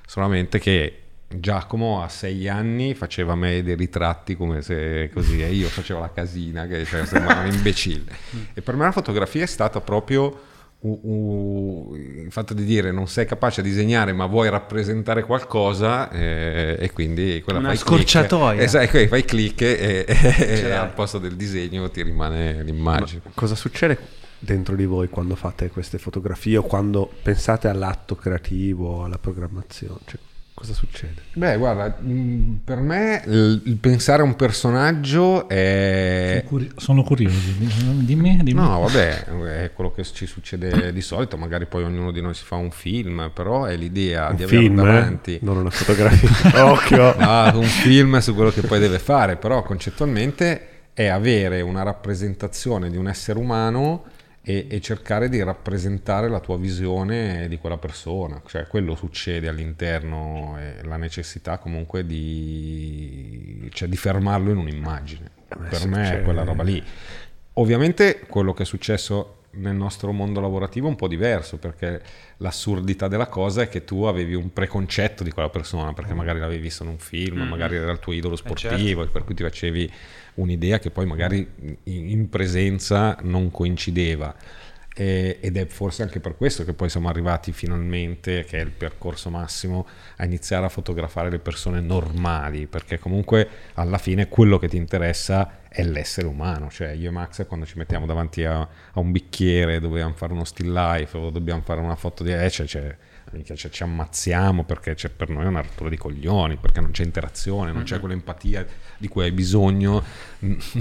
Solamente 0.05 0.59
che 0.59 1.01
Giacomo 1.29 2.01
a 2.01 2.07
sei 2.07 2.47
anni 2.47 2.93
faceva 2.93 3.33
a 3.33 3.35
me 3.35 3.61
dei 3.61 3.75
ritratti 3.75 4.37
come 4.37 4.61
se 4.61 5.09
così 5.13 5.41
e 5.41 5.51
io 5.51 5.67
facevo 5.67 5.99
la 5.99 6.11
casina 6.11 6.65
che 6.67 6.85
cioè, 6.85 7.05
sembrava 7.05 7.41
un 7.41 7.53
imbecille. 7.53 8.11
E 8.53 8.61
per 8.61 8.75
me 8.75 8.85
la 8.85 8.91
fotografia 8.91 9.43
è 9.43 9.47
stata 9.47 9.81
proprio 9.81 10.55
u- 10.79 10.99
u- 11.01 11.95
il 11.95 12.31
fatto 12.31 12.53
di 12.53 12.63
dire 12.63 12.91
non 12.91 13.07
sei 13.07 13.25
capace 13.25 13.61
a 13.61 13.63
disegnare 13.63 14.13
ma 14.13 14.25
vuoi 14.27 14.49
rappresentare 14.49 15.23
qualcosa 15.23 16.09
eh, 16.11 16.77
e 16.79 16.91
quindi 16.91 17.41
quella 17.43 17.59
Una 17.59 17.69
fai 17.69 17.77
scorciatoia. 17.77 18.51
click, 18.51 18.63
esatto, 18.63 19.07
fai 19.07 19.25
clic 19.25 19.61
e, 19.61 20.05
e- 20.07 20.61
e 20.65 20.71
al 20.71 20.93
posto 20.93 21.17
del 21.17 21.35
disegno 21.35 21.89
ti 21.89 22.03
rimane 22.03 22.61
l'immagine 22.63 23.21
Cosa 23.33 23.55
succede 23.55 23.97
dentro 24.39 24.75
di 24.75 24.85
voi 24.85 25.09
quando 25.09 25.35
fate 25.35 25.69
queste 25.69 25.97
fotografie 25.97 26.57
o 26.57 26.61
quando 26.63 27.09
pensate 27.23 27.67
all'atto 27.67 28.15
creativo, 28.15 29.03
alla 29.03 29.17
programmazione? 29.17 29.99
Cioè, 30.05 30.19
cosa 30.57 30.73
succede? 30.73 31.21
Beh, 31.33 31.55
guarda, 31.55 31.97
mh, 31.99 32.61
per 32.63 32.79
me 32.79 33.21
il, 33.27 33.77
pensare 33.79 34.23
a 34.23 34.25
un 34.25 34.35
personaggio 34.35 35.47
è... 35.47 36.41
Sono 36.43 36.49
curi- 36.49 36.71
sono 36.77 37.03
curioso 37.03 37.35
dimmi, 37.59 38.39
dimmi. 38.41 38.53
No, 38.53 38.79
vabbè, 38.79 39.25
è 39.65 39.71
quello 39.73 39.91
che 39.91 40.03
ci 40.03 40.25
succede 40.25 40.91
di 40.91 41.01
solito, 41.01 41.37
magari 41.37 41.67
poi 41.67 41.83
ognuno 41.83 42.11
di 42.11 42.21
noi 42.21 42.33
si 42.33 42.43
fa 42.43 42.55
un 42.55 42.71
film, 42.71 43.29
però 43.31 43.65
è 43.65 43.75
l'idea 43.75 44.31
di 44.31 44.41
Un 44.41 44.47
avere 44.49 44.61
film, 44.61 44.79
eh? 44.79 44.83
davanti... 44.83 45.39
non 45.43 45.57
una 45.57 45.69
fotografia. 45.69 46.65
Occhio! 46.73 47.15
Ah, 47.17 47.51
un 47.55 47.63
film 47.63 48.17
su 48.17 48.33
quello 48.33 48.49
che 48.49 48.61
poi 48.61 48.79
deve 48.79 48.97
fare, 48.97 49.35
però 49.35 49.61
concettualmente 49.61 50.69
è 50.91 51.05
avere 51.05 51.61
una 51.61 51.83
rappresentazione 51.83 52.89
di 52.89 52.97
un 52.97 53.07
essere 53.07 53.37
umano 53.37 54.05
e, 54.49 54.65
e 54.69 54.79
cercare 54.79 55.27
di 55.27 55.43
rappresentare 55.43 56.29
la 56.29 56.39
tua 56.39 56.57
visione 56.57 57.49
di 57.49 57.57
quella 57.57 57.77
persona, 57.77 58.41
cioè 58.47 58.65
quello 58.65 58.95
succede 58.95 59.49
all'interno 59.49 60.55
e 60.57 60.85
la 60.85 60.95
necessità 60.95 61.57
comunque 61.57 62.05
di, 62.05 63.69
cioè, 63.73 63.89
di 63.89 63.97
fermarlo 63.97 64.51
in 64.51 64.55
un'immagine. 64.55 65.31
per 65.49 65.75
sì, 65.75 65.87
me 65.89 66.05
cioè- 66.05 66.19
è 66.19 66.21
quella 66.21 66.43
roba 66.45 66.63
lì. 66.63 66.81
Ovviamente 67.55 68.21
quello 68.21 68.53
che 68.53 68.63
è 68.63 68.65
successo 68.65 69.33
nel 69.57 69.75
nostro 69.75 70.13
mondo 70.13 70.39
lavorativo 70.39 70.87
è 70.87 70.91
un 70.91 70.95
po' 70.95 71.09
diverso 71.09 71.57
perché 71.57 72.01
l'assurdità 72.37 73.09
della 73.09 73.27
cosa 73.27 73.63
è 73.63 73.67
che 73.67 73.83
tu 73.83 74.03
avevi 74.03 74.33
un 74.33 74.53
preconcetto 74.53 75.23
di 75.23 75.31
quella 75.31 75.49
persona 75.49 75.91
perché 75.91 76.13
magari 76.13 76.39
l'avevi 76.39 76.61
visto 76.61 76.83
in 76.83 76.89
un 76.89 76.99
film, 76.99 77.41
magari 77.41 77.75
era 77.75 77.91
il 77.91 77.99
tuo 77.99 78.13
idolo 78.13 78.37
sportivo 78.37 79.03
e 79.03 79.07
per 79.07 79.25
cui 79.25 79.35
ti 79.35 79.43
facevi 79.43 79.91
un'idea 80.37 80.79
che 80.79 80.89
poi 80.89 81.05
magari 81.05 81.47
in, 81.83 82.29
presenza 82.29 83.17
non 83.21 83.51
coincideva. 83.51 84.35
Ed 84.99 85.55
è 85.57 85.67
forse 85.67 86.01
anche 86.01 86.19
per 86.19 86.35
questo 86.35 86.65
che 86.65 86.73
poi 86.73 86.89
siamo 86.89 87.07
arrivati 87.07 87.51
finalmente, 87.51 88.43
che 88.45 88.57
è 88.57 88.61
il 88.63 88.71
percorso 88.71 89.29
massimo, 89.29 89.85
a 90.15 90.25
iniziare 90.25 90.65
a 90.65 90.69
fotografare 90.69 91.29
le 91.29 91.37
persone 91.37 91.81
normali, 91.81 92.65
perché 92.65 92.97
comunque 92.97 93.47
alla 93.75 93.99
fine 93.99 94.27
quello 94.27 94.57
che 94.57 94.67
ti 94.67 94.75
interessa 94.75 95.59
è 95.69 95.83
l'essere 95.83 96.25
umano, 96.25 96.71
cioè 96.71 96.89
io 96.89 97.09
e 97.09 97.11
Max 97.11 97.45
quando 97.45 97.67
ci 97.67 97.77
mettiamo 97.77 98.07
davanti 98.07 98.43
a, 98.43 98.59
a 98.61 98.99
un 98.99 99.11
bicchiere, 99.11 99.79
dobbiamo 99.79 100.13
fare 100.15 100.33
uno 100.33 100.45
still 100.45 100.73
life 100.73 101.15
o 101.15 101.29
dobbiamo 101.29 101.61
fare 101.61 101.79
una 101.79 101.95
foto 101.95 102.23
di... 102.23 102.33
Eh, 102.33 102.49
cioè, 102.49 102.65
cioè, 102.65 102.97
cioè, 103.43 103.69
ci 103.69 103.83
ammazziamo 103.83 104.63
perché 104.63 104.93
c'è 104.95 105.09
per 105.09 105.29
noi 105.29 105.45
una 105.45 105.61
rottura 105.61 105.89
di 105.89 105.97
coglioni, 105.97 106.57
perché 106.57 106.81
non 106.81 106.91
c'è 106.91 107.03
interazione, 107.03 107.71
non 107.71 107.83
c'è 107.83 107.99
quell'empatia 107.99 108.65
di 108.97 109.07
cui 109.07 109.23
hai 109.23 109.31
bisogno 109.31 110.03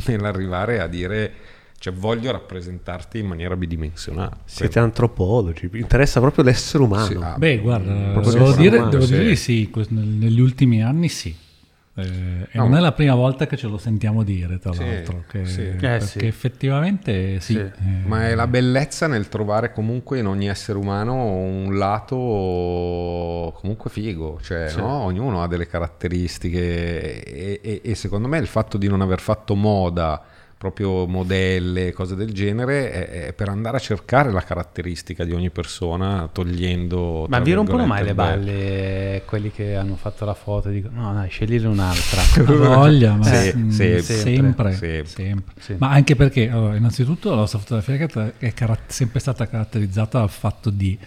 nell'arrivare 0.07 0.81
a 0.81 0.87
dire... 0.87 1.33
Cioè, 1.79 1.93
voglio 1.93 2.33
rappresentarti 2.33 3.19
in 3.19 3.27
maniera 3.27 3.55
bidimensionale. 3.55 4.39
Siete 4.47 4.79
antropologi, 4.79 5.67
vi 5.67 5.81
interessa 5.81 6.21
proprio 6.21 6.43
l'essere 6.43 6.83
umano. 6.83 7.05
Sì, 7.05 7.15
ah, 7.21 7.37
Beh, 7.37 7.59
guarda, 7.59 8.19
devo 8.19 8.53
dire, 8.53 8.77
umano, 8.79 8.91
devo 8.91 9.05
sì. 9.05 9.13
dire 9.13 9.27
di 9.27 9.37
sì, 9.37 9.71
negli 9.91 10.41
ultimi 10.41 10.83
anni 10.83 11.11
sì. 11.11 11.37
Eh, 11.99 12.03
e 12.51 12.59
No. 12.59 12.65
non 12.69 12.77
è 12.77 12.81
la 12.81 12.93
prima 12.93 13.15
volta 13.15 13.47
che 13.47 13.57
ce 13.57 13.69
lo 13.69 13.79
sentiamo 13.79 14.23
dire, 14.23 14.59
tra 14.59 14.73
Sì, 14.75 14.85
l'altro, 14.85 15.25
che, 15.29 15.47
sì. 15.47 15.63
Eh, 15.63 15.65
perché 15.77 16.01
sì. 16.01 16.19
effettivamente 16.27 17.41
sì. 17.41 17.55
Sì. 17.55 17.59
eh, 17.59 17.73
Ma 18.05 18.29
è 18.29 18.35
la 18.35 18.47
bellezza 18.47 19.07
nel 19.07 19.29
trovare 19.31 19.73
comunque 19.73 20.19
in 20.19 20.27
ogni 20.27 20.47
essere 20.49 20.77
umano 20.79 21.15
un 21.25 21.79
lato 21.79 23.53
comunque 23.61 23.89
figo, 23.91 24.39
cioè 24.43 24.73
no? 24.77 24.87
ognuno 25.05 25.43
ha 25.43 25.49
delle 25.49 25.67
caratteristiche 25.67 27.23
e, 27.25 27.61
e- 27.63 27.81
e 27.83 27.95
secondo 27.95 28.29
me 28.29 28.39
il 28.39 28.47
fatto 28.47 28.77
di 28.79 28.89
non 28.89 29.01
aver 29.01 29.21
fatto 29.21 29.55
moda 29.55 30.23
proprio 30.59 31.07
modelle, 31.07 31.93
cose 31.93 32.15
del 32.15 32.33
genere, 32.33 32.91
è, 32.91 33.27
è 33.27 33.33
per 33.35 33.49
andare 33.49 33.77
a 33.77 33.81
cercare 33.81 34.33
la 34.33 34.41
caratteristica 34.41 35.25
di 35.25 35.33
ogni 35.33 35.51
persona, 35.51 36.29
togliendo... 36.33 37.27
Ma 37.29 37.41
vi 37.41 37.53
rompono 37.53 37.85
mai 37.85 38.05
le 38.05 38.15
balle 38.15 39.23
quelli 39.27 39.51
che 39.51 39.77
hanno 39.77 39.97
fatto 39.97 40.25
la 40.25 40.33
foto? 40.33 40.71
Dico, 40.71 40.89
no, 40.91 41.13
dai, 41.13 41.29
scegliere 41.29 41.67
un'altra. 41.69 42.23
Voglia, 42.43 43.15
ma 43.17 43.25
Sì, 43.25 43.53
mm, 43.55 43.69
sì, 43.69 44.01
sempre, 44.03 44.73
sempre. 44.73 45.05
sempre. 45.05 45.55
Sì. 45.61 45.75
Ma 45.79 45.91
anche 45.91 46.17
perché, 46.17 46.49
allora, 46.49 46.75
innanzitutto, 46.75 47.31
la 47.31 47.37
nostra 47.37 47.59
fotografia 47.59 48.33
è 48.39 48.55
car- 48.55 48.81
sempre 48.87 49.21
stata 49.21 49.47
caratterizzata 49.47 50.21
dal 50.21 50.31
fatto 50.31 50.71
di, 50.71 50.99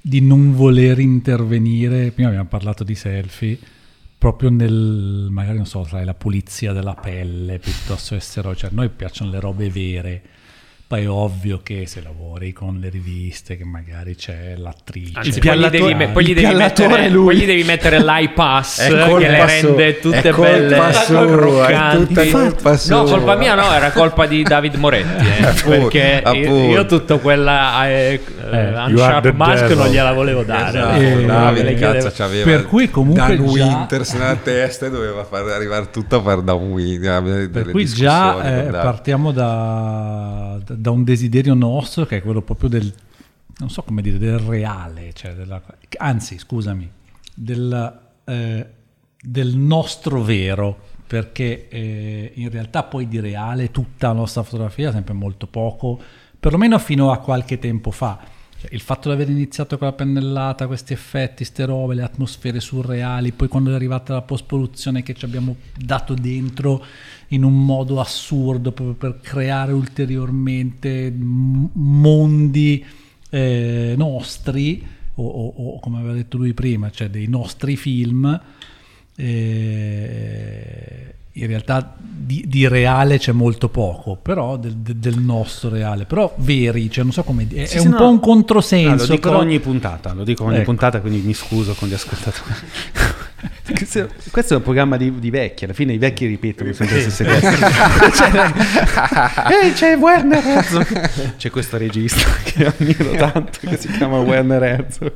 di 0.00 0.20
non 0.20 0.54
voler 0.54 1.00
intervenire. 1.00 2.12
Prima 2.12 2.28
abbiamo 2.28 2.48
parlato 2.48 2.84
di 2.84 2.94
selfie, 2.94 3.58
proprio 4.22 4.50
nel, 4.50 5.26
magari 5.32 5.56
non 5.56 5.66
so, 5.66 5.82
sai, 5.82 6.04
la 6.04 6.14
pulizia 6.14 6.72
della 6.72 6.94
pelle 6.94 7.58
piuttosto 7.58 8.14
essere, 8.14 8.54
cioè 8.54 8.70
a 8.70 8.72
noi 8.72 8.88
piacciono 8.88 9.32
le 9.32 9.40
robe 9.40 9.68
vere. 9.68 10.22
Poi 10.92 11.04
è 11.04 11.08
ovvio 11.08 11.60
che 11.62 11.86
se 11.86 12.02
lavori 12.02 12.52
con 12.52 12.76
le 12.78 12.90
riviste, 12.90 13.56
che 13.56 13.64
magari 13.64 14.14
c'è 14.14 14.56
l'attrice. 14.58 15.20
Anzi, 15.20 15.40
poi 15.40 15.58
gli 15.58 15.66
devi, 15.68 15.94
me- 15.94 16.08
poi 16.08 16.22
gli 16.26 16.34
devi 16.34 16.54
mettere, 16.54 17.08
lui. 17.08 17.24
poi 17.24 17.36
gli 17.36 17.46
devi 17.46 17.64
mettere 17.64 17.98
l'iPass 18.04 18.88
che 18.88 18.94
le 19.18 19.46
rende 19.46 19.98
tutte 20.00 20.20
è 20.20 20.32
belle 20.34 20.78
croccanti. 21.06 22.30
No, 22.88 23.04
colpa 23.04 23.36
mia 23.36 23.54
no, 23.54 23.72
era 23.72 23.90
colpa 23.90 24.26
di 24.26 24.42
David 24.42 24.74
Moretti. 24.74 25.24
eh, 25.26 25.46
Appunto, 25.46 25.68
perché 25.70 26.20
io, 26.22 26.28
appunto. 26.28 26.72
io 26.74 26.84
tutto 26.84 27.18
quella 27.20 27.88
eh, 27.88 28.20
eh, 28.50 28.56
are 28.58 28.92
Unsharp 28.92 29.32
Mask 29.32 29.60
devil. 29.62 29.76
non 29.78 29.86
gliela 29.88 30.12
volevo 30.12 30.42
dare. 30.42 30.78
Esatto, 30.78 31.00
Eh, 31.00 31.74
chiedevo- 31.74 31.92
cazzo, 31.92 32.12
c'aveva 32.14 32.44
Per 32.44 32.66
cui 32.66 32.90
comunque 32.90 33.34
Dan 33.36 33.46
già- 33.46 33.50
Winters 33.50 34.12
nella 34.12 34.36
testa 34.36 34.84
e 34.84 34.90
doveva 34.90 35.24
far 35.24 35.48
arrivare 35.48 35.88
tutto 35.90 36.16
a 36.16 36.20
fare 36.20 36.44
Dan 36.44 36.56
Winters. 36.56 37.48
Per 37.50 37.70
cui 37.70 37.86
già 37.86 38.42
eh, 38.42 38.62
partiamo 38.70 39.32
da, 39.32 40.58
da- 40.82 40.90
un 40.90 41.04
desiderio 41.04 41.54
nostro 41.54 42.04
che 42.04 42.18
è 42.18 42.22
quello 42.22 42.42
proprio 42.42 42.68
del, 42.68 42.92
non 43.58 43.70
so 43.70 43.82
come 43.82 44.02
dire, 44.02 44.18
del 44.18 44.38
reale, 44.38 45.12
cioè 45.14 45.32
della- 45.32 45.62
anzi 45.98 46.38
scusami, 46.38 46.90
del, 47.34 48.00
eh, 48.24 48.66
del 49.20 49.56
nostro 49.56 50.22
vero, 50.22 50.90
perché 51.06 51.68
eh, 51.68 52.32
in 52.34 52.50
realtà 52.50 52.82
poi 52.82 53.06
di 53.06 53.20
reale 53.20 53.70
tutta 53.70 54.08
la 54.08 54.14
nostra 54.14 54.42
fotografia 54.42 54.88
è 54.88 54.92
sempre 54.92 55.14
molto 55.14 55.46
poco, 55.46 56.00
perlomeno 56.38 56.78
fino 56.78 57.10
a 57.12 57.18
qualche 57.18 57.58
tempo 57.58 57.90
fa. 57.90 58.18
Cioè, 58.58 58.72
il 58.72 58.80
fatto 58.80 59.08
di 59.08 59.14
aver 59.14 59.28
iniziato 59.28 59.76
con 59.76 59.88
la 59.88 59.92
pennellata, 59.92 60.66
questi 60.66 60.92
effetti, 60.92 61.44
ste 61.44 61.64
robe, 61.64 61.94
le 61.94 62.02
atmosfere 62.02 62.60
surreali, 62.60 63.32
poi 63.32 63.48
quando 63.48 63.72
è 63.72 63.74
arrivata 63.74 64.14
la 64.14 64.22
post-produzione 64.22 65.02
che 65.02 65.14
ci 65.14 65.24
abbiamo 65.24 65.56
dato 65.76 66.14
dentro 66.14 66.84
in 67.32 67.44
un 67.44 67.64
modo 67.64 68.00
assurdo 68.00 68.72
proprio 68.72 68.96
per 68.96 69.20
creare 69.20 69.72
ulteriormente 69.72 71.10
mondi 71.16 72.84
eh, 73.30 73.94
nostri, 73.96 74.86
o, 75.14 75.26
o- 75.26 75.74
o 75.76 75.80
come 75.80 75.98
aveva 75.98 76.14
detto 76.14 76.36
lui 76.38 76.52
prima, 76.54 76.90
cioè 76.90 77.08
dei 77.10 77.26
nostri 77.26 77.76
film. 77.76 78.40
eh, 79.16 81.14
in 81.36 81.46
realtà 81.46 81.94
di, 81.98 82.44
di 82.46 82.68
reale 82.68 83.18
c'è 83.18 83.32
molto 83.32 83.68
poco, 83.70 84.16
però 84.16 84.56
del, 84.58 84.74
del- 84.76 85.18
nostro 85.18 85.70
reale, 85.70 86.04
però 86.04 86.32
veri, 86.38 86.90
cioè 86.90 87.04
non 87.04 87.12
so 87.12 87.22
come 87.22 87.46
dire, 87.46 87.62
è, 87.62 87.66
Sì, 87.66 87.76
è 87.76 87.80
sì, 87.80 87.86
un 87.86 87.92
no, 87.92 87.98
po' 87.98 88.08
un 88.08 88.14
no, 88.14 88.20
controsenso. 88.20 89.06
lo 89.06 89.14
dico 89.14 89.28
però- 89.30 89.40
ogni 89.40 89.58
puntata, 89.60 90.12
lo 90.12 90.24
dico 90.24 90.44
ogni 90.44 90.56
Ecco. 90.56 90.64
puntata, 90.64 91.00
quindi 91.00 91.20
mi 91.20 91.32
scuso 91.34 91.72
con 91.74 91.88
gli 91.88 91.94
ascoltatori. 91.94 92.52
questo, 93.74 94.08
questo 94.30 94.54
è 94.54 94.56
un 94.58 94.62
programma 94.62 94.96
di, 94.98 95.18
di 95.18 95.30
vecchi, 95.30 95.64
alla 95.64 95.72
fine 95.72 95.94
i 95.94 95.98
vecchi 95.98 96.26
ripetono 96.26 96.72
sempre 96.74 96.96
le 96.96 97.10
stesse 97.10 97.24
cose. 97.24 97.56
C'è- 98.12 98.52
Ehi, 99.64 99.72
c'è 99.72 99.96
Werner 99.96 100.44
Herzog. 100.46 101.36
C'è 101.36 101.50
questo 101.50 101.76
regista 101.78 102.28
che 102.44 102.66
ammiro 102.76 103.10
tanto, 103.16 103.58
che 103.60 103.76
si 103.78 103.88
chiama 103.90 104.18
Werner 104.20 104.62
Herzog, 104.62 105.12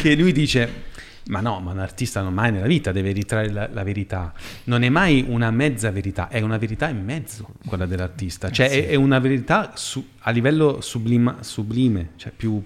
che 0.00 0.14
lui 0.14 0.32
dice... 0.32 0.86
Ma 1.28 1.40
no, 1.40 1.60
ma 1.60 1.72
un 1.72 1.78
artista 1.78 2.22
non 2.22 2.32
mai 2.32 2.50
nella 2.52 2.66
vita 2.66 2.90
deve 2.90 3.12
ritrarre 3.12 3.50
la, 3.50 3.68
la 3.70 3.82
verità. 3.82 4.32
Non 4.64 4.82
è 4.82 4.88
mai 4.88 5.24
una 5.28 5.50
mezza 5.50 5.90
verità, 5.90 6.28
è 6.28 6.40
una 6.40 6.56
verità 6.56 6.88
in 6.88 7.04
mezzo 7.04 7.48
quella 7.66 7.84
dell'artista. 7.84 8.50
Cioè 8.50 8.70
è, 8.70 8.88
è 8.88 8.94
una 8.94 9.18
verità 9.18 9.72
su- 9.74 10.06
a 10.20 10.30
livello 10.30 10.80
sublima- 10.80 11.36
sublime, 11.42 12.10
cioè 12.16 12.32
più, 12.34 12.62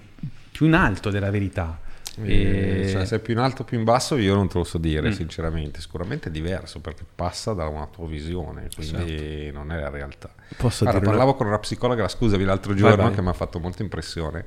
più 0.51 0.65
in 0.65 0.73
alto 0.75 1.09
della 1.09 1.29
verità. 1.29 1.77
Eh, 2.21 2.83
E- 2.85 2.89
cioè, 2.89 3.05
se 3.05 3.15
è 3.15 3.19
più 3.19 3.33
in 3.33 3.39
alto 3.39 3.63
o 3.63 3.65
più 3.65 3.75
in 3.77 3.83
basso 3.83 4.15
io 4.17 4.35
non 4.35 4.47
te 4.47 4.59
lo 4.59 4.63
so 4.63 4.77
dire 4.77 5.09
Mm. 5.09 5.13
sinceramente 5.13 5.81
sicuramente 5.81 6.29
è 6.29 6.31
diverso 6.31 6.79
perché 6.79 7.03
passa 7.15 7.53
da 7.53 7.65
una 7.65 7.87
tua 7.87 8.05
visione 8.07 8.67
quindi 8.75 9.49
non 9.51 9.71
è 9.71 9.79
la 9.79 9.89
realtà 9.89 10.29
Posso 10.55 10.85
dire 10.85 10.97
una- 10.97 11.05
parlavo 11.07 11.33
con 11.33 11.47
una 11.47 11.57
psicologa 11.57 12.07
scusami 12.07 12.43
l'altro 12.43 12.75
giorno 12.75 13.05
vai. 13.05 13.13
che 13.15 13.21
mi 13.23 13.29
ha 13.29 13.33
fatto 13.33 13.59
molta 13.59 13.81
impressione 13.81 14.45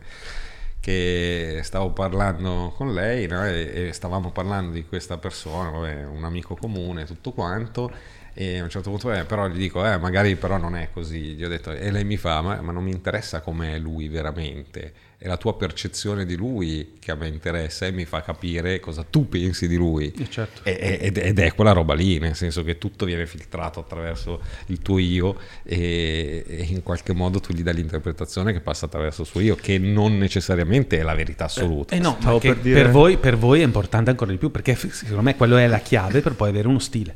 che 0.86 1.62
stavo 1.64 1.90
parlando 1.90 2.72
con 2.76 2.94
lei 2.94 3.26
no, 3.26 3.44
e, 3.44 3.88
e 3.88 3.92
stavamo 3.92 4.30
parlando 4.30 4.70
di 4.70 4.86
questa 4.86 5.18
persona 5.18 5.70
vabbè, 5.70 6.04
un 6.04 6.22
amico 6.22 6.54
comune 6.54 7.04
tutto 7.04 7.32
quanto 7.32 7.90
e 8.32 8.60
a 8.60 8.62
un 8.62 8.70
certo 8.70 8.90
punto 8.90 9.12
eh, 9.12 9.24
però 9.24 9.48
gli 9.48 9.56
dico 9.56 9.84
eh, 9.84 9.98
magari 9.98 10.36
però 10.36 10.58
non 10.58 10.76
è 10.76 10.90
così 10.92 11.34
gli 11.34 11.42
ho 11.42 11.48
detto 11.48 11.72
e 11.72 11.90
lei 11.90 12.04
mi 12.04 12.16
fa 12.16 12.40
ma, 12.40 12.60
ma 12.60 12.70
non 12.70 12.84
mi 12.84 12.92
interessa 12.92 13.40
com'è 13.40 13.78
lui 13.78 14.06
veramente 14.06 14.92
è 15.18 15.26
la 15.28 15.38
tua 15.38 15.56
percezione 15.56 16.26
di 16.26 16.36
lui 16.36 16.97
che 16.98 17.10
a 17.10 17.14
me 17.14 17.26
interessa 17.28 17.86
e 17.86 17.90
mi 17.90 18.05
fa 18.05 18.20
capire 18.22 18.80
cosa 18.80 19.02
tu 19.09 19.26
pensi 19.28 19.66
di 19.66 19.76
lui 19.76 20.12
Eh, 20.12 20.28
certo. 20.30 20.60
Ed, 20.64 21.16
ed 21.16 21.38
è 21.38 21.55
quella 21.55 21.72
roba 21.72 21.94
lì 21.94 22.18
nel 22.18 22.34
senso 22.36 22.62
che 22.62 22.76
tutto 22.76 23.06
viene 23.06 23.26
filtrato 23.26 23.80
attraverso 23.80 24.43
il 24.66 24.80
tuo 24.80 24.98
io 24.98 25.36
e, 25.62 26.44
e 26.47 26.66
in 26.68 26.82
qualche 26.82 27.14
modo 27.14 27.40
tu 27.40 27.55
gli 27.55 27.62
dai 27.62 27.74
l'interpretazione 27.74 28.52
che 28.52 28.60
passa 28.60 28.86
attraverso 28.86 29.22
il 29.22 29.28
suo 29.28 29.40
io 29.40 29.55
che 29.56 29.78
non 29.78 30.18
necessariamente 30.18 30.98
è 30.98 31.02
la 31.02 31.14
verità 31.14 31.44
assoluta 31.47 31.94
Eh 31.94 31.98
no, 31.98 32.16
Stavo 32.20 32.34
ma 32.34 32.40
che 32.40 32.48
per 32.52 32.59
dire- 32.62 32.82
per, 32.82 32.90
voi, 32.90 33.16
per 33.16 33.36
voi 33.38 33.60
è 33.62 33.64
importante 33.64 34.10
ancora 34.10 34.30
di 34.30 34.36
più, 34.36 34.51
perché 34.51 34.74
secondo 34.76 35.22
me 35.22 35.34
quello 35.36 35.56
è 35.56 35.66
la 35.66 35.78
chiave 35.80 36.20
per 36.20 36.34
poi 36.34 36.51
avere 36.51 36.68
uno 36.68 36.78
stile. 36.78 37.14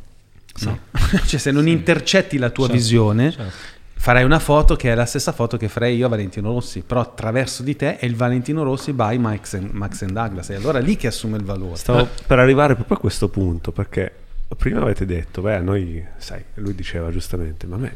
no? 0.60 0.78
cioè 1.26 1.38
se 1.38 1.50
non 1.50 1.68
intercetti 1.68 2.38
la 2.38 2.48
tua 2.50 2.64
Certo, 2.66 2.80
visione, 2.80 3.30
certo. 3.30 3.52
Farai 4.00 4.24
una 4.24 4.38
foto 4.38 4.76
che 4.76 4.90
è 4.90 4.94
la 4.94 5.04
stessa 5.04 5.30
foto 5.30 5.58
che 5.58 5.68
farei 5.68 5.94
io 5.94 6.06
a 6.06 6.08
Valentino 6.08 6.50
Rossi, 6.50 6.80
però 6.80 7.00
attraverso 7.00 7.62
di 7.62 7.76
te 7.76 7.98
è 7.98 8.06
il 8.06 8.16
Valentino 8.16 8.62
Rossi 8.62 8.94
by 8.94 9.18
Max 9.18 9.52
and, 9.52 9.72
Max 9.72 10.00
and 10.00 10.12
Douglas, 10.12 10.48
è 10.48 10.54
allora 10.54 10.78
lì 10.78 10.96
che 10.96 11.08
assume 11.08 11.36
il 11.36 11.44
valore. 11.44 11.76
Stavo 11.76 12.08
per 12.26 12.38
arrivare 12.38 12.76
proprio 12.76 12.96
a 12.96 13.00
questo 13.00 13.28
punto, 13.28 13.72
perché 13.72 14.10
prima 14.56 14.80
avete 14.80 15.04
detto, 15.04 15.42
beh, 15.42 15.58
noi, 15.58 16.02
sai, 16.16 16.42
lui 16.54 16.74
diceva 16.74 17.10
giustamente, 17.10 17.66
ma 17.66 17.76
a 17.76 17.78
me 17.78 17.94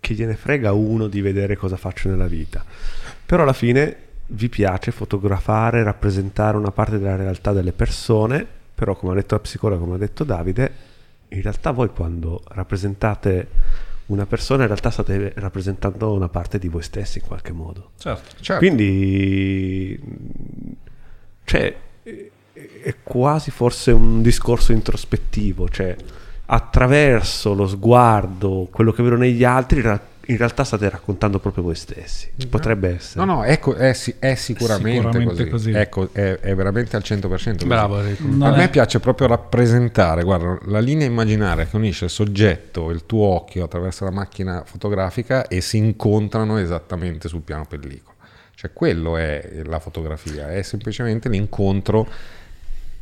che 0.00 0.14
gliene 0.14 0.34
frega 0.34 0.72
uno 0.72 1.08
di 1.08 1.20
vedere 1.20 1.58
cosa 1.58 1.76
faccio 1.76 2.08
nella 2.08 2.26
vita. 2.26 2.64
Però 3.26 3.42
alla 3.42 3.52
fine 3.52 3.96
vi 4.28 4.48
piace 4.48 4.92
fotografare, 4.92 5.82
rappresentare 5.82 6.56
una 6.56 6.70
parte 6.70 6.98
della 6.98 7.16
realtà 7.16 7.52
delle 7.52 7.72
persone, 7.72 8.46
però 8.74 8.96
come 8.96 9.12
ha 9.12 9.16
detto 9.16 9.34
la 9.34 9.42
psicologa, 9.42 9.78
come 9.78 9.96
ha 9.96 9.98
detto 9.98 10.24
Davide, 10.24 10.72
in 11.28 11.42
realtà 11.42 11.70
voi 11.72 11.88
quando 11.88 12.42
rappresentate 12.48 13.86
una 14.08 14.26
persona, 14.26 14.62
in 14.62 14.68
realtà 14.68 14.90
state 14.90 15.32
rappresentando 15.36 16.12
una 16.12 16.28
parte 16.28 16.58
di 16.58 16.68
voi 16.68 16.82
stessi 16.82 17.18
in 17.18 17.24
qualche 17.26 17.52
modo. 17.52 17.92
Certo. 17.98 18.36
Certo. 18.40 18.58
Quindi, 18.64 20.00
cioè, 21.44 21.74
è- 22.02 22.94
quasi 23.02 23.50
forse 23.50 23.90
un 23.92 24.20
discorso 24.22 24.72
introspettivo, 24.72 25.68
cioè 25.68 25.94
attraverso 26.46 27.52
lo 27.54 27.66
sguardo, 27.66 28.68
quello 28.70 28.92
che 28.92 29.02
vedo 29.02 29.16
negli 29.16 29.44
altri, 29.44 29.78
in 29.80 29.84
ra- 29.84 30.00
in 30.30 30.36
realtà 30.36 30.62
state 30.62 30.88
raccontando 30.90 31.38
proprio 31.38 31.62
voi 31.62 31.74
stessi. 31.74 32.30
Ci 32.36 32.48
potrebbe 32.48 32.96
essere. 32.96 33.24
no 33.24 33.36
no 33.36 33.44
è, 33.44 33.58
co- 33.58 33.74
è 33.74 33.96
è 34.18 34.34
sicuramente, 34.34 35.00
Sicuramente 35.00 35.48
così, 35.48 35.70
così. 35.70 35.70
Ecco, 35.72 36.08
è, 36.12 36.38
è 36.38 36.54
veramente 36.54 36.96
al 36.96 37.02
100% 37.04 37.28
così. 37.28 37.66
Bravo, 37.66 37.98
a 37.98 38.56
me 38.56 38.68
piace 38.68 39.00
proprio 39.00 39.26
rappresentare, 39.26 40.22
guarda, 40.22 40.58
la 40.66 40.80
linea 40.80 41.06
immaginaria 41.06 41.64
che 41.64 41.76
unisce 41.76 42.04
il 42.04 42.10
soggetto 42.10 42.90
e 42.90 42.94
il 42.94 43.06
tuo 43.06 43.26
occhio 43.26 43.64
attraverso 43.64 44.04
la 44.04 44.10
macchina 44.10 44.62
fotografica 44.66 45.46
e 45.48 45.62
si 45.62 45.78
incontrano 45.78 46.58
esattamente 46.58 47.28
sul 47.28 47.40
piano 47.40 47.64
pellicola. 47.66 48.16
Cioè 48.54 48.72
quello 48.72 49.16
è 49.16 49.62
la 49.64 49.78
fotografia, 49.78 50.50
è 50.50 50.62
semplicemente 50.62 51.28
l'incontro 51.28 52.06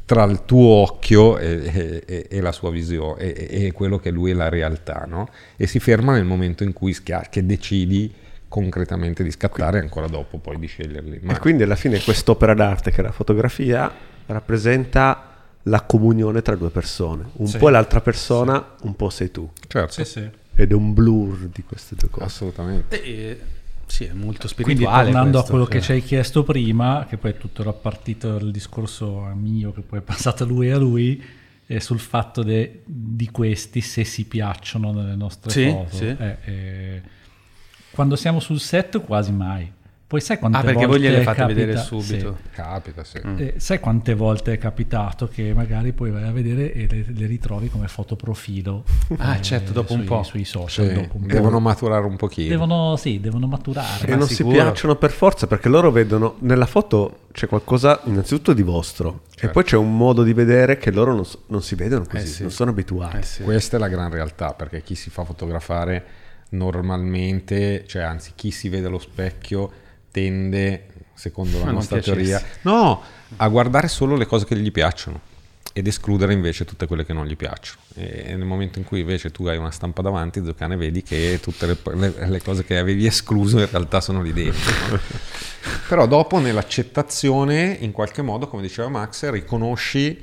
tra 0.07 0.23
il 0.25 0.45
tuo 0.45 0.67
occhio 0.83 1.37
e, 1.37 2.03
e- 2.07 2.27
e 2.31 2.41
la 2.41 2.53
sua 2.53 2.71
visione 2.71 3.21
e, 3.35 3.67
e 3.67 3.73
quello 3.73 3.99
che 3.99 4.11
lui 4.11 4.31
è 4.31 4.35
la 4.35 4.49
realtà, 4.49 5.05
no? 5.07 5.29
E 5.57 5.67
si 5.67 5.81
ferma 5.81 6.13
nel 6.13 6.25
momento 6.25 6.63
in 6.63 6.73
cui 6.73 6.93
schia- 6.93 7.27
che 7.29 7.45
decidi 7.45 8.13
concretamente 8.49 9.25
di 9.25 9.31
scattare 9.33 9.79
e 9.79 9.83
ancora 9.83 10.07
dopo 10.07 10.39
poi 10.39 10.59
di 10.59 10.67
sceglierli. 10.69 11.21
E 11.27 11.39
quindi 11.41 11.65
alla 11.65 11.75
fine 11.75 12.01
quest'opera 12.01 12.55
d'arte 12.55 12.93
che 12.93 13.01
è 13.01 13.03
la 13.03 13.11
fotografia 13.11 13.93
rappresenta 14.27 15.33
la 15.65 15.81
comunione 15.83 16.41
tra 16.43 16.55
due 16.55 16.71
persone. 16.71 17.25
Un 17.35 17.49
Sì. 17.49 17.59
po' 17.59 17.69
è 17.69 17.73
l'altra 17.73 18.01
persona, 18.01 18.75
un 18.83 18.95
po' 18.95 19.11
sei 19.11 19.31
tu. 19.33 19.51
certo, 19.67 19.93
Sì, 19.93 20.05
sì. 20.05 20.31
Ed 20.55 20.71
è 20.71 20.75
un 20.75 20.95
blur 20.95 21.49
di 21.53 21.65
queste 21.65 21.97
due 21.97 22.09
cose. 22.09 22.25
assolutamente. 22.25 23.03
Eh, 23.03 23.39
sì, 23.87 24.05
è 24.05 24.13
molto 24.13 24.49
Quindi 24.55 24.73
spirituale. 24.75 25.05
tornando 25.05 25.31
questo, 25.39 25.47
a 25.47 25.51
quello 25.51 25.65
cioè. 25.65 25.75
che 25.75 25.81
ci 25.83 25.93
hai 25.93 26.03
chiesto 26.03 26.43
prima, 26.43 27.07
che 27.09 27.17
poi 27.17 27.31
è 27.31 27.37
tutto 27.39 27.63
era 27.63 27.73
partito 27.73 28.37
dal 28.37 28.51
discorso 28.51 29.21
mio, 29.35 29.73
che 29.73 29.81
poi 29.83 30.01
è 30.01 30.03
passato 30.03 30.43
a 30.43 30.47
lui 30.47 30.69
e 30.69 30.73
a 30.73 30.79
lui, 30.79 31.23
eh, 31.67 31.81
sul 31.81 31.99
fatto 31.99 32.43
de- 32.43 32.83
di 32.85 33.31
questi 33.31 33.81
se 33.81 34.05
si 34.05 34.25
piacciono 34.27 34.93
nelle 34.93 35.17
nostre 35.17 35.51
Sì, 35.51 35.69
foto. 35.71 35.97
sì. 35.97 36.05
Eh, 36.07 36.37
eh, 36.45 37.03
quando 37.91 38.17
siamo 38.17 38.41
sul 38.41 38.61
set 38.61 39.01
quasi 39.01 39.33
mai. 39.33 39.73
Poi 40.09 40.21
sai 40.21 40.39
quante 40.39 40.59
Ah, 40.59 40.61
perché 40.61 40.87
volte 40.87 41.01
voi 41.01 41.01
gliele 41.11 41.23
fate 41.25 41.39
capita- 41.41 41.59
vedere 41.61 41.79
sì. 41.81 41.85
subito. 41.87 42.39
Capita, 42.53 43.03
sì. 43.03 43.21
Eh, 43.39 43.55
sai 43.57 43.81
quante 43.81 44.15
volte 44.15 44.53
è 44.53 44.59
capitato 44.59 45.27
che 45.27 45.53
magari 45.53 45.93
poi 45.93 46.13
vai 46.13 46.23
a 46.23 46.31
vedere 46.31 46.73
e 46.73 46.87
le, 46.89 47.05
le 47.09 47.27
ritrovi 47.27 47.69
come 47.69 47.89
fotoprofilo 47.89 48.85
Ah, 49.17 49.41
certo, 49.41 49.73
dopo 49.73 49.95
un 49.95 49.99
sui, 49.99 50.07
po'. 50.09 50.23
sui 50.23 50.45
social 50.45 50.87
Sì, 50.87 50.93
dopo 50.95 51.17
un 51.17 51.27
po'. 51.27 51.33
devono 51.35 51.59
maturare 51.59 52.07
un 52.07 52.15
pochino. 52.15 52.49
Devono, 52.51 52.95
sì, 52.97 53.19
devono 53.19 53.49
maturare 53.49 54.07
E 54.07 54.15
non 54.15 54.29
sicuro. 54.29 54.55
si 54.55 54.61
piacciono 54.63 54.95
per 54.95 55.11
forza 55.11 55.49
perché 55.49 55.69
loro 55.69 55.91
vedono 55.91 56.37
nella 56.39 56.67
foto 56.67 57.23
c'è 57.33 57.49
qualcosa 57.49 58.01
innanzitutto 58.05 58.53
di 58.53 58.63
vostro 58.63 59.23
e 59.41 59.49
poi 59.49 59.65
c'è 59.65 59.77
un 59.77 59.97
modo 59.97 60.23
di 60.23 60.33
vedere 60.33 60.79
che 60.79 60.93
loro 60.93 61.15
non, 61.15 61.25
non 61.49 61.63
si 61.63 61.75
vedono 61.75 62.05
così, 62.09 62.23
Eh 62.25 62.29
sì. 62.29 62.43
non 62.43 62.53
sono 62.53 62.71
abituati. 62.71 63.17
Eh 63.17 63.23
sì. 63.23 63.43
Questa 63.43 63.77
è 63.77 63.81
la 63.81 63.89
gran 63.89 64.11
realtà, 64.13 64.55
perché 64.55 64.83
chi 64.85 64.95
si 64.95 65.11
fa 65.11 65.25
fotografare 65.25 66.05
normalmente, 66.51 67.85
cioè 67.89 68.03
anzi 68.03 68.33
chi 68.37 68.51
si 68.53 68.69
vede 68.69 68.87
allo 68.87 68.99
specchio 69.01 69.83
tende, 70.17 70.87
secondo 71.13 71.63
la 71.63 71.71
nostra 71.73 72.01
teoria, 72.01 72.43
no, 72.63 73.03
a 73.37 73.49
guardare 73.49 73.87
solo 73.87 74.17
le 74.17 74.25
cose 74.25 74.47
che 74.47 74.57
gli 74.57 74.73
piacciono 74.73 75.21
ed 75.75 75.87
escludere 75.87 76.33
invece 76.33 76.65
tutte 76.65 76.87
quelle 76.87 77.05
che 77.05 77.13
non 77.13 77.27
gli 77.27 77.37
piacciono. 77.37 77.81
E 77.97 78.35
nel 78.35 78.47
momento 78.47 78.79
in 78.79 78.87
cui 78.87 79.01
invece 79.01 79.31
tu 79.31 79.45
hai 79.47 79.59
una 79.59 79.71
stampa 79.71 80.01
davanti, 80.01 80.43
Zoccane, 80.43 80.75
vedi 80.75 81.03
che 81.03 81.39
tutte 81.43 81.67
le, 81.67 81.77
le- 81.97 82.29
le 82.29 82.43
cose 82.43 82.65
che 82.65 82.79
avevi 82.79 83.05
escluso 83.05 83.59
in 83.59 83.69
realtà 83.71 84.01
sono 84.01 84.23
lì 84.23 84.33
dentro. 84.33 84.73
no? 84.89 84.99
Però 85.87 86.07
dopo 86.07 86.39
nell'accettazione, 86.39 87.77
in 87.79 87.93
qualche 87.93 88.23
modo, 88.23 88.49
come 88.49 88.63
diceva 88.63 88.89
Max, 88.89 89.29
riconosci 89.29 90.19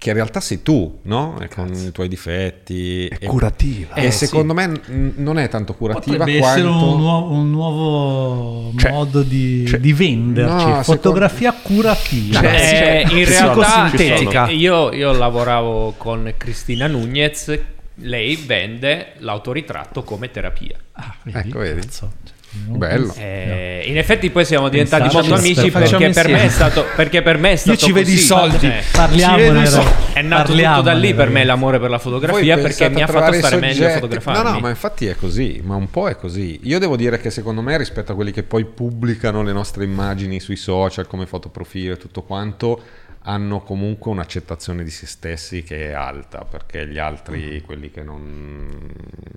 che 0.00 0.08
in 0.08 0.14
realtà 0.14 0.40
sei 0.40 0.62
tu, 0.62 1.00
no? 1.02 1.38
E 1.40 1.48
con 1.48 1.70
i 1.74 1.92
tuoi 1.92 2.08
difetti. 2.08 3.06
È 3.06 3.18
e, 3.20 3.26
curativa. 3.26 3.92
e 3.96 4.06
Eh, 4.06 4.10
secondo 4.10 4.54
me 4.54 4.66
n- 4.66 5.12
non 5.16 5.38
è 5.38 5.46
tanto 5.50 5.74
curativa 5.74 6.16
Potrebbe 6.16 6.38
quanto... 6.38 6.58
essere 6.58 6.72
un 6.72 6.96
nuovo, 6.96 7.32
un 7.34 7.50
nuovo 7.50 8.72
Cioè, 8.78 8.92
modo 8.92 9.22
di, 9.22 9.66
cioè- 9.68 9.78
di 9.78 9.92
venderci, 9.92 10.66
No, 10.70 10.82
fotografia 10.84 11.52
curativa. 11.52 12.40
Cioè, 12.40 13.02
Eh, 13.04 13.08
sì, 13.08 13.18
in 13.18 13.26
sì, 13.26 13.30
realtà 13.32 13.88
sì, 13.90 13.96
sintetica. 13.98 14.48
io, 14.48 14.90
io 14.94 15.12
lavoravo 15.12 15.92
con 15.98 16.32
Cristina 16.34 16.86
Nunez, 16.86 17.58
lei 17.96 18.36
vende 18.36 19.12
l'autoritratto 19.18 20.02
come 20.02 20.30
terapia. 20.30 20.78
Ah, 20.92 21.14
vedi? 21.24 21.48
Ecco, 21.50 21.58
vedi. 21.58 21.80
Cazzo, 21.82 22.12
cioè, 22.24 22.34
Bello. 22.52 23.14
Eh, 23.16 23.84
in 23.86 23.96
effetti 23.96 24.28
poi 24.30 24.44
siamo 24.44 24.68
diventati 24.68 25.02
Pensate 25.02 25.28
molto 25.28 25.40
amici 25.40 25.70
perché 25.70 26.10
per, 26.10 26.28
me 26.28 26.44
è 26.44 26.48
stato, 26.48 26.84
perché 26.96 27.22
per 27.22 27.38
me 27.38 27.52
è 27.52 27.56
stato 27.56 27.78
ci 27.78 27.92
vedo 27.92 28.08
i 28.10 28.14
così. 28.14 28.24
soldi. 28.24 28.66
Eh, 28.66 28.82
Parliamone, 28.90 29.66
soldi. 29.66 29.90
È 30.12 30.22
nato 30.22 30.42
tutto 30.42 30.54
Parliamone, 30.54 30.82
da 30.82 30.92
lì 30.92 31.14
per 31.14 31.28
me 31.30 31.44
l'amore 31.44 31.78
per 31.78 31.90
la 31.90 31.98
fotografia 31.98 32.58
perché 32.58 32.88
mi 32.88 33.02
ha 33.02 33.06
fatto 33.06 33.32
stare 33.34 33.56
meglio 33.56 33.72
a 33.72 33.74
soggetti- 33.74 34.00
fotografarmi. 34.00 34.42
No, 34.42 34.50
no, 34.50 34.60
ma 34.60 34.68
infatti 34.68 35.06
è 35.06 35.14
così, 35.14 35.60
ma 35.62 35.76
un 35.76 35.88
po' 35.90 36.08
è 36.08 36.16
così. 36.16 36.58
Io 36.64 36.78
devo 36.80 36.96
dire 36.96 37.20
che 37.20 37.30
secondo 37.30 37.62
me 37.62 37.76
rispetto 37.78 38.12
a 38.12 38.14
quelli 38.16 38.32
che 38.32 38.42
poi 38.42 38.64
pubblicano 38.64 39.42
le 39.42 39.52
nostre 39.52 39.84
immagini 39.84 40.40
sui 40.40 40.56
social 40.56 41.06
come 41.06 41.26
fotoprofilo 41.26 41.94
e 41.94 41.96
tutto 41.98 42.22
quanto, 42.22 42.82
hanno 43.22 43.60
comunque 43.60 44.10
un'accettazione 44.10 44.82
di 44.82 44.90
se 44.90 45.06
stessi 45.06 45.62
che 45.62 45.88
è 45.88 45.92
alta, 45.92 46.44
perché 46.44 46.86
gli 46.86 46.98
altri, 46.98 47.60
quelli 47.60 47.90
che 47.90 48.02
non, 48.02 48.92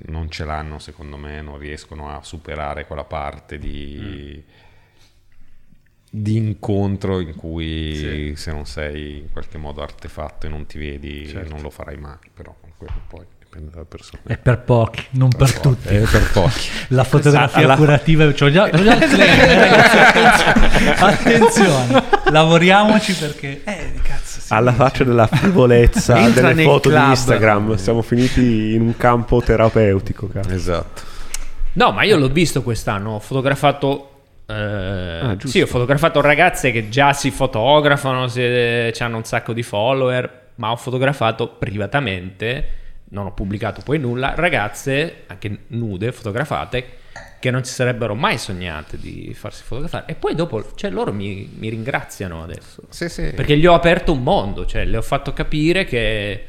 non 0.06 0.30
ce 0.30 0.46
l'hanno, 0.46 0.80
secondo 0.80 1.18
me, 1.18 1.42
non 1.42 1.58
riescono 1.58 2.10
a 2.10 2.24
superare 2.24 2.86
quella 2.86 3.04
parte 3.04 3.58
di... 3.58 4.44
di 6.10 6.36
incontro 6.38 7.20
in 7.20 7.36
cui 7.36 8.36
se 8.36 8.52
non 8.52 8.66
sei 8.66 9.18
in 9.18 9.32
qualche 9.32 9.58
modo 9.58 9.82
artefatto 9.82 10.46
e 10.46 10.50
non 10.50 10.66
ti 10.66 10.78
vedi 10.78 11.34
non 11.50 11.62
lo 11.62 11.72
farai 11.72 11.98
mai 11.98 12.18
però 12.32 12.56
quello 12.78 13.02
poi 13.08 13.26
persona 13.88 14.22
È 14.26 14.38
per 14.38 14.60
pochi, 14.60 15.04
non 15.12 15.30
per 15.30 15.54
tutti. 15.60 15.88
è 15.90 16.00
per 16.00 16.32
pochi 16.32 16.68
La 16.90 17.04
fotografia 17.04 17.64
Alla- 17.64 17.76
curativa, 17.76 18.26
c'ho 18.32 18.50
già, 18.52 18.70
c'ho 18.70 18.84
già 18.84 19.00
eh, 19.00 19.06
attenzione, 20.08 20.96
attenzione, 21.00 22.04
lavoriamoci 22.32 23.14
perché... 23.14 23.62
Eh, 23.64 23.94
cazzo, 24.02 24.40
sì. 24.42 24.54
Alla 24.54 24.74
faccia 24.74 25.04
della 25.04 25.28
frivolezza 25.28 26.30
delle 26.30 26.64
foto 26.64 26.90
club. 26.90 27.04
di 27.04 27.10
Instagram, 27.10 27.76
siamo 27.76 28.02
finiti 28.02 28.74
in 28.74 28.82
un 28.82 28.98
campo 28.98 29.42
terapeutico. 29.42 30.28
cazzo. 30.28 30.52
esatto 30.54 31.02
No, 31.74 31.92
ma 31.92 32.04
io 32.04 32.18
l'ho 32.18 32.30
visto 32.30 32.62
quest'anno, 32.62 33.12
ho 33.14 33.20
fotografato... 33.20 34.10
eh, 34.46 35.22
giusto. 35.32 35.48
sì, 35.48 35.62
ho 35.62 35.66
fotografato 35.66 36.22
ragazze 36.22 36.72
che 36.72 36.90
già 36.90 37.14
si 37.14 37.32
fotografano, 37.32 38.28
se 38.28 38.94
hanno 39.00 39.18
un 39.18 39.24
sacco 39.24 39.54
di 39.54 39.64
follower, 39.64 40.42
ma 40.56 40.70
ho 40.70 40.76
fotografato 40.76 41.48
privatamente, 41.48 42.68
non 43.14 43.26
ho 43.28 43.32
pubblicato 43.34 43.82
poi 43.84 44.00
nulla, 44.00 44.34
ragazze 44.36 45.24
anche 45.28 45.60
nude, 45.68 46.12
fotografate, 46.12 46.98
che 47.40 47.52
non 47.52 47.64
si 47.64 47.74
sarebbero 47.74 48.16
mai 48.16 48.38
sognate 48.38 48.98
di 48.98 49.34
farsi 49.36 49.64
fotografare. 49.64 50.06
E 50.08 50.16
poi 50.16 50.34
dopo, 50.36 50.72
cioè 50.76 50.90
loro 50.90 51.12
mi, 51.14 51.50
mi 51.58 51.70
ringraziano 51.70 52.42
adesso. 52.42 52.84
sì 52.90 53.10
sì 53.10 53.32
Perché 53.36 53.58
gli 53.58 53.66
ho 53.68 53.74
aperto 53.74 54.14
un 54.14 54.24
mondo, 54.24 54.66
cioè 54.66 54.86
le 54.86 54.98
ho 54.98 55.02
fatto 55.02 55.34
capire 55.34 55.84
che 55.86 56.46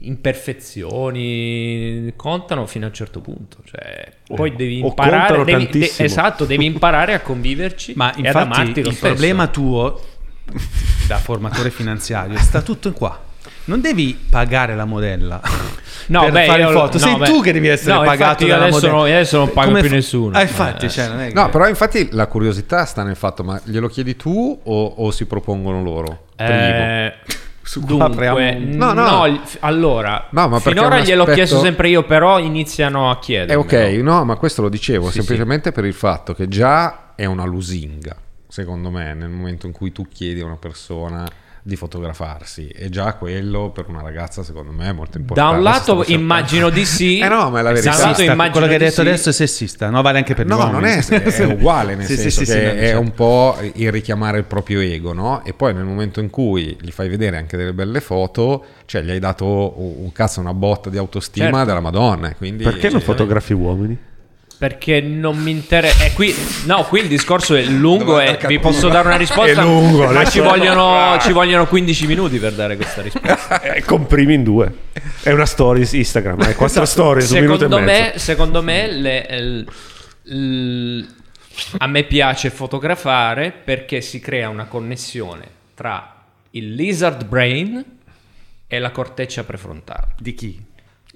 imperfezioni 0.00 2.12
contano 2.16 2.66
fino 2.66 2.86
a 2.86 2.88
un 2.88 2.94
certo 2.94 3.20
punto. 3.20 3.58
Cioè, 3.64 4.12
poi 4.34 4.54
devi 4.56 4.78
imparare, 4.78 5.44
devi- 5.44 5.64
de- 5.66 5.70
tantissimo. 5.70 6.06
esatto, 6.06 6.44
devi 6.44 6.64
imparare 6.66 7.14
a 7.14 7.20
conviverci 7.20 7.92
Ma 7.96 8.14
e 8.14 8.28
ad 8.28 8.34
amarti 8.36 8.60
infatti 8.60 8.82
lo 8.82 8.88
il 8.88 8.94
stesso. 8.94 9.12
problema 9.12 9.46
tuo 9.48 10.00
da 11.06 11.18
formatore 11.18 11.70
finanziario 11.70 12.38
sta 12.38 12.62
tutto 12.62 12.88
in 12.88 12.94
qua. 12.94 13.24
Non 13.66 13.80
devi 13.80 14.18
pagare 14.30 14.74
la 14.74 14.84
modella 14.84 15.40
No, 16.08 16.20
per 16.22 16.30
beh, 16.32 16.44
fare 16.46 16.62
io- 16.62 16.70
foto. 16.70 16.98
no, 16.98 17.04
Sei 17.04 17.16
beh. 17.16 17.24
tu 17.26 17.40
che 17.42 17.52
devi 17.52 17.66
essere 17.68 17.94
No, 17.94 18.02
pagato 18.02 18.44
io 18.44 18.50
dalla 18.50 18.62
adesso 18.66 18.76
modella. 18.76 18.96
non- 18.96 19.08
io 19.08 19.14
adesso 19.14 19.38
non 19.38 19.52
pago 19.52 19.66
Come 19.68 19.80
più 19.80 19.88
fa- 19.88 19.94
nessuno. 19.96 20.36
Ah, 20.36 20.42
infatti, 20.42 20.86
Eh, 20.86 20.88
cioè, 20.88 21.08
non 21.08 21.20
è 21.20 21.26
che- 21.28 21.34
no 21.34 21.48
però 21.50 21.68
infatti 21.68 22.08
la 22.12 22.26
curiosità 22.28 22.84
sta 22.84 23.02
nel 23.02 23.16
fatto 23.16 23.42
ma 23.42 23.60
glielo 23.64 23.88
chiedi 23.88 24.14
tu 24.16 24.60
o, 24.62 24.84
o 24.86 25.10
si 25.10 25.26
propongono 25.26 25.82
loro 25.82 26.26
primo 26.36 26.50
Eh, 26.52 27.12
Su 27.62 27.80
dunque, 27.80 28.28
un- 28.28 28.68
No, 28.76 28.92
no. 28.92 29.24
f- 29.44 29.56
allora, 29.60 30.28
No, 30.30 30.46
ma 30.46 30.60
perché 30.60 30.78
finora 30.78 30.96
un 30.98 31.02
gliel'ho 31.02 31.22
aspetto- 31.22 31.36
chiesto 31.36 31.58
sempre 31.58 31.88
io, 31.88 32.04
però 32.04 32.38
iniziano 32.38 33.10
a 33.10 33.14
Eh, 33.14 33.18
chiedere. 33.20 33.58
ok, 33.58 33.72
no, 34.00 34.24
ma 34.24 34.36
questo 34.36 34.62
lo 34.62 34.68
dicevo 34.68 35.06
Sì, 35.08 35.14
semplicemente 35.14 35.72
per 35.72 35.84
il 35.84 35.92
fatto 35.94 36.32
che 36.34 36.46
già 36.46 37.14
è 37.16 37.24
una 37.24 37.44
lusinga, 37.44 38.14
secondo 38.46 38.90
me, 38.92 39.12
nel 39.14 39.28
momento 39.30 39.66
in 39.66 39.72
cui 39.72 39.90
tu 39.90 40.06
chiedi 40.06 40.40
a 40.40 40.44
una 40.44 40.54
persona 40.54 41.26
di 41.66 41.74
fotografarsi. 41.74 42.68
E 42.68 42.88
già 42.90 43.14
quello 43.14 43.70
per 43.70 43.86
una 43.88 44.00
ragazza, 44.00 44.44
secondo 44.44 44.70
me, 44.70 44.88
è 44.88 44.92
molto 44.92 45.12
Da 45.14 45.18
importante. 45.18 45.56
un 45.56 45.62
Se 45.64 45.68
lato 45.68 46.04
immagino 46.12 46.70
di 46.70 46.84
sì. 46.84 47.18
Eh 47.26 47.28
no, 47.28 47.50
ma 47.50 47.58
è 47.58 47.62
la 47.62 47.72
Da 47.72 47.78
un 47.78 47.84
verità. 47.84 48.06
lato 48.36 48.50
quello 48.52 48.66
che 48.68 48.72
hai 48.74 48.78
detto 48.78 48.92
sì. 48.92 49.00
adesso 49.00 49.28
è 49.30 49.32
sessista, 49.32 49.90
no? 49.90 50.00
Vale 50.00 50.18
anche 50.18 50.34
per 50.34 50.46
gli 50.46 50.48
No, 50.50 50.56
uomini. 50.58 50.72
non 50.74 50.84
è, 50.84 51.04
è 51.04 51.44
uguale, 51.50 51.96
nel 51.96 52.06
Sì, 52.06 52.14
senso 52.16 52.38
sì, 52.40 52.46
sì, 52.46 52.52
che 52.52 52.62
no, 52.64 52.70
è 52.70 52.78
certo. 52.86 53.00
un 53.00 53.12
po' 53.14 53.56
il 53.74 53.90
richiamare 53.90 54.38
il 54.38 54.44
proprio 54.44 54.80
ego, 54.80 55.12
no? 55.12 55.44
E 55.44 55.54
poi 55.54 55.74
nel 55.74 55.84
momento 55.84 56.20
in 56.20 56.30
cui 56.30 56.76
gli 56.80 56.90
fai 56.92 57.08
vedere 57.08 57.36
anche 57.36 57.56
delle 57.56 57.72
belle 57.72 58.00
foto, 58.00 58.64
cioè 58.84 59.02
gli 59.02 59.10
hai 59.10 59.18
dato 59.18 59.74
un 59.76 60.12
cazzo, 60.12 60.38
una 60.40 60.54
botta 60.54 60.88
di 60.88 60.98
autostima 60.98 61.46
Certo. 61.50 61.64
della 61.64 61.80
Madonna. 61.80 62.32
Quindi, 62.34 62.62
Perché 62.62 62.90
non 62.90 63.00
eh, 63.00 63.02
fotografi 63.04 63.52
uomini? 63.52 63.98
Perché 64.58 65.02
non 65.02 65.36
mi 65.36 65.50
interessa. 65.50 66.04
Eh, 66.06 66.12
qui, 66.14 66.34
no, 66.64 66.84
qui 66.84 67.00
il 67.00 67.08
discorso 67.08 67.54
è 67.54 67.62
lungo 67.64 68.18
e 68.20 68.38
vi 68.46 68.58
posso 68.58 68.88
dare 68.88 69.06
una 69.08 69.16
risposta. 69.18 69.60
È 69.60 69.64
lungo, 69.64 70.06
ma 70.10 70.24
ci 70.24 70.40
vogliono, 70.40 71.18
ci 71.20 71.32
vogliono 71.32 71.66
15 71.66 72.06
minuti 72.06 72.38
per 72.38 72.52
dare 72.54 72.76
questa 72.76 73.02
risposta. 73.02 73.60
Eh, 73.76 73.82
comprimi 73.82 74.32
in 74.34 74.42
due. 74.44 74.72
È 75.22 75.30
una 75.30 75.44
stories 75.44 75.92
Instagram, 75.92 76.40
hai 76.40 76.54
quattro 76.54 76.84
stories, 76.86 77.30
un 77.30 77.40
minuto 77.40 77.64
e 77.64 77.68
secondo, 77.68 77.84
me, 77.84 78.12
secondo 78.16 78.62
me, 78.62 78.90
le- 78.90 79.26
il- 79.30 79.68
il- 80.34 81.14
a 81.78 81.86
me 81.86 82.04
piace 82.04 82.50
fotografare 82.50 83.50
perché 83.52 84.00
si 84.00 84.20
crea 84.20 84.48
una 84.48 84.64
connessione 84.64 85.44
tra 85.74 86.14
il 86.50 86.74
lizard 86.74 87.24
brain 87.26 87.84
e 88.66 88.78
la 88.78 88.90
corteccia 88.90 89.44
prefrontale. 89.44 90.14
Di 90.18 90.34
chi? 90.34 90.64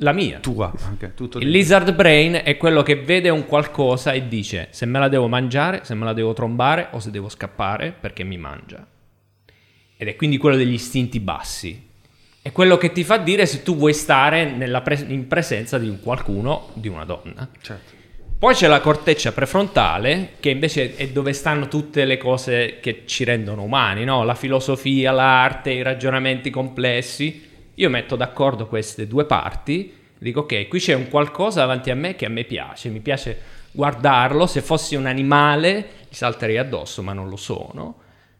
La 0.02 0.12
mia. 0.12 0.38
Tua. 0.38 0.72
Ok, 0.92 1.14
tutto 1.14 1.38
Il 1.38 1.50
lizard 1.50 1.94
brain 1.94 2.40
è 2.42 2.56
quello 2.56 2.82
che 2.82 2.96
vede 2.96 3.28
un 3.28 3.46
qualcosa 3.46 4.12
e 4.12 4.28
dice 4.28 4.68
se 4.70 4.86
me 4.86 4.98
la 4.98 5.08
devo 5.08 5.28
mangiare, 5.28 5.80
se 5.84 5.94
me 5.94 6.04
la 6.04 6.12
devo 6.12 6.32
trombare 6.32 6.88
o 6.92 7.00
se 7.00 7.10
devo 7.10 7.28
scappare 7.28 7.94
perché 7.98 8.24
mi 8.24 8.38
mangia. 8.38 8.86
Ed 9.96 10.08
è 10.08 10.16
quindi 10.16 10.38
quello 10.38 10.56
degli 10.56 10.72
istinti 10.72 11.20
bassi. 11.20 11.88
È 12.42 12.52
quello 12.52 12.78
che 12.78 12.92
ti 12.92 13.04
fa 13.04 13.18
dire 13.18 13.44
se 13.44 13.62
tu 13.62 13.76
vuoi 13.76 13.92
stare 13.92 14.50
nella 14.50 14.80
pres- 14.80 15.04
in 15.06 15.26
presenza 15.28 15.76
di 15.78 15.88
un 15.88 16.00
qualcuno, 16.00 16.70
di 16.72 16.88
una 16.88 17.04
donna. 17.04 17.46
Certo. 17.60 17.98
Poi 18.38 18.54
c'è 18.54 18.68
la 18.68 18.80
corteccia 18.80 19.32
prefrontale, 19.32 20.36
che 20.40 20.48
invece 20.48 20.96
è 20.96 21.08
dove 21.08 21.34
stanno 21.34 21.68
tutte 21.68 22.06
le 22.06 22.16
cose 22.16 22.78
che 22.80 23.02
ci 23.04 23.24
rendono 23.24 23.64
umani, 23.64 24.04
no? 24.04 24.24
La 24.24 24.34
filosofia, 24.34 25.12
l'arte, 25.12 25.72
i 25.72 25.82
ragionamenti 25.82 26.48
complessi. 26.48 27.49
Io 27.80 27.88
metto 27.88 28.14
d'accordo 28.14 28.66
queste 28.66 29.06
due 29.06 29.24
parti, 29.24 29.90
dico 30.18 30.40
ok, 30.40 30.68
qui 30.68 30.78
c'è 30.78 30.92
un 30.92 31.08
qualcosa 31.08 31.60
davanti 31.60 31.90
a 31.90 31.94
me 31.94 32.14
che 32.14 32.26
a 32.26 32.28
me 32.28 32.44
piace, 32.44 32.90
mi 32.90 33.00
piace 33.00 33.40
guardarlo, 33.70 34.46
se 34.46 34.60
fossi 34.60 34.96
un 34.96 35.06
animale 35.06 35.88
gli 36.06 36.14
salterei 36.14 36.58
addosso, 36.58 37.02
ma 37.02 37.14
non 37.14 37.30
lo 37.30 37.36
sono. 37.36 37.94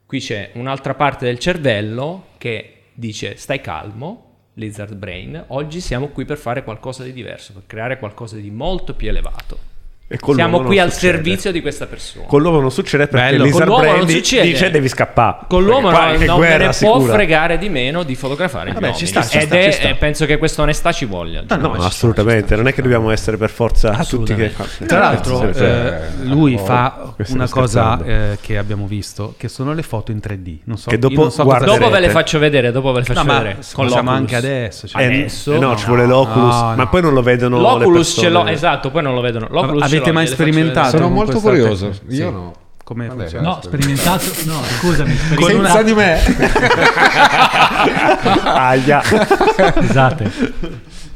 Qui 0.05 0.21
c'è 0.21 0.51
un'altra 0.55 0.95
parte 0.95 1.25
del 1.25 1.39
cervello 1.39 2.27
che 2.37 2.89
dice 2.93 3.37
stai 3.37 3.63
calmo, 3.63 4.49
Lizard 4.55 4.95
Brain, 4.95 5.43
oggi 5.49 5.81
siamo 5.81 6.09
qui 6.09 6.27
per 6.27 6.37
fare 6.37 6.63
qualcosa 6.63 7.03
di 7.03 7.15
diverso, 7.15 7.55
per 7.55 7.63
creare 7.65 7.99
qualcosa 7.99 8.37
di 8.37 8.51
molto 8.51 8.95
più 8.95 9.09
elevato. 9.09 9.70
E 10.13 10.19
con 10.19 10.35
Siamo 10.35 10.63
qui 10.63 10.81
al 10.81 10.91
succede. 10.93 11.13
servizio 11.13 11.53
di 11.53 11.61
questa 11.61 11.87
persona. 11.87 12.25
Con 12.27 12.43
l'uomo 12.43 12.59
non 12.61 12.73
succede 12.73 13.07
perché 13.07 13.31
Bello. 13.31 13.45
Lizard 13.45 14.09
succede. 14.11 14.43
dice 14.43 14.69
devi 14.69 14.89
scappare. 14.89 15.37
Con 15.49 15.63
l'uomo 15.63 15.91
qua 15.91 16.17
non, 16.17 16.41
me 16.41 16.57
ne 16.57 16.73
sicura. 16.73 16.97
può 16.99 17.07
fregare 17.15 17.59
di 17.59 17.69
meno 17.69 18.03
di 18.03 18.17
fotografare 18.17 18.71
gli 18.71 18.75
Vabbè, 18.75 18.93
ci 18.93 19.07
sta, 19.07 19.23
ci 19.25 19.39
Ed 19.39 19.45
sta, 19.45 19.57
è- 19.57 19.65
ci 19.67 19.73
sta. 19.73 19.89
eh, 19.91 19.95
penso 19.95 20.27
che 20.27 20.37
questa 20.39 20.63
onestà 20.63 20.91
ci 20.91 21.05
voglia. 21.05 21.45
Ah, 21.47 21.55
no, 21.55 21.75
assolutamente, 21.75 22.57
non 22.57 22.67
è 22.67 22.75
che 22.75 22.83
dobbiamo 22.83 23.13
essere 23.13 23.37
per 23.37 23.51
forza 23.51 24.05
tutti 24.05 24.35
che... 24.35 24.53
Tra 24.85 24.99
l'altro, 24.99 25.53
sì. 25.55 25.63
eh, 25.63 25.99
lui 26.23 26.55
Oh, 26.55 26.65
fa 26.65 27.15
una 27.29 27.49
cosa 27.49 28.03
eh, 28.05 28.39
che 28.41 28.59
abbiamo 28.59 28.87
visto, 28.87 29.35
che 29.39 29.47
sono 29.47 29.73
le 29.75 29.83
foto 29.83 30.11
in 30.11 30.19
3D. 30.19 30.57
Non 30.65 30.77
so, 30.77 30.91
Che 30.91 30.99
dopo 30.99 31.31
so 31.31 31.45
Dopo 31.45 31.89
ve 31.89 32.01
le 32.01 32.09
faccio 32.11 32.41
vedere, 32.41 32.73
dopo 32.73 32.91
ve 32.91 32.99
le 32.99 33.05
faccio 33.05 33.23
No, 33.23 33.33
vedere. 33.33 33.55
Con 33.55 33.87
facciamo 33.87 34.11
l'Oculus. 34.11 34.19
anche 34.19 34.35
adesso. 34.35 34.89
cioè. 34.89 35.03
Eh, 35.03 35.05
Adesso? 35.05 35.53
eh, 35.55 35.59
no, 35.61 35.77
ci 35.77 35.87
vuole 35.87 36.05
l'Oculus, 36.07 36.55
No, 36.57 36.69
no. 36.71 36.75
ma 36.75 36.87
poi 36.89 37.01
non 37.01 37.13
lo 37.15 37.23
vedono 37.23 37.61
L'Oculus 37.61 38.17
ce 38.19 38.29
l'ho, 38.29 38.45
esatto, 38.47 38.91
poi 38.91 39.03
non 39.05 39.15
lo 39.15 39.21
vedono. 39.21 39.47
L'Oculus 39.49 39.83
Avete 40.01 40.05
ce 40.05 40.11
l'ho, 40.11 40.13
mai 40.13 40.27
sperimentato? 40.27 40.97
Sono 40.97 41.09
molto 41.09 41.41
curioso. 41.41 41.89
tecnica? 41.91 42.15
Io 42.15 42.29
Sì. 42.29 42.33
no. 42.35 42.55
Come 42.83 43.07
Vabbè, 43.07 43.21
funziona? 43.21 43.49
No, 43.49 43.61
sperimentato. 43.63 44.25
No, 44.47 44.63
scusami. 44.65 45.15
sperim- 45.15 45.41
Con 45.41 45.55
una- 45.55 45.69
Senza 45.69 45.83
di 45.85 45.95
me. 45.95 46.19
Aia. 48.45 49.03
Scusate. 49.03 50.31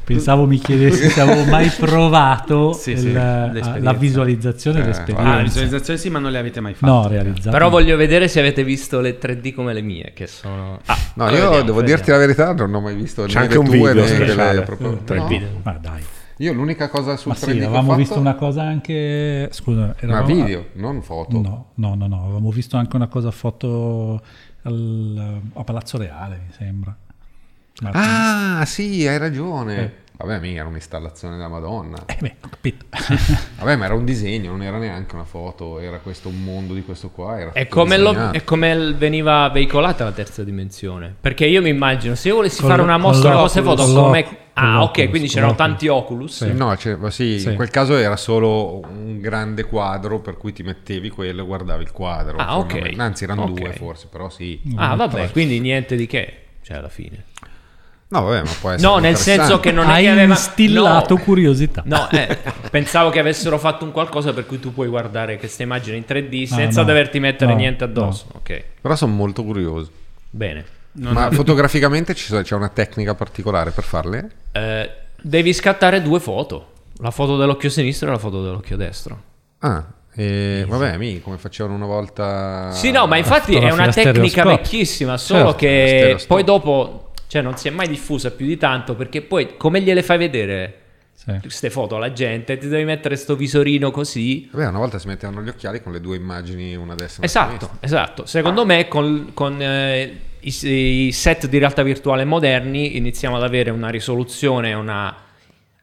Pensavo 0.05 0.45
mi 0.47 0.59
chiedessi 0.59 1.09
se 1.09 1.19
avevo 1.23 1.45
mai 1.45 1.69
provato 1.71 2.75
Sì, 2.75 2.91
il- 2.91 2.99
sì, 2.99 3.13
la 3.13 3.47
l'esperienza. 3.47 3.93
visualizzazione 3.95 4.77
Eh, 4.77 4.81
Ah, 4.81 4.85
dell'esperienza. 4.85 5.43
visualizzazioni 5.43 5.99
sì, 5.99 6.11
ma 6.11 6.19
non 6.19 6.31
le 6.31 6.39
avete 6.39 6.61
mai 6.61 6.75
fatte. 6.75 6.85
no, 6.93 7.09
realizzato. 7.09 7.51
Però 7.51 7.71
voglio 7.71 7.97
vedere 7.97 8.29
se 8.29 8.39
avete 8.39 8.63
visto 8.65 9.01
le 9.01 9.17
3D 9.19 9.55
come 9.55 9.73
le 9.73 9.81
mie, 9.81 10.13
che 10.15 10.27
sono... 10.27 10.79
Ah, 10.85 10.97
No, 11.15 11.25
io 11.25 11.31
vediamo, 11.31 11.51
devo 11.63 11.63
vediamo. 11.81 11.83
dirti 11.87 12.11
la 12.11 12.19
verità, 12.19 12.53
non 12.53 12.75
ho 12.75 12.81
mai 12.83 12.95
visto 12.95 13.25
C'è 13.25 13.35
né 13.35 13.41
anche 13.41 13.53
le 13.55 13.59
un 13.61 13.65
tue 13.65 13.75
video 13.77 14.05
né 14.05 14.19
delle 14.27 14.63
proprio- 14.63 15.01
Tre 15.05 15.17
no. 15.17 15.27
video. 15.27 15.49
Ma 15.63 15.79
dai. 15.81 16.03
Io 16.45 16.53
l'unica 16.53 16.89
cosa 16.89 17.17
sul 17.17 17.33
Ma 17.33 17.37
3D 17.39 17.51
sì, 17.51 17.51
avevamo 17.65 17.83
fatto- 17.89 17.97
visto 17.99 18.19
una 18.19 18.35
cosa 18.35 18.63
anche. 18.63 19.49
Scusa, 19.51 19.81
Ma 19.87 19.95
eravamo- 19.99 20.27
video, 20.27 20.67
non 20.75 21.01
foto. 21.03 21.41
No, 21.41 21.71
no, 21.75 21.95
no, 21.95 22.07
no, 22.07 22.25
avevamo 22.25 22.51
visto 22.51 22.77
anche 22.77 22.97
una 22.97 23.07
cosa 23.09 23.31
foto 23.31 24.21
al- 24.63 25.41
a 25.55 25.65
Palazzo 25.65 25.97
Reale, 25.99 26.41
mi 26.47 26.53
sembra. 26.57 26.95
Ma- 27.81 28.59
Ah, 28.61 28.65
sì, 28.67 29.07
hai 29.07 29.19
ragione. 29.19 29.77
Eh. 29.83 30.03
Vabbè, 30.17 30.39
mica 30.39 30.61
era 30.61 30.69
un'installazione 30.69 31.35
della 31.37 31.49
Madonna. 31.49 32.05
Eh 32.07 32.17
beh, 32.21 32.37
ho 32.45 32.49
capito. 32.49 32.85
Vabbè, 33.59 33.75
ma 33.77 33.87
era 33.87 33.95
un 33.95 34.05
disegno, 34.05 34.51
non 34.53 34.63
era 34.63 34.79
neanche 34.79 35.15
una 35.17 35.25
foto, 35.25 35.81
era 35.81 35.99
questo 35.99 36.29
un 36.29 36.41
mondo 36.45 36.73
di 36.73 36.85
questo 36.85 37.09
qua. 37.11 37.41
Era 37.41 37.53
È 37.53 37.65
tutto 37.67 37.81
come, 37.81 37.97
lo- 37.99 38.31
è 38.31 38.45
come 38.45 38.93
veniva 38.93 39.49
veicolata 39.49 40.05
la 40.05 40.13
terza 40.13 40.45
dimensione. 40.45 41.13
Perché 41.21 41.47
io 41.47 41.61
mi 41.63 41.71
immagino, 41.71 42.15
se 42.15 42.29
io 42.29 42.37
volessi 42.37 42.61
Con 42.61 42.71
fare 42.71 42.83
una 42.83 42.93
con 42.93 43.01
mostra, 43.01 43.31
una 43.31 43.41
l'Oculus, 43.43 43.65
foto 43.65 43.85
con 43.93 43.95
come... 44.05 44.37
Ah, 44.55 44.83
ok, 44.83 44.97
l'Oculus, 44.99 45.11
quindi 45.11 45.29
c'erano 45.29 45.51
l'Oculus. 45.53 45.69
tanti 45.71 45.89
Oculus. 45.89 46.45
Sì. 46.45 46.53
No, 46.53 46.77
sì, 47.11 47.39
Sì. 47.41 47.49
in 47.49 47.55
quel 47.57 47.71
caso 47.71 47.97
era 47.97 48.17
solo 48.17 48.81
un 48.89 49.21
grande 49.21 49.65
quadro 49.65 50.21
per 50.21 50.37
cui 50.37 50.53
ti 50.53 50.63
mettevi 50.63 51.11
quello 51.11 51.43
e 51.43 51.45
guardavi 51.47 51.83
il 51.83 51.91
quadro. 51.93 52.37
Ah, 52.39 52.59
ok. 52.59 52.95
Anzi, 52.97 53.25
erano 53.25 53.43
Ok. 53.45 53.51
due 53.61 53.73
forse, 53.73 54.07
però 54.11 54.29
sì. 54.31 54.61
Ah, 54.77 54.95
vabbè, 54.95 55.31
quindi 55.33 55.61
niente 55.61 55.97
di 55.97 56.07
che. 56.07 56.39
Cioè, 56.63 56.77
alla 56.79 56.89
fine. 56.89 57.25
No, 58.07 58.23
vabbè, 58.23 58.43
ma 58.45 58.51
può 58.61 58.71
essere 58.71 58.89
No, 58.89 58.99
nel 58.99 59.17
senso 59.17 59.59
che 59.59 59.73
non 59.73 59.87
è 59.91 59.95
Hai 59.95 60.05
che 60.05 60.11
aveva... 60.11 60.35
instillato 60.35 61.17
no. 61.17 61.21
curiosità. 61.23 61.83
No, 61.85 62.09
eh, 62.11 62.39
pensavo 62.71 63.11
che 63.11 63.19
avessero 63.19 63.59
fatto 63.59 63.85
un 63.85 63.91
qualcosa 63.91 64.33
per 64.33 64.47
cui 64.47 64.61
tu 64.61 64.73
puoi 64.73 64.87
guardare 64.87 65.37
questa 65.37 65.65
immagine 65.65 65.97
in 65.97 66.05
3D 66.07 66.45
senza 66.45 66.83
no. 66.83 66.87
doverti 66.87 67.19
mettere 67.19 67.51
No, 67.53 67.59
niente 67.59 67.83
addosso. 67.83 68.27
Ok, 68.35 68.63
Però 68.81 68.95
sono 68.95 69.13
molto 69.15 69.43
curioso. 69.43 69.91
bene. 70.31 70.65
Ma 70.95 71.31
fotograficamente 71.31 72.15
ci 72.15 72.27
so- 72.27 72.41
c'è 72.43 72.55
una 72.55 72.69
tecnica 72.69 73.15
particolare 73.15 73.71
per 73.71 73.85
farle? 73.85 74.31
Eh, 74.53 74.91
devi 75.21 75.53
scattare 75.53 76.03
due 76.03 76.21
foto. 76.21 76.73
La 76.99 77.11
foto 77.11 77.37
dell'occhio 77.37 77.71
sinistro 77.71 78.09
e 78.09 78.13
la 78.13 78.19
foto 78.19 78.43
dell'occhio 78.43 78.77
destro. 78.77 79.23
Ah, 79.59 79.85
e, 80.15 80.65
vabbè, 80.69 80.97
mi 80.97 81.21
come 81.21 81.39
facevano 81.39 81.75
una 81.75 81.87
volta. 81.87 82.71
Sì, 82.73 82.93
no, 82.93 83.07
ma 83.09 83.17
infatti 83.17 83.57
è 83.57 83.71
una 83.73 83.89
tecnica 83.89 84.45
vecchissima, 84.45 85.17
solo 85.17 85.57
Certo, 85.57 85.57
che 85.57 86.19
poi 86.29 86.45
dopo 86.45 87.11
cioè 87.27 87.43
non 87.43 87.57
si 87.57 87.67
è 87.67 87.71
mai 87.73 87.89
diffusa 87.89 88.31
più 88.31 88.47
di 88.47 88.57
tanto 88.57 88.95
perché 88.95 89.23
poi 89.23 89.57
come 89.57 89.81
gliele 89.81 90.05
fai 90.05 90.19
vedere 90.19 90.79
Sì. 91.15 91.37
queste 91.41 91.69
foto 91.69 91.97
alla 91.97 92.13
gente? 92.13 92.57
Ti 92.59 92.69
devi 92.69 92.85
mettere 92.85 93.17
sto 93.17 93.35
visorino 93.35 93.91
così. 93.91 94.49
Vabbè, 94.53 94.69
una 94.69 94.79
volta 94.79 95.01
si 95.01 95.09
mettevano 95.09 95.43
gli 95.43 95.49
occhiali 95.49 95.83
con 95.83 95.91
le 95.91 96.01
due 96.01 96.15
immagini, 96.17 96.77
una 96.77 96.95
destra 96.95 97.25
e 97.25 97.27
una 97.27 97.27
Esatto, 97.27 97.49
sinistra. 97.67 97.79
esatto. 97.81 98.27
Secondo 98.27 98.65
me 98.65 98.87
con, 98.87 99.31
con, 99.35 99.61
eh, 99.61 100.21
i, 100.49 101.07
i 101.07 101.13
set 101.13 101.47
di 101.47 101.59
realtà 101.59 101.83
virtuale 101.83 102.25
moderni 102.25 102.97
iniziamo 102.97 103.37
ad 103.37 103.43
avere 103.43 103.71
una 103.71 103.89
risoluzione 103.89 104.73
una 104.73 105.15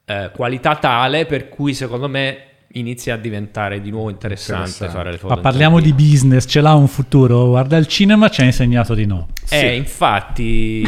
eh, 0.06 0.32
qualità 0.34 0.76
tale 0.76 1.26
per 1.26 1.50
cui 1.50 1.74
secondo 1.74 2.08
me 2.08 2.46
inizia 2.74 3.16
a 3.16 3.18
diventare 3.18 3.82
di 3.82 3.90
nuovo 3.90 4.10
interessante, 4.10 4.62
Interessante. 4.70 4.96
fare 4.98 5.12
le 5.12 5.18
foto. 5.18 5.34
Ma 5.36 5.42
parliamo 5.42 5.78
3D. 5.80 5.82
di 5.84 5.94
business, 5.94 6.46
ce 6.48 6.62
l'ha 6.62 6.74
un 6.74 6.88
futuro? 6.88 7.48
Guarda, 7.48 7.78
il 7.78 7.88
cinema 7.88 8.30
ci 8.30 8.42
ha 8.42 8.46
insegnato 8.46 8.94
di 8.94 9.06
no. 9.06 9.28
Eh, 9.50 9.76
infatti, 9.76 10.88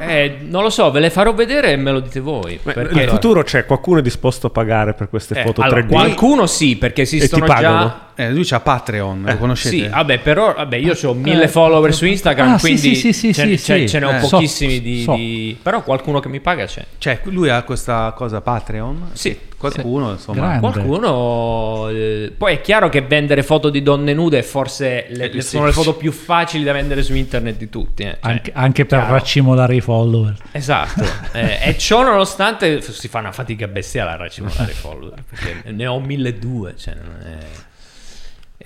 eh, 0.00 0.38
non 0.42 0.62
lo 0.62 0.70
so, 0.70 0.90
ve 0.90 1.00
le 1.00 1.10
farò 1.10 1.32
vedere 1.34 1.72
e 1.72 1.76
me 1.76 1.92
lo 1.92 2.00
dite 2.00 2.20
voi. 2.20 2.58
Beh, 2.62 2.72
perché- 2.72 2.94
Nel 2.94 3.08
futuro 3.08 3.42
c'è 3.42 3.64
qualcuno 3.66 3.98
è 3.98 4.02
disposto 4.02 4.48
a 4.48 4.50
pagare 4.50 4.94
per 4.94 5.08
queste 5.08 5.38
Eh, 5.38 5.42
foto 5.42 5.60
allora, 5.60 5.80
3D? 5.82 5.88
qualcuno 5.92 6.46
sì, 6.46 6.76
perché 6.76 7.02
esistono 7.02 7.44
ti 7.46 7.52
pagano? 7.52 7.78
già. 7.86 8.02
Eh, 8.16 8.30
lui 8.32 8.44
c'ha 8.44 8.60
Patreon, 8.60 9.24
lo 9.26 9.36
conoscete? 9.38 9.76
Sì, 9.76 9.88
vabbè, 9.88 10.18
però 10.20 10.54
vabbè, 10.54 10.76
io 10.76 10.94
ho 11.02 11.14
mille 11.14 11.44
Eh, 11.44 11.48
follower 11.48 11.92
su 11.92 12.06
Instagram, 12.06 12.52
ah, 12.52 12.58
sì, 12.58 12.60
quindi 12.60 12.94
sì, 12.94 13.12
sì, 13.12 13.34
ce, 13.34 13.42
sì, 13.56 13.58
ce- 13.58 13.78
sì. 13.80 13.88
ce 13.88 13.98
ne 13.98 14.04
ho 14.06 14.10
Eh, 14.12 14.20
so- 14.20 14.28
pochissimi 14.28 14.80
di, 14.80 15.02
so. 15.02 15.14
di- 15.16 15.56
Però 15.60 15.82
qualcuno 15.82 16.20
che 16.20 16.28
mi 16.28 16.38
paga 16.40 16.64
c'è. 16.66 16.84
Cioè, 16.98 17.20
lui 17.24 17.48
ha 17.48 17.62
questa 17.62 18.12
cosa 18.16 18.40
Patreon. 18.40 19.10
Sì, 19.14 19.36
Qualcuno, 19.72 20.10
insomma. 20.12 20.38
Grande. 20.58 20.60
Qualcuno. 20.60 21.88
eh, 21.90 22.32
poi 22.36 22.54
è 22.54 22.60
chiaro 22.60 22.88
che 22.88 23.00
vendere 23.02 23.42
foto 23.42 23.70
di 23.70 23.82
donne 23.82 24.12
nude 24.14 24.38
è 24.38 24.42
forse 24.42 25.06
le- 25.10 25.32
le- 25.32 25.40
sono 25.42 25.66
le 25.66 25.72
foto 25.72 25.94
più 25.94 26.12
facili 26.12 26.64
da 26.64 26.72
vendere 26.72 27.02
su 27.02 27.14
internet 27.14 27.56
di 27.56 27.68
tutti. 27.68 28.02
eh. 28.02 28.18
Cioè, 28.20 28.30
Anche, 28.32 28.52
anche 28.54 28.84
per 28.86 28.98
chiaro. 29.00 29.14
raccimolare 29.14 29.74
i 29.76 29.80
follower. 29.80 30.34
Esatto, 30.52 31.02
Eh, 31.32 31.58
e 31.70 31.78
ciò 31.78 32.02
nonostante 32.02 32.80
si 32.80 33.08
fa 33.08 33.18
una 33.20 33.32
fatica 33.32 33.66
bestiale 33.68 34.10
a 34.12 34.16
raccimolare 34.16 34.70
i 34.70 34.74
follower 34.74 35.22
perché 35.28 35.70
ne 35.72 35.86
ho 35.86 35.98
1200, 36.00 36.78
cioè 36.78 36.94
non 36.94 37.16
è... 37.26 37.38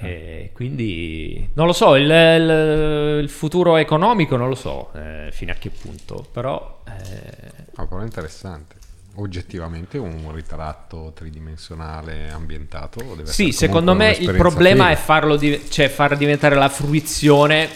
e 0.00 0.50
quindi 0.52 1.48
non 1.54 1.66
lo 1.66 1.72
so, 1.72 1.96
il, 1.96 2.04
il- 2.10 3.18
il 3.22 3.28
futuro 3.28 3.76
economico 3.76 4.36
non 4.36 4.48
lo 4.48 4.54
so 4.54 4.90
eh, 4.94 5.28
fino 5.32 5.50
a 5.52 5.54
che 5.54 5.70
punto, 5.70 6.26
però 6.32 6.82
eh, 6.86 7.56
Ah, 7.80 7.86
però 7.86 8.00
è 8.00 8.04
interessante. 8.04 8.74
Oggettivamente 9.20 9.98
un 9.98 10.32
ritratto 10.32 11.12
tridimensionale 11.14 12.30
ambientato 12.30 13.00
sì, 13.24 13.50
secondo 13.50 13.94
me 13.94 14.12
il 14.12 14.32
problema 14.36 14.90
è 14.90 14.94
figa. 14.94 15.00
farlo 15.04 15.36
di- 15.36 15.60
cioè 15.68 15.88
far 15.88 16.16
diventare 16.16 16.54
la 16.54 16.68
fruizione 16.68 17.68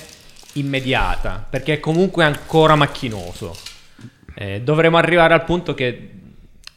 immediata, 0.54 1.44
perché 1.48 1.74
è 1.74 1.80
comunque 1.80 2.24
ancora 2.24 2.76
macchinoso. 2.76 3.56
Eh, 4.34 4.60
dovremo 4.60 4.98
arrivare 4.98 5.34
al 5.34 5.44
punto 5.44 5.74
che 5.74 6.22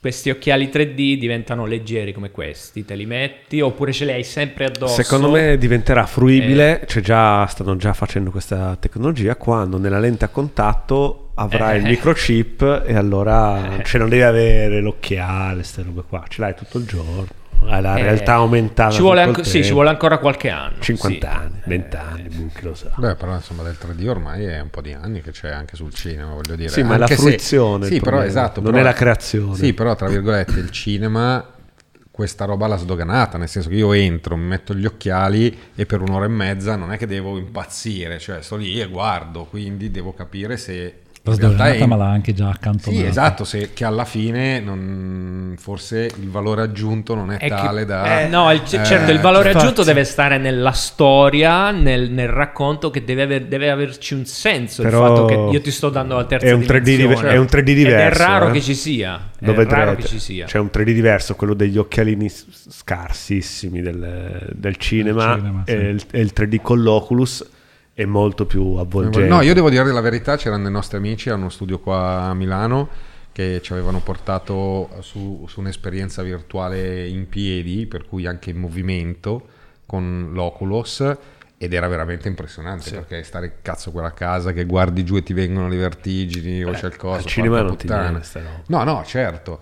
questi 0.05 0.29
occhiali 0.29 0.69
3D 0.71 1.17
diventano 1.17 1.65
leggeri 1.65 2.13
come 2.13 2.29
questi, 2.29 2.85
te 2.85 2.93
li 2.93 3.07
metti 3.07 3.59
oppure 3.59 3.91
ce 3.91 4.05
li 4.05 4.11
hai 4.11 4.23
sempre 4.23 4.65
addosso. 4.65 5.01
Secondo 5.01 5.31
me 5.31 5.57
diventerà 5.57 6.05
fruibile, 6.05 6.83
c'è 6.85 7.01
già, 7.01 7.43
stanno 7.47 7.75
già 7.75 7.91
facendo 7.93 8.29
questa 8.29 8.77
tecnologia, 8.79 9.35
quando 9.35 9.79
nella 9.79 9.97
lente 9.97 10.23
a 10.25 10.27
contatto 10.27 11.29
avrai 11.33 11.77
Eh. 11.77 11.79
il 11.79 11.85
microchip 11.87 12.83
e 12.85 12.93
allora 12.93 13.79
Eh. 13.79 13.83
cioè 13.83 13.99
non 13.99 14.09
devi 14.09 14.21
avere 14.21 14.79
l'occhiale, 14.79 15.55
queste 15.55 15.81
robe 15.81 16.03
qua, 16.07 16.23
ce 16.27 16.39
l'hai 16.41 16.53
tutto 16.53 16.77
il 16.77 16.85
giorno, 16.85 17.25
hai 17.65 17.81
la 17.81 17.97
Eh, 17.97 18.01
realtà 18.03 18.33
aumentata. 18.33 18.91
Ci 18.93 19.01
vuole, 19.01 19.21
anco- 19.21 19.43
sì, 19.43 19.63
ci 19.63 19.71
vuole 19.71 19.89
ancora 19.89 20.17
qualche 20.17 20.49
anno. 20.49 20.79
50 20.79 21.29
sì. 21.29 21.35
anni, 21.37 21.61
20 21.65 21.95
anni, 21.95 22.27
boh, 22.29 22.49
chi 22.53 22.63
lo 22.63 22.75
sa. 22.75 22.91
Beh, 22.95 23.15
però 23.15 23.33
insomma 23.35 23.63
del 23.63 23.77
3D 23.79 24.07
ormai 24.07 24.43
è 24.45 24.59
un 24.59 24.69
po' 24.69 24.81
di 24.81 24.93
anni 24.93 25.21
che 25.21 25.31
c'è 25.31 25.49
anche 25.49 25.75
sul 25.75 25.93
cinema, 25.93 26.33
voglio 26.33 26.55
dire. 26.55 26.69
Sì, 26.69 26.83
ma 26.83 26.95
è 26.95 26.97
la 26.97 27.03
Anche 27.03 27.15
se- 27.15 27.21
fruizione 27.21 27.85
il 27.87 27.91
Sì, 27.93 27.99
però 27.99 28.21
esatto. 28.21 28.61
non 28.61 28.71
però- 28.71 28.83
è 28.83 28.85
la 28.85 28.93
creazione. 28.93 29.55
Sì, 29.55 29.73
però 29.73 29.95
tra 29.95 30.07
virgolette 30.07 30.59
il 30.59 30.69
cinema 30.71 31.45
questa 32.11 32.45
roba 32.45 32.67
l'ha 32.67 32.77
sdoganata, 32.77 33.37
nel 33.37 33.49
senso 33.49 33.67
che 33.67 33.75
io 33.75 33.91
entro, 33.91 34.37
mi 34.37 34.45
metto 34.45 34.73
gli 34.73 34.85
occhiali 34.85 35.57
e 35.75 35.85
per 35.85 35.99
un'ora 36.01 36.23
e 36.23 36.29
mezza 36.29 36.77
non 36.77 36.93
è 36.93 36.97
che 36.97 37.07
devo 37.07 37.37
impazzire, 37.37 38.19
cioè 38.19 38.41
sto 38.41 38.55
lì 38.55 38.79
e 38.79 38.87
guardo, 38.87 39.43
quindi 39.43 39.91
devo 39.91 40.13
capire 40.13 40.55
se 40.55 40.99
Realtà 41.33 41.47
sdoganata, 41.47 41.83
è- 41.83 41.87
ma 41.87 41.95
l'ha 41.95 42.09
anche 42.09 42.33
già 42.33 42.49
accantonata. 42.49 43.01
Sì, 43.01 43.07
esatto, 43.07 43.43
se, 43.43 43.71
che 43.73 43.83
alla 43.85 44.05
fine 44.05 44.59
non- 44.59 45.55
forse 45.57 46.11
il 46.19 46.29
valore 46.29 46.61
aggiunto 46.61 47.15
non 47.15 47.31
è, 47.31 47.37
È 47.37 47.39
che- 47.39 47.47
tale 47.49 47.85
da... 47.85 48.21
eh, 48.21 48.27
no, 48.27 48.51
il- 48.51 48.61
Eh, 48.63 48.83
certo, 48.83 49.11
il 49.11 49.19
valore 49.19 49.49
aggiunto 49.51 49.83
deve 49.83 50.03
stare 50.03 50.37
nella 50.37 50.71
storia, 50.71 51.71
nel, 51.71 52.11
nel 52.11 52.27
racconto, 52.29 52.89
che 52.91 53.03
deve, 53.03 53.23
aver- 53.23 53.45
deve 53.47 53.69
averci 53.69 54.13
un 54.13 54.25
senso. 54.25 54.83
Però 54.83 55.01
il 55.01 55.07
fatto 55.07 55.25
che 55.25 55.53
io 55.55 55.61
ti 55.61 55.71
sto 55.71 55.89
dando 55.89 56.15
la 56.15 56.25
terza 56.25 56.45
è 56.45 56.51
un 56.51 56.61
3D 56.61 56.95
dimensione. 56.95 57.33
è 57.33 57.37
un 57.37 57.45
3D 57.45 57.57
Ed 57.69 57.75
diverso, 57.75 58.21
è 58.21 58.25
raro 58.25 58.47
eh. 58.49 58.51
che 58.51 58.61
ci 58.61 58.75
sia. 58.75 59.29
È 59.39 59.45
Lo 59.45 59.53
raro 59.53 59.63
vedrete. 59.63 59.95
che 60.01 60.07
ci 60.07 60.19
sia. 60.19 60.45
C'è 60.45 60.59
un 60.59 60.69
3D 60.71 60.91
diverso, 60.93 61.35
quello 61.35 61.53
degli 61.53 61.77
occhialini 61.77 62.29
scarsissimi 62.29 63.81
del, 63.81 64.51
del 64.53 64.75
cinema, 64.77 65.35
cinema, 65.35 65.61
e, 65.65 65.71
sì. 65.75 65.77
il, 65.85 66.03
e 66.11 66.19
il 66.21 66.31
3D 66.35 66.61
con 66.61 66.81
l'Oculus. 66.81 67.49
È 67.95 68.03
molto 68.03 68.45
più 68.45 68.73
avvolgente. 68.73 69.25
No, 69.25 69.39
io 69.41 69.53
devo 69.53 69.69
dire 69.69 69.89
la 69.89 70.01
verità, 70.01 70.35
c'erano 70.35 70.63
dei 70.63 70.71
nostri 70.71 70.97
amici 70.97 71.29
a 71.29 71.35
uno 71.35 71.47
studio 71.49 71.79
qua 71.79 72.23
a 72.23 72.33
Milano 72.33 72.89
che 73.31 73.61
ci 73.63 73.71
avevano 73.71 74.01
portato 74.01 74.89
su, 74.99 75.45
su 75.47 75.61
un'esperienza 75.61 76.21
virtuale 76.21 77.07
in 77.07 77.29
piedi, 77.29 77.85
per 77.85 78.05
cui 78.05 78.25
anche 78.25 78.49
in 78.49 78.57
movimento 78.57 79.47
con 79.85 80.31
l'Oculus 80.33 81.17
ed 81.57 81.73
era 81.73 81.87
veramente 81.87 82.27
impressionante 82.27 82.91
perché 82.91 83.23
stare 83.23 83.59
cazzo 83.61 83.91
quella 83.91 84.11
casa 84.11 84.51
che 84.51 84.65
guardi 84.65 85.05
giù 85.05 85.15
e 85.15 85.23
ti 85.23 85.31
vengono 85.31 85.69
le 85.69 85.77
vertigini 85.77 86.65
o 86.65 86.71
c'è 86.71 86.87
il 86.87 86.97
coso 86.97 87.19
al 87.19 87.25
cinema 87.25 87.61
non 87.61 87.77
ti 87.77 87.85
puttana. 87.87 88.09
viene 88.09 88.23
sta 88.23 88.41
roba. 88.41 88.61
no 88.67 88.83
no 88.83 89.03
certo 89.05 89.59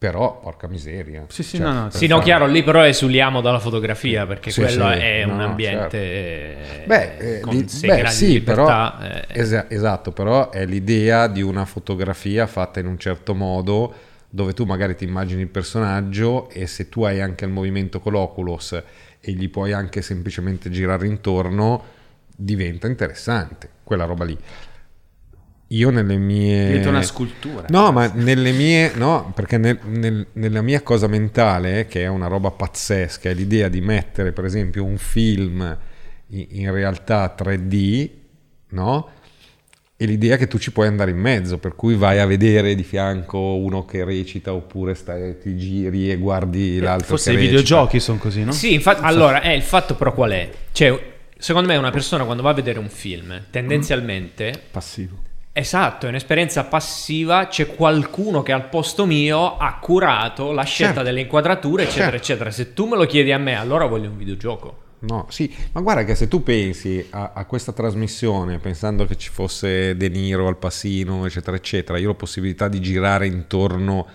però 0.00 0.40
porca 0.40 0.66
miseria 0.66 1.26
Sì, 1.28 1.42
sì, 1.42 1.58
Cioè, 1.58 1.66
no, 1.66 1.72
no, 1.74 1.90
Sì, 1.90 2.06
no, 2.06 2.14
fare- 2.14 2.24
chiaro, 2.24 2.46
lì 2.46 2.62
però 2.62 2.82
esuliamo 2.86 3.42
dalla 3.42 3.58
fotografia 3.58 4.24
perché 4.24 4.50
Sì, 4.50 4.60
quello 4.60 4.90
sì, 4.90 4.98
è 4.98 5.24
no, 5.26 5.34
un 5.34 5.40
ambiente 5.40 5.90
certo. 5.90 5.96
eh, 5.96 6.84
Beh, 6.86 7.16
eh, 7.36 7.40
con 7.40 7.54
di- 7.54 7.68
sei 7.68 7.90
beh, 8.02 8.06
sì, 8.06 8.32
libertà. 8.32 8.96
però, 8.96 9.12
eh, 9.12 9.24
esa- 9.28 9.68
esatto, 9.68 10.12
però 10.12 10.48
è 10.48 10.64
l'idea 10.64 11.26
di 11.26 11.42
una 11.42 11.66
fotografia 11.66 12.46
fatta 12.46 12.80
in 12.80 12.86
un 12.86 12.96
certo 12.98 13.34
modo 13.34 13.92
dove 14.30 14.54
tu 14.54 14.64
magari 14.64 14.96
ti 14.96 15.04
immagini 15.04 15.42
il 15.42 15.48
personaggio 15.48 16.48
e 16.48 16.66
se 16.66 16.88
tu 16.88 17.02
hai 17.02 17.20
anche 17.20 17.44
il 17.44 17.50
movimento 17.50 18.00
con 18.00 18.12
l'Oculus 18.12 18.82
e 19.20 19.32
gli 19.32 19.50
puoi 19.50 19.72
anche 19.74 20.00
semplicemente 20.00 20.70
girare 20.70 21.06
intorno, 21.06 21.84
diventa 22.34 22.86
interessante 22.86 23.68
quella 23.84 24.04
roba 24.06 24.24
lì. 24.24 24.38
Io 25.72 25.90
nelle 25.90 26.16
mie... 26.16 26.66
Diventa 26.66 26.88
una 26.88 27.02
scultura. 27.02 27.66
No, 27.68 27.92
ma 27.92 28.10
nelle 28.14 28.50
mie, 28.50 28.92
no, 28.96 29.30
perché 29.34 29.56
nel- 29.56 29.78
nel- 29.84 30.26
nella 30.32 30.62
mia 30.62 30.82
cosa 30.82 31.06
mentale, 31.06 31.86
che 31.86 32.02
è 32.02 32.08
una 32.08 32.26
roba 32.26 32.50
pazzesca, 32.50 33.30
è 33.30 33.34
l'idea 33.34 33.68
di 33.68 33.80
mettere, 33.80 34.32
per 34.32 34.44
esempio, 34.44 34.84
un 34.84 34.96
film 34.98 35.78
in, 36.30 36.46
in 36.48 36.72
realtà 36.72 37.32
3D, 37.38 38.10
no? 38.70 39.10
E 39.96 40.06
l'idea 40.06 40.36
che 40.36 40.48
tu 40.48 40.58
ci 40.58 40.72
puoi 40.72 40.88
andare 40.88 41.12
in 41.12 41.18
mezzo, 41.18 41.58
per 41.58 41.76
cui 41.76 41.94
vai 41.94 42.18
a 42.18 42.26
vedere 42.26 42.74
di 42.74 42.82
fianco 42.82 43.38
uno 43.38 43.84
che 43.84 44.02
recita 44.02 44.52
oppure 44.52 44.94
stai, 44.96 45.38
ti 45.38 45.56
giri 45.56 46.10
e 46.10 46.16
guardi 46.16 46.80
l'altro 46.80 47.06
Forse 47.08 47.30
i 47.30 47.34
recita. 47.34 47.50
videogiochi 47.52 48.00
sono 48.00 48.18
così, 48.18 48.42
no? 48.42 48.50
Sì, 48.50 48.72
infatti, 48.72 49.02
allora, 49.04 49.40
eh, 49.42 49.54
il 49.54 49.62
fatto 49.62 49.94
però 49.94 50.12
qual 50.14 50.32
è? 50.32 50.50
Cioè, 50.72 51.12
secondo 51.38 51.68
me 51.68 51.76
una 51.76 51.90
persona 51.90 52.24
quando 52.24 52.42
va 52.42 52.50
a 52.50 52.54
vedere 52.54 52.80
un 52.80 52.88
film, 52.88 53.44
tendenzialmente, 53.50 54.60
passivo. 54.72 55.28
Esatto, 55.52 56.06
è 56.06 56.08
un'esperienza 56.08 56.64
passiva, 56.64 57.46
c'è 57.48 57.74
qualcuno 57.74 58.42
che 58.42 58.52
al 58.52 58.68
posto 58.68 59.06
mio 59.06 59.56
ha 59.56 59.78
curato 59.80 60.52
la 60.52 60.62
scelta 60.64 60.94
Certo. 60.94 61.08
delle 61.08 61.20
inquadrature, 61.22 61.82
eccetera, 61.84 62.04
Certo. 62.10 62.16
eccetera. 62.16 62.50
Se 62.50 62.72
tu 62.72 62.86
me 62.86 62.96
lo 62.96 63.06
chiedi 63.06 63.32
a 63.32 63.38
me, 63.38 63.56
allora 63.58 63.86
voglio 63.86 64.10
un 64.10 64.16
videogioco. 64.16 64.82
No, 65.02 65.26
sì, 65.30 65.50
ma 65.72 65.80
guarda 65.80 66.04
che 66.04 66.14
se 66.14 66.28
tu 66.28 66.42
pensi 66.42 67.06
a, 67.10 67.32
a 67.34 67.44
questa 67.46 67.72
trasmissione 67.72 68.58
pensando 68.58 69.06
che 69.06 69.16
ci 69.16 69.30
fosse 69.30 69.96
De 69.96 70.08
Niro 70.10 70.46
al 70.46 70.58
passino, 70.58 71.24
eccetera, 71.24 71.56
eccetera, 71.56 71.96
io 71.98 72.08
ho 72.08 72.10
la 72.10 72.16
possibilità 72.18 72.68
di 72.68 72.80
girare 72.80 73.26
intorno 73.26 74.06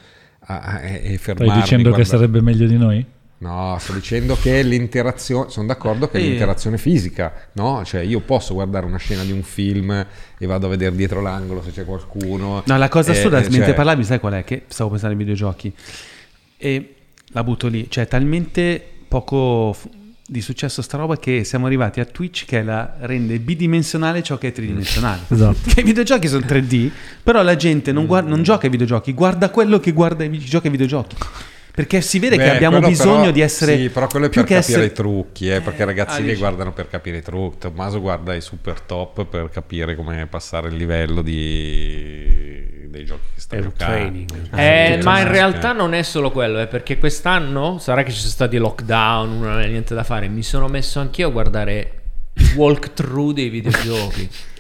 a, 0.42 0.60
a- 0.60 0.82
e 0.84 1.18
fermarmi. 1.18 1.50
Stai 1.54 1.62
dicendo 1.62 1.90
che 1.90 1.96
guarda- 1.96 2.10
sarebbe 2.18 2.40
meglio 2.42 2.68
di 2.68 2.78
noi? 2.78 3.06
No, 3.46 3.78
sto 3.80 3.94
dicendo 3.94 4.36
che 4.42 4.64
l'interazione, 4.64 5.50
sono 5.52 5.68
d'accordo 5.68 6.08
che 6.10 6.18
è 6.18 6.22
Sì. 6.22 6.30
l'interazione 6.30 6.78
fisica, 6.80 7.32
no? 7.54 7.84
Cioè 7.86 8.02
io 8.02 8.20
posso 8.22 8.56
guardare 8.56 8.88
una 8.88 8.98
scena 8.98 9.24
di 9.24 9.32
un 9.32 9.44
film 9.44 9.92
e 10.38 10.46
vado 10.48 10.66
a 10.66 10.70
vedere 10.70 10.96
dietro 10.96 11.22
l'angolo 11.22 11.62
se 11.62 11.72
c'è 11.72 11.86
qualcuno. 11.86 12.64
No, 12.66 12.78
la 12.78 12.90
cosa 12.90 13.12
Eh, 13.12 13.18
assurda, 13.18 13.38
eh, 13.38 13.42
mentre 13.44 13.66
cioè- 13.66 13.74
parlavi, 13.76 14.04
sai 14.04 14.20
qual 14.20 14.34
è? 14.34 14.44
Che 14.44 14.64
stavo 14.68 14.90
pensando 14.90 15.14
ai 15.14 15.20
videogiochi 15.20 15.72
e 16.58 16.96
la 17.28 17.44
butto 17.44 17.68
lì. 17.68 17.86
Cioè, 17.88 18.08
talmente 18.08 18.84
poco 19.08 19.76
di 20.28 20.42
successo 20.42 20.82
sta 20.82 20.98
roba 20.98 21.18
che 21.18 21.44
siamo 21.44 21.68
arrivati 21.68 22.00
a 22.00 22.06
Twitch 22.06 22.46
che 22.46 22.64
la 22.64 22.96
rende 23.02 23.38
bidimensionale 23.40 24.24
ciò 24.24 24.40
che 24.40 24.48
è 24.48 24.52
tridimensionale. 24.52 25.22
Esatto. 25.30 25.70
Che 25.72 25.82
i 25.82 25.84
videogiochi 25.84 26.28
sono 26.28 26.44
3D, 26.48 26.90
però 27.22 27.44
la 27.44 27.56
gente 27.56 27.92
non, 27.92 28.08
guarda- 28.08 28.30
non 28.30 28.42
gioca 28.42 28.66
ai 28.66 28.72
videogiochi, 28.72 29.14
guarda 29.14 29.52
quello 29.52 29.80
che 29.80 29.92
guarda 29.92 30.24
i 30.24 30.30
vi- 30.30 30.40
gioca 30.40 30.66
ai 30.66 30.72
videogiochi. 30.72 31.16
Perché 31.76 32.00
si 32.00 32.20
vede 32.20 32.38
che 32.38 32.44
Beh, 32.44 32.52
abbiamo 32.52 32.78
quello 32.78 32.88
bisogno 32.92 33.20
però- 33.20 33.32
di 33.32 33.42
essere 33.42 33.76
Sì, 33.78 33.90
però 33.90 34.08
quello 34.08 34.28
è 34.28 34.30
più 34.30 34.42
per 34.42 34.50
che 34.50 34.56
capire 34.62 34.78
essere- 34.80 34.94
i 34.94 34.96
trucchi, 34.96 35.50
eh, 35.50 35.60
perché 35.60 35.82
i 35.82 35.86
ragazzini 35.86 36.32
ah, 36.32 36.38
guardano 36.38 36.72
per 36.72 36.88
capire 36.88 37.18
i 37.18 37.22
trucchi. 37.22 37.58
Tommaso 37.60 38.00
guarda 38.00 38.34
i 38.34 38.40
super 38.40 38.80
top 38.80 39.26
per 39.26 39.50
capire 39.50 39.94
come 39.98 40.26
passare 40.28 40.70
il 40.70 40.76
livello 40.76 41.22
di... 41.22 42.88
dei 42.88 43.04
giochi 43.04 43.26
che 43.36 43.42
sta 43.42 43.60
giocando. 43.60 43.94
training. 43.94 44.30
Eh, 44.56 45.00
ma 45.04 45.20
in 45.20 45.28
realtà 45.28 45.74
non 45.74 45.94
è 45.94 46.02
solo 46.02 46.32
quello, 46.32 46.60
è 46.60 46.68
perché 46.68 46.98
quest'anno 46.98 47.78
sarà 47.78 48.04
che 48.04 48.12
ci 48.12 48.20
sono 48.20 48.32
stati 48.32 48.56
lockdown, 48.58 49.40
non 49.40 49.52
aveva 49.52 49.68
niente 49.68 49.94
da 49.94 50.04
fare. 50.06 50.30
Mi 50.30 50.44
sono 50.44 50.68
messo 50.70 51.02
anch'io 51.02 51.28
a 51.28 51.32
guardare 51.32 51.92
i 52.36 52.54
walkthrough 52.56 53.34
dei 53.34 53.50
videogiochi. 53.50 54.30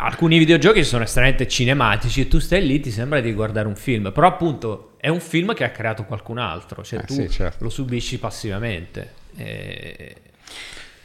E 0.00 0.04
Alcuni 0.04 0.38
videogiochi 0.38 0.84
sono 0.84 1.02
estremamente 1.04 1.48
cinematici 1.48 2.20
e 2.22 2.28
tu 2.28 2.38
stai 2.38 2.64
lì, 2.66 2.80
ti 2.80 2.90
sembra 2.90 3.20
di 3.20 3.32
guardare 3.32 3.66
un 3.66 3.74
film, 3.76 4.12
però 4.12 4.28
appunto 4.28 4.92
è 4.98 5.08
un 5.08 5.20
film 5.20 5.54
che 5.54 5.64
ha 5.64 5.70
creato 5.70 6.04
qualcun 6.04 6.38
altro, 6.38 6.84
cioè 6.84 7.00
Eh, 7.00 7.04
tu 7.04 7.14
sì, 7.14 7.28
certo. 7.28 7.64
lo 7.64 7.70
subisci 7.70 8.18
passivamente. 8.18 9.12
Eh, 9.36 10.14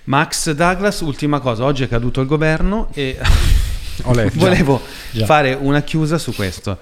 Max 0.06 0.52
Douglas, 0.52 1.00
ultima 1.02 1.40
cosa, 1.40 1.64
oggi 1.64 1.84
è 1.84 1.88
caduto 1.88 2.22
il 2.22 2.28
governo 2.28 2.90
e 2.94 3.18
Ho 4.04 4.14
letto. 4.14 4.38
volevo 4.40 4.82
Già. 5.12 5.26
fare 5.26 5.54
una 5.54 5.82
chiusa 5.82 6.18
su 6.18 6.34
questo. 6.34 6.78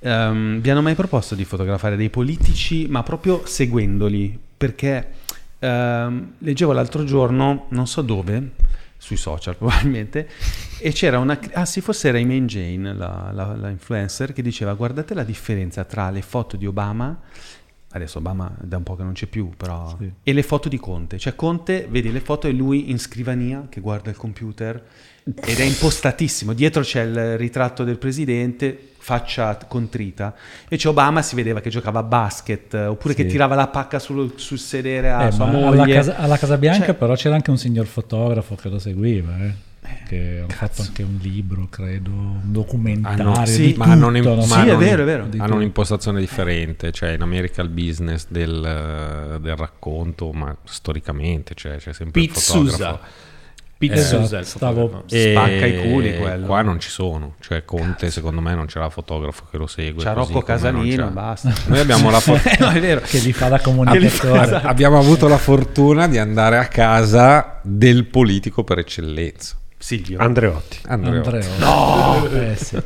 Ehm, 0.00 0.60
vi 0.60 0.70
hanno 0.70 0.82
mai 0.82 0.94
proposto 0.94 1.34
di 1.34 1.44
fotografare 1.44 1.96
dei 1.96 2.10
politici, 2.10 2.86
ma 2.88 3.02
proprio 3.02 3.42
seguendoli? 3.46 4.38
Perché 4.56 5.06
ehm, 5.58 6.32
leggevo 6.38 6.72
l'altro 6.72 7.04
giorno, 7.04 7.66
non 7.70 7.86
so 7.86 8.02
dove, 8.02 8.50
sui 9.06 9.16
social 9.16 9.54
probabilmente, 9.56 10.28
e 10.80 10.90
c'era 10.90 11.20
una... 11.20 11.38
Ah 11.52 11.64
sì, 11.64 11.80
forse 11.80 12.08
era 12.08 12.18
Iman 12.18 12.48
Jane, 12.48 12.92
la, 12.92 13.30
la- 13.32 13.54
la 13.54 13.68
influencer, 13.70 14.32
che 14.32 14.42
diceva 14.42 14.74
guardate 14.74 15.14
la 15.14 15.22
differenza 15.22 15.84
tra 15.84 16.10
le 16.10 16.22
foto 16.22 16.56
di 16.56 16.66
Obama 16.66 17.20
adesso 17.90 18.18
Obama 18.18 18.54
da 18.60 18.76
un 18.76 18.82
po' 18.82 18.94
che 18.94 19.02
non 19.04 19.14
c'è 19.14 19.24
più, 19.26 19.50
però... 19.56 19.96
Sì. 19.98 20.12
E 20.22 20.32
le 20.34 20.42
foto 20.42 20.68
di 20.68 20.76
Conte. 20.76 21.18
Cioè 21.18 21.34
Conte, 21.34 21.86
vedi 21.88 22.12
le 22.12 22.20
foto 22.20 22.46
e 22.46 22.52
lui 22.52 22.90
in 22.90 22.98
scrivania 22.98 23.68
che 23.70 23.80
guarda 23.80 24.10
il 24.10 24.16
computer 24.16 24.84
ed 25.24 25.58
è 25.58 25.62
impostatissimo. 25.62 26.52
Dietro 26.52 26.82
c'è 26.82 27.04
il 27.04 27.38
ritratto 27.38 27.84
del 27.84 27.96
presidente, 27.96 28.90
faccia 29.06 29.56
contrita. 29.68 30.34
Invece 30.64 30.88
Obama 30.88 31.22
si 31.22 31.36
vedeva 31.36 31.60
che 31.60 31.70
giocava 31.70 32.00
a 32.00 32.02
basket, 32.02 32.74
eh, 32.74 32.86
oppure 32.86 33.14
che 33.14 33.22
Sì. 33.22 33.28
tirava 33.28 33.54
la 33.54 33.68
pacca 33.68 34.00
sul, 34.00 34.32
sul 34.34 34.58
sedere 34.58 35.12
a 35.12 35.28
Eh, 35.28 35.30
sua 35.30 35.46
moglie. 35.46 35.66
alla, 35.68 35.86
casa, 35.86 36.16
alla 36.16 36.36
Casa 36.36 36.56
Bianca 36.58 36.86
Cioè- 36.86 36.94
però 36.96 37.14
c'era 37.14 37.36
anche 37.36 37.50
un 37.50 37.56
signor 37.58 37.86
fotografo 37.86 38.56
che 38.56 38.68
lo 38.68 38.80
seguiva, 38.80 39.36
eh, 39.44 39.52
che 40.08 40.42
ha 40.44 40.52
fatto 40.52 40.82
anche 40.82 41.04
un 41.04 41.18
libro, 41.22 41.68
credo, 41.70 42.10
un 42.10 42.40
documentario 42.50 43.30
Ah, 43.32 43.38
no, 43.38 43.46
sì, 43.46 43.66
di 43.72 43.74
ma 43.78 43.92
im- 43.94 44.00
no? 44.00 44.10
ma 44.10 44.42
Sì, 44.42 44.58
è 44.60 44.64
non- 44.72 44.78
vero, 44.78 45.02
è 45.02 45.04
vero. 45.04 45.28
Hanno 45.38 45.54
un'impostazione 45.54 46.18
differente, 46.18 46.90
cioè 46.90 47.10
in 47.12 47.22
America 47.22 47.62
il 47.62 47.68
business 47.68 48.26
del, 48.28 49.38
del 49.40 49.54
racconto, 49.56 50.32
ma 50.32 50.52
storicamente 50.64 51.54
cioè, 51.54 51.76
c'è 51.76 51.92
sempre 51.92 52.20
il 52.22 52.26
Pete 52.28 52.40
fotografo. 52.40 52.76
Sousa. 52.76 53.00
Pete 53.78 53.94
Eh, 53.94 53.98
il 53.98 54.40
stavo-. 54.46 55.04
E 55.10 55.32
Spacca 55.32 55.66
i 55.66 55.80
culi 55.90 56.16
quello. 56.16 56.46
Qua 56.46 56.62
non 56.62 56.80
ci 56.80 56.88
sono, 56.88 57.34
cioè 57.40 57.62
Conte 57.66 58.10
secondo 58.10 58.40
me 58.40 58.54
non 58.54 58.64
c'era 58.66 58.88
fotografo 58.88 59.44
che 59.50 59.58
lo 59.58 59.66
segue. 59.66 60.02
Così 60.02 60.14
Rocco 60.14 60.40
Casalino, 60.40 61.06
c'è- 61.08 61.12
basta. 61.12 61.52
Noi 61.66 61.80
abbiamo 61.80 62.10
la 62.10 62.20
fo- 62.20 62.38
no, 62.58 62.70
è 62.70 62.80
vero. 62.80 63.00
che 63.02 63.18
gli 63.18 63.32
fa 63.34 63.48
da 63.48 63.56
li 63.56 63.62
comunicatore. 63.62 64.46
fa- 64.46 64.60
abbiamo 64.62 64.98
avuto 64.98 65.28
la 65.28 65.36
fortuna 65.36 66.08
di 66.08 66.16
andare 66.16 66.56
a 66.56 66.66
casa 66.68 67.60
del 67.62 68.06
politico 68.06 68.64
per 68.64 68.78
eccellenza. 68.78 69.56
Silvio. 69.76 70.18
Andreotti. 70.20 70.78
Andreotti. 70.86 71.28
Andrea. 71.28 71.48
No! 71.58 72.26
Eh, 72.32 72.56
sì. 72.56 72.76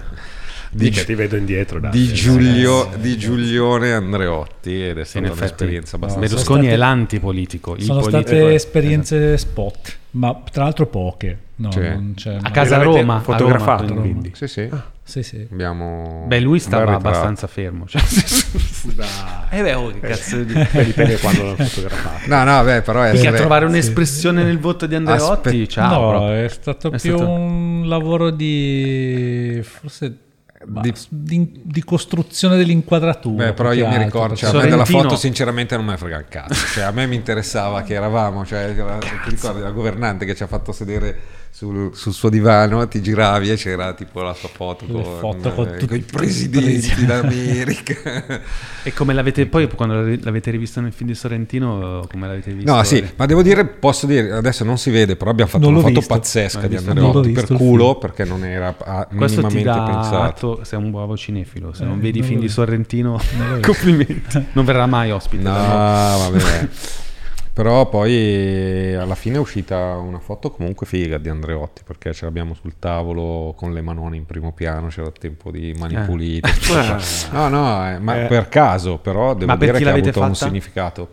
Di, 0.72 0.88
Dica, 0.90 1.02
ti 1.04 1.14
vedo 1.14 1.36
indietro. 1.36 1.80
dai. 1.80 1.90
di 1.90 2.12
Giulio, 2.12 2.90
di 2.96 3.16
Giulione 3.16 3.92
Andreotti 3.92 4.86
ed 4.88 4.96
è 4.96 5.00
in 5.00 5.04
stata 5.04 5.24
effetti, 5.26 5.38
un'esperienza 5.40 5.96
abbastanza 5.96 6.28
Berlusconi 6.28 6.66
è 6.66 6.76
l'antipolitico. 6.76 7.74
il 7.76 7.82
Sono 7.84 8.00
politico 8.00 8.26
state 8.26 8.54
esperienze 8.54 9.36
spot, 9.38 9.98
ma 10.12 10.40
tra 10.50 10.64
l'altro 10.64 10.86
poche. 10.86 11.38
No, 11.60 11.70
Cioè, 11.70 11.90
non 11.90 12.14
c'è 12.16 12.38
A 12.40 12.50
casa 12.50 12.76
a 12.76 12.82
Roma. 12.82 13.16
a 13.16 13.20
fotografato, 13.20 13.86
Roma, 13.88 14.00
quindi. 14.00 14.32
Sì, 14.34 14.46
sì. 14.48 14.68
Sì, 15.02 15.22
sì. 15.22 15.46
Abbiamo 15.50 16.24
Beh, 16.26 16.40
lui 16.40 16.58
stava 16.58 16.94
abbastanza 16.94 17.46
fermo. 17.48 17.84
Cioè, 17.86 18.00
eh 19.50 19.62
beh, 19.62 19.74
oh, 19.74 19.90
che 19.90 20.00
cazzo 20.00 20.42
di... 20.42 20.52
Beh, 20.72 20.84
dipende 20.84 21.18
quando 21.18 21.42
l'ho 21.42 21.56
fotografato. 21.56 22.28
No, 22.28 22.44
no, 22.44 22.62
beh, 22.64 22.80
però 22.82 23.02
è 23.02 23.10
Perché 23.10 23.28
a 23.28 23.32
trovare 23.32 23.66
un'espressione 23.66 24.42
nel 24.42 24.58
voto 24.58 24.86
di 24.86 24.94
Andreotti, 24.94 25.48
Aspe- 25.48 25.66
ciao. 25.66 26.00
no, 26.00 26.08
proprio. 26.10 26.44
è 26.44 26.48
stato 26.48 26.90
È 26.92 26.98
più 26.98 27.16
stato- 27.16 27.28
un 27.30 27.82
lavoro 27.86 28.30
di 28.30 29.60
forse 29.62 30.16
Di- 30.62 30.92
di, 31.08 31.60
di 31.64 31.82
costruzione 31.82 32.58
dell'inquadratura. 32.58 33.46
Beh, 33.46 33.52
però 33.54 33.72
io 33.72 33.88
mi 33.88 33.96
ricordo, 33.96 34.36
cioè, 34.36 34.50
a 34.50 34.52
me 34.62 34.68
della 34.68 34.84
foto 34.84 35.16
sinceramente 35.16 35.74
non 35.74 35.86
me 35.86 35.92
ne 35.92 35.96
frega 35.96 36.18
un 36.18 36.24
cazzo, 36.28 36.66
cioè 36.74 36.84
a 36.84 36.90
me 36.90 37.06
mi 37.06 37.16
interessava 37.16 37.80
che 37.82 37.94
eravamo, 37.94 38.44
cioè 38.44 38.74
ti 38.74 39.30
ricordi 39.30 39.60
la 39.60 39.70
governante 39.70 40.26
che 40.26 40.34
ci 40.34 40.42
ha 40.42 40.46
fatto 40.46 40.72
sedere 40.72 41.18
sul, 41.52 41.90
sul 41.94 42.12
suo 42.14 42.30
divano, 42.30 42.86
ti 42.88 43.02
giravi 43.02 43.50
e 43.50 43.56
c'era 43.56 43.92
tipo 43.92 44.22
la 44.22 44.32
sua 44.32 44.48
foto 44.48 44.86
con, 44.86 45.02
foto 45.02 45.52
con 45.52 45.68
eh, 45.68 45.84
con 45.86 45.96
i 45.96 46.00
presidenti 46.00 47.04
d'America. 47.04 48.48
E 48.82 48.94
come 48.94 49.12
l'avete 49.12 49.44
poi 49.44 49.68
quando 49.68 50.00
l'avete 50.22 50.50
rivisto 50.50 50.80
nel 50.80 50.92
film 50.94 51.10
di 51.10 51.14
Sorrentino, 51.14 52.06
come 52.10 52.26
l'avete 52.26 52.50
visto? 52.52 52.74
No, 52.74 52.82
sì, 52.82 53.04
ma 53.16 53.26
devo 53.26 53.42
dire, 53.42 53.66
posso 53.66 54.06
dire, 54.06 54.32
adesso 54.32 54.64
non 54.64 54.78
si 54.78 54.88
vede, 54.88 55.16
però 55.16 55.30
abbiamo 55.30 55.50
fatto 55.50 55.64
Non 55.64 55.74
una 55.74 55.82
foto 55.82 55.98
visto. 56.00 56.14
pazzesca 56.14 56.66
di? 56.66 56.76
Andreotti 56.76 57.30
per 57.32 57.46
culo, 57.46 57.96
perché 57.96 58.24
non 58.24 58.42
era 58.42 58.74
ah, 58.78 59.06
Questo 59.14 59.42
ti 59.46 59.54
minimamente 59.56 59.92
dà 59.92 60.00
pensato. 60.00 60.22
atto, 60.22 60.64
sei 60.64 60.78
un 60.78 60.90
bravo 60.90 61.14
cinefilo, 61.14 61.74
se 61.74 61.82
Eh, 61.82 61.86
non 61.86 62.00
vedi 62.00 62.18
i 62.18 62.20
non 62.22 62.28
film 62.30 62.40
di. 62.40 62.48
Sorrentino, 62.48 63.20
Non 63.36 63.60
complimenti. 63.62 64.46
Non 64.52 64.64
verrà 64.64 64.86
mai 64.86 65.10
ospite. 65.10 65.42
No, 65.42 65.52
noi. 65.52 66.30
vabbè. 66.30 66.68
Però 67.52 67.88
poi 67.88 68.12
eh, 68.12 68.94
alla 68.94 69.14
fine 69.16 69.36
è 69.36 69.38
uscita 69.38 69.96
una 69.96 70.18
foto 70.20 70.50
comunque 70.50 70.86
figa 70.86 71.18
di 71.18 71.28
Andreotti 71.28 71.82
perché 71.84 72.12
ce 72.14 72.24
l'abbiamo 72.24 72.54
sul 72.54 72.74
tavolo 72.78 73.52
con 73.56 73.72
le 73.72 73.80
manone 73.82 74.16
in 74.16 74.24
primo 74.24 74.52
piano, 74.52 74.86
c'era 74.88 75.10
tempo 75.10 75.50
di 75.50 75.74
mani 75.78 75.94
Eh. 75.96 76.00
pulite. 76.02 76.48
No, 77.32 77.48
no, 77.48 77.88
eh, 77.90 77.98
ma 77.98 78.22
Eh. 78.22 78.26
per 78.26 78.48
caso, 78.48 78.98
però 78.98 79.34
devo 79.34 79.46
Ma 79.46 79.56
dire 79.56 79.72
che 79.78 79.88
ha 79.88 79.92
avuto 79.92 80.20
un 80.20 80.32
fatta? 80.34 80.46
significato. 80.46 81.08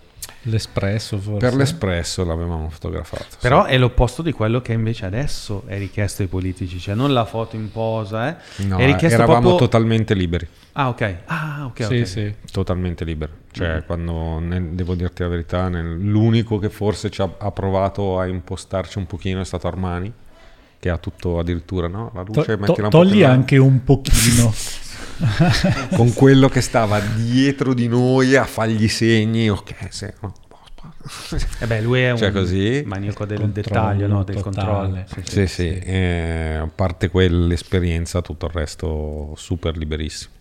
L'espresso 0.49 1.17
forse. 1.17 1.39
Per 1.47 1.55
l'espresso 1.55 2.23
l'avevamo 2.23 2.69
fotografato. 2.69 3.25
sì. 3.29 3.37
Però 3.41 3.65
è 3.65 3.77
l'opposto 3.77 4.21
di 4.21 4.31
quello 4.31 4.61
che 4.61 4.71
invece 4.73 5.05
adesso 5.05 5.63
è 5.67 5.77
richiesto 5.77 6.21
ai 6.21 6.27
politici, 6.27 6.79
cioè 6.79 6.95
non 6.95 7.11
la 7.13 7.25
foto 7.25 7.55
in 7.55 7.69
posa, 7.71 8.29
eh. 8.29 8.63
No, 8.65 8.77
è 8.77 8.85
richiesto 8.85 9.15
eravamo 9.17 9.39
proprio... 9.41 9.57
totalmente 9.59 10.13
liberi. 10.13 10.47
Ah, 10.73 10.89
ok. 10.89 11.15
Ah, 11.25 11.65
ok, 11.65 11.83
Sì, 11.85 11.95
ok. 11.99 12.07
sì. 12.07 12.33
Totalmente 12.51 13.03
libero. 13.03 13.31
Mm. 13.33 13.49
Cioè, 13.51 13.83
quando 13.85 14.39
nel- 14.39 14.69
devo 14.69 14.95
dirti 14.95 15.23
la 15.23 15.27
verità, 15.29 15.67
nel- 15.69 15.97
l'unico 15.99 16.59
che 16.59 16.69
forse 16.69 17.09
ci 17.09 17.21
ha, 17.21 17.29
ha 17.37 17.51
provato 17.51 18.19
a 18.19 18.27
impostarci 18.27 18.97
un 18.99 19.05
pochino 19.07 19.41
è 19.41 19.45
stato 19.45 19.67
Armani, 19.67 20.11
che 20.79 20.89
ha 20.89 20.97
tutto 20.97 21.39
addirittura, 21.39 21.87
no? 21.87 22.11
La 22.13 22.23
To- 22.23 22.31
luce, 22.35 22.57
to- 22.57 22.73
po' 22.73 22.87
togli 22.89 23.23
anche 23.23 23.57
un 23.57 23.83
pochino. 23.83 24.53
con 25.95 26.13
quello 26.13 26.49
che 26.49 26.61
stava 26.61 26.99
dietro 26.99 27.73
di 27.73 27.87
noi 27.87 28.35
a 28.35 28.45
fargli 28.45 28.87
segni. 28.87 29.49
Ok, 29.49 29.73
sì, 29.89 30.07
no. 30.21 30.33
E 31.59 31.65
beh, 31.67 31.81
lui 31.81 32.01
è 32.01 32.11
un 32.11 32.17
Cioè, 32.17 32.31
così? 32.31 32.83
maniaco 32.85 33.25
del 33.25 33.37
Controllo 33.39 33.53
dettaglio, 33.53 34.07
no? 34.07 34.23
del 34.23 34.39
controllo. 34.41 35.03
Sì, 35.07 35.21
sì. 35.23 35.31
Sì, 35.31 35.47
sì, 35.47 35.79
eh, 35.79 36.55
a 36.61 36.69
parte 36.73 37.09
quell'esperienza, 37.09 38.21
tutto 38.21 38.47
il 38.47 38.51
resto 38.51 39.33
super 39.37 39.77
liberissimo. 39.77 40.33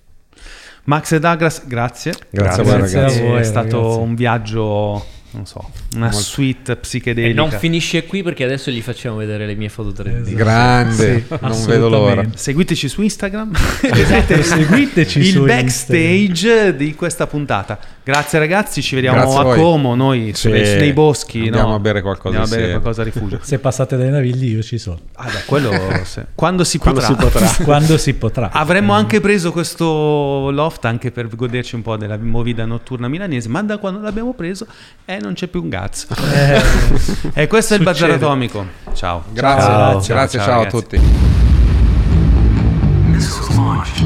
Max 0.84 1.12
e 1.12 1.20
Douglas, 1.20 1.66
grazie. 1.66 2.14
Grazie 2.30 2.62
a 2.62 2.64
voi, 2.64 2.76
Grazie 2.78 2.98
ragazzi. 3.00 3.20
È 3.20 3.26
a 3.26 3.28
voi, 3.30 3.44
stato 3.44 3.80
ragazzi. 3.80 3.98
un 4.00 4.14
viaggio, 4.14 5.06
non 5.36 5.46
so, 5.46 5.70
una 5.94 6.10
suite 6.12 6.72
E 6.72 6.76
psichedelica. 6.76 7.40
non 7.40 7.50
finisce 7.50 8.04
qui 8.06 8.22
perché 8.22 8.42
adesso 8.44 8.70
gli 8.70 8.80
facciamo 8.80 9.16
vedere 9.16 9.46
le 9.46 9.54
mie 9.54 9.68
foto 9.68 9.90
3D. 10.02 10.16
Esatto. 10.22 10.34
Grande, 10.34 11.24
Sì, 11.28 11.34
non 11.40 11.64
vedo 11.66 11.88
l'ora. 11.88 12.24
Seguiteci 12.34 12.88
su 12.88 13.02
Instagram. 13.02 13.52
Esatto, 13.82 14.40
seguiteci 14.42 15.18
il 15.18 15.26
su 15.26 15.44
backstage 15.44 16.74
di 16.76 16.94
questa 16.94 17.26
puntata. 17.26 17.78
Grazie 18.02 18.38
ragazzi, 18.38 18.82
ci 18.82 18.94
vediamo 18.94 19.18
Grazie 19.18 19.38
a 19.38 19.52
a. 19.52 19.54
Como, 19.56 19.94
noi 19.94 20.32
Sì, 20.34 20.48
nei 20.50 20.92
boschi. 20.92 21.40
andiamo 21.40 21.68
no? 21.70 21.74
a 21.74 21.78
bere 21.80 22.02
qualcosa 22.02 22.38
Andiamo 22.38 22.54
a 22.54 22.56
bere 22.66 22.70
qualcosa 22.80 23.02
a 23.02 23.04
rifugio. 23.04 23.38
Se 23.42 23.58
passate 23.58 23.96
dai 23.96 24.10
navigli 24.10 24.54
io 24.54 24.62
ci 24.62 24.78
sono. 24.78 24.98
Ah, 25.14 25.24
beh, 25.24 25.44
quello 25.46 25.70
se- 26.04 26.26
quando 26.34 26.64
si 26.64 26.78
Quando 26.78 27.00
potrà. 27.00 27.16
si 27.16 27.24
potrà. 27.24 27.64
Quando 27.64 27.98
si 27.98 28.14
potrà. 28.14 28.50
Avremmo 28.52 28.92
anche 28.92 29.20
preso 29.20 29.50
questo 29.52 30.50
loft 30.50 30.84
anche 30.84 31.10
per 31.10 31.28
goderci 31.34 31.74
un 31.74 31.82
po' 31.82 31.96
della 31.96 32.16
movida 32.16 32.64
notturna 32.64 33.08
milanese, 33.08 33.48
ma 33.48 33.62
da 33.62 33.78
quando 33.78 34.00
l'abbiamo 34.00 34.32
preso 34.34 34.66
eh, 35.04 35.18
non 35.26 35.34
c'è 35.34 35.48
più 35.48 35.62
un 35.62 35.68
cazzo. 35.68 36.06
e 37.34 37.46
questo 37.46 37.74
è 37.74 37.76
il 37.76 37.82
Bazar. 37.82 38.10
Atomico. 38.10 38.64
Ciao. 38.94 39.24
Grazie, 39.32 39.66
Ciao, 39.66 40.00
grazie, 40.06 40.40
ciao, 40.40 40.52
a 40.52 40.64
ragazzi. 40.64 40.76
tutti. 40.76 41.00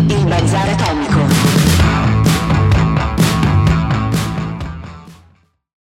Il 0.07 0.27
Bazar 0.27 0.69
Atomico. 0.69 1.40